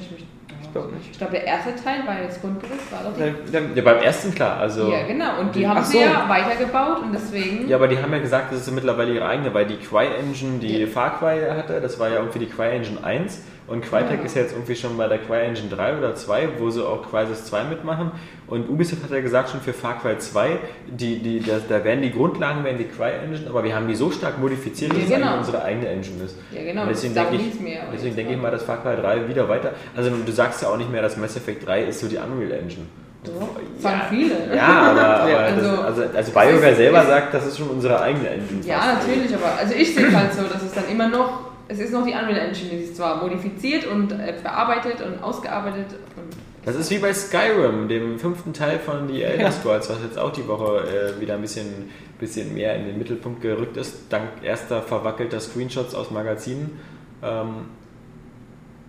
Ich, 0.63 0.73
glaube 0.73 0.93
nicht. 0.95 1.11
ich 1.11 1.19
glaube, 1.19 1.33
der 1.33 1.45
erste 1.47 1.71
Teil 1.75 2.07
war 2.07 2.15
das 2.25 2.41
Grundgerüst, 2.41 2.93
war 2.93 3.01
doch 3.03 3.17
die. 3.17 3.77
Ja, 3.77 3.83
beim 3.83 4.03
ersten 4.05 4.33
klar. 4.33 4.59
Also, 4.59 4.93
ja, 4.93 5.03
genau. 5.05 5.41
Und 5.41 5.53
die 5.55 5.61
die- 5.61 5.69
haben 5.69 5.79
Ach 5.81 5.85
sie 5.85 5.97
so. 5.99 6.05
ja 6.05 6.29
weitergebaut 6.29 7.03
und 7.03 7.13
deswegen. 7.13 7.67
Ja, 7.69 7.77
aber 7.77 7.89
die 7.89 7.99
haben 7.99 8.13
ja 8.13 8.19
gesagt, 8.21 8.53
das 8.53 8.61
ist 8.61 8.71
mittlerweile 8.73 9.13
ihre 9.15 9.27
eigene, 9.27 9.53
weil 9.53 9.65
die 9.67 9.79
Cry-Engine, 9.79 10.59
die 10.61 10.81
Ja. 10.83 10.87
Far 10.87 11.19
Cry 11.19 11.41
hatte, 11.57 11.81
das 11.81 11.99
war 11.99 12.09
ja 12.09 12.17
irgendwie 12.17 12.41
die 12.41 12.47
Cry-Engine 12.47 13.03
1 13.03 13.41
und 13.71 13.81
Crytek 13.83 14.19
Ja. 14.19 14.25
ist 14.27 14.37
ja 14.37 14.43
jetzt 14.43 14.53
irgendwie 14.53 14.77
schon 14.77 14.97
bei 14.99 15.09
der 15.09 15.19
Cry-Engine 15.19 15.69
3 15.71 15.97
oder 15.99 16.15
2, 16.15 16.49
wo 16.59 16.69
sie 16.69 16.85
auch 16.87 17.09
Crysis 17.09 17.47
2 17.47 17.65
mitmachen 17.65 18.11
und 18.49 18.69
Ubisoft 18.69 19.03
hat 19.05 19.11
ja 19.11 19.21
gesagt 19.21 19.49
schon 19.51 19.61
für 19.63 19.73
Far 19.73 19.99
Cry 20.01 20.19
2, 20.19 20.59
die, 20.89 21.21
die, 21.21 21.41
da, 21.41 21.55
da 21.67 21.83
werden 21.85 22.03
die 22.03 22.11
Grundlagen 22.13 22.63
werden 22.65 22.77
die 22.79 22.85
Cry-Engine, 22.85 23.49
aber 23.49 23.65
wir 23.65 23.75
haben 23.75 23.89
die 23.89 23.95
so 23.95 24.11
stark 24.11 24.39
modifiziert, 24.39 24.93
dass 24.93 24.99
Ja, 24.99 25.05
es 25.05 25.11
genau. 25.15 25.27
eigentlich 25.29 25.39
unsere 25.47 25.63
eigene 25.65 25.89
Engine 25.89 26.25
ist. 26.25 26.37
Ja, 26.53 26.63
genau, 26.63 26.83
Und 26.83 26.91
das 26.91 27.01
deswegen 27.01 27.15
denke 27.15 27.37
ich, 27.37 27.79
aber 27.81 27.93
deswegen 27.93 28.17
denke 28.17 28.33
ich 28.35 28.39
mal. 28.41 28.51
dass 28.51 28.63
Far 28.65 28.83
Cry 28.83 28.97
3 29.01 29.29
wieder 29.29 29.49
weiter, 29.49 29.73
also 29.97 30.11
du 30.11 30.33
sagst 30.33 30.61
ja 30.63 30.69
auch 30.69 30.77
nicht 30.77 30.91
mehr, 30.93 31.01
dass 31.03 31.17
Mass 31.17 31.37
Effect 31.37 31.67
3 31.67 31.85
ist 31.85 32.01
so 32.01 32.09
die 32.09 32.17
Unreal 32.19 32.51
Engine. 32.61 32.87
Doch, 33.23 33.33
sagen 33.79 34.01
viele. 34.09 34.35
Ja, 34.57 34.67
aber, 34.93 35.01
aber 35.21 35.31
Ja, 35.31 35.37
also, 35.39 35.69
also- 35.69 35.83
also, 36.03 36.17
also 36.17 36.33
BioWare 36.33 36.75
selber 36.75 37.03
ist- 37.03 37.09
sagt, 37.09 37.35
das 37.35 37.47
ist 37.47 37.59
schon 37.59 37.69
unsere 37.69 38.01
eigene 38.01 38.31
Engine. 38.31 38.63
Ja, 38.67 38.95
natürlich, 38.99 39.35
aber 39.35 39.59
also 39.61 39.75
ich 39.75 39.95
sehe 39.95 40.07
es 40.09 40.15
halt 40.15 40.33
so, 40.33 40.43
dass 40.45 40.63
es 40.63 40.73
dann 40.73 40.89
immer 40.91 41.07
noch, 41.09 41.51
es 41.71 41.79
ist 41.79 41.93
noch 41.93 42.05
die 42.05 42.13
Unreal 42.13 42.37
Engine, 42.37 42.71
die 42.71 42.77
ist 42.85 42.97
zwar 42.97 43.23
modifiziert 43.23 43.87
und 43.87 44.13
äh, 44.13 44.35
bearbeitet 44.43 45.01
und 45.01 45.23
ausgearbeitet 45.23 45.87
und 46.17 46.37
Das 46.67 46.75
ist 46.75 46.91
wie 46.91 46.99
bei 46.99 47.13
Skyrim, 47.13 47.89
dem 47.89 48.19
fünften 48.19 48.53
Teil 48.53 48.79
von 48.79 49.09
The 49.09 49.23
Elder 49.23 49.53
Scrolls, 49.53 49.89
was 49.89 50.03
jetzt 50.03 50.19
auch 50.19 50.33
die 50.33 50.47
Woche 50.49 50.83
äh, 51.17 51.21
wieder 51.21 51.35
ein 51.35 51.43
bisschen, 51.43 51.91
bisschen 52.19 52.55
mehr 52.55 52.75
in 52.75 52.87
den 52.87 52.99
Mittelpunkt 52.99 53.41
gerückt 53.41 53.77
ist, 53.77 54.11
dank 54.11 54.29
erster 54.43 54.83
verwackelter 54.83 55.39
Screenshots 55.39 55.95
aus 55.95 56.11
Magazinen. 56.11 56.79
Ähm, 57.23 57.67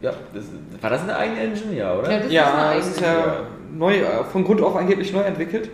ja, 0.02 0.14
das, 0.34 0.46
war 0.82 0.90
das 0.90 1.04
eine 1.04 1.16
eigene 1.16 1.40
Engine? 1.42 1.76
Ja, 1.76 1.96
oder? 1.96 2.12
Ja, 2.12 2.18
das 2.18 2.26
ist 2.26 2.34
ja, 2.34 2.54
eine 2.54 2.78
das 2.78 2.88
ist 2.88 3.04
eigene. 3.04 3.24
ja 3.24 3.48
neu, 3.78 3.96
äh, 3.98 4.24
von 4.24 4.44
Grund 4.44 4.62
auf 4.62 4.76
angeblich 4.76 5.14
neu 5.14 5.22
entwickelt. 5.22 5.70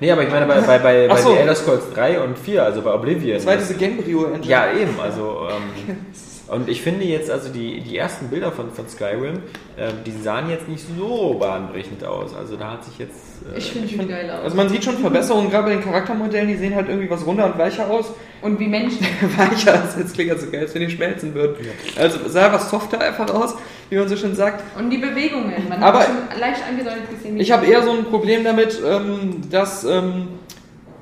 Nee, 0.00 0.10
aber 0.10 0.22
ich 0.22 0.30
meine 0.30 0.46
bei, 0.46 0.60
bei, 0.60 0.78
bei, 0.78 1.08
bei 1.08 1.20
so. 1.20 1.32
The 1.32 1.38
Elder 1.38 1.54
Scrolls 1.54 1.92
3 1.94 2.20
und 2.20 2.38
4, 2.38 2.64
also 2.64 2.82
bei 2.82 2.92
Oblivion. 2.92 3.36
Das 3.36 3.46
war 3.46 3.56
diese 3.56 3.74
Gamebryo-Engine. 3.74 4.50
Ja, 4.50 4.72
eben. 4.72 4.98
Also, 5.00 5.48
ähm, 5.50 5.96
und 6.48 6.68
ich 6.68 6.80
finde 6.82 7.04
jetzt, 7.04 7.30
also 7.30 7.48
die, 7.52 7.80
die 7.80 7.96
ersten 7.96 8.28
Bilder 8.28 8.52
von, 8.52 8.70
von 8.70 8.88
Skyrim, 8.88 9.40
ähm, 9.78 9.92
die 10.06 10.12
sahen 10.12 10.48
jetzt 10.48 10.68
nicht 10.68 10.84
so 10.96 11.34
bahnbrechend 11.40 12.04
aus. 12.04 12.34
Also 12.34 12.56
da 12.56 12.72
hat 12.72 12.84
sich 12.84 12.98
jetzt. 12.98 13.42
Äh, 13.52 13.58
ich 13.58 13.72
finde 13.72 13.88
die 13.88 13.96
geil 14.06 14.30
aus. 14.30 14.44
Also 14.44 14.56
man 14.56 14.68
sieht 14.68 14.84
schon 14.84 14.96
Verbesserungen, 14.98 15.50
gerade 15.50 15.64
bei 15.64 15.70
den 15.74 15.82
Charaktermodellen, 15.82 16.48
die 16.48 16.56
sehen 16.56 16.74
halt 16.74 16.88
irgendwie 16.88 17.10
was 17.10 17.26
runder 17.26 17.46
und 17.46 17.58
weicher 17.58 17.90
aus. 17.90 18.12
und 18.42 18.60
wie 18.60 18.68
Menschen. 18.68 19.00
weicher, 19.36 19.72
das 19.72 19.96
jetzt 19.98 20.14
klingt 20.14 20.30
ja 20.30 20.38
so 20.38 20.48
geil, 20.50 20.60
als 20.62 20.74
wenn 20.74 20.82
die 20.82 20.90
schmelzen 20.90 21.34
würden. 21.34 21.56
Also 21.98 22.18
sah 22.28 22.52
was 22.52 22.70
softer 22.70 23.00
einfach 23.00 23.28
aus, 23.34 23.56
wie 23.90 23.96
man 23.96 24.08
so 24.08 24.16
schön 24.16 24.34
sagt. 24.36 24.62
Und 24.78 24.90
die 24.90 24.98
Bewegungen. 24.98 25.52
Man 25.68 25.82
Aber- 25.82 25.98
hat 26.00 26.06
schon 26.06 26.40
leicht 26.40 26.60
angedeutet 26.68 27.10
gesehen, 27.10 27.40
Ich 27.40 27.50
habe 27.50 27.66
eher 27.66 27.82
so 27.82 27.90
ein 27.90 28.04
Problem 28.04 28.44
damit, 28.44 28.80
ähm, 28.86 29.40
dass 29.50 29.84
ähm, 29.84 30.28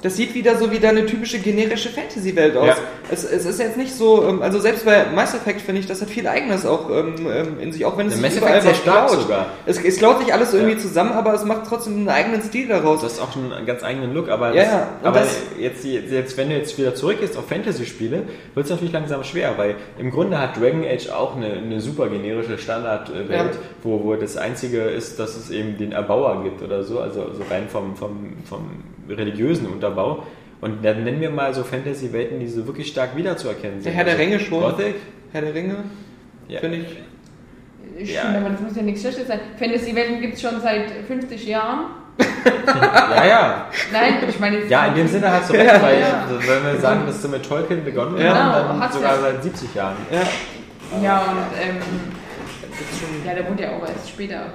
das 0.05 0.17
sieht 0.17 0.35
wieder 0.35 0.57
so 0.59 0.71
wie 0.71 0.79
deine 0.79 1.07
typische 1.07 1.39
generische 1.39 1.89
Fantasy-Welt 1.89 2.57
aus. 2.59 2.67
Ja. 2.69 2.77
Es, 3.11 3.25
es 3.25 3.47
ist 3.47 3.59
jetzt 3.59 3.77
nicht 3.79 3.93
so, 3.95 4.29
ähm, 4.29 4.43
also 4.43 4.61
selbst 4.61 4.85
bei 4.85 5.07
Mass 5.15 5.35
Effect 5.35 5.63
finde 5.63 5.81
ich, 5.81 5.87
das 5.87 6.03
hat 6.03 6.11
viel 6.11 6.27
Eigenes 6.29 6.67
auch 6.67 6.91
ähm, 6.91 7.15
ähm, 7.27 7.59
in 7.59 7.73
sich, 7.73 7.85
auch 7.87 7.97
wenn 7.97 8.09
es 8.09 8.15
sich 8.19 8.37
überall 8.37 8.63
was 8.65 8.83
klaut. 8.83 9.19
Es, 9.65 9.83
es 9.83 9.97
klaut 9.97 10.21
sich 10.21 10.33
alles 10.33 10.53
irgendwie 10.53 10.75
Ja. 10.75 10.79
zusammen, 10.79 11.13
aber 11.13 11.33
es 11.33 11.45
macht 11.47 11.63
trotzdem 11.67 11.95
einen 11.95 12.09
eigenen 12.11 12.43
Stil 12.43 12.69
daraus. 12.69 13.01
Du 13.01 13.07
hast 13.07 13.19
auch 13.19 13.33
schon 13.33 13.51
einen 13.51 13.65
ganz 13.67 13.83
eigenen 13.83 14.13
Look, 14.15 14.29
aber, 14.29 14.55
Ja, 14.55 14.63
das, 15.03 15.09
aber 15.09 15.19
das- 15.21 15.37
jetzt, 15.59 15.85
jetzt, 15.85 16.37
wenn 16.37 16.51
du 16.51 16.57
jetzt 16.57 16.77
wieder 16.79 16.95
zurückgehst 16.95 17.37
auf 17.39 17.49
Fantasy-Spiele, 17.49 18.25
wird 18.55 18.67
es 18.67 18.71
natürlich 18.71 18.93
langsam 18.93 19.25
schwer, 19.25 19.55
weil 19.57 19.77
im 19.99 20.11
Grunde 20.11 20.39
hat 20.39 20.61
Dragon 20.61 20.85
Age 20.85 21.09
auch 21.09 21.35
eine, 21.35 21.55
eine 21.55 21.81
super 21.81 22.09
generische 22.09 22.59
Standardwelt, 22.59 23.59
wo, 23.83 24.05
wo 24.05 24.15
das 24.17 24.37
Einzige 24.37 24.81
ist, 24.83 25.19
dass 25.19 25.35
es 25.35 25.51
eben 25.51 25.79
den 25.79 25.93
Erbauer 25.93 26.43
gibt 26.45 26.61
oder 26.63 26.85
so, 26.85 27.01
also 27.01 27.33
so 27.33 27.43
rein 27.51 27.69
vom, 27.71 27.97
vom, 27.97 28.35
vom 28.49 28.69
religiösen 29.09 29.67
Unterbau. 29.67 30.25
Und 30.61 30.85
dann 30.85 31.05
nennen 31.05 31.21
wir 31.21 31.31
mal 31.31 31.53
so 31.53 31.63
Fantasy-Welten, 31.63 32.41
die 32.41 32.47
so 32.49 32.67
wirklich 32.67 32.89
stark 32.89 33.17
wiederzuerkennen 33.17 33.77
sind. 33.83 33.87
Der 33.87 33.93
Herr 33.93 34.05
der 34.05 34.15
Also 34.15 34.25
Ringe 34.25 34.41
schon. 34.41 34.61
Gothic, 34.61 34.95
Herr 35.33 35.43
der 35.43 35.55
Ringe, 35.55 35.77
ja. 36.49 36.61
finde 36.61 36.79
ich. 36.79 36.87
Ich 37.99 38.15
Ja. 38.15 38.23
finde, 38.23 38.39
aber 38.41 38.51
das 38.51 38.61
muss 38.61 38.77
ja 38.77 38.83
nichts 38.83 39.03
Schlechtes 39.03 39.29
sein. 39.29 39.41
Fantasy-Welten 39.59 40.21
gibt 40.21 40.35
es 40.35 40.41
schon 40.43 40.61
seit 40.61 40.91
50 41.07 41.47
Jahren. 41.47 41.87
ja, 43.17 43.25
ja. 43.27 43.67
Nein, 43.93 44.15
ich 44.29 44.39
meine 44.39 44.59
jetzt. 44.59 44.71
Ja, 44.71 44.87
in 44.87 44.95
dem 44.95 45.09
Sinne 45.09 45.31
hast 45.31 45.51
du 45.51 45.55
recht, 45.55 45.67
Ja, 45.67 45.83
weil 45.83 46.01
ja. 46.01 46.25
also, 46.29 46.49
wenn 46.49 46.73
wir 46.73 46.81
sagen, 46.81 47.07
dass 47.07 47.21
du 47.21 47.29
mit 47.29 47.45
Tolkien 47.45 47.85
begonnen 47.85 48.17
Ja. 48.19 48.35
haben, 48.35 48.53
Genau, 48.63 48.69
dann 48.69 48.81
hat's 48.81 48.95
sogar 48.95 49.19
seit 49.21 49.43
70 49.43 49.75
Jahren. 49.75 49.97
Ja, 50.11 50.23
Ja, 51.03 51.21
und 51.23 51.39
ähm, 51.61 51.77
ja, 53.27 53.35
der 53.35 53.49
wurde 53.51 53.63
ja 53.65 53.71
auch 53.77 53.83
erst 53.89 54.09
später. 54.09 54.47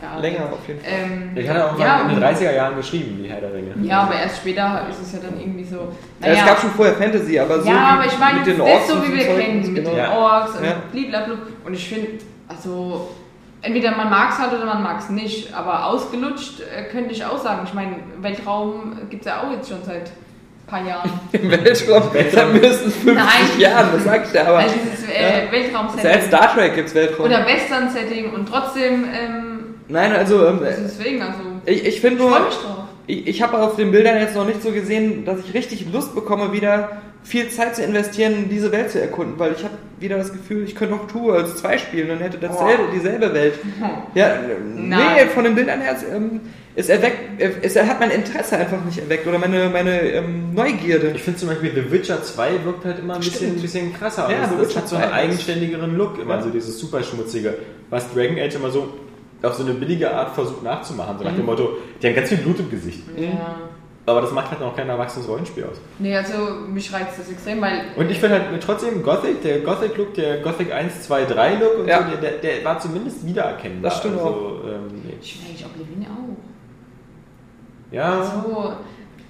Ach, 0.00 0.18
egal. 0.18 0.20
länger 0.22 0.52
auf 0.52 0.66
jeden 0.68 0.80
Fall. 0.80 0.90
Ähm, 0.92 1.30
Ich 1.34 1.48
hatte 1.48 1.64
auch 1.70 1.78
mal 1.78 1.84
ja, 1.86 2.00
in 2.02 2.08
den 2.08 2.16
und- 2.18 2.22
30er 2.24 2.52
Jahren 2.54 2.76
geschrieben, 2.76 3.20
die 3.22 3.28
Herr 3.30 3.40
der 3.40 3.52
Ringe. 3.54 3.74
Ja, 3.82 4.02
aber 4.02 4.14
erst 4.14 4.36
später 4.38 4.86
ist 4.90 5.00
es 5.00 5.12
ja 5.12 5.18
dann 5.22 5.38
irgendwie 5.40 5.64
so. 5.64 5.92
Ja, 6.20 6.28
es 6.28 6.44
gab 6.46 6.60
schon 6.60 6.70
vorher 6.70 6.94
Fantasy, 6.94 7.38
aber 7.38 7.60
so 7.60 7.68
ja, 7.68 7.74
wie 7.74 7.78
aber 7.78 8.06
ich 8.06 8.18
meine, 8.18 8.38
mit 8.38 8.46
den 8.46 8.58
das 8.58 8.66
Orks 8.68 8.82
ist 8.84 8.88
so 8.90 8.94
und 8.96 9.08
wie 9.08 9.16
wir 9.16 9.26
Zeug, 9.26 9.38
kennen, 9.40 9.72
mit 9.72 9.84
genau. 9.84 9.90
den. 9.94 10.06
Orks 10.06 10.56
und 10.56 10.64
Ja. 10.64 10.72
blablabla. 10.92 11.34
Und 11.64 11.74
ich 11.74 11.88
finde, 11.88 12.08
also, 12.48 13.10
entweder 13.62 13.92
man 13.96 14.10
mag 14.10 14.30
es 14.32 14.38
halt 14.38 14.52
oder 14.52 14.66
man 14.66 14.82
mag 14.82 14.98
es 14.98 15.08
nicht, 15.10 15.54
aber 15.54 15.86
ausgelutscht 15.86 16.60
äh, 16.60 16.84
könnte 16.90 17.12
ich 17.12 17.24
auch 17.24 17.38
sagen. 17.38 17.60
Ich 17.64 17.74
meine, 17.74 17.96
Weltraum 18.20 18.96
gibt 19.10 19.22
es 19.24 19.26
ja 19.32 19.40
auch 19.42 19.50
jetzt 19.52 19.68
schon 19.68 19.82
seit 19.84 20.10
ein 20.10 20.66
paar 20.66 20.86
Jahren. 20.86 21.10
Weltraum 21.32 22.02
seit 22.12 22.52
mindestens 22.52 22.94
50 22.96 23.14
Nein. 23.14 23.26
Jahren, 23.60 23.88
das 23.94 24.04
sag 24.04 24.24
ich 24.24 24.32
dir 24.32 24.46
aber. 24.46 24.58
Also 24.58 24.74
dieses 24.74 25.08
äh, 25.08 25.46
Ja. 25.46 25.52
Weltraum-Setting. 25.52 26.02
Seit 26.02 26.22
Star 26.24 26.54
Trek 26.54 26.74
gibt's 26.74 26.94
Weltraum. 26.94 27.26
Oder 27.26 27.44
Western-Setting 27.46 28.32
und 28.32 28.48
trotzdem, 28.48 29.04
ähm, 29.04 29.51
Nein, 29.92 30.12
also 30.12 30.46
ähm, 30.46 30.60
deswegen, 30.62 31.20
also, 31.22 31.38
ich, 31.66 31.84
ich 31.84 32.00
finde 32.00 32.22
nur, 32.24 32.48
ich, 33.06 33.26
ich 33.26 33.42
habe 33.42 33.58
auf 33.58 33.76
den 33.76 33.92
Bildern 33.92 34.18
jetzt 34.18 34.34
noch 34.34 34.46
nicht 34.46 34.62
so 34.62 34.70
gesehen, 34.70 35.24
dass 35.24 35.40
ich 35.40 35.52
richtig 35.54 35.86
Lust 35.92 36.14
bekomme, 36.14 36.52
wieder 36.52 37.02
viel 37.24 37.48
Zeit 37.50 37.76
zu 37.76 37.82
investieren, 37.84 38.46
diese 38.50 38.72
Welt 38.72 38.90
zu 38.90 39.00
erkunden, 39.00 39.34
weil 39.38 39.52
ich 39.52 39.62
habe 39.62 39.74
wieder 40.00 40.16
das 40.16 40.32
Gefühl, 40.32 40.64
ich 40.64 40.74
könnte 40.74 40.94
auch 40.96 41.06
Tour 41.06 41.34
als 41.34 41.56
zwei 41.56 41.78
spielen 41.78 42.10
und 42.10 42.18
hätte 42.18 42.38
dasselbe, 42.38 42.84
Boah. 42.84 42.92
dieselbe 42.94 43.32
Welt. 43.34 43.54
Ja, 44.14 44.28
äh, 44.28 44.38
nee, 44.74 44.88
Nein. 44.88 45.28
von 45.32 45.44
den 45.44 45.54
Bildern 45.54 45.80
her, 45.80 45.94
es, 45.96 46.02
ähm, 46.02 46.40
es 46.74 46.88
erweckt, 46.88 47.40
es 47.62 47.76
hat 47.76 48.00
mein 48.00 48.10
Interesse 48.10 48.56
einfach 48.56 48.82
nicht 48.84 48.98
erweckt 48.98 49.26
oder 49.26 49.38
meine, 49.38 49.68
meine 49.68 50.00
ähm, 50.00 50.54
Neugierde. 50.54 51.12
Ich 51.14 51.22
finde 51.22 51.38
zum 51.38 51.48
Beispiel 51.50 51.70
The 51.74 51.92
Witcher 51.92 52.22
2 52.22 52.64
wirkt 52.64 52.84
halt 52.84 52.98
immer 52.98 53.14
ein 53.14 53.20
bisschen, 53.20 53.56
ein 53.56 53.62
bisschen 53.62 53.92
krasser. 53.94 54.28
Ja, 54.30 54.48
The 54.48 54.56
das, 54.56 54.58
das 54.58 54.68
Witcher 54.68 54.80
hat 54.80 54.88
so 54.88 54.96
einen 54.96 55.10
2 55.10 55.12
eigenständigeren 55.14 55.96
Look, 55.96 56.18
immer 56.18 56.36
Ja. 56.36 56.42
so 56.42 56.50
dieses 56.50 56.78
super 56.78 57.02
schmutzige, 57.02 57.54
was 57.90 58.12
Dragon 58.12 58.38
Age 58.38 58.54
immer 58.56 58.70
so 58.70 58.92
auf 59.42 59.54
so 59.54 59.64
eine 59.64 59.74
billige 59.74 60.12
Art 60.14 60.34
versucht 60.34 60.62
nachzumachen. 60.62 61.18
So 61.18 61.24
nach 61.24 61.32
Mhm. 61.32 61.36
dem 61.36 61.46
Motto, 61.46 61.70
die 62.00 62.06
haben 62.06 62.14
ganz 62.14 62.28
viel 62.28 62.38
Blut 62.38 62.58
im 62.60 62.70
Gesicht. 62.70 63.02
Ja. 63.16 63.56
Aber 64.04 64.20
das 64.20 64.32
macht 64.32 64.50
halt 64.50 64.60
noch 64.60 64.74
kein 64.74 64.88
erwachsenes 64.88 65.28
Rollenspiel 65.28 65.62
aus. 65.64 65.80
Nee, 66.00 66.16
also 66.16 66.32
mich 66.68 66.92
reizt 66.92 67.18
das 67.20 67.30
extrem, 67.30 67.60
weil 67.60 67.82
Und 67.96 68.10
ich 68.10 68.18
finde 68.18 68.40
halt 68.40 68.60
trotzdem 68.62 69.00
Gothic, 69.02 69.42
der 69.42 69.60
Gothic-Look, 69.60 70.14
der 70.14 70.38
Gothic 70.40 70.72
1, 70.72 71.02
2, 71.02 71.24
3 71.24 71.54
Look 71.54 71.78
und 71.80 71.86
Ja. 71.88 72.08
so, 72.10 72.16
der, 72.20 72.32
der, 72.32 72.64
war 72.64 72.80
zumindest 72.80 73.24
wiedererkennbar. 73.24 73.90
Das 73.90 74.00
stimmt 74.00 74.18
also, 74.18 74.60
Ähm, 74.66 75.02
nee. 75.04 75.14
ich 75.20 75.34
finde 75.34 75.50
eigentlich 75.50 75.66
Oblivion 75.66 76.06
auch. 76.06 76.36
Ja, 77.94 78.24
So, 78.24 78.72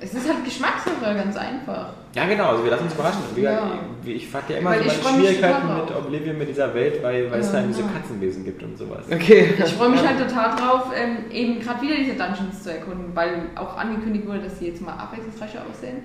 Es 0.00 0.14
ist 0.14 0.26
halt 0.28 0.44
Geschmackssache, 0.44 1.14
ganz 1.14 1.36
einfach. 1.36 1.90
Ja, 2.14 2.26
genau, 2.26 2.44
also 2.50 2.64
wir 2.64 2.70
lassen 2.70 2.84
uns 2.84 2.92
überraschen. 2.94 3.22
Wie, 3.34 3.40
Ja. 3.40 3.70
wie, 4.02 4.12
ich 4.12 4.34
hatte 4.34 4.52
ja 4.52 4.58
immer 4.58 4.70
Weil 4.70 4.82
so 4.82 4.90
ich 4.90 5.02
meine 5.04 5.18
Schwierigkeiten 5.18 5.66
mit. 5.74 5.96
Oblivion 5.96 6.38
mit 6.38 6.48
dieser 6.50 6.74
Welt, 6.74 7.02
weil, 7.02 7.30
weil 7.30 7.40
es 7.40 7.46
Ja, 7.46 7.52
dann 7.60 7.68
diese 7.68 7.80
ja. 7.80 7.86
Katzenwesen 7.88 8.44
gibt 8.44 8.62
und 8.62 8.76
sowas. 8.76 9.04
Okay. 9.10 9.54
Ich 9.64 9.72
freue 9.72 9.88
mich 9.88 10.06
halt 10.06 10.18
total 10.18 10.54
drauf, 10.56 10.92
ähm, 10.94 11.30
eben 11.30 11.60
gerade 11.60 11.80
wieder 11.80 11.94
diese 11.96 12.12
Dungeons 12.14 12.62
zu 12.62 12.70
erkunden, 12.72 13.12
weil 13.14 13.42
auch 13.56 13.76
angekündigt 13.78 14.26
wurde, 14.26 14.40
dass 14.40 14.58
sie 14.58 14.66
jetzt 14.68 14.82
mal 14.82 14.92
abwechslungsreicher 14.92 15.62
aussehen. 15.70 15.98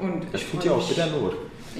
Und 0.00 0.24
Das 0.32 0.42
ich 0.42 0.50
tut 0.50 0.64
ja 0.64 0.72
auch 0.72 0.86
bitter 0.86 1.06
Not. 1.06 1.34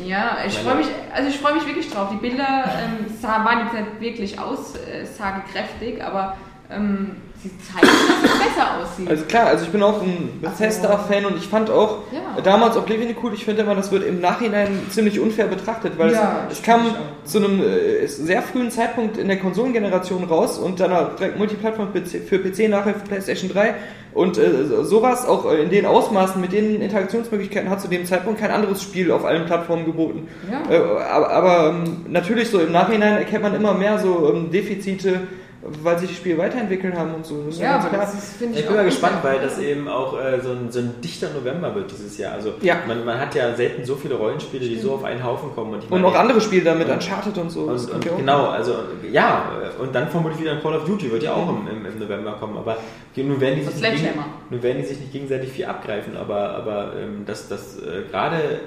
Ja, 0.07 0.39
ich 0.47 0.57
freue 0.59 0.77
mich, 0.77 0.87
also 1.13 1.29
ich 1.29 1.37
freue 1.39 1.55
mich 1.55 1.67
wirklich 1.67 1.91
drauf. 1.91 2.09
Die 2.13 2.17
Bilder 2.17 2.65
ähm, 2.65 3.07
sah- 3.21 3.45
waren 3.45 3.61
jetzt 3.67 3.75
nicht 3.75 4.01
wirklich 4.01 4.39
aussagekräftig, 4.39 6.03
aber 6.03 6.37
ähm, 6.71 7.17
sie 7.43 7.51
zeigen, 7.73 7.87
dass 7.87 8.31
es 8.33 8.39
besser 8.39 8.79
aussieht. 8.83 9.09
Also 9.11 9.25
klar, 9.25 9.47
also 9.47 9.65
ich 9.65 9.71
bin 9.71 9.83
auch 9.83 10.03
ein 10.03 10.39
Bethesda-Fan 10.43 11.25
und 11.25 11.37
ich 11.37 11.47
fand 11.49 11.71
auch 11.71 11.99
Ja. 12.13 12.41
damals 12.43 12.77
Oblivion 12.77 13.15
cool. 13.23 13.33
Ich 13.35 13.45
finde 13.45 13.63
immer, 13.63 13.75
das 13.75 13.91
wird 13.91 14.05
im 14.07 14.21
Nachhinein 14.21 14.69
ziemlich 14.91 15.19
unfair 15.21 15.47
betrachtet, 15.47 15.95
weil 15.99 16.13
Ja, 16.13 16.47
es, 16.51 16.59
es 16.59 16.63
kam 16.65 16.95
zu 17.25 17.39
einem 17.39 17.63
äh, 17.63 18.07
sehr 18.07 18.43
frühen 18.43 18.71
Zeitpunkt 18.71 19.17
in 19.17 19.29
der 19.29 19.39
Konsolengeneration 19.39 20.25
raus 20.25 20.59
und 20.59 20.81
dann 20.81 21.17
direkt 21.19 21.39
Multiplattform 21.39 21.89
für 21.93 22.39
PC, 22.39 22.69
nachher 22.69 22.95
für 22.95 23.01
PlayStation 23.07 23.51
3 23.51 23.75
und 24.13 24.37
äh, 24.39 24.83
sowas 24.83 25.27
auch 25.27 25.51
in 25.53 25.71
den 25.71 25.87
Ausmaßen 25.87 26.41
mit 26.41 26.53
den 26.53 26.81
Interaktionsmöglichkeiten 26.83 27.71
hat 27.71 27.81
zu 27.81 27.89
dem 27.89 28.05
Zeitpunkt 28.05 28.41
kein 28.41 28.51
anderes 28.51 28.83
Spiel 28.83 29.11
auf 29.13 29.25
allen 29.25 29.47
Plattformen 29.47 29.87
geboten. 29.87 30.29
Ja. 30.51 30.75
Äh, 30.75 30.79
aber 31.11 31.31
aber 31.31 31.69
ähm, 31.71 32.05
natürlich 32.09 32.51
so 32.51 32.59
im 32.59 32.73
Nachhinein 32.73 33.19
erkennt 33.19 33.43
man 33.45 33.55
immer 33.55 33.73
mehr 33.73 33.99
so 33.99 34.33
ähm, 34.35 34.51
Defizite, 34.51 35.21
weil 35.63 35.99
sich 35.99 36.09
die 36.09 36.15
Spiele 36.15 36.39
weiterentwickelt 36.39 36.95
haben 36.95 37.15
und 37.15 37.27
so. 37.27 37.43
Das 37.45 37.59
ja, 37.59 37.73
ganz 37.73 37.85
aber 37.85 37.95
klar. 37.97 38.07
das 38.15 38.35
ich 38.41 38.41
Ich 38.51 38.63
bin 38.65 38.69
auch 38.69 38.77
mal 38.77 38.85
gespannt, 38.87 39.17
weil 39.23 39.41
das 39.41 39.59
eben 39.59 39.89
auch 39.89 40.19
äh, 40.19 40.41
so, 40.41 40.53
ein, 40.53 40.71
so 40.73 40.79
ein 40.79 40.95
dichter 41.03 41.29
November 41.35 41.75
wird 41.75 41.91
dieses 41.91 42.17
Jahr. 42.17 42.33
Also 42.33 42.55
Ja. 42.63 42.77
man, 42.89 43.05
man 43.05 43.21
hat 43.21 43.35
ja 43.35 43.55
selten 43.55 43.85
so 43.85 43.95
viele 43.97 44.15
Rollenspiele, 44.15 44.67
die 44.67 44.79
so 44.79 44.93
auf 44.95 45.05
einen 45.05 45.23
Haufen 45.23 45.55
kommen. 45.55 45.75
Und, 45.75 45.79
ich 45.81 45.85
Und 45.85 45.91
meine, 46.01 46.03
noch 46.05 46.15
andere 46.19 46.41
Spiele 46.41 46.65
damit, 46.65 46.87
Und- 46.89 46.95
Uncharted 46.95 47.37
und 47.37 47.51
so. 47.51 47.67
das 47.71 47.87
Und, 47.87 47.95
und 47.95 48.11
auch. 48.11 48.17
genau, 48.17 48.47
also 48.47 48.75
ja, 49.13 49.51
und 49.79 49.95
dann 49.95 50.09
vermutlich 50.09 50.41
wieder 50.41 50.53
ein 50.53 50.63
Call 50.63 50.75
of 50.77 50.85
Duty, 50.87 51.11
wird 51.13 51.23
ja 51.25 51.35
auch 51.35 51.49
im, 51.51 51.69
im, 51.69 51.85
im 51.85 51.99
November 51.99 52.33
kommen. 52.41 52.57
Aber 52.57 52.79
nun 53.17 53.39
werden, 53.41 53.59
die 53.61 53.65
Das 53.67 53.75
sich 53.75 53.83
nicht 53.83 54.03
gegen, 54.05 54.25
nun 54.49 54.63
werden 54.63 54.79
die 54.81 54.89
sich 54.89 54.99
nicht 54.99 55.13
gegenseitig 55.13 55.51
viel 55.51 55.67
abgreifen, 55.67 56.17
aber, 56.17 56.51
aber 56.55 56.93
ähm, 56.99 57.27
dass 57.27 57.49
das 57.49 57.79
äh, 57.81 58.03
gerade 58.11 58.61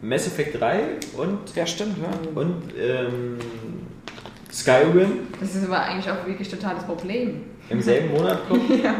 Mass 0.00 0.26
Effect 0.26 0.60
3 0.60 0.80
und, 1.16 1.54
Ja, 1.54 1.64
stimmt, 1.64 1.96
ja. 1.98 2.08
und 2.40 2.54
ähm, 2.76 3.38
Skyrim 4.52 5.28
Das 5.40 5.54
ist 5.54 5.64
aber 5.66 5.80
eigentlich 5.82 6.10
auch 6.10 6.26
wirklich 6.26 6.48
total 6.48 6.74
das 6.74 6.84
Problem. 6.84 7.40
im 7.70 7.80
selben 7.80 8.12
Monat 8.12 8.38
kommen. 8.48 8.82
ja. 8.82 8.94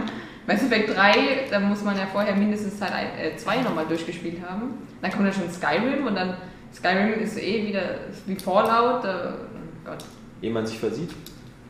Mass 0.47 0.63
Effect 0.63 0.97
3, 0.97 1.13
da 1.51 1.61
muss 1.61 1.83
man 1.85 1.97
ja 1.97 2.07
vorher 2.13 2.35
mindestens 2.35 2.79
Teil 2.81 2.91
2 3.37 3.59
nochmal 3.63 3.85
durchgespielt 3.87 4.39
haben. 4.49 4.71
Dann 5.01 5.13
kommt 5.13 5.27
ja 5.27 5.33
schon 5.33 5.49
Skyrim 5.51 6.05
und 6.07 6.17
dann 6.17 6.37
Skyrim 6.75 7.21
ist 7.23 7.39
eh 7.41 7.67
wieder 7.69 7.83
wie 8.27 8.35
Fallout. 8.35 9.05
Äh, 9.05 9.09
oh 9.09 9.89
Gott. 9.91 10.05
ehe 10.41 10.51
man 10.51 10.67
sich 10.67 10.79
versieht. 10.81 11.11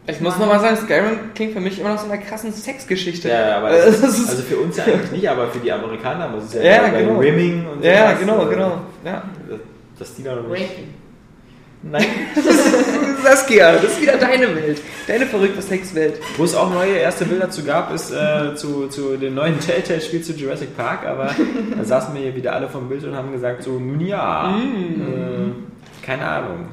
Ich 0.07 0.20
muss 0.20 0.39
nochmal 0.39 0.59
sagen, 0.61 0.76
Skyrim 0.76 1.18
klingt 1.35 1.53
für 1.53 1.61
mich 1.61 1.78
immer 1.78 1.91
nach 1.91 1.99
so 1.99 2.11
einer 2.11 2.20
krassen 2.22 2.51
Sexgeschichte. 2.53 3.28
Ja, 3.28 3.59
aber 3.59 3.72
Äh, 3.72 3.85
das 3.91 4.03
also 4.03 4.43
für 4.43 4.57
uns 4.57 4.76
ja 4.78 4.85
eigentlich 4.85 5.11
nicht, 5.12 5.28
aber 5.28 5.49
für 5.49 5.59
die 5.59 5.70
Amerikaner 5.70 6.28
muss 6.28 6.45
es 6.45 6.55
ja, 6.55 6.62
Ja, 6.62 6.83
bei 6.89 7.03
genau. 7.03 7.18
Rimming 7.18 7.66
und 7.68 7.85
ja, 7.85 8.07
sowas, 8.09 8.20
genau, 8.20 8.47
äh, 8.47 8.51
genau. 8.55 8.80
Ja. 9.05 9.22
dass- 9.51 9.59
Dass 9.99 10.14
die 10.14 10.22
da 10.22 10.35
noch 10.37 10.49
nicht. 10.49 10.62
Raping. 10.70 10.95
Nein. 11.83 12.05
Saskia, 13.22 13.72
das 13.72 13.85
ist 13.85 14.01
wieder 14.03 14.16
deine 14.16 14.55
Welt. 14.55 14.80
Deine 15.07 15.26
verrückte 15.26 15.62
Sexwelt. 15.62 16.20
Wo 16.37 16.45
es 16.45 16.55
auch 16.55 16.72
neue 16.72 16.95
erste 16.95 17.24
Bilder 17.24 17.51
zu 17.51 17.64
gab, 17.64 17.93
ist 17.93 18.12
äh, 18.12 18.55
zu, 18.55 18.89
zu 18.89 19.16
dem 19.16 19.35
neuen 19.35 19.59
Telltale-Spiel 19.61 20.22
zu 20.22 20.33
Jurassic 20.33 20.76
Park, 20.76 21.07
aber 21.07 21.30
da 21.76 21.85
saßen 21.85 22.14
wir 22.14 22.22
hier 22.22 22.37
wieder 22.37 22.53
alle 22.55 22.68
vom 22.68 22.89
Bild 22.89 23.05
und 23.05 23.16
haben 23.16 23.33
gesagt, 23.33 23.62
so, 23.64 23.78
nun 23.78 24.01
ja, 24.01 24.57
äh, 24.57 26.05
keine 26.05 26.26
Ahnung. 26.26 26.68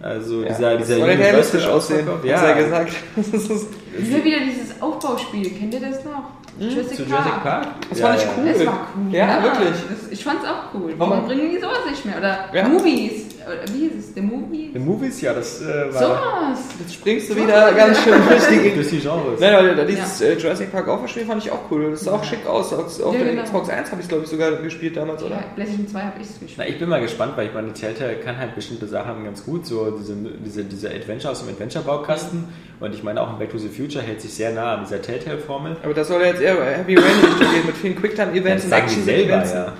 Also 0.00 0.42
dieser, 0.42 0.76
dieser 0.76 0.98
soll 0.98 1.08
ja 1.10 1.14
realistisch 1.14 1.66
aussehen, 1.66 2.08
Ausverkauf, 2.08 2.22
hat 2.22 2.24
ja, 2.24 2.42
er 2.42 2.62
gesagt. 2.62 2.92
Das 3.16 4.08
ist, 4.10 4.24
wieder 4.24 4.40
dieses 4.40 4.80
Aufbauspiel, 4.82 5.50
kennt 5.50 5.74
ihr 5.74 5.80
das 5.80 6.04
noch? 6.04 6.30
Jurassic 6.58 6.96
zu 6.96 7.02
Jurassic 7.04 7.42
Park. 7.42 7.66
das 7.90 7.98
ja, 7.98 8.06
fand 8.08 8.18
ich 8.18 8.24
ja. 8.24 8.30
cool. 8.38 8.48
Es 8.48 8.66
war 8.66 8.88
cool. 8.96 9.14
Ja, 9.14 9.42
wirklich. 9.42 9.68
Das, 9.88 10.10
ich 10.10 10.24
fand's 10.24 10.44
auch 10.44 10.74
cool. 10.74 10.94
Warum 10.96 11.12
Aber- 11.12 11.26
bringen 11.26 11.50
die 11.50 11.58
sowas 11.58 11.78
nicht 11.88 12.04
mehr? 12.04 12.18
Oder 12.18 12.48
Ja. 12.52 12.68
Movies. 12.68 13.26
Oder 13.46 13.72
wie 13.74 13.88
hieß 13.88 13.92
es? 13.98 14.14
The 14.14 14.20
Movies? 14.20 14.72
The 14.72 14.78
Movies, 14.78 15.20
ja, 15.20 15.32
das 15.34 15.60
äh, 15.62 15.92
war 15.92 16.02
Sowas. 16.02 16.58
Jetzt 16.78 16.94
springst 16.94 17.30
du 17.30 17.36
wieder 17.36 17.72
ganz 17.72 18.02
schön 18.02 18.14
richtig 18.14 18.74
durch 18.74 18.88
die 18.88 19.00
Genres. 19.00 19.40
Nein, 19.40 19.54
aber 19.54 19.84
dieses 19.84 20.20
äh, 20.20 20.34
Jurassic 20.34 20.72
Park 20.72 20.88
Aufbauspiel 20.88 21.24
fand 21.26 21.44
ich 21.44 21.50
auch 21.50 21.70
cool. 21.70 21.90
Das 21.90 22.00
sah 22.02 22.12
auch 22.12 22.24
schick 22.24 22.46
aus. 22.46 22.72
Auf, 22.72 23.00
auf 23.02 23.12
Ja, 23.14 23.20
der 23.24 23.32
genau. 23.32 23.42
Xbox 23.44 23.68
1 23.68 23.90
habe 23.90 24.00
ich 24.02 24.08
glaube 24.08 24.24
ich 24.24 24.30
sogar 24.30 24.52
gespielt 24.52 24.96
damals, 24.96 25.22
oder? 25.22 25.36
Ja, 25.36 25.44
PlayStation 25.54 25.88
2 25.88 26.00
habe 26.00 26.12
ich 26.20 26.26
es 26.26 26.34
Na, 26.40 26.46
gespielt. 26.46 26.68
ich 26.70 26.78
bin 26.78 26.88
mal 26.88 27.00
gespannt, 27.00 27.32
weil 27.36 27.46
ich 27.48 27.54
meine, 27.54 27.72
Telltale 27.72 28.16
kann 28.16 28.38
halt 28.38 28.54
bestimmte 28.54 28.86
Sachen 28.86 29.24
ganz 29.24 29.44
gut, 29.44 29.66
so 29.66 29.90
diese, 29.90 30.14
diese, 30.44 30.64
diese 30.64 30.90
Adventure 30.90 31.32
aus 31.32 31.40
dem 31.40 31.48
Adventure-Baukasten. 31.50 32.44
Und 32.80 32.94
ich 32.94 33.02
meine, 33.02 33.20
auch 33.20 33.30
in 33.32 33.38
Back 33.38 33.50
to 33.50 33.58
the 33.58 33.68
Future 33.68 34.02
hält 34.04 34.20
sich 34.20 34.34
sehr 34.34 34.52
nah 34.52 34.74
an 34.74 34.84
dieser 34.84 35.00
Telltale-Formel. 35.00 35.76
Aber 35.82 35.94
das 35.94 36.08
soll 36.08 36.20
ja 36.22 36.28
jetzt 36.28 36.42
eher 36.42 36.54
Heavy 36.64 36.96
Rain 36.96 37.04
gehen 37.38 37.66
mit 37.66 37.76
vielen 37.76 37.96
Quicktime-Events 37.96 38.68
Das 38.68 38.80
und 38.82 38.90
die 38.96 39.02
selber, 39.02 39.44
ja. 39.44 39.54
ja. 39.54 39.72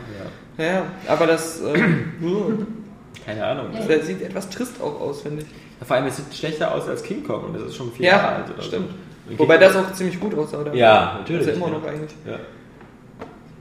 Ja. 0.56 0.64
ja, 0.64 0.82
aber 1.08 1.26
das, 1.26 1.60
äh, 1.62 1.78
Keine 3.26 3.44
Ahnung. 3.44 3.66
das 3.88 4.06
sieht 4.06 4.22
etwas 4.22 4.48
trist 4.50 4.80
auch 4.82 5.00
aus, 5.00 5.22
finde 5.22 5.42
ich. 5.42 5.86
Vor 5.86 5.96
allem, 5.96 6.06
es 6.06 6.16
sieht 6.16 6.34
schlechter 6.34 6.72
aus 6.74 6.88
als 6.88 7.02
King 7.02 7.24
Kong 7.24 7.44
und 7.44 7.54
das 7.56 7.62
ist 7.64 7.76
schon 7.76 7.90
vier 7.92 8.06
Jahre 8.06 8.22
Ja, 8.22 8.36
alt. 8.36 8.44
oder 8.52 8.62
so. 8.62 8.68
stimmt. 8.68 8.88
Und 9.28 9.38
Wobei 9.38 9.56
das 9.58 9.74
auch 9.76 9.92
ziemlich 9.92 10.20
gut 10.20 10.34
aussah, 10.36 10.60
oder? 10.60 10.74
Ja, 10.74 11.16
natürlich, 11.20 11.46
Das 11.46 11.54
ist 11.54 11.60
ja 11.60 11.66
immer 11.66 11.74
ja. 11.74 11.80
noch 11.80 11.88
eigentlich. 11.88 12.10
Ja. 12.26 12.38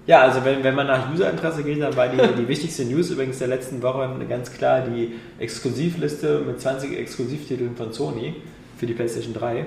Ja, 0.06 0.22
also 0.24 0.44
wenn, 0.44 0.62
wenn 0.66 0.76
man 0.76 0.88
nach 0.88 1.14
Userinteresse 1.14 1.64
geht, 1.64 1.82
dann 1.82 1.96
war 1.96 2.10
die, 2.10 2.18
die 2.42 2.48
wichtigste 2.48 2.84
News 2.84 3.10
übrigens 3.10 3.40
der 3.40 3.48
letzten 3.48 3.82
Woche 3.82 4.10
ganz 4.28 4.52
klar 4.52 4.82
die 4.82 5.14
Exklusivliste 5.40 6.40
mit 6.46 6.60
20 6.60 6.98
Exklusivtiteln 7.00 7.76
von 7.78 7.94
Sony 7.94 8.36
für 8.78 8.86
die 8.86 8.94
PlayStation 8.94 9.34
3. 9.34 9.66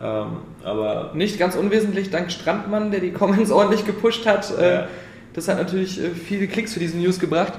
Ähm, 0.00 0.26
aber 0.62 1.12
Nicht 1.14 1.38
ganz 1.38 1.56
unwesentlich 1.56 2.10
dank 2.10 2.30
Strandmann, 2.30 2.90
der 2.90 3.00
die 3.00 3.12
Comments 3.12 3.50
ordentlich 3.50 3.86
gepusht 3.86 4.26
hat. 4.26 4.56
Äh, 4.58 4.74
Ja. 4.74 4.88
Das 5.34 5.46
hat 5.46 5.58
natürlich 5.58 6.02
äh, 6.02 6.10
viele 6.10 6.48
Klicks 6.48 6.72
für 6.74 6.80
diese 6.80 6.96
News 6.98 7.18
gebracht. 7.20 7.52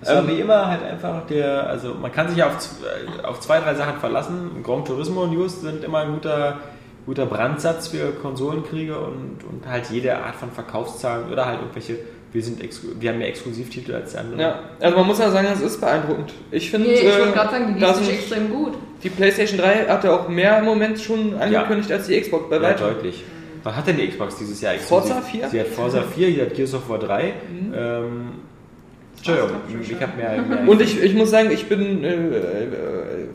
Es 0.00 0.08
war 0.08 0.18
Ähm, 0.22 0.28
wie 0.28 0.40
immer 0.40 0.66
halt 0.70 0.82
einfach 0.82 1.26
der, 1.26 1.66
also 1.68 1.94
man 1.94 2.12
kann 2.12 2.28
sich 2.28 2.42
auf, 2.42 2.58
z- 2.58 2.72
äh, 2.84 3.26
auf 3.26 3.40
zwei, 3.40 3.60
drei 3.60 3.74
Sachen 3.74 3.98
verlassen. 3.98 4.62
Gran 4.62 4.84
Turismo 4.84 5.26
News 5.26 5.60
sind 5.62 5.82
immer 5.84 6.00
ein 6.00 6.12
guter, 6.12 6.58
guter 7.06 7.26
Brandsatz 7.26 7.88
für 7.88 8.10
Konsolenkriege 8.22 8.98
und, 8.98 9.38
und 9.48 9.66
halt 9.68 9.90
jede 9.90 10.16
Art 10.18 10.36
von 10.36 10.50
Verkaufszahlen 10.50 11.30
oder 11.32 11.46
halt 11.46 11.60
irgendwelche, 11.60 11.98
wir, 12.32 12.42
sind 12.42 12.60
wir 13.00 13.10
haben 13.10 13.18
mehr 13.18 13.28
Exklusivtitel 13.28 13.94
als 13.94 14.12
die 14.12 14.18
anderen. 14.18 14.40
Ja, 14.40 14.58
also 14.80 14.96
man 14.98 15.06
muss 15.06 15.18
ja 15.18 15.30
sagen, 15.30 15.46
das 15.50 15.60
ist 15.62 15.80
beeindruckend. 15.80 16.32
Ich 16.50 16.70
finde, 16.70 16.88
Nee, 16.88 16.94
ich 16.94 17.04
äh, 17.04 17.18
wollte 17.18 17.32
gerade 17.32 17.50
sagen, 17.52 17.74
die 17.74 17.80
liest 17.84 17.96
sich 17.96 18.10
extrem 18.10 18.50
gut. 18.50 18.72
die 19.02 19.08
PlayStation 19.10 19.58
3 19.58 19.86
hatte 19.88 20.12
auch 20.12 20.28
mehr 20.28 20.58
im 20.58 20.64
Moment 20.66 21.00
schon 21.00 21.34
angekündigt 21.40 21.90
als 21.92 22.06
die 22.08 22.20
Xbox 22.20 22.50
bei 22.50 22.56
Ja, 22.56 22.62
weitem. 22.62 22.86
deutlich. 22.88 23.24
Was 23.62 23.74
hat 23.74 23.86
denn 23.86 23.96
die 23.96 24.06
Xbox 24.08 24.36
dieses 24.36 24.60
Jahr 24.60 24.74
exklusiv? 24.74 25.12
Forza 25.14 25.22
4? 25.26 25.48
Sie 25.48 25.60
hat 25.60 25.66
Forza 25.68 26.02
4, 26.02 26.26
sie 26.28 26.40
hat 26.42 26.54
Gears 26.54 26.74
of 26.74 26.88
War 26.88 26.98
3. 26.98 27.32
Ähm, 27.74 28.28
Entschuldigung, 29.16 29.50
ich 29.82 30.00
habe 30.02 30.16
mehr, 30.16 30.42
mehr. 30.42 30.68
Und 30.68 30.80
ich, 30.80 31.02
ich 31.02 31.14
muss 31.14 31.30
sagen, 31.30 31.50
ich 31.50 31.68
bin, 31.68 32.04
äh, 32.04 32.14
äh, 32.14 32.18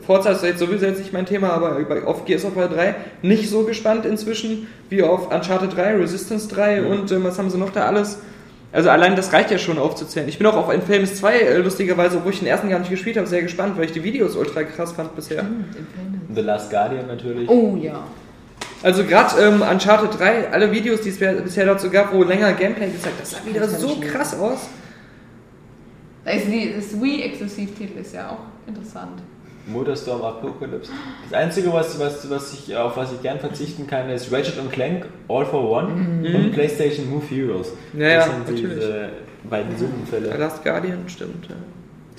Forza 0.06 0.30
ist 0.30 0.42
jetzt 0.44 0.58
sowieso 0.58 0.86
jetzt 0.86 0.98
nicht 0.98 1.12
mein 1.12 1.26
Thema, 1.26 1.50
aber 1.50 1.76
auf 2.06 2.24
Gears 2.24 2.44
of 2.44 2.56
War 2.56 2.68
3 2.68 2.94
nicht 3.22 3.48
so 3.50 3.64
gespannt 3.64 4.06
inzwischen 4.06 4.66
wie 4.88 5.02
auf 5.02 5.30
Uncharted 5.32 5.76
3, 5.76 5.96
Resistance 5.96 6.48
3 6.48 6.80
Mhm. 6.80 6.86
und 6.86 7.12
äh, 7.12 7.22
was 7.24 7.38
haben 7.38 7.50
sie 7.50 7.58
noch 7.58 7.70
da 7.70 7.86
alles. 7.86 8.18
Also 8.72 8.88
allein 8.88 9.16
das 9.16 9.34
reicht 9.34 9.50
ja 9.50 9.58
schon 9.58 9.76
aufzuzählen. 9.78 10.26
Ich 10.30 10.38
bin 10.38 10.46
auch 10.46 10.56
auf 10.56 10.72
Infamous 10.72 11.16
2 11.16 11.36
äh, 11.38 11.58
lustigerweise, 11.58 12.16
obwohl 12.16 12.32
ich 12.32 12.38
den 12.38 12.48
ersten 12.48 12.70
gar 12.70 12.78
nicht 12.78 12.90
gespielt 12.90 13.18
habe, 13.18 13.26
sehr 13.26 13.42
gespannt, 13.42 13.76
weil 13.76 13.84
ich 13.84 13.92
die 13.92 14.02
Videos 14.02 14.34
ultra 14.34 14.62
krass 14.62 14.92
fand 14.92 15.14
bisher. 15.14 15.44
The 16.34 16.40
Last 16.40 16.70
Guardian 16.70 17.06
natürlich. 17.06 17.48
Oh 17.50 17.76
ja. 17.78 18.02
Also 18.82 19.04
gerade 19.04 19.40
ähm, 19.42 19.60
Uncharted 19.62 20.18
3, 20.18 20.48
alle 20.50 20.72
Videos, 20.72 21.02
die 21.02 21.10
es 21.10 21.18
bisher- 21.18 21.66
dazu 21.66 21.90
gab, 21.90 22.12
wo 22.14 22.24
länger 22.24 22.52
Gameplay 22.54 22.86
gezeigt, 22.88 23.16
das 23.20 23.32
sah 23.32 23.38
wieder 23.44 23.68
so 23.68 23.96
krass 24.00 24.34
aus. 24.40 24.68
Das 26.24 27.00
Wii-Exklusivtitel 27.00 27.98
ist 27.98 28.14
ja 28.14 28.30
auch 28.30 28.68
interessant. 28.68 29.22
Motorstorm 29.66 30.22
Apocalypse. 30.22 30.90
Das 31.30 31.38
Einzige, 31.40 31.72
was, 31.72 31.98
was, 31.98 32.28
was 32.28 32.52
ich, 32.52 32.76
auf 32.76 32.96
was 32.96 33.12
ich 33.12 33.22
gern 33.22 33.38
verzichten 33.38 33.86
kann, 33.86 34.10
ist 34.10 34.32
Ratchet 34.32 34.58
und 34.58 34.72
Clank 34.72 35.06
All 35.28 35.44
for 35.46 35.70
One 35.70 35.92
und 36.34 36.52
PlayStation 36.52 37.08
Move 37.08 37.24
Heroes. 37.28 37.72
Mhm. 37.92 38.00
Ja, 38.00 38.08
ja, 38.08 38.16
das 38.16 38.26
sind 38.26 38.38
natürlich. 38.40 38.74
diese 38.74 39.10
beiden 39.48 39.76
Sündenfälle. 39.76 40.36
Last 40.36 40.64
Guardian, 40.64 41.08
stimmt. 41.08 41.46
Ja. 41.48 41.54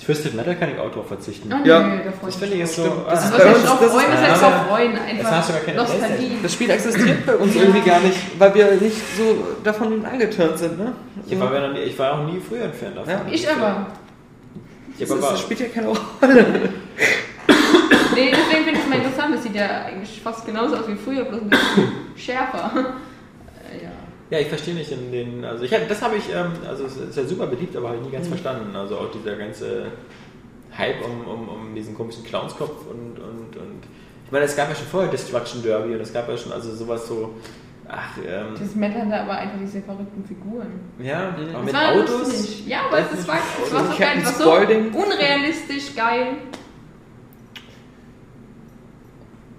Twisted 0.04 0.34
Metal 0.34 0.54
kann 0.56 0.70
ich 0.70 0.78
auch 0.78 0.90
drauf 0.92 1.08
verzichten. 1.08 1.50
Oh, 1.52 1.66
Ja, 1.66 1.80
nee, 1.80 1.96
da 2.04 2.12
freue 2.12 2.26
Das 2.26 2.34
ich 2.34 2.40
finde 2.40 2.54
ich 2.56 2.60
ist 2.62 2.76
so. 2.76 2.82
Stimmt, 2.82 2.96
das 3.08 3.22
ah, 3.22 3.24
ist 3.28 3.36
bei 3.38 3.54
uns- 3.54 3.66
auch 3.68 3.78
das 3.80 3.86
ist- 3.86 3.92
freuen, 3.92 4.12
Ja, 4.12 4.20
heißt 4.20 4.42
aber 4.42 4.56
auch 4.56 4.66
freuen? 4.68 4.92
jetzt 4.92 5.02
Einfach 5.18 5.30
hast 5.30 5.48
du 5.48 5.52
gar 5.54 5.62
keine 5.62 5.76
Nostalgie. 5.78 6.38
Das 6.42 6.52
Spiel 6.52 6.70
existiert 6.70 7.26
bei 7.26 7.36
uns 7.36 7.54
irgendwie 7.56 7.80
gar 7.80 8.00
nicht, 8.00 8.18
weil 8.38 8.54
wir 8.54 8.70
nicht 8.72 8.96
so 9.16 9.46
davon 9.64 10.04
angetörnt 10.04 10.58
sind, 10.58 10.78
ne? 10.78 10.92
ich, 11.26 11.38
war 11.40 11.50
noch 11.60 11.72
nie, 11.72 11.80
ich 11.80 11.98
war 11.98 12.12
auch 12.20 12.26
nie 12.26 12.40
früher 12.40 12.64
ein 12.64 12.72
Fan 12.74 12.94
davon. 12.94 13.10
Ja. 13.10 13.20
Ich 13.30 13.48
aber. 13.50 13.86
Ich 14.96 15.00
Das, 15.00 15.10
ist, 15.10 15.22
aber 15.24 15.32
das 15.32 15.40
spielt 15.40 15.60
ja 15.60 15.66
keine 15.68 15.86
Rolle. 15.88 16.00
Nee, 18.14 18.30
deswegen 18.30 18.64
finde 18.64 18.70
ich 18.78 18.84
es 18.84 18.88
mal 18.88 18.96
interessant. 18.98 19.34
Das 19.34 19.42
sieht 19.42 19.56
ja 19.56 19.66
eigentlich 19.86 20.20
fast 20.22 20.46
genauso 20.46 20.76
aus 20.76 20.86
wie 20.86 20.94
früher, 20.94 21.24
bloß 21.24 21.40
ein 21.42 21.50
bisschen 21.50 21.88
schärfer. 22.16 22.70
Ja. 24.30 24.38
Ich 24.38 24.48
verstehe 24.48 24.74
nicht 24.74 24.90
in 24.90 25.12
den, 25.12 25.44
also 25.44 25.64
ich 25.64 25.70
das 25.70 26.02
habe 26.02 26.16
ich, 26.16 26.28
ähm, 26.34 26.52
also 26.68 26.84
es 26.86 26.96
ist 26.96 27.16
ja 27.16 27.24
super 27.24 27.46
beliebt, 27.46 27.76
aber 27.76 27.88
habe 27.88 27.96
ich 27.98 28.02
nie 28.02 28.08
Mhm. 28.08 28.12
ganz 28.14 28.28
verstanden. 28.28 28.74
Also 28.74 28.96
auch 28.96 29.10
dieser 29.12 29.36
ganze 29.36 29.86
Hype 30.76 31.04
um, 31.04 31.26
um, 31.28 31.48
um 31.48 31.74
diesen 31.74 31.94
komischen 31.94 32.24
Clownskopf 32.24 32.86
und, 32.90 33.18
und, 33.18 33.56
und 33.56 33.82
ich 34.26 34.32
meine, 34.32 34.44
es 34.46 34.56
gab 34.56 34.68
ja 34.70 34.74
schon 34.74 34.86
vorher 34.86 35.10
Destruction 35.10 35.62
Derby 35.62 35.94
und 35.94 36.00
es 36.00 36.12
gab 36.12 36.28
ja 36.28 36.36
schon 36.36 36.50
also 36.52 36.74
sowas 36.74 37.06
so, 37.06 37.34
ach, 37.86 38.16
ähm, 38.26 38.54
Das 38.58 38.74
Metal 38.74 39.02
hatte 39.02 39.20
aber 39.20 39.32
einfach 39.36 39.58
diese 39.60 39.82
verrückten 39.82 40.24
Figuren. 40.24 40.80
ja, 40.98 41.28
aber 41.28 41.44
Das 41.44 41.62
mit 41.64 41.74
war 41.74 41.92
Autos. 41.92 42.10
lustig. 42.20 42.66
Ja, 42.66 42.86
aber 42.88 42.98
es 43.00 43.28
war, 43.28 43.36
es 43.64 43.72
war 43.74 43.84
so 43.92 43.98
geil. 43.98 44.08
Es 44.18 44.24
war 44.24 44.32
so 44.32 44.42
Spaulding. 44.42 44.92
unrealistisch 44.94 45.94
geil. 45.94 46.26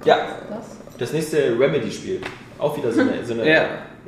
Ja, 0.03 0.17
Das. 0.49 0.77
das 0.97 1.13
nächste 1.13 1.57
Remedy-Spiel. 1.59 2.21
Auch 2.59 2.77
wieder 2.77 2.91
so 2.91 3.01
eine, 3.01 3.25
so 3.25 3.33
eine, 3.33 3.49
Ja. 3.49 3.65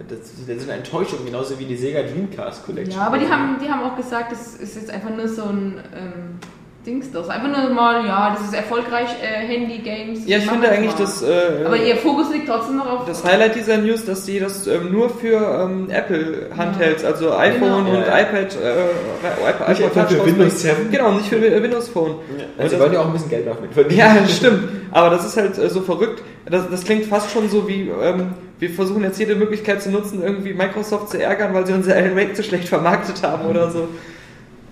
Das, 0.09 0.19
das 0.47 0.57
ist 0.57 0.63
eine 0.69 0.77
Enttäuschung, 0.79 1.19
genauso 1.25 1.57
wie 1.59 1.65
die 1.65 1.75
Sega 1.75 2.01
Dreamcast 2.03 2.65
Collection. 2.65 2.95
Ja, 2.99 3.07
aber 3.07 3.17
die 3.17 3.27
haben, 3.27 3.57
die 3.63 3.69
haben 3.69 3.83
auch 3.83 3.95
gesagt, 3.95 4.31
das 4.31 4.55
ist 4.55 4.75
jetzt 4.75 4.89
einfach 4.91 5.09
nur 5.15 5.27
so 5.27 5.43
ein 5.43 5.79
ähm, 5.95 6.39
Dings. 6.85 7.11
Das 7.11 7.23
ist 7.25 7.29
einfach 7.31 7.49
nur 7.49 7.69
mal, 7.73 8.05
ja, 8.05 8.29
das 8.33 8.47
ist 8.47 8.53
erfolgreich 8.53 9.09
äh, 9.21 9.45
Handy-Games. 9.45 10.21
Ja, 10.25 10.37
ich 10.37 10.47
finde 10.49 10.69
eigentlich 10.69 10.93
mal. 10.93 10.99
das, 10.99 11.21
äh, 11.21 11.63
Aber 11.65 11.75
ihr 11.75 11.97
Fokus 11.97 12.31
liegt 12.31 12.47
trotzdem 12.47 12.77
noch 12.77 12.89
auf. 12.89 13.05
das 13.05 13.25
Highlight 13.25 13.55
dieser 13.55 13.77
News, 13.77 14.05
dass 14.05 14.25
sie 14.25 14.39
das 14.39 14.67
ähm, 14.67 14.91
nur 14.93 15.09
für 15.09 15.35
ähm, 15.65 15.89
Apple 15.89 16.49
Handhelds, 16.55 17.03
also 17.03 17.33
iPhone 17.35 17.85
Genau. 17.85 17.97
und 17.97 18.05
Ja, 18.05 18.07
ja. 18.07 18.19
iPad, 18.21 18.55
äh, 18.55 19.49
iPad, 19.49 19.69
Nicht 19.69 19.81
iPod 19.81 20.09
für 20.09 20.25
Windows 20.25 20.53
rausbringen. 20.53 20.77
7? 20.77 20.91
Genau, 20.91 21.11
nicht 21.11 21.27
für 21.27 21.41
Wi- 21.41 21.61
Windows 21.63 21.89
Phone. 21.89 22.15
Also 22.57 22.75
sie 22.75 22.81
wollen 22.81 22.93
ja 22.93 23.01
auch 23.01 23.07
ein 23.07 23.13
bisschen 23.13 23.29
Geld 23.29 23.47
damit 23.47 23.73
verdienen. 23.73 23.99
Ja, 23.99 24.15
stimmt. 24.27 24.69
Aber 24.91 25.09
das 25.09 25.25
ist 25.25 25.35
halt 25.35 25.57
äh, 25.57 25.69
so 25.69 25.81
verrückt. 25.81 26.23
Das, 26.49 26.69
das 26.69 26.83
klingt 26.85 27.05
fast 27.05 27.31
schon 27.31 27.49
so 27.49 27.67
wie, 27.67 27.89
ähm, 28.01 28.33
wir 28.59 28.69
versuchen 28.69 29.03
jetzt 29.03 29.19
jede 29.19 29.35
Möglichkeit 29.35 29.81
zu 29.81 29.91
nutzen, 29.91 30.23
irgendwie 30.23 30.53
Microsoft 30.53 31.09
zu 31.09 31.21
ärgern, 31.21 31.53
weil 31.53 31.65
sie 31.65 31.73
unser 31.73 31.95
Alan 31.95 32.15
Wake 32.15 32.35
zu 32.35 32.43
schlecht 32.43 32.67
vermarktet 32.67 33.21
haben 33.23 33.47
oder 33.47 33.69
so. 33.69 33.87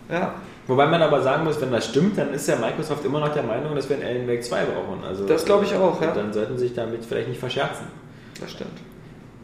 Ja, 0.10 0.36
Wobei 0.68 0.88
man 0.88 1.02
aber 1.02 1.22
sagen 1.22 1.44
muss, 1.44 1.62
wenn 1.62 1.72
das 1.72 1.86
stimmt, 1.86 2.18
dann 2.18 2.34
ist 2.34 2.48
ja 2.48 2.56
Microsoft 2.56 3.06
immer 3.06 3.20
noch 3.20 3.30
der 3.34 3.44
Meinung, 3.44 3.76
dass 3.76 3.88
wir 3.88 3.98
einen 3.98 4.06
Alan 4.06 4.28
Wake 4.28 4.44
2 4.44 4.66
brauchen. 4.66 5.04
Also, 5.04 5.26
Das 5.26 5.46
glaube 5.46 5.66
ich 5.66 5.76
auch, 5.76 6.02
ja. 6.02 6.12
Dann 6.12 6.34
sollten 6.34 6.58
sie 6.58 6.68
sich 6.68 6.74
damit 6.76 7.06
vielleicht 7.06 7.28
nicht 7.30 7.40
verscherzen. 7.40 7.86
das 8.40 8.52
stimmt. 8.52 8.72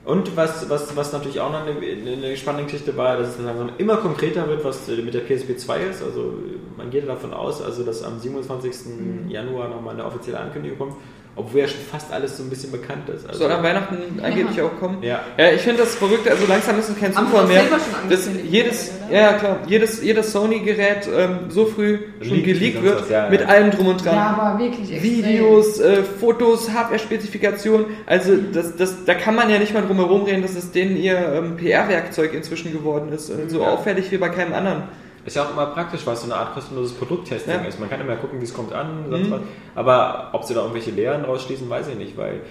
Und 0.03 0.35
was, 0.35 0.67
was, 0.67 0.95
was 0.95 1.13
natürlich 1.13 1.39
auch 1.39 1.51
noch 1.51 1.61
eine, 1.61 1.73
eine 1.73 2.35
spannende 2.35 2.65
Geschichte 2.65 2.97
war, 2.97 3.17
dass 3.17 3.37
es 3.37 3.39
langsam 3.39 3.69
immer 3.77 3.97
konkreter 3.97 4.47
wird, 4.47 4.63
was 4.63 4.87
mit 4.87 5.13
der 5.13 5.19
PSP 5.19 5.55
2 5.57 5.79
ist. 5.83 6.01
Also 6.01 6.33
man 6.75 6.89
geht 6.89 7.07
davon 7.07 7.35
aus, 7.35 7.61
also 7.61 7.83
dass 7.83 8.01
am 8.03 8.19
27. 8.19 9.29
Januar 9.29 9.69
nochmal 9.69 9.93
eine 9.93 10.03
offizielle 10.05 10.39
Ankündigung 10.39 10.79
kommt, 10.79 10.95
obwohl 11.35 11.61
ja 11.61 11.67
schon 11.67 11.79
fast 11.89 12.11
alles 12.11 12.37
so 12.37 12.43
ein 12.43 12.49
bisschen 12.49 12.71
bekannt 12.71 13.07
ist. 13.09 13.25
Also, 13.27 13.39
Soll 13.39 13.51
an 13.51 13.63
Weihnachten 13.63 13.97
angeblich 14.21 14.61
auch 14.61 14.77
kommen? 14.79 15.01
Ja. 15.01 15.21
Ja, 15.37 15.51
ich 15.51 15.61
finde 15.61 15.81
das 15.83 15.95
verrückt, 15.95 16.27
also 16.29 16.45
langsam 16.47 16.77
ist 16.77 16.89
es 16.89 16.99
kein 16.99 17.13
Zufall 17.13 17.47
mehr. 17.47 17.63
doch 17.63 17.69
selber 17.69 17.79
schon 17.79 18.09
dass 18.09 18.29
jedes, 18.49 18.91
ja 19.11 19.33
klar, 19.33 19.59
jedes, 19.67 20.03
jedes 20.03 20.31
Sony-Gerät 20.31 21.07
ähm, 21.15 21.49
so 21.49 21.65
früh 21.65 21.99
schon 22.21 22.31
Leakt 22.35 22.45
geleakt 22.45 22.83
wird, 22.83 22.97
sowas, 22.99 23.09
ja, 23.09 23.29
mit 23.29 23.41
allem 23.47 23.71
drum 23.71 23.87
und 23.87 24.03
dran. 24.05 24.15
ja, 24.15 24.35
aber 24.37 24.59
wirklich 24.59 24.91
extrem. 24.91 25.03
Videos, 25.03 25.79
äh, 25.79 26.03
Fotos, 26.03 26.69
Hardware-Spezifikationen. 26.71 27.85
Also 28.05 28.33
das, 28.51 28.75
das, 28.75 29.05
da 29.05 29.13
kann 29.13 29.35
man 29.35 29.49
ja 29.49 29.57
nicht 29.59 29.73
mal 29.73 29.81
drum 29.83 29.97
herum 29.97 30.23
reden, 30.23 30.41
dass 30.41 30.55
es 30.55 30.71
denen 30.71 30.97
ihr 30.97 31.17
ähm, 31.17 31.57
PR-Werkzeug 31.57 32.33
inzwischen 32.33 32.71
geworden 32.71 33.11
ist. 33.13 33.29
Äh, 33.29 33.47
so 33.47 33.61
Ja. 33.61 33.67
auffällig 33.71 34.11
wie 34.11 34.17
bei 34.17 34.29
keinem 34.29 34.53
anderen. 34.53 34.83
Ist 35.25 35.35
ja 35.35 35.43
auch 35.45 35.51
immer 35.51 35.67
praktisch, 35.67 36.05
weil 36.05 36.13
es 36.15 36.21
so 36.21 36.25
eine 36.25 36.35
Art 36.35 36.53
kostenloses 36.53 36.93
Produkttesting 36.93 37.53
Ja. 37.53 37.67
ist. 37.67 37.79
Man 37.79 37.89
kann 37.89 38.01
immer 38.01 38.15
gucken, 38.15 38.39
wie 38.39 38.43
es 38.45 38.53
kommt 38.53 38.73
an, 38.73 39.05
sonst 39.09 39.27
Mhm. 39.27 39.31
was. 39.31 39.41
Aber 39.75 40.29
ob 40.33 40.43
sie 40.43 40.53
da 40.53 40.61
irgendwelche 40.61 40.91
Lehren 40.91 41.23
rausschließen, 41.25 41.69
weiß 41.69 41.89
ich 41.89 41.95
nicht, 41.95 42.17
weil 42.17 42.41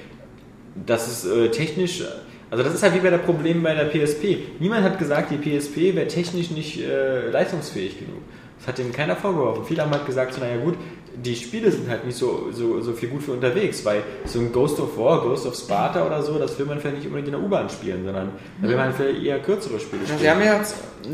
das 0.87 1.09
ist 1.09 1.25
äh, 1.27 1.51
technisch. 1.51 2.05
Also 2.51 2.65
das 2.65 2.75
ist 2.75 2.83
halt 2.83 2.95
wie 2.95 2.99
bei 3.01 3.11
der 3.11 3.19
Problem 3.19 3.63
bei 3.63 3.75
der 3.75 3.85
PSP. 3.87 4.39
Niemand 4.59 4.85
hat 4.85 4.99
gesagt, 4.99 5.31
die 5.31 5.37
PSP 5.37 5.95
wäre 5.95 6.07
technisch 6.09 6.51
nicht 6.51 6.81
äh, 6.83 7.31
leistungsfähig 7.31 7.99
genug. 7.99 8.23
Das 8.59 8.69
hat 8.69 8.79
denen 8.79 8.93
keiner 8.93 9.17
vorgeworfen. 9.17 9.65
Viele 9.65 9.83
haben 9.83 9.91
halt 9.93 10.05
gesagt, 10.07 10.35
so, 10.35 10.41
naja 10.41 10.57
gut, 10.59 10.75
die 11.17 11.35
Spiele 11.37 11.71
sind 11.71 11.89
halt 11.89 12.05
nicht 12.07 12.17
so, 12.17 12.49
so, 12.53 12.81
so 12.81 12.93
viel 12.93 13.09
gut 13.09 13.23
für 13.23 13.33
unterwegs, 13.33 13.85
weil 13.85 14.03
so 14.25 14.39
ein 14.39 14.53
Ghost 14.53 14.79
of 14.81 14.97
War, 14.97 15.21
Ghost 15.23 15.47
of 15.47 15.55
Sparta 15.55 16.07
oder 16.07 16.23
so, 16.23 16.39
das 16.39 16.59
will 16.59 16.67
man 16.67 16.79
vielleicht 16.79 16.99
nicht 16.99 17.07
unbedingt 17.07 17.29
in 17.29 17.33
der 17.35 17.43
U-Bahn 17.43 17.69
spielen, 17.69 18.05
sondern 18.05 18.31
da 18.63 18.69
will 18.69 18.77
man 18.77 18.93
vielleicht 18.95 19.23
eher 19.23 19.39
kürzere 19.41 19.79
Spiele 19.81 20.03
Ja, 20.03 20.07
spielen. 20.07 20.21
sie 20.21 20.31
haben 20.31 20.43
ja 20.43 20.61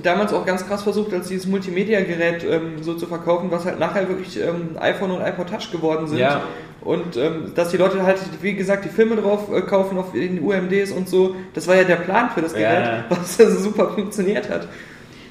damals 0.03 0.33
auch 0.33 0.45
ganz 0.45 0.67
krass 0.67 0.83
versucht, 0.83 1.13
als 1.13 1.29
dieses 1.29 1.47
Multimedia-Gerät 1.47 2.45
ähm, 2.45 2.83
so 2.83 2.95
zu 2.95 3.07
verkaufen, 3.07 3.51
was 3.51 3.65
halt 3.65 3.79
nachher 3.79 4.09
wirklich 4.09 4.39
ähm, 4.41 4.77
iPhone 4.79 5.11
und 5.13 5.23
iPod 5.23 5.49
Touch 5.49 5.71
geworden 5.73 6.07
sind. 6.07 6.19
Ja. 6.19 6.43
Und 6.83 7.17
ähm, 7.17 7.53
dass 7.57 7.71
die 7.71 7.79
Leute 7.79 8.03
halt, 8.05 8.19
wie 8.43 8.55
gesagt, 8.55 8.85
die 8.85 8.89
Filme 8.91 9.17
drauf 9.17 9.49
äh, 9.53 9.63
kaufen 9.63 9.99
auf 9.99 10.13
den 10.13 10.41
UMDs 10.41 10.93
und 10.93 11.09
so, 11.09 11.35
das 11.55 11.67
war 11.67 11.75
ja 11.75 11.83
der 11.85 11.97
Plan 11.97 12.31
für 12.31 12.43
das 12.43 12.53
Ja. 12.53 12.59
Gerät, 12.59 13.05
was 13.09 13.41
also 13.41 13.59
super 13.59 13.89
funktioniert 13.91 14.49
hat. 14.51 14.69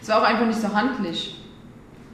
Es 0.02 0.10
war 0.10 0.20
auch 0.22 0.24
einfach 0.26 0.48
nicht 0.48 0.60
so 0.60 0.74
handlich. 0.74 1.36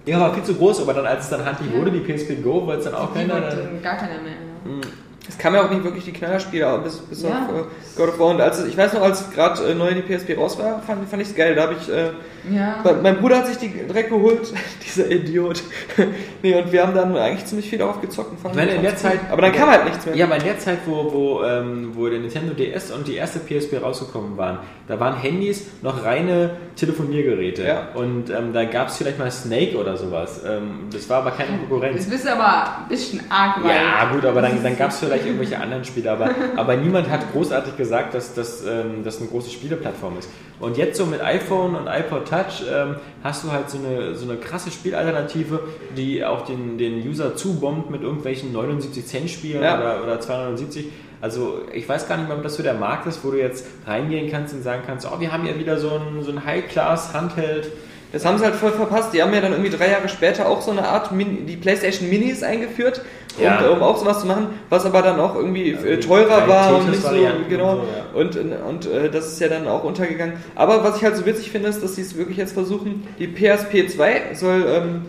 Ja, 0.05 0.19
war 0.19 0.33
viel 0.33 0.43
zu 0.43 0.55
groß, 0.55 0.81
aber 0.81 0.93
dann, 0.95 1.05
als 1.05 1.25
es 1.25 1.29
dann 1.29 1.45
handlich 1.45 1.71
Ja. 1.71 1.79
wurde, 1.79 1.91
die 1.91 1.99
PSP 1.99 2.41
Go, 2.41 2.65
wollte 2.65 2.79
es 2.79 2.85
dann 2.85 2.95
auch 2.95 3.13
keiner. 3.13 3.39
gar 3.81 3.97
keiner 3.97 4.21
mehr. 4.21 4.33
Ja. 4.65 4.81
Es 5.29 5.37
kam 5.37 5.53
ja 5.53 5.63
auch 5.63 5.69
nicht 5.69 5.83
wirklich 5.83 6.03
die 6.05 6.11
Knallerspiele, 6.13 6.65
aber 6.67 6.79
bis, 6.83 6.97
bis 6.97 7.21
Ja. 7.23 7.29
auf 7.29 7.55
äh, 7.55 7.63
God 7.95 8.09
of 8.09 8.19
War. 8.19 8.27
Und 8.29 8.41
als, 8.41 8.63
ich 8.65 8.75
weiß 8.75 8.93
noch, 8.93 9.01
als 9.03 9.29
gerade 9.31 9.63
äh, 9.65 9.75
neu 9.75 9.93
die 9.93 10.01
PSP 10.01 10.35
raus 10.37 10.57
war, 10.57 10.81
fand, 10.81 11.07
fand 11.09 11.21
ich 11.21 11.29
es 11.29 11.35
geil. 11.35 11.55
Da 11.55 11.63
habe 11.63 11.75
ich, 11.79 11.87
äh, 11.89 12.09
Ja. 12.53 12.83
mein 13.01 13.17
Bruder 13.19 13.37
hat 13.37 13.47
sich 13.47 13.57
die 13.57 13.69
direkt 13.69 14.09
geholt, 14.09 14.51
dieser 14.85 15.09
Idiot. 15.09 15.61
nee, 16.41 16.55
und 16.55 16.71
wir 16.71 16.81
haben 16.85 16.95
dann 16.95 17.15
eigentlich 17.15 17.45
ziemlich 17.45 17.69
viel 17.69 17.79
darauf 17.79 18.01
gezockt. 18.01 18.31
Und 18.43 18.55
meine, 18.55 18.71
in 18.71 18.81
der. 18.81 18.95
Zeit- 18.97 19.19
aber 19.31 19.43
dann 19.43 19.51
kam 19.53 19.69
halt 19.69 19.85
nichts 19.85 20.05
mehr. 20.05 20.15
ja, 20.15 20.25
aber 20.25 20.37
in 20.37 20.43
der 20.43 20.57
Zeit, 20.59 20.79
wo, 20.85 21.13
wo, 21.13 21.43
ähm, 21.43 21.91
wo 21.93 22.09
der 22.09 22.19
Nintendo 22.19 22.53
DS 22.53 22.91
und 22.91 23.07
die 23.07 23.15
erste 23.15 23.39
PSP 23.39 23.77
rausgekommen 23.81 24.37
waren, 24.37 24.57
da 24.87 24.99
waren 24.99 25.15
Handys 25.17 25.67
noch 25.83 26.03
reine 26.03 26.51
Telefoniergeräte. 26.75 27.63
Ja. 27.63 27.87
Und 27.93 28.29
ähm, 28.31 28.53
da 28.53 28.65
gab 28.65 28.87
es 28.89 28.97
vielleicht 28.97 29.19
mal 29.19 29.31
Snake 29.31 29.77
oder 29.77 29.95
sowas. 29.97 30.41
Ähm, 30.45 30.87
das 30.91 31.07
war 31.09 31.19
aber 31.19 31.31
keine 31.31 31.57
Konkurrenz. 31.59 31.97
Das 31.97 32.09
bist 32.09 32.27
aber 32.27 32.79
ein 32.81 32.89
bisschen 32.89 33.21
arg 33.29 33.63
weit. 33.63 33.75
Ja, 33.75 34.11
gut, 34.11 34.25
aber 34.25 34.41
dann, 34.41 34.61
dann 34.63 34.77
gab 34.77 34.89
es 34.89 34.99
vielleicht 35.11 35.25
irgendwelche 35.25 35.59
anderen 35.59 35.83
Spiele, 35.83 36.11
aber, 36.11 36.29
aber 36.55 36.75
niemand 36.75 37.09
hat 37.09 37.31
großartig 37.31 37.77
gesagt, 37.77 38.13
dass 38.13 38.33
das 38.33 38.63
ähm, 38.65 39.03
dass 39.03 39.19
eine 39.19 39.27
große 39.27 39.49
Spieleplattform 39.51 40.17
ist. 40.17 40.29
Und 40.59 40.77
jetzt 40.77 40.97
so 40.97 41.05
mit 41.05 41.21
iPhone 41.21 41.75
und 41.75 41.87
iPod 41.87 42.27
Touch 42.29 42.63
ähm, 42.71 42.95
hast 43.23 43.43
du 43.43 43.51
halt 43.51 43.69
so 43.69 43.79
eine, 43.79 44.15
so 44.15 44.29
eine 44.29 44.39
krasse 44.39 44.69
Spielalternative, 44.69 45.59
die 45.97 46.23
auch 46.23 46.45
den, 46.45 46.77
den 46.77 47.07
User 47.07 47.35
zubombt 47.35 47.89
mit 47.89 48.03
irgendwelchen 48.03 48.53
79 48.53 49.05
Cent 49.05 49.29
Spielen 49.29 49.63
Ja. 49.63 49.79
oder, 49.79 50.03
oder 50.03 50.19
270. 50.19 50.89
Also 51.19 51.61
ich 51.73 51.87
weiß 51.87 52.07
gar 52.07 52.17
nicht 52.17 52.29
mal, 52.29 52.37
ob 52.37 52.43
das 52.43 52.55
so 52.55 52.63
der 52.63 52.73
Markt 52.73 53.07
ist, 53.07 53.23
wo 53.23 53.31
du 53.31 53.39
jetzt 53.39 53.65
reingehen 53.85 54.31
kannst 54.31 54.53
und 54.53 54.63
sagen 54.63 54.83
kannst, 54.85 55.07
oh, 55.11 55.19
wir 55.19 55.31
haben 55.31 55.45
ja 55.45 55.57
wieder 55.57 55.77
so 55.77 55.89
ein, 55.89 56.23
so 56.23 56.31
ein 56.31 56.45
High-Class-Handheld. 56.45 57.71
Das 58.11 58.25
haben 58.25 58.37
sie 58.37 58.43
halt 58.43 58.55
voll 58.55 58.71
verpasst. 58.71 59.13
Die 59.13 59.21
haben 59.21 59.33
ja 59.33 59.39
dann 59.41 59.53
irgendwie 59.53 59.69
drei 59.69 59.89
Jahre 59.89 60.09
später 60.09 60.47
auch 60.49 60.61
so 60.61 60.71
eine 60.71 60.87
Art, 60.87 61.11
Min 61.11 61.45
die 61.45 61.55
PlayStation 61.55 62.09
Minis 62.09 62.43
eingeführt, 62.43 63.01
um, 63.37 63.43
Ja. 63.43 63.69
um 63.69 63.81
auch 63.81 63.97
sowas 63.97 64.19
zu 64.21 64.27
machen, 64.27 64.47
was 64.69 64.85
aber 64.85 65.01
dann 65.01 65.19
auch 65.19 65.35
irgendwie 65.35 65.71
äh, 65.71 65.97
die 65.97 66.05
teurer 66.05 66.47
war 66.47 66.75
und 66.75 66.89
nicht 66.89 67.01
so, 67.01 67.09
genau. 67.47 67.83
und 68.13 68.33
so, 68.33 68.39
Und, 68.41 68.51
und 68.67 68.85
äh, 68.91 69.09
das 69.09 69.27
ist 69.27 69.39
ja 69.39 69.47
dann 69.47 69.67
auch 69.67 69.83
untergegangen. 69.85 70.35
Aber 70.55 70.83
was 70.83 70.97
ich 70.97 71.03
halt 71.03 71.15
so 71.15 71.25
witzig 71.25 71.51
finde, 71.51 71.69
ist, 71.69 71.81
dass 71.81 71.95
sie 71.95 72.01
es 72.01 72.17
wirklich 72.17 72.37
jetzt 72.37 72.53
versuchen, 72.53 73.07
die 73.17 73.27
PSP 73.27 73.87
2 73.89 74.33
soll 74.33 74.65
ähm, 74.67 75.01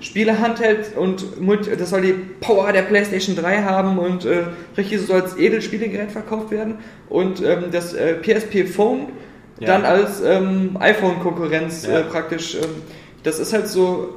Spiele 0.00 0.40
Handheld 0.40 0.96
und 0.96 1.24
das 1.78 1.90
soll 1.90 2.00
die 2.00 2.14
Power 2.40 2.72
der 2.72 2.82
PlayStation 2.82 3.36
3 3.36 3.62
haben 3.62 3.98
und 3.98 4.24
äh, 4.24 4.44
richtig 4.76 5.00
so 5.02 5.14
als 5.14 5.36
Edelspielegerät 5.36 6.10
verkauft 6.10 6.50
werden. 6.50 6.78
Und 7.08 7.40
ähm, 7.44 7.66
das 7.70 7.94
äh, 7.94 8.14
PSP 8.14 8.64
Phone 8.66 9.08
Ja. 9.62 9.68
dann 9.68 9.84
als 9.84 10.20
ähm, 10.24 10.76
iPhone-Konkurrenz 10.78 11.86
Ja. 11.86 12.00
äh, 12.00 12.02
praktisch. 12.04 12.54
Ähm, 12.56 12.62
das 13.22 13.38
ist 13.38 13.52
halt 13.52 13.68
so 13.68 14.14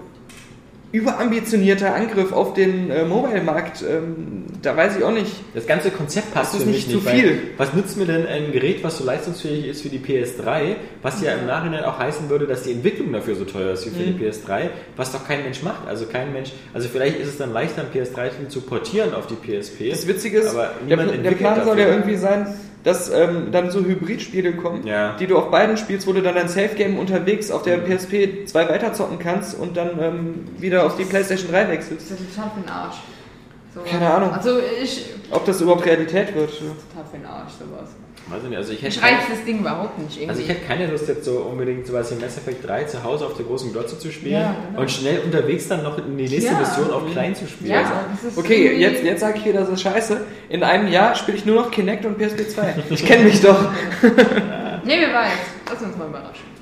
überambitionierter 0.91 1.93
Angriff 1.93 2.31
auf 2.31 2.53
den 2.53 2.89
äh, 2.89 3.03
Mobile-Markt. 3.03 3.81
Ähm, 3.83 4.45
da 4.61 4.77
weiß 4.77 4.95
ich 4.97 5.03
auch 5.03 5.11
nicht. 5.11 5.29
Das 5.53 5.67
ganze 5.67 5.91
Konzept 5.91 6.33
passt 6.33 6.55
für 6.55 6.63
nicht 6.63 6.87
mich 6.87 6.89
zu 6.89 7.01
nicht. 7.03 7.09
viel. 7.09 7.29
Weil, 7.31 7.37
was 7.57 7.73
nützt 7.73 7.97
mir 7.97 8.05
denn 8.05 8.25
ein 8.25 8.53
Gerät, 8.53 8.81
was 8.83 8.97
so 8.99 9.03
leistungsfähig 9.03 9.67
ist 9.67 9.83
wie 9.83 9.89
die 9.89 9.99
PS3, 9.99 10.75
was 11.01 11.21
ja 11.21 11.33
im 11.33 11.47
Nachhinein 11.47 11.83
auch 11.83 11.99
heißen 11.99 12.29
würde, 12.29 12.47
dass 12.47 12.63
die 12.63 12.71
Entwicklung 12.71 13.11
dafür 13.11 13.35
so 13.35 13.43
teuer 13.43 13.73
ist 13.73 13.85
wie 13.85 13.89
für 13.89 14.09
Mhm. 14.09 14.17
die 14.17 14.23
PS3, 14.25 14.69
was 14.95 15.11
doch 15.11 15.27
kein 15.27 15.43
Mensch 15.43 15.61
macht. 15.63 15.85
Also 15.87 16.05
kein 16.05 16.31
Mensch, 16.31 16.51
also 16.73 16.87
vielleicht 16.87 17.19
ist 17.19 17.27
es 17.27 17.37
dann 17.37 17.51
leichter, 17.51 17.81
ein 17.81 17.87
PS3-Spiel 17.93 18.47
zu 18.47 18.61
portieren 18.61 19.13
auf 19.13 19.27
die 19.27 19.35
PSP. 19.35 19.89
Das 19.89 20.07
Witzige 20.07 20.39
ist, 20.39 20.51
aber 20.55 20.71
der, 20.87 20.97
niemand 20.97 21.25
der 21.25 21.31
Plan 21.31 21.65
soll 21.65 21.77
ja 21.77 21.87
irgendwie 21.89 22.15
sein, 22.15 22.47
dass 22.85 23.09
ähm, 23.09 23.47
dann 23.51 23.71
so 23.71 23.79
Hybridspiele 23.83 24.53
kommen, 24.53 24.85
Ja. 24.87 25.15
die 25.19 25.27
du 25.27 25.37
auf 25.37 25.49
beiden 25.51 25.75
spielst, 25.75 26.07
wo 26.07 26.13
du 26.13 26.21
dann 26.21 26.35
dein 26.35 26.47
Safe-Game 26.47 26.97
unterwegs 26.97 27.51
auf 27.51 27.63
der 27.63 27.79
PSP 27.79 28.45
2 28.45 28.69
weiterzocken 28.69 29.19
kannst 29.19 29.59
und 29.59 29.75
dann 29.75 29.99
ähm, 29.99 30.45
wieder 30.59 30.85
auf 30.85 30.95
die 30.95 31.03
PlayStation 31.03 31.51
3 31.51 31.67
wechselst. 31.69 32.11
Das 32.11 32.19
ist 32.19 32.35
total 32.35 32.51
für 32.51 32.61
den 32.61 32.69
Arsch. 32.69 32.95
Sowas. 33.73 33.89
Keine 33.89 34.09
Ahnung. 34.13 34.31
Also 34.31 34.59
ich. 34.81 35.07
Ob 35.31 35.45
das 35.45 35.59
überhaupt 35.59 35.85
Realität 35.85 36.33
wird. 36.33 36.51
Total 36.51 37.05
für 37.11 37.17
den 37.17 37.25
Arsch, 37.25 37.53
sowas. 37.59 37.89
Weiß 38.27 38.41
ich 38.43 38.49
nicht, 38.49 38.57
also 38.57 38.73
ich 38.73 38.81
hätte 38.81 38.95
Ich 38.95 39.01
das 39.29 39.45
Ding 39.45 39.59
überhaupt 39.59 39.99
nicht 39.99 40.15
irgendwie. 40.17 40.29
Also 40.29 40.41
ich 40.41 40.49
hätte 40.49 40.65
keine 40.65 40.87
Lust 40.87 41.07
jetzt 41.07 41.25
so 41.25 41.31
unbedingt 41.41 41.85
sowas 41.85 42.09
wie 42.11 42.15
Mass 42.23 42.37
Effect 42.37 42.67
3 42.67 42.85
zu 42.85 43.03
Hause 43.03 43.25
auf 43.27 43.35
der 43.37 43.45
großen 43.45 43.71
Glotze 43.71 43.99
zu 43.99 44.11
spielen 44.11 44.33
Ja, 44.41 44.55
genau. 44.67 44.81
und 44.81 44.89
schnell 44.89 45.19
unterwegs 45.19 45.67
dann 45.67 45.83
noch 45.83 45.97
in 45.99 46.17
die 46.17 46.27
nächste 46.27 46.51
Ja. 46.53 46.59
Mission 46.59 46.89
auf 46.91 47.03
klein 47.11 47.35
zu 47.35 47.47
spielen. 47.47 47.69
ja, 47.71 48.05
Okay, 48.35 48.75
jetzt, 48.77 49.03
jetzt 49.03 49.19
sage 49.19 49.37
ich 49.37 49.45
wieder, 49.45 49.59
das 49.59 49.69
ist 49.69 49.81
scheiße. 49.81 50.21
In 50.49 50.63
einem 50.63 50.87
Jahr 50.91 51.13
spiele 51.13 51.37
ich 51.37 51.45
nur 51.45 51.55
noch 51.55 51.69
Kinect 51.69 52.03
und 52.05 52.17
PSP 52.17 52.49
2. 52.49 52.75
Ich 52.89 53.05
kenne 53.05 53.25
mich 53.25 53.41
doch. 53.41 53.69
Nee, 54.87 54.97
wer 54.99 55.13
weiß. 55.15 55.31
Lass 55.71 55.81
uns 55.81 55.97
mal 55.97 56.07
überraschen. 56.07 56.54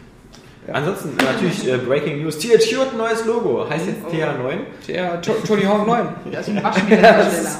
Ansonsten 0.71 1.15
natürlich 1.17 1.67
äh, 1.67 1.77
Breaking 1.77 2.23
News. 2.23 2.37
THQ 2.39 2.77
hat 2.79 2.91
ein 2.93 2.97
neues 2.97 3.25
Logo. 3.25 3.67
Heißt 3.69 3.85
jetzt 3.87 4.05
TH9. 4.05 4.93
Ja, 4.93 5.17
To- 5.17 5.33
Tony 5.45 5.63
Hawk 5.63 5.85
9. 5.85 6.07
Das 6.31 6.47
ist 6.47 6.55
ein 6.57 6.63
Waschmittelhersteller. 6.63 7.49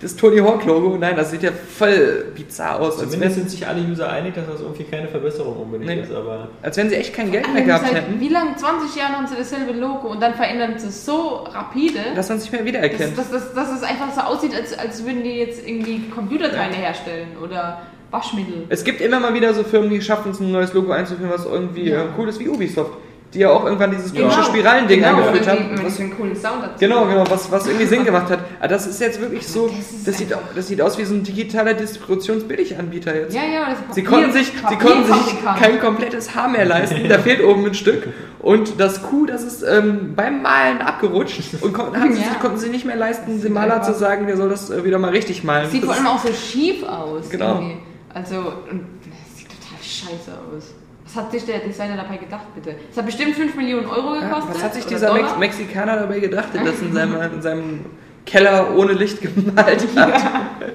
Das 0.00 0.16
Tony 0.16 0.38
Hawk 0.38 0.64
Logo, 0.64 0.96
nein, 0.96 1.14
das 1.14 1.30
sieht 1.30 1.42
ja 1.42 1.50
voll 1.52 2.32
bizarr 2.34 2.80
aus. 2.80 2.96
Zumindest 2.96 3.34
sind 3.34 3.50
sich 3.50 3.66
alle 3.66 3.82
User 3.82 4.10
einig, 4.10 4.32
dass 4.34 4.46
das 4.46 4.62
irgendwie 4.62 4.84
keine 4.84 5.06
Verbesserung 5.08 5.54
unbedingt 5.58 5.90
Nee. 5.90 6.00
ist. 6.00 6.10
Aber 6.12 6.48
als 6.62 6.78
wenn 6.78 6.88
sie 6.88 6.94
echt 6.94 7.12
kein 7.12 7.30
Geld 7.30 7.52
mehr 7.52 7.60
gehabt 7.64 7.92
hätten, 7.92 8.18
wie 8.18 8.28
lange? 8.28 8.56
20 8.56 8.96
Jahren 8.96 9.16
haben 9.18 9.26
sie 9.26 9.34
dasselbe 9.36 9.72
Logo 9.78 10.08
und 10.08 10.22
dann 10.22 10.32
verändern 10.34 10.78
sie 10.78 10.86
es 10.86 11.04
so 11.04 11.44
rapide, 11.52 11.98
dass 12.16 12.30
man 12.30 12.40
sich 12.40 12.50
mehr 12.50 12.60
dass, 12.62 12.68
wiedererkennt. 12.68 13.18
dass, 13.18 13.30
dass, 13.30 13.52
dass 13.52 13.72
es 13.72 13.82
einfach 13.82 14.14
so 14.14 14.22
aussieht, 14.22 14.54
als, 14.54 14.78
als 14.78 15.04
würden 15.04 15.22
die 15.22 15.34
jetzt 15.34 15.68
irgendwie 15.68 16.08
Computerteile 16.08 16.74
herstellen 16.76 17.36
oder 17.44 17.82
Waschmittel. 18.10 18.64
Es 18.68 18.84
gibt 18.84 19.00
immer 19.00 19.20
mal 19.20 19.34
wieder 19.34 19.54
so 19.54 19.62
Firmen, 19.64 19.90
die 19.90 20.00
schaffen 20.02 20.32
es, 20.32 20.40
ein 20.40 20.50
neues 20.52 20.72
Logo 20.72 20.92
einzuführen, 20.92 21.30
was 21.32 21.44
irgendwie 21.46 21.88
Ja. 21.90 22.02
äh, 22.02 22.06
cool 22.18 22.28
ist, 22.28 22.40
wie 22.40 22.48
Ubisoft. 22.48 22.92
Die 23.32 23.38
ja 23.38 23.50
auch 23.50 23.64
irgendwann 23.64 23.92
dieses 23.92 24.12
Ja. 24.12 24.22
typische 24.22 24.42
Spiralending 24.42 25.00
genau, 25.02 25.18
eingeführt 25.18 25.46
haben. 25.46 25.80
Was, 25.84 25.96
sie 25.98 26.02
einen 26.02 26.16
coolen 26.16 26.34
Sound 26.34 26.64
dazu 26.64 26.74
genau, 26.80 27.06
genau, 27.06 27.24
was, 27.30 27.48
was 27.52 27.68
irgendwie 27.68 27.86
Sinn 27.86 28.04
gemacht 28.04 28.28
hat. 28.28 28.40
Aber 28.58 28.66
das 28.66 28.88
ist 28.88 29.00
jetzt 29.00 29.20
wirklich 29.20 29.46
so, 29.46 29.68
Das 29.68 30.04
das 30.04 30.18
sieht, 30.18 30.34
das 30.56 30.66
sieht 30.66 30.82
aus 30.82 30.98
wie 30.98 31.04
so 31.04 31.14
ein 31.14 31.22
digitaler 31.22 31.74
Distributionsbilliganbieter 31.74 33.14
jetzt. 33.14 33.34
Ja, 33.34 33.42
ja, 33.44 33.70
das 33.70 33.78
ist 33.78 33.94
Sie 33.94 34.02
konnten 34.02 34.32
sich, 34.32 34.46
sie 34.68 34.76
konnten 34.76 35.04
sich 35.12 35.44
kein 35.60 35.78
komplettes 35.80 36.34
Haar 36.34 36.48
mehr 36.48 36.64
leisten. 36.64 37.08
Da 37.08 37.18
fehlt 37.20 37.44
oben 37.44 37.66
ein 37.66 37.74
Stück. 37.74 38.08
Und 38.40 38.80
das 38.80 39.02
Q, 39.02 39.26
das 39.26 39.44
ist 39.44 39.62
ähm, 39.62 40.14
beim 40.16 40.42
Malen 40.42 40.80
abgerutscht. 40.80 41.40
Und 41.60 41.72
konnten, 41.72 42.00
haben 42.00 42.12
sie, 42.14 42.22
Ja. 42.22 42.34
konnten 42.40 42.58
sie 42.58 42.68
nicht 42.68 42.84
mehr 42.84 42.96
leisten, 42.96 43.40
dem 43.40 43.52
Maler 43.52 43.82
zu 43.82 43.94
sagen, 43.94 44.26
der 44.26 44.36
soll 44.38 44.48
das 44.48 44.70
äh, 44.70 44.84
wieder 44.84 44.98
mal 44.98 45.10
richtig 45.10 45.44
malen. 45.44 45.70
Sieht 45.70 45.82
Das 45.84 45.88
vor 45.90 45.96
allem 45.96 46.06
auch 46.08 46.18
so 46.24 46.32
schief 46.32 46.82
aus. 46.82 47.30
Genau. 47.30 47.54
irgendwie. 47.56 47.76
Also, 48.14 48.36
und 48.70 48.84
das 49.04 49.38
sieht 49.38 49.48
total 49.48 49.82
scheiße 49.82 50.32
aus. 50.32 50.74
Was 51.04 51.16
hat 51.16 51.32
sich 51.32 51.44
der 51.44 51.58
Designer 51.60 51.96
dabei 51.96 52.16
gedacht, 52.18 52.46
bitte? 52.54 52.76
Das 52.88 52.98
hat 52.98 53.06
bestimmt 53.06 53.34
5 53.34 53.56
Millionen 53.56 53.86
Euro 53.86 54.14
Ja, 54.14 54.28
gekostet. 54.28 54.54
was 54.54 54.62
hat 54.62 54.74
sich 54.74 54.86
dieser 54.86 55.12
Mex. 55.12 55.36
Mexikaner 55.38 55.96
dabei 55.96 56.20
gedacht, 56.20 56.48
der 56.54 56.64
das 56.64 56.80
in 56.80 56.92
seinem, 56.92 57.20
in 57.34 57.42
seinem 57.42 57.80
Keller 58.26 58.76
ohne 58.76 58.92
Licht 58.92 59.20
gemalt 59.20 59.96
hat? 59.96 60.12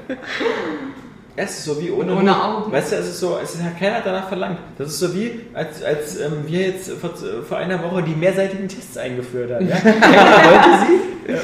es 1.37 1.51
ist 1.59 1.65
so 1.65 1.81
wie 1.81 1.91
ohne, 1.91 2.15
Ohne. 2.15 2.43
Augen. 2.43 2.71
Weißt 2.71 2.91
du, 2.91 2.95
es 2.95 3.07
ist 3.07 3.19
so, 3.19 3.37
es 3.43 3.55
ist 3.55 3.61
ja 3.61 3.71
keiner 3.77 4.01
danach 4.03 4.27
verlangt. 4.27 4.57
Das 4.77 4.87
ist 4.89 4.99
so 4.99 5.13
wie, 5.13 5.41
als, 5.53 5.83
als 5.83 6.19
ähm, 6.19 6.31
wir 6.45 6.61
jetzt 6.67 6.91
vor, 6.91 7.11
vor 7.47 7.57
einer 7.57 7.81
Woche 7.83 8.03
die 8.03 8.15
mehrseitigen 8.15 8.67
Tests 8.67 8.97
eingeführt 8.97 9.51
haben. 9.51 9.67
Ja? 9.67 9.75
Wollte 9.83 10.69
sie 10.87 11.31
ja, 11.31 11.39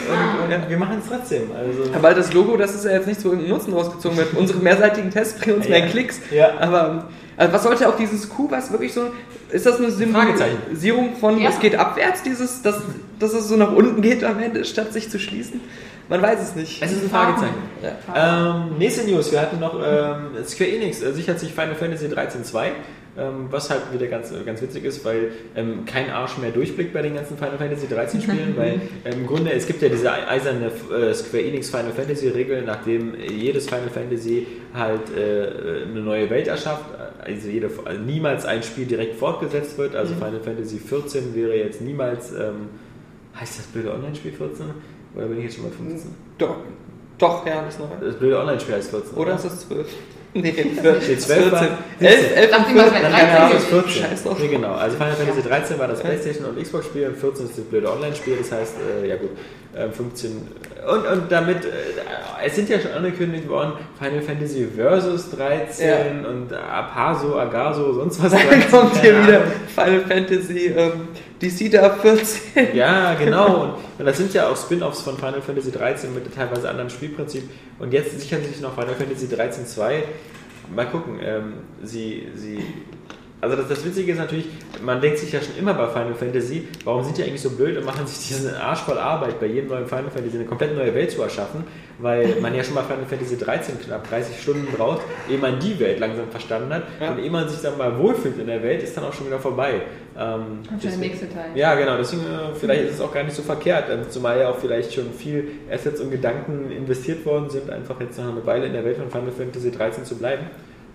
und, 0.45 0.53
und 0.63 0.69
wir 0.69 0.77
machen 0.77 1.01
es 1.03 1.09
trotzdem. 1.09 1.49
Also, 1.57 1.91
Aber 1.93 2.13
das 2.13 2.31
Logo, 2.34 2.55
das 2.55 2.76
ist 2.76 2.85
ja 2.85 2.91
jetzt 2.91 3.07
nichts, 3.07 3.26
wo 3.26 3.30
irgendein 3.30 3.51
Nutzen 3.51 3.73
rausgezogen 3.73 4.18
wird. 4.18 4.34
Unsere 4.35 4.59
mehrseitigen 4.59 5.09
Tests 5.09 5.39
bringen 5.39 5.57
uns 5.57 5.65
Ja. 5.65 5.72
mehr 5.72 5.88
Klicks. 5.88 6.19
Ja. 6.31 6.51
Aber 6.59 7.09
also 7.38 7.53
was 7.53 7.63
sollte 7.63 7.89
auch 7.89 7.97
dieses 7.97 8.30
Q, 8.30 8.47
was 8.51 8.72
wirklich 8.72 8.93
so, 8.93 9.07
ist 9.49 9.65
das 9.65 9.77
eine 9.77 9.89
Fragezeichen. 9.89 10.57
Symbolisierung 10.68 11.15
von, 11.19 11.39
Ja. 11.39 11.49
es 11.49 11.59
geht 11.59 11.76
abwärts, 11.76 12.22
dieses, 12.22 12.61
dass, 12.61 12.77
dass 13.19 13.34
es 13.34 13.47
so 13.47 13.55
nach 13.55 13.72
unten 13.73 14.01
geht 14.01 14.23
am 14.23 14.39
Ende, 14.39 14.63
statt 14.65 14.93
sich 14.93 15.09
zu 15.09 15.18
schließen? 15.19 15.59
Man 16.11 16.21
weiß 16.21 16.41
es 16.41 16.55
nicht. 16.57 16.83
es 16.83 16.91
ist 16.91 17.03
ein 17.03 17.09
Fragezeichen. 17.09 17.55
Ja. 17.81 18.57
Ähm, 18.57 18.77
nächste 18.77 19.09
News, 19.09 19.31
wir 19.31 19.39
hatten 19.39 19.61
noch 19.61 19.75
ähm, 19.75 20.43
Square 20.45 20.69
Enix 20.69 21.01
äh, 21.01 21.13
sichert 21.13 21.39
sich 21.39 21.53
Final 21.53 21.73
Fantasy 21.73 22.09
13 22.09 22.43
2. 22.43 22.71
Ähm, 23.17 23.47
was 23.49 23.69
halt 23.69 23.81
wieder 23.93 24.07
ganz, 24.07 24.31
ganz 24.45 24.61
witzig 24.61 24.85
ist, 24.85 25.03
weil 25.03 25.31
ähm, 25.55 25.83
kein 25.85 26.09
Arsch 26.09 26.38
mehr 26.38 26.51
durchblickt 26.51 26.93
bei 26.93 27.01
den 27.01 27.15
ganzen 27.15 27.38
Final 27.38 27.57
Fantasy 27.57 27.88
13 27.88 28.21
Spielen, 28.21 28.53
weil 28.57 28.81
ähm, 29.05 29.21
im 29.21 29.27
Grunde, 29.27 29.51
es 29.51 29.67
gibt 29.67 29.81
ja 29.81 29.89
diese 29.89 30.11
eiserne 30.11 30.67
äh, 30.67 31.13
Square 31.13 31.43
Enix 31.43 31.69
Final 31.69 31.91
Fantasy 31.91 32.29
Regel, 32.29 32.61
nachdem 32.61 33.13
jedes 33.15 33.67
Final 33.67 33.89
Fantasy 33.89 34.47
halt 34.73 35.15
äh, 35.15 35.83
eine 35.89 36.01
neue 36.01 36.29
Welt 36.29 36.47
erschafft, 36.47 36.85
also, 37.19 37.49
jede, 37.49 37.69
also 37.83 38.01
niemals 38.01 38.45
ein 38.45 38.63
Spiel 38.63 38.85
direkt 38.85 39.15
fortgesetzt 39.15 39.77
wird, 39.77 39.93
also 39.95 40.13
Final 40.13 40.41
Fantasy 40.41 40.77
14 40.77 41.35
wäre 41.35 41.55
jetzt 41.55 41.81
niemals, 41.81 42.31
ähm, 42.31 42.69
heißt 43.38 43.59
das 43.59 43.65
blöde 43.67 43.93
Online-Spiel 43.93 44.31
14? 44.31 44.67
Oder 45.15 45.25
bin 45.25 45.38
ich 45.39 45.43
jetzt 45.45 45.55
schon 45.55 45.65
bei 45.65 45.75
15? 45.75 46.11
Doch, 46.38 46.55
doch, 47.17 47.45
ja, 47.45 47.61
das 47.63 47.77
noch. 47.79 47.89
Das 47.99 48.15
blöde 48.15 48.39
Online-Spiel 48.39 48.75
heißt 48.75 48.89
14. 48.91 49.17
Oder 49.17 49.35
ist 49.35 49.45
das 49.45 49.67
12? 49.67 49.88
Nee, 50.33 50.53
Nee, 50.55 50.63
12 51.17 51.51
war- 51.51 51.59
14. 51.59 51.67
11, 51.99 52.35
11 52.38 52.51
Dachte 52.51 52.65
ich 52.69 52.75
mal, 52.77 52.85
es 52.85 52.93
wäre 52.93 53.03
Dann 53.03 53.11
13 53.11 53.27
keine 53.27 53.38
Ahnung. 53.41 53.51
Das 53.53 53.63
ist 53.63 53.69
14. 53.69 53.91
Scheiß 53.91 54.23
drauf. 54.23 54.38
Nee, 54.39 54.47
genau. 54.47 54.73
Also 54.75 54.95
Final 54.95 55.13
Fantasy 55.15 55.41
13 55.41 55.77
war 55.79 55.88
das 55.89 55.99
Playstation 55.99 56.45
und 56.45 56.63
Xbox 56.63 56.85
Spiel 56.85 57.07
und 57.09 57.17
14 57.17 57.45
ist 57.47 57.57
das 57.57 57.65
blöde 57.65 57.91
Online-Spiel. 57.91 58.38
Das 58.38 58.49
heißt, 58.53 58.75
äh, 59.03 59.09
ja 59.09 59.17
gut, 59.17 59.31
äh, 59.75 59.89
15. 59.89 60.31
Und, 60.89 61.05
und 61.05 61.29
damit, 61.29 61.65
äh, 61.65 61.69
es 62.45 62.55
sind 62.55 62.69
ja 62.69 62.79
schon 62.79 62.91
angekündigt 62.93 63.49
worden, 63.49 63.73
Final 63.99 64.21
Fantasy 64.21 64.65
Versus 64.73 65.31
13 65.31 66.25
und 66.25 66.53
Apaso, 66.53 67.38
Agaso, 67.38 67.91
sonst 67.91 68.23
was. 68.23 68.31
Dann 68.31 68.47
13, 68.47 68.71
kommt 68.71 69.01
hier 69.01 69.21
wieder. 69.27 69.41
Final 69.75 69.99
Fantasy 70.07 70.67
ähm, 70.67 70.91
DC 71.41 71.72
da 71.72 71.89
14. 71.89 72.76
Ja, 72.76 73.13
genau. 73.15 73.76
Und, 73.97 74.05
das 74.05 74.18
sind 74.18 74.34
ja 74.34 74.49
auch 74.49 74.57
Spin-offs 74.57 75.01
von 75.01 75.18
Final 75.18 75.41
Fantasy 75.41 75.72
13 75.72 76.13
mit 76.13 76.34
teilweise 76.34 76.69
anderem 76.69 76.89
Spielprinzip. 76.89 77.49
Und 77.80 77.93
jetzt 77.93 78.19
sichern 78.19 78.43
sich 78.43 78.61
noch 78.61 78.76
Final 78.76 78.95
Fantasy 78.95 79.27
13 79.27 79.65
2. 79.65 80.03
Mal 80.73 80.88
gucken. 80.88 81.19
Ähm, 81.23 81.53
sie, 81.84 82.27
sie, 82.35 82.63
also 83.41 83.55
das, 83.55 83.68
das 83.69 83.84
Witzige 83.85 84.11
ist 84.13 84.18
natürlich, 84.19 84.45
man 84.84 85.01
denkt 85.01 85.18
sich 85.18 85.31
ja 85.31 85.39
schon 85.41 85.57
immer 85.57 85.73
bei 85.73 85.88
Final 85.88 86.13
Fantasy, 86.13 86.68
warum 86.85 87.03
sind 87.03 87.18
die 87.18 87.23
eigentlich 87.23 87.41
so 87.41 87.49
blöd 87.49 87.77
und 87.77 87.85
machen 87.85 88.05
sich 88.07 88.27
diesen 88.27 88.53
Arsch 88.55 88.81
voll 88.81 88.97
Arbeit, 88.97 89.39
bei 89.39 89.47
jedem 89.47 89.69
neuen 89.69 89.88
Final 89.88 90.11
Fantasy 90.11 90.38
eine 90.38 90.45
komplett 90.45 90.76
neue 90.76 90.93
Welt 90.93 91.11
zu 91.11 91.22
erschaffen, 91.22 91.63
weil 91.99 92.35
man 92.41 92.53
ja 92.55 92.63
schon 92.63 92.76
bei 92.76 92.84
Final 92.84 93.05
Fantasy 93.09 93.38
13 93.38 93.80
knapp 93.81 94.07
30 94.09 94.39
Stunden 94.41 94.68
braucht, 94.76 95.01
ehe 95.30 95.38
man 95.38 95.59
die 95.59 95.80
Welt 95.80 95.99
langsam 95.99 96.30
verstanden 96.30 96.73
hat. 96.73 96.84
Ja. 96.99 97.11
Und 97.11 97.19
ehe 97.19 97.30
man 97.31 97.49
sich 97.49 97.59
dann 97.61 97.77
mal 97.77 97.97
wohlfühlt 97.97 98.38
in 98.39 98.47
der 98.47 98.61
Welt, 98.63 98.84
ist 98.84 98.95
dann 98.95 99.03
auch 99.05 99.13
schon 99.13 99.27
wieder 99.27 99.39
vorbei. 99.39 99.81
Ähm, 100.18 100.19
Und 100.19 100.65
schon 100.68 100.80
der 100.80 100.91
deswegen- 100.91 101.01
nächste 101.01 101.30
Teil. 101.30 101.49
ja, 101.55 101.73
genau, 101.76 101.97
deswegen 101.97 102.23
äh, 102.23 102.53
vielleicht 102.59 102.84
ist 102.84 102.93
es 102.95 103.01
auch 103.01 103.13
gar 103.13 103.23
nicht 103.23 103.35
so 103.35 103.41
verkehrt, 103.43 103.85
ähm, 103.91 104.01
zumal 104.09 104.39
ja 104.39 104.49
auch 104.49 104.57
vielleicht 104.57 104.93
schon 104.93 105.11
viel 105.13 105.47
Assets 105.72 105.99
und 106.01 106.11
Gedanken 106.11 106.69
investiert 106.72 107.26
worden 107.26 107.49
sind, 107.49 107.69
einfach 107.69 107.99
jetzt 108.01 108.18
noch 108.19 108.30
eine 108.30 108.45
Weile 108.45 108.65
in 108.65 108.73
der 108.73 108.84
Welt 108.85 108.97
von 108.97 109.09
Final 109.09 109.31
Fantasy 109.31 109.72
13 109.72 110.05
zu 110.05 110.15
bleiben. 110.18 110.43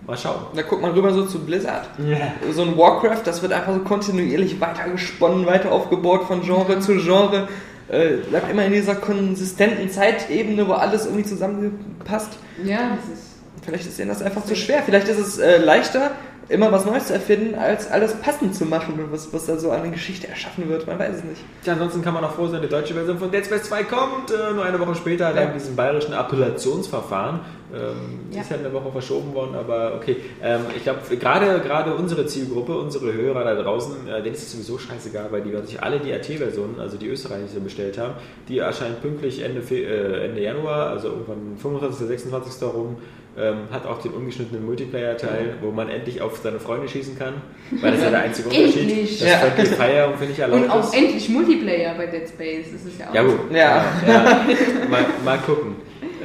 Mal 0.07 0.17
schauen. 0.17 0.37
Da 0.55 0.61
guckt 0.61 0.81
man 0.81 0.91
rüber 0.91 1.11
so 1.13 1.25
zu 1.25 1.39
Blizzard. 1.39 1.89
Ja. 2.07 2.31
So 2.53 2.61
ein 2.61 2.77
Warcraft, 2.77 3.23
das 3.25 3.41
wird 3.41 3.51
einfach 3.51 3.73
so 3.73 3.79
kontinuierlich 3.81 4.59
weiter 4.61 4.89
gesponnen, 4.89 5.45
weiter 5.45 5.71
aufgebaut 5.71 6.23
von 6.27 6.41
Genre 6.41 6.79
zu 6.79 6.95
Genre. 6.95 7.47
Äh, 7.89 8.17
bleibt 8.29 8.49
immer 8.49 8.65
in 8.65 8.71
dieser 8.73 8.95
konsistenten 8.95 9.89
Zeitebene, 9.89 10.67
wo 10.67 10.73
alles 10.73 11.05
irgendwie 11.05 11.25
zusammengepasst. 11.25 12.31
Ja, 12.63 12.91
das 12.95 13.17
ist. 13.17 13.27
Vielleicht 13.63 13.85
ist 13.85 13.99
denen 13.99 14.09
das 14.09 14.21
einfach 14.21 14.45
zu 14.45 14.55
schwer. 14.55 14.81
Vielleicht 14.85 15.09
ist 15.09 15.19
es 15.19 15.37
äh, 15.39 15.57
leichter, 15.57 16.11
immer 16.47 16.71
was 16.71 16.85
Neues 16.85 17.07
zu 17.07 17.13
erfinden, 17.13 17.55
als 17.55 17.91
alles 17.91 18.13
passend 18.15 18.55
zu 18.55 18.63
machen, 18.65 18.97
was, 19.11 19.33
was 19.33 19.45
da 19.45 19.57
so 19.57 19.71
an 19.71 19.91
Geschichte 19.91 20.27
erschaffen 20.29 20.69
wird. 20.69 20.87
Man 20.87 20.97
weiß 20.99 21.15
es 21.17 21.23
nicht. 21.25 21.41
Tja, 21.63 21.73
ansonsten 21.73 22.01
kann 22.01 22.13
man 22.13 22.23
auch 22.23 22.31
froh 22.31 22.47
sein, 22.47 22.61
die 22.61 22.69
deutsche 22.69 22.93
Version 22.93 23.17
von 23.19 23.29
Dead 23.29 23.45
Space 23.45 23.63
2 23.63 23.83
kommt. 23.83 24.31
Äh, 24.31 24.53
nur 24.53 24.63
eine 24.63 24.79
Woche 24.79 24.95
später, 24.95 25.29
Ja. 25.29 25.33
dank 25.35 25.53
diesem 25.53 25.75
bayerischen 25.75 26.13
Appellationsverfahren. 26.13 27.41
Ähm, 27.73 28.19
Ja. 28.31 28.41
Ist 28.41 28.51
ja 28.51 28.57
eine 28.57 28.71
Woche 28.71 28.91
verschoben 28.91 29.33
worden, 29.33 29.55
aber 29.55 29.95
okay. 29.95 30.15
Ähm, 30.41 30.61
ich 30.75 30.83
glaube, 30.83 30.99
gerade 31.17 31.59
gerade 31.59 31.93
unsere 31.95 32.25
Zielgruppe, 32.25 32.77
unsere 32.77 33.13
Hörer 33.13 33.43
da 33.43 33.61
draußen, 33.61 34.07
äh, 34.07 34.21
denen 34.23 34.35
ist 34.35 34.43
es 34.43 34.51
sowieso 34.53 34.77
scheißegal, 34.77 35.27
weil 35.31 35.41
die 35.41 35.55
sich 35.67 35.81
alle 35.83 35.99
die 35.99 36.13
AT-Versionen, 36.13 36.79
also 36.79 36.97
die 36.97 37.07
österreichische, 37.07 37.59
bestellt 37.59 37.97
haben. 37.97 38.13
Die 38.47 38.59
erscheint 38.59 39.01
pünktlich 39.01 39.41
Ende, 39.43 39.61
Fe 39.61 39.75
äh, 39.83 40.25
Ende 40.25 40.41
Januar, 40.41 40.89
also 40.91 41.09
irgendwann 41.09 41.57
25. 41.57 42.07
26. 42.07 42.63
rum. 42.73 42.97
Ähm, 43.39 43.67
hat 43.71 43.85
auch 43.85 44.01
den 44.01 44.13
ungeschnittenen 44.13 44.65
Multiplayer-Teil, 44.65 45.57
wo 45.61 45.69
man 45.69 45.89
endlich 45.89 46.23
auf 46.23 46.37
seine 46.41 46.59
Freunde 46.59 46.87
schießen 46.87 47.19
kann. 47.19 47.35
Weil 47.69 47.91
das 47.91 47.99
ist 47.99 48.05
ja 48.05 48.09
der 48.09 48.21
einzige 48.21 48.49
Unterschied. 48.49 48.81
Endlich! 48.89 49.19
Das 49.19 49.29
Ja. 49.29 49.37
Friendly 49.37 49.65
Fire 49.75 50.13
finde 50.17 50.33
ich 50.33 50.39
erlaubt 50.39 50.63
Und 50.63 50.69
auch 50.71 50.79
ist. 50.79 50.95
endlich 50.97 51.29
Multiplayer 51.29 51.93
bei 51.95 52.07
Dead 52.07 52.27
Space. 52.27 52.65
Das 52.73 52.83
ist 52.91 52.99
ja 52.99 53.09
auch. 53.09 53.13
Ja 53.13 53.21
gut. 53.21 53.39
Ja. 53.51 53.85
ja. 54.07 54.45
Mal, 54.89 55.05
mal 55.23 55.37
gucken. 55.37 55.75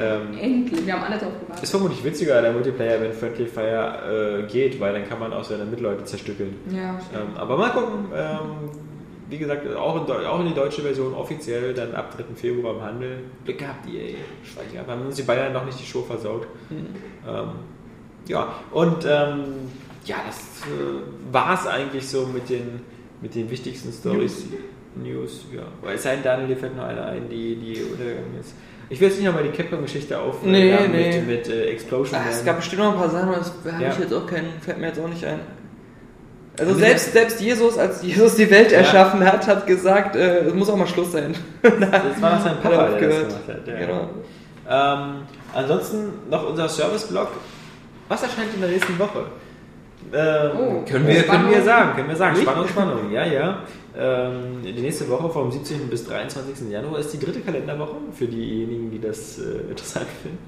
Ähm, 0.03 0.39
Endlich. 0.39 0.87
Wir 0.87 0.95
haben 0.95 1.05
alle 1.05 1.19
drauf 1.19 1.33
gewartet. 1.41 1.63
ist 1.63 1.71
vermutlich 1.71 2.03
witziger 2.03 2.43
der 2.43 2.53
Multiplayer, 2.53 3.01
wenn 3.01 3.13
Friendly 3.13 3.47
Fire 3.47 4.41
äh, 4.41 4.51
geht, 4.51 4.81
weil 4.81 4.93
dann 4.93 5.09
kann 5.09 5.21
man 5.21 5.33
auch 5.33 5.45
seine 5.45 5.65
Mitleute 5.65 6.05
zerstückeln. 6.05 6.57
Ja. 6.71 6.99
Ähm, 7.15 7.37
aber 7.37 7.57
mal 7.57 7.71
gucken. 7.71 8.07
Ähm, 8.15 8.71
wie 9.29 9.39
gesagt, 9.39 9.67
auch 9.75 10.07
in, 10.07 10.13
auch 10.27 10.41
in 10.41 10.49
die 10.49 10.55
deutsche 10.55 10.83
Version 10.83 11.15
offiziell 11.15 11.73
dann 11.73 11.95
ab 11.95 12.15
3. 12.17 12.35
Februar 12.35 12.77
im 12.77 12.83
Handel. 12.83 13.19
Glück 13.45 13.59
gehabt, 13.59 13.89
EA. 13.89 14.17
Schweig 14.43 14.79
ab. 14.79 14.89
Haben 14.89 15.07
uns 15.07 15.17
die 15.17 15.23
Bayern 15.23 15.55
noch 15.55 15.65
nicht 15.65 15.81
die 15.81 15.87
Show 15.87 16.03
versaut. 16.03 16.47
Ähm, 16.71 17.49
ja, 18.27 18.55
und 18.73 19.07
ähm, 19.09 19.45
ja, 20.05 20.17
das 20.27 20.63
äh, 20.67 21.33
war 21.33 21.55
es 21.55 21.67
eigentlich 21.67 22.07
so 22.07 22.27
mit 22.27 22.51
den, 22.51 22.81
mit 23.21 23.35
den 23.35 23.51
wichtigsten 23.51 23.91
Stories. 23.93 24.45
News, 24.95 25.47
ja. 25.55 25.63
Weil 25.81 25.95
es 25.95 26.03
sei 26.03 26.15
denn, 26.17 26.25
Daniel, 26.25 26.49
dir 26.49 26.57
fällt 26.57 26.77
noch 26.77 26.85
eine 26.85 27.03
ein, 27.03 27.29
die, 27.29 27.57
die 27.57 27.83
untergegangen 27.83 28.39
ist. 28.39 28.55
Ich 28.93 29.01
will 29.01 29.09
jetzt 29.09 29.17
nicht 29.17 29.27
nochmal 29.27 29.43
die 29.45 29.49
Capcom-Geschichte 29.57 30.19
auf 30.19 30.43
Nee, 30.43 30.71
äh, 30.71 30.87
nee. 30.87 31.21
mit, 31.23 31.27
mit 31.27 31.49
äh, 31.49 31.65
Explosion. 31.71 32.19
Ah, 32.21 32.25
es 32.31 32.45
gab 32.45 32.57
bestimmt 32.57 32.83
noch 32.83 32.93
ein 32.93 32.99
paar 32.99 33.09
Sachen, 33.09 33.29
aber 33.29 33.39
das 33.39 33.51
habe 33.73 33.83
Ja. 33.83 33.91
ich 33.91 33.99
jetzt 33.99 34.13
auch 34.13 34.27
keinen, 34.27 34.53
fällt 34.61 34.79
mir 34.79 34.89
jetzt 34.89 35.01
auch 35.01 35.09
nicht 35.09 35.25
ein. 35.25 35.41
Also 36.59 36.75
selbst, 36.75 37.13
selbst 37.15 37.41
Jesus, 37.41 37.79
als 37.79 38.03
Jesus 38.03 38.35
die 38.37 38.51
Welt 38.51 38.71
erschaffen 38.71 39.25
hat, 39.25 39.47
hat 39.47 39.67
gesagt, 39.67 40.15
äh, 40.15 40.41
es 40.41 40.53
muss 40.53 40.69
auch 40.69 40.77
mal 40.77 40.87
Schluss 40.87 41.11
sein. 41.13 41.35
Das 41.63 42.21
war 42.21 42.39
sein 42.43 42.57
Papa, 42.63 42.89
der 42.91 43.09
das 43.09 43.19
gemacht 43.21 43.49
hat. 43.49 43.67
Ja. 43.67 43.79
Genau. 43.79 44.11
Ähm, 44.69 45.23
ansonsten 45.55 46.13
noch 46.29 46.51
unser 46.51 46.69
Service-Blog. 46.69 47.29
Was 48.09 48.23
erscheint 48.23 48.49
in 48.55 48.61
der 48.61 48.69
nächsten 48.71 48.99
Woche? 48.99 49.25
Ähm, 50.13 50.51
Oh, 50.59 50.83
können, 50.89 51.07
wir, 51.07 51.21
Spannung. 51.21 51.43
können 51.43 51.55
wir 51.55 51.63
sagen, 51.63 51.97
können 51.97 52.09
wir 52.09 52.17
sagen. 52.17 52.35
Nicht? 52.35 52.43
Spannung, 52.49 52.69
Spannung, 52.69 53.13
ja, 53.13 53.25
ja. 53.25 53.59
Ähm, 53.97 54.63
die 54.63 54.73
nächste 54.81 55.09
Woche 55.09 55.29
vom 55.31 55.51
17. 55.51 55.89
bis 55.89 56.07
23. 56.07 56.71
Januar 56.71 56.99
ist 57.01 57.13
die 57.13 57.19
dritte 57.19 57.41
Kalenderwoche 57.41 57.97
für 58.13 58.27
diejenigen, 58.27 58.91
die 58.91 59.01
das 59.01 59.39
äh, 59.39 59.43
interessant 59.71 60.07
finden. 60.23 60.39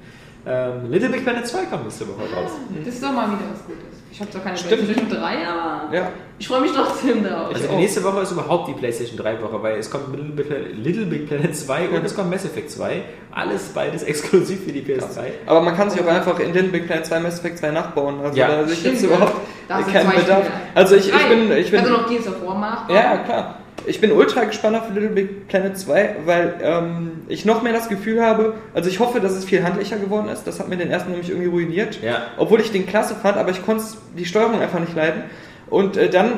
Ähm, 0.47 0.91
Little 0.91 1.09
Big 1.09 1.23
Planet 1.23 1.45
2 1.47 1.65
kommt 1.65 1.83
nächste 1.83 2.07
Woche 2.07 2.21
raus. 2.35 2.51
Das 2.83 2.93
ist 2.93 3.03
doch 3.03 3.11
mal 3.11 3.27
wieder 3.27 3.49
was 3.51 3.65
Gutes. 3.65 3.94
Ich 4.15 4.21
habe 4.21 4.31
zwar 4.31 4.43
keine 4.43 4.55
Stimmt. 4.57 4.85
PlayStation 4.85 5.09
3, 5.09 5.17
aber 5.45 5.93
Ja. 5.93 6.07
ich 6.39 6.47
freue 6.47 6.61
mich 6.61 6.71
trotzdem 6.71 7.21
drauf. 7.25 7.49
Also 7.53 7.67
die 7.67 7.75
nächste 7.75 8.01
Woche 8.01 8.21
ist 8.21 8.31
überhaupt 8.31 8.69
die 8.69 8.73
PlayStation 8.73 9.17
3 9.17 9.41
Woche, 9.41 9.61
weil 9.61 9.77
es 9.77 9.91
kommt 9.91 10.09
Little 10.15 10.31
Big 10.31 10.47
Planet, 10.47 10.77
Little 10.77 11.05
Big 11.05 11.27
Planet 11.27 11.53
2 11.53 11.89
und 11.89 12.05
es 12.05 12.15
kommt 12.15 12.29
Mass 12.29 12.45
Effect 12.45 12.71
2. 12.71 13.01
Alles 13.33 13.63
beides 13.73 14.03
exklusiv 14.11 14.63
für 14.63 14.71
die 14.71 14.81
PS3. 14.83 15.19
Aber 15.45 15.59
man 15.59 15.75
kann 15.75 15.89
sich 15.89 16.01
auch 16.01 16.07
einfach 16.07 16.39
in 16.39 16.53
Little 16.53 16.69
Big 16.69 16.87
Planet 16.87 17.05
2 17.05 17.19
Mass 17.19 17.39
Effect 17.39 17.57
2 17.57 17.71
nachbauen. 17.71 18.21
Also 18.23 18.37
Ja. 18.37 18.47
da 18.47 18.63
sehe 18.63 18.73
ich 18.73 18.83
jetzt 18.85 19.03
überhaupt 19.03 19.33
Da 19.67 19.83
sind 19.83 19.91
keinen 19.91 20.09
zwei 20.09 20.15
Bedarf. 20.21 20.43
Spiele. 20.45 20.59
Also 20.75 20.95
ich, 20.95 21.09
ich 21.09 21.27
bin, 21.27 21.51
ich 21.51 21.71
bin, 21.71 21.79
Also 21.81 21.91
noch 21.91 22.07
Gears 22.07 22.27
of 22.29 22.45
War 22.45 22.55
machen. 22.55 22.95
ja, 22.95 23.17
klar. 23.17 23.57
Ich 23.87 24.01
bin 24.01 24.11
ultra 24.11 24.43
gespannt 24.45 24.75
auf 24.77 24.83
Little 24.93 25.09
Big 25.09 25.47
Planet 25.47 25.77
2, 25.77 26.15
weil 26.25 26.55
ähm, 26.61 27.11
ich 27.27 27.45
noch 27.45 27.61
mehr 27.61 27.73
das 27.73 27.87
Gefühl 27.89 28.21
habe, 28.23 28.53
also 28.73 28.89
ich 28.89 28.99
hoffe, 28.99 29.19
dass 29.19 29.33
es 29.33 29.45
viel 29.45 29.63
handlicher 29.63 29.97
geworden 29.97 30.27
ist. 30.29 30.45
Das 30.45 30.59
hat 30.59 30.69
mir 30.69 30.77
den 30.77 30.89
ersten 30.89 31.11
nämlich 31.11 31.29
irgendwie 31.29 31.49
ruiniert. 31.49 31.99
Ja. 32.01 32.23
Obwohl 32.37 32.61
ich 32.61 32.71
den 32.71 32.87
klasse 32.87 33.15
fand, 33.15 33.37
aber 33.37 33.51
ich 33.51 33.63
konnte 33.65 33.83
die 34.17 34.25
Steuerung 34.25 34.59
einfach 34.61 34.79
nicht 34.79 34.95
leiden. 34.95 35.23
Und 35.69 35.97
äh, 35.97 36.09
dann, 36.09 36.33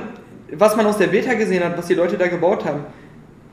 was 0.51 0.75
man 0.75 0.85
aus 0.87 0.97
der 0.97 1.07
Beta 1.07 1.33
gesehen 1.35 1.63
hat, 1.63 1.77
was 1.77 1.87
die 1.87 1.93
Leute 1.93 2.17
da 2.17 2.27
gebaut 2.27 2.65
haben, 2.65 2.81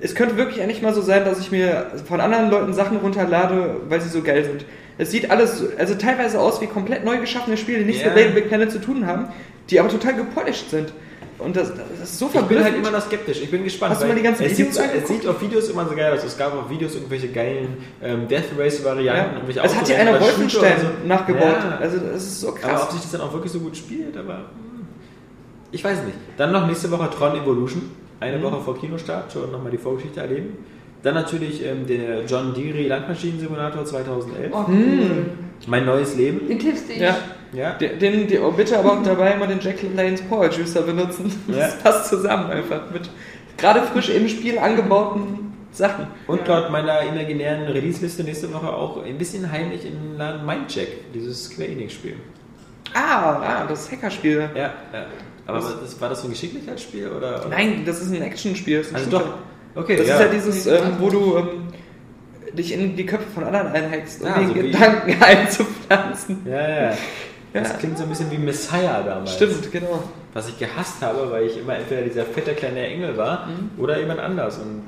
es 0.01 0.15
könnte 0.15 0.37
wirklich 0.37 0.61
eigentlich 0.63 0.83
mal 0.83 0.93
so 0.93 1.01
sein, 1.01 1.25
dass 1.25 1.39
ich 1.39 1.51
mir 1.53 1.87
von 2.07 2.21
anderen 2.21 2.51
Leuten 2.51 2.73
Sachen 2.75 2.97
runterlade, 2.99 3.77
weil 3.89 4.01
sie 4.01 4.09
so 4.09 4.23
geil 4.23 4.45
sind. 4.45 4.65
Es 4.99 5.11
sieht 5.11 5.31
alles, 5.31 5.59
so- 5.59 5.67
also 5.79 5.95
teilweise 5.95 6.41
aus 6.41 6.61
wie 6.61 6.67
komplett 6.67 7.05
neu 7.05 7.19
geschaffene 7.19 7.57
Spiele, 7.57 7.79
die 7.79 7.85
nichts 7.85 8.03
Ja. 8.03 8.09
mit 8.09 8.17
Little 8.19 8.33
Big 8.35 8.49
Planet 8.49 8.71
zu 8.73 8.81
tun 8.81 9.07
haben, 9.07 9.29
die 9.71 9.79
aber 9.81 9.89
total 9.89 10.15
gepolished 10.15 10.71
sind. 10.71 10.93
Und 11.39 11.57
das, 11.57 11.73
das 11.75 12.09
ist 12.11 12.19
so 12.19 12.27
Ich 12.27 12.33
bin 12.33 12.41
verblüffend. 12.41 12.65
halt 12.67 12.77
immer 12.77 12.91
noch 12.91 13.05
skeptisch. 13.05 13.41
Ich 13.43 13.51
bin 13.51 13.65
gespannt. 13.65 13.93
Hast 13.95 14.03
du 14.03 14.07
mal 14.07 14.15
die 14.15 14.23
ganzen 14.23 14.45
es 14.45 14.57
Videos 14.59 14.75
sieht, 14.77 14.85
so- 14.85 14.99
Es 15.03 15.09
sieht 15.09 15.27
auf 15.27 15.41
Videos 15.43 15.69
immer 15.69 15.87
so 15.89 15.95
geil 15.97 16.13
aus. 16.13 16.23
Es 16.25 16.39
gab 16.39 16.55
auf 16.55 16.71
Videos 16.71 16.95
irgendwelche 16.95 17.29
geilen 17.29 17.77
ähm, 18.03 18.29
Death 18.29 18.45
Race 18.59 18.85
Varianten. 18.85 19.21
ja. 19.21 19.33
irgendwelche 19.35 19.61
Es 19.61 19.75
hat 19.77 19.89
ja 19.89 19.97
einer 19.97 20.21
Wolfenstein 20.21 20.81
so. 20.81 21.09
nachgebaut. 21.09 21.43
Ja. 21.43 21.79
Also 21.81 21.99
das 21.99 22.23
ist 22.23 22.41
so 22.41 22.49
Aber 22.51 22.59
krass. 22.59 22.83
ob 22.85 22.91
sich 22.93 23.01
das 23.03 23.11
dann 23.13 23.21
auch 23.23 23.33
wirklich 23.33 23.53
so 23.53 23.59
gut 23.61 23.77
spielt, 23.77 24.17
aber 24.17 24.35
hm, 24.35 24.87
ich 25.73 25.83
weiß 25.83 26.05
nicht. 26.05 26.17
Dann 26.37 26.53
noch 26.53 26.67
nächste 26.67 26.91
Woche 26.91 27.11
Tron 27.11 27.35
Evolution. 27.37 27.83
Eine 28.21 28.39
Mhm. 28.39 28.43
Woche 28.45 28.61
vor 28.61 28.79
Kinostart, 28.79 29.33
schon 29.33 29.51
nochmal 29.51 29.73
die 29.73 29.79
Vorgeschichte 29.79 30.21
erleben. 30.21 30.57
Dann 31.03 31.15
natürlich 31.15 31.63
ähm, 31.67 31.87
der 31.87 32.25
John 32.25 32.55
Deere 32.55 32.87
Landmaschinen-Simulator 32.89 33.85
2011. 33.85 34.51
Oh, 34.55 34.65
cool. 34.69 35.27
Mein 35.67 35.85
neues 35.85 36.17
Leben. 36.17 36.47
Den 36.49 36.59
tippst 36.59 36.89
ich. 36.91 36.99
ja. 36.99 37.17
Ja. 37.55 37.73
Den, 37.73 38.29
den, 38.29 38.43
oh, 38.43 38.51
bitte 38.51 38.79
aber 38.79 38.93
auch 38.95 39.03
dabei 39.03 39.33
immer 39.33 39.47
den 39.47 39.61
Jack 39.61 39.77
Lanes 39.95 40.23
Power 40.23 40.51
Juicer 40.51 40.83
benutzen. 40.83 41.33
Das 41.49 41.57
Ja. 41.57 41.69
passt 41.83 42.09
zusammen 42.09 42.51
einfach 42.51 42.91
mit 42.93 43.09
gerade 43.57 43.83
frisch 43.83 44.09
im 44.11 44.29
Spiel 44.29 44.59
angebauten 44.59 45.53
Sachen. 45.73 46.07
Und 46.27 46.47
laut 46.47 46.71
meiner 46.71 47.01
imaginären 47.03 47.65
Release-Liste 47.65 48.23
nächste 48.25 48.53
Woche 48.53 48.69
auch 48.73 49.05
ein 49.05 49.19
bisschen 49.19 49.51
heimlich 49.51 49.85
in 49.85 49.93
den 49.93 50.19
Laden 50.19 50.47
Mindcheck, 50.47 51.13
dieses 51.13 51.45
Square 51.45 51.69
Enix-Spiel. 51.69 52.15
Ah, 52.95 53.41
ah 53.41 53.67
das 53.69 53.91
Hackerspiel. 53.91 54.49
Ja, 54.55 54.61
ja. 54.93 55.07
Aber 55.47 55.59
das, 55.59 56.01
war 56.01 56.09
das 56.09 56.21
so 56.23 56.29
ein 56.29 56.31
Geschicklichkeitsspiel 56.31 57.09
oder? 57.09 57.41
oder? 57.41 57.49
Nein, 57.49 57.83
das 57.85 58.01
ist 58.01 58.13
ein 58.13 58.23
Actionspiel. 58.23 58.79
das 58.79 58.87
ist 58.89 58.93
ein 58.93 58.97
Also 58.97 59.11
Shooter. 59.11 59.25
doch. 59.75 59.83
Okay, 59.83 59.97
Das 59.97 60.07
ja. 60.07 60.15
ist 60.15 60.21
ja 60.21 60.29
dieses, 60.29 60.67
ähm, 60.67 60.93
wo 61.01 61.11
du 61.11 61.37
ähm, 61.37 61.49
dich 62.57 62.73
in 62.73 62.95
die 62.97 63.05
Köpfe 63.05 63.27
von 63.35 63.45
anderen 63.45 63.67
einhackst, 63.69 64.21
um 64.23 64.29
Ja, 64.29 64.39
den 64.39 64.49
so 64.49 64.55
Gedanken 64.55 65.17
einzupflanzen. 65.23 66.47
Ja, 66.49 66.69
ja. 66.91 66.97
Das 67.55 67.69
Ja. 67.71 67.75
klingt 67.77 67.97
so 67.97 68.03
ein 68.03 68.09
bisschen 68.11 68.31
wie 68.31 68.37
Messiah 68.39 69.03
damals. 69.03 69.35
Stimmt, 69.35 69.71
genau. 69.73 70.03
Was 70.35 70.49
ich 70.49 70.59
gehasst 70.59 71.01
habe, 71.01 71.31
weil 71.31 71.45
ich 71.45 71.57
immer 71.59 71.77
entweder 71.77 72.03
dieser 72.03 72.25
fette 72.25 72.53
kleine 72.53 72.85
Engel 72.87 73.17
war 73.17 73.49
oder 73.79 73.99
jemand 73.99 74.21
anders. 74.21 74.59
Und 74.59 74.83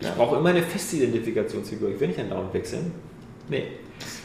ich 0.00 0.06
Ja. 0.08 0.14
brauche 0.16 0.36
immer 0.36 0.48
eine 0.48 0.62
feste 0.62 0.96
Identifikationsfigur. 0.96 1.90
Ich 1.90 2.00
will 2.00 2.08
nicht 2.08 2.18
andauernd 2.18 2.52
wechseln. 2.54 2.92
Nee. 3.48 3.64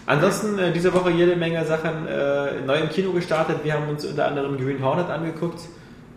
Ansonsten 0.05 0.57
äh, 0.59 0.71
diese 0.71 0.93
Woche 0.93 1.11
jede 1.11 1.35
Menge 1.35 1.63
Sachen 1.65 2.07
äh, 2.07 2.61
neu 2.65 2.79
im 2.79 2.89
Kino 2.89 3.11
gestartet. 3.11 3.57
Wir 3.63 3.73
haben 3.73 3.87
uns 3.89 4.05
unter 4.05 4.27
anderem 4.27 4.57
Green 4.57 4.83
Hornet 4.83 5.09
angeguckt. 5.09 5.59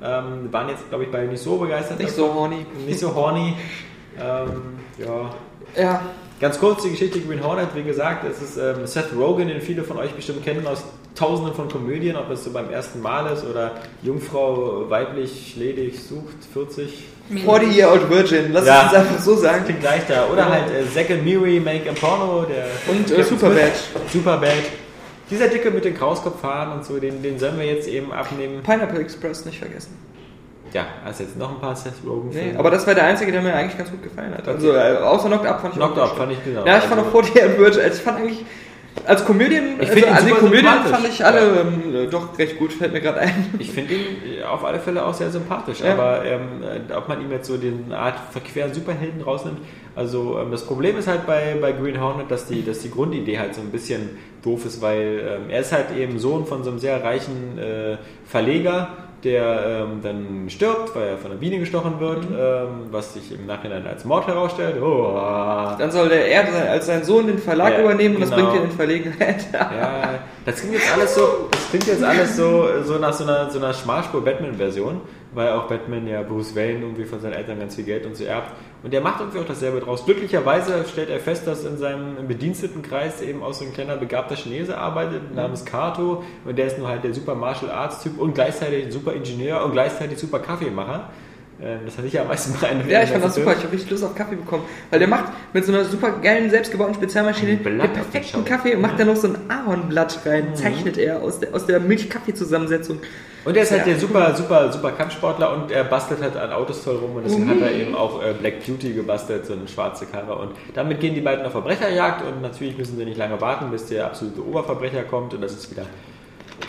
Ähm, 0.02 0.52
waren 0.52 0.68
jetzt, 0.68 0.88
glaube 0.88 1.04
ich, 1.04 1.10
beide 1.10 1.26
nicht 1.28 1.42
so 1.42 1.56
begeistert. 1.56 1.98
Nicht 1.98 2.16
davon. 2.16 2.26
so 2.32 2.34
horny. 2.34 2.66
Nicht 2.86 2.98
so 3.00 3.14
horny. 3.14 3.54
Ähm, 4.20 4.50
ja. 4.98 5.34
Ja, 5.82 6.02
Ganz 6.40 6.58
kurz 6.58 6.82
die 6.82 6.90
Geschichte 6.90 7.20
Green 7.20 7.42
Hornet, 7.42 7.68
wie 7.74 7.84
gesagt, 7.84 8.24
es 8.28 8.42
ist 8.42 8.56
ähm, 8.58 8.86
Seth 8.86 9.14
Rogen, 9.16 9.48
den 9.48 9.60
viele 9.60 9.82
von 9.84 9.96
euch 9.98 10.12
bestimmt 10.12 10.44
kennen 10.44 10.66
aus 10.66 10.84
tausenden 11.14 11.54
von 11.54 11.68
Komödien, 11.68 12.16
ob 12.16 12.30
es 12.30 12.44
so 12.44 12.50
beim 12.50 12.70
ersten 12.70 13.00
Mal 13.00 13.32
ist 13.32 13.44
oder 13.44 13.72
Jungfrau 14.02 14.88
weiblich 14.88 15.54
ledig 15.56 16.02
sucht, 16.02 16.34
40. 16.52 17.04
40 17.44 17.76
Year 17.76 17.90
Old 17.90 18.10
Virgin, 18.10 18.52
lass 18.52 18.66
Ja. 18.66 18.82
uns 18.82 18.92
das 18.92 19.00
einfach 19.00 19.18
so 19.20 19.34
sagen. 19.36 19.64
Klingt 19.64 19.80
gleich 19.80 20.02
da. 20.06 20.26
Oder 20.30 20.42
Ja. 20.42 20.50
halt 20.50 20.64
äh, 20.70 20.92
Zack 20.92 21.10
and 21.10 21.24
Miri 21.24 21.58
Make 21.60 21.88
a 21.88 21.92
Porno, 21.94 22.42
der 22.44 22.66
Und 22.88 23.10
äh, 23.10 23.22
Superbad. 23.22 23.72
Superbad. 24.12 24.50
Dieser 25.30 25.48
Dicke 25.48 25.70
mit 25.70 25.84
den 25.86 25.96
Krauskopfhaaren 25.96 26.72
und 26.74 26.84
so, 26.84 26.98
den, 26.98 27.22
den 27.22 27.38
sollen 27.38 27.58
wir 27.58 27.64
jetzt 27.66 27.88
eben 27.88 28.12
abnehmen. 28.12 28.62
Pineapple 28.62 29.00
Express 29.00 29.46
nicht 29.46 29.58
vergessen. 29.58 29.96
Ja, 30.74 30.84
hast 31.04 31.20
jetzt 31.20 31.38
noch 31.38 31.50
ein 31.50 31.60
paar 31.60 31.76
Seth 31.76 31.92
Rogen 32.04 32.28
Nee, 32.30 32.42
Filme. 32.42 32.58
aber 32.58 32.70
das 32.70 32.84
war 32.86 32.94
der 32.94 33.04
einzige, 33.04 33.30
der 33.32 33.40
mir 33.40 33.54
eigentlich 33.54 33.78
ganz 33.78 33.90
gut 33.90 34.02
gefallen 34.02 34.34
hat. 34.36 34.46
Also 34.48 34.72
äh, 34.72 34.96
außer 34.96 35.28
Knocked 35.28 35.46
Up 35.46 35.60
fand 35.60 35.72
ich 35.74 35.78
Knocked 35.78 35.98
auch 35.98 36.10
Up 36.10 36.16
fand 36.18 36.32
ich 36.32 36.44
genau. 36.44 36.66
Ja, 36.66 36.78
ich 36.78 36.82
fand 36.84 36.98
Also- 37.00 37.08
auch 37.10 37.12
40 37.24 37.34
Year 37.36 37.46
Old 37.46 37.58
Virgin, 37.58 37.80
also 37.82 37.96
ich 37.96 38.02
fand 38.02 38.18
eigentlich 38.18 38.44
als 39.06 39.24
Komödien, 39.24 39.80
Ich 39.80 39.90
also 39.90 40.06
an 40.06 40.26
die 40.26 40.32
Komödien 40.32 40.66
fand 40.88 41.08
ich 41.08 41.24
alle 41.24 41.60
ähm, 41.60 41.94
äh, 41.94 42.06
doch 42.06 42.38
recht 42.38 42.58
gut, 42.58 42.72
fällt 42.72 42.92
mir 42.92 43.00
gerade 43.00 43.20
ein. 43.20 43.54
Ich 43.58 43.70
finde 43.70 43.94
ihn 43.94 44.00
äh, 44.40 44.44
auf 44.44 44.64
alle 44.64 44.78
Fälle 44.78 45.04
auch 45.04 45.14
sehr 45.14 45.30
sympathisch, 45.30 45.80
Ja. 45.80 45.92
aber 45.92 46.24
ähm, 46.24 46.40
äh, 46.62 46.92
ob 46.94 47.08
man 47.08 47.20
ihm 47.20 47.30
jetzt 47.30 47.48
so 47.48 47.56
den 47.56 47.92
Art 47.92 48.14
verqueren 48.30 48.72
Superhelden 48.72 49.20
rausnimmt, 49.22 49.58
also 49.96 50.38
ähm, 50.40 50.50
das 50.50 50.64
Problem 50.64 50.96
ist 50.98 51.06
halt 51.08 51.26
bei, 51.26 51.56
bei 51.60 51.72
Green 51.72 52.00
Hornet, 52.00 52.30
dass 52.30 52.46
die, 52.46 52.64
dass 52.64 52.80
die 52.80 52.90
Grundidee 52.90 53.38
halt 53.38 53.54
so 53.54 53.60
ein 53.60 53.70
bisschen 53.70 54.10
doof 54.42 54.64
ist, 54.66 54.80
weil 54.82 55.40
ähm, 55.44 55.50
er 55.50 55.60
ist 55.60 55.72
halt 55.72 55.86
eben 55.96 56.18
Sohn 56.18 56.46
von 56.46 56.64
so 56.64 56.70
einem 56.70 56.78
sehr 56.78 57.02
reichen 57.02 57.58
äh, 57.58 57.96
Verleger, 58.26 58.88
der 59.24 59.64
ähm, 59.66 60.00
dann 60.02 60.48
stirbt, 60.48 60.94
weil 60.94 61.08
er 61.08 61.18
von 61.18 61.30
einer 61.30 61.40
Biene 61.40 61.58
gestochen 61.58 61.98
wird, 62.00 62.28
Mhm. 62.30 62.36
ähm, 62.38 62.66
was 62.90 63.14
sich 63.14 63.32
im 63.32 63.46
Nachhinein 63.46 63.86
als 63.86 64.04
Mord 64.04 64.26
herausstellt. 64.26 64.76
Oh, 64.80 65.16
ah. 65.16 65.76
Dann 65.78 65.90
soll 65.90 66.08
der 66.10 66.26
er 66.28 66.70
als 66.70 66.86
sein 66.86 67.02
Sohn 67.04 67.26
den 67.26 67.38
Verlag 67.38 67.72
Ja, 67.72 67.80
übernehmen 67.80 68.16
und 68.16 68.20
das 68.20 68.30
genau. 68.30 68.50
bringt 68.50 68.62
ihn 68.64 68.70
in 68.70 68.76
Verlegenheit. 68.76 69.46
Ja, 69.52 70.14
das 70.44 70.60
klingt 70.60 70.74
jetzt 70.74 70.92
alles 70.92 71.14
so, 71.14 71.48
das 71.50 71.60
klingt 71.74 71.88
jetzt 71.88 72.04
alles 72.04 72.36
so, 72.36 72.68
so 72.84 72.98
nach 72.98 73.12
so 73.12 73.24
einer, 73.24 73.50
so 73.50 73.58
einer 73.58 73.74
Schmalspur-Batman-Version, 73.74 75.00
weil 75.32 75.50
auch 75.50 75.66
Batman 75.66 76.06
ja 76.06 76.22
Bruce 76.22 76.54
Wayne 76.54 76.78
irgendwie 76.78 77.04
von 77.04 77.20
seinen 77.20 77.32
Eltern 77.32 77.58
ganz 77.58 77.74
viel 77.74 77.82
Geld 77.82 78.06
und 78.06 78.16
so 78.16 78.22
erbt. 78.22 78.52
Und 78.84 78.92
der 78.92 79.00
macht 79.00 79.18
irgendwie 79.18 79.40
auch 79.40 79.44
dasselbe 79.44 79.80
draus. 79.80 80.04
Glücklicherweise 80.04 80.84
stellt 80.88 81.10
er 81.10 81.18
fest, 81.18 81.48
dass 81.48 81.64
in 81.64 81.76
seinem 81.76 82.28
Bedienstetenkreis 82.28 83.22
eben 83.22 83.42
auch 83.42 83.54
so 83.54 83.64
ein 83.64 83.72
kleiner 83.72 83.96
begabter 83.96 84.36
Chinese 84.36 84.78
arbeitet, 84.78 85.34
namens 85.34 85.64
Kato. 85.64 86.22
Und 86.44 86.56
der 86.56 86.66
ist 86.66 86.78
nur 86.78 86.86
halt 86.86 87.02
der 87.02 87.12
super 87.12 87.34
Martial 87.34 87.72
Arts 87.72 88.04
Typ 88.04 88.20
und 88.20 88.34
gleichzeitig 88.34 88.92
super 88.92 89.12
Ingenieur 89.12 89.64
und 89.64 89.72
gleichzeitig 89.72 90.16
super 90.16 90.38
Kaffeemacher. 90.38 91.10
Ähm, 91.62 91.80
Das 91.84 91.96
hatte 91.96 92.06
ich 92.06 92.12
ja 92.12 92.22
am 92.22 92.28
meisten 92.28 92.58
beeindruckt. 92.58 92.90
Ja, 92.90 93.02
ich 93.02 93.10
fand 93.10 93.24
das 93.24 93.34
super. 93.34 93.52
Ich 93.52 93.62
habe 93.62 93.72
richtig 93.72 93.90
Lust 93.90 94.04
auf 94.04 94.14
Kaffee 94.14 94.36
bekommen. 94.36 94.64
Weil 94.90 94.98
der 94.98 95.08
macht 95.08 95.32
mit 95.52 95.64
so 95.64 95.72
einer 95.72 95.84
super 95.84 96.10
geilen, 96.22 96.50
selbstgebauten 96.50 96.94
Spezialmaschine 96.94 97.56
den 97.56 97.78
perfekten. 97.78 98.44
Kaffee 98.44 98.74
und 98.74 98.82
macht 98.82 98.92
Ja. 98.92 98.98
dann 98.98 99.06
noch 99.08 99.16
so 99.16 99.28
ein 99.28 99.36
Ahornblatt 99.48 100.20
rein. 100.26 100.54
Zeichnet 100.54 100.98
er 100.98 101.22
aus 101.22 101.40
der, 101.40 101.54
aus 101.54 101.66
der 101.66 101.80
Milch-Kaffee-Zusammensetzung. 101.80 102.98
Und 103.44 103.56
er 103.56 103.62
ist 103.62 103.70
halt 103.72 103.82
Ja. 103.82 103.92
der 103.92 103.98
super, 104.00 104.34
super, 104.34 104.72
super 104.72 104.92
Kampfsportler 104.92 105.52
und 105.52 105.70
er 105.70 105.84
bastelt 105.84 106.22
halt 106.22 106.34
an 106.36 106.50
Autos 106.50 106.82
toll 106.82 106.96
rum 106.96 107.14
und 107.16 107.24
deswegen 107.26 107.48
hat 107.50 107.60
er 107.60 107.72
eben 107.72 107.94
auch 107.94 108.22
äh, 108.24 108.32
Black 108.32 108.64
Beauty 108.64 108.94
gebastelt, 108.94 109.44
so 109.44 109.52
eine 109.52 109.68
schwarze 109.68 110.06
Karre. 110.06 110.34
Und 110.36 110.52
damit 110.74 110.98
gehen 111.00 111.14
die 111.14 111.20
beiden 111.20 111.44
auf 111.44 111.52
Verbrecherjagd 111.52 112.24
und 112.26 112.40
natürlich 112.40 112.78
müssen 112.78 112.96
sie 112.96 113.04
nicht 113.04 113.18
lange 113.18 113.38
warten, 113.42 113.70
bis 113.70 113.86
der 113.86 114.06
absolute 114.06 114.42
Oberverbrecher 114.46 115.02
kommt 115.02 115.34
und 115.34 115.42
das 115.42 115.52
ist 115.52 115.70
wieder 115.70 115.82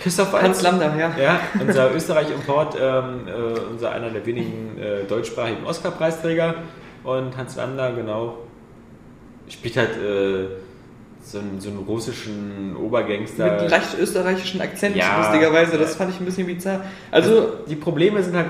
Christoph. 0.01 0.33
Hans 0.33 0.61
Lambda, 0.61 0.95
ja. 0.97 1.11
Ja, 1.21 1.39
unser 1.59 1.93
Österreich-Import, 1.93 2.75
ähm, 2.79 3.27
äh, 3.27 3.59
unser 3.71 3.91
einer 3.91 4.09
der 4.09 4.25
wenigen 4.25 4.77
äh, 4.79 5.03
deutschsprachigen 5.07 5.65
Oscar-Preisträger. 5.65 6.55
Und 7.03 7.37
Hans 7.37 7.55
Lambda, 7.55 7.91
genau, 7.91 8.37
spielt 9.47 9.77
halt 9.77 9.91
äh, 9.97 10.47
so, 11.23 11.39
einen, 11.39 11.59
so 11.59 11.69
einen 11.69 11.79
russischen 11.79 12.75
Obergangster. 12.75 13.61
Mit 13.61 13.69
leicht 13.69 13.97
österreichischen 13.99 14.61
Akzent, 14.61 14.95
Ja. 14.95 15.19
lustigerweise. 15.19 15.77
Das 15.77 15.95
fand 15.95 16.11
ich 16.11 16.19
ein 16.19 16.25
bisschen 16.25 16.47
bizarr. 16.47 16.81
Also, 17.11 17.53
die 17.67 17.75
Probleme 17.75 18.21
sind 18.23 18.35
halt 18.35 18.47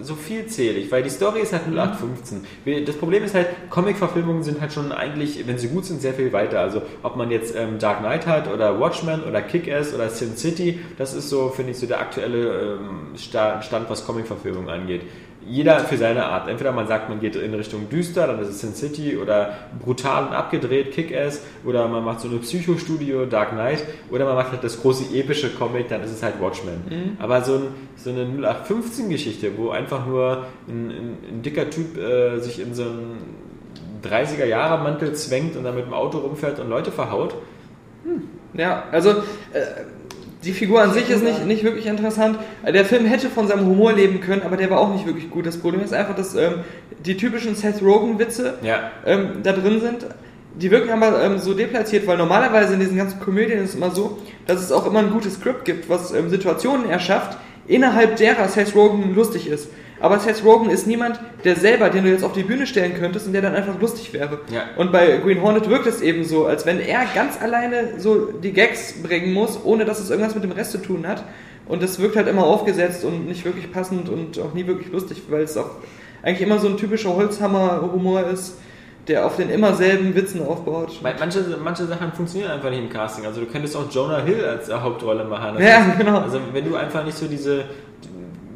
so 0.00 0.14
vielzählig, 0.14 0.90
weil 0.92 1.02
die 1.02 1.10
Story 1.10 1.40
ist 1.40 1.52
halt 1.52 1.66
0815. 1.66 2.44
Wir- 2.64 2.84
Das 2.84 2.96
Problem 2.96 3.24
ist 3.24 3.34
halt, 3.34 3.48
Comic-Verfilmungen 3.70 4.42
sind 4.42 4.60
halt 4.60 4.72
schon 4.72 4.92
eigentlich, 4.92 5.46
wenn 5.46 5.58
sie 5.58 5.68
gut 5.68 5.84
sind, 5.86 6.00
sehr 6.00 6.14
viel 6.14 6.32
weiter. 6.32 6.60
Also 6.60 6.82
ob 7.02 7.16
man 7.16 7.30
jetzt 7.30 7.54
ähm, 7.56 7.78
Dark 7.78 7.98
Knight 8.00 8.26
hat 8.26 8.52
oder 8.52 8.78
Watchmen 8.80 9.22
oder 9.24 9.42
Kick-Ass 9.42 9.94
oder 9.94 10.08
Sin 10.08 10.36
City, 10.36 10.78
das 10.98 11.14
ist 11.14 11.28
so, 11.28 11.48
finde 11.48 11.72
ich, 11.72 11.78
so 11.78 11.86
der 11.86 12.00
aktuelle 12.00 12.76
ähm, 12.78 13.16
Sta- 13.16 13.60
Stand, 13.62 13.90
was 13.90 14.06
Comic-Verfilmungen 14.06 14.68
angeht. 14.68 15.02
Jeder 15.48 15.80
für 15.80 15.96
seine 15.96 16.26
Art. 16.26 16.48
Entweder 16.48 16.72
man 16.72 16.86
sagt, 16.86 17.08
man 17.08 17.20
geht 17.20 17.36
in 17.36 17.54
Richtung 17.54 17.88
düster, 17.88 18.26
dann 18.26 18.40
ist 18.40 18.48
es 18.48 18.60
Sin 18.60 18.74
City 18.74 19.16
oder 19.16 19.54
brutal 19.82 20.26
und 20.26 20.32
abgedreht, 20.32 20.92
Kick-Ass, 20.92 21.42
oder 21.64 21.88
man 21.88 22.04
macht 22.04 22.20
so 22.20 22.28
eine 22.28 22.38
Psychostudio, 22.38 23.26
Dark 23.26 23.50
Knight, 23.50 23.84
oder 24.10 24.24
man 24.24 24.34
macht 24.34 24.52
halt 24.52 24.64
das 24.64 24.80
große 24.80 25.14
epische 25.14 25.50
Comic, 25.50 25.88
dann 25.88 26.02
ist 26.02 26.12
es 26.12 26.22
halt 26.22 26.40
Watchmen. 26.40 27.16
Aber 27.18 27.42
so, 27.42 27.54
ein, 27.54 27.62
so 27.96 28.10
eine 28.10 28.24
0815-Geschichte, 28.24 29.52
wo 29.56 29.70
einfach 29.70 30.06
nur 30.06 30.44
ein, 30.68 30.90
ein, 30.90 31.16
ein 31.30 31.42
dicker 31.42 31.70
Typ 31.70 31.96
äh, 31.96 32.38
sich 32.40 32.60
in 32.60 32.74
so 32.74 32.82
einen 32.82 33.18
30er-Jahre-Mantel 34.04 35.14
zwängt 35.14 35.56
und 35.56 35.64
dann 35.64 35.74
mit 35.74 35.86
dem 35.86 35.94
Auto 35.94 36.18
rumfährt 36.18 36.60
und 36.60 36.68
Leute 36.68 36.92
verhaut. 36.92 37.34
Ja, 38.54 38.84
also 38.92 39.10
äh, 39.10 39.14
die 40.44 40.52
Figur 40.52 40.80
an 40.82 40.92
sich 40.92 41.10
ist 41.10 41.22
nicht, 41.24 41.46
nicht 41.46 41.64
wirklich 41.64 41.86
interessant. 41.86 42.38
Der 42.64 42.84
Film 42.84 43.06
hätte 43.06 43.28
von 43.28 43.48
seinem 43.48 43.66
Humor 43.66 43.92
leben 43.92 44.20
können, 44.20 44.42
aber 44.42 44.56
der 44.56 44.70
war 44.70 44.78
auch 44.78 44.92
nicht 44.92 45.04
wirklich 45.06 45.30
gut. 45.30 45.46
Das 45.46 45.56
Problem 45.58 45.82
ist 45.82 45.92
einfach, 45.92 46.14
dass 46.14 46.34
ähm, 46.36 46.60
die 47.04 47.16
typischen 47.16 47.54
Seth 47.54 47.82
Rogen-Witze 47.82 48.54
Ja. 48.62 48.90
ähm, 49.04 49.40
da 49.42 49.52
drin 49.52 49.80
sind. 49.80 50.06
Die 50.54 50.70
wirken 50.70 50.90
aber 50.90 51.22
ähm, 51.22 51.38
so 51.38 51.54
deplatziert, 51.54 52.06
weil 52.06 52.16
normalerweise 52.16 52.74
in 52.74 52.80
diesen 52.80 52.96
ganzen 52.96 53.20
Komödien 53.20 53.58
ist 53.62 53.70
es 53.70 53.74
immer 53.76 53.90
so, 53.90 54.18
dass 54.46 54.60
es 54.62 54.72
auch 54.72 54.86
immer 54.86 55.00
ein 55.00 55.10
gutes 55.10 55.34
Skript 55.34 55.64
gibt, 55.64 55.88
was 55.88 56.12
ähm, 56.12 56.30
Situationen 56.30 56.88
erschafft, 56.88 57.36
innerhalb 57.66 58.16
derer 58.16 58.48
Seth 58.48 58.74
Rogen 58.74 59.14
lustig 59.14 59.48
ist. 59.48 59.68
Aber 60.00 60.20
Seth 60.20 60.44
Rogen 60.44 60.70
ist 60.70 60.86
niemand, 60.86 61.18
der 61.44 61.56
selber, 61.56 61.90
den 61.90 62.04
du 62.04 62.10
jetzt 62.10 62.24
auf 62.24 62.32
die 62.32 62.44
Bühne 62.44 62.66
stellen 62.66 62.94
könntest 62.94 63.26
und 63.26 63.32
der 63.32 63.42
dann 63.42 63.54
einfach 63.54 63.80
lustig 63.80 64.12
wäre. 64.12 64.40
Ja. 64.52 64.62
Und 64.76 64.92
bei 64.92 65.16
Green 65.18 65.42
Hornet 65.42 65.68
wirkt 65.68 65.86
es 65.86 66.00
eben 66.00 66.24
so, 66.24 66.46
als 66.46 66.66
wenn 66.66 66.80
er 66.80 67.04
ganz 67.14 67.40
alleine 67.40 67.98
so 67.98 68.32
die 68.32 68.52
Gags 68.52 69.02
bringen 69.02 69.32
muss, 69.32 69.58
ohne 69.64 69.84
dass 69.84 69.98
es 69.98 70.10
irgendwas 70.10 70.34
mit 70.34 70.44
dem 70.44 70.52
Rest 70.52 70.72
zu 70.72 70.78
tun 70.78 71.06
hat. 71.06 71.24
Und 71.66 71.82
das 71.82 71.98
wirkt 71.98 72.16
halt 72.16 72.28
immer 72.28 72.44
aufgesetzt 72.44 73.04
und 73.04 73.26
nicht 73.26 73.44
wirklich 73.44 73.70
passend 73.72 74.08
und 74.08 74.38
auch 74.38 74.54
nie 74.54 74.66
wirklich 74.66 74.90
lustig, 74.92 75.22
weil 75.28 75.42
es 75.42 75.56
auch 75.56 75.70
eigentlich 76.22 76.42
immer 76.42 76.58
so 76.58 76.68
ein 76.68 76.76
typischer 76.76 77.14
Holzhammer-Humor 77.14 78.26
ist, 78.28 78.54
der 79.08 79.26
auf 79.26 79.36
den 79.36 79.50
immer 79.50 79.74
selben 79.74 80.14
Witzen 80.14 80.46
aufbaut. 80.46 81.00
Manche, 81.02 81.44
manche 81.62 81.86
Sachen 81.86 82.12
funktionieren 82.12 82.52
einfach 82.52 82.70
nicht 82.70 82.80
im 82.80 82.90
Casting. 82.90 83.26
Also 83.26 83.40
du 83.40 83.46
könntest 83.46 83.76
auch 83.76 83.90
Jonah 83.90 84.22
Hill 84.22 84.44
als 84.44 84.70
Hauptrolle 84.70 85.24
machen. 85.24 85.54
Das 85.54 85.64
Ja, 85.64 85.94
genau. 85.96 86.18
Also 86.18 86.40
wenn 86.52 86.68
du 86.68 86.76
einfach 86.76 87.04
nicht 87.04 87.16
so 87.16 87.26
diese, 87.26 87.64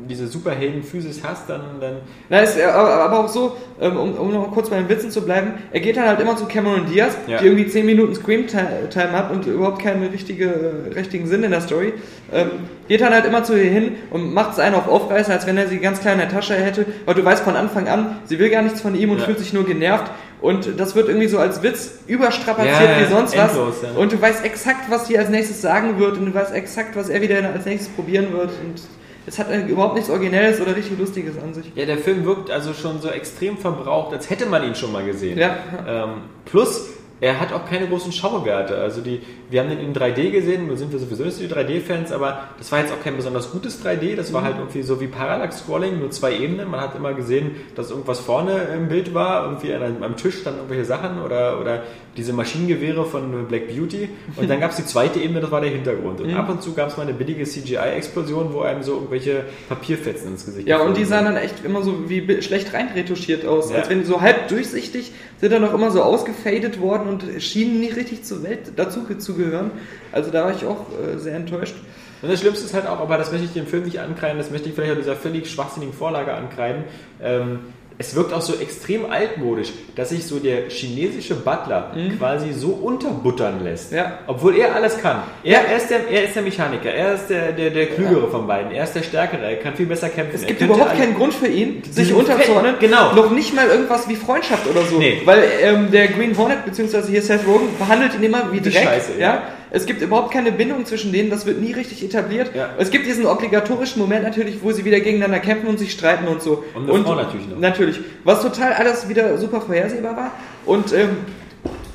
diese 0.08 0.26
Superhelden-Physis 0.26 1.22
hast, 1.24 1.48
dann, 1.48 1.60
dann 1.80 1.94
Na, 2.28 2.40
ist 2.40 2.60
aber 2.60 2.88
aber 3.04 3.20
auch 3.20 3.28
so, 3.28 3.56
ähm, 3.80 3.96
um, 3.96 4.14
um 4.14 4.32
noch 4.32 4.50
kurz 4.52 4.70
bei 4.70 4.76
den 4.76 4.88
Witzen 4.88 5.10
zu 5.10 5.22
bleiben, 5.22 5.52
er 5.70 5.80
geht 5.80 5.96
dann 5.96 6.06
halt 6.06 6.20
immer 6.20 6.36
zu 6.36 6.46
Cameron 6.46 6.86
Diaz, 6.86 7.16
Ja. 7.26 7.38
die 7.38 7.46
irgendwie 7.46 7.66
10 7.66 7.86
Minuten 7.86 8.14
Scream-Time 8.14 9.12
hat 9.12 9.30
und 9.30 9.46
überhaupt 9.46 9.82
keinen 9.82 10.04
richtige, 10.10 10.52
richtigen 10.94 11.26
Sinn 11.26 11.42
in 11.42 11.50
der 11.50 11.60
Story. 11.60 11.92
Ähm, 12.32 12.50
geht 12.88 13.00
dann 13.00 13.12
halt 13.14 13.24
immer 13.24 13.44
zu 13.44 13.54
ihr 13.56 13.70
hin 13.70 13.92
und 14.10 14.32
macht 14.34 14.52
es 14.52 14.58
einen 14.58 14.74
auf 14.74 14.88
Aufreißer, 14.88 15.32
als 15.32 15.46
wenn 15.46 15.56
er 15.56 15.68
sie 15.68 15.78
ganz 15.78 16.00
klein 16.00 16.14
in 16.14 16.20
der 16.20 16.28
Tasche 16.28 16.54
hätte, 16.54 16.84
weil 17.06 17.14
du 17.14 17.24
weißt 17.24 17.42
von 17.44 17.56
Anfang 17.56 17.88
an, 17.88 18.16
sie 18.24 18.38
will 18.38 18.50
gar 18.50 18.62
nichts 18.62 18.80
von 18.80 18.94
ihm 18.94 19.10
und 19.10 19.18
Ja. 19.18 19.24
fühlt 19.24 19.38
sich 19.38 19.52
nur 19.52 19.64
genervt. 19.64 20.10
Und 20.40 20.80
das 20.80 20.96
wird 20.96 21.06
irgendwie 21.08 21.28
so 21.28 21.38
als 21.38 21.62
Witz 21.62 22.00
überstrapaziert 22.08 22.74
Ja, 22.98 23.00
wie 23.00 23.12
sonst 23.12 23.32
endlos, 23.36 23.76
was. 23.80 23.96
Und 23.96 24.10
du 24.12 24.20
weißt 24.20 24.44
exakt, 24.44 24.90
was 24.90 25.06
sie 25.06 25.16
als 25.16 25.28
nächstes 25.28 25.62
sagen 25.62 26.00
wird 26.00 26.18
und 26.18 26.26
du 26.26 26.34
weißt 26.34 26.52
exakt, 26.52 26.96
was 26.96 27.08
er 27.08 27.22
wieder 27.22 27.36
als 27.54 27.64
nächstes 27.64 27.88
probieren 27.94 28.32
wird. 28.32 28.50
Und 28.50 28.82
es 29.26 29.38
hat 29.38 29.50
äh, 29.50 29.66
überhaupt 29.66 29.94
nichts 29.94 30.10
Originelles 30.10 30.60
oder 30.60 30.74
richtig 30.76 30.98
Lustiges 30.98 31.38
an 31.38 31.54
sich. 31.54 31.72
Ja, 31.74 31.86
der 31.86 31.98
Film 31.98 32.24
wirkt 32.24 32.50
also 32.50 32.74
schon 32.74 33.00
so 33.00 33.08
extrem 33.08 33.56
verbraucht, 33.56 34.12
als 34.12 34.30
hätte 34.30 34.46
man 34.46 34.64
ihn 34.64 34.74
schon 34.74 34.92
mal 34.92 35.04
gesehen. 35.04 35.38
Ja. 35.38 35.56
Ähm, 35.86 36.10
plus, 36.44 36.88
er 37.22 37.38
hat 37.38 37.52
auch 37.52 37.64
keine 37.64 37.86
großen 37.86 38.10
Schauwerte. 38.10 38.78
Also 38.78 39.00
die, 39.00 39.20
wir 39.48 39.60
haben 39.60 39.68
den 39.70 39.78
in 39.78 39.94
3D 39.94 40.32
gesehen, 40.32 40.66
nun 40.66 40.76
sind 40.76 40.90
wir 40.90 40.98
sowieso 40.98 41.22
nicht 41.22 41.36
so 41.36 41.46
die 41.46 41.54
3D-Fans, 41.54 42.10
aber 42.10 42.48
das 42.58 42.72
war 42.72 42.80
jetzt 42.80 42.92
auch 42.92 43.00
kein 43.00 43.14
besonders 43.14 43.52
gutes 43.52 43.80
3D. 43.82 44.16
Das 44.16 44.32
war 44.32 44.42
halt 44.42 44.56
irgendwie 44.58 44.82
so 44.82 45.00
wie 45.00 45.06
Parallax-Scrolling, 45.06 46.00
nur 46.00 46.10
zwei 46.10 46.36
Ebenen. 46.36 46.68
Man 46.68 46.80
hat 46.80 46.96
immer 46.96 47.14
gesehen, 47.14 47.52
dass 47.76 47.90
irgendwas 47.90 48.18
vorne 48.18 48.62
im 48.74 48.88
Bild 48.88 49.14
war, 49.14 49.44
irgendwie 49.44 49.72
an 49.72 49.84
einem, 49.84 50.02
am 50.02 50.16
Tisch 50.16 50.40
standen 50.40 50.58
irgendwelche 50.58 50.84
Sachen 50.84 51.22
oder, 51.22 51.60
oder 51.60 51.84
diese 52.16 52.32
Maschinengewehre 52.32 53.04
von 53.04 53.46
Black 53.46 53.68
Beauty. 53.68 54.08
Und 54.34 54.50
dann 54.50 54.58
gab 54.60 54.72
es 54.72 54.78
die 54.78 54.84
zweite 54.84 55.20
Ebene, 55.20 55.40
das 55.40 55.52
war 55.52 55.60
der 55.60 55.70
Hintergrund. 55.70 56.20
Und 56.20 56.34
ab 56.34 56.48
und 56.50 56.60
zu 56.60 56.74
gab 56.74 56.88
es 56.88 56.96
mal 56.96 57.04
eine 57.04 57.14
billige 57.14 57.44
CGI-Explosion, 57.44 58.52
wo 58.52 58.62
einem 58.62 58.82
so 58.82 58.94
irgendwelche 58.94 59.44
Papierfetzen 59.68 60.32
ins 60.32 60.44
Gesicht 60.44 60.66
Ja, 60.66 60.80
und 60.80 60.96
die 60.96 61.04
sahen 61.04 61.26
dann 61.26 61.36
echt 61.36 61.64
immer 61.64 61.82
so 61.82 62.10
wie 62.10 62.42
schlecht 62.42 62.74
reinretuschiert 62.74 63.46
aus. 63.46 63.70
Ja. 63.70 63.76
Als 63.76 63.90
wenn 63.90 64.04
so 64.04 64.20
halb 64.20 64.48
durchsichtig 64.48 65.12
sind 65.42 65.52
dann 65.52 65.64
auch 65.64 65.74
immer 65.74 65.90
so 65.90 66.02
ausgefadet 66.02 66.80
worden 66.80 67.11
und 67.12 67.42
schienen 67.42 67.80
nicht 67.80 67.96
richtig 67.96 68.24
zur 68.24 68.42
Welt 68.42 68.72
dazu 68.76 69.02
zu 69.18 69.34
gehören. 69.34 69.70
Also 70.10 70.30
da 70.30 70.44
war 70.44 70.54
ich 70.54 70.64
auch 70.64 70.86
äh, 70.98 71.18
sehr 71.18 71.34
enttäuscht. 71.34 71.74
Und 72.22 72.30
das 72.30 72.40
Schlimmste 72.40 72.64
ist 72.64 72.74
halt 72.74 72.86
auch, 72.86 73.00
aber 73.00 73.18
das 73.18 73.32
möchte 73.32 73.46
ich 73.46 73.52
dem 73.52 73.66
Film 73.66 73.84
nicht 73.84 73.98
ankreiden, 73.98 74.38
das 74.38 74.50
möchte 74.50 74.68
ich 74.68 74.74
vielleicht 74.74 74.92
auch 74.92 74.96
dieser 74.96 75.16
völlig 75.16 75.50
schwachsinnigen 75.50 75.94
Vorlage 75.94 76.32
ankreiden. 76.32 76.84
Ähm, 77.20 77.60
es 78.02 78.14
wirkt 78.16 78.32
auch 78.32 78.42
so 78.42 78.54
extrem 78.60 79.10
altmodisch, 79.10 79.72
dass 79.94 80.10
sich 80.10 80.26
so 80.26 80.38
der 80.38 80.68
chinesische 80.68 81.36
Butler 81.36 81.92
quasi 82.18 82.52
so 82.52 82.70
unterbuttern 82.70 83.62
lässt. 83.62 83.92
Mhm. 83.92 83.98
Ja. 83.98 84.18
Obwohl 84.26 84.56
er 84.56 84.74
alles 84.74 84.98
kann. 84.98 85.22
Er, 85.44 85.66
er, 85.66 85.76
ist, 85.76 85.88
der, 85.88 86.08
er 86.10 86.24
ist 86.24 86.34
der 86.34 86.42
Mechaniker, 86.42 86.90
er 86.90 87.14
ist 87.14 87.28
der, 87.28 87.52
der, 87.52 87.70
der 87.70 87.86
Klügere 87.86 88.28
von 88.28 88.46
beiden, 88.46 88.72
er 88.72 88.84
ist 88.84 88.94
der 88.94 89.02
Stärkere, 89.02 89.42
er 89.42 89.56
kann 89.56 89.74
viel 89.76 89.86
besser 89.86 90.08
kämpfen. 90.08 90.34
Es 90.34 90.46
gibt 90.46 90.60
überhaupt 90.60 90.96
keinen 90.96 91.14
Grund 91.14 91.32
für 91.32 91.46
ihn, 91.46 91.82
sich 91.90 92.12
unterzuordnen. 92.12 92.76
genau. 92.80 93.14
Noch 93.14 93.30
nicht 93.30 93.54
mal 93.54 93.68
irgendwas 93.68 94.08
wie 94.08 94.16
Freundschaft 94.16 94.66
oder 94.66 94.82
so. 94.82 94.98
Nee. 94.98 95.22
Weil 95.24 95.44
ähm, 95.62 95.90
der 95.90 96.08
Green 96.08 96.36
Hornet, 96.36 96.64
beziehungsweise 96.64 97.10
hier 97.10 97.22
Seth 97.22 97.46
Rogen, 97.46 97.68
behandelt 97.78 98.14
ihn 98.14 98.24
immer 98.24 98.50
wie 98.50 98.56
Wie 98.56 98.70
Dreck. 98.70 98.84
Scheiße, 98.84 99.12
ja? 99.18 99.42
Es 99.74 99.86
gibt 99.86 100.02
überhaupt 100.02 100.30
keine 100.32 100.52
Bindung 100.52 100.84
zwischen 100.84 101.12
denen, 101.12 101.30
das 101.30 101.46
wird 101.46 101.58
nie 101.58 101.72
richtig 101.72 102.04
etabliert. 102.04 102.50
Ja. 102.54 102.68
Es 102.78 102.90
gibt 102.90 103.06
diesen 103.06 103.24
obligatorischen 103.24 104.02
Moment 104.02 104.22
natürlich, 104.22 104.62
wo 104.62 104.70
sie 104.70 104.84
wieder 104.84 105.00
gegeneinander 105.00 105.38
kämpfen 105.40 105.66
und 105.66 105.78
sich 105.78 105.92
streiten 105.92 106.28
und 106.28 106.42
so. 106.42 106.62
Und 106.74 106.90
eine 106.90 107.02
Frau 107.02 107.14
natürlich 107.14 107.48
noch. 107.48 107.58
Natürlich. 107.58 107.98
Was 108.24 108.42
total 108.42 108.74
alles 108.74 109.08
wieder 109.08 109.38
super 109.38 109.62
vorhersehbar 109.62 110.14
war. 110.14 110.30
Und 110.66 110.92
ähm, 110.92 111.16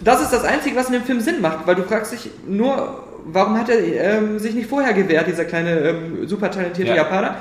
das 0.03 0.23
ist 0.23 0.33
das 0.33 0.43
Einzige, 0.43 0.75
was 0.75 0.87
in 0.87 0.93
dem 0.93 1.03
Film 1.03 1.19
Sinn 1.21 1.39
macht, 1.39 1.67
weil 1.67 1.75
du 1.75 1.83
fragst 1.83 2.13
dich 2.13 2.31
nur, 2.47 3.03
warum 3.25 3.59
hat 3.59 3.69
er 3.69 3.77
ähm, 3.79 4.39
sich 4.39 4.55
nicht 4.55 4.67
vorher 4.67 4.93
gewehrt, 4.93 5.27
dieser 5.27 5.45
kleine 5.45 5.79
ähm, 5.81 6.27
super 6.27 6.49
talentierte 6.49 6.89
Ja. 6.91 6.97
Japaner. 6.97 7.35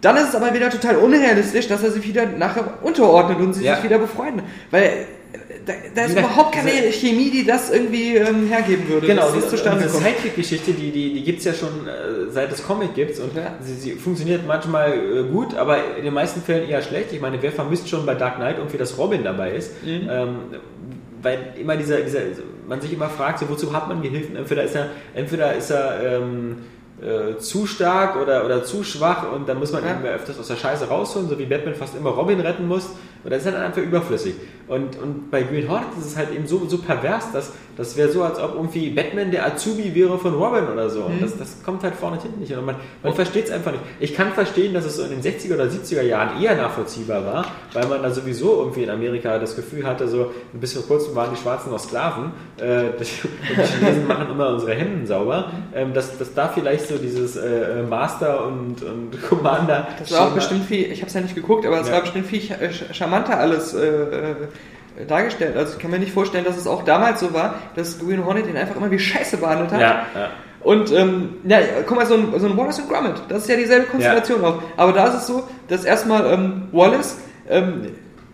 Dann 0.00 0.16
ist 0.16 0.28
es 0.30 0.34
aber 0.34 0.54
wieder 0.54 0.70
total 0.70 0.96
unrealistisch, 0.96 1.68
dass 1.68 1.82
er 1.82 1.90
sich 1.90 2.06
wieder 2.06 2.24
nachher 2.26 2.64
unterordnet 2.82 3.40
und 3.40 3.52
sie 3.52 3.64
Ja. 3.64 3.74
sich 3.74 3.84
wieder 3.84 3.98
befreunden. 3.98 4.42
Weil 4.70 5.06
da, 5.66 5.72
da 5.94 6.04
ist 6.04 6.12
überhaupt 6.16 6.52
keine 6.52 6.70
Chemie, 6.92 7.30
die 7.30 7.44
das 7.44 7.70
irgendwie 7.70 8.14
ähm, 8.16 8.46
hergeben 8.46 8.88
würde. 8.88 9.06
Genau, 9.08 9.30
das 9.32 9.50
zustande 9.50 9.82
diese. 9.84 9.98
Sidekick-Geschichte, 9.98 10.72
die, 10.72 10.90
die, 10.92 11.12
die 11.14 11.22
gibt 11.24 11.40
es 11.40 11.44
ja 11.44 11.52
schon 11.52 11.86
äh, 11.86 12.30
seit 12.30 12.52
es 12.52 12.66
Comic 12.66 12.94
gibt 12.94 13.18
und 13.18 13.34
Ja. 13.34 13.54
sie, 13.60 13.74
sie 13.74 13.90
funktioniert 13.92 14.46
manchmal 14.46 14.92
äh, 14.92 15.22
gut, 15.24 15.54
aber 15.56 15.78
in 15.98 16.04
den 16.04 16.14
meisten 16.14 16.40
Fällen 16.40 16.68
eher 16.68 16.82
schlecht. 16.82 17.12
Ich 17.12 17.20
meine, 17.20 17.42
wer 17.42 17.52
vermisst 17.52 17.88
schon 17.88 18.06
bei 18.06 18.14
Dark 18.14 18.36
Knight 18.36 18.58
irgendwie, 18.58 18.78
dass 18.78 18.96
Robin 18.96 19.24
dabei 19.24 19.50
ist? 19.52 19.72
Mhm. 19.84 20.08
Ähm, 20.10 20.28
weil 21.22 21.54
immer 21.60 21.76
dieser, 21.76 22.00
dieser, 22.02 22.20
man 22.68 22.80
sich 22.80 22.92
immer 22.92 23.08
fragt, 23.08 23.40
so, 23.40 23.48
wozu 23.48 23.72
hat 23.72 23.88
man 23.88 24.02
Gehilfen? 24.02 24.36
Entweder 24.36 24.62
ist 24.62 24.76
er, 24.76 24.90
entweder 25.14 25.54
ist 25.56 25.70
er 25.70 26.00
ähm, 26.20 26.58
äh, 27.02 27.38
zu 27.38 27.66
stark 27.66 28.16
oder, 28.22 28.44
oder 28.44 28.62
zu 28.64 28.84
schwach 28.84 29.30
und 29.32 29.48
dann 29.48 29.58
muss 29.58 29.72
man 29.72 29.84
Ja. 29.84 29.92
ihn 29.92 30.06
öfters 30.06 30.38
aus 30.38 30.46
der 30.48 30.56
Scheiße 30.56 30.86
rausholen, 30.88 31.28
so 31.28 31.38
wie 31.38 31.46
Batman 31.46 31.74
fast 31.74 31.96
immer 31.96 32.10
Robin 32.10 32.40
retten 32.40 32.68
muss. 32.68 32.90
Und 33.26 33.32
das 33.32 33.40
ist 33.44 33.46
halt 33.52 33.56
einfach 33.56 33.82
überflüssig. 33.82 34.34
Und, 34.68 34.96
und 35.00 35.30
bei 35.32 35.42
Green 35.42 35.68
Hornet 35.68 35.88
ist 35.98 36.06
es 36.06 36.16
halt 36.16 36.32
eben 36.32 36.46
so, 36.46 36.64
so 36.68 36.78
pervers, 36.78 37.30
dass 37.32 37.52
das 37.76 37.96
wäre 37.96 38.08
so, 38.10 38.22
als 38.22 38.38
ob 38.40 38.54
irgendwie 38.54 38.90
Batman 38.90 39.30
der 39.30 39.44
Azubi 39.46 39.94
wäre 39.94 40.16
von 40.18 40.32
Robin 40.34 40.64
oder 40.72 40.88
so. 40.88 41.02
Und 41.02 41.20
das, 41.20 41.36
das 41.36 41.62
kommt 41.64 41.82
halt 41.82 41.94
vorne 41.94 42.16
und 42.16 42.22
hinten 42.22 42.40
nicht. 42.40 42.52
Und 42.56 42.64
man, 42.64 42.76
man 43.02 43.12
versteht 43.14 43.44
es 43.46 43.50
einfach 43.50 43.70
nicht. 43.72 43.82
Ich 44.00 44.14
kann 44.14 44.32
verstehen, 44.32 44.72
dass 44.74 44.84
es 44.86 44.96
so 44.96 45.02
in 45.04 45.10
den 45.10 45.20
60er 45.22 45.54
oder 45.54 45.64
70er 45.64 46.02
Jahren 46.02 46.40
eher 46.42 46.54
nachvollziehbar 46.56 47.24
war, 47.26 47.46
weil 47.74 47.86
man 47.86 48.02
da 48.02 48.10
sowieso 48.10 48.60
irgendwie 48.60 48.84
in 48.84 48.90
Amerika 48.90 49.38
das 49.38 49.54
Gefühl 49.56 49.84
hatte, 49.86 50.08
so 50.08 50.30
ein 50.54 50.60
bisschen 50.60 50.82
vor 50.84 50.96
kurzem 50.98 51.14
waren 51.16 51.30
die 51.34 51.40
Schwarzen 51.40 51.70
noch 51.70 51.78
Sklaven 51.80 52.32
äh, 52.58 52.84
und 52.86 53.00
die 53.00 53.62
Chinesen 53.62 54.06
machen 54.08 54.30
immer 54.30 54.48
unsere 54.50 54.72
Hemden 54.74 55.06
sauber. 55.06 55.50
Ähm, 55.74 55.92
dass, 55.92 56.16
dass 56.16 56.32
da 56.32 56.48
vielleicht 56.48 56.88
so 56.88 56.96
dieses 56.96 57.36
äh, 57.36 57.82
Master 57.88 58.46
und, 58.46 58.82
und 58.82 59.22
Commander. 59.28 59.86
Das 59.98 60.12
war 60.12 60.28
auch 60.28 60.32
bestimmt 60.32 60.64
viel, 60.64 60.90
ich 60.90 61.00
habe 61.00 61.08
es 61.08 61.14
ja 61.14 61.20
nicht 61.20 61.34
geguckt, 61.34 61.66
aber 61.66 61.80
es 61.80 61.88
Ja. 61.88 61.94
war 61.94 62.00
bestimmt 62.02 62.26
viel 62.26 62.40
äh, 62.40 62.68
ch- 62.70 62.94
charmanter 63.16 63.38
alles 63.40 63.74
äh, 63.74 63.86
äh, 63.86 65.06
dargestellt. 65.06 65.56
Also 65.56 65.74
ich 65.74 65.78
kann 65.78 65.90
mir 65.90 65.98
nicht 65.98 66.12
vorstellen, 66.12 66.44
dass 66.44 66.56
es 66.56 66.66
auch 66.66 66.84
damals 66.84 67.20
so 67.20 67.32
war, 67.34 67.56
dass 67.74 67.98
Green 67.98 68.24
Hornet 68.24 68.46
ihn 68.46 68.56
einfach 68.56 68.76
immer 68.76 68.90
wie 68.90 68.98
Scheiße 68.98 69.36
behandelt 69.38 69.72
hat. 69.72 69.80
Ja, 69.80 70.06
ja. 70.14 70.30
Und 70.62 70.90
ähm, 70.92 71.34
ja, 71.44 71.58
guck 71.86 71.96
mal, 71.96 72.06
so 72.06 72.14
ein, 72.14 72.32
so 72.38 72.46
ein 72.46 72.56
Wallace 72.56 72.80
und 72.80 72.88
Gromit, 72.88 73.12
das 73.28 73.42
ist 73.42 73.48
ja 73.48 73.56
dieselbe 73.56 73.86
Konstellation 73.86 74.44
auch. 74.44 74.60
Aber 74.76 74.92
da 74.92 75.06
ist 75.08 75.14
es 75.14 75.26
so, 75.28 75.44
dass 75.68 75.84
erstmal 75.84 76.26
ähm, 76.32 76.62
Wallace 76.72 77.18
ähm, 77.48 77.82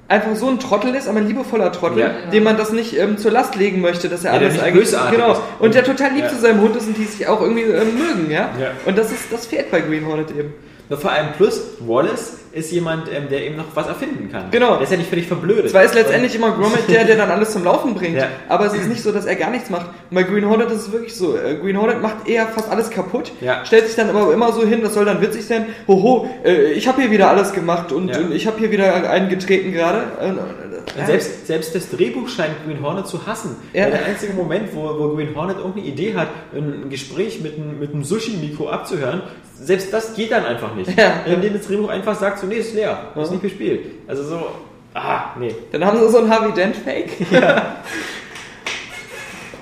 einfach 0.09 0.35
so 0.37 0.49
ein 0.49 0.59
Trottel 0.59 0.95
ist, 0.95 1.09
aber 1.09 1.19
ein 1.19 1.27
liebevoller 1.27 1.73
Trottel, 1.73 1.99
Ja. 1.99 2.11
dem 2.33 2.45
man 2.45 2.57
das 2.57 2.73
nicht 2.73 2.97
ähm, 2.99 3.19
zur 3.19 3.33
Last 3.33 3.57
legen 3.57 3.81
möchte, 3.83 4.09
dass 4.09 4.25
er 4.25 4.33
Ja, 4.33 4.39
alles 4.39 4.59
eigentlich 4.59 4.75
bösartig 4.85 5.19
genau 5.19 5.33
ist. 5.33 5.43
und 5.59 5.75
der 5.75 5.85
total 5.85 6.13
lieb 6.13 6.23
Ja. 6.25 6.29
zu 6.31 6.37
seinem 6.37 6.61
Hund 6.63 6.75
ist 6.77 6.87
und 6.87 6.97
die 6.97 7.05
sich 7.05 7.27
auch 7.27 7.41
irgendwie 7.43 7.63
ähm, 7.65 7.99
mögen, 7.99 8.31
ja? 8.31 8.51
Ja. 8.59 8.71
Und 8.87 8.97
das 8.97 9.11
ist 9.13 9.31
das 9.31 9.47
fehlt 9.47 9.71
bei 9.71 9.81
Green 9.81 10.07
Hornet 10.07 10.31
eben. 10.31 10.55
Nur 10.89 10.99
vor 10.99 11.11
allem 11.13 11.29
plus 11.37 11.61
Wallace 11.81 12.39
ist 12.53 12.71
jemand, 12.73 13.09
ähm, 13.13 13.29
der 13.31 13.45
eben 13.47 13.57
noch 13.57 13.65
was 13.75 13.87
erfinden 13.87 14.31
kann. 14.31 14.51
Genau. 14.51 14.75
Der 14.75 14.83
ist 14.83 14.91
ja 14.91 14.97
nicht 14.99 15.09
völlig 15.09 15.27
verblödet. 15.27 15.71
Zwar 15.71 15.85
ist 15.85 15.95
letztendlich 15.95 16.35
immer 16.35 16.51
Gromit 16.57 16.89
der, 16.89 17.05
der 17.05 17.17
dann 17.17 17.31
alles 17.31 17.53
zum 17.53 17.65
Laufen 17.65 17.95
bringt, 17.95 18.17
Ja. 18.19 18.29
aber 18.49 18.67
es 18.67 18.75
ist 18.75 18.89
nicht 18.89 19.03
so, 19.03 19.11
dass 19.13 19.25
er 19.27 19.37
gar 19.37 19.51
nichts 19.51 19.71
macht. 19.71 19.87
Und 20.11 20.15
bei 20.15 20.23
Green 20.23 20.49
Hornet 20.49 20.71
ist 20.71 20.83
es 20.83 20.93
wirklich 20.93 21.15
so. 21.17 21.37
Äh, 21.37 21.57
Green 21.57 21.79
Hornet 21.81 22.03
macht 22.03 22.29
eher 22.29 22.47
fast 22.49 22.71
alles 22.71 22.91
kaputt, 22.91 23.33
Ja. 23.41 23.65
stellt 23.65 23.87
sich 23.87 23.97
dann 23.97 24.11
aber 24.11 24.33
immer 24.33 24.53
so 24.53 24.67
hin, 24.67 24.81
das 24.83 24.95
soll 24.95 25.05
dann 25.05 25.21
witzig 25.23 25.47
sein, 25.47 25.67
hoho, 25.89 26.29
äh, 26.45 26.73
ich 26.73 26.87
habe 26.89 27.01
hier 27.01 27.11
wieder 27.11 27.29
alles 27.31 27.53
gemacht 27.53 27.93
und, 27.93 28.09
Ja. 28.11 28.19
und 28.19 28.33
ich 28.33 28.47
habe 28.47 28.59
hier 28.59 28.71
wieder 28.71 29.09
einen 29.11 29.29
getreten 29.29 29.73
gerade. 29.73 30.03
Äh, 30.21 31.07
selbst, 31.07 31.47
selbst 31.47 31.75
das 31.75 31.91
Drehbuch 31.91 32.29
scheint 32.29 32.53
Green 32.67 32.83
Hornet 32.83 33.07
zu 33.07 33.27
hassen. 33.27 33.57
Der 33.73 34.05
einzige 34.05 34.33
Moment, 34.35 34.75
wo, 34.75 34.83
wo 34.99 35.15
Green 35.15 35.35
Hornet 35.35 35.59
irgendeine 35.59 35.87
Idee 35.87 36.15
hat, 36.15 36.29
ein 36.55 36.91
Gespräch 36.91 37.41
mit 37.41 37.55
einem, 37.57 37.79
mit 37.79 37.93
einem 37.95 38.05
Sushi-Mikro 38.05 38.69
abzuhören, 38.69 39.23
selbst 39.55 39.93
das 39.93 40.15
geht 40.15 40.33
dann 40.33 40.45
einfach 40.45 40.75
nicht. 40.75 40.91
Indem 41.25 41.53
das 41.55 41.67
Drehbuch 41.69 41.89
einfach 41.89 42.19
sagt, 42.19 42.41
so, 42.43 42.47
nee, 42.49 42.57
ist 42.57 42.75
leer, 42.75 42.99
ist 43.17 43.31
nicht 43.31 43.43
bespielt. 43.43 43.87
Also 44.07 44.23
so, 44.25 44.47
ah, 44.95 45.35
nee. 45.39 45.55
Dann 45.73 45.85
haben 45.85 45.99
sie 45.99 46.09
so 46.11 46.19
ein 46.19 46.29
Harvey 46.29 46.53
Dent 46.53 46.77
Fake. 46.77 47.11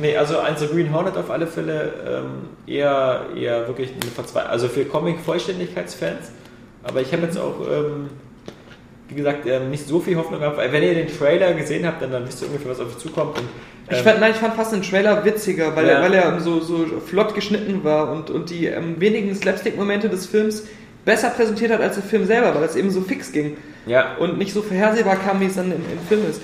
Nee, 0.03 0.17
also, 0.17 0.39
also 0.39 0.67
Green 0.67 0.93
Hornet 0.95 1.17
auf 1.19 1.31
alle 1.31 1.47
Fälle 1.47 1.93
ähm, 2.09 2.49
eher, 2.67 3.27
eher 3.37 3.69
wirklich 3.69 3.91
eine 3.93 4.11
Verzweiflung. 4.11 4.51
Also 4.51 4.69
für 4.69 4.85
Comic-Vollständigkeitsfans. 4.87 6.31
Aber 6.83 7.03
ich 7.03 7.13
habe 7.13 7.25
jetzt 7.25 7.37
auch, 7.39 7.61
ähm, 7.71 8.09
wie 9.09 9.15
gesagt, 9.17 9.45
ähm, 9.47 9.69
nicht 9.71 9.87
so 9.87 10.01
viel 10.01 10.17
Hoffnung 10.17 10.41
gehabt, 10.41 10.57
weil 10.57 10.73
wenn 10.73 10.83
ihr 10.83 10.95
den 10.95 11.09
Trailer 11.09 11.53
gesehen 11.53 11.87
habt, 11.87 12.01
dann, 12.01 12.13
dann 12.13 12.27
wisst 12.27 12.41
ihr 12.41 12.49
ungefähr, 12.49 12.71
was 12.71 12.81
auf 12.81 12.87
euch 12.89 12.97
zukommt. 12.99 13.37
Und, 13.39 13.45
Ich 13.91 13.99
ähm, 13.99 14.05
fand, 14.05 14.21
nein, 14.21 14.31
ich 14.31 14.39
fand 14.39 14.55
fast 14.55 14.73
den 14.73 14.81
Trailer 14.81 15.23
witziger, 15.23 15.77
weil, 15.77 15.87
Ja. 15.87 15.93
er, 15.99 16.03
weil 16.03 16.15
er 16.15 16.41
so, 16.41 16.61
so 16.61 16.87
flott 17.07 17.35
geschnitten 17.35 17.85
war 17.85 18.11
und, 18.11 18.31
und 18.31 18.49
die 18.49 18.67
ähm, 18.69 18.99
wenigen 18.99 19.35
Slapstick-Momente 19.35 20.09
des 20.09 20.25
Films 20.27 20.67
besser 21.05 21.31
präsentiert 21.31 21.73
hat 21.73 21.81
als 21.81 21.95
der 21.95 22.05
Film 22.05 22.27
selber, 22.27 22.55
weil 22.55 22.65
es 22.65 22.77
eben 22.77 22.91
so 22.91 23.01
fix 23.01 23.33
ging 23.33 23.57
ja, 23.87 24.17
und 24.19 24.39
nicht 24.39 24.53
so 24.53 24.63
vorhersehbar 24.63 25.17
kam, 25.17 25.41
wie 25.41 25.47
es 25.47 25.55
dann 25.55 25.67
im, 25.73 25.79
im 25.93 25.99
Film 26.09 26.21
ist. 26.29 26.41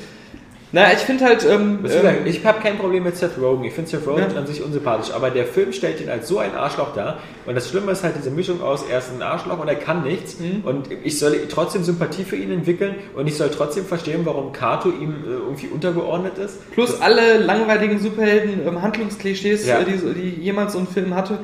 Naja, 0.72 0.88
ich 0.94 0.98
finde 1.04 1.24
halt, 1.24 1.46
ähm, 1.48 1.78
sagen, 1.84 2.18
ähm, 2.22 2.26
ich 2.26 2.44
habe 2.44 2.60
kein 2.60 2.76
Problem 2.76 3.04
mit 3.04 3.16
Seth 3.16 3.38
Rogen. 3.40 3.64
Ich 3.64 3.72
finde 3.72 3.88
Seth 3.88 4.04
Rogen 4.06 4.24
Ja. 4.32 4.36
an 4.36 4.46
sich 4.48 4.62
unsympathisch, 4.62 5.14
aber 5.14 5.30
der 5.30 5.44
Film 5.46 5.72
stellt 5.72 6.00
ihn 6.00 6.08
als 6.10 6.26
so 6.26 6.38
ein 6.40 6.54
Arschloch 6.56 6.92
dar. 6.92 7.18
Und 7.46 7.54
das 7.54 7.70
Schlimme 7.70 7.92
ist 7.92 8.02
halt 8.02 8.14
diese 8.18 8.30
Mischung 8.32 8.60
aus, 8.60 8.84
er 8.90 8.98
ist 8.98 9.10
ein 9.14 9.22
Arschloch 9.22 9.60
und 9.60 9.68
er 9.68 9.76
kann 9.76 10.02
nichts. 10.02 10.40
Mhm. 10.40 10.62
Und 10.64 10.88
ich 11.04 11.18
soll 11.20 11.38
trotzdem 11.48 11.84
Sympathie 11.84 12.24
für 12.24 12.34
ihn 12.36 12.50
entwickeln 12.50 12.96
und 13.14 13.28
ich 13.28 13.36
soll 13.36 13.48
trotzdem 13.50 13.84
verstehen, 13.86 14.22
warum 14.24 14.52
Kato 14.52 14.88
ihm 14.90 15.14
äh, 15.24 15.30
irgendwie 15.34 15.68
untergeordnet 15.68 16.36
ist. 16.38 16.68
plus 16.72 17.00
alle 17.00 17.38
langweiligen 17.38 18.00
Superhelden, 18.00 18.66
ähm, 18.66 18.82
Handlungsklischees, 18.82 19.66
Ja. 19.66 19.78
äh, 19.78 19.84
die, 19.84 20.20
die 20.20 20.42
jemals 20.42 20.72
so 20.72 20.80
ein 20.80 20.88
Film 20.88 21.14
hatte. 21.14 21.38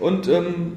Und 0.00 0.26
ähm, 0.28 0.72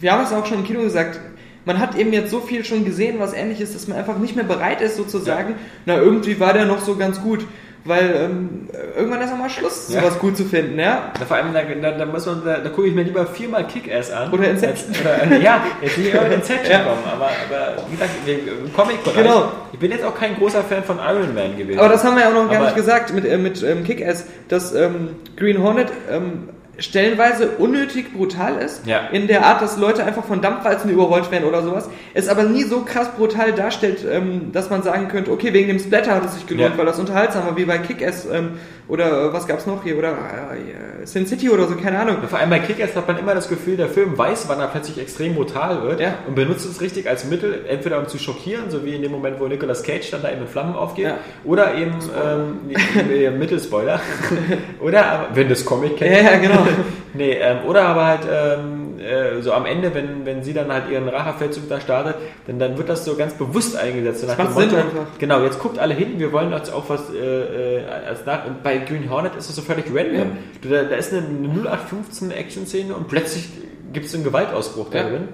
wir 0.00 0.12
haben 0.12 0.24
es 0.24 0.32
auch 0.32 0.46
schon 0.46 0.58
im 0.58 0.64
Kino 0.64 0.80
gesagt, 0.80 1.18
man 1.64 1.78
hat 1.78 1.96
eben 1.96 2.12
jetzt 2.12 2.30
so 2.30 2.40
viel 2.40 2.64
schon 2.64 2.84
gesehen, 2.84 3.16
was 3.18 3.34
ähnlich 3.34 3.60
ist, 3.60 3.74
dass 3.74 3.88
man 3.88 3.98
einfach 3.98 4.16
nicht 4.18 4.34
mehr 4.36 4.44
bereit 4.44 4.80
ist, 4.80 4.96
sozusagen, 4.96 5.54
na 5.86 5.96
irgendwie 5.98 6.38
war 6.40 6.52
der 6.52 6.64
noch 6.66 6.80
so 6.80 6.96
ganz 6.96 7.20
gut. 7.20 7.44
Weil 7.84 8.12
ähm, 8.16 8.68
irgendwann 8.96 9.22
ist 9.22 9.32
auch 9.32 9.38
mal 9.38 9.48
Schluss, 9.48 9.88
Ja. 9.90 10.00
sowas 10.00 10.18
gut 10.18 10.36
zu 10.36 10.44
finden, 10.44 10.78
ja? 10.78 11.12
Da, 11.18 11.24
vor 11.24 11.36
allem, 11.36 11.54
da, 11.54 11.62
da, 11.62 11.96
da, 11.96 12.04
muss 12.06 12.26
man, 12.26 12.42
da, 12.44 12.58
da 12.58 12.68
gucke 12.70 12.88
ich 12.88 12.94
mir 12.94 13.04
lieber 13.04 13.24
viermal 13.24 13.66
Kick-Ass 13.66 14.10
an. 14.10 14.30
Oder 14.32 14.50
Inception. 14.50 14.90
Als- 14.90 15.00
Oder, 15.26 15.36
äh, 15.36 15.40
ja, 15.42 15.62
jetzt 15.80 15.96
will 15.96 16.06
ich 16.08 16.18
auch 16.18 16.26
in 16.26 16.32
Inception 16.32 16.70
Ja. 16.72 16.78
kommen. 16.80 17.02
Aber, 17.06 17.26
aber 17.26 17.82
wie 17.88 17.92
gesagt, 17.94 18.10
im 18.26 18.74
Comic-Bereich. 18.74 19.16
Genau. 19.22 19.52
Ich 19.72 19.78
bin 19.78 19.92
jetzt 19.92 20.04
auch 20.04 20.14
kein 20.14 20.34
großer 20.36 20.64
Fan 20.64 20.82
von 20.82 20.98
Iron 20.98 21.32
Man 21.34 21.56
gewesen. 21.56 21.78
Aber 21.78 21.88
das 21.88 22.02
haben 22.04 22.16
wir 22.16 22.24
ja 22.24 22.28
auch 22.30 22.34
noch 22.34 22.48
gar 22.48 22.56
Aber- 22.56 22.64
nicht 22.66 22.76
gesagt 22.76 23.14
mit, 23.14 23.24
äh, 23.24 23.38
mit 23.38 23.62
ähm, 23.62 23.84
Kick-Ass, 23.84 24.26
dass 24.48 24.74
ähm, 24.74 25.10
Green 25.36 25.62
Hornet 25.62 25.88
ähm, 26.10 26.48
stellenweise 26.78 27.50
unnötig 27.58 28.12
brutal 28.14 28.56
ist, 28.62 28.86
Ja. 28.86 29.08
in 29.12 29.26
der 29.26 29.44
Art, 29.44 29.60
dass 29.62 29.76
Leute 29.76 30.04
einfach 30.04 30.24
von 30.24 30.40
Dampfwalzen 30.40 30.90
überrollt 30.90 31.30
werden 31.30 31.44
oder 31.44 31.62
sowas, 31.62 31.88
es 32.14 32.28
aber 32.28 32.44
nie 32.44 32.62
so 32.62 32.80
krass 32.82 33.08
brutal 33.16 33.52
darstellt, 33.52 34.04
ähm, 34.10 34.52
dass 34.52 34.70
man 34.70 34.82
sagen 34.82 35.08
könnte, 35.08 35.30
okay, 35.32 35.52
wegen 35.52 35.68
dem 35.68 35.78
Splatter 35.78 36.14
hat 36.14 36.24
es 36.24 36.34
sich 36.34 36.46
gelohnt, 36.46 36.72
Ja. 36.72 36.78
weil 36.78 36.86
das 36.86 36.98
unterhaltsam 36.98 37.44
war, 37.46 37.56
wie 37.56 37.64
bei 37.64 37.78
Kick-Ass 37.78 38.26
ähm, 38.32 38.52
oder 38.86 39.26
äh, 39.28 39.32
was 39.32 39.46
gab's 39.46 39.66
noch 39.66 39.82
hier, 39.82 39.98
oder 39.98 40.12
äh, 40.12 41.04
Sin 41.06 41.26
City 41.26 41.50
oder 41.50 41.66
so, 41.68 41.74
keine 41.76 41.98
Ahnung. 41.98 42.16
Vor 42.28 42.38
allem 42.38 42.48
bei 42.50 42.58
Kickers 42.58 42.94
hat 42.96 43.06
man 43.06 43.18
immer 43.18 43.34
das 43.34 43.48
Gefühl, 43.48 43.76
der 43.76 43.88
Film 43.88 44.16
weiß, 44.16 44.44
wann 44.48 44.60
er 44.60 44.68
plötzlich 44.68 44.98
extrem 44.98 45.34
brutal 45.34 45.82
wird 45.82 46.00
und 46.26 46.34
benutzt 46.34 46.64
es 46.64 46.80
richtig 46.80 47.08
als 47.08 47.24
Mittel, 47.26 47.64
entweder 47.68 47.98
um 47.98 48.08
zu 48.08 48.18
schockieren, 48.18 48.70
so 48.70 48.84
wie 48.84 48.94
in 48.94 49.02
dem 49.02 49.12
Moment, 49.12 49.40
wo 49.40 49.46
Nicolas 49.46 49.82
Cage 49.82 50.10
dann 50.10 50.22
da 50.22 50.30
eben 50.30 50.42
in 50.42 50.48
Flammen 50.48 50.74
aufgeht, 50.74 51.12
oder 51.44 51.74
eben 51.74 51.92
ähm, 52.24 53.10
äh, 53.10 53.30
Mittelspoiler. 53.30 54.00
oder 54.80 55.06
aber, 55.06 55.26
wenn 55.36 55.48
das 55.48 55.64
Comic 55.64 55.96
kennt. 55.98 56.10
Ja, 56.14 56.22
ja, 56.32 56.38
genau. 56.38 56.66
nee, 57.14 57.32
ähm, 57.32 57.58
oder 57.66 57.82
aber 57.86 58.06
halt 58.06 58.20
ähm, 58.30 58.98
äh, 59.00 59.40
so 59.42 59.52
am 59.52 59.66
Ende, 59.66 59.94
wenn, 59.94 60.24
wenn 60.26 60.42
sie 60.42 60.52
dann 60.52 60.72
halt 60.72 60.90
ihren 60.90 61.08
Rachefeldzug 61.08 61.68
da 61.68 61.80
startet, 61.80 62.16
dann, 62.46 62.58
dann 62.58 62.76
wird 62.78 62.88
das 62.88 63.04
so 63.04 63.14
ganz 63.16 63.34
bewusst 63.34 63.76
eingesetzt. 63.76 64.26
Nach 64.26 64.36
macht 64.38 64.56
dem 64.58 64.70
Sinn 64.70 64.78
einfach. 64.78 65.06
Genau, 65.18 65.42
jetzt 65.42 65.58
guckt 65.58 65.78
alle 65.78 65.94
hin, 65.94 66.18
wir 66.18 66.32
wollen 66.32 66.52
jetzt 66.52 66.72
auch 66.72 66.88
was 66.88 67.02
äh, 67.12 67.78
äh, 67.78 67.84
als 68.08 68.24
nach. 68.26 68.46
Und 68.46 68.62
bei 68.62 68.78
Green 68.78 69.08
Hornet 69.10 69.36
ist 69.36 69.48
das 69.48 69.56
so 69.56 69.62
völlig 69.62 69.86
random. 69.94 70.32
Du, 70.62 70.68
da, 70.68 70.82
da 70.84 70.96
ist 70.96 71.12
eine, 71.12 71.22
eine 71.26 71.48
0815 71.48 72.30
Action-Szene 72.30 72.94
und 72.94 73.08
plötzlich 73.08 73.48
gibt 73.92 74.06
es 74.06 74.14
einen 74.14 74.24
Gewaltausbruch 74.24 74.90
da 74.90 74.98
Ja. 74.98 75.08
drin. 75.08 75.28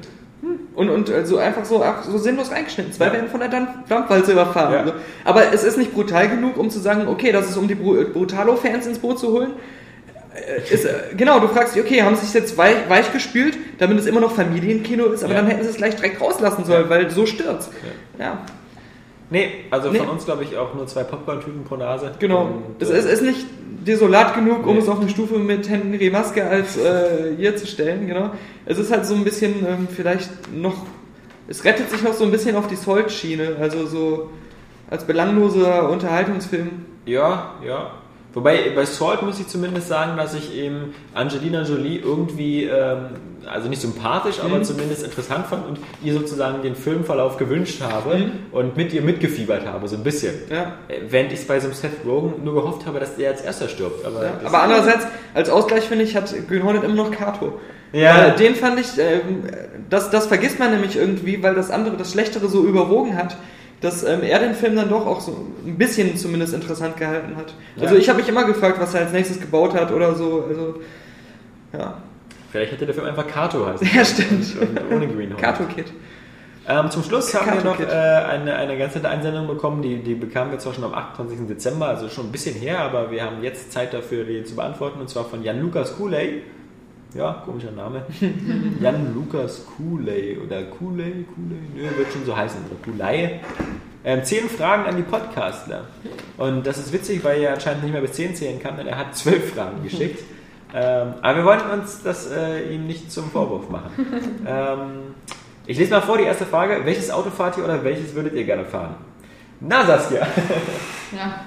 Und, 0.75 0.91
und 0.91 1.09
äh, 1.09 1.25
so 1.25 1.39
einfach 1.39 1.65
so, 1.65 1.83
so 2.07 2.19
sinnlos 2.19 2.51
reingeschnitten. 2.51 2.93
Zwei 2.93 3.07
Ja. 3.07 3.13
werden 3.15 3.29
von 3.31 3.41
der 3.41 3.49
Dampf- 3.49 3.89
Dampfwalze 3.89 4.33
überfahren. 4.33 4.75
Ja. 4.75 4.87
So. 4.87 4.93
Aber 5.25 5.53
es 5.55 5.65
ist 5.65 5.79
nicht 5.79 5.95
brutal 5.95 6.29
genug, 6.29 6.59
um 6.59 6.69
zu 6.69 6.81
sagen, 6.81 7.09
okay, 7.09 7.33
das 7.33 7.49
ist 7.49 7.57
um 7.57 7.67
die 7.67 7.75
Bru- 7.75 8.05
Brutalo-Fans 8.13 8.87
ins 8.87 8.99
Boot 8.99 9.19
zu 9.19 9.33
holen. 9.33 9.53
Äh, 10.35 10.73
Ist, 10.75 10.85
äh, 10.85 10.95
genau, 11.17 11.39
du 11.41 11.49
fragst 11.49 11.75
dich, 11.77 11.83
okay, 11.83 12.03
haben 12.03 12.17
sie 12.17 12.27
es 12.27 12.33
jetzt 12.33 12.57
weich, 12.59 12.77
weich 12.89 13.13
gespült, 13.13 13.57
damit 13.79 13.99
es 13.99 14.07
immer 14.07 14.21
noch 14.21 14.33
Familienkino 14.35 15.07
ist, 15.07 15.23
aber 15.25 15.35
Ja. 15.35 15.41
dann 15.41 15.49
hätten 15.49 15.63
sie 15.63 15.71
es 15.71 15.77
gleich 15.77 15.95
direkt 15.95 16.21
rauslassen 16.21 16.65
sollen, 16.65 16.89
weil 16.89 17.09
so 17.11 17.25
stürzt. 17.27 17.71
Ja, 18.19 18.39
Nee, 19.31 19.49
also 19.71 19.91
Nee. 19.91 19.99
von 19.99 20.11
uns 20.11 20.27
glaube 20.27 20.45
ich 20.45 20.57
auch 20.57 20.75
nur 20.75 20.87
zwei 20.87 21.03
Popcorn-Tüten 21.03 21.65
pro 21.65 21.77
Nase. 21.77 22.13
genau. 22.19 22.43
Und, 22.45 22.83
es 22.83 22.91
äh, 22.91 22.99
ist, 22.99 23.07
ist 23.07 23.23
nicht 23.23 23.47
desolat 23.87 24.35
genug, 24.35 24.67
um 24.67 24.75
Nee. 24.77 24.83
es 24.83 24.89
auf 24.89 25.01
eine 25.01 25.09
Stufe 25.09 25.39
mit 25.39 25.69
Henry 25.69 26.11
Maske 26.11 26.45
als 26.45 26.77
äh, 26.77 27.35
hier 27.37 27.57
zu 27.57 27.67
stellen, 27.67 28.07
genau. 28.07 28.31
Es 28.67 28.79
ist 28.79 28.93
halt 28.93 29.07
so 29.07 29.15
ein 29.15 29.25
bisschen 29.25 29.67
ähm, 29.67 29.89
vielleicht 29.91 30.31
noch, 30.55 30.75
es 31.49 31.65
rettet 31.65 31.91
sich 31.91 32.03
noch 32.03 32.13
so 32.13 32.25
ein 32.25 32.31
bisschen 32.31 32.55
auf 32.55 32.67
die 32.69 32.77
Salt-Schiene, 32.77 33.57
also 33.61 33.87
so 33.87 34.31
als 34.91 35.05
belangloser 35.05 35.89
Unterhaltungsfilm. 35.91 36.71
Ja, 37.07 37.55
ja. 37.67 37.93
Wobei 38.35 38.71
bei 38.75 38.85
Salt 38.85 39.23
muss 39.23 39.39
ich 39.41 39.47
zumindest 39.47 39.89
sagen, 39.89 40.17
dass 40.17 40.35
ich 40.35 40.55
eben 40.55 40.93
Angelina 41.15 41.63
Jolie 41.63 41.99
irgendwie, 41.99 42.65
ähm, 42.65 43.11
also 43.47 43.69
nicht 43.69 43.81
sympathisch, 43.81 44.41
aber 44.45 44.59
Mhm. 44.59 44.65
zumindest 44.65 45.05
interessant 45.05 45.47
fand 45.47 45.67
und 45.69 45.79
ihr 46.03 46.15
sozusagen 46.15 46.63
den 46.63 46.75
Filmverlauf 46.75 47.37
gewünscht 47.37 47.81
habe 47.83 48.17
Mhm. 48.17 48.31
und 48.53 48.77
mit 48.77 48.93
ihr 48.93 49.03
mitgefiebert 49.03 49.67
habe, 49.67 49.87
so 49.87 49.97
ein 49.97 50.03
bisschen. 50.03 50.35
Ja. 50.51 50.73
Äh, 50.89 51.01
Während 51.11 51.33
ich 51.33 51.47
bei 51.47 51.61
so 51.61 51.67
einem 51.67 51.75
Seth 51.75 52.05
Rogen 52.05 52.43
nur 52.45 52.55
gehofft 52.55 52.87
habe, 52.87 52.99
dass 53.01 53.17
der 53.17 53.31
als 53.31 53.41
erster 53.43 53.69
stirbt. 53.69 54.05
Aber, 54.05 54.25
Ja, 54.25 54.33
aber 54.45 54.63
andererseits, 54.63 55.07
als 55.35 55.49
Ausgleich 55.51 55.85
finde 55.85 56.05
ich, 56.05 56.17
hat 56.17 56.33
Green 56.49 56.65
Hornet 56.65 56.83
immer 56.85 56.95
noch 56.95 57.11
Kato. 57.13 57.61
Ja. 57.93 58.17
Weil 58.19 58.33
den 58.33 58.57
fand 58.57 58.81
ich, 58.81 58.99
ähm, 58.99 59.45
das, 59.89 60.11
das 60.11 60.27
vergisst 60.27 60.59
man 60.59 60.73
nämlich 60.73 60.97
irgendwie, 60.97 61.41
weil 61.43 61.55
das 61.55 61.71
andere, 61.71 61.97
das 61.97 62.11
Schlechtere 62.11 62.49
so 62.49 62.65
überwogen 62.65 63.17
hat, 63.17 63.37
dass 63.85 64.03
ähm, 64.03 64.23
er 64.23 64.39
den 64.39 64.55
Film 64.55 64.77
dann 64.77 64.89
doch 64.89 65.07
auch 65.07 65.21
so 65.21 65.37
ein 65.65 65.77
bisschen 65.77 66.17
zumindest 66.17 66.55
interessant 66.55 66.97
gehalten 66.97 67.37
hat. 67.37 67.53
Also 67.81 67.95
Ja. 67.95 68.01
ich 68.01 68.09
habe 68.09 68.21
mich 68.21 68.29
immer 68.29 68.45
gefragt, 68.45 68.81
was 68.81 68.95
er 68.95 69.03
als 69.03 69.13
nächstes 69.13 69.41
gebaut 69.41 69.75
hat 69.75 69.93
oder 69.93 70.15
so. 70.15 70.45
Also, 70.49 70.81
ja. 71.73 71.99
Vielleicht 72.51 72.73
hätte 72.73 72.87
der 72.87 72.95
Film 72.95 73.07
einfach 73.07 73.27
Kato 73.27 73.67
heißen 73.67 73.89
Ja, 73.95 74.05
stimmt. 74.05 74.57
Und, 74.61 74.81
und 74.81 74.93
ohne 74.93 75.07
Green 75.09 75.31
Hornet. 75.31 75.39
Kato 75.39 75.65
Kid. 75.65 75.93
Ähm, 76.67 76.91
zum 76.91 77.03
Schluss 77.03 77.35
haben 77.35 77.53
wir 77.59 77.65
noch 77.65 77.79
äh, 77.79 77.85
eine, 77.85 78.57
eine 78.57 78.79
ganz 78.79 78.95
nette 78.95 79.09
Einsendung 79.09 79.47
bekommen, 79.47 79.83
die, 79.83 79.99
die 79.99 80.15
bekamen 80.15 80.51
wir 80.51 80.59
zwar 80.59 80.73
schon 80.73 80.85
am 80.85 80.95
28. 80.95 81.47
Dezember, 81.47 81.89
also 81.89 82.09
schon 82.09 82.27
ein 82.27 82.33
bisschen 82.33 82.55
her, 82.55 82.79
aber 82.81 83.11
wir 83.11 83.23
haben 83.23 83.43
jetzt 83.43 83.71
Zeit 83.71 83.93
dafür, 83.93 84.25
die 84.25 84.45
zu 84.45 84.57
beantworten, 84.57 84.99
und 85.01 85.11
zwar 85.11 85.27
von 85.27 85.43
Jan 85.43 85.61
Lukas 85.61 85.97
Cooley. 85.99 86.43
Ja, 87.15 87.43
komischer 87.45 87.71
Name. 87.71 88.03
Jan 88.81 89.15
Lukas 89.15 89.65
Cooley 89.77 90.37
oder 90.37 90.65
Cooley, 90.65 91.25
Cooley, 91.35 91.61
nö, 91.77 91.97
wird 91.97 92.13
schon 92.13 92.25
so 92.27 92.37
heißen, 92.37 92.59
oder 92.67 92.77
Cooley. 92.85 93.41
Ähm, 94.05 94.25
zehn 94.25 94.49
Fragen 94.49 94.85
an 94.85 94.97
die 94.97 95.03
Podcastler. 95.03 95.85
Und 96.37 96.67
das 96.67 96.79
ist 96.79 96.93
witzig, 96.93 97.23
weil 97.23 97.41
er 97.41 97.55
anscheinend 97.55 97.85
nicht 97.85 97.93
mehr 97.93 98.01
bis 98.01 98.13
zehn 98.13 98.35
zählen 98.35 98.61
kann, 98.61 98.77
denn 98.77 98.89
er 98.89 98.99
hat 98.99 99.17
zwölf 99.17 99.55
Fragen 99.55 99.83
geschickt. 99.83 100.23
Ähm, 100.77 101.15
aber 101.23 101.37
wir 101.37 101.45
wollen 101.45 101.71
uns 101.79 102.03
das 102.03 102.33
äh, 102.33 102.75
ihm 102.75 102.89
nicht 102.89 103.13
zum 103.13 103.31
Vorwurf 103.31 103.69
machen. 103.69 103.93
ähm, 104.45 105.15
ich 105.67 105.79
lese 105.79 105.93
mal 105.93 106.03
vor 106.03 106.19
die 106.19 106.25
erste 106.25 106.47
Frage. 106.47 106.81
Welches 106.85 107.13
Auto 107.13 107.31
fahrt 107.31 107.57
ihr 107.59 107.65
oder 107.65 107.85
welches 107.85 108.13
würdet 108.13 108.35
ihr 108.35 108.43
gerne 108.43 108.65
fahren? 108.65 108.97
Na, 109.61 109.87
Saskia. 109.87 110.27
Ja. 111.17 111.45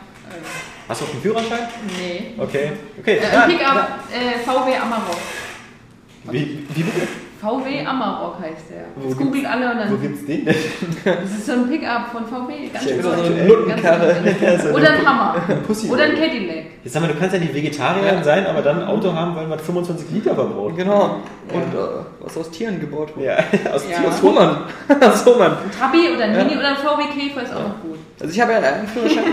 Hast 0.88 1.02
du 1.02 1.06
auch 1.06 1.12
einen 1.12 1.22
Führerschein? 1.22 1.68
Nee. 2.00 2.36
Okay. 2.38 2.72
okay. 2.98 3.18
Äh, 3.18 3.48
Pickup 3.48 3.90
äh, 4.14 4.40
VW 4.46 4.78
Amarok. 4.78 5.18
Wie, 6.26 6.66
wie 6.74 6.84
bitte? 6.84 7.08
VW 7.40 7.86
Amarok 7.86 8.40
heißt 8.42 8.72
der. 8.72 8.86
Wo 8.96 9.10
Das 9.10 9.18
googelt 9.20 9.46
alle 9.46 9.68
und 9.72 9.78
Wo 9.78 9.94
dann. 9.94 10.02
gibt's 10.02 10.26
den 10.26 10.44
denn? 10.44 10.56
Das 11.06 11.30
ist 11.30 11.46
so 11.46 11.52
ein 11.52 11.70
Pickup 11.70 12.08
von 12.12 12.26
VW. 12.26 12.68
Ganz 12.74 12.84
Ja, 12.86 12.90
schön 12.96 13.04
so 13.04 13.12
eine. 13.12 13.46
Nuttenkarre. 13.48 14.16
Oder 14.74 14.90
ein 14.92 15.06
Hammer. 15.08 15.36
Pussy 15.68 15.88
Oder 15.88 16.04
ein 16.06 16.16
Cadillac. 16.16 16.66
Jetzt 16.84 16.94
sag 16.94 17.02
mal, 17.04 17.10
du 17.10 17.14
kannst 17.14 17.36
ja 17.36 17.40
nicht 17.40 17.54
Vegetarier 17.54 18.24
sein, 18.24 18.48
aber 18.48 18.64
dann 18.64 18.82
ein 18.82 18.88
Auto 18.88 19.14
haben 19.14 19.36
wollen, 19.36 19.52
was 19.52 19.62
25 19.62 20.10
Liter 20.10 20.34
verbraucht. 20.34 20.76
Genau. 20.78 21.18
Und 21.54 21.62
äh, 21.76 21.78
was 22.22 22.38
aus 22.38 22.50
Tieren 22.50 22.80
gebaut 22.80 23.16
wurde. 23.16 23.28
Ja, 23.28 23.38
aus 23.72 23.86
Ja. 23.88 24.08
Aus 24.10 24.20
Hummern. 24.24 24.58
aus 25.00 25.24
Hummern. 25.26 25.52
Ein 25.64 25.72
Trabi 25.80 26.10
oder 26.16 26.24
ein 26.26 26.38
Mini 26.38 26.58
oder 26.58 26.70
ein 26.70 26.78
VW 26.78 27.04
Käfer 27.14 27.44
ist 27.44 27.54
auch 27.54 27.62
noch 27.68 27.82
gut. 27.84 28.00
Also 28.20 28.34
ich 28.34 28.42
habe 28.42 28.54
ja 28.54 28.58
einen 28.58 28.88
Führerschein. 28.88 29.24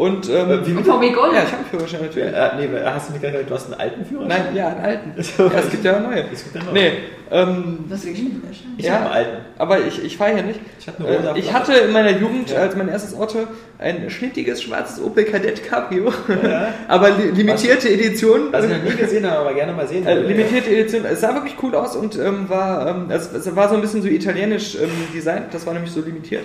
Und, 0.00 0.30
ähm, 0.30 0.50
Äh, 0.50 0.66
wie 0.66 0.82
VW 0.82 1.10
Golf. 1.10 1.34
ja, 1.34 1.42
ich 1.42 1.46
habe 1.52 1.56
einen 1.58 1.66
Führerschein 1.70 2.00
natürlich. 2.00 2.32
Äh, 2.34 2.50
nee, 2.58 2.68
hast 2.86 3.08
du 3.08 3.12
nicht 3.12 3.22
gesagt, 3.22 3.50
du 3.50 3.54
hast 3.54 3.66
einen 3.66 3.80
alten 3.80 4.04
Führerschein? 4.06 4.42
Nein, 4.46 4.56
ja, 4.56 4.68
einen 4.68 4.80
alten. 4.80 5.22
So. 5.22 5.44
Ja, 5.44 5.58
es 5.58 5.70
gibt 5.70 5.84
ja 5.84 6.00
neue. 6.00 6.24
Es 6.32 6.42
gibt 6.44 6.56
ja 6.56 6.62
noch. 6.64 6.72
Nee, 6.72 6.92
ähm, 7.30 7.78
Das 7.90 7.98
ist 8.00 8.06
wirklich 8.06 8.24
ein 8.26 8.40
Führerschein. 8.40 8.66
Ich 8.78 8.86
Ja. 8.86 8.92
habe 8.94 9.04
einen 9.04 9.14
alten. 9.26 9.36
aber 9.58 9.78
ich, 9.86 10.02
ich 10.02 10.16
fahre 10.16 10.32
hier 10.34 10.42
nicht. 10.42 10.60
Ich 10.80 10.88
hatte 10.88 11.04
eine 11.06 11.16
rosa 11.18 11.34
Äh, 11.34 11.38
ich 11.38 11.52
hatte 11.52 11.72
in 11.74 11.92
meiner 11.92 12.12
Jugend 12.12 12.48
Ja. 12.50 12.60
als 12.60 12.74
mein 12.76 12.88
erstes 12.88 13.14
Auto 13.14 13.40
ein 13.78 14.08
schnittiges 14.10 14.62
schwarzes 14.62 15.02
Opel 15.02 15.24
Kadett 15.24 15.64
Cabrio. 15.68 16.10
aber 16.88 17.10
li 17.10 17.30
limitierte 17.34 17.88
Edition. 17.90 18.48
Was 18.52 18.64
ich 18.64 18.70
noch 18.70 18.82
nie 18.82 18.96
gesehen 18.96 19.30
habe, 19.30 19.38
aber 19.40 19.54
gerne 19.54 19.72
mal 19.74 19.86
sehen 19.86 20.06
Äh, 20.06 20.20
limitierte 20.20 20.70
Edition, 20.70 21.04
es 21.04 21.20
sah 21.20 21.34
wirklich 21.34 21.54
cool 21.62 21.74
aus 21.74 21.94
und 21.96 22.16
ähm, 22.18 22.48
war, 22.48 22.86
ähm, 22.88 23.06
es, 23.10 23.30
es 23.32 23.54
war 23.54 23.68
so 23.68 23.74
ein 23.74 23.80
bisschen 23.82 24.00
so 24.02 24.08
italienisch 24.08 24.76
ähm, 24.76 24.90
designt, 25.14 25.52
das 25.52 25.66
war 25.66 25.74
nämlich 25.74 25.92
so 25.92 26.00
limitiert. 26.00 26.42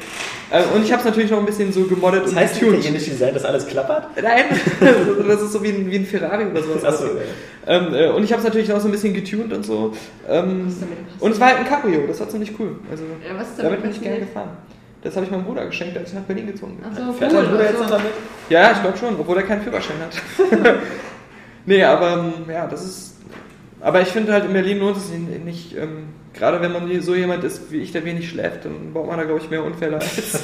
Äh, 0.52 0.62
und 0.76 0.84
ich 0.86 0.92
habe 0.92 1.00
es 1.02 1.06
natürlich 1.06 1.32
noch 1.32 1.40
ein 1.40 1.46
bisschen 1.46 1.72
so 1.74 1.84
gemoddet 1.86 2.24
Das 2.26 2.32
und 2.32 2.38
heißt 2.38 2.56
getuned. 2.60 2.80
italienisch 2.80 3.06
Design, 3.10 3.34
alles 3.46 3.66
klappert? 3.68 4.08
Nein, 4.22 4.46
das 5.28 5.42
ist 5.42 5.52
so 5.54 5.64
wie 5.64 5.70
ein, 5.70 5.90
wie 5.92 5.96
ein 5.98 6.06
Ferrari 6.06 6.46
oder 6.46 6.62
sowas. 6.64 6.84
Achso, 6.84 7.06
Ähm, 7.68 7.94
äh, 7.94 8.10
und 8.10 8.24
ich 8.24 8.32
habe 8.32 8.40
es 8.42 8.46
natürlich 8.46 8.70
noch 8.70 8.80
so 8.80 8.88
ein 8.88 8.92
bisschen 8.92 9.14
getuned 9.14 9.52
und 9.54 9.66
so. 9.66 9.94
Ähm, 10.30 10.74
und 11.20 11.32
es 11.32 11.40
war 11.40 11.48
halt 11.50 11.60
ein 11.60 11.66
Cabrio, 11.66 12.06
das 12.08 12.20
war 12.20 12.30
ziemlich 12.30 12.52
cool. 12.60 12.76
Also, 12.92 13.04
Ja, 13.28 13.38
was 13.40 13.50
ist 13.50 13.60
damit 13.64 13.82
bin 13.82 13.92
ich 13.92 14.02
gerne 14.02 14.20
gefahren. 14.20 14.50
Das 15.04 15.16
habe 15.16 15.26
ich 15.26 15.32
meinem 15.32 15.44
Bruder 15.46 15.66
geschenkt, 15.66 15.96
als 15.98 16.10
ich 16.10 16.16
nach 16.16 16.24
Berlin 16.24 16.48
gezogen 16.48 16.78
bin. 16.78 16.86
Ach 16.92 16.98
so, 16.98 17.14
Fährt 17.14 17.32
cool. 17.32 17.42
dein 17.42 17.50
Bruder 17.52 17.64
jetzt 17.64 17.72
Also, 17.74 17.84
noch 17.84 17.92
damit? 17.92 18.12
Ja, 18.50 18.72
ich 18.72 18.82
glaube 18.82 18.98
schon, 18.98 19.20
obwohl 19.20 19.38
er 19.38 19.44
keinen 19.44 19.62
Führerschein 19.62 19.98
hat. 20.02 20.76
nee, 21.66 21.84
aber 21.84 22.14
ähm, 22.14 22.34
ja, 22.52 22.66
das 22.68 22.84
ist. 22.84 23.16
Aber 23.82 24.02
ich 24.02 24.08
finde 24.08 24.34
halt 24.34 24.46
in 24.46 24.54
Berlin 24.54 24.80
lohnt 24.80 24.98
es 24.98 25.10
sich 25.10 25.20
nicht, 25.20 25.78
ähm, 25.78 26.08
gerade 26.34 26.60
wenn 26.62 26.72
man 26.72 27.02
so 27.02 27.14
jemand 27.14 27.44
ist 27.44 27.72
wie 27.72 27.78
ich, 27.82 27.92
der 27.92 28.04
wenig 28.04 28.30
schläft, 28.30 28.66
dann 28.66 28.94
baut 28.94 29.06
man 29.08 29.18
da 29.18 29.26
glaube 29.26 29.42
ich 29.44 29.50
mehr 29.52 29.64
Unfälle 29.64 29.96
als. 29.98 30.42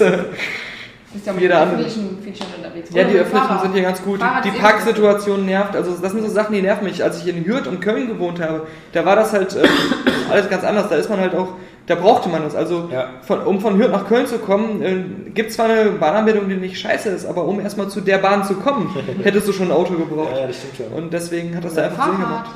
Äh, 1.12 1.14
Bist 1.14 1.28
ja 1.28 1.34
mit 1.34 1.42
Jeder 1.42 1.56
den 1.56 1.62
andere. 1.64 1.82
öffentlichen 1.88 2.18
viel 2.24 2.36
schneller 2.36 2.58
unterwegs. 2.58 2.90
ja, 2.94 3.02
Oder 3.02 3.12
die 3.12 3.18
öffentlichen 3.20 3.48
Fahrrad. 3.48 3.62
sind 3.64 3.74
hier 3.74 3.82
ganz 3.84 4.02
gut. 4.04 4.20
Fahrrad 4.20 4.46
Die 4.46 4.50
Parksituation 4.52 5.46
nervt. 5.46 5.76
Also 5.76 5.92
das 6.02 6.12
sind 6.12 6.22
so 6.24 6.30
Sachen, 6.30 6.54
die 6.56 6.62
nerven 6.62 6.84
mich. 6.86 7.04
Als 7.04 7.18
ich 7.20 7.28
in 7.28 7.46
Hürth 7.46 7.68
und 7.68 7.82
Köln 7.82 8.08
gewohnt 8.08 8.42
habe, 8.42 8.68
da 8.94 9.06
war 9.06 9.16
das 9.16 9.34
halt 9.34 9.56
ähm, 9.56 9.64
alles 10.32 10.50
ganz 10.50 10.64
anders. 10.64 10.88
Da 10.90 10.96
ist 10.96 11.10
man 11.10 11.20
halt 11.20 11.36
auch, 11.36 11.50
da 11.88 11.96
brauchte 11.96 12.30
man 12.30 12.46
es. 12.46 12.56
Also 12.56 12.88
Ja. 12.92 13.10
von, 13.24 13.42
um 13.42 13.60
von 13.60 13.78
Hürth 13.78 13.92
nach 13.92 14.08
Köln 14.08 14.26
zu 14.26 14.38
kommen, 14.40 14.82
äh, 14.82 15.30
gibt 15.32 15.52
zwar 15.52 15.66
eine 15.70 15.92
Bahnanbindung, 15.92 16.48
die 16.48 16.56
nicht 16.56 16.80
scheiße 16.80 17.10
ist, 17.10 17.26
aber 17.26 17.44
um 17.46 17.60
erstmal 17.60 17.90
zu 17.90 18.00
der 18.02 18.20
Bahn 18.20 18.44
zu 18.46 18.54
kommen, 18.56 18.96
hättest 19.24 19.48
du 19.48 19.54
schon 19.54 19.68
ein 19.68 19.72
Auto 19.74 19.94
gebraucht. 19.96 20.32
Ja, 20.34 20.42
ja, 20.42 20.48
das 20.48 20.58
stimmt 20.58 20.78
schon. 20.78 20.88
Und 21.04 21.12
deswegen 21.12 21.56
hat 21.56 21.66
das 21.66 21.74
da 21.74 21.84
einfach 21.84 22.06
Sinn 22.06 22.14
Fahrrad. 22.16 22.30
gemacht. 22.30 22.52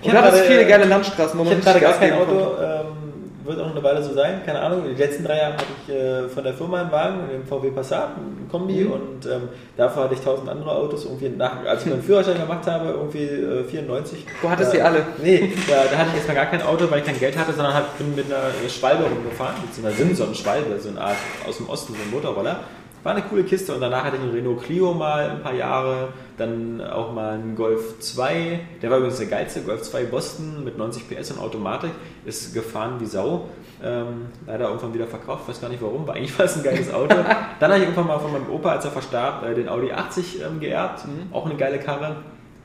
Ich 0.00 0.08
Und 0.08 0.14
da 0.14 0.22
hat 0.22 0.32
es 0.34 0.40
viele 0.40 0.62
äh, 0.62 0.68
geile 0.68 0.84
Landstraßen, 0.86 1.38
wo 1.38 1.44
man 1.44 1.60
kein 1.62 1.80
Gas 1.80 2.00
geben 2.00 2.16
Auto, 2.16 2.24
konnte. 2.34 2.84
ähm, 2.86 3.01
wird 3.44 3.60
auch 3.60 3.66
noch 3.66 3.72
eine 3.76 3.82
Weile 3.82 4.02
so 4.02 4.12
sein, 4.14 4.40
keine 4.44 4.60
Ahnung. 4.60 4.82
Die 4.88 4.94
letzten 5.00 5.24
drei 5.24 5.38
Jahre 5.38 5.52
hatte 5.54 5.64
ich 5.86 5.94
äh, 5.94 6.28
von 6.28 6.44
der 6.44 6.54
Firma 6.54 6.80
einen 6.82 6.92
Wagen, 6.92 7.18
den 7.32 7.44
VW 7.46 7.70
Passat, 7.70 8.16
einen 8.16 8.48
Kombi 8.50 8.84
Mhm. 8.84 8.92
und 8.92 9.26
ähm, 9.26 9.48
dafür 9.76 10.04
hatte 10.04 10.14
ich 10.14 10.20
tausend 10.20 10.48
andere 10.48 10.70
Autos. 10.72 11.04
Irgendwie 11.04 11.28
nach, 11.30 11.64
als 11.66 11.84
ich 11.84 11.90
meinen 11.90 12.02
Führerschein 12.04 12.38
gemacht 12.40 12.66
habe, 12.66 12.90
irgendwie 12.90 13.24
äh, 13.24 13.64
94. 13.64 14.26
Du 14.40 14.48
hattest 14.50 14.72
da, 14.72 14.76
die 14.76 14.82
alle. 14.82 15.06
Nee, 15.22 15.52
da, 15.68 15.84
da 15.90 15.98
hatte 15.98 16.08
ich 16.10 16.16
erstmal 16.16 16.36
gar 16.36 16.46
kein 16.46 16.62
Auto, 16.62 16.90
weil 16.90 17.00
ich 17.00 17.04
kein 17.06 17.18
Geld 17.18 17.36
hatte, 17.36 17.52
sondern 17.52 17.74
halt 17.74 17.98
bin 17.98 18.14
mit 18.14 18.26
einer 18.26 18.42
Schwalbe 18.68 19.04
rumgefahren, 19.04 19.56
mit 19.62 19.74
so 19.74 19.82
einer 19.82 19.90
Simson-Schwalbe, 19.94 20.78
so 20.78 20.88
eine 20.90 21.00
Art 21.00 21.16
aus 21.48 21.56
dem 21.58 21.68
Osten, 21.68 21.94
so 21.94 22.02
ein 22.02 22.10
Motorroller. 22.10 22.60
War 23.02 23.12
eine 23.14 23.22
coole 23.22 23.42
Kiste 23.42 23.74
und 23.74 23.80
danach 23.80 24.04
hatte 24.04 24.16
ich 24.16 24.22
einen 24.22 24.30
Renault 24.32 24.62
Clio 24.62 24.94
mal 24.94 25.28
ein 25.30 25.42
paar 25.42 25.54
Jahre, 25.54 26.10
dann 26.42 26.80
auch 26.80 27.12
mal 27.12 27.34
einen 27.34 27.54
Golf 27.56 27.98
2, 28.00 28.60
der 28.80 28.90
war 28.90 28.98
übrigens 28.98 29.18
der 29.18 29.26
geilste, 29.26 29.62
Golf 29.62 29.82
2 29.82 30.04
Boston 30.04 30.64
mit 30.64 30.76
90 30.76 31.08
PS 31.08 31.32
und 31.32 31.40
Automatik, 31.40 31.90
ist 32.24 32.54
gefahren 32.54 32.96
wie 32.98 33.06
Sau. 33.06 33.48
Ähm, 33.82 34.26
leider 34.46 34.68
irgendwann 34.68 34.94
wieder 34.94 35.06
verkauft, 35.06 35.48
weiß 35.48 35.60
gar 35.60 35.68
nicht 35.68 35.82
warum, 35.82 36.06
war 36.06 36.14
eigentlich 36.14 36.32
fast 36.40 36.58
ein 36.58 36.62
geiles 36.62 36.92
Auto. 36.92 37.16
dann 37.58 37.70
habe 37.70 37.78
ich 37.78 37.84
irgendwann 37.84 38.06
mal 38.06 38.18
von 38.18 38.32
meinem 38.32 38.50
Opa, 38.50 38.72
als 38.72 38.84
er 38.84 38.90
verstarb, 38.90 39.44
äh, 39.44 39.54
den 39.54 39.68
Audi 39.68 39.92
80 39.92 40.42
ähm, 40.42 40.60
geerbt, 40.60 41.04
auch 41.32 41.46
eine 41.46 41.56
geile 41.56 41.78
Karre. 41.78 42.16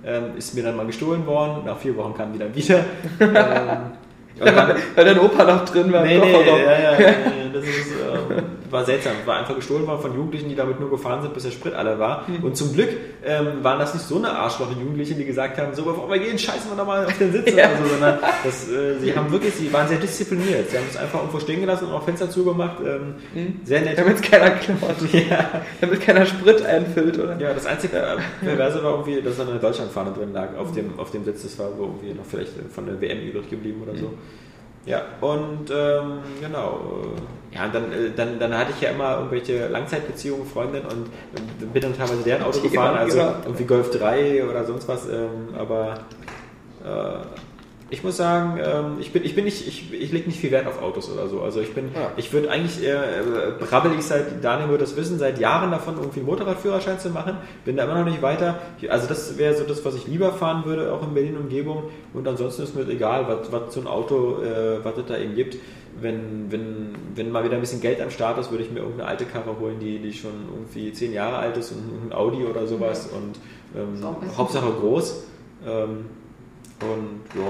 Ähm, 0.06 0.38
ist 0.38 0.54
mir 0.54 0.64
dann 0.64 0.76
mal 0.76 0.86
gestohlen 0.86 1.26
worden, 1.26 1.66
nach 1.66 1.78
vier 1.78 1.96
Wochen 1.98 2.14
kam 2.14 2.32
die 2.32 2.40
dann 2.40 2.54
wieder. 2.56 2.86
ähm, 3.20 4.78
Weil 4.96 5.06
dein 5.06 5.20
Opa 5.20 5.44
noch 5.44 5.66
drin 5.66 5.92
war. 5.92 6.04
Nee, 6.04 6.20
nee, 6.20 6.32
ja, 6.32 6.58
ja, 6.58 7.00
ja, 7.00 7.14
das 7.52 7.64
ist, 7.68 7.92
ähm, 7.92 8.44
war 8.70 8.86
seltsam. 8.86 9.14
War 9.26 9.38
einfach 9.40 9.56
gestohlen 9.56 9.86
worden 9.88 10.02
von 10.02 10.16
Jugendlichen, 10.16 10.50
die 10.50 10.56
damit 10.56 10.80
nur 10.80 10.90
gefahren 10.90 11.22
sind, 11.22 11.34
bis 11.34 11.44
der 11.44 11.52
Sprit 11.52 11.74
alle 11.74 12.00
war. 12.00 12.26
Und 12.42 12.56
zum 12.58 12.74
Glück 12.74 12.90
ähm, 13.26 13.64
waren 13.64 13.80
das 13.80 13.94
nicht 13.94 14.06
so 14.06 14.18
eine 14.18 14.30
Arschloche-Jugendliche, 14.30 15.16
die 15.16 15.26
gesagt 15.26 15.58
haben, 15.58 15.74
so 15.74 15.84
bevor 15.84 16.10
wir 16.10 16.20
gehen, 16.20 16.38
scheißen 16.38 16.70
wir 16.70 16.76
nochmal 16.76 17.06
auf 17.06 17.18
den 17.18 17.32
Sitz 17.32 17.52
Ja. 17.56 17.70
oder 17.70 17.78
so, 17.84 17.90
sondern 17.90 18.20
das, 18.44 18.70
äh, 18.70 19.00
sie 19.00 19.16
haben 19.16 19.32
wirklich, 19.32 19.54
sie 19.56 19.72
waren 19.74 19.88
sehr 19.88 19.98
diszipliniert. 20.00 20.70
Sie 20.70 20.78
haben 20.78 20.86
es 20.90 20.98
einfach 20.98 21.20
irgendwo 21.20 21.40
stehen 21.40 21.62
gelassen 21.62 21.88
und 21.88 21.94
auch 21.94 22.04
Fenster 22.04 22.30
zugemacht. 22.30 22.78
Ähm, 22.86 23.16
Sehr 23.64 23.82
nett. 23.82 23.98
Damit 23.98 24.22
keiner 24.22 24.52
klaut. 24.52 24.78
Ja, 25.12 25.62
Damit 25.82 26.02
keiner 26.02 26.26
Sprit 26.26 26.62
einfüllt, 26.66 27.18
oder? 27.18 27.38
ja, 27.40 27.54
das 27.54 27.66
einzige 27.66 27.98
äh, 27.98 28.18
Perverse 28.44 28.84
war 28.84 28.92
irgendwie, 28.92 29.22
dass 29.22 29.38
da 29.38 29.44
eine 29.48 29.60
Deutschlandfahne 29.60 30.12
drin 30.12 30.34
lag 30.34 30.56
auf 30.58 30.72
dem, 30.74 30.98
auf 31.00 31.12
dem 31.12 31.24
Sitz. 31.26 31.44
Das 31.44 31.58
war 31.60 31.70
irgendwie 31.78 32.14
noch 32.14 32.26
vielleicht 32.26 32.52
von 32.74 32.86
der 32.86 33.00
WM 33.02 33.20
übrig 33.22 33.50
geblieben 33.50 33.82
oder 33.88 33.98
so. 33.98 34.14
Ja, 34.88 35.02
und 35.22 35.70
ähm, 35.70 36.20
genau. 36.42 36.80
äh, 37.52 37.56
Ja, 37.56 37.66
und 37.66 37.76
dann, 37.76 37.92
äh, 37.92 38.12
dann, 38.16 38.40
dann 38.40 38.58
hatte 38.58 38.72
ich 38.76 38.82
ja 38.82 38.92
immer 38.92 39.18
irgendwelche 39.18 39.68
Langzeitbeziehungen, 39.68 40.46
Freundinnen 40.48 40.86
und 40.86 41.08
äh, 41.36 41.66
bin 41.66 41.82
dann 41.82 41.96
teilweise 41.96 42.24
deren 42.24 42.44
Auto 42.44 42.62
gefahren, 42.62 42.98
also 42.98 43.18
genau. 43.18 43.34
irgendwie 43.46 43.66
Golf 43.66 43.92
3 43.92 44.46
oder 44.50 44.64
sonst 44.64 44.88
was. 44.88 45.08
Ähm, 45.10 45.50
aber 45.58 46.00
äh, 46.86 47.20
ich 47.90 48.04
muss 48.04 48.18
sagen, 48.18 48.60
ähm, 48.62 48.98
ich 49.00 49.14
bin, 49.14 49.24
ich 49.24 49.34
bin 49.34 49.46
nicht, 49.46 49.66
ich, 49.68 49.94
ich 49.94 50.12
lege 50.12 50.28
nicht 50.28 50.40
viel 50.40 50.52
Wert 50.52 50.68
auf 50.68 50.82
Autos 50.82 51.10
oder 51.10 51.28
so. 51.30 51.42
Also 51.42 51.62
ich 51.62 51.74
bin, 51.74 51.86
Ja. 51.96 52.12
ich 52.18 52.34
würde 52.34 52.50
eigentlich, 52.52 52.84
äh, 52.86 52.96
brabbel 53.60 53.92
ich 53.98 54.04
seit, 54.04 54.44
Daniel 54.44 54.70
wird 54.70 54.82
das 54.82 54.98
wissen, 54.98 55.18
seit 55.18 55.40
Jahren 55.40 55.72
davon, 55.72 55.96
irgendwie 55.96 56.20
einen 56.20 56.28
Motorradführerschein 56.28 57.00
zu 57.00 57.10
machen. 57.12 57.38
Bin 57.64 57.78
da 57.78 57.86
immer 57.86 58.00
noch 58.00 58.06
nicht 58.06 58.22
weiter. 58.22 58.60
Also 58.90 59.08
das 59.08 59.38
wäre 59.38 59.56
so 59.56 59.64
das, 59.64 59.86
was 59.86 59.96
ich 59.96 60.06
lieber 60.08 60.34
fahren 60.34 60.66
würde, 60.66 60.92
auch 60.92 61.02
in 61.02 61.14
Berlin-Umgebung. 61.14 61.84
Und 62.14 62.28
ansonsten 62.28 62.64
ist 62.64 62.76
mir 62.76 62.88
egal, 62.90 63.26
was, 63.28 63.52
was 63.52 63.74
so 63.74 63.80
ein 63.80 63.88
Auto, 63.88 64.42
äh, 64.44 64.84
was 64.84 64.98
es 64.98 65.06
da 65.06 65.18
eben 65.18 65.36
gibt. 65.36 65.58
Wenn, 66.00 66.52
wenn, 66.52 66.94
wenn 67.16 67.32
mal 67.32 67.44
wieder 67.44 67.56
ein 67.56 67.62
bisschen 67.62 67.82
Geld 67.82 68.02
am 68.02 68.12
Start 68.12 68.38
ist, 68.38 68.52
würde 68.52 68.64
ich 68.64 68.70
mir 68.70 68.80
irgendeine 68.82 69.10
alte 69.10 69.26
Karre 69.26 69.58
holen, 69.60 69.80
die, 69.80 69.98
die 69.98 70.14
schon 70.14 70.32
irgendwie 70.54 70.94
zehn 70.94 71.12
Jahre 71.14 71.38
alt 71.38 71.58
ist 71.58 71.72
und 71.72 72.10
ein 72.10 72.14
Audi 72.14 72.44
oder 72.46 72.68
sowas. 72.68 73.08
Und 73.08 73.40
ähm. 73.76 74.06
Hauptsache 74.38 74.72
groß. 74.80 75.24
Ähm, 75.66 76.06
und 76.82 77.42
ja. 77.42 77.48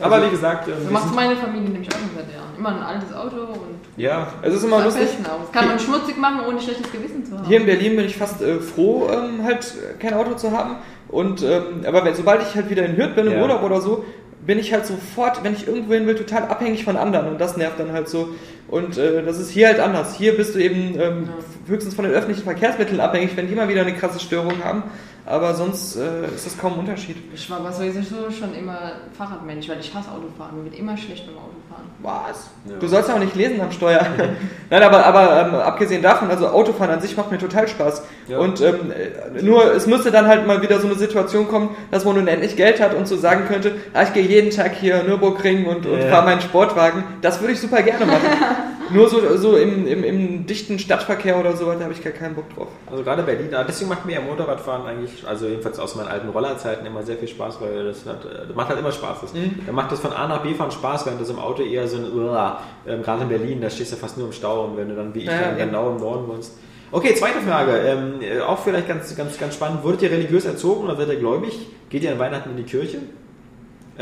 Aber 0.00 0.24
wie 0.26 0.30
gesagt, 0.30 0.68
ähm, 0.68 0.74
So 0.86 0.92
macht 0.92 1.14
meine 1.14 1.36
Familie 1.36 1.70
nämlich 1.70 1.88
auch 1.88 1.98
seit 2.16 2.32
Jahren. 2.34 2.50
Immer 2.58 2.68
ein 2.70 2.82
altes 2.82 3.12
Auto 3.14 3.36
und 3.36 3.80
ja, 3.96 4.28
Es 4.42 4.54
ist 4.54 4.64
immer 4.64 4.82
lustig. 4.84 5.08
aus. 5.24 5.52
Kann 5.52 5.66
man 5.68 5.78
schmutzig 5.78 6.16
machen, 6.18 6.40
ohne 6.48 6.60
schlechtes 6.60 6.90
Gewissen 6.92 7.24
zu 7.24 7.36
haben. 7.36 7.46
Hier 7.46 7.60
in 7.60 7.66
Berlin 7.66 7.96
bin 7.96 8.06
ich 8.06 8.16
fast 8.16 8.40
äh, 8.42 8.60
froh, 8.60 9.08
ähm, 9.12 9.44
halt 9.44 9.74
kein 9.98 10.14
Auto 10.14 10.34
zu 10.34 10.50
haben. 10.52 10.76
Und 11.08 11.42
ähm, 11.42 11.84
aber 11.86 12.04
wenn, 12.04 12.14
sobald 12.14 12.42
ich 12.42 12.54
halt 12.54 12.70
wieder 12.70 12.84
in 12.84 12.96
Hürth 12.96 13.14
bin 13.14 13.26
im 13.26 13.32
Ja. 13.34 13.42
Urlaub 13.42 13.62
oder 13.62 13.80
so, 13.80 14.04
bin 14.46 14.58
ich 14.58 14.72
halt 14.72 14.86
sofort, 14.86 15.44
wenn 15.44 15.52
ich 15.52 15.66
irgendwo 15.68 15.92
hin 15.92 16.06
will, 16.06 16.14
total 16.14 16.44
abhängig 16.44 16.82
von 16.84 16.96
anderen 16.96 17.28
und 17.28 17.40
das 17.40 17.56
nervt 17.58 17.78
dann 17.78 17.92
halt 17.92 18.08
so. 18.08 18.30
Und 18.68 18.96
äh, 18.96 19.22
das 19.22 19.38
ist 19.38 19.50
hier 19.50 19.66
halt 19.66 19.80
anders. 19.80 20.14
Hier 20.14 20.36
bist 20.36 20.54
du 20.54 20.58
eben 20.60 20.98
ähm, 20.98 21.28
höchstens 21.66 21.94
von 21.94 22.04
den 22.04 22.14
öffentlichen 22.14 22.44
Verkehrsmitteln 22.44 23.00
abhängig, 23.00 23.36
wenn 23.36 23.48
die 23.48 23.54
mal 23.54 23.68
wieder 23.68 23.82
eine 23.82 23.94
krasse 23.94 24.18
Störung 24.20 24.64
haben. 24.64 24.84
Aber 25.30 25.54
sonst 25.54 25.94
äh, 25.96 26.26
ist 26.34 26.44
das 26.44 26.58
kaum 26.58 26.72
ein 26.74 26.78
Unterschied. 26.80 27.16
Ich 27.32 27.48
war 27.48 27.58
aber 27.58 27.72
sowieso 27.72 28.30
schon 28.36 28.52
immer 28.54 28.92
Fahrradmensch, 29.16 29.68
weil 29.68 29.78
ich 29.78 29.94
hasse 29.94 30.08
Autofahren. 30.10 30.58
Mir 30.58 30.64
wird 30.64 30.76
immer 30.78 30.96
schlecht 30.96 31.24
beim 31.26 31.36
Autofahren. 31.36 31.86
Was? 32.02 32.50
Du 32.80 32.88
sollst 32.88 33.08
ja 33.08 33.14
auch 33.14 33.20
nicht 33.20 33.36
lesen 33.36 33.60
am 33.60 33.70
Steuer. 33.70 34.04
Nein, 34.70 34.82
aber, 34.82 35.06
aber 35.06 35.46
ähm, 35.46 35.54
abgesehen 35.54 36.02
davon, 36.02 36.30
also 36.30 36.48
Autofahren 36.48 36.90
an 36.92 37.00
sich 37.00 37.16
macht 37.16 37.30
mir 37.30 37.38
total 37.38 37.68
Spaß. 37.68 38.02
Ja. 38.26 38.38
Und 38.38 38.60
ähm, 38.60 38.90
äh, 38.90 39.40
nur, 39.42 39.72
es 39.72 39.86
müsste 39.86 40.10
dann 40.10 40.26
halt 40.26 40.48
mal 40.48 40.62
wieder 40.62 40.80
so 40.80 40.88
eine 40.88 40.96
Situation 40.96 41.46
kommen, 41.46 41.76
dass 41.92 42.04
man 42.04 42.16
nun 42.16 42.26
endlich 42.26 42.56
Geld 42.56 42.80
hat 42.80 42.94
und 42.94 43.06
so 43.06 43.16
sagen 43.16 43.44
könnte, 43.46 43.76
ah, 43.94 44.02
ich 44.02 44.12
gehe 44.12 44.24
jeden 44.24 44.50
Tag 44.50 44.74
hier 44.74 45.04
Nürburgring 45.04 45.66
und, 45.66 45.86
und 45.86 46.00
Ja. 46.00 46.08
fahre 46.08 46.24
meinen 46.24 46.40
Sportwagen. 46.40 47.04
Das 47.22 47.40
würde 47.40 47.52
ich 47.52 47.60
super 47.60 47.82
gerne 47.82 48.04
machen. 48.06 48.26
nur 48.92 49.08
so, 49.08 49.36
so 49.36 49.56
im, 49.56 49.86
im, 49.86 50.04
im 50.04 50.46
dichten 50.46 50.78
Stadtverkehr 50.78 51.38
oder 51.38 51.56
so, 51.56 51.66
da 51.72 51.80
habe 51.80 51.92
ich 51.92 52.02
gar 52.02 52.12
keinen 52.12 52.34
Bock 52.34 52.54
drauf. 52.54 52.68
Also 52.90 53.02
gerade 53.02 53.22
Berlin, 53.22 53.54
ah, 53.54 53.64
deswegen 53.64 53.88
macht 53.88 54.06
mir 54.06 54.14
ja 54.14 54.20
Motorradfahren 54.20 54.86
eigentlich, 54.86 55.26
also 55.26 55.46
jedenfalls 55.46 55.78
aus 55.78 55.94
meinen 55.96 56.08
alten 56.08 56.28
Rollerzeiten 56.28 56.86
immer 56.86 57.02
sehr 57.02 57.16
viel 57.16 57.28
Spaß, 57.28 57.60
weil 57.60 57.84
das, 57.86 58.06
hat, 58.06 58.24
äh, 58.24 58.46
das 58.46 58.56
macht 58.56 58.68
halt 58.68 58.78
immer 58.78 58.92
Spaß. 58.92 59.20
Das, 59.22 59.32
Da 59.66 59.72
macht 59.72 59.92
das 59.92 60.00
von 60.00 60.12
A 60.12 60.26
nach 60.28 60.42
B 60.42 60.54
fahren 60.54 60.70
Spaß, 60.70 61.06
während 61.06 61.20
das 61.20 61.30
im 61.30 61.38
Auto 61.38 61.62
eher 61.62 61.86
so 61.88 61.96
ein, 61.98 62.12
uah, 62.12 62.60
ähm, 62.86 63.02
gerade 63.02 63.22
in 63.22 63.28
Berlin, 63.28 63.60
da 63.60 63.70
stehst 63.70 63.92
du 63.92 63.96
fast 63.96 64.18
nur 64.18 64.26
im 64.26 64.32
Stau 64.32 64.64
und 64.64 64.76
wenn 64.76 64.88
du 64.88 64.96
dann 64.96 65.14
wie 65.14 65.20
ich 65.20 65.26
Ja, 65.26 65.40
dann 65.40 65.58
eben. 65.58 65.70
genau 65.70 65.90
im 65.90 65.96
Norden 65.98 66.28
wohnst. 66.28 66.58
Okay, 66.92 67.14
zweite 67.14 67.38
Frage, 67.40 67.72
ähm, 67.86 68.14
äh, 68.20 68.40
auch 68.40 68.58
vielleicht 68.58 68.88
ganz, 68.88 69.14
ganz, 69.14 69.38
ganz 69.38 69.54
spannend. 69.54 69.84
Wurdet 69.84 70.02
ihr 70.02 70.10
religiös 70.10 70.44
erzogen 70.44 70.84
oder 70.84 70.96
seid 70.96 71.08
ihr 71.08 71.16
gläubig? 71.16 71.56
Geht 71.88 72.02
ihr 72.02 72.10
an 72.10 72.18
Weihnachten 72.18 72.50
in 72.50 72.56
die 72.56 72.64
Kirche? 72.64 72.98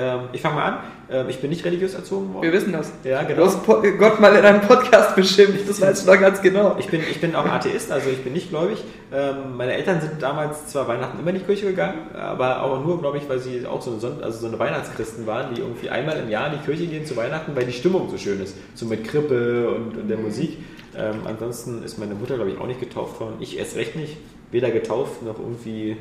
Ähm, 0.01 0.21
ich 0.33 0.41
fange 0.41 0.55
mal 0.55 0.65
an. 0.65 0.79
Ähm, 1.11 1.27
ich 1.29 1.41
bin 1.41 1.51
nicht 1.51 1.65
religiös 1.65 1.95
erzogen 1.95 2.33
worden. 2.33 2.45
Wir 2.45 2.53
wissen 2.53 2.73
das. 2.73 2.93
Ja, 3.03 3.23
Du 3.23 3.29
genau. 3.35 3.47
hast 3.47 3.65
Po- 3.65 3.83
Gott 3.99 4.21
mal 4.21 4.33
in 4.37 4.45
einem 4.45 4.61
Podcast 4.61 5.17
beschimpft, 5.17 5.69
das 5.69 5.81
weißt 5.81 6.07
du 6.07 6.13
doch 6.13 6.21
ganz 6.21 6.41
genau. 6.41 6.77
Ich 6.79 6.87
bin, 6.87 7.01
ich 7.01 7.21
bin 7.21 7.35
auch 7.35 7.45
Atheist, 7.47 7.91
also 7.91 8.09
ich 8.09 8.23
bin 8.23 8.33
nicht 8.33 8.51
gläubig. 8.51 8.85
Ähm, 9.13 9.57
meine 9.57 9.73
Eltern 9.73 10.01
sind 10.01 10.23
damals 10.23 10.69
zwar 10.69 10.87
Weihnachten 10.87 11.19
immer 11.19 11.31
in 11.31 11.37
die 11.37 11.43
Kirche 11.45 11.67
gegangen, 11.67 12.15
aber 12.15 12.63
auch 12.63 12.85
nur, 12.85 13.01
glaube 13.01 13.19
ich, 13.19 13.29
weil 13.29 13.41
sie 13.41 13.67
auch 13.67 13.83
so 13.83 13.91
eine, 13.93 14.23
also 14.23 14.39
so 14.39 14.47
eine 14.47 14.59
Weihnachtschristen 14.59 15.27
waren, 15.27 15.53
die 15.55 15.61
irgendwie 15.63 15.91
einmal 15.91 16.17
im 16.19 16.29
Jahr 16.29 16.53
in 16.53 16.61
die 16.61 16.65
Kirche 16.65 16.87
gehen 16.87 17.05
zu 17.05 17.17
Weihnachten, 17.17 17.57
weil 17.57 17.65
die 17.65 17.73
Stimmung 17.73 18.09
so 18.09 18.19
schön 18.19 18.41
ist. 18.41 18.57
So 18.75 18.87
mit 18.87 19.03
Krippe 19.05 19.71
und, 19.71 19.97
und 19.99 20.09
der 20.09 20.19
Musik. 20.19 20.59
Ähm, 20.97 21.17
ansonsten 21.25 21.83
ist 21.83 21.99
meine 21.99 22.15
Mutter, 22.15 22.37
glaube 22.37 22.51
ich, 22.51 22.59
auch 22.61 22.67
nicht 22.67 22.81
getauft 22.81 23.21
worden. 23.21 23.35
Ich 23.41 23.59
erst 23.59 23.75
recht 23.77 23.97
nicht. 23.97 24.17
Weder 24.53 24.71
getauft 24.71 25.23
noch 25.23 25.39
irgendwie 25.39 25.97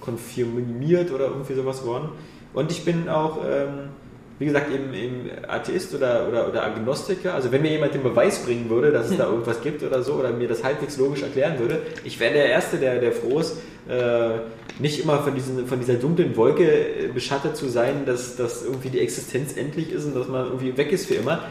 konfirmiert 0.00 1.10
oder 1.12 1.26
irgendwie 1.26 1.54
sowas 1.54 1.84
worden. 1.86 2.10
Und 2.54 2.70
ich 2.70 2.84
bin 2.84 3.08
auch, 3.08 3.38
ähm, 3.44 3.90
wie 4.38 4.46
gesagt, 4.46 4.72
eben, 4.72 4.92
eben 4.94 5.30
Atheist 5.48 5.94
oder, 5.94 6.28
oder, 6.28 6.48
oder 6.48 6.64
Agnostiker. 6.64 7.34
Also 7.34 7.52
wenn 7.52 7.62
mir 7.62 7.70
jemand 7.70 7.94
den 7.94 8.02
Beweis 8.02 8.44
bringen 8.44 8.68
würde, 8.68 8.90
dass 8.90 9.10
es 9.10 9.16
da 9.16 9.24
irgendwas 9.30 9.62
gibt 9.62 9.82
oder 9.82 10.02
so, 10.02 10.14
oder 10.14 10.30
mir 10.30 10.48
das 10.48 10.64
halbwegs 10.64 10.96
logisch 10.98 11.22
erklären 11.22 11.58
würde, 11.58 11.80
ich 12.04 12.18
wäre 12.20 12.34
der 12.34 12.46
Erste, 12.46 12.78
der, 12.78 13.00
der 13.00 13.12
froh 13.12 13.38
ist, 13.38 13.58
äh, 13.88 14.38
nicht 14.78 15.00
immer 15.00 15.22
von, 15.22 15.34
diesen, 15.34 15.66
von 15.66 15.80
dieser 15.80 15.94
dunklen 15.94 16.36
Wolke 16.36 16.64
äh, 16.64 17.08
beschattet 17.08 17.56
zu 17.56 17.68
sein, 17.68 18.04
dass, 18.06 18.36
dass 18.36 18.64
irgendwie 18.64 18.90
die 18.90 19.00
Existenz 19.00 19.56
endlich 19.56 19.92
ist 19.92 20.04
und 20.04 20.16
dass 20.16 20.28
man 20.28 20.46
irgendwie 20.46 20.76
weg 20.76 20.92
ist 20.92 21.06
für 21.06 21.14
immer. 21.14 21.42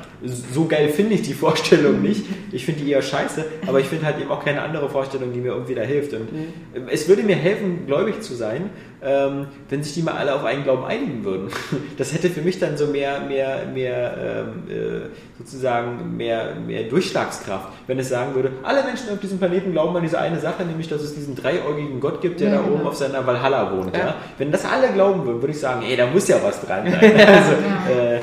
So 0.54 0.66
geil 0.66 0.90
finde 0.90 1.16
ich 1.16 1.22
die 1.22 1.34
Vorstellung 1.34 2.02
nicht. 2.02 2.26
Ich 2.52 2.66
finde 2.66 2.84
die 2.84 2.92
eher 2.92 3.02
scheiße, 3.02 3.46
aber 3.68 3.80
ich 3.80 3.88
finde 3.88 4.06
halt 4.06 4.20
eben 4.20 4.32
auch 4.32 4.44
keine 4.44 4.62
andere 4.62 4.90
Vorstellung, 4.90 5.34
die 5.34 5.40
mir 5.40 5.52
irgendwie 5.54 5.76
da 5.76 5.82
hilft. 5.82 6.14
Und 6.14 6.30
ähm, 6.76 6.88
es 6.90 7.08
würde 7.08 7.24
mir 7.24 7.36
helfen, 7.36 7.86
gläubig 7.86 8.22
zu 8.22 8.34
sein, 8.34 8.70
ähm, 9.04 9.48
wenn 9.70 9.82
sich 9.84 9.94
die 9.94 10.02
mal 10.02 10.14
alle 10.14 10.36
auf 10.36 10.44
einen 10.44 10.64
Glauben 10.64 10.86
einigen 10.86 11.24
würden. 11.24 11.50
Das 11.98 12.14
hätte 12.14 12.30
für 12.30 12.42
mich 12.42 12.58
dann 12.60 12.78
so 12.78 12.88
mehr, 12.88 13.20
mehr, 13.22 13.66
mehr 13.72 14.18
ähm, 14.18 14.72
äh, 14.72 15.10
sozusagen 15.38 16.16
mehr, 16.16 16.56
mehr 16.56 16.84
Durchschlagskraft, 16.84 17.68
wenn 17.88 18.00
es 18.00 18.10
sagen 18.10 18.34
würde, 18.34 18.52
alle 18.64 18.84
Menschen 18.84 19.10
auf 19.12 19.20
diesem 19.20 19.38
Planeten 19.38 19.72
glauben 19.72 19.96
an 19.96 20.02
diese 20.02 20.20
eine 20.20 20.40
Sache, 20.40 20.64
nämlich 20.64 20.88
dass 20.88 21.02
es 21.02 21.14
diesen 21.14 21.36
dreiäugigen 21.36 22.00
Gott 22.00 22.22
gibt, 22.22 22.40
der 22.40 22.52
da 22.52 22.64
oben 22.64 22.88
auf 22.88 22.96
seiner 22.96 23.26
Valhalla 23.26 23.72
wohnt. 23.72 23.96
Ja. 23.96 24.06
Ja. 24.06 24.16
Wenn 24.38 24.52
das 24.52 24.66
alle 24.66 24.92
glauben 24.94 25.26
würden, 25.26 25.42
würde 25.42 25.54
ich 25.54 25.60
sagen, 25.60 25.84
ey, 25.84 25.96
da 25.96 26.08
muss 26.08 26.28
ja 26.28 26.38
was 26.42 26.62
dran 26.62 26.90
sein. 26.90 27.00
also, 27.28 27.52
äh, 27.92 28.20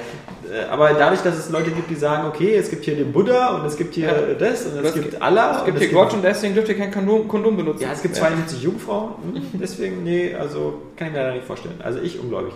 aber 0.70 0.92
dadurch, 0.94 1.20
dass 1.22 1.36
es 1.38 1.50
Leute 1.50 1.70
gibt, 1.70 1.90
die 1.90 1.94
sagen, 1.94 2.26
okay, 2.28 2.54
es 2.56 2.70
gibt 2.70 2.84
hier 2.84 2.96
den 2.96 3.12
Buddha 3.12 3.56
und 3.56 3.66
es 3.66 3.76
gibt 3.76 3.94
hier 3.94 4.06
Ja. 4.08 4.12
äh, 4.14 4.36
das 4.38 4.66
und 4.66 4.78
es 4.78 4.88
Es 4.88 4.94
gibt 4.94 5.20
Allah 5.22 5.58
Es 5.60 5.64
gibt 5.66 5.78
hier 5.80 5.88
Gott 5.92 6.12
und 6.14 6.22
deswegen 6.24 6.54
dürft 6.54 6.68
ihr 6.68 6.76
kein 6.76 6.90
Kondom, 6.90 7.26
Kondom 7.28 7.56
benutzen. 7.56 7.82
ja, 7.82 7.92
es 7.92 8.02
gibt 8.02 8.14
72 8.16 8.62
Jungfrauen, 8.62 9.12
hm, 9.34 9.42
deswegen, 9.60 10.02
nee, 10.04 10.34
also 10.34 10.82
kann 10.96 11.08
ich 11.08 11.12
mir 11.14 11.20
leider 11.20 11.34
nicht 11.34 11.46
vorstellen. 11.46 11.80
Also 11.82 12.00
ich 12.00 12.18
ungläubig. 12.20 12.52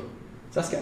Saskia? 0.51 0.79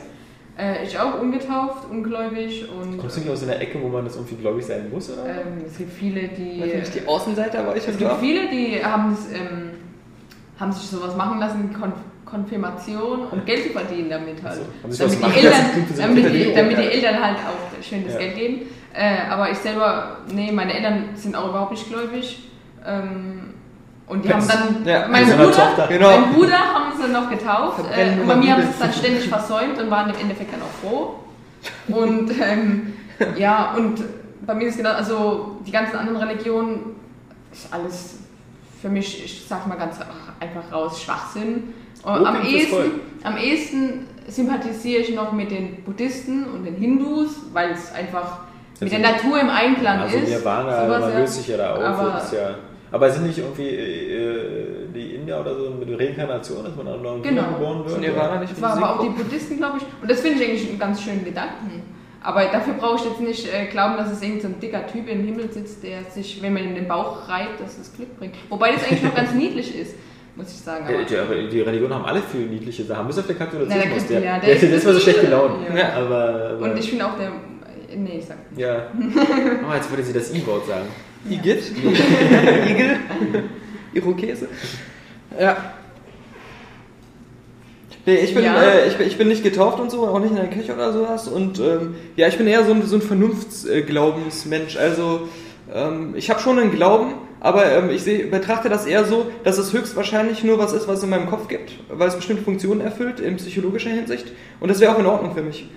Äh, 0.58 0.84
ich 0.84 0.98
auch 0.98 1.20
ungetauft, 1.20 1.88
ungläubig 1.90 2.66
und 2.68 2.98
Kommst 2.98 3.16
du 3.16 3.20
nicht 3.20 3.30
aus 3.30 3.42
einer 3.44 3.58
Ecke, 3.60 3.78
wo 3.80 3.88
man 3.88 4.04
das 4.04 4.16
irgendwie 4.16 4.34
gläubig 4.34 4.66
sein 4.66 4.90
muss, 4.92 5.10
oder? 5.10 5.24
ähm, 5.26 5.64
es 5.66 5.78
gibt 5.78 5.92
viele, 5.92 6.28
die. 6.28 6.60
Nicht, 6.60 6.94
die 6.94 7.06
Außenseiter 7.08 7.66
war 7.66 7.74
ich 7.76 7.86
Es 7.88 7.96
gibt 7.96 8.10
viele, 8.20 8.48
die 8.50 8.84
haben, 8.84 9.12
es, 9.14 9.32
ähm, 9.34 9.70
haben 10.58 10.72
sich 10.72 10.82
sowas 10.86 11.16
machen 11.16 11.38
lassen, 11.40 11.72
Kon 11.72 11.92
Konfirmation 12.30 13.26
und 13.30 13.46
Geld 13.46 13.64
zu 13.64 13.70
verdienen 13.70 14.10
damit 14.10 14.42
halt. 14.42 14.60
Also, 14.84 15.04
was 15.04 15.20
damit, 15.20 15.36
die 15.36 15.46
Eltern, 15.46 15.64
damit, 15.96 16.34
die, 16.34 16.54
damit 16.54 16.78
die. 16.78 16.82
Eltern 16.82 17.22
halt 17.22 17.36
auch 17.38 17.82
schön 17.82 18.04
das 18.04 18.14
Ja. 18.14 18.18
Geld 18.20 18.36
geben. 18.36 18.60
Äh, 18.92 19.30
aber 19.30 19.50
ich 19.50 19.58
selber, 19.58 20.18
nee, 20.32 20.50
meine 20.52 20.74
Eltern 20.74 21.10
sind 21.14 21.36
auch 21.36 21.48
überhaupt 21.50 21.72
nicht 21.72 21.88
gläubig. 21.88 22.48
Ähm, 22.86 23.54
und 24.06 24.24
die 24.24 24.32
haben 24.32 24.46
dann, 24.46 24.84
Ja, 24.84 25.06
mein, 25.08 25.26
so 25.26 25.34
einer 25.34 25.44
Bruder. 25.46 25.86
Genau. 25.88 26.10
mein 26.10 26.34
Bruder 26.34 26.58
haben 26.58 26.92
sie 27.00 27.12
noch 27.12 27.30
getauft 27.30 27.84
äh, 27.96 28.20
und 28.20 28.26
bei 28.26 28.34
mir 28.34 28.52
haben 28.52 28.62
sie 28.62 28.68
es 28.70 28.78
dann 28.78 28.92
ständig 28.92 29.28
versäumt 29.28 29.78
und 29.80 29.90
waren 29.90 30.10
im 30.10 30.20
Endeffekt 30.20 30.52
dann 30.52 30.62
auch 30.62 30.88
froh. 30.88 31.14
Und 31.88 32.30
ähm, 32.40 32.94
ja, 33.36 33.74
und 33.76 34.02
bei 34.44 34.54
mir 34.54 34.68
ist 34.68 34.78
genau, 34.78 34.90
also 34.90 35.58
die 35.64 35.70
ganzen 35.70 35.96
anderen 35.96 36.16
Religionen 36.16 36.96
ist 37.52 37.72
alles 37.72 38.18
für 38.80 38.88
mich, 38.88 39.24
ich 39.24 39.44
sag 39.48 39.66
mal 39.66 39.76
ganz 39.76 39.96
einfach 40.40 40.72
raus, 40.72 41.00
Schwachsinn. 41.02 41.74
Am 42.02 42.42
ehesten, 42.44 42.76
am 43.22 43.36
ehesten 43.36 44.06
sympathisiere 44.28 45.02
ich 45.02 45.14
noch 45.14 45.32
mit 45.32 45.50
den 45.50 45.82
Buddhisten 45.84 46.44
und 46.44 46.64
den 46.64 46.74
Hindus, 46.76 47.36
weil 47.52 47.72
es 47.72 47.92
einfach 47.92 48.40
mit 48.80 48.90
Also- 48.92 48.96
der 49.02 49.12
Natur 49.12 49.40
im 49.40 49.50
Einklang 49.50 49.98
Also 50.00 50.16
ist. 50.16 50.28
Nirvana, 50.28 50.86
Sowas, 50.86 51.00
man 51.00 51.12
ja. 51.12 51.18
löst 51.18 51.34
sich 51.34 51.48
ja 51.48 51.56
da 51.58 51.74
auf. 51.74 51.82
Aber- 51.82 52.18
ist 52.22 52.32
ja, 52.32 52.54
aber 52.92 53.10
sind 53.10 53.26
nicht 53.26 53.38
irgendwie 53.38 53.68
äh, 53.68 54.86
die 54.94 55.14
Inder 55.16 55.40
oder 55.40 55.54
so 55.54 55.70
mit 55.70 55.98
Reinkarnation, 55.98 56.64
dass 56.64 56.74
man 56.76 56.88
auch 56.88 57.00
noch 57.00 57.22
Genau. 57.22 57.42
geboren 57.52 57.84
wird? 57.86 58.00
Nirvana 58.00 58.40
nicht 58.40 58.52
Das 58.52 58.62
war 58.62 58.76
aber 58.76 58.94
auch 58.94 59.02
die 59.02 59.10
Buddhisten, 59.10 59.56
glaube 59.58 59.78
ich. 59.78 59.84
Und 60.02 60.10
das 60.10 60.20
finde 60.20 60.42
ich 60.42 60.48
eigentlich 60.48 60.68
einen 60.70 60.78
ganz 60.78 61.02
schönen 61.02 61.24
Gedanken. 61.24 61.82
Aber 62.22 62.44
dafür 62.44 62.74
brauche 62.74 62.96
ich 62.96 63.04
jetzt 63.04 63.20
nicht 63.20 63.46
äh, 63.52 63.66
glauben, 63.66 63.96
dass 63.96 64.10
es 64.12 64.20
irgendein 64.22 64.42
so 64.42 64.48
ein 64.48 64.60
dicker 64.60 64.86
Typ 64.86 65.08
im 65.08 65.24
Himmel 65.24 65.50
sitzt, 65.50 65.82
der 65.82 66.04
sich, 66.04 66.42
wenn 66.42 66.52
man 66.52 66.64
in 66.64 66.74
den 66.74 66.86
Bauch 66.86 67.26
reibt, 67.28 67.60
dass 67.60 67.78
es 67.78 67.94
Glück 67.94 68.18
bringt. 68.18 68.34
Wobei 68.50 68.72
das 68.72 68.84
eigentlich 68.84 69.02
noch 69.02 69.14
ganz 69.14 69.32
niedlich 69.34 69.74
ist, 69.78 69.94
muss 70.40 70.50
ich 70.50 70.58
sagen. 70.60 70.84
Aber 70.86 71.04
Die, 71.04 71.42
die, 71.44 71.48
die 71.50 71.60
Religionen 71.60 71.94
haben 71.94 72.04
alle 72.04 72.22
viel 72.22 72.46
niedliche 72.46 72.84
Sachen, 72.84 73.06
bis 73.06 73.18
auf 73.18 73.26
den 73.26 73.38
Katholizismus. 73.38 73.84
Na, 73.86 74.08
der 74.08 74.20
der, 74.20 74.20
ja, 74.20 74.38
der 74.38 74.46
der, 74.46 74.54
ist 74.54 74.62
der 74.62 74.72
ist 74.74 74.84
immer 74.84 74.94
so 74.94 75.00
schlecht 75.00 75.20
gelaunt. 75.20 75.54
Ja. 75.76 75.92
Aber, 75.94 76.50
aber 76.58 76.70
Und 76.72 76.78
ich 76.78 76.88
finde 76.90 77.06
auch 77.06 77.16
der. 77.18 77.30
Nee, 77.96 78.18
ich 78.18 78.24
sag. 78.26 78.36
ja. 78.56 78.86
Oh, 79.68 79.74
jetzt 79.74 79.90
wollte 79.90 80.04
sie 80.04 80.12
das 80.12 80.32
E-Wort 80.34 80.66
sagen. 80.66 80.86
Igitt? 81.28 81.62
Igel? 82.70 82.96
Irokese? 83.92 84.48
Ja. 85.38 85.56
Nee, 88.06 88.14
ich 88.16 88.34
bin, 88.34 88.44
Ja. 88.44 88.62
äh, 88.62 88.88
ich, 88.88 88.96
bin, 88.96 89.06
ich 89.06 89.18
bin 89.18 89.28
nicht 89.28 89.42
getauft 89.42 89.78
und 89.80 89.90
so, 89.90 90.06
auch 90.06 90.18
nicht 90.20 90.30
in 90.30 90.36
der 90.36 90.46
Kirche 90.46 90.72
oder 90.72 90.92
sowas. 90.92 91.28
Und 91.28 91.58
ähm, 91.58 91.94
ja, 92.16 92.28
ich 92.28 92.38
bin 92.38 92.46
eher 92.46 92.64
so 92.64 92.72
ein, 92.72 92.82
so 92.86 92.96
ein 92.96 93.02
Vernunftsglaubensmensch. 93.02 94.76
Also 94.76 95.28
ähm, 95.74 96.14
ich 96.16 96.30
habe 96.30 96.40
schon 96.40 96.58
einen 96.58 96.70
Glauben, 96.72 97.12
aber 97.40 97.70
ähm, 97.72 97.90
ich 97.90 98.02
seh, 98.02 98.24
betrachte 98.24 98.68
das 98.68 98.86
eher 98.86 99.04
so, 99.04 99.26
dass 99.44 99.58
es 99.58 99.72
höchstwahrscheinlich 99.72 100.44
nur 100.44 100.58
was 100.58 100.72
ist, 100.72 100.86
was 100.88 100.98
es 100.98 101.04
in 101.04 101.10
meinem 101.10 101.28
Kopf 101.28 101.48
gibt, 101.48 101.72
weil 101.88 102.08
es 102.08 102.16
bestimmte 102.16 102.42
Funktionen 102.42 102.80
erfüllt 102.80 103.18
in 103.20 103.36
psychologischer 103.36 103.90
Hinsicht. 103.90 104.32
Und 104.60 104.68
das 104.70 104.80
wäre 104.80 104.94
auch 104.94 104.98
in 104.98 105.06
Ordnung 105.06 105.34
für 105.34 105.42
mich. 105.42 105.68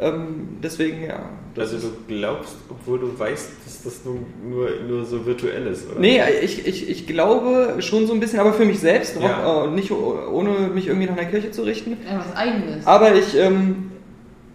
Ähm, 0.00 0.48
deswegen, 0.62 1.04
ja. 1.04 1.20
Also 1.58 1.76
du 1.76 1.88
glaubst, 2.08 2.56
obwohl 2.70 2.98
du 3.00 3.18
weißt, 3.18 3.50
dass 3.66 3.82
das 3.82 4.00
nur, 4.04 4.16
nur, 4.48 4.68
nur 4.88 5.04
so 5.04 5.26
virtuell 5.26 5.66
ist, 5.66 5.90
oder? 5.90 6.00
Nee, 6.00 6.22
ich, 6.42 6.66
ich, 6.66 6.88
ich 6.88 7.06
glaube 7.06 7.74
schon 7.80 8.06
so 8.06 8.14
ein 8.14 8.20
bisschen, 8.20 8.38
aber 8.40 8.54
für 8.54 8.64
mich 8.64 8.78
selbst, 8.78 9.16
Ja. 9.20 9.44
auch, 9.44 9.66
äh, 9.66 9.70
nicht 9.70 9.90
ohne 9.90 10.68
mich 10.72 10.86
irgendwie 10.86 11.06
nach 11.06 11.18
einer 11.18 11.28
Kirche 11.28 11.50
zu 11.50 11.62
richten. 11.62 11.98
Ja, 12.10 12.18
was 12.26 12.34
Eigenes. 12.34 12.86
Aber 12.86 13.14
ich, 13.14 13.36
ähm, 13.36 13.90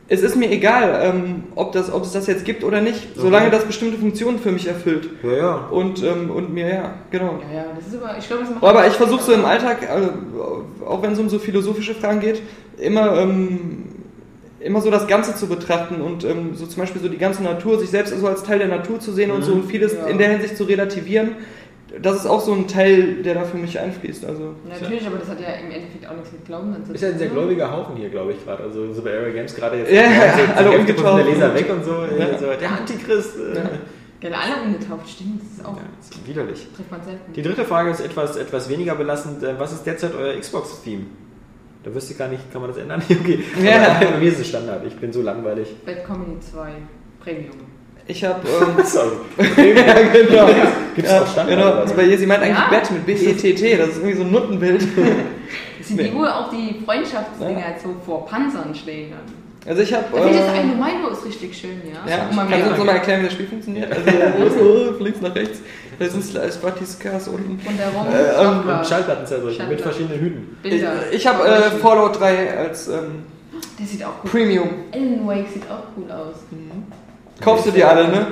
es 0.08 0.22
ist 0.22 0.36
mir 0.36 0.52
egal, 0.52 1.00
ähm, 1.02 1.44
ob, 1.56 1.72
das, 1.72 1.92
ob 1.92 2.04
es 2.04 2.12
das 2.12 2.28
jetzt 2.28 2.46
gibt 2.46 2.64
oder 2.64 2.80
nicht, 2.80 3.16
solange 3.16 3.50
das 3.50 3.66
bestimmte 3.66 3.98
Funktionen 3.98 4.38
für 4.38 4.52
mich 4.52 4.68
erfüllt. 4.68 5.10
Ja, 5.24 5.36
ja. 5.36 5.56
Und, 5.72 6.04
ähm, 6.04 6.30
und 6.30 6.54
mir, 6.54 6.70
ja, 6.70 6.94
genau. 7.10 7.40
ja, 7.52 7.58
ja, 7.58 7.66
das 7.76 7.88
ist 7.88 8.02
aber. 8.02 8.16
Ich 8.18 8.28
glaube, 8.28 8.44
das 8.44 8.52
macht. 8.54 8.64
Aber 8.64 8.88
ich 8.88 8.94
versuche 8.94 9.24
so 9.24 9.34
im 9.34 9.46
Alltag, 9.46 9.82
äh, 9.82 10.86
auch 10.86 11.02
wenn 11.02 11.14
es 11.14 11.20
um 11.20 11.28
so 11.28 11.40
philosophische 11.40 11.96
Fragen 11.96 12.20
geht, 12.20 12.42
immer, 12.78 13.18
ähm, 13.20 13.86
immer 14.60 14.82
so 14.82 14.92
das 14.92 15.08
Ganze 15.08 15.36
zu 15.36 15.48
betrachten 15.48 16.02
und 16.02 16.24
ähm, 16.24 16.52
so 16.54 16.68
zum 16.68 16.82
Beispiel 16.82 17.02
so 17.02 17.08
die 17.08 17.18
ganze 17.18 17.42
Natur, 17.42 17.80
sich 17.80 17.90
selbst 17.90 18.14
so 18.20 18.28
als 18.28 18.44
Teil 18.44 18.60
der 18.60 18.68
Natur 18.68 19.00
zu 19.00 19.12
sehen 19.12 19.32
und 19.32 19.44
so 19.44 19.54
und 19.54 19.66
vieles 19.66 19.94
Ja. 19.94 20.06
in 20.06 20.20
der 20.20 20.30
Hinsicht 20.30 20.56
zu 20.58 20.66
relativieren. 20.66 21.32
Das 22.02 22.18
ist 22.18 22.26
auch 22.26 22.42
so 22.42 22.54
ein 22.54 22.68
Teil, 22.68 23.24
der 23.24 23.36
da 23.36 23.44
für 23.44 23.58
mich 23.58 23.80
einfließt. 23.80 24.26
Also 24.26 24.56
Natürlich, 24.68 25.08
aber 25.08 25.18
das 25.18 25.30
hat 25.30 25.40
ja 25.40 25.48
im 25.48 25.72
Endeffekt 25.72 26.06
auch 26.08 26.16
nichts 26.16 26.32
mit 26.34 26.46
Glauben 26.46 26.74
zu 26.76 26.82
tun. 26.84 26.96
Ist 26.96 27.02
ja 27.02 27.10
ein 27.10 27.18
sehr 27.18 27.30
gläubiger 27.30 27.72
Haufen 27.72 27.96
hier, 27.96 28.10
glaube 28.10 28.34
ich, 28.34 28.44
gerade. 28.44 28.64
Also 28.64 28.92
so 28.94 29.02
bei 29.02 29.18
Area 29.18 29.34
Games 29.34 29.56
gerade 29.56 29.78
jetzt. 29.78 29.92
Ja, 29.92 30.02
ja, 30.02 30.54
alle 30.56 30.78
umgetauft. 30.78 31.20
Der 31.20 31.26
Leser 31.26 31.54
weg 31.56 31.70
und 31.72 31.86
so. 31.86 31.92
Ja. 32.18 32.38
so 32.38 32.46
der 32.60 32.72
Antichrist. 32.72 33.38
Äh, 33.38 33.56
Ja. 33.56 34.30
Ja, 34.30 34.32
alle 34.40 34.64
ungetauft, 34.66 35.08
stimmt. 35.08 35.40
Das 35.42 35.52
ist 35.60 35.66
auch. 35.66 35.76
ja, 35.78 35.84
ist 36.00 36.28
widerlich. 36.28 36.68
Trifft 36.76 36.90
man 36.90 37.04
selten. 37.04 37.32
Die 37.34 37.42
dritte 37.44 37.64
Frage 37.64 37.92
ist 37.92 38.00
etwas, 38.00 38.38
etwas 38.38 38.70
weniger 38.70 38.96
belastend. 38.96 39.44
Äh, 39.44 39.60
Was 39.60 39.72
ist 39.74 39.84
derzeit 39.86 40.16
euer 40.16 40.40
Xbox-Theme? 40.40 41.04
Da 41.84 41.94
wüsste 41.94 42.14
ich 42.14 42.18
gar 42.18 42.28
nicht, 42.30 42.52
kann 42.52 42.62
man 42.62 42.72
das 42.72 42.80
ändern? 42.80 43.04
okay. 43.10 43.44
Ja. 43.64 43.98
Aber 43.98 44.06
bei 44.14 44.18
mir 44.18 44.30
ist 44.32 44.40
es 44.40 44.48
Standard. 44.48 44.84
Ich 44.88 44.96
bin 44.96 45.14
so 45.14 45.22
langweilig. 45.22 45.76
Bad 45.86 46.06
Comedy 46.06 46.40
2 46.40 46.70
Premium. 47.20 47.56
Ich 48.08 48.24
habe... 48.24 48.42
Ähm, 48.48 48.86
Sorry. 48.86 49.16
ja, 49.38 49.94
genau. 50.14 50.48
Gibt's 50.96 51.12
ja, 51.12 51.22
auch 51.22 51.28
Standard? 51.28 51.58
Genau, 51.58 51.72
also 51.74 51.96
bei 51.96 52.04
ihr, 52.04 52.18
sie 52.18 52.26
meint 52.26 52.44
eigentlich 52.44 52.58
Ja. 52.58 52.70
Bett 52.70 52.92
mit 52.92 53.06
B-E-T-T, 53.06 53.78
das 53.78 53.90
ist 53.90 53.98
irgendwie 53.98 54.16
so 54.16 54.24
ein 54.24 54.32
Nuttenbild. 54.32 54.84
Das 55.78 55.90
sind 55.90 56.02
die, 56.02 56.16
wo 56.16 56.26
auch 56.26 56.50
die 56.50 56.84
Freundschaftsdinger 56.84 57.76
so 57.84 57.94
vor 58.04 58.26
Panzern 58.26 58.74
stehen. 58.74 59.14
Also 59.68 59.84
ich 59.84 59.94
habe... 59.94 60.06
Finde 60.12 60.30
ich 60.30 60.38
das 60.38 60.48
Äh, 60.48 60.60
eine 60.60 60.74
Milo 60.74 61.10
ist 61.12 61.26
richtig 61.26 61.56
schön, 61.56 61.80
ja. 61.86 62.10
ja, 62.10 62.30
man 62.34 62.50
kannst 62.50 62.66
du 62.66 62.70
uns 62.70 62.78
nochmal 62.80 62.96
erklären, 62.96 63.22
wie 63.22 63.26
das 63.26 63.34
Spiel 63.34 63.48
funktioniert? 63.48 63.92
Also, 63.92 64.10
so, 64.58 64.94
von 64.94 65.06
links 65.06 65.22
nach 65.22 65.36
rechts. 65.36 65.60
Da 66.00 66.10
sind 66.10 66.24
Spratiskas 66.26 67.28
unten. 67.28 67.52
Und 67.52 67.78
der 67.80 67.90
Rom 67.90 68.08
Äh, 68.08 68.72
ähm. 68.72 68.80
Und 68.80 68.88
Schallplatten 68.88 69.28
zerbrüchen 69.28 69.70
mit 69.70 69.82
verschiedenen 69.82 70.20
Hüten. 70.20 70.58
Ich, 70.64 70.72
Bilder. 70.72 70.94
ich 71.12 71.28
habe 71.28 71.48
äh, 71.48 71.70
Fallout 71.80 72.20
3 72.20 72.58
als 72.58 72.88
ähm, 72.88 73.24
Der 73.80 73.86
sieht 73.86 74.04
auch 74.04 74.24
cool 74.24 74.30
Premium. 74.32 74.70
Alan 74.92 75.28
Wake 75.28 75.48
sieht 75.54 75.64
auch 75.70 75.84
cool 75.96 76.12
aus. 76.12 76.36
Kaufst 77.42 77.66
du 77.68 77.72
dir 77.72 77.90
alle, 77.90 78.08
ne? 78.08 78.28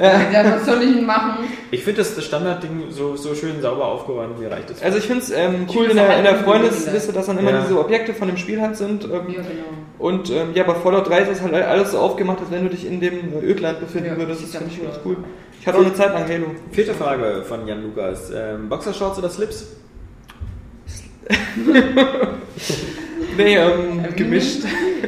Ja, 0.00 0.44
was 0.54 0.64
soll 0.64 0.80
ich 0.82 0.94
denn 0.94 1.06
machen? 1.06 1.44
Ich 1.72 1.82
finde 1.82 2.02
das, 2.02 2.14
das 2.14 2.24
Standardding 2.24 2.84
so, 2.90 3.16
so 3.16 3.34
schön 3.34 3.60
sauber 3.60 3.84
aufgeräumt, 3.86 4.38
mir 4.38 4.48
reicht 4.48 4.70
das. 4.70 4.80
Also 4.80 4.98
ich 4.98 5.04
finde 5.04 5.24
es 5.24 5.30
ähm, 5.32 5.66
cool 5.68 5.86
find's 5.86 5.90
in 5.90 5.96
der, 5.96 6.18
in 6.18 6.22
der 6.24 6.36
Freundesliste, 6.36 7.12
dass 7.12 7.26
dann 7.26 7.38
immer 7.38 7.50
Ja. 7.50 7.62
diese 7.62 7.76
Objekte 7.80 8.14
von 8.14 8.28
dem 8.28 8.36
Spiel 8.36 8.60
halt 8.60 8.76
sind. 8.76 9.04
Ähm, 9.04 9.10
Ja, 9.10 9.18
genau. 9.42 9.42
Und 9.98 10.30
ähm, 10.30 10.50
ja, 10.54 10.62
bei 10.62 10.74
Fallout 10.74 11.08
3 11.08 11.22
ist 11.22 11.28
es 11.30 11.42
halt 11.42 11.52
alles 11.54 11.90
so 11.90 11.98
aufgemacht, 11.98 12.38
als 12.40 12.52
wenn 12.52 12.62
du 12.62 12.70
dich 12.70 12.86
in 12.86 13.00
dem 13.00 13.32
Ödland 13.42 13.80
befinden 13.80 14.10
Ja, 14.10 14.16
würdest. 14.16 14.44
Das 14.44 14.50
finde 14.50 14.66
ich 14.72 14.80
ganz 14.80 15.00
cool. 15.04 15.16
Ich 15.60 15.66
hatte 15.66 15.78
auch 15.78 15.82
eine 15.84 15.94
Zeit 15.94 16.12
lang 16.12 16.28
Halo. 16.28 16.46
Vierte 16.70 16.94
Frage 16.94 17.42
von 17.48 17.66
Jan 17.66 17.82
Lukas. 17.82 18.30
Ähm, 18.32 18.68
Boxershorts 18.68 19.18
oder 19.18 19.28
Slips? 19.30 19.66
Nee, 23.38 23.56
ähm, 23.56 24.04
Ähm, 24.04 24.16
gemischt. 24.16 24.62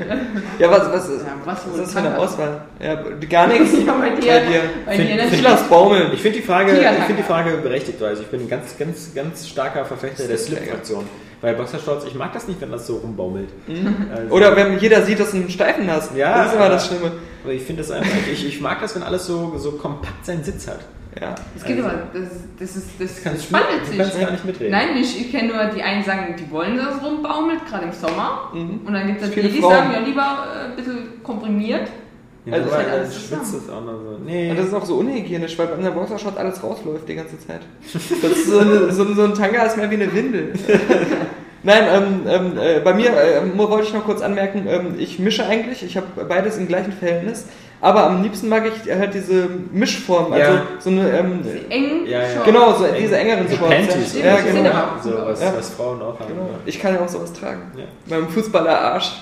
ja, 0.59 0.71
was, 0.71 0.93
was, 0.93 1.09
ist, 1.09 1.23
Ja, 1.27 1.33
was 1.45 1.59
was 1.67 1.75
ist 1.75 1.81
das 1.81 1.93
für 1.93 1.99
eine? 1.99 2.19
Auswahl? 2.19 2.63
Ja, 2.81 2.95
gar 3.29 3.47
nichts. 3.49 3.71
Ja, 3.87 3.93
bei 3.95 4.11
dir. 4.11 4.31
Bei 4.33 4.41
dir. 4.41 4.61
Bei 4.87 4.97
Find- 4.97 5.09
dir 5.11 5.19
find. 5.25 6.15
Ich 6.15 6.21
finde 6.23 6.39
die, 6.39 6.45
Frage, 6.45 6.73
ich 6.73 7.05
find 7.05 7.19
die 7.19 7.23
Frage 7.23 7.51
berechtigt, 7.59 8.03
also 8.03 8.23
ich 8.23 8.29
bin 8.29 8.41
ein 8.43 8.49
ganz, 8.49 8.79
ganz, 8.79 9.15
ganz 9.15 9.49
starker 9.49 9.85
Verfechter 9.85 10.27
der 10.27 10.39
Slip-Fraktion. 10.39 11.05
Bei 11.41 11.55
Boxershorts, 11.55 12.05
ich 12.05 12.15
mag 12.15 12.33
das 12.35 12.47
nicht, 12.49 12.61
wenn 12.61 12.71
das 12.71 12.87
so 12.87 12.97
rumbaumelt. 12.99 13.49
Also, 14.15 14.35
Oder 14.35 14.55
wenn 14.57 14.79
jeder 14.79 15.03
sieht, 15.03 15.19
dass 15.19 15.31
du 15.31 15.39
einen 15.39 15.51
Steifen 15.51 15.91
hast. 15.91 16.15
Ja, 16.15 16.37
das 16.39 16.49
ist 16.49 16.55
immer 16.57 16.69
das 16.69 16.87
Schlimme. 16.87 17.13
aber 17.43 17.53
ich 17.53 17.63
finde 17.63 17.83
das 17.83 17.91
einfach, 17.91 18.11
ich, 18.31 18.47
ich 18.47 18.61
mag 18.61 18.81
das, 18.81 18.95
wenn 18.95 19.03
alles 19.03 19.27
so, 19.27 19.55
so 19.57 19.73
kompakt 19.73 20.25
seinen 20.27 20.45
Sitz 20.45 20.69
hat. 20.69 20.81
Ja. 21.21 21.35
Es 21.57 21.65
geht 21.65 21.77
Also- 21.79 21.89
aber, 21.89 22.03
das, 22.13 22.29
das 22.59 22.77
ist, 22.77 22.89
das 22.99 23.23
kannst 23.23 23.45
spannend 23.45 23.69
du- 23.87 23.93
du 23.93 23.99
kannst 23.99 24.21
gar 24.21 24.31
nicht 24.33 24.45
mitreden. 24.45 24.71
Nein, 24.73 24.89
ich, 24.97 25.21
ich 25.21 25.31
kenne 25.33 25.49
nur 25.49 25.65
die 25.75 25.83
einen 25.83 26.05
sagen, 26.05 26.35
die 26.39 26.51
wollen, 26.51 26.77
dass 26.77 26.97
es 26.97 27.03
rumbaumelt, 27.03 27.67
gerade 27.67 27.87
im 27.87 27.93
Sommer. 27.93 28.51
Mhm. 28.55 28.81
Und 28.87 28.93
dann 28.93 29.07
gibt 29.09 29.23
es 29.23 29.31
die, 29.31 29.41
die 29.43 29.61
sagen, 29.61 29.93
ja 29.93 29.99
lieber 30.01 30.47
äh, 30.55 30.71
ein 30.71 30.77
bisschen 30.77 31.23
komprimiert. 31.23 31.89
Ja, 32.47 32.55
Also, 32.55 32.69
das 32.71 32.79
halt 32.79 32.89
alles 32.89 33.27
schwitzt 33.27 33.55
es 33.55 33.69
auch 33.69 33.81
noch 33.85 33.99
so. 33.99 34.19
Nee. 34.25 34.51
Und 34.51 34.59
das 34.59 34.67
ist 34.67 34.75
auch 34.75 34.85
so 34.85 34.95
unhygienisch, 34.97 35.59
weil 35.59 35.67
bei 35.67 35.75
einer 35.77 35.91
Boxershot 35.91 36.37
alles 36.39 36.63
rausläuft 36.63 37.09
die 37.09 37.15
ganze 37.17 37.39
Zeit. 37.39 37.61
Das 37.93 38.33
ist 38.33 38.47
so, 38.47 38.59
eine, 38.61 38.93
so, 38.93 39.13
so 39.13 39.25
ein 39.25 39.35
Tanga 39.35 39.65
ist 39.65 39.77
mehr 39.77 39.91
wie 39.91 39.95
eine 39.97 40.13
Windel. 40.15 40.53
Nein, 41.63 41.83
ähm, 41.93 42.21
ähm, 42.27 42.59
äh, 42.59 42.81
bei 42.81 42.95
mir 42.95 43.11
äh, 43.11 43.43
wollte 43.59 43.87
ich 43.87 43.93
noch 43.93 44.05
kurz 44.05 44.23
anmerken, 44.23 44.67
ähm, 44.69 44.95
ich 44.99 45.19
mische 45.19 45.45
eigentlich, 45.47 45.83
ich 45.83 45.97
habe 45.97 46.07
beides 46.27 46.57
im 46.57 46.67
gleichen 46.67 46.93
Verhältnis, 46.93 47.45
aber 47.83 48.05
am 48.07 48.23
liebsten 48.23 48.49
mag 48.49 48.65
ich 48.67 48.91
halt 48.91 49.13
diese 49.13 49.47
Mischform, 49.71 50.33
also 50.33 50.53
Ja. 50.55 50.63
so 50.79 50.89
eine, 50.91 51.11
ähm, 51.19 51.41
Eng, 51.69 52.07
Ja, 52.07 52.21
ja. 52.23 52.29
Short. 52.31 52.45
genau, 52.47 52.73
so 52.73 52.87
diese 52.99 53.17
engeren 53.19 53.47
so 53.47 53.57
Shorts. 53.57 53.75
Panties. 53.75 54.15
ja, 54.23 54.37
Die 54.39 54.57
genau. 54.57 54.71
so, 55.03 55.11
was, 55.27 55.43
Ja. 55.43 55.53
was 55.55 55.69
Frauen 55.71 56.01
auch 56.01 56.19
haben. 56.19 56.29
genau. 56.29 56.47
Ja. 56.47 56.59
Ich 56.65 56.81
kann 56.81 56.95
ja 56.95 57.01
auch 57.03 57.09
sowas 57.09 57.33
tragen. 57.35 57.63
Ja. 57.77 57.85
Beim 58.09 58.29
Fußballerarsch. 58.29 59.13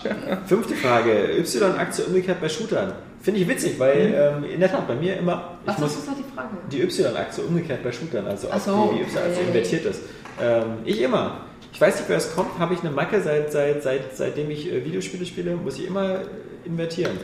Fünfte 0.47 0.75
Frage. 0.75 1.11
Y-Achse 1.39 2.05
umgekehrt 2.05 2.41
bei 2.41 2.49
Shootern. 2.49 2.93
Finde 3.21 3.41
ich 3.41 3.49
witzig, 3.49 3.79
weil 3.81 4.15
ähm, 4.17 4.45
in 4.49 4.61
der 4.61 4.71
Tat 4.71 4.87
bei 4.87 4.95
mir 4.95 5.17
immer. 5.19 5.55
Ich 5.63 5.69
Was 5.73 5.79
muss, 5.79 5.97
ist 5.97 6.07
das 6.09 6.15
die 6.17 6.25
Frage? 6.35 6.49
die 6.71 6.83
Y-Achse 6.83 7.43
umgekehrt 7.43 7.83
bei 7.83 7.91
Shootern, 7.91 8.27
also 8.29 8.47
Ach 8.51 8.57
auch 8.57 8.61
so. 8.61 8.95
die, 8.97 9.03
Y-Achse 9.03 9.19
Ja, 9.19 9.27
ja, 9.29 9.41
ja. 9.41 9.47
invertiert 9.49 9.85
ist. 9.87 10.01
Ähm, 10.41 10.63
ich 10.85 11.01
immer. 11.03 11.41
Ich 11.79 11.83
weiß 11.83 12.01
nicht, 12.01 12.09
wer 12.09 12.17
es 12.17 12.35
kommt, 12.35 12.59
habe 12.59 12.75
ich 12.75 12.81
eine 12.81 12.91
Macke, 12.91 13.23
seit, 13.23 13.53
seit, 13.53 13.85
seit, 13.85 14.17
seitdem 14.17 14.51
ich 14.51 14.69
äh, 14.69 14.85
Videospiele 14.85 15.25
spiele, 15.25 15.55
muss 15.55 15.79
ich 15.79 15.87
immer 15.87 16.23
invertieren. 16.65 17.17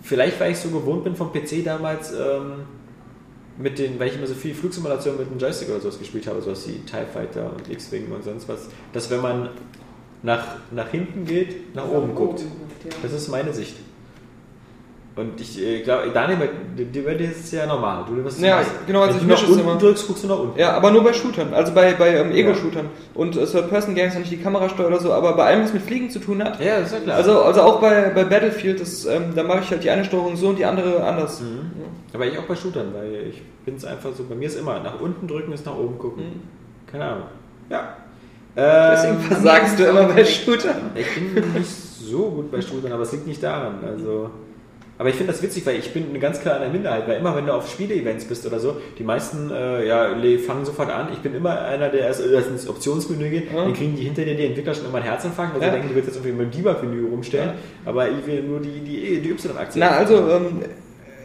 Vielleicht, 0.00 0.38
weil 0.38 0.52
ich 0.52 0.58
so 0.58 0.68
gewohnt 0.68 1.02
bin 1.02 1.16
vom 1.16 1.32
PC 1.32 1.64
damals, 1.64 2.12
ähm, 2.12 2.66
mit 3.58 3.80
den, 3.80 3.98
weil 3.98 4.10
ich 4.10 4.14
immer 4.14 4.28
so 4.28 4.34
viel 4.34 4.54
Flugsimulation 4.54 5.18
mit 5.18 5.28
dem 5.28 5.40
Joystick 5.40 5.70
oder 5.70 5.80
sowas 5.80 5.98
gespielt 5.98 6.28
habe, 6.28 6.40
sowas 6.40 6.68
wie 6.68 6.78
TIE 6.88 7.04
Fighter 7.12 7.52
und 7.52 7.68
X-Wing 7.68 8.12
und 8.12 8.22
sonst 8.22 8.48
was, 8.48 8.68
dass 8.92 9.10
wenn 9.10 9.20
man 9.20 9.48
nach, 10.22 10.46
nach 10.70 10.90
hinten 10.90 11.24
geht, 11.24 11.74
nach 11.74 11.88
oben 11.88 12.14
guckt. 12.14 12.42
ja. 12.42 12.90
Das 13.02 13.12
ist 13.12 13.26
meine 13.26 13.52
Sicht. 13.52 13.74
Und 15.16 15.40
ich 15.40 15.62
äh, 15.62 15.82
glaube, 15.82 16.10
Daniel, 16.12 16.38
bei 16.76 17.14
dir 17.14 17.30
ist 17.30 17.44
es 17.44 17.52
ja 17.52 17.66
normal. 17.66 18.04
Du 18.08 18.24
wirst 18.24 18.40
Ja, 18.40 18.60
genau, 18.84 19.02
also 19.02 19.14
wenn 19.14 19.20
ich 19.22 19.26
mische 19.28 19.44
es 19.44 19.50
unten 19.52 19.60
immer. 19.62 19.78
drückst, 19.78 20.08
guckst 20.08 20.24
du 20.24 20.28
nach 20.28 20.38
unten. 20.40 20.58
Ja, 20.58 20.72
aber 20.72 20.90
nur 20.90 21.04
bei 21.04 21.12
Shootern, 21.12 21.54
also 21.54 21.72
bei, 21.72 21.92
bei 21.94 22.16
ähm, 22.16 22.32
Ego-Shootern. 22.32 22.86
Und 23.14 23.36
äh, 23.36 23.46
Third-Person-Games 23.46 24.14
noch 24.14 24.20
nicht 24.20 24.32
die 24.32 24.38
Kamerasteuer 24.38 24.88
oder 24.88 24.98
so, 24.98 25.12
aber 25.12 25.36
bei 25.36 25.44
allem, 25.44 25.62
was 25.62 25.72
mit 25.72 25.82
Fliegen 25.82 26.10
zu 26.10 26.18
tun 26.18 26.42
hat. 26.42 26.58
Ja, 26.58 26.80
das 26.80 26.88
ist 26.88 26.94
ja 26.94 27.00
klar. 27.00 27.16
Also, 27.16 27.42
also 27.42 27.60
auch 27.62 27.80
bei, 27.80 28.10
bei 28.12 28.24
Battlefield, 28.24 28.80
das, 28.80 29.06
ähm, 29.06 29.34
da 29.36 29.44
mache 29.44 29.60
ich 29.60 29.70
halt 29.70 29.84
die 29.84 29.90
eine 29.90 30.04
Steuerung 30.04 30.34
so 30.34 30.48
und 30.48 30.58
die 30.58 30.64
andere 30.64 31.04
anders. 31.04 31.40
Mhm. 31.42 31.70
Aber 32.12 32.26
ich 32.26 32.36
auch 32.36 32.44
bei 32.44 32.56
Shootern, 32.56 32.92
weil 32.92 33.28
ich 33.30 33.40
bin 33.64 33.76
es 33.76 33.84
einfach 33.84 34.10
so, 34.16 34.24
bei 34.24 34.34
mir 34.34 34.48
ist 34.48 34.58
immer 34.58 34.80
nach 34.80 35.00
unten 35.00 35.28
drücken 35.28 35.52
ist 35.52 35.64
nach 35.64 35.76
oben 35.76 35.96
gucken. 35.96 36.24
Mhm. 36.24 36.90
Keine 36.90 37.04
Ahnung. 37.04 37.26
Ja. 37.70 37.96
Ähm, 38.56 38.90
Deswegen 38.96 39.20
versagst 39.20 39.78
du 39.78 39.84
immer 39.84 40.04
bei 40.04 40.24
Shootern. 40.24 40.90
Ich 40.96 41.14
bin 41.14 41.52
nicht 41.52 41.70
so 41.70 42.30
gut 42.30 42.50
bei 42.50 42.60
Shootern, 42.60 42.92
aber 42.92 43.02
es 43.02 43.12
liegt 43.12 43.28
nicht 43.28 43.42
daran. 43.42 43.78
Also, 43.84 44.30
aber 44.98 45.08
ich 45.08 45.16
finde 45.16 45.32
das 45.32 45.42
witzig, 45.42 45.66
weil 45.66 45.76
ich 45.78 45.92
bin 45.92 46.06
eine 46.10 46.18
ganz 46.20 46.40
klar 46.40 46.56
in 46.56 46.62
der 46.62 46.70
Minderheit, 46.70 47.08
weil 47.08 47.18
immer 47.18 47.34
wenn 47.34 47.46
du 47.46 47.52
auf 47.52 47.68
Spiele-Events 47.68 48.26
bist 48.26 48.46
oder 48.46 48.60
so, 48.60 48.76
die 48.98 49.02
meisten 49.02 49.50
äh, 49.50 49.86
ja, 49.86 50.08
fangen 50.46 50.64
sofort 50.64 50.90
an. 50.90 51.08
Ich 51.12 51.18
bin 51.18 51.34
immer 51.34 51.62
einer, 51.62 51.88
der 51.88 52.02
erst, 52.02 52.20
erst 52.24 52.48
ins 52.48 52.68
Optionsmenü 52.68 53.28
geht, 53.30 53.52
Ja. 53.52 53.62
dann 53.64 53.74
kriegen 53.74 53.96
die 53.96 54.02
hinter 54.04 54.24
dir 54.24 54.34
die 54.36 54.46
Entwickler 54.46 54.74
schon 54.74 54.86
immer 54.86 54.98
einen 54.98 55.06
Herzinfarkt, 55.06 55.54
weil 55.54 55.62
Ja. 55.62 55.68
sie 55.68 55.72
denken, 55.74 55.88
du 55.88 55.94
willst 55.96 56.08
jetzt 56.08 56.16
irgendwie 56.24 56.44
mit 56.44 56.54
dem 56.54 56.62
Debug-Menü 56.64 57.08
rumstellen, 57.10 57.48
Ja. 57.84 57.90
aber 57.90 58.08
ich 58.08 58.26
will 58.26 58.42
nur 58.42 58.60
die, 58.60 58.80
die, 58.80 59.20
die 59.20 59.30
Y-Achse. 59.30 59.78
Na, 59.78 59.88
also, 59.90 60.14
ähm, 60.30 60.60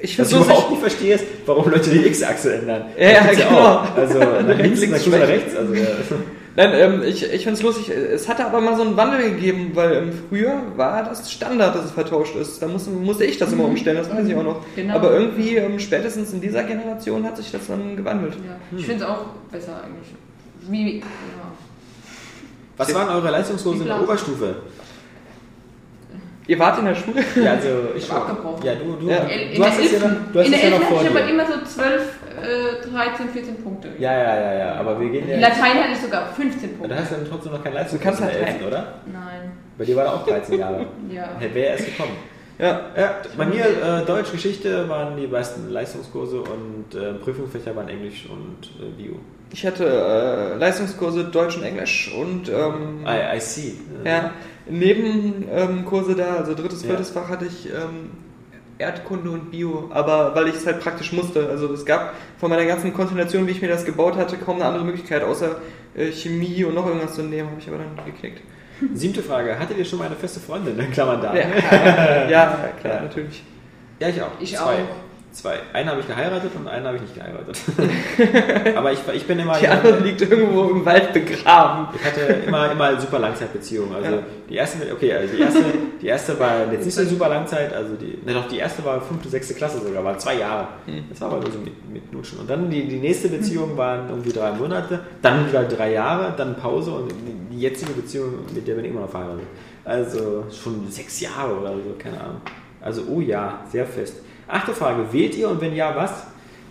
ich 0.02 0.18
Was 0.18 0.30
finde 0.30 0.46
du 0.46 0.50
überhaupt 0.50 0.70
nicht 0.72 0.80
verstehst, 0.80 1.26
warum 1.46 1.70
Leute 1.70 1.90
die 1.90 2.08
X-Achse 2.08 2.54
ändern. 2.56 2.86
Ja, 2.98 3.22
gibt's 3.24 3.38
genau. 3.38 3.84
Also 3.96 4.18
nach 4.20 4.58
links, 4.58 4.82
nach 4.88 4.91
rechts. 5.06 5.12
rechts. 5.12 5.56
Also, 5.58 5.74
ja. 5.74 5.82
Nein, 6.60 6.73
ähm, 6.73 7.03
ich, 7.03 7.23
ich 7.23 7.44
finde 7.44 7.57
es 7.57 7.64
lustig. 7.64 7.88
Es 7.90 8.27
hatte 8.27 8.45
aber 8.45 8.60
mal 8.60 8.76
so 8.76 8.81
einen 8.81 8.98
Wandel 8.98 9.31
gegeben, 9.31 9.72
weil 9.76 9.94
ähm, 9.94 10.11
früher 10.27 10.61
war 10.76 11.03
das 11.03 11.31
Standard, 11.31 11.73
dass 11.73 11.86
es 11.86 11.91
vertauscht 11.91 12.36
ist. 12.36 12.61
Da 12.61 12.68
musste, 12.68 12.90
musste 12.90 13.23
ich 13.23 13.38
das 13.38 13.53
immer 13.53 13.64
umstellen, 13.64 13.95
das 13.95 14.10
weiß 14.10 14.27
ich 14.27 14.36
auch 14.36 14.44
noch. 14.44 14.65
Genau. 14.76 14.95
Aber 14.95 15.14
irgendwie 15.14 15.56
ähm, 15.56 15.80
spätestens 15.80 16.34
in 16.34 16.41
dieser 16.41 16.64
Generation 16.64 17.23
hat 17.23 17.38
sich 17.38 17.49
das 17.49 17.65
dann 17.68 17.95
gewandelt. 17.95 18.34
Ja. 18.45 18.57
Ich 18.77 18.86
finde 18.86 19.06
es 19.06 19.10
auch 19.10 19.27
besser 19.49 19.81
eigentlich. 19.86 20.14
Wie, 20.69 20.98
ja. 20.99 21.06
Was 22.76 22.94
waren 22.94 23.07
eure 23.07 23.31
Leistungskurse 23.31 23.84
in 23.84 23.88
der. 23.88 24.03
Oberstufe? 24.03 24.56
Ihr 26.45 26.60
wart 26.60 26.80
in 26.80 26.86
der 26.86 26.95
Schule? 26.95 27.23
Ja, 27.41 27.52
also 27.52 27.68
ich 27.95 28.11
hab 28.11 28.27
abgebrochen. 28.27 28.65
Ja, 28.65 28.73
du, 28.76 28.98
du, 28.99 29.07
Ja. 29.07 29.18
In 29.19 29.56
du 29.56 29.64
hast 29.64 29.80
es 29.80 29.91
ja 29.94 29.99
noch, 29.99 30.15
du 30.34 30.40
hast 30.40 30.45
in 30.45 30.52
der 30.52 30.64
ja 30.64 30.69
noch 30.72 30.81
vor 30.88 31.02
ich 31.03 31.10
aber 31.10 31.22
dir. 31.22 31.30
immer 31.30 31.45
so 31.45 31.53
12, 31.64 32.02
äh, 32.41 32.88
13, 32.91 33.30
14 33.30 33.56
Punkte. 33.64 33.90
Ja, 33.98 34.11
ja, 34.14 34.36
ja, 34.41 34.53
ja, 34.53 34.74
aber 34.76 34.99
wir 34.99 35.10
gehen 35.10 35.28
ja. 35.28 35.36
In 35.36 35.41
Latein 35.41 35.74
hatte 35.84 35.91
ich 35.94 35.99
sogar 35.99 36.34
15 36.34 36.72
Da 36.72 36.78
Punkte. 36.78 36.95
hast 36.99 37.11
du 37.11 37.16
dann 37.16 37.26
trotzdem 37.30 37.52
noch 37.53 37.64
keinen 37.64 37.74
Du 37.74 37.78
Leistungskurs 37.80 38.18
kannst 38.20 38.34
in 38.36 38.40
der 38.40 38.48
Latein. 38.48 38.56
11., 38.61 38.68
oder? 38.68 38.94
Nein. 39.11 39.52
Bei 39.78 39.86
dir 39.86 39.95
war 39.95 40.06
er 40.06 40.14
auch 40.14 40.26
13 40.28 40.60
Jahre. 40.60 40.86
Ja. 41.11 41.30
Hätte 41.40 41.56
wäre 41.56 41.72
erst 41.74 41.86
gekommen. 41.86 42.11
Ja. 42.57 42.82
Ja, 42.98 43.16
bei 43.38 43.45
mir 43.45 43.64
äh, 43.66 44.06
Deutsch, 44.06 44.32
Geschichte 44.34 44.90
waren 44.90 45.16
die 45.16 45.28
meisten 45.28 45.70
Leistungskurse 45.70 46.41
und 46.41 46.94
äh, 46.94 47.14
Prüfungsfächer 47.14 47.74
waren 47.76 47.88
Englisch 47.88 48.28
und 48.30 48.70
äh, 48.86 48.90
Bio. 49.02 49.16
Ich 49.52 49.66
hatte 49.66 49.86
äh, 49.86 50.57
Leistungskurse 50.57 51.24
Deutsch 51.26 51.56
und 51.57 51.64
Englisch 51.64 52.14
und 52.14 52.49
ähm, 52.49 53.06
I, 53.07 53.38
I 53.38 53.40
see. 53.40 53.74
ja, 54.03 54.32
Nebenkurse 54.68 56.16
da, 56.16 56.36
also 56.38 56.53
drittes, 56.53 56.82
Ja. 56.84 56.90
viertes 56.90 57.11
Fach 57.11 57.30
hatte 57.30 57.45
ich 57.45 57.68
ähm, 57.68 58.11
Erdkunde 58.80 59.30
und 59.30 59.51
Bio, 59.51 59.89
aber 59.93 60.34
weil 60.35 60.47
ich 60.47 60.56
es 60.56 60.65
halt 60.65 60.80
praktisch 60.80 61.11
musste. 61.14 61.47
Also 61.49 61.72
es 61.73 61.85
gab 61.85 62.14
von 62.39 62.49
meiner 62.49 62.65
ganzen 62.65 62.93
Konstellation, 62.93 63.45
wie 63.45 63.51
ich 63.51 63.61
mir 63.61 63.68
das 63.68 63.85
gebaut 63.85 64.15
hatte, 64.15 64.38
kaum 64.38 64.56
eine 64.56 64.65
andere 64.65 64.85
Möglichkeit, 64.85 65.22
außer 65.23 65.57
äh, 65.95 66.11
Chemie 66.11 66.64
und 66.64 66.73
noch 66.76 66.88
irgendwas 66.88 67.14
zu 67.14 67.22
nehmen, 67.23 67.49
habe 67.49 67.60
ich 67.60 67.68
aber 67.68 67.77
dann 67.80 68.06
geknickt. 68.06 68.41
Siebte 68.93 69.22
Frage. 69.22 69.60
Hattet 69.60 69.77
ihr 69.77 69.84
schon 69.84 69.99
mal 69.99 70.06
eine 70.06 70.15
feste 70.15 70.39
Freundin? 70.39 70.80
In 70.80 70.91
Klammern 70.91 71.22
da. 71.22 71.35
Ja, 71.35 71.41
ja 72.30 72.69
klar, 72.80 72.95
Ja. 72.95 73.01
natürlich. 73.01 73.43
Ja, 73.99 74.07
ich 74.07 74.22
auch. 74.22 74.31
Ich 74.39 74.56
Zwei. 74.56 74.64
auch. 74.64 75.09
Zwei. 75.31 75.60
Einen 75.73 75.89
habe 75.89 75.99
ich 76.01 76.07
geheiratet 76.07 76.51
und 76.56 76.68
einen 76.68 76.85
habe 76.88 76.95
ich 76.97 77.03
nicht 77.03 77.15
geheiratet. 77.15 77.57
Aber 78.76 78.91
ich, 78.91 78.99
ich 79.14 79.26
bin 79.27 79.38
immer. 79.39 79.57
Die 79.60 79.68
andere 79.68 79.99
liegt 79.99 80.22
irgendwo 80.22 80.64
im 80.69 80.84
Wald 80.84 81.14
begraben. 81.14 81.88
Ich 81.95 82.03
hatte 82.03 82.22
immer, 82.47 82.72
immer 82.72 82.99
super 82.99 83.19
Langzeitbeziehungen. 83.19 83.95
Also 83.95 84.11
Ja. 84.11 84.23
die 84.49 84.56
erste, 84.56 84.91
okay, 84.91 85.14
also 85.14 85.35
die 85.35 85.41
erste, 85.41 85.64
die 86.01 86.07
erste 86.07 86.39
war 86.39 86.72
jetzt 86.72 86.85
nicht 86.85 86.95
so 86.95 87.06
super 87.06 87.30
Langzeit, 87.30 87.72
also 87.73 87.93
die, 87.95 88.18
ne 88.26 88.34
doch, 88.34 88.47
die 88.47 88.57
erste 88.57 88.84
war 88.84 88.99
fünfte, 89.01 89.30
sechste 89.30 89.53
Klasse 89.53 89.80
sogar, 89.80 90.03
waren 90.03 90.19
zwei 90.19 90.35
Jahre. 90.35 90.68
Hm. 90.88 91.03
Das 91.10 91.22
war 91.22 91.31
aber 91.31 91.41
nur 91.41 91.51
so 91.51 91.60
mit, 91.60 91.89
mit 91.91 92.11
Nutschen. 92.11 92.39
Und 92.39 92.49
dann 92.49 92.69
die, 92.69 92.88
die 92.88 92.97
nächste 92.99 93.27
Beziehung 93.30 93.77
waren 93.77 94.10
irgendwie 94.10 94.31
drei 94.31 94.51
Monate, 94.53 94.99
dann 95.22 95.47
wieder 95.47 95.64
drei 95.64 95.91
Jahre, 95.93 96.34
dann 96.35 96.56
Pause 96.56 96.91
und 96.91 97.11
die, 97.11 97.56
die 97.56 97.61
jetzige 97.61 97.91
Beziehung, 97.93 98.34
mit 98.53 98.68
der 98.68 98.73
bin 98.76 98.85
ich 98.85 98.91
immer 98.91 99.01
noch 99.01 99.10
verheiratet. 99.10 99.45
Also 99.85 100.45
schon 100.51 100.89
sechs 100.89 101.19
Jahre 101.22 101.56
oder 101.60 101.73
so, 101.73 101.95
keine 101.99 102.19
Ahnung. 102.19 102.41
Also, 102.81 103.03
oh 103.10 103.19
ja, 103.22 103.64
sehr 103.72 103.85
fest. 103.85 104.22
Achte 104.49 104.73
Frage, 104.73 105.11
wählt 105.13 105.35
ihr 105.35 105.49
und 105.49 105.61
wenn 105.61 105.76
ja, 105.76 105.95
was? 105.95 106.11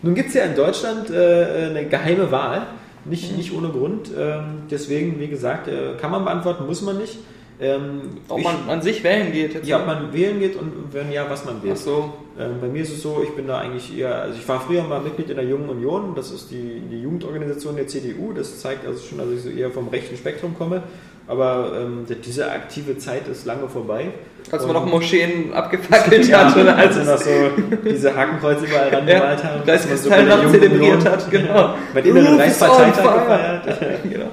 Nun 0.02 0.14
gibt 0.14 0.28
es 0.28 0.34
ja 0.34 0.44
in 0.44 0.55
Deutschland 0.55 1.10
äh, 1.10 1.68
eine 1.70 1.86
geheime 1.86 2.30
Wahl, 2.30 2.66
nicht, 3.05 3.36
nicht 3.36 3.52
ohne 3.55 3.68
Grund. 3.68 4.10
Ähm, 4.16 4.62
deswegen, 4.70 5.18
wie 5.18 5.28
gesagt, 5.28 5.68
äh, 5.68 5.94
kann 6.00 6.10
man 6.10 6.24
beantworten, 6.24 6.66
muss 6.66 6.82
man 6.82 6.98
nicht. 6.98 7.18
ähm, 7.60 8.02
Ob 8.28 8.38
ich- 8.38 8.44
man 8.44 8.68
an 8.68 8.82
sich 8.82 9.02
wählen 9.02 9.32
geht 9.32 9.55
jetzt. 9.55 9.66
ja, 9.66 9.80
ob 9.80 9.86
man 9.86 10.12
wählen 10.12 10.38
geht 10.38 10.55
und 10.56 10.72
wenn 10.92 11.10
ja, 11.10 11.26
was 11.28 11.44
man 11.44 11.56
Ach 11.60 11.64
wählt. 11.64 11.78
so. 11.78 12.12
Ähm, 12.38 12.52
bei 12.60 12.68
mir 12.68 12.82
ist 12.82 12.92
es 12.92 13.02
so, 13.02 13.20
ich 13.24 13.30
bin 13.34 13.48
da 13.48 13.59
eigentlich 13.59 13.96
eher, 13.98 14.14
also 14.22 14.38
ich 14.38 14.48
war 14.48 14.60
früher 14.60 14.84
mal 14.84 15.00
Mitglied 15.00 15.30
in 15.30 15.36
der 15.36 15.44
Jungen 15.44 15.68
Union, 15.68 16.12
das 16.14 16.30
ist 16.30 16.52
die, 16.52 16.80
die 16.88 17.00
Jugendorganisation 17.02 17.74
der 17.74 17.88
CDU, 17.88 18.32
das 18.32 18.60
zeigt 18.60 18.86
also 18.86 19.00
schon, 19.05 19.18
dass 19.18 19.28
ich 19.30 19.42
so 19.42 19.48
eher 19.48 19.70
vom 19.72 19.88
rechten 19.88 20.16
Spektrum 20.16 20.56
komme, 20.56 20.82
aber 21.28 21.72
ähm, 21.78 22.06
diese 22.24 22.50
aktive 22.50 22.96
Zeit 22.98 23.28
ist 23.28 23.44
lange 23.46 23.68
vorbei. 23.68 24.06
Als 24.50 24.64
man 24.64 24.72
noch 24.74 24.86
Moscheen 24.86 25.52
abgefackelt 25.52 26.26
ja, 26.28 26.46
hat. 26.46 26.56
Oder 26.56 26.74
als 26.76 26.96
als 26.96 27.26
wir 27.26 27.50
noch 27.50 27.52
so 27.59 27.78
diese 27.84 28.16
Hakenkreuze 28.16 28.64
überall 28.64 28.88
rangemalt 28.94 29.44
da 29.44 29.59
dass 29.66 29.84
ist 29.84 30.09
man 30.09 30.26
so 30.26 30.32
Jungen 30.34 30.50
zelebriert 30.50 30.96
Union- 30.96 31.05
hat, 31.05 31.30
genau. 31.30 31.74
Bei 31.92 32.00
den 32.00 32.16
inneren 32.16 32.34
is 32.34 32.40
Reichsparteitag 32.40 33.14
gefeiert. 33.14 34.02
genau. 34.10 34.26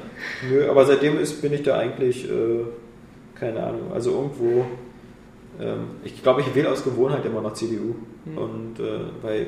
Nö, 0.49 0.69
aber 0.69 0.85
seitdem 0.85 1.19
ist, 1.19 1.41
bin 1.41 1.53
ich 1.53 1.63
da 1.63 1.77
eigentlich, 1.77 2.29
äh, 2.29 2.63
keine 3.37 3.61
Ahnung, 3.61 3.91
also 3.93 4.11
irgendwo, 4.11 4.65
ähm, 5.59 5.87
ich 6.03 6.21
glaube, 6.23 6.41
ich 6.41 6.55
wähle 6.55 6.71
aus 6.71 6.83
Gewohnheit 6.83 7.25
immer 7.25 7.41
noch 7.41 7.53
CDU. 7.53 7.95
Hm. 8.25 8.37
Und 8.37 8.79
äh, 8.79 8.99
weil, 9.21 9.47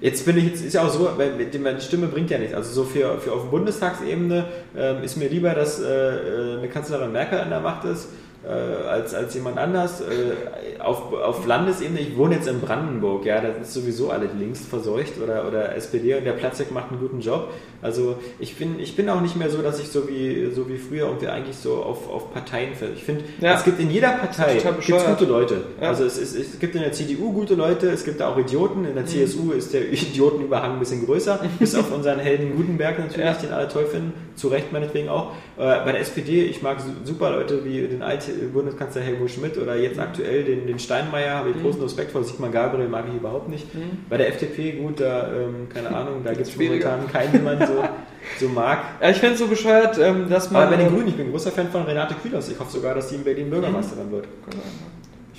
jetzt 0.00 0.24
bin 0.24 0.38
ich, 0.38 0.44
jetzt 0.44 0.64
ist 0.64 0.74
ja 0.74 0.82
auch 0.82 0.90
so, 0.90 1.10
meine 1.16 1.80
Stimme 1.80 2.06
bringt 2.06 2.30
ja 2.30 2.38
nichts. 2.38 2.54
Also 2.54 2.72
so 2.72 2.84
für, 2.84 3.18
für 3.18 3.32
auf 3.32 3.50
Bundestagsebene 3.50 4.46
ähm, 4.76 5.02
ist 5.02 5.16
mir 5.16 5.28
lieber, 5.28 5.54
dass 5.54 5.80
äh, 5.80 5.86
äh, 5.86 6.58
eine 6.58 6.68
Kanzlerin 6.68 7.12
Merkel 7.12 7.38
an 7.38 7.50
der 7.50 7.60
Macht 7.60 7.84
ist. 7.84 8.08
Äh, 8.42 8.88
als, 8.88 9.12
als 9.14 9.34
jemand 9.34 9.58
anders. 9.58 10.00
Äh, 10.00 10.80
auf, 10.80 11.12
auf 11.12 11.46
Landesebene, 11.46 12.00
ich 12.00 12.16
wohne 12.16 12.36
jetzt 12.36 12.48
in 12.48 12.58
Brandenburg, 12.60 13.26
ja, 13.26 13.38
da 13.38 13.48
ist 13.48 13.74
sowieso 13.74 14.08
alle 14.10 14.30
links 14.38 14.60
verseucht 14.64 15.12
oder, 15.22 15.46
oder 15.46 15.76
SPD 15.76 16.14
und 16.14 16.24
der 16.24 16.32
Platzek 16.32 16.72
macht 16.72 16.90
einen 16.90 17.00
guten 17.00 17.20
Job. 17.20 17.50
Also 17.82 18.16
ich 18.38 18.56
bin, 18.56 18.80
ich 18.80 18.96
bin 18.96 19.10
auch 19.10 19.20
nicht 19.20 19.36
mehr 19.36 19.50
so, 19.50 19.60
dass 19.60 19.78
ich 19.78 19.88
so 19.88 20.08
wie, 20.08 20.50
so 20.54 20.66
wie 20.70 20.78
früher 20.78 21.08
und 21.10 21.20
wir 21.20 21.34
eigentlich 21.34 21.56
so 21.56 21.82
auf, 21.82 22.08
auf 22.10 22.32
Parteien 22.32 22.74
fällt. 22.74 22.96
Ich 22.96 23.04
finde, 23.04 23.24
Ja. 23.40 23.54
es 23.56 23.64
gibt 23.64 23.78
in 23.78 23.90
jeder 23.90 24.08
Partei 24.12 24.54
gibt's 24.54 25.04
gute 25.04 25.26
Leute. 25.26 25.56
Ja. 25.78 25.88
Also 25.88 26.04
es, 26.04 26.16
ist, 26.16 26.34
es 26.34 26.58
gibt 26.58 26.74
in 26.74 26.80
der 26.80 26.92
CDU 26.92 27.32
gute 27.34 27.54
Leute, 27.54 27.90
es 27.90 28.04
gibt 28.04 28.20
da 28.20 28.32
auch 28.32 28.38
Idioten. 28.38 28.80
Mhm. 28.80 28.88
In 28.88 28.94
der 28.94 29.04
CSU 29.06 29.52
ist 29.52 29.74
der 29.74 29.92
Idiotenüberhang 29.92 30.72
ein 30.72 30.78
bisschen 30.78 31.04
größer, 31.04 31.40
bis 31.58 31.74
auf 31.74 31.92
unseren 31.92 32.18
Helden 32.20 32.56
Gutenberg 32.56 32.98
natürlich, 32.98 33.26
Ja. 33.26 33.32
den 33.34 33.52
alle 33.52 33.68
toll 33.68 33.84
finden, 33.84 34.14
zu 34.34 34.48
Recht 34.48 34.72
meinetwegen 34.72 35.10
auch. 35.10 35.32
Äh, 35.60 35.84
bei 35.84 35.92
der 35.92 36.00
SPD, 36.00 36.44
ich 36.44 36.62
mag 36.62 36.80
su- 36.80 36.88
super 37.04 37.32
Leute 37.32 37.62
wie 37.66 37.86
den 37.86 38.00
alten 38.00 38.50
Bundeskanzler 38.50 39.02
Helmut 39.02 39.30
Schmidt 39.30 39.58
oder 39.58 39.76
jetzt 39.76 39.96
Mhm. 39.96 40.02
aktuell 40.02 40.42
den, 40.44 40.66
den 40.66 40.78
Steinmeier, 40.78 41.34
habe 41.36 41.50
ich 41.50 41.60
großen 41.60 41.82
Respekt 41.82 42.12
vor. 42.12 42.24
Sigmar 42.24 42.48
Gabriel 42.48 42.88
mag 42.88 43.04
ich 43.10 43.14
überhaupt 43.16 43.50
nicht. 43.50 43.66
Bei 44.08 44.16
der 44.16 44.28
FDP, 44.28 44.72
gut, 44.72 45.00
da, 45.00 45.28
ähm, 45.34 45.68
keine 45.68 45.88
Ahnung, 45.94 46.22
da 46.24 46.32
gibt 46.32 46.46
es 46.48 46.56
Mhm. 46.56 46.64
Momentan 46.64 47.06
keinen, 47.12 47.32
den 47.32 47.44
man 47.44 47.58
so, 47.66 47.84
so 48.40 48.48
mag. 48.48 48.78
Ja, 49.02 49.10
ich 49.10 49.18
finde 49.18 49.34
es 49.34 49.38
so 49.40 49.48
bescheuert, 49.48 49.98
ähm, 49.98 50.30
dass 50.30 50.50
man. 50.50 50.62
Aber 50.62 50.76
bei 50.76 50.82
den 50.82 50.94
Grünen, 50.94 51.08
ich 51.08 51.16
bin 51.16 51.30
großer 51.30 51.50
Fan 51.50 51.68
von 51.68 51.82
Renate 51.82 52.14
Kühners. 52.14 52.48
Ich 52.48 52.58
hoffe 52.58 52.70
sogar, 52.72 52.94
dass 52.94 53.10
sie 53.10 53.16
in 53.16 53.24
Berlin 53.24 53.50
Bürgermeisterin 53.50 54.10
wird. 54.10 54.24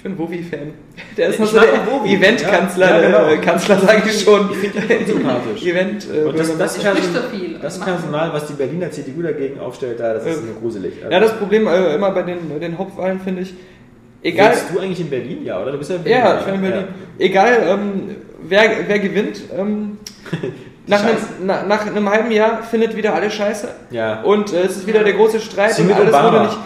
Ich 0.02 0.04
bin 0.04 0.18
Wovi-Fan. 0.18 0.74
Der 1.16 1.28
ist 1.28 1.40
noch 1.40 1.46
so 1.46 1.60
der. 1.60 1.70
Event-Kanzler, 2.12 2.90
Ja, 2.90 3.02
ja, 3.02 3.06
genau. 3.20 3.28
äh, 3.34 3.38
Kanzler 3.38 3.78
sage 3.80 4.02
ich 4.08 4.20
schon. 4.24 4.50
Ich 4.52 4.58
finde 4.58 4.80
ihn 4.96 5.00
unsympathisch. 5.02 5.64
Event. 5.64 6.08
Äh, 6.12 6.24
Und 6.24 6.40
das, 6.40 6.58
das, 6.58 6.74
Personal- 6.74 6.98
spricht 6.98 7.14
so 7.14 7.38
viel. 7.38 7.54
das 7.62 7.78
Das 7.78 7.80
Personal, 7.86 8.34
was 8.34 8.48
die 8.48 8.54
Berliner 8.54 8.90
CDU 8.90 9.22
dagegen 9.22 9.60
aufstellt, 9.60 10.00
da, 10.00 10.16
das 10.16 10.26
ist 10.26 10.44
nur 10.44 10.56
gruselig. 10.56 10.94
Also, 11.04 11.12
ja, 11.14 11.20
das 11.20 11.38
Problem 11.38 11.68
äh, 11.68 11.94
immer 11.94 12.10
bei 12.10 12.24
den, 12.24 12.60
den 12.60 12.80
Hauptwahlen 12.80 13.20
finde 13.20 13.44
ich, 13.44 13.54
egal. 14.24 14.50
Wählst 14.50 14.66
du 14.74 14.80
eigentlich 14.80 15.02
in 15.02 15.10
Berlin? 15.12 15.46
Ja, 15.46 15.62
oder? 15.62 15.72
Du 15.74 15.78
bist 15.78 15.92
ja 15.92 15.98
in 15.98 16.04
Berlin. 16.04 16.20
Ja, 16.26 16.40
ich 16.40 16.46
bin 16.46 16.56
in 16.56 16.62
Berlin. 16.62 16.84
Egal, 17.20 17.64
ähm, 17.68 18.16
wer, 18.42 18.62
wer 18.88 18.98
gewinnt, 18.98 19.40
ähm, 19.56 20.00
nach, 20.88 21.04
einem, 21.04 21.18
na, 21.46 21.62
nach 21.62 21.86
einem 21.86 22.10
halben 22.10 22.32
Jahr 22.32 22.64
findet 22.64 22.98
wieder 22.98 23.14
alle 23.14 23.30
Scheiße. 23.30 23.68
Ja. 23.92 24.24
Und 24.24 24.52
äh, 24.52 24.62
es 24.64 24.78
ist 24.78 24.88
wieder 24.88 25.04
der 25.04 25.14
große 25.14 25.40
Streit 25.40 25.74
Sie 25.76 25.84
und 25.84 25.90
mit 25.90 25.96
alles 25.98 26.10
Obama. 26.10 26.32
wurde 26.32 26.44
nicht. 26.46 26.58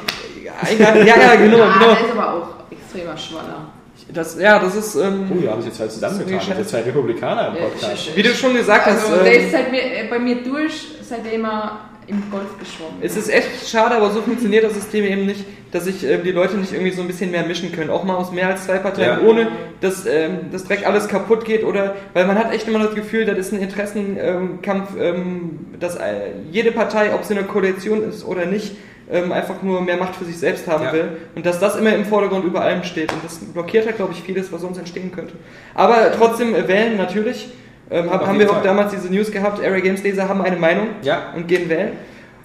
Ja, 0.80 0.94
ja, 0.94 1.04
ja, 1.04 1.36
genau, 1.36 1.58
Ah, 1.64 1.98
genau. 2.10 2.48
Ist 2.96 3.02
extremer 3.02 3.18
Schwaller. 3.18 3.68
Das, 4.14 4.38
ja, 4.40 4.60
das 4.60 4.76
ist, 4.76 4.96
ähm, 4.96 5.32
Oh, 5.32 5.42
wir 5.42 5.52
haben 5.52 5.62
sich 5.62 5.70
jetzt 5.70 5.78
zwei 5.78 5.88
zusammengetan. 5.88 6.34
Das 6.34 6.44
ist 6.44 6.50
Das 6.50 6.58
sind 6.58 6.70
zwei 6.70 6.82
Republikaner 6.82 7.48
im 7.56 7.64
Podcast. 7.64 8.16
wie 8.16 8.22
du 8.24 8.30
schon 8.30 8.54
gesagt 8.54 8.86
hast, 8.88 9.10
Also, 9.10 9.24
der 9.24 9.34
ähm, 9.40 9.46
ist 9.46 9.52
seit 9.52 9.72
mir, 9.72 9.82
äh, 9.82 10.08
bei 10.10 10.20
mir 10.20 10.44
durch, 10.44 10.88
seitdem 11.02 11.46
er 11.46 11.80
im 12.08 12.22
Golf 12.30 12.60
geschwommen 12.60 12.98
Es 13.02 13.16
ist 13.18 13.30
echt 13.30 13.68
schade, 13.68 13.96
aber 13.96 14.12
so 14.12 14.22
funktioniert 14.22 14.64
das 14.64 14.74
System 14.76 15.06
eben 15.06 15.26
nicht, 15.26 15.44
dass 15.72 15.86
sich 15.86 16.04
ähm, 16.04 16.24
die 16.24 16.32
Leute 16.32 16.56
nicht 16.58 16.72
irgendwie 16.74 16.92
so 16.92 17.02
ein 17.02 17.08
bisschen 17.08 17.32
mehr 17.32 17.46
mischen 17.48 17.72
können. 17.72 17.90
Auch 17.90 18.04
mal 18.04 18.16
aus 18.16 18.32
mehr 18.32 18.50
als 18.50 18.66
zwei 18.66 18.78
Parteien, 18.80 19.22
Ja. 19.24 19.28
ohne 19.28 19.48
dass 19.82 20.06
ähm, 20.06 20.52
das 20.52 20.66
Dreck 20.66 20.86
alles 20.86 21.08
kaputt 21.08 21.46
geht 21.46 21.64
oder 21.64 21.96
weil 22.14 22.28
man 22.28 22.38
hat 22.38 22.54
echt 22.54 22.68
immer 22.68 22.80
das 22.80 22.94
Gefühl, 22.96 23.26
das 23.26 23.38
ist 23.40 23.54
ein 23.54 23.60
Interessenkampf, 23.62 24.90
ähm, 25.00 25.68
dass 25.80 25.96
äh, 25.96 26.32
jede 26.52 26.72
Partei, 26.74 27.14
ob 27.14 27.24
sie 27.24 27.34
eine 27.36 27.46
Koalition 27.48 28.04
ist 28.08 28.26
oder 28.26 28.46
nicht, 28.46 28.76
ähm, 29.12 29.32
einfach 29.32 29.62
nur 29.62 29.82
mehr 29.82 29.98
Macht 29.98 30.16
für 30.16 30.26
sich 30.26 30.38
selbst 30.38 30.68
haben 30.68 30.84
Ja. 30.86 30.94
will 30.94 31.08
und 31.36 31.46
dass 31.46 31.60
das 31.60 31.76
immer 31.76 31.94
im 31.94 32.06
Vordergrund 32.06 32.44
über 32.46 32.62
allem 32.62 32.84
steht 32.84 33.12
und 33.14 33.24
das 33.24 33.38
blockiert 33.38 33.86
halt, 33.86 33.98
glaube 33.98 34.14
ich, 34.14 34.22
vieles, 34.24 34.52
was 34.52 34.62
sonst 34.62 34.78
entstehen 34.78 35.12
könnte. 35.12 35.34
Aber 35.74 36.12
trotzdem 36.18 36.56
äh, 36.56 36.68
wählen 36.68 36.98
natürlich. 36.98 37.50
Ähm, 37.92 38.10
hab, 38.10 38.26
haben 38.26 38.40
wir 38.40 38.50
auch 38.50 38.56
Fall. 38.56 38.64
damals 38.64 38.92
diese 38.94 39.14
News 39.14 39.32
gehabt, 39.32 39.60
Area 39.64 39.80
Games 39.80 40.02
Leser 40.02 40.28
haben 40.28 40.42
eine 40.42 40.56
Meinung 40.58 40.88
Ja. 41.04 41.34
und 41.36 41.48
gehen 41.48 41.70
wählen. 41.70 41.92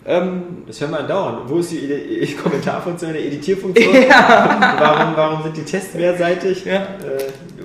Ähm, 0.05 0.65
Das 0.67 0.81
hören 0.81 0.91
wir 0.93 0.99
andauernd. 1.01 1.49
Wo 1.49 1.59
ist 1.59 1.71
die 1.73 1.79
Edi- 1.79 2.35
Kommentarfunktion, 2.37 3.13
die 3.15 3.19
Editierfunktion? 3.21 3.95
Warum, 4.09 5.17
warum 5.17 5.43
sind 5.43 5.57
die 5.57 5.63
Tests 5.65 5.95
mehrseitig? 5.95 6.65
Ja. 6.67 6.75
Äh, 6.77 6.87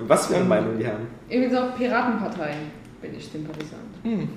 was 0.08 0.28
für 0.28 0.36
eine 0.36 0.44
Ähm, 0.44 0.50
Meinung 0.50 0.78
die 0.78 0.86
haben? 0.88 1.08
Irgendwie 1.30 1.54
so 1.54 1.62
Piratenpartei 1.78 2.52
bin 3.06 3.18
ich 3.18 3.28
Sympathisant. 3.28 3.82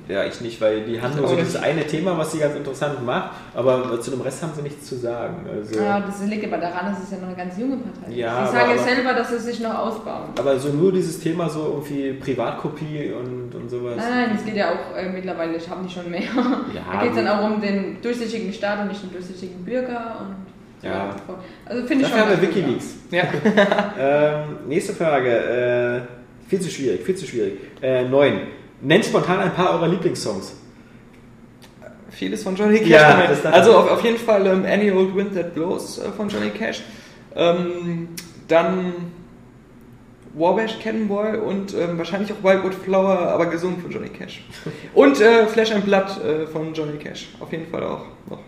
Ja, 0.09 0.25
ich 0.25 0.41
nicht, 0.41 0.61
weil 0.61 0.83
die 0.83 1.01
haben 1.01 1.15
nur 1.17 1.29
so 1.29 1.35
nicht. 1.35 1.47
dieses 1.47 1.61
eine 1.63 1.87
Thema, 1.87 2.17
was 2.17 2.33
sie 2.33 2.39
ganz 2.39 2.55
interessant 2.57 3.05
macht, 3.05 3.33
aber 3.55 4.01
zu 4.01 4.11
dem 4.11 4.21
Rest 4.23 4.43
haben 4.43 4.53
sie 4.57 4.63
nichts 4.63 4.87
zu 4.89 4.97
sagen. 4.97 5.45
Also, 5.53 5.79
Ja, 5.81 6.01
das 6.01 6.23
liegt 6.27 6.47
aber 6.47 6.57
daran, 6.59 6.93
dass 6.93 7.03
es 7.03 7.11
ja 7.11 7.19
noch 7.19 7.29
eine 7.29 7.37
ganz 7.37 7.59
junge 7.59 7.77
Partei 7.77 8.11
ist. 8.11 8.17
Ja, 8.17 8.47
Sie 8.47 8.53
sagen 8.57 8.71
ja 8.77 8.83
selber, 8.83 9.13
dass 9.15 9.31
sie 9.31 9.39
sich 9.39 9.61
noch 9.61 9.75
ausbauen. 9.79 10.31
aber 10.39 10.59
so 10.59 10.69
nur 10.71 10.93
dieses 10.93 11.21
Thema 11.21 11.49
so 11.51 11.65
irgendwie 11.67 12.13
Privatkopie 12.15 13.13
und, 13.13 13.55
und 13.55 13.69
sowas. 13.71 13.97
Nein, 13.97 14.29
nein, 14.29 14.37
es 14.39 14.45
geht 14.45 14.57
ja 14.57 14.71
auch 14.71 14.97
äh, 14.97 15.09
mittlerweile, 15.11 15.57
ich 15.57 15.69
habe 15.69 15.85
die 15.87 15.93
schon 15.93 16.11
mehr. 16.11 16.21
Ja, 16.23 16.83
da 16.93 17.03
geht 17.03 17.11
es 17.11 17.17
dann 17.17 17.29
auch 17.29 17.45
um 17.51 17.61
den 17.61 18.01
durchsichtigen 18.03 18.53
Staat 18.53 18.81
und 18.81 18.89
nicht 18.89 19.03
den 19.03 19.13
durchsichtigen 19.13 19.65
Bürger 19.65 20.17
und 20.21 20.37
so 20.81 20.87
Ja. 20.89 21.15
Also 21.67 21.87
finde 21.87 22.05
ich 22.05 22.11
Dafür 22.11 22.27
haben 22.27 22.33
schon. 22.33 22.41
wir 22.41 22.49
ganz 22.49 22.55
gut, 22.55 22.65
Wikileaks. 22.65 22.95
ja. 23.11 23.25
Ähm, 24.01 24.69
nächste 24.69 24.93
Frage. 24.95 25.29
Äh, 26.07 26.49
viel 26.49 26.61
zu 26.61 26.71
schwierig, 26.71 27.03
viel 27.05 27.15
zu 27.15 27.27
schwierig. 27.27 27.59
Äh, 27.83 28.05
neun. 28.09 28.41
Nennt 28.81 29.05
spontan 29.05 29.41
ein 29.41 29.55
paar 29.55 29.71
eurer 29.73 29.89
Lieblingssongs. 29.89 30.55
Vieles 32.11 32.43
von 32.43 32.57
Johnny 32.57 32.79
Cash. 32.79 32.89
Ja, 32.89 33.51
also 33.51 33.77
auf, 33.77 33.91
auf 33.91 34.05
jeden 34.05 34.19
Fall 34.19 34.47
ähm, 34.47 34.65
Any 34.65 34.91
Old 34.91 35.15
Wind 35.15 35.35
That 35.35 35.55
Blows 35.55 35.99
äh, 35.99 36.11
von 36.11 36.29
Johnny 36.29 36.51
Cash. 36.51 36.83
Ähm, 37.35 38.09
dann 38.49 38.93
Wabash 40.35 40.79
Cannonball 40.83 41.37
und 41.37 41.75
ähm, 41.75 41.99
wahrscheinlich 41.99 42.33
auch 42.33 42.43
Wildwood 42.43 42.75
Flower, 42.75 43.19
aber 43.19 43.47
gesungen 43.47 43.81
von 43.81 43.91
Johnny 43.91 44.09
Cash. 44.09 44.43
Und 44.95 45.21
äh, 45.21 45.47
Flesh 45.47 45.73
and 45.73 45.85
Blood 45.85 46.25
äh, 46.25 46.47
von 46.47 46.73
Johnny 46.75 46.99
Cash. 46.99 47.29
Auf 47.41 47.51
jeden 47.53 47.67
Fall 47.67 47.83
auch 47.83 48.05
noch. 48.29 48.41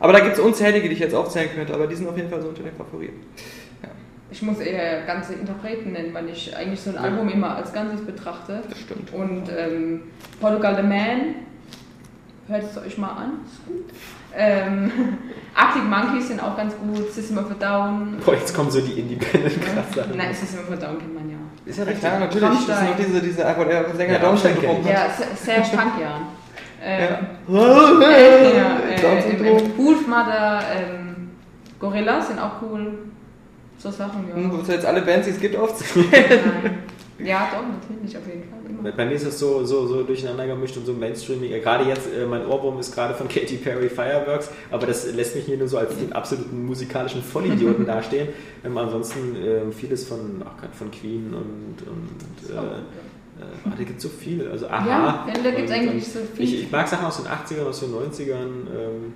Aber 0.00 0.12
da 0.12 0.20
gibt 0.20 0.34
es 0.34 0.40
unzählige, 0.40 0.88
die 0.88 0.94
ich 0.94 1.00
jetzt 1.00 1.14
aufzählen 1.14 1.50
könnte, 1.54 1.74
aber 1.74 1.86
die 1.86 1.96
sind 1.96 2.08
auf 2.08 2.16
jeden 2.16 2.30
Fall 2.30 2.40
so 2.40 2.48
unter 2.48 2.62
den 2.62 2.74
Favoriten. 2.74 3.20
Ich 4.30 4.42
muss 4.42 4.58
eher 4.58 5.02
ganze 5.06 5.34
Interpreten 5.34 5.92
nennen, 5.92 6.12
weil 6.12 6.28
ich 6.28 6.54
eigentlich 6.54 6.80
so 6.80 6.90
ein 6.90 6.98
Album 6.98 7.28
immer 7.30 7.56
als 7.56 7.72
Ganzes 7.72 8.04
betrachte. 8.04 8.62
Das 8.68 8.78
stimmt. 8.78 9.12
Und 9.14 9.44
ähm, 9.56 10.02
Portugal 10.40 10.76
the 10.76 10.82
Man, 10.82 11.34
hört 12.46 12.64
es 12.70 12.76
euch 12.76 12.98
mal 12.98 13.08
an, 13.08 13.32
ist 13.46 13.64
gut. 13.66 13.84
Ähm, 14.36 14.92
Arctic 15.54 15.82
Monkeys 15.84 16.28
sind 16.28 16.42
auch 16.42 16.56
ganz 16.56 16.74
gut, 16.76 17.10
System 17.12 17.38
of 17.38 17.50
a 17.50 17.54
Down. 17.54 18.18
Boah, 18.24 18.34
jetzt 18.34 18.54
kommen 18.54 18.70
so 18.70 18.80
die 18.82 19.00
Independent-Krasser. 19.00 20.06
Nein, 20.14 20.34
System 20.34 20.60
of 20.60 20.70
a 20.72 20.76
Down 20.76 20.98
kennt 20.98 21.14
man 21.14 21.30
ja. 21.30 21.36
Ist 21.64 21.78
ja 21.78 21.84
Ja, 21.84 21.90
richtig. 21.90 22.08
klar, 22.08 22.20
natürlich. 22.20 22.48
Das 22.50 22.58
ist 22.60 22.68
Rammstein. 22.68 22.90
noch 22.90 22.96
diese, 22.96 23.20
diese 23.22 23.36
der 23.38 23.94
Sänger 23.94 24.12
Ja, 24.12 24.18
Downstein 24.18 24.52
Rammstein 24.52 24.54
bekommen 24.56 24.84
hat. 24.84 24.92
Ja, 24.92 25.10
Se- 25.10 25.44
Serge 25.44 25.68
Tankian. 25.74 26.20
Ähm, 26.84 27.08
Ja. 27.48 28.00
äh, 28.02 28.56
ja, 28.56 28.78
äh, 28.90 29.00
Down-Syndrom. 29.00 29.56
äh, 29.56 29.78
Wolfmother, 29.78 30.60
ähm, 30.76 31.30
Gorillas 31.80 32.28
sind 32.28 32.38
auch 32.38 32.60
cool. 32.62 32.92
So 33.78 33.90
Sachen, 33.90 34.28
ja. 34.28 34.34
Hm, 34.34 34.50
du 34.50 34.72
jetzt 34.72 34.84
alle 34.84 35.02
Bands, 35.02 35.26
die 35.26 35.32
es 35.32 35.40
gibt, 35.40 35.56
aufzählen? 35.56 36.06
Nein. 36.10 36.78
Ja, 37.20 37.48
doch, 37.52 37.62
natürlich, 37.62 38.16
auf 38.16 38.26
jeden 38.26 38.48
Fall. 38.48 38.58
Immer. 38.68 38.92
Bei 38.92 39.04
mir 39.04 39.14
ist 39.14 39.26
es 39.26 39.38
so, 39.38 39.64
so, 39.64 39.86
so 39.86 40.04
durcheinander 40.04 40.46
gemischt 40.46 40.76
und 40.76 40.86
so 40.86 40.92
mainstreamig. 40.92 41.50
Gerade 41.62 41.84
jetzt, 41.84 42.06
äh, 42.06 42.26
mein 42.26 42.46
Ohrwurm 42.46 42.78
ist 42.78 42.94
gerade 42.94 43.14
von 43.14 43.26
Katy 43.28 43.56
Perry 43.56 43.88
Fireworks, 43.88 44.50
aber 44.70 44.86
das 44.86 45.12
lässt 45.12 45.34
mich 45.34 45.44
hier 45.44 45.56
nur 45.56 45.66
so 45.66 45.78
als 45.78 45.96
den 45.96 46.12
absoluten 46.12 46.64
musikalischen 46.64 47.22
Vollidioten 47.22 47.86
dastehen. 47.86 48.28
Ähm, 48.64 48.78
ansonsten 48.78 49.34
äh, 49.34 49.72
vieles 49.72 50.06
von, 50.06 50.42
ach 50.44 50.62
von 50.76 50.90
Queen 50.92 51.34
und, 51.34 51.86
und 51.88 52.50
äh, 52.50 52.54
äh, 52.54 53.44
ah, 53.64 53.72
da 53.76 53.84
gibt 53.84 53.98
es 53.98 54.02
so 54.04 54.08
viel. 54.08 54.48
Also 54.48 54.68
aha. 54.68 55.26
Ja, 55.26 55.34
da 55.42 55.50
gibt's 55.50 55.72
Und, 55.72 55.76
eigentlich 55.76 56.08
so 56.08 56.20
viel. 56.20 56.44
Ich, 56.44 56.62
ich 56.62 56.70
mag 56.70 56.86
Sachen 56.86 57.06
aus 57.06 57.16
den 57.16 57.26
80ern, 57.26 57.68
aus 57.68 57.80
den 57.80 57.90
90ern. 57.90 58.32
Ähm, 58.34 59.14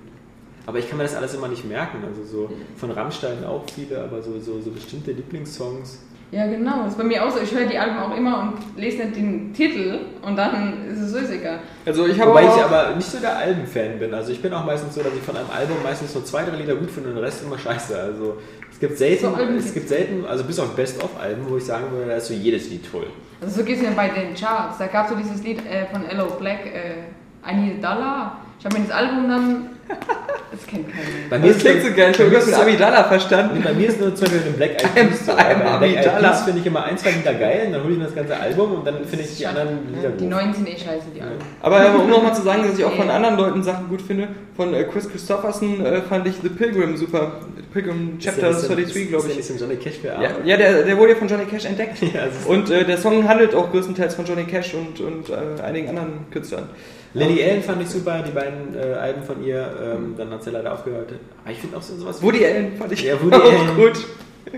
aber 0.65 0.79
ich 0.79 0.87
kann 0.87 0.97
mir 0.97 1.03
das 1.03 1.15
alles 1.15 1.33
immer 1.33 1.47
nicht 1.47 1.65
merken. 1.65 1.97
Also 2.07 2.23
so 2.23 2.49
von 2.77 2.91
Rammstein 2.91 3.43
auch 3.45 3.63
viele, 3.73 4.03
aber 4.03 4.21
so, 4.21 4.39
so, 4.39 4.61
so 4.61 4.71
bestimmte 4.71 5.11
Lieblingssongs. 5.11 5.99
Ja, 6.33 6.47
genau. 6.47 6.81
Das 6.83 6.93
ist 6.93 6.97
bei 6.97 7.03
mir 7.03 7.23
auch 7.23 7.29
so. 7.29 7.39
Ich 7.39 7.53
höre 7.53 7.67
die 7.67 7.77
Alben 7.77 7.99
auch 7.99 8.17
immer 8.17 8.41
und 8.41 8.79
lese 8.81 9.03
nicht 9.03 9.15
den 9.15 9.53
Titel 9.53 9.99
und 10.25 10.35
dann 10.35 10.87
ist 10.89 10.99
es 10.99 11.11
so 11.11 11.19
ist 11.19 11.29
egal. 11.29 11.59
Also 11.85 12.07
ich 12.07 12.19
habe 12.19 12.31
Wobei 12.31 12.49
auch, 12.49 12.57
ich 12.57 12.63
aber 12.63 12.95
nicht 12.95 13.07
so 13.07 13.19
der 13.19 13.37
Alben-Fan 13.37 13.99
bin. 13.99 14.11
Also 14.15 14.31
ich 14.31 14.41
bin 14.41 14.51
auch 14.51 14.65
meistens 14.65 14.95
so, 14.95 15.03
dass 15.03 15.13
ich 15.13 15.21
von 15.21 15.37
einem 15.37 15.49
Album 15.55 15.77
meistens 15.83 16.15
nur 16.15 16.25
zwei, 16.25 16.43
drei 16.43 16.55
Lieder 16.55 16.75
gut 16.75 16.89
finde 16.89 17.09
und 17.09 17.17
den 17.17 17.23
Rest 17.23 17.43
immer 17.43 17.59
scheiße. 17.59 17.95
Also 17.99 18.37
es 18.71 18.79
gibt 18.79 18.97
selten, 18.97 19.25
So 19.25 19.37
es 19.59 19.73
gibt 19.75 19.87
selten, 19.87 20.25
also 20.25 20.43
bis 20.43 20.59
auf 20.59 20.75
Best-of-Alben, 20.75 21.47
wo 21.47 21.57
ich 21.57 21.65
sagen 21.65 21.91
würde, 21.91 22.09
da 22.09 22.15
ist 22.15 22.29
so 22.29 22.33
jedes 22.33 22.67
Lied 22.71 22.89
toll. 22.91 23.05
Also 23.39 23.59
so 23.59 23.63
geht 23.63 23.77
es 23.77 23.83
ja 23.83 23.91
bei 23.95 24.07
den 24.07 24.33
Charts. 24.33 24.79
Da 24.79 24.87
gab 24.87 25.05
es 25.05 25.11
so 25.11 25.15
dieses 25.15 25.43
Lied 25.43 25.59
äh, 25.67 25.85
von 25.91 26.01
Hello 26.01 26.35
Black, 26.39 26.65
äh, 26.65 27.47
I 27.47 27.53
Need 27.53 27.85
a 27.85 27.93
Dollar. 27.93 28.37
Ich 28.57 28.65
habe 28.65 28.79
mir 28.79 28.87
das 28.87 28.95
Album 28.95 29.29
dann... 29.29 29.69
Das 29.87 30.67
kennt 30.67 30.87
keiner. 30.87 31.03
Bei 31.29 31.39
mir 31.39 31.47
das 31.47 31.57
ist 31.57 31.61
klingt 31.65 31.83
so 31.83 31.91
geil, 31.93 32.11
ich 32.13 32.19
habe 32.19 32.35
ist 32.35 32.45
mit 32.47 32.55
Amidala 32.55 33.03
verstanden. 33.05 33.61
Bei 33.63 33.73
mir 33.73 33.87
ist 33.89 33.99
nur 33.99 34.13
zum 34.15 34.25
Beispiel 34.27 34.41
den 34.41 34.53
Black 34.53 34.71
Eyed 34.83 34.93
Peas 35.09 35.25
so. 35.25 35.31
Bei 35.35 35.53
Black 35.55 35.81
Eyed. 36.05 36.19
Peas 36.19 36.41
finde 36.43 36.59
ich 36.59 36.65
immer 36.67 36.83
ein, 36.83 36.97
zwei 36.97 37.11
Lieder 37.11 37.33
geil, 37.33 37.63
und 37.67 37.73
dann 37.73 37.83
hole 37.83 37.93
ich 37.93 37.97
mir 37.97 38.05
das 38.05 38.15
ganze 38.15 38.37
Album 38.39 38.71
und 38.75 38.85
dann 38.87 39.03
finde 39.05 39.25
ich 39.25 39.37
die 39.37 39.47
anderen 39.47 39.79
Lieder 39.95 40.09
Die 40.09 40.19
gut. 40.25 40.29
neuen 40.29 40.53
sind 40.53 40.67
eh 40.69 40.77
scheiße, 40.77 41.07
die 41.15 41.21
Alben. 41.21 41.35
Aber 41.61 41.95
um 41.99 42.09
nochmal 42.09 42.35
zu 42.35 42.43
sagen, 42.43 42.63
dass 42.67 42.77
ich 42.77 42.85
auch 42.85 42.93
von 42.95 43.09
anderen 43.09 43.35
Leuten 43.37 43.63
Sachen 43.63 43.89
gut 43.89 44.01
finde, 44.03 44.27
von 44.55 44.73
äh, 44.75 44.83
Chris 44.83 45.09
Christopherson 45.09 45.83
äh, 45.85 46.01
fand 46.01 46.27
ich 46.27 46.35
The 46.43 46.49
Pilgrim 46.49 46.95
super. 46.97 47.39
Pilgrim 47.73 48.19
Chapter 48.19 48.51
Ist 48.51 48.69
ja 48.69 48.75
nicht 48.75 48.89
so- 48.89 48.93
33, 48.93 49.09
glaube 49.09 49.27
Ist 49.27 49.33
ja 49.33 49.39
ich. 49.39 49.45
so 49.47 49.53
ein 49.53 49.59
Johnny 49.59 49.75
Cash 49.77 49.95
für 49.99 50.07
Ja, 50.09 50.29
ja 50.45 50.57
der, 50.57 50.83
der 50.83 50.97
wurde 50.97 51.13
ja 51.13 51.17
von 51.17 51.27
Johnny 51.27 51.45
Cash 51.45 51.65
entdeckt. 51.65 51.97
Ja, 52.13 52.25
ist- 52.25 52.45
Und 52.47 52.69
äh, 52.69 52.85
der 52.85 52.99
Song 52.99 53.27
handelt 53.27 53.55
auch 53.55 53.71
größtenteils 53.71 54.13
von 54.13 54.25
Johnny 54.25 54.43
Cash 54.43 54.75
und, 54.75 54.99
und 54.99 55.29
äh, 55.29 55.61
einigen 55.63 55.89
anderen 55.89 56.25
Künstlern. 56.31 56.69
Lady 57.13 57.43
Allen 57.43 57.61
fand 57.61 57.81
ich 57.81 57.89
super, 57.89 58.23
die 58.27 58.31
beiden 58.31 58.75
äh, 58.75 58.93
Alben 58.95 59.23
von 59.23 59.43
ihr, 59.43 59.71
ähm, 59.83 60.15
dann 60.17 60.31
hat 60.31 60.43
sie 60.43 60.49
leider 60.49 60.73
aufgehört. 60.73 61.13
Aber 61.43 61.51
ich 61.51 61.59
finde 61.59 61.77
auch 61.77 61.81
so 61.81 61.95
sowas. 61.95 62.21
Woody 62.21 62.45
Allen 62.45 62.75
fand 62.77 62.91
ich 62.91 63.03
Ja, 63.03 63.21
Woody 63.21 63.35
auch 63.35 63.43
Allen. 63.43 63.75
gut. 63.75 64.05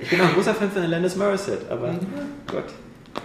Ich 0.01 0.09
bin 0.09 0.21
auch 0.21 0.25
ein 0.29 0.33
großer 0.35 0.53
Fan 0.53 0.71
von 0.71 0.81
Alanis 0.83 1.15
Morissette, 1.15 1.65
aber 1.69 1.87
Mhm. 1.93 1.99
Gott, 2.51 2.63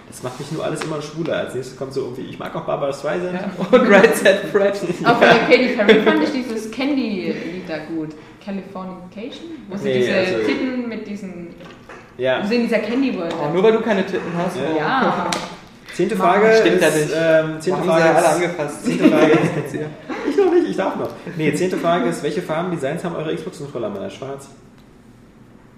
das 0.09 0.23
macht 0.23 0.39
mich 0.41 0.51
nur 0.53 0.65
alles 0.65 0.83
immer 0.85 1.01
schwuler. 1.01 1.37
Als 1.39 1.55
nächstes 1.55 1.77
kommt 1.77 1.93
so 1.93 2.01
irgendwie, 2.03 2.23
ich 2.23 2.39
mag 2.39 2.55
auch 2.57 2.65
Barbara 2.65 2.93
Streisand. 2.93 3.35
Ja. 3.35 3.51
Und 3.79 3.89
Right 3.91 4.15
Set 4.17 4.39
Fred. 4.53 4.75
Auch 5.05 5.11
von 5.17 5.21
der 5.21 5.39
Katy 5.49 5.69
Perry 5.77 6.01
fand 6.03 6.23
ich 6.25 6.31
dieses 6.33 6.71
Candy-Lied 6.71 7.69
da 7.69 7.79
gut. 7.79 8.11
Californication? 8.45 9.47
Wo 9.69 9.77
sie 9.77 9.85
Nee, 9.85 9.99
diese 9.99 10.15
also- 10.15 10.39
Titten 10.47 10.89
mit 10.89 11.07
diesen... 11.07 11.49
Ja. 12.19 12.43
Wo 12.43 12.49
sie 12.49 12.57
in 12.57 12.63
dieser 12.65 12.79
Candy-World 12.81 13.35
Oh, 13.43 13.53
nur 13.53 13.63
weil 13.63 13.73
du 13.73 13.81
keine 13.81 14.05
Titten 14.05 14.33
hast. 14.37 14.57
Ja. 14.57 14.63
oh. 14.75 14.77
Ja. 14.79 15.31
Zehnte. 16.09 16.17
Frage 16.17 16.57
Stimmt 16.61 16.83
ja 16.83 16.89
ist, 16.89 16.97
nicht. 16.97 17.15
ähm, 17.17 17.61
zehnte 17.61 17.83
Frage 17.83 18.05
ja 18.05 18.15
alle 18.15 18.27
ist, 18.27 18.35
angefasst. 18.35 18.85
zehnte 18.85 19.09
Frage 19.11 19.33
ist, 19.33 19.75
ich 20.29 20.37
noch 20.37 20.53
nicht, 20.53 20.69
ich 20.71 20.77
darf 20.77 20.97
noch. 20.97 21.11
Nee, 21.37 21.55
zehnte 21.55 21.77
Frage 21.77 22.09
ist, 22.09 22.23
welche 22.23 22.43
Farben, 22.43 22.71
Designs 22.73 23.05
haben 23.05 23.17
eure 23.17 23.35
Xbox-Controller? 23.35 23.89
Meiner 23.91 24.11
schwarz. 24.11 24.49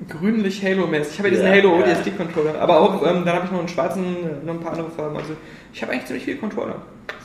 Grünlich 0.09 0.65
Halo-mäßig. 0.65 1.13
Ich 1.13 1.19
habe 1.19 1.29
ja 1.29 1.35
diesen 1.35 1.47
Ja, 1.47 1.53
Halo 1.53 1.79
ja. 1.79 1.93
ODST-Controller. 1.93 2.61
Aber 2.61 2.81
auch, 2.81 3.07
ähm, 3.07 3.25
dann 3.25 3.37
habe 3.37 3.45
ich 3.47 3.53
noch 3.53 3.61
einen 3.61 3.69
schwarzen, 3.69 4.45
noch 4.45 4.55
ein 4.55 4.61
paar 4.61 4.73
andere 4.73 4.91
Farben. 4.91 5.17
Also 5.17 5.35
ich 5.73 5.81
habe 5.81 5.93
eigentlich 5.93 6.07
ziemlich 6.07 6.25
viele 6.25 6.39
Controller. 6.39 6.77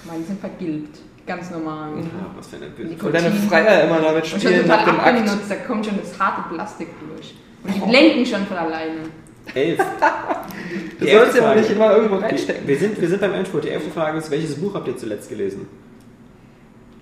Meine 0.05 0.23
sind 0.23 0.39
vergilbt. 0.39 0.99
Ganz 1.25 1.49
normal. 1.49 1.89
Ah, 1.95 2.31
was 2.37 2.47
für 2.47 2.57
eine 2.57 2.67
böse 2.67 2.89
Die 2.95 3.01
Und 3.03 3.13
deine. 3.13 3.31
Freier 3.31 3.83
immer 3.83 3.99
damit 3.99 4.23
Und 4.23 4.27
schon 4.29 4.39
spielen 4.39 4.67
nach 4.67 4.79
total 4.85 4.93
dem 4.93 4.99
Akt. 4.99 5.07
abgenutzt, 5.07 5.49
da 5.51 5.55
kommt 5.55 5.85
schon 5.87 5.97
das 5.99 6.17
harte 6.19 6.53
Plastik 6.53 6.87
durch. 7.07 7.35
Und 7.63 7.75
die 7.75 7.91
lenken 7.91 8.25
schon 8.25 8.45
von 8.45 8.57
alleine. 8.57 8.99
Elf. 9.53 9.79
Du 10.99 11.05
Die 11.05 11.11
sollst 11.11 11.37
ja 11.37 11.53
nicht 11.53 11.69
immer 11.69 11.95
irgendwo 11.95 12.15
Wir, 12.17 12.23
reinstecken. 12.23 12.67
wir, 12.67 12.77
sind, 12.77 12.99
wir 12.99 13.07
sind 13.07 13.21
beim 13.21 13.33
Endspurt. 13.35 13.63
Die 13.65 13.69
elfte 13.69 13.91
Frage 13.91 14.17
ist, 14.17 14.31
welches 14.31 14.55
Buch 14.55 14.73
habt 14.73 14.87
ihr 14.87 14.97
zuletzt 14.97 15.29
gelesen? 15.29 15.67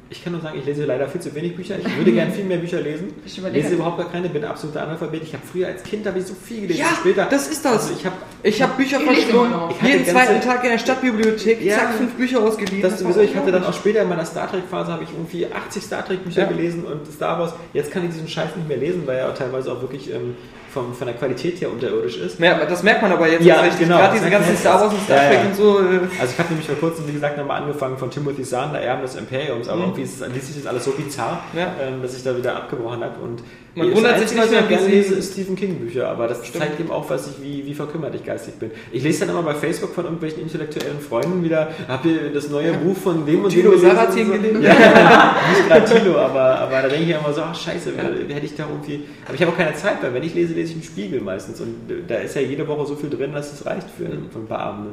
Ich 0.10 0.24
kann 0.24 0.34
nur 0.34 0.42
sagen, 0.42 0.58
ich 0.60 0.66
lese 0.66 0.86
leider 0.86 1.08
viel 1.08 1.20
zu 1.20 1.34
wenig 1.34 1.56
Bücher. 1.56 1.76
Ich 1.80 1.98
würde 1.98 2.12
gerne 2.12 2.32
viel 2.32 2.44
mehr 2.44 2.58
Bücher 2.58 2.80
lesen. 2.80 3.08
Ich 3.26 3.42
lese 3.42 3.74
überhaupt 3.74 3.98
gar 3.98 4.12
keine, 4.12 4.30
bin 4.30 4.44
absoluter 4.44 4.84
Analphabet. 4.84 5.24
Ich 5.24 5.34
habe 5.34 5.44
früher 5.52 5.68
als 5.68 5.82
Kind 5.84 6.06
habe 6.06 6.20
ich 6.20 6.26
so 6.26 6.36
viel 6.36 6.62
gelesen. 6.62 6.82
Ja, 6.82 6.88
Später, 7.00 7.26
das 7.26 7.48
ist 7.48 7.66
das. 7.66 7.74
Also 7.90 7.94
ich 7.98 8.06
habe 8.06 8.16
Ich 8.44 8.62
habe 8.62 8.74
Bücher 8.78 9.00
verschlungen. 9.00 9.54
Jeden 9.82 10.06
zweiten 10.06 10.42
Tag 10.42 10.64
in 10.64 10.70
der 10.72 10.78
Stadtbibliothek. 10.78 11.62
Ja. 11.64 11.76
Zack, 11.78 11.94
fünf 11.96 12.14
Bücher 12.14 12.42
ausgeliehen. 12.42 12.82
das 12.84 13.00
sowieso, 13.00 13.22
ich 13.22 13.36
hatte 13.36 13.52
dann 13.52 13.64
auch 13.64 13.74
später 13.74 14.04
in 14.04 14.10
meiner 14.10 14.26
Star 14.26 14.50
Trek 14.52 14.64
Phase 14.70 14.92
habe 14.92 15.04
ich 15.06 15.10
irgendwie 15.10 15.48
80 15.48 15.84
Star 15.84 16.06
Trek 16.06 16.24
Bücher 16.24 16.42
Ja. 16.44 16.48
gelesen 16.50 16.84
und 16.86 17.08
Star 17.12 17.40
Wars. 17.40 17.54
Jetzt 17.74 17.92
kann 17.92 18.04
ich 18.06 18.12
diesen 18.12 18.28
Scheiß 18.28 18.56
nicht 18.56 18.68
mehr 18.68 18.78
lesen, 18.78 19.04
weil 19.08 19.18
er 19.18 19.34
teilweise 19.34 19.72
auch 19.72 19.82
wirklich 19.82 20.14
ähm, 20.14 20.36
vom, 20.76 20.94
von 20.94 21.08
der 21.08 21.16
Qualität 21.16 21.60
her 21.62 21.72
unterirdisch 21.72 22.18
ist. 22.18 22.38
Ja, 22.40 22.64
das 22.66 22.84
merkt 22.84 23.02
man 23.02 23.12
aber 23.14 23.28
jetzt 23.30 23.44
Ja, 23.46 23.62
richtig. 23.62 23.88
genau. 23.88 23.98
Gerade 23.98 24.18
diese 24.18 24.30
ganzen 24.30 24.58
Star 24.58 24.82
Wars 24.82 24.94
und 24.94 25.02
Star. 25.02 25.18
Trek 25.18 25.32
Ja, 25.34 25.40
ja. 25.42 25.48
und 25.48 25.56
so. 25.56 25.80
äh, 25.80 26.00
Also 26.20 26.34
ich 26.34 26.38
habe 26.40 26.50
nämlich 26.50 26.68
vor 26.68 26.76
kurzem, 26.76 27.08
wie 27.08 27.14
gesagt, 27.14 27.38
nochmal 27.38 27.62
angefangen 27.62 27.98
von 27.98 28.12
Timothy 28.12 28.44
Zahn, 28.44 28.74
der 28.74 28.82
Erben 28.84 29.02
des 29.02 29.16
Imperiums, 29.16 29.68
aber 29.70 29.78
Mhm. 29.78 29.84
irgendwie 29.86 30.02
ist, 30.04 30.20
liest 30.34 30.48
sich 30.48 30.58
das 30.58 30.68
alles 30.68 30.84
so 30.86 30.92
bizarr, 30.92 31.42
ähm, 31.56 32.02
dass 32.02 32.16
ich 32.18 32.24
da 32.24 32.38
wieder 32.38 32.56
abgebrochen 32.58 33.02
habe. 33.04 33.16
Und 33.24 33.42
Man 33.78 33.94
wundert 33.94 34.20
sich 34.20 34.32
nicht 34.32 34.46
ich 34.46 34.52
mehr, 34.52 34.62
gerne 34.64 34.84
sie- 34.86 34.92
lese, 34.92 35.16
ist 35.16 35.34
Stephen 35.34 35.56
King 35.56 35.76
Bücher, 35.80 36.08
aber 36.10 36.28
das 36.28 36.46
Stimmt. 36.48 36.64
zeigt 36.64 36.80
eben 36.80 36.92
auch, 36.92 37.10
was 37.10 37.28
ich, 37.28 37.42
wie, 37.44 37.66
wie 37.66 37.74
verkümmert 37.74 38.14
ich 38.16 38.24
geistig 38.24 38.54
bin. 38.56 38.72
Ich 38.92 39.04
lese 39.04 39.22
dann 39.26 39.30
immer 39.36 39.44
bei 39.44 39.54
Facebook 39.54 39.94
von 39.94 40.04
irgendwelchen 40.06 40.42
intellektuellen 40.42 41.00
Freunden 41.00 41.44
wieder, 41.44 41.70
habt 41.88 42.06
ihr 42.06 42.34
das 42.34 42.50
neue 42.50 42.72
Buch 42.74 42.96
von 42.98 43.26
dem 43.26 43.44
und 43.44 43.52
dem 43.54 43.62
Tilo 43.62 43.72
Und 43.74 43.80
so. 43.80 43.88
gelesen? 43.88 44.62
Ja, 44.62 45.36
nicht 45.50 45.68
gerade 45.68 45.86
Tilo, 45.86 46.18
aber, 46.18 46.60
aber 46.60 46.82
da 46.84 46.88
denke 46.88 47.04
ich 47.12 47.18
immer 47.18 47.34
so, 47.34 47.42
ach 47.42 47.56
scheiße, 47.56 47.92
wer- 47.96 48.34
hätte 48.36 48.46
ich 48.46 48.56
da 48.56 48.66
irgendwie... 48.70 49.04
Aber 49.26 49.34
ich 49.36 49.42
habe 49.42 49.52
auch 49.52 49.58
keine 49.58 49.74
Zeit, 49.74 50.02
weil 50.02 50.14
wenn 50.14 50.24
ich 50.24 50.34
lese, 50.34 50.54
lese 50.54 50.65
ich 50.66 50.74
einen 50.74 50.84
Spiegel 50.84 51.22
meistens 51.22 51.60
und 51.62 51.76
da 52.08 52.16
ist 52.16 52.36
ja 52.36 52.42
jede 52.42 52.68
Woche 52.68 52.86
so 52.86 52.96
viel 52.96 53.10
drin, 53.10 53.32
dass 53.34 53.54
es 53.54 53.66
reicht 53.66 53.90
für, 53.90 54.06
für 54.06 54.40
ein 54.40 54.48
paar 54.48 54.60
Abende. 54.60 54.92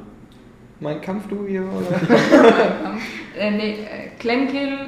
Mein 0.81 1.01
Kampf, 1.01 1.29
du 1.29 1.47
hier, 1.47 1.63
oder? 1.63 2.01
äh, 3.39 3.51
nee, 3.51 3.73
äh, 3.75 4.09
Glenkill, 4.19 4.79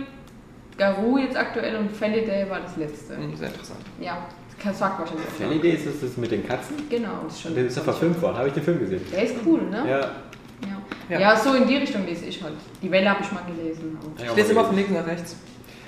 Garou 0.76 1.18
jetzt 1.18 1.36
aktuell 1.36 1.76
und 1.76 1.92
Feliday 1.92 2.48
war 2.50 2.60
das 2.60 2.76
letzte. 2.76 3.16
Hm, 3.16 3.36
Sehr 3.36 3.48
interessant. 3.48 3.80
Ja, 4.00 4.26
das 4.64 4.78
sagt 4.78 4.98
wahrscheinlich 4.98 5.26
auch. 5.26 5.32
Fanny 5.46 5.60
Day 5.60 5.72
ist 5.74 5.86
das, 5.86 6.00
das 6.00 6.16
mit 6.16 6.30
den 6.32 6.46
Katzen? 6.46 6.76
Genau, 6.90 7.10
das 7.24 7.34
ist 7.34 7.42
schon. 7.42 7.54
Der 7.54 7.66
ist 7.66 7.76
ja 7.76 7.82
verfilmt 7.82 8.20
worden, 8.20 8.36
habe 8.38 8.48
ich 8.48 8.54
den 8.54 8.62
Film 8.64 8.80
gesehen. 8.80 9.02
Der 9.12 9.22
ist 9.22 9.36
cool, 9.46 9.62
ne? 9.70 9.84
Ja, 9.88 9.98
Ja. 10.00 10.08
Ja. 11.10 11.20
Ja. 11.20 11.36
so 11.36 11.54
in 11.54 11.68
die 11.68 11.76
Richtung 11.76 12.04
lese 12.06 12.24
ich 12.26 12.42
halt. 12.42 12.54
Die 12.82 12.90
Welle 12.90 13.08
habe 13.10 13.20
ich 13.22 13.30
mal 13.30 13.42
gelesen. 13.44 13.96
aber- 14.00 14.24
Ich 14.30 14.36
lese 14.36 14.52
immer 14.52 14.64
von 14.64 14.74
links 14.74 14.90
nach 14.90 15.06
rechts. 15.06 15.36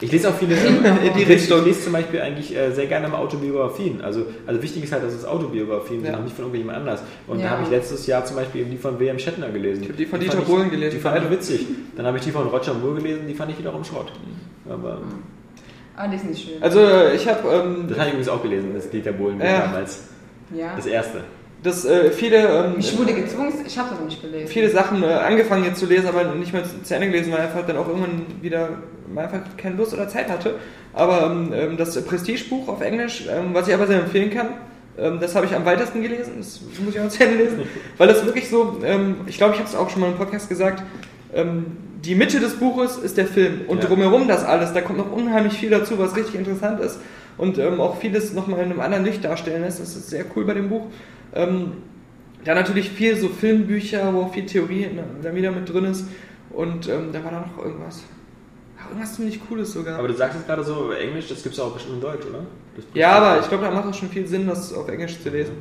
Ich 0.00 0.12
lese 0.12 0.28
auch 0.28 0.34
viele 0.34 0.54
In 0.56 1.14
die 1.16 1.22
ich 1.22 1.28
Richtung. 1.28 1.64
lese 1.64 1.80
zum 1.80 1.92
Beispiel 1.94 2.20
eigentlich 2.20 2.54
äh, 2.54 2.70
sehr 2.72 2.86
gerne 2.86 3.08
mal 3.08 3.16
Autobiografien. 3.18 4.00
Also, 4.02 4.26
also 4.46 4.62
wichtig 4.62 4.84
ist 4.84 4.92
halt, 4.92 5.02
dass 5.04 5.14
es 5.14 5.24
Autobiografien 5.24 6.02
sind, 6.02 6.12
Ja. 6.12 6.18
und 6.18 6.24
nicht 6.24 6.36
von 6.36 6.44
irgendjemandem 6.46 6.86
anders. 6.88 7.02
Und 7.26 7.38
da 7.40 7.44
Ja. 7.44 7.50
habe 7.52 7.62
ich 7.62 7.70
letztes 7.70 8.06
Jahr 8.06 8.24
zum 8.24 8.36
Beispiel 8.36 8.60
eben 8.62 8.70
die 8.70 8.76
von 8.76 8.98
William 8.98 9.18
Shatner 9.18 9.48
gelesen. 9.48 9.82
Ich 9.84 9.88
habe 9.88 9.96
die 9.98 10.06
von 10.06 10.20
Dieter 10.20 10.38
ich- 10.38 10.44
Bohlen 10.44 10.70
gelesen. 10.70 10.96
Die 10.96 11.00
fand 11.00 11.24
ich 11.24 11.30
witzig. 11.30 11.66
Dann 11.96 12.04
habe 12.06 12.18
ich 12.18 12.24
die 12.24 12.30
von 12.30 12.46
Roger 12.46 12.74
Moore 12.74 12.96
gelesen, 12.96 13.22
die 13.26 13.34
fand 13.34 13.50
ich 13.52 13.58
wiederum 13.58 13.82
Schrott. 13.84 14.12
Aber 14.68 15.00
Ah, 15.96 16.08
die 16.08 16.16
ist 16.16 16.24
nicht 16.26 16.44
schön. 16.46 16.62
Also 16.62 16.80
äh, 16.80 17.14
ich 17.16 17.26
habe 17.26 17.48
ähm, 17.48 17.86
das 17.88 17.96
habe 17.98 18.08
ich 18.08 18.12
übrigens 18.14 18.28
auch 18.28 18.42
gelesen, 18.42 18.72
das 18.74 18.90
Dieter 18.90 19.12
Bohlen 19.12 19.40
Ja. 19.40 19.60
damals. 19.62 20.08
ja. 20.54 20.76
Das 20.76 20.84
erste. 20.84 21.20
das 21.62 21.86
äh, 21.86 22.10
viele 22.10 22.36
ähm, 22.66 22.74
Ich 22.78 22.98
wurde 22.98 23.14
gezwungen, 23.14 23.50
ich 23.66 23.78
habe 23.78 23.88
das 23.90 24.00
nicht 24.04 24.20
gelesen. 24.20 24.46
viele 24.48 24.68
Sachen 24.68 25.02
äh, 25.02 25.06
angefangen 25.06 25.64
jetzt 25.64 25.80
zu 25.80 25.86
lesen, 25.86 26.06
aber 26.06 26.34
nicht 26.34 26.52
mehr 26.52 26.64
zu, 26.64 26.82
zu 26.82 26.94
Ende 26.94 27.06
gelesen, 27.10 27.32
weil 27.32 27.40
einfach 27.40 27.66
dann 27.66 27.78
auch 27.78 27.88
irgendwann 27.88 28.26
wieder 28.42 28.68
einfach 29.16 29.40
keine 29.56 29.76
Lust 29.76 29.92
oder 29.94 30.08
Zeit 30.08 30.28
hatte. 30.30 30.54
Aber 30.92 31.30
ähm, 31.30 31.52
ähm, 31.54 31.76
das 31.76 32.00
Prestigebuch 32.04 32.68
auf 32.68 32.80
Englisch, 32.80 33.26
ähm, 33.30 33.50
was 33.52 33.68
ich 33.68 33.74
aber 33.74 33.86
sehr 33.86 34.00
empfehlen 34.00 34.30
kann, 34.30 34.48
ähm, 34.98 35.18
das 35.20 35.34
habe 35.34 35.46
ich 35.46 35.54
am 35.54 35.64
weitesten 35.64 36.02
gelesen. 36.02 36.34
Das 36.38 36.60
muss 36.84 36.94
ich 36.94 37.00
auch 37.00 37.08
zu 37.08 37.22
Ende 37.22 37.36
lesen, 37.44 37.60
weil 37.98 38.08
das 38.08 38.24
wirklich 38.24 38.48
so, 38.48 38.78
ähm, 38.84 39.16
ich 39.26 39.36
glaube, 39.36 39.54
ich 39.54 39.60
habe 39.60 39.68
es 39.68 39.74
auch 39.76 39.90
schon 39.90 40.00
mal 40.00 40.10
im 40.10 40.16
Podcast 40.16 40.48
gesagt. 40.48 40.82
Ähm, 41.34 41.66
die 42.02 42.14
Mitte 42.14 42.40
des 42.40 42.54
Buches 42.54 42.96
ist 42.98 43.16
der 43.16 43.26
Film 43.26 43.62
und 43.66 43.82
Ja. 43.82 43.88
drumherum 43.88 44.28
das 44.28 44.44
alles. 44.44 44.72
Da 44.72 44.80
kommt 44.80 44.98
noch 44.98 45.12
unheimlich 45.12 45.54
viel 45.54 45.70
dazu, 45.70 45.98
was 45.98 46.16
richtig 46.16 46.36
interessant 46.36 46.80
ist 46.80 46.98
und 47.36 47.60
auch 47.60 47.98
vieles 47.98 48.32
nochmal 48.32 48.60
in 48.60 48.70
einem 48.70 48.80
anderen 48.80 49.04
Licht 49.04 49.24
darstellen 49.24 49.62
lässt. 49.62 49.80
Das 49.80 49.96
ist 49.96 50.08
sehr 50.08 50.24
cool 50.34 50.44
bei 50.44 50.54
dem 50.54 50.68
Buch. 50.68 50.86
Da 52.46 52.54
natürlich 52.54 52.90
viel 52.90 53.16
so 53.16 53.28
Filmbücher, 53.28 54.14
wo 54.14 54.20
auch 54.22 54.32
viel 54.32 54.46
Theorie 54.46 54.86
ne, 54.86 55.02
dann 55.20 55.34
wieder 55.34 55.50
mit 55.50 55.68
drin 55.72 55.84
ist. 55.86 56.06
Und 56.50 56.88
ähm, 56.88 57.08
da 57.12 57.24
war 57.24 57.32
da 57.32 57.40
noch 57.40 57.58
irgendwas. 57.64 58.04
Irgendwas 58.88 59.14
ziemlich 59.14 59.46
Cooles 59.48 59.72
sogar. 59.72 59.98
Aber 59.98 60.08
du 60.08 60.14
sagst 60.14 60.36
jetzt 60.36 60.46
gerade 60.46 60.64
so 60.64 60.90
Englisch, 60.92 61.28
das 61.28 61.42
gibt 61.42 61.54
es 61.54 61.60
auch 61.60 61.72
bestimmt 61.72 61.96
in 61.96 62.00
Deutsch, 62.00 62.26
oder? 62.26 62.44
Ja, 62.94 63.12
aber 63.12 63.40
ich 63.40 63.48
glaube, 63.48 63.64
da 63.64 63.70
macht 63.70 63.88
es 63.90 63.96
schon 63.96 64.10
viel 64.10 64.26
Sinn, 64.26 64.46
das 64.46 64.72
auf 64.72 64.88
Englisch 64.88 65.20
zu 65.20 65.30
lesen. 65.30 65.56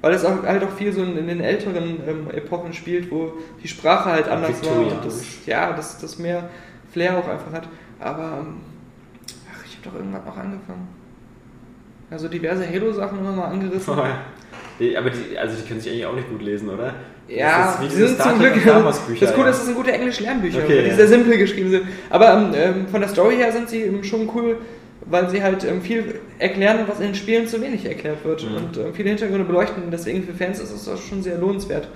Weil 0.00 0.12
es 0.12 0.24
auch, 0.24 0.42
halt 0.42 0.62
auch 0.62 0.70
viel 0.70 0.92
so 0.92 1.02
in, 1.02 1.16
in 1.16 1.28
den 1.28 1.40
älteren 1.40 1.98
ähm, 2.06 2.30
Epochen 2.30 2.74
spielt, 2.74 3.10
wo 3.10 3.32
die 3.62 3.68
Sprache 3.68 4.10
halt 4.10 4.28
anders 4.28 4.62
war. 4.64 4.78
Und 4.78 5.04
das, 5.04 5.22
ja, 5.46 5.72
das, 5.72 5.98
das 5.98 6.18
mehr 6.18 6.50
Flair 6.92 7.18
auch 7.18 7.26
einfach 7.26 7.52
hat. 7.52 7.68
Aber, 8.00 8.40
ähm, 8.40 8.56
ach, 9.50 9.64
ich 9.64 9.76
habe 9.76 9.88
doch 9.88 9.94
irgendwann 9.94 10.24
noch 10.24 10.36
angefangen. 10.36 10.88
Also 12.10 12.28
diverse 12.28 12.68
Halo-Sachen 12.68 13.18
immer 13.18 13.32
mal 13.32 13.46
angerissen. 13.46 13.94
Die- 14.78 14.96
Aber 14.96 15.10
die, 15.10 15.38
also 15.38 15.56
die 15.56 15.66
können 15.68 15.80
sich 15.80 15.92
eigentlich 15.92 16.06
auch 16.06 16.14
nicht 16.14 16.28
gut 16.28 16.42
lesen, 16.42 16.68
oder? 16.68 16.94
Ja, 17.28 17.78
das 17.80 17.92
ist 17.92 17.96
sind 17.96 18.14
Star 18.16 18.30
zum 18.30 18.38
Glück. 18.38 18.54
das 18.54 19.34
Coole 19.34 19.46
ja. 19.46 19.50
ist, 19.50 19.58
das 19.58 19.66
sind 19.66 19.76
gute 19.76 19.92
Englisch-Lernbücher, 19.92 20.58
Okay, 20.58 20.68
weil 20.76 20.82
die 20.84 20.88
ja. 20.90 20.96
sehr 20.96 21.08
simpel 21.08 21.38
geschrieben 21.38 21.70
sind. 21.70 21.84
Aber 22.10 22.32
ähm, 22.34 22.52
ähm, 22.54 22.86
von 22.88 23.00
der 23.00 23.08
Story 23.08 23.36
her 23.36 23.50
sind 23.52 23.68
sie 23.70 24.02
schon 24.04 24.28
cool, 24.34 24.58
weil 25.06 25.30
sie 25.30 25.42
halt 25.42 25.64
ähm, 25.64 25.80
viel 25.80 26.20
erklären, 26.38 26.80
was 26.86 26.98
in 27.00 27.06
den 27.06 27.14
Spielen 27.14 27.46
zu 27.46 27.60
wenig 27.62 27.84
erklärt 27.86 28.24
wird. 28.24 28.42
Mhm. 28.48 28.56
Und 28.56 28.76
ähm, 28.76 28.94
viele 28.94 29.08
Hintergründe 29.10 29.44
beleuchten. 29.44 29.84
Deswegen 29.90 30.22
für 30.24 30.34
Fans 30.34 30.60
ist 30.60 30.70
es 30.70 30.88
auch 30.88 31.00
schon 31.00 31.22
sehr 31.22 31.38
lohnenswert. 31.38 31.88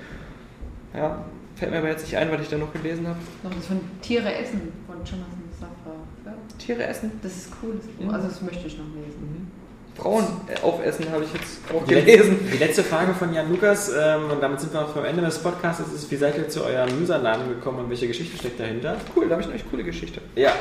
Ja, 0.95 1.25
fällt 1.57 1.73
mir 1.73 1.79
aber 1.79 1.89
jetzt 1.89 2.03
nicht 2.05 2.17
ein, 2.17 2.31
was 2.33 2.41
ich 2.41 2.49
da 2.49 2.57
noch 2.57 2.73
gelesen 2.73 3.07
habe. 3.07 3.19
Noch 3.43 3.55
das 3.55 3.67
von 3.67 3.81
Tiere 4.01 4.35
essen 4.35 4.73
von 4.87 4.97
Jonathan 4.97 5.43
Safran. 5.53 6.01
Ja, 6.25 6.33
Tiere 6.59 6.85
essen. 6.87 7.13
Das 7.23 7.37
ist 7.37 7.53
cool. 7.63 7.75
Das. 7.77 8.07
Mhm. 8.07 8.15
Also 8.15 8.29
das 8.29 8.41
möchte 8.43 8.67
ich 8.67 8.79
noch 8.79 8.87
lesen. 8.95 9.51
Frauen 9.99 10.25
äh, 10.47 10.65
aufessen, 10.65 11.07
habe 11.13 11.25
ich 11.25 11.33
jetzt 11.33 11.59
auch 11.75 11.85
Die 11.85 11.95
gelesen. 11.95 12.31
letzte, 12.39 12.51
die 12.53 12.59
letzte 12.59 12.85
Frage 12.85 13.15
von 13.15 13.35
Jan 13.35 13.51
Lukas, 13.51 13.91
ähm, 13.91 14.31
und 14.31 14.41
damit 14.43 14.61
sind 14.61 14.73
wir 14.73 14.83
auch 14.83 14.89
vom 14.93 15.05
Ende 15.05 15.23
des 15.23 15.39
Podcasts, 15.41 15.81
ist, 15.93 16.11
wie 16.11 16.17
seid 16.17 16.39
ihr 16.39 16.49
zu 16.49 16.65
eurem 16.65 16.89
Usernamen 17.03 17.49
gekommen 17.49 17.81
und 17.81 17.91
welche 17.91 18.07
Geschichte 18.07 18.37
steckt 18.39 18.61
dahinter? 18.61 18.97
Cool, 19.17 19.25
da 19.27 19.33
habe 19.33 19.43
ich 19.43 19.49
eine 19.49 19.57
echt 19.57 19.69
coole 19.71 19.83
Geschichte. 19.85 20.21
Ja. 20.37 20.53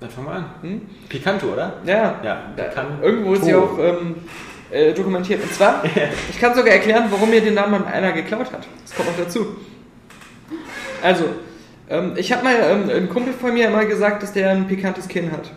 Dann 0.00 0.10
fangen 0.10 0.26
wir 0.26 0.32
an. 0.34 0.44
Hm? 0.62 0.80
Picanto, 1.08 1.46
oder? 1.52 1.74
Ja, 1.86 2.20
Ja, 2.22 2.42
Da- 2.56 2.64
Picanto. 2.64 3.02
Irgendwo 3.04 3.34
ist 3.34 3.44
sie 3.44 3.54
auch 3.54 3.78
ähm, 3.78 4.16
äh, 4.70 4.92
dokumentiert. 4.92 5.42
Und 5.42 5.52
zwar, 5.54 5.82
ich 6.30 6.38
kann 6.40 6.54
sogar 6.54 6.72
erklären, 6.74 7.04
warum 7.10 7.30
mir 7.30 7.40
den 7.40 7.54
Namen 7.54 7.84
einer 7.86 8.12
geklaut 8.12 8.52
hat. 8.52 8.66
Das 8.84 8.94
kommt 8.94 9.08
noch 9.16 9.24
dazu. 9.24 9.46
Also, 11.02 11.24
ähm, 11.88 12.12
ich 12.16 12.32
habe 12.32 12.44
mal 12.44 12.54
ähm, 12.60 12.90
ein 12.90 13.08
Kumpel 13.08 13.32
von 13.32 13.54
mir 13.54 13.70
mal 13.70 13.86
gesagt, 13.86 14.22
dass 14.22 14.32
der 14.32 14.50
ein 14.50 14.66
pikantes 14.68 15.08
Kinn 15.08 15.30
hat. 15.32 15.50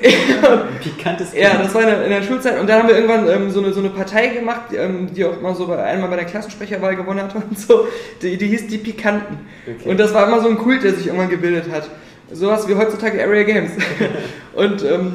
Pikantes 0.82 1.32
Ja, 1.34 1.58
das 1.62 1.74
war 1.74 1.82
in 1.82 1.88
der, 1.88 2.04
in 2.04 2.10
der 2.10 2.22
Schulzeit 2.22 2.58
und 2.60 2.68
dann 2.68 2.80
haben 2.80 2.88
wir 2.88 2.96
irgendwann 2.96 3.28
ähm, 3.28 3.50
so, 3.50 3.60
eine, 3.60 3.72
so 3.72 3.80
eine 3.80 3.90
Partei 3.90 4.28
gemacht, 4.28 4.62
die, 4.70 4.76
ähm, 4.76 5.12
die 5.14 5.24
auch 5.24 5.40
mal 5.40 5.54
so 5.54 5.66
bei, 5.66 5.82
einmal 5.82 6.10
bei 6.10 6.16
der 6.16 6.24
Klassensprecherwahl 6.24 6.96
gewonnen 6.96 7.22
hat 7.22 7.34
und 7.34 7.58
so. 7.58 7.86
Die, 8.22 8.36
die 8.36 8.48
hieß 8.48 8.66
die 8.66 8.78
Pikanten. 8.78 9.38
Okay. 9.66 9.88
Und 9.88 9.98
das 9.98 10.12
war 10.12 10.26
immer 10.26 10.40
so 10.40 10.48
ein 10.48 10.58
Kult, 10.58 10.84
der 10.84 10.94
sich 10.94 11.06
irgendwann 11.06 11.30
gebildet 11.30 11.70
hat. 11.70 11.88
Sowas 12.32 12.68
wie 12.68 12.74
heutzutage 12.74 13.22
Area 13.22 13.44
Games. 13.44 13.72
und 14.54 14.84
ähm, 14.84 15.14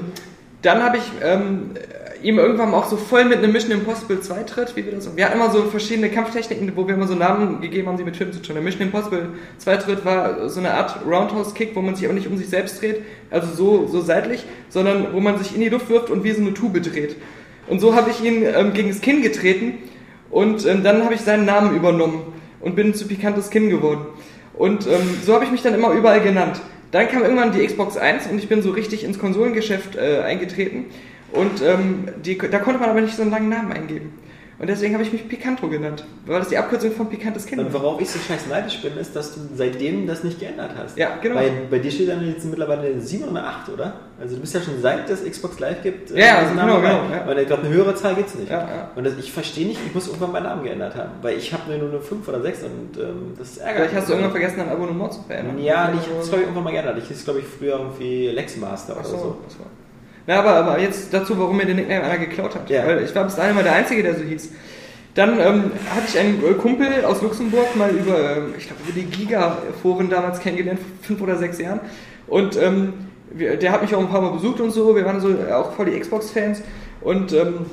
dann 0.61 0.83
habe 0.83 0.97
ich 0.97 1.03
ähm, 1.23 1.71
ihm 2.21 2.37
irgendwann 2.37 2.73
auch 2.73 2.85
so 2.85 2.97
voll 2.97 3.25
mit 3.25 3.37
einem 3.37 3.51
Mission 3.51 3.71
Impossible 3.71 4.19
2 4.19 4.43
Tritt, 4.43 4.75
wie 4.75 4.85
wir 4.85 4.93
das 4.93 5.15
Wir 5.15 5.25
hatten 5.25 5.35
immer 5.35 5.51
so 5.51 5.63
verschiedene 5.63 6.09
Kampftechniken, 6.09 6.71
wo 6.75 6.87
wir 6.87 6.95
immer 6.95 7.07
so 7.07 7.15
Namen 7.15 7.61
gegeben 7.61 7.87
haben, 7.87 7.97
die 7.97 8.03
mit 8.03 8.17
Filmen 8.17 8.33
zu 8.33 8.41
tun. 8.41 8.55
Der 8.55 8.63
Mission 8.63 8.83
Impossible 8.83 9.29
2 9.57 9.77
Tritt 9.77 10.05
war 10.05 10.49
so 10.49 10.59
eine 10.59 10.73
Art 10.73 10.99
Roundhouse 11.05 11.53
Kick, 11.53 11.75
wo 11.75 11.81
man 11.81 11.95
sich 11.95 12.05
aber 12.05 12.13
nicht 12.13 12.27
um 12.27 12.37
sich 12.37 12.49
selbst 12.49 12.81
dreht, 12.81 13.01
also 13.29 13.53
so, 13.53 13.87
so 13.87 14.01
seitlich, 14.01 14.45
sondern 14.69 15.13
wo 15.13 15.19
man 15.19 15.37
sich 15.37 15.55
in 15.55 15.61
die 15.61 15.69
Luft 15.69 15.89
wirft 15.89 16.09
und 16.09 16.23
wie 16.23 16.31
so 16.31 16.41
eine 16.41 16.53
Tube 16.53 16.81
dreht. 16.81 17.15
Und 17.67 17.79
so 17.79 17.95
habe 17.95 18.09
ich 18.09 18.23
ihn 18.23 18.43
ähm, 18.43 18.73
gegen 18.73 18.89
das 18.89 19.01
Kinn 19.01 19.21
getreten 19.21 19.73
und 20.29 20.65
ähm, 20.65 20.83
dann 20.83 21.03
habe 21.03 21.13
ich 21.13 21.21
seinen 21.21 21.45
Namen 21.45 21.75
übernommen 21.75 22.21
und 22.59 22.75
bin 22.75 22.93
zu 22.93 23.07
pikantes 23.07 23.49
Kinn 23.49 23.69
geworden. 23.69 24.05
Und 24.53 24.87
ähm, 24.87 25.17
so 25.25 25.33
habe 25.33 25.45
ich 25.45 25.51
mich 25.51 25.61
dann 25.61 25.73
immer 25.73 25.91
überall 25.91 26.21
genannt. 26.21 26.59
Dann 26.91 27.07
kam 27.07 27.21
irgendwann 27.21 27.51
die 27.51 27.65
Xbox 27.65 27.97
1 27.97 28.27
und 28.27 28.39
ich 28.39 28.49
bin 28.49 28.61
so 28.61 28.71
richtig 28.71 29.03
ins 29.03 29.19
Konsolengeschäft 29.19 29.95
äh, 29.95 30.21
eingetreten. 30.21 30.85
Und 31.31 31.61
ähm, 31.61 32.07
die, 32.23 32.37
da 32.37 32.59
konnte 32.59 32.79
man 32.79 32.89
aber 32.89 33.01
nicht 33.01 33.15
so 33.15 33.21
einen 33.21 33.31
langen 33.31 33.49
Namen 33.49 33.71
eingeben. 33.71 34.13
Und 34.59 34.67
deswegen 34.67 34.93
habe 34.93 35.03
ich 35.05 35.13
mich 35.13 35.25
Picanto 35.25 35.69
genannt, 35.69 36.03
weil 36.25 36.39
das 36.39 36.49
die 36.49 36.57
Abkürzung 36.57 36.91
von 36.91 37.07
pikantes 37.07 37.45
Kind 37.45 37.61
Und 37.61 37.73
worauf 37.73 38.01
ich 38.01 38.09
so 38.09 38.19
scheiß 38.19 38.47
neidisch 38.49 38.81
bin, 38.81 38.97
ist, 38.97 39.15
dass 39.15 39.33
du 39.33 39.39
seitdem 39.55 40.05
das 40.05 40.25
nicht 40.25 40.37
geändert 40.37 40.71
hast. 40.77 40.97
Ja, 40.97 41.15
genau. 41.21 41.35
Bei, 41.35 41.49
bei 41.71 41.79
dir 41.79 41.89
steht 41.89 42.09
dann 42.09 42.27
jetzt 42.27 42.43
mittlerweile 42.43 42.89
eine 42.89 42.99
7 42.99 43.23
oder 43.23 43.39
eine 43.39 43.47
8, 43.47 43.69
oder? 43.69 43.93
Also 44.19 44.35
du 44.35 44.41
bist 44.41 44.53
ja 44.53 44.59
schon 44.59 44.81
seit 44.81 45.09
es 45.09 45.23
Xbox 45.23 45.59
Live 45.59 45.81
gibt. 45.81 46.11
äh, 46.11 46.19
Ja, 46.19 46.41
diesen 46.41 46.57
genau, 46.57 46.81
genau, 46.81 47.03
ja. 47.09 47.23
Weil 47.25 47.39
ich 47.39 47.47
glaube, 47.47 47.63
eine 47.63 47.73
höhere 47.73 47.95
Zahl 47.95 48.15
gibt 48.15 48.27
es 48.27 48.35
nicht. 48.35 48.51
Ja, 48.51 48.59
ja. 48.59 48.91
Und 48.97 49.05
das, 49.05 49.13
ich 49.17 49.31
verstehe 49.31 49.65
nicht, 49.65 49.79
ich 49.87 49.95
muss 49.95 50.07
irgendwann 50.07 50.33
meinen 50.33 50.43
Namen 50.43 50.63
geändert 50.65 50.93
haben. 50.93 51.11
Weil 51.21 51.37
ich 51.37 51.53
habe 51.53 51.71
nur 51.77 51.89
eine 51.89 52.01
5 52.01 52.27
oder 52.27 52.41
6 52.41 52.63
und 52.63 53.01
ähm, 53.01 53.33
das 53.37 53.51
ist 53.51 53.57
ärgerlich. 53.59 53.91
Vielleicht 53.91 53.95
hast 53.95 54.09
du 54.09 54.11
irgendwann 54.11 54.31
vergessen, 54.31 54.55
dein 54.57 54.69
Abonnement 54.69 55.13
zu 55.13 55.23
verändern. 55.23 55.57
Ja, 55.59 55.93
ich 55.93 56.05
habe 56.09 56.19
es 56.19 56.27
glaube 56.27 56.41
ich 56.41 56.47
irgendwann 56.49 56.63
mal 56.65 56.71
geändert. 56.71 56.97
Ich 56.97 57.07
hieß 57.07 57.23
glaube 57.23 57.39
ich 57.39 57.45
früher 57.45 57.79
irgendwie 57.79 58.27
Lexmaster 58.27 58.97
oder 58.97 59.05
so, 59.05 59.15
so. 59.15 59.37
Na, 60.27 60.39
aber, 60.39 60.55
aber 60.55 60.79
jetzt 60.79 61.13
dazu, 61.13 61.37
warum 61.39 61.57
mir 61.57 61.65
den 61.65 61.77
Nickname 61.77 62.03
einer 62.03 62.17
geklaut 62.17 62.55
hat. 62.55 62.69
Ja. 62.69 62.85
Weil 62.85 63.03
ich 63.03 63.15
war 63.15 63.23
bis 63.23 63.35
dahin 63.35 63.51
immer 63.51 63.63
der 63.63 63.73
Einzige, 63.73 64.03
der 64.03 64.15
so 64.15 64.23
hieß. 64.23 64.49
Dann 65.15 65.39
ähm, 65.39 65.71
hatte 65.89 66.05
ich 66.07 66.19
einen 66.19 66.43
äh, 66.43 66.53
Kumpel 66.53 67.03
aus 67.03 67.21
Luxemburg 67.21 67.75
mal 67.75 67.89
über, 67.89 68.37
ähm, 68.37 68.53
ich 68.57 68.67
glaube, 68.67 68.83
über 68.83 68.93
die 68.93 69.05
Giga-Foren 69.05 70.09
damals 70.09 70.39
kennengelernt, 70.39 70.79
vor 70.79 70.89
fünf 71.01 71.21
oder 71.21 71.37
sechs 71.37 71.59
Jahren. 71.59 71.79
Und 72.27 72.57
ähm, 72.57 72.93
der 73.31 73.71
hat 73.71 73.81
mich 73.81 73.93
auch 73.95 73.99
ein 73.99 74.09
paar 74.09 74.21
Mal 74.21 74.31
besucht 74.31 74.59
und 74.59 74.71
so. 74.71 74.95
Wir 74.95 75.05
waren 75.05 75.19
so 75.19 75.29
äh, 75.29 75.51
auch 75.51 75.73
voll 75.73 75.87
die 75.87 75.99
Xbox-Fans. 75.99 76.61
Und 77.01 77.33
ähm, 77.33 77.65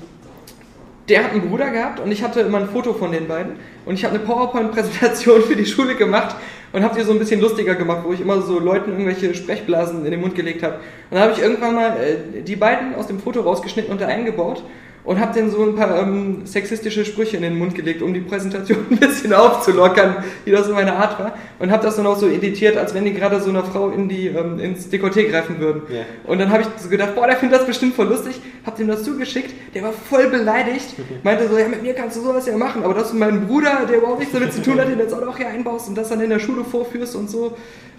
der 1.09 1.25
hat 1.25 1.33
einen 1.33 1.49
Bruder 1.49 1.71
gehabt 1.71 2.01
und 2.01 2.11
ich 2.11 2.23
hatte 2.23 2.41
immer 2.41 2.59
ein 2.59 2.69
Foto 2.69 2.93
von 2.93 3.13
den 3.13 3.29
beiden. 3.29 3.57
Und 3.85 3.95
ich 3.95 4.05
habe 4.05 4.17
eine 4.17 4.25
PowerPoint-Präsentation 4.25 5.43
für 5.43 5.55
die 5.55 5.67
Schule 5.67 5.95
gemacht 5.95 6.37
und 6.73 6.83
habe 6.83 6.99
die 6.99 7.05
so 7.05 7.13
ein 7.13 7.19
bisschen 7.19 7.41
lustiger 7.41 7.75
gemacht, 7.75 8.01
wo 8.05 8.13
ich 8.13 8.21
immer 8.21 8.43
so 8.43 8.59
Leuten 8.59 8.91
irgendwelche 8.91 9.35
Sprechblasen 9.35 10.05
in 10.05 10.11
den 10.11 10.21
Mund 10.21 10.35
gelegt 10.35 10.63
habe. 10.63 10.75
Und 10.75 10.83
dann 11.13 11.21
habe 11.21 11.33
ich 11.33 11.39
irgendwann 11.39 11.75
mal 11.75 11.97
äh, 11.97 12.43
die 12.43 12.57
beiden 12.57 12.95
aus 12.95 13.07
dem 13.07 13.21
Foto 13.21 13.41
rausgeschnitten 13.41 13.93
und 13.93 14.01
da 14.01 14.07
eingebaut 14.07 14.65
und 15.07 15.21
habe 15.21 15.33
denen 15.33 15.51
so 15.51 15.63
ein 15.63 15.77
paar 15.77 16.03
ähm, 16.03 16.45
sexistische 16.45 17.05
Sprüche 17.05 17.37
in 17.37 17.43
den 17.43 17.57
Mund 17.57 17.75
gelegt, 17.75 18.03
um 18.03 18.13
die 18.13 18.21
Präsentation 18.21 18.87
ein 18.91 18.99
bisschen 18.99 19.33
aufzulockern, 19.33 20.17
wie 20.45 20.51
das 20.51 20.67
so 20.67 20.75
meine 20.75 20.95
Art 20.95 21.19
war. 21.19 21.39
Und 21.61 21.71
habe 21.71 21.83
das 21.85 21.97
dann 21.97 22.07
auch 22.07 22.17
so 22.17 22.29
editiert, 22.29 22.77
als 22.77 22.93
wenn 22.93 23.05
die 23.05 23.15
gerade 23.15 23.41
so 23.41 23.49
einer 23.49 23.63
Frau 23.63 23.91
in 23.91 24.09
die, 24.09 24.27
ähm, 24.27 24.59
ins 24.59 24.91
Dekolleté 24.91 25.31
greifen 25.31 25.61
würden. 25.61 25.83
Ja. 25.89 26.03
Und 26.25 26.39
dann 26.39 26.51
habe 26.51 26.63
ich 26.63 26.69
so 26.83 26.89
gedacht, 26.89 27.15
boah, 27.15 27.27
der 27.29 27.37
findet 27.37 27.61
das 27.61 27.67
bestimmt 27.67 27.95
voll 27.95 28.09
lustig, 28.09 28.41
hab 28.67 28.77
dem 28.77 28.89
das 28.89 29.05
zugeschickt, 29.05 29.55
der 29.75 29.85
war 29.85 29.93
voll 29.93 30.29
beleidigt, 30.29 30.97
meinte 31.23 31.49
so, 31.49 31.57
ja, 31.57 31.69
mit 31.69 31.83
mir 31.83 31.95
kannst 31.95 32.17
du 32.17 32.23
sowas 32.23 32.47
ja 32.47 32.57
machen, 32.57 32.83
aber 32.83 32.95
dass 32.95 33.13
du 33.13 33.17
meinen 33.17 33.47
Bruder, 33.47 33.87
der 33.89 33.99
überhaupt 33.99 34.19
nichts 34.19 34.35
damit 34.35 34.53
zu 34.53 34.61
tun 34.61 34.81
hat, 34.81 34.89
den 34.89 34.99
jetzt 34.99 35.15
auch 35.15 35.25
noch 35.25 35.37
hier 35.37 35.49
einbaust 35.49 35.89
und 35.89 35.97
das 35.97 36.09
dann 36.09 36.21
in 36.21 36.31
der 36.31 36.41
Schule 36.41 36.65
vorführst 36.65 37.15
und 37.15 37.31
so. 37.31 37.57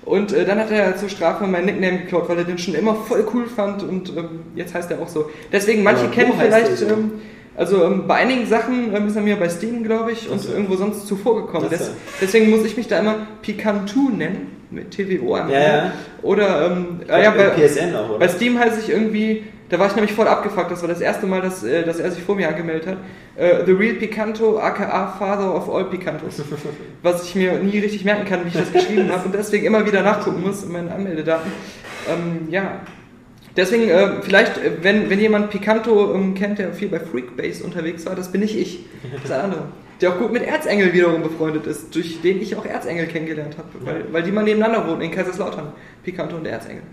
Und 0.08 0.32
äh, 0.32 0.46
dann 0.46 0.58
hat 0.58 0.72
er 0.72 0.96
zur 0.96 1.10
Strafe 1.10 1.46
meinen 1.48 1.66
Nickname 1.66 1.98
geklaut, 2.00 2.30
weil 2.30 2.38
er 2.38 2.44
den 2.46 2.58
schon 2.58 2.76
immer 2.76 2.96
voll 2.96 3.28
cool 3.34 3.46
fand 3.46 3.84
und 3.84 4.16
ähm, 4.16 4.40
jetzt 4.56 4.74
heißt 4.74 4.90
er 4.90 5.02
auch 5.02 5.10
so. 5.10 5.30
Deswegen, 5.52 5.84
manche 5.84 6.06
wo 6.06 6.12
kennen 6.12 6.32
vielleicht, 6.40 6.78
so? 6.78 6.86
ähm, 6.88 7.12
also 7.58 7.84
ähm, 7.84 8.08
bei 8.08 8.16
einigen 8.16 8.48
Sachen 8.48 8.96
ähm, 8.96 9.08
ist 9.08 9.18
er 9.18 9.22
mir 9.22 9.36
bei 9.36 9.50
Steam, 9.50 9.84
glaube 9.84 10.14
ich, 10.14 10.30
und 10.30 10.40
Ach 10.40 10.44
so. 10.44 10.54
irgendwo 10.54 10.78
sonst 10.78 11.08
zuvor 11.08 11.46
gekommen. 11.46 11.70
Des, 11.70 11.92
deswegen 12.22 12.50
muss 12.50 12.64
ich 12.64 12.78
mich 12.78 12.88
da 12.88 13.00
immer 13.00 13.28
Picantu 13.42 14.10
nennen, 14.10 14.64
mit 14.72 14.92
TWO 14.92 15.36
am 15.36 15.50
Ja, 15.50 15.60
ja. 15.60 15.92
Oder, 16.22 16.72
ähm, 16.72 17.02
ah, 17.10 17.20
ja, 17.20 17.32
bei, 17.32 17.50
PSN 17.50 17.94
auch, 17.94 18.12
oder? 18.12 18.20
bei 18.20 18.30
Steam 18.30 18.58
heiße 18.58 18.80
ich 18.80 18.90
irgendwie, 18.90 19.44
da 19.70 19.80
war 19.80 19.88
ich 19.88 19.96
nämlich 19.96 20.14
voll 20.14 20.28
abgefuckt, 20.28 20.72
das 20.72 20.82
war 20.82 20.88
das 20.88 21.02
erste 21.02 21.26
Mal, 21.26 21.42
dass, 21.42 21.64
äh, 21.64 21.84
dass 21.84 22.00
er 22.00 22.12
sich 22.12 22.24
vor 22.24 22.36
mir 22.36 22.48
angemeldet 22.48 22.88
hat. 22.88 22.98
Äh, 23.36 23.66
The 23.66 23.74
Real 23.74 23.96
Picanto, 23.96 24.58
aka 24.60 25.16
Father 25.20 25.54
of 25.54 25.70
All 25.70 25.86
Picantos. 25.86 26.42
Was 27.04 27.26
ich 27.26 27.36
mir 27.36 27.54
nie 27.60 27.80
richtig 27.80 28.06
merken 28.06 28.26
kann, 28.26 28.46
wie 28.46 28.50
ich 28.50 28.54
das 28.54 28.72
geschrieben 28.72 29.12
habe 29.12 29.26
und 29.26 29.36
deswegen 29.36 29.66
immer 29.66 29.86
wieder 29.86 30.04
nachgucken 30.04 30.42
muss 30.42 30.64
in 30.64 30.72
meinen 30.72 30.90
Anmeldedaten. 30.90 31.52
Ähm, 32.10 32.48
ja. 32.50 32.82
Deswegen, 33.58 33.90
äh, 33.90 34.22
vielleicht, 34.22 34.58
äh, 34.58 34.72
wenn, 34.82 35.10
wenn 35.10 35.20
jemand 35.20 35.50
Picanto 35.50 36.14
ähm, 36.14 36.34
kennt, 36.34 36.60
der 36.60 36.74
viel 36.74 36.88
bei 36.88 37.00
Freakbase 37.00 37.64
unterwegs 37.64 38.06
war, 38.06 38.16
das 38.16 38.32
bin 38.32 38.42
nicht 38.42 38.58
ich. 38.58 38.86
Das 39.12 39.26
ist 39.26 39.32
ein 39.32 39.42
anderer. 39.42 39.68
Der 40.00 40.12
auch 40.12 40.20
gut 40.20 40.32
mit 40.32 40.44
Erzengel 40.44 40.94
wiederum 40.94 41.24
befreundet 41.24 41.66
ist, 41.66 41.94
durch 41.94 42.22
den 42.22 42.40
ich 42.40 42.56
auch 42.56 42.66
Erzengel 42.66 43.08
kennengelernt 43.08 43.58
habe, 43.58 43.70
weil, 43.82 44.06
weil 44.12 44.24
die 44.24 44.32
mal 44.32 44.44
nebeneinander 44.44 44.88
wohnen 44.88 45.02
in 45.02 45.12
Kaiserslautern. 45.12 45.74
Picanto 46.04 46.38
und 46.38 46.44
der 46.44 46.54
Erzengel. 46.54 46.84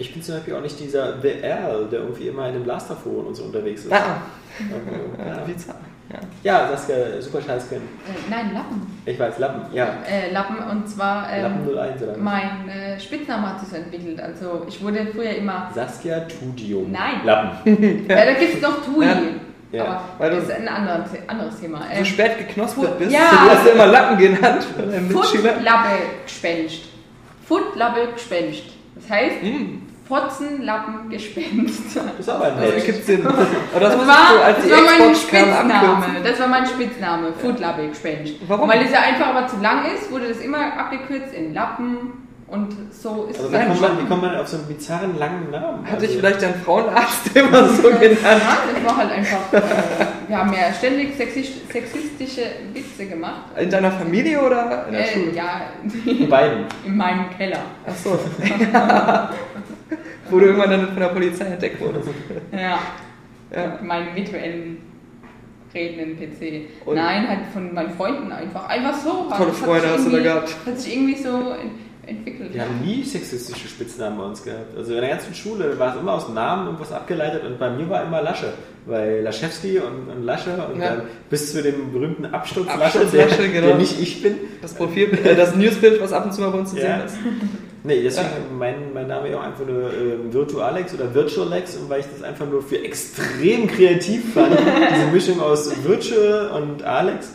Ich 0.00 0.12
bin 0.12 0.22
zum 0.22 0.34
Beispiel 0.36 0.54
auch 0.54 0.62
nicht 0.62 0.80
dieser 0.80 1.12
BR, 1.12 1.84
der 1.90 2.00
irgendwie 2.00 2.28
immer 2.28 2.48
in 2.48 2.54
den 2.54 2.64
Blasterforen 2.64 3.26
und 3.26 3.34
so 3.34 3.44
unterwegs 3.44 3.84
ist. 3.84 3.92
Ah, 3.92 4.22
Also, 4.58 4.74
ja. 5.30 5.36
ja. 5.36 5.44
bizarr. 5.44 5.76
Ja. 6.12 6.18
ja, 6.42 6.68
Saskia, 6.76 7.20
super 7.20 7.40
scheiß. 7.40 7.70
Äh, 7.70 7.76
nein, 8.28 8.50
Lappen. 8.52 9.00
Ich 9.06 9.16
weiß, 9.16 9.38
Lappen, 9.38 9.72
ja. 9.72 9.98
Äh, 10.10 10.32
Lappen 10.32 10.56
und 10.68 10.88
zwar 10.88 11.30
ähm, 11.32 11.42
Lappen 11.42 11.78
01 11.78 12.02
oder? 12.02 12.16
mein 12.16 12.68
äh, 12.68 12.98
Spitzname 12.98 13.48
hat 13.50 13.60
sich 13.60 13.68
so 13.68 13.76
entwickelt. 13.76 14.20
Also 14.20 14.64
ich 14.66 14.82
wurde 14.82 15.06
früher 15.14 15.30
immer. 15.36 15.70
Saskia 15.72 16.20
Tudium. 16.20 16.90
Nein. 16.90 17.20
Lappen. 17.24 18.06
Ja, 18.08 18.24
da 18.24 18.32
gibt 18.32 18.54
es 18.54 18.60
noch 18.60 18.84
Tui. 18.84 19.04
Ja. 19.04 19.18
Ja. 19.70 19.84
Aber 19.84 20.02
Weil 20.18 20.30
das 20.32 20.44
ist 20.44 20.50
ein 20.50 20.66
anderes, 20.66 21.10
anderes 21.28 21.60
Thema. 21.60 21.78
So 21.78 21.84
Ähm, 21.98 22.04
spät 22.04 22.38
geknospelt 22.38 22.98
bist, 22.98 23.12
Ja. 23.12 23.20
du 23.30 23.50
hast 23.50 23.66
ja 23.66 23.72
immer 23.72 23.86
Lappen 23.86 24.18
genannt 24.18 24.66
Mitschüler. 25.08 25.52
Footlappe 25.52 25.88
Gespenst. 26.24 26.80
Footlappe 27.46 28.08
Gespenst. 28.14 28.62
Das 28.96 29.08
heißt, 29.10 29.42
Hm. 29.42 29.82
Fotzenlappen 30.10 31.08
Gespenst. 31.10 31.96
Das 31.96 32.04
ist 32.18 32.28
aber 32.28 32.44
ein 32.46 32.52
Das 32.60 32.72
ergibt 32.84 33.06
Sinn. 33.06 33.26
Aber 33.26 33.36
das, 33.38 33.48
Das 33.80 33.96
musstest 33.96 34.08
war, 34.08 34.44
als 34.44 34.56
das 34.58 34.70
war 34.70 34.82
mein. 34.98 35.14
Spitzname. 35.14 36.04
Das 36.22 36.40
war 36.40 36.48
mein 36.48 36.66
Spitzname. 36.66 37.32
Footlappe 37.40 37.88
Gespenst. 37.88 38.34
Warum? 38.46 38.68
Weil 38.68 38.82
es 38.84 38.92
ja 38.92 39.00
einfach 39.00 39.28
aber 39.28 39.46
zu 39.46 39.56
lang 39.62 39.84
ist, 39.94 40.10
wurde 40.10 40.28
das 40.28 40.38
immer 40.38 40.76
abgekürzt 40.76 41.32
in 41.32 41.54
Lappen. 41.54 42.26
Und 42.48 42.74
so 42.90 43.28
ist 43.30 43.38
Also 43.38 43.54
es 43.54 43.62
wie 43.62 43.66
kommt, 43.68 43.80
man, 43.80 43.98
wie 44.00 44.08
kommt 44.08 44.22
man 44.22 44.36
auf 44.36 44.48
so 44.48 44.56
einen 44.56 44.66
bizarren 44.66 45.16
langen 45.20 45.52
Namen? 45.52 45.84
Hatte 45.84 45.94
also, 45.94 46.06
ich 46.06 46.16
vielleicht 46.18 46.42
deinen 46.42 46.56
Frauenarzt 46.56 47.28
immer 47.36 47.68
so 47.68 47.82
genannt? 47.90 48.18
Ja, 48.24 48.58
das 48.74 48.84
war 48.84 48.96
halt 48.96 49.12
einfach. 49.12 49.52
Äh, 49.52 49.62
wir 50.26 50.36
haben 50.36 50.52
ja 50.52 50.72
ständig 50.76 51.10
sexist- 51.16 51.70
sexistische 51.72 52.42
Witze 52.72 53.06
gemacht. 53.06 53.42
In 53.56 53.70
deiner 53.70 53.92
Familie 53.92 54.40
oder 54.42 54.84
in 54.88 54.94
der 54.94 55.00
Äh, 55.04 55.12
Schule? 55.12 55.32
ja, 55.32 55.60
beiden. 56.28 56.64
in 56.84 56.96
meinem 56.96 57.30
Keller. 57.38 57.60
Ach 57.88 57.94
so. 57.94 58.18
Wo 60.30 60.38
du 60.38 60.46
irgendwann 60.46 60.70
dann 60.70 60.86
von 60.88 60.96
der 61.00 61.08
Polizei 61.08 61.44
entdeckt 61.46 61.80
wurdest. 61.80 62.08
Ja. 62.52 62.78
Ja. 63.52 63.80
Meinen 63.82 64.14
virtuellen 64.14 64.76
redenden 65.74 66.16
PC. 66.16 66.68
Und- 66.86 66.94
Nein, 66.94 67.28
halt 67.28 67.40
von 67.52 67.74
meinen 67.74 67.90
Freunden 67.96 68.30
einfach. 68.30 68.68
Einfach 68.68 68.94
so. 68.94 69.28
Tolle 69.36 69.52
Freunde 69.52 69.88
hast 69.90 70.06
du 70.06 70.10
da 70.10 70.18
gehabt. 70.20 70.56
Hat 70.64 70.78
sich 70.78 70.94
irgendwie 70.94 71.16
so 71.20 71.30
ent 71.60 71.72
entwickelt. 72.06 72.54
Wir 72.54 72.62
haben 72.62 72.80
nie 72.84 73.02
sexistische 73.02 73.66
Spitznamen 73.66 74.18
bei 74.18 74.24
uns 74.24 74.44
gehabt. 74.44 74.76
Also 74.76 74.94
in 74.94 75.00
der 75.00 75.10
ganzen 75.10 75.34
Schule 75.34 75.76
war 75.80 75.94
es 75.94 76.00
immer 76.00 76.12
aus 76.12 76.26
dem 76.26 76.34
Namen 76.36 76.66
irgendwas 76.66 76.92
abgeleitet 76.92 77.42
und 77.44 77.58
bei 77.58 77.70
mir 77.70 77.88
war 77.90 78.04
immer 78.04 78.22
Lasche. 78.22 78.52
Weil 78.86 79.20
Laschewski 79.22 79.78
und, 79.80 80.08
und 80.16 80.22
Lasche 80.24 80.50
und 80.72 80.80
Ja. 80.80 80.94
dann 80.96 81.02
bis 81.28 81.52
zu 81.52 81.60
dem 81.62 81.92
berühmten 81.92 82.26
Absturz, 82.26 82.68
Absturz 82.68 82.94
Lasche, 82.94 83.16
der, 83.16 83.26
Lasche, 83.26 83.48
genau. 83.48 83.66
der 83.66 83.76
nicht 83.78 84.00
ich 84.00 84.22
bin. 84.22 84.36
Das 84.62 84.74
Profilbild, 84.74 85.26
äh, 85.26 85.34
das 85.34 85.56
Newsbild, 85.56 86.00
was 86.00 86.12
ab 86.12 86.24
und 86.26 86.32
zu 86.32 86.40
mal 86.40 86.50
bei 86.50 86.58
uns 86.60 86.70
zu 86.70 86.76
Ja. 86.78 86.98
sehen 86.98 87.06
ist. 87.06 87.16
Nee, 87.82 88.02
deswegen 88.02 88.28
mein, 88.58 88.92
mein 88.92 89.06
Name 89.06 89.30
ja 89.30 89.38
auch 89.38 89.42
einfach 89.44 89.64
nur 89.66 89.84
äh, 89.90 90.32
Virtualex 90.32 90.92
oder 90.94 91.14
Virtualex 91.14 91.76
und 91.76 91.88
weil 91.88 92.00
ich 92.00 92.06
das 92.12 92.22
einfach 92.22 92.46
nur 92.46 92.62
für 92.62 92.82
extrem 92.84 93.66
kreativ 93.68 94.34
fand, 94.34 94.58
diese 94.94 95.06
Mischung 95.12 95.40
aus 95.40 95.72
Virtual 95.84 96.50
und 96.62 96.82
Alex. 96.82 97.32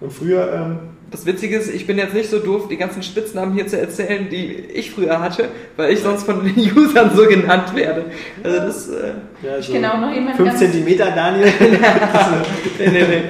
Und 0.00 0.12
früher, 0.12 0.52
ähm, 0.52 0.78
Das 1.10 1.24
Witzige 1.24 1.56
ist, 1.56 1.72
ich 1.72 1.86
bin 1.86 1.96
jetzt 1.96 2.12
nicht 2.12 2.28
so 2.28 2.40
doof, 2.40 2.68
die 2.68 2.76
ganzen 2.76 3.02
Spitznamen 3.02 3.54
hier 3.54 3.66
zu 3.68 3.80
erzählen, 3.80 4.28
die 4.28 4.52
ich 4.54 4.90
früher 4.90 5.18
hatte, 5.20 5.48
weil 5.76 5.94
ich 5.94 6.00
sonst 6.00 6.24
von 6.24 6.44
den 6.44 6.54
Usern 6.76 7.16
so 7.16 7.24
genannt 7.26 7.74
werde. 7.74 8.04
Also 8.44 8.58
das, 8.58 8.88
äh, 8.90 9.12
ja, 9.42 9.56
Ich 9.58 9.72
kenne 9.72 9.94
auch 9.94 9.98
noch 10.00 10.12
jemanden 10.12 10.36
5 10.36 10.48
ganz- 10.50 10.58
Centimeter 10.58 11.10
Daniel. 11.12 11.46
nee, 12.78 12.88
nee, 12.88 13.04
nee. 13.08 13.22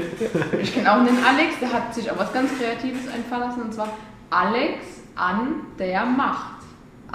Ich 0.62 0.74
kenne 0.74 0.90
auch 0.90 0.96
einen 0.98 1.18
Alex, 1.24 1.60
der 1.60 1.72
hat 1.72 1.94
sich 1.94 2.10
auch 2.10 2.18
was 2.18 2.32
ganz 2.32 2.50
Kreatives 2.58 3.02
einfallen 3.14 3.42
lassen 3.50 3.62
und 3.62 3.72
zwar 3.74 3.96
Alex 4.30 4.80
an 5.14 5.60
der 5.78 6.04
Macht. 6.04 6.55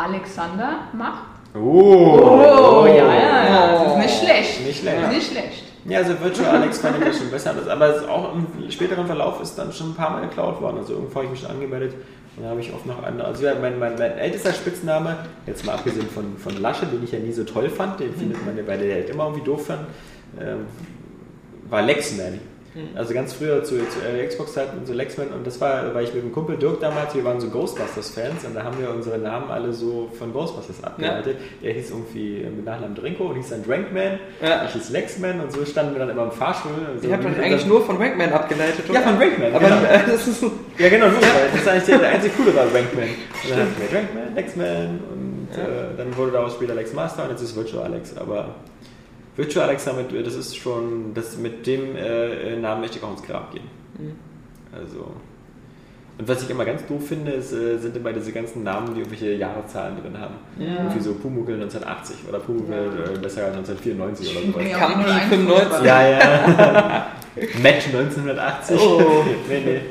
Alexander 0.04 0.80
Macht. 0.94 1.24
Oh, 1.56 1.60
Oh, 1.62 2.86
ja, 2.88 2.94
ja, 3.14 3.50
ja. 3.50 3.84
Das 3.84 3.92
ist 3.92 3.98
nicht 3.98 4.20
schlecht. 4.24 4.66
Nicht 4.66 4.80
schlecht. 4.82 5.10
Nicht 5.12 5.32
schlecht. 5.32 5.64
Ja, 5.86 5.98
also 6.00 6.14
Virtual 6.22 6.56
Alex 6.58 6.78
fand 6.78 7.00
ich 7.00 7.06
das 7.08 7.18
schon 7.18 7.32
besser. 7.32 7.54
Das- 7.54 7.68
Aber 7.68 7.88
es 7.96 8.02
ist 8.04 8.08
auch 8.10 8.34
im 8.36 8.72
späteren 8.72 9.06
Verlauf 9.08 9.42
ist 9.42 9.56
dann 9.58 9.74
schon 9.74 9.92
ein 9.92 9.96
paar 9.96 10.12
Mal 10.12 10.22
geklaut 10.22 10.62
worden. 10.62 10.78
Also 10.78 10.94
irgendwo 10.94 11.16
habe 11.16 11.26
ich 11.26 11.32
mich 11.32 11.40
schon 11.42 11.50
angemeldet 11.52 11.94
und 12.38 12.44
dann 12.44 12.52
habe 12.52 12.62
ich 12.62 12.72
oft 12.74 12.86
noch 12.86 13.04
andere. 13.04 13.28
Also 13.28 13.46
ja, 13.46 13.54
mein, 13.60 13.78
mein, 13.80 13.96
mein 13.98 14.18
ältester 14.18 14.54
Spitzname, 14.54 15.18
jetzt 15.48 15.66
mal 15.66 15.74
abgesehen 15.74 16.08
von, 16.10 16.38
von 16.38 16.62
Lasche, 16.62 16.86
den 16.86 17.04
ich 17.04 17.12
ja 17.12 17.20
nie 17.20 17.32
so 17.34 17.44
toll 17.44 17.68
fand, 17.70 18.00
den 18.00 18.14
findet 18.14 18.46
man 18.46 18.56
ja 18.56 18.64
bei 18.66 18.78
der 18.78 18.94
halt 18.96 19.10
immer 19.10 19.26
irgendwie 19.26 19.44
doof 19.44 19.66
fand, 19.68 19.82
ähm, 20.40 20.68
war 21.70 21.82
Lexman. 21.82 22.40
Also 22.96 23.14
ganz 23.14 23.34
früher 23.34 23.64
zu, 23.66 23.76
zu 23.90 24.00
Xbox-Zeiten 24.28 24.78
und 24.78 24.88
so 24.88 24.94
Lexman 24.94 25.28
und 25.30 25.46
das 25.46 25.60
war, 25.60 25.94
weil 25.94 26.06
ich 26.06 26.14
mit 26.14 26.24
dem 26.24 26.32
Kumpel 26.32 26.56
Dirk 26.58 26.80
damals, 26.80 27.14
wir 27.14 27.24
waren 27.26 27.40
so 27.42 27.50
Ghostbusters-Fans 27.50 28.46
und 28.46 28.56
da 28.56 28.64
haben 28.64 28.80
wir 28.80 28.90
unsere 28.92 29.18
Namen 29.18 29.52
alle 29.52 29.74
so 29.74 30.10
von 30.18 30.32
Ghostbusters 30.32 30.82
abgeleitet. 30.84 31.36
Er 31.62 31.74
hieß 31.74 31.90
irgendwie 31.92 32.46
mit 32.56 32.64
Nachnamen 32.64 32.96
Drinko 32.96 33.26
und 33.26 33.36
hieß 33.36 33.50
dann 33.50 33.64
Drankman, 33.66 34.20
Ja. 34.42 34.64
ich 34.66 34.72
hieß 34.72 34.90
Lexman 34.92 35.42
und 35.42 35.52
so 35.52 35.66
standen 35.66 35.94
wir 35.96 36.00
dann 36.00 36.10
immer 36.12 36.24
im 36.24 36.32
Fahrstuhl. 36.32 36.72
Also 36.94 37.06
Ich 37.08 37.12
habe 37.14 37.24
doch 37.24 37.38
eigentlich 37.44 37.66
nur 37.66 37.86
von 37.86 37.98
Rankman 37.98 38.32
abgeleitet, 38.32 38.90
oder? 38.90 39.00
Ja, 39.00 39.06
von 39.06 39.18
Rankman, 39.18 39.54
Aber 39.54 39.66
genau. 39.68 39.84
äh, 39.84 40.00
das 40.10 40.28
ist 40.28 40.40
so. 40.40 40.52
Ja, 40.78 40.88
genau, 40.90 41.08
nur, 41.10 41.22
weil 41.22 41.50
das 41.52 41.62
ist 41.62 41.68
eigentlich 41.68 41.84
der, 41.86 41.98
der 42.00 42.10
einzige 42.10 42.34
coole 42.36 42.56
war 42.56 42.64
Rankman. 42.64 43.04
Und 43.10 43.50
dann 43.52 43.60
hatten 43.60 43.76
wir 43.92 43.98
Rankman, 44.00 44.36
Lexman 44.36 45.00
und 45.12 45.48
äh, 45.58 45.98
dann 45.98 46.16
wurde 46.16 46.32
daraus 46.32 46.54
später 46.54 46.74
Lex 46.76 46.94
Master 46.94 47.24
und 47.24 47.32
jetzt 47.32 47.42
ist 47.42 47.54
Virtual 47.56 47.84
Alex. 47.84 48.16
Aber 48.16 48.56
Virtual 49.36 49.68
Alex 49.68 49.86
damit, 49.86 50.08
das 50.26 50.36
ist 50.36 50.58
schon, 50.58 51.14
das 51.14 51.38
mit 51.38 51.66
dem 51.66 51.96
äh, 51.96 52.56
Namen 52.58 52.82
möchte 52.82 52.98
ich 52.98 53.04
auch 53.04 53.12
ins 53.12 53.24
Grab 53.24 53.52
gehen. 53.52 53.64
Also. 54.72 55.12
Und 56.18 56.28
was 56.28 56.44
ich 56.44 56.50
immer 56.50 56.66
ganz 56.66 56.86
doof 56.86 57.08
finde, 57.08 57.32
ist, 57.32 57.52
äh, 57.52 57.78
sind 57.78 57.96
immer 57.96 58.14
diese 58.14 58.32
ganzen 58.32 58.64
Namen, 58.64 58.94
die 58.94 59.00
irgendwelche 59.00 59.34
Jahreszahlen 59.34 59.96
drin 60.02 60.20
haben. 60.20 60.36
Irgendwie 60.60 61.00
so 61.00 61.14
Pumuckl 61.16 61.54
1980 61.54 62.18
oder 62.30 62.40
Pumuckl 62.40 62.74
äh, 62.74 63.20
besser 63.20 63.48
1994 63.48 64.38
oder 64.38 64.46
sowas. 64.46 64.70
Ja, 64.70 64.78
Kampi 64.78 65.10
01 65.10 65.26
95. 65.30 65.86
Ja, 65.86 66.08
ja. 66.08 67.08
Match 67.64 67.88
1980. 67.88 68.80
Oh. 68.80 69.24
nee, 69.50 69.62
nee. 69.66 69.82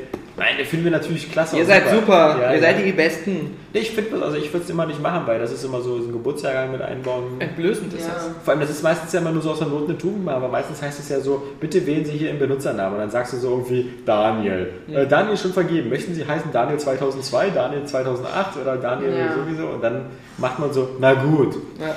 Nein, 0.43 0.57
den 0.57 0.65
finden 0.65 0.85
wir 0.85 0.91
natürlich 0.91 1.31
klasse. 1.31 1.55
Ihr 1.55 1.65
seid 1.65 1.87
super, 1.91 2.37
Ja, 2.41 2.49
ihr 2.49 2.55
ja. 2.55 2.61
seid 2.61 2.83
die 2.83 2.91
Besten. 2.93 3.55
Nee, 3.73 3.79
ich 3.81 3.91
finde 3.91 4.23
also 4.25 4.37
ich 4.37 4.51
würde 4.51 4.63
es 4.63 4.69
immer 4.71 4.87
nicht 4.87 4.99
machen, 4.99 5.21
weil 5.27 5.37
das 5.39 5.51
ist 5.51 5.63
immer 5.63 5.81
so 5.81 5.97
ein 5.97 6.11
Geburtsjahrgang 6.11 6.71
mit 6.71 6.81
einbauen. 6.81 7.39
Entblößend 7.39 7.93
ist 7.93 8.07
Ja. 8.07 8.13
das. 8.15 8.29
Vor 8.43 8.51
allem, 8.53 8.61
das 8.61 8.71
ist 8.71 8.81
meistens 8.81 9.13
ja 9.13 9.19
immer 9.19 9.31
nur 9.31 9.43
so 9.43 9.51
aus 9.51 9.59
der 9.59 9.67
Not 9.67 9.87
eine 9.87 9.97
Tugend, 9.99 10.27
aber 10.29 10.47
meistens 10.47 10.81
heißt 10.81 10.99
es 10.99 11.09
ja 11.09 11.19
so, 11.19 11.43
bitte 11.59 11.85
wählen 11.85 12.03
Sie 12.05 12.13
hier 12.13 12.29
Ihren 12.29 12.39
Benutzernamen. 12.39 12.93
Und 12.95 12.99
dann 13.01 13.11
sagst 13.11 13.33
du 13.33 13.37
so 13.37 13.51
irgendwie 13.51 13.87
Daniel. 14.03 14.69
Äh, 14.91 15.05
Daniel 15.05 15.35
ist 15.35 15.43
schon 15.43 15.53
vergeben. 15.53 15.89
Möchten 15.89 16.15
Sie 16.15 16.25
heißen 16.25 16.51
Daniel 16.51 16.79
2002, 16.79 17.49
Daniel 17.51 17.85
2008 17.85 18.57
oder 18.59 18.77
Daniel 18.77 19.15
Ja. 19.15 19.33
sowieso? 19.35 19.67
Und 19.67 19.83
dann 19.83 20.05
macht 20.39 20.57
man 20.57 20.73
so, 20.73 20.89
na 20.99 21.13
gut. 21.13 21.55
Ja. 21.79 21.95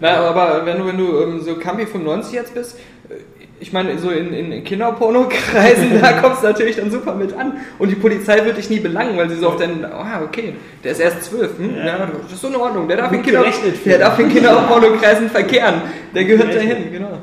Na, 0.00 0.16
aber 0.28 0.66
wenn 0.66 0.78
du, 0.78 0.86
wenn 0.86 0.98
du 0.98 1.18
ähm, 1.22 1.40
so 1.40 1.54
Kampi 1.56 1.86
95 1.86 2.34
jetzt 2.34 2.52
bist, 2.52 2.76
äh, 3.08 3.14
ich 3.60 3.72
meine, 3.72 3.98
so 3.98 4.10
in, 4.10 4.32
in 4.32 4.64
Kinderpornokreisen, 4.64 6.00
da 6.00 6.12
kommst 6.20 6.42
du 6.42 6.48
natürlich 6.48 6.76
dann 6.76 6.90
super 6.90 7.14
mit 7.14 7.32
an. 7.34 7.60
Und 7.78 7.88
die 7.88 7.94
Polizei 7.94 8.44
wird 8.44 8.56
dich 8.56 8.68
nie 8.68 8.80
belangen, 8.80 9.16
weil 9.16 9.30
sie 9.30 9.36
so 9.36 9.48
auf 9.48 9.56
den, 9.56 9.84
ah, 9.84 10.22
okay, 10.22 10.54
der 10.82 10.92
ist 10.92 11.00
erst 11.00 11.24
zwölf, 11.24 11.56
hm? 11.58 11.76
ja. 11.76 12.08
das 12.22 12.32
ist 12.32 12.40
so 12.40 12.48
in 12.48 12.56
Ordnung, 12.56 12.88
der 12.88 12.98
darf, 12.98 13.12
in, 13.12 13.22
Kinder, 13.22 13.44
der 13.84 13.98
darf 13.98 14.18
in 14.18 14.28
Kinderpornokreisen 14.28 15.30
verkehren, 15.30 15.82
der 16.14 16.24
gehört 16.24 16.54
dahin, 16.54 16.92
genau. 16.92 17.18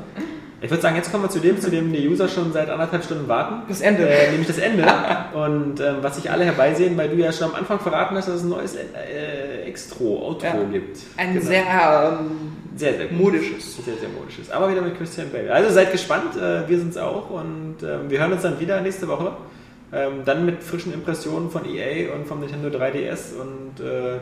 Ich 0.62 0.70
würde 0.70 0.80
sagen, 0.80 0.94
jetzt 0.96 1.10
kommen 1.10 1.24
wir 1.24 1.28
zu 1.30 1.40
dem, 1.40 1.60
zu 1.60 1.70
dem 1.70 1.92
die 1.92 2.08
User 2.08 2.28
schon 2.28 2.52
seit 2.52 2.70
anderthalb 2.70 3.02
Stunden 3.04 3.26
warten. 3.28 3.62
Das 3.68 3.80
Ende. 3.80 4.08
Äh, 4.08 4.30
nämlich 4.30 4.46
das 4.46 4.58
Ende. 4.58 4.84
Und 5.34 5.80
ähm, 5.80 5.96
was 6.02 6.16
sich 6.16 6.30
alle 6.30 6.44
herbeisehen, 6.44 6.96
weil 6.96 7.08
du 7.08 7.16
ja 7.16 7.32
schon 7.32 7.48
am 7.48 7.56
Anfang 7.56 7.80
verraten 7.80 8.16
hast, 8.16 8.28
dass 8.28 8.36
es 8.36 8.42
ein 8.44 8.50
neues 8.50 8.76
äh, 8.76 9.62
Extro, 9.66 10.24
Outro 10.28 10.46
Ja. 10.46 10.62
gibt. 10.70 10.98
Ein 11.16 11.34
Genau. 11.34 11.44
sehr 11.46 11.62
ähm, 12.20 12.30
sehr, 12.76 12.94
sehr 12.94 13.10
modisches. 13.12 13.76
Sehr, 13.84 13.96
sehr 13.96 14.08
modisches. 14.08 14.50
Aber 14.50 14.70
wieder 14.70 14.82
mit 14.82 14.96
Christian 14.96 15.30
Bale. 15.30 15.52
Also 15.52 15.70
seid 15.70 15.90
gespannt, 15.92 16.36
äh, 16.36 16.68
wir 16.68 16.78
sind 16.78 16.90
es 16.90 16.96
auch 16.96 17.28
und 17.30 17.76
ähm, 17.82 18.08
wir 18.08 18.20
hören 18.20 18.32
uns 18.32 18.42
dann 18.42 18.58
wieder 18.60 18.80
nächste 18.80 19.08
Woche. 19.08 19.32
Ähm, 19.92 20.22
dann 20.24 20.46
mit 20.46 20.62
frischen 20.62 20.94
Impressionen 20.94 21.50
von 21.50 21.66
EA 21.66 22.14
und 22.14 22.26
vom 22.26 22.40
Nintendo 22.40 22.68
3DS 22.68 23.34
und 23.38 23.84
äh, 23.84 24.20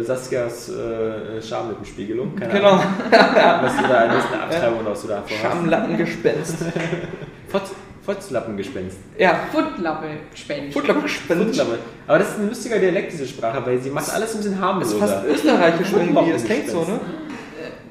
Saskias 0.00 0.68
äh, 0.68 1.42
Schamlippenspiegelung. 1.42 2.36
Keine 2.36 2.52
Genau, 2.52 2.70
Ahnung, 2.72 2.84
was 3.10 3.76
du 3.76 3.82
da, 3.88 3.98
eine 4.00 4.14
Abtreibung 4.42 4.78
was 4.84 5.02
du 5.02 5.08
da 5.08 5.22
vorhast. 5.22 5.40
Schamlattengespenst. 5.42 6.56
Fotz, 7.48 7.70
Fotzlappengespenst. 8.04 8.96
ja, 9.18 9.34
Footlappe 9.52 10.06
gespenst. 10.30 10.72
Futtergespenst. 10.72 11.44
Fotzlappe. 11.58 11.78
Aber 12.06 12.18
das 12.18 12.28
ist 12.30 12.38
ein 12.38 12.48
lustiger 12.48 12.78
Dialekt, 12.78 13.12
diese 13.12 13.26
Sprache, 13.26 13.64
weil 13.66 13.78
sie 13.78 13.90
macht 13.90 14.12
alles 14.14 14.32
ein 14.34 14.38
bisschen 14.38 14.52
Das 14.54 14.60
harmloser. 14.62 14.94
ist 14.94 15.00
fast 15.00 15.24
österreichisch 15.26 15.92
irgendwie, 15.92 16.32
das 16.32 16.44
klingt 16.44 16.68
so, 16.70 16.80
ne? 16.84 17.00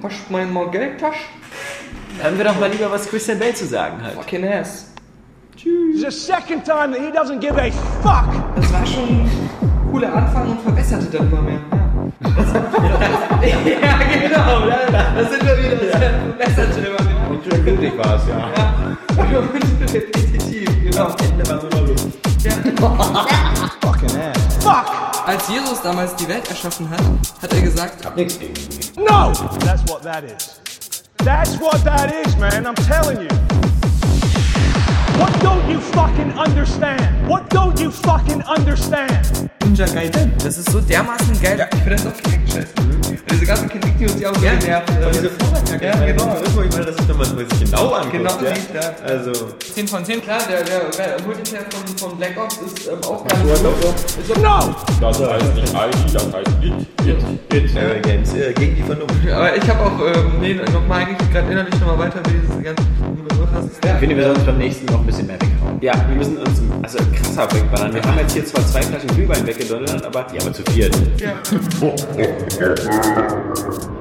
Hast 0.02 0.16
du 0.30 0.34
mein 0.34 0.52
mal 0.54 0.70
Geldtasch? 0.72 1.18
Hören 2.22 2.38
wir 2.38 2.46
doch 2.46 2.60
mal 2.60 2.70
lieber, 2.72 2.90
was 2.92 3.08
Christian 3.10 3.38
Bale 3.40 3.54
zu 3.54 3.66
sagen 3.66 4.02
hat. 4.02 4.14
Fucking 4.14 4.48
ass. 4.48 4.86
It's 5.56 6.02
the 6.02 6.10
second 6.12 6.64
time 6.64 6.92
that 6.94 7.02
he 7.02 7.12
doesn't 7.12 7.40
give 7.40 7.58
a 7.60 7.70
fuck. 8.02 8.34
Das 8.56 8.72
war 8.74 8.86
schon 8.86 9.10
ein 9.10 9.30
cooler 9.92 10.14
Anfang 10.14 10.52
und 10.52 10.62
verbesserte 10.62 11.08
dann 11.18 11.30
immer 11.30 11.42
mehr. 11.42 11.60
Ja, 12.22 12.30
ja 13.66 13.98
genau. 14.28 14.68
Da, 14.68 15.14
da 15.16 15.30
sind 15.30 15.46
wir 15.46 15.58
wieder. 15.58 15.76
Das 15.78 15.98
verbesserte 16.00 16.80
immer 16.88 17.04
mehr. 17.04 17.30
Und 17.30 17.44
schön 17.44 17.66
günstig 17.66 17.98
war 17.98 18.16
es, 18.16 18.28
ja. 18.28 18.38
Ja. 18.38 19.40
Und 19.40 19.94
repetitiv, 19.94 20.70
genau. 20.84 21.16
Ende 21.24 21.48
war 21.48 21.60
Luft. 21.82 22.08
Fucking 23.82 24.18
ass. 24.20 24.64
Fuck. 24.64 24.86
Als 25.26 25.48
Jesus 25.48 25.82
damals 25.82 26.16
die 26.16 26.28
Welt 26.28 26.48
erschaffen 26.50 26.90
hat, 26.90 27.02
hat 27.42 27.54
er 27.54 27.62
gesagt, 27.62 28.04
No. 28.98 29.32
That's 29.60 29.84
what 29.88 30.02
that 30.04 30.24
is. 30.24 30.60
That's 31.24 31.60
what 31.60 31.84
that 31.86 32.12
is, 32.26 32.36
man. 32.38 32.66
I'm 32.66 32.76
telling 32.76 33.22
you. 33.22 33.69
What 35.20 35.34
don't 35.42 35.70
you 35.70 35.80
fucking 35.80 36.32
understand? 36.40 37.28
What 37.28 37.50
don't 37.50 37.78
you 37.80 37.92
fucking 37.92 38.42
understand? 38.44 39.50
Ninja 39.66 39.86
Gaiden. 39.86 40.32
Das 40.42 40.58
ist 40.58 40.72
so 40.72 40.80
dermaßen 40.80 41.42
geil. 41.42 41.68
Ich 41.74 41.80
finde 41.80 41.96
das 41.96 42.08
auch 42.08 42.22
direkt 42.22 42.50
scheiße. 42.50 42.74
Und 42.78 42.89
diese 43.32 43.46
ganzen 43.46 43.70
Kinect-News, 43.70 44.16
die 44.18 44.28
auch 44.28 44.36
so 44.36 44.42
genervt. 44.42 44.90
Und 44.90 45.16
diese 45.16 45.30
Vorwärtsjacke, 45.30 45.86
Ja, 45.86 45.94
ich 46.02 46.18
genau. 46.18 46.26
das 46.34 46.42
ist, 46.48 46.56
wo 46.58 46.62
ich 46.62 46.72
meine, 46.72 46.86
das 46.86 46.96
ist, 46.96 47.08
wenn 47.10 47.18
man 47.18 47.28
es 47.28 47.60
sich 47.60 47.72
genau 47.72 47.94
anguckt. 47.94 48.12
Genau, 48.14 48.32
ja. 48.44 48.82
ja. 48.82 48.96
Also, 49.06 49.32
10 49.76 49.88
von 49.88 50.06
10. 50.06 50.22
Klar, 50.22 50.40
der, 50.50 50.64
der, 50.64 50.80
der 51.18 51.26
Multiplayer 51.26 51.64
von, 51.70 51.98
von 52.10 52.18
Black 52.18 52.38
Ops 52.38 52.58
ist 52.66 52.88
ähm, 52.88 53.00
auch 53.04 53.26
gar 53.28 53.38
nicht 53.38 53.50
What 53.50 53.58
so. 53.58 53.74
the- 53.82 54.22
Ist 54.22 54.28
so 54.28 54.34
No. 54.42 54.76
Das 55.02 55.20
heißt 55.20 55.56
nicht 55.56 55.74
ID, 55.74 56.14
das 56.16 56.24
heißt 56.34 56.48
IT. 56.64 56.74
IT. 57.06 57.54
IT. 57.54 57.74
Terror 57.74 57.96
Games, 58.02 58.34
äh, 58.34 58.54
gegen 58.54 58.76
die 58.76 58.84
Vernunft. 58.84 59.16
aber 59.32 59.56
ich 59.56 59.70
habe 59.70 59.80
auch, 59.84 60.00
ähm, 60.16 60.32
nee, 60.42 60.54
nochmal 60.54 61.02
eigentlich 61.06 61.32
gerade 61.32 61.52
innerlich 61.52 61.74
nochmal 61.80 62.00
weiter, 62.00 62.20
wie 62.28 62.34
dieses 62.40 62.64
ganze 62.64 62.84
Begriff 63.16 63.50
hast. 63.54 63.70
Ich 63.84 63.92
finde, 64.00 64.16
wir 64.18 64.24
sollten 64.26 64.46
beim 64.46 64.58
nächsten 64.58 64.86
noch 64.86 65.00
ein 65.00 65.06
bisschen 65.06 65.28
mehr 65.28 65.36
weghauen. 65.36 65.78
Ja, 65.82 65.94
wir 66.08 66.16
müssen 66.16 66.38
uns 66.38 66.62
also 66.84 66.98
krasser 67.16 67.52
wegballern. 67.56 67.94
Wir 67.94 68.02
haben 68.04 68.18
jetzt 68.20 68.34
hier 68.34 68.46
zwar 68.46 68.66
zwei 68.68 68.82
Flaschen 68.82 69.08
Glühwein 69.16 69.46
weggedonnert, 69.48 70.06
aber 70.06 70.26
ja, 70.34 70.42
aber 70.42 70.54
zu 70.54 70.64
viert. 70.72 70.96
Ja. 71.20 71.34
Thank 73.20 73.94
you. 73.94 73.99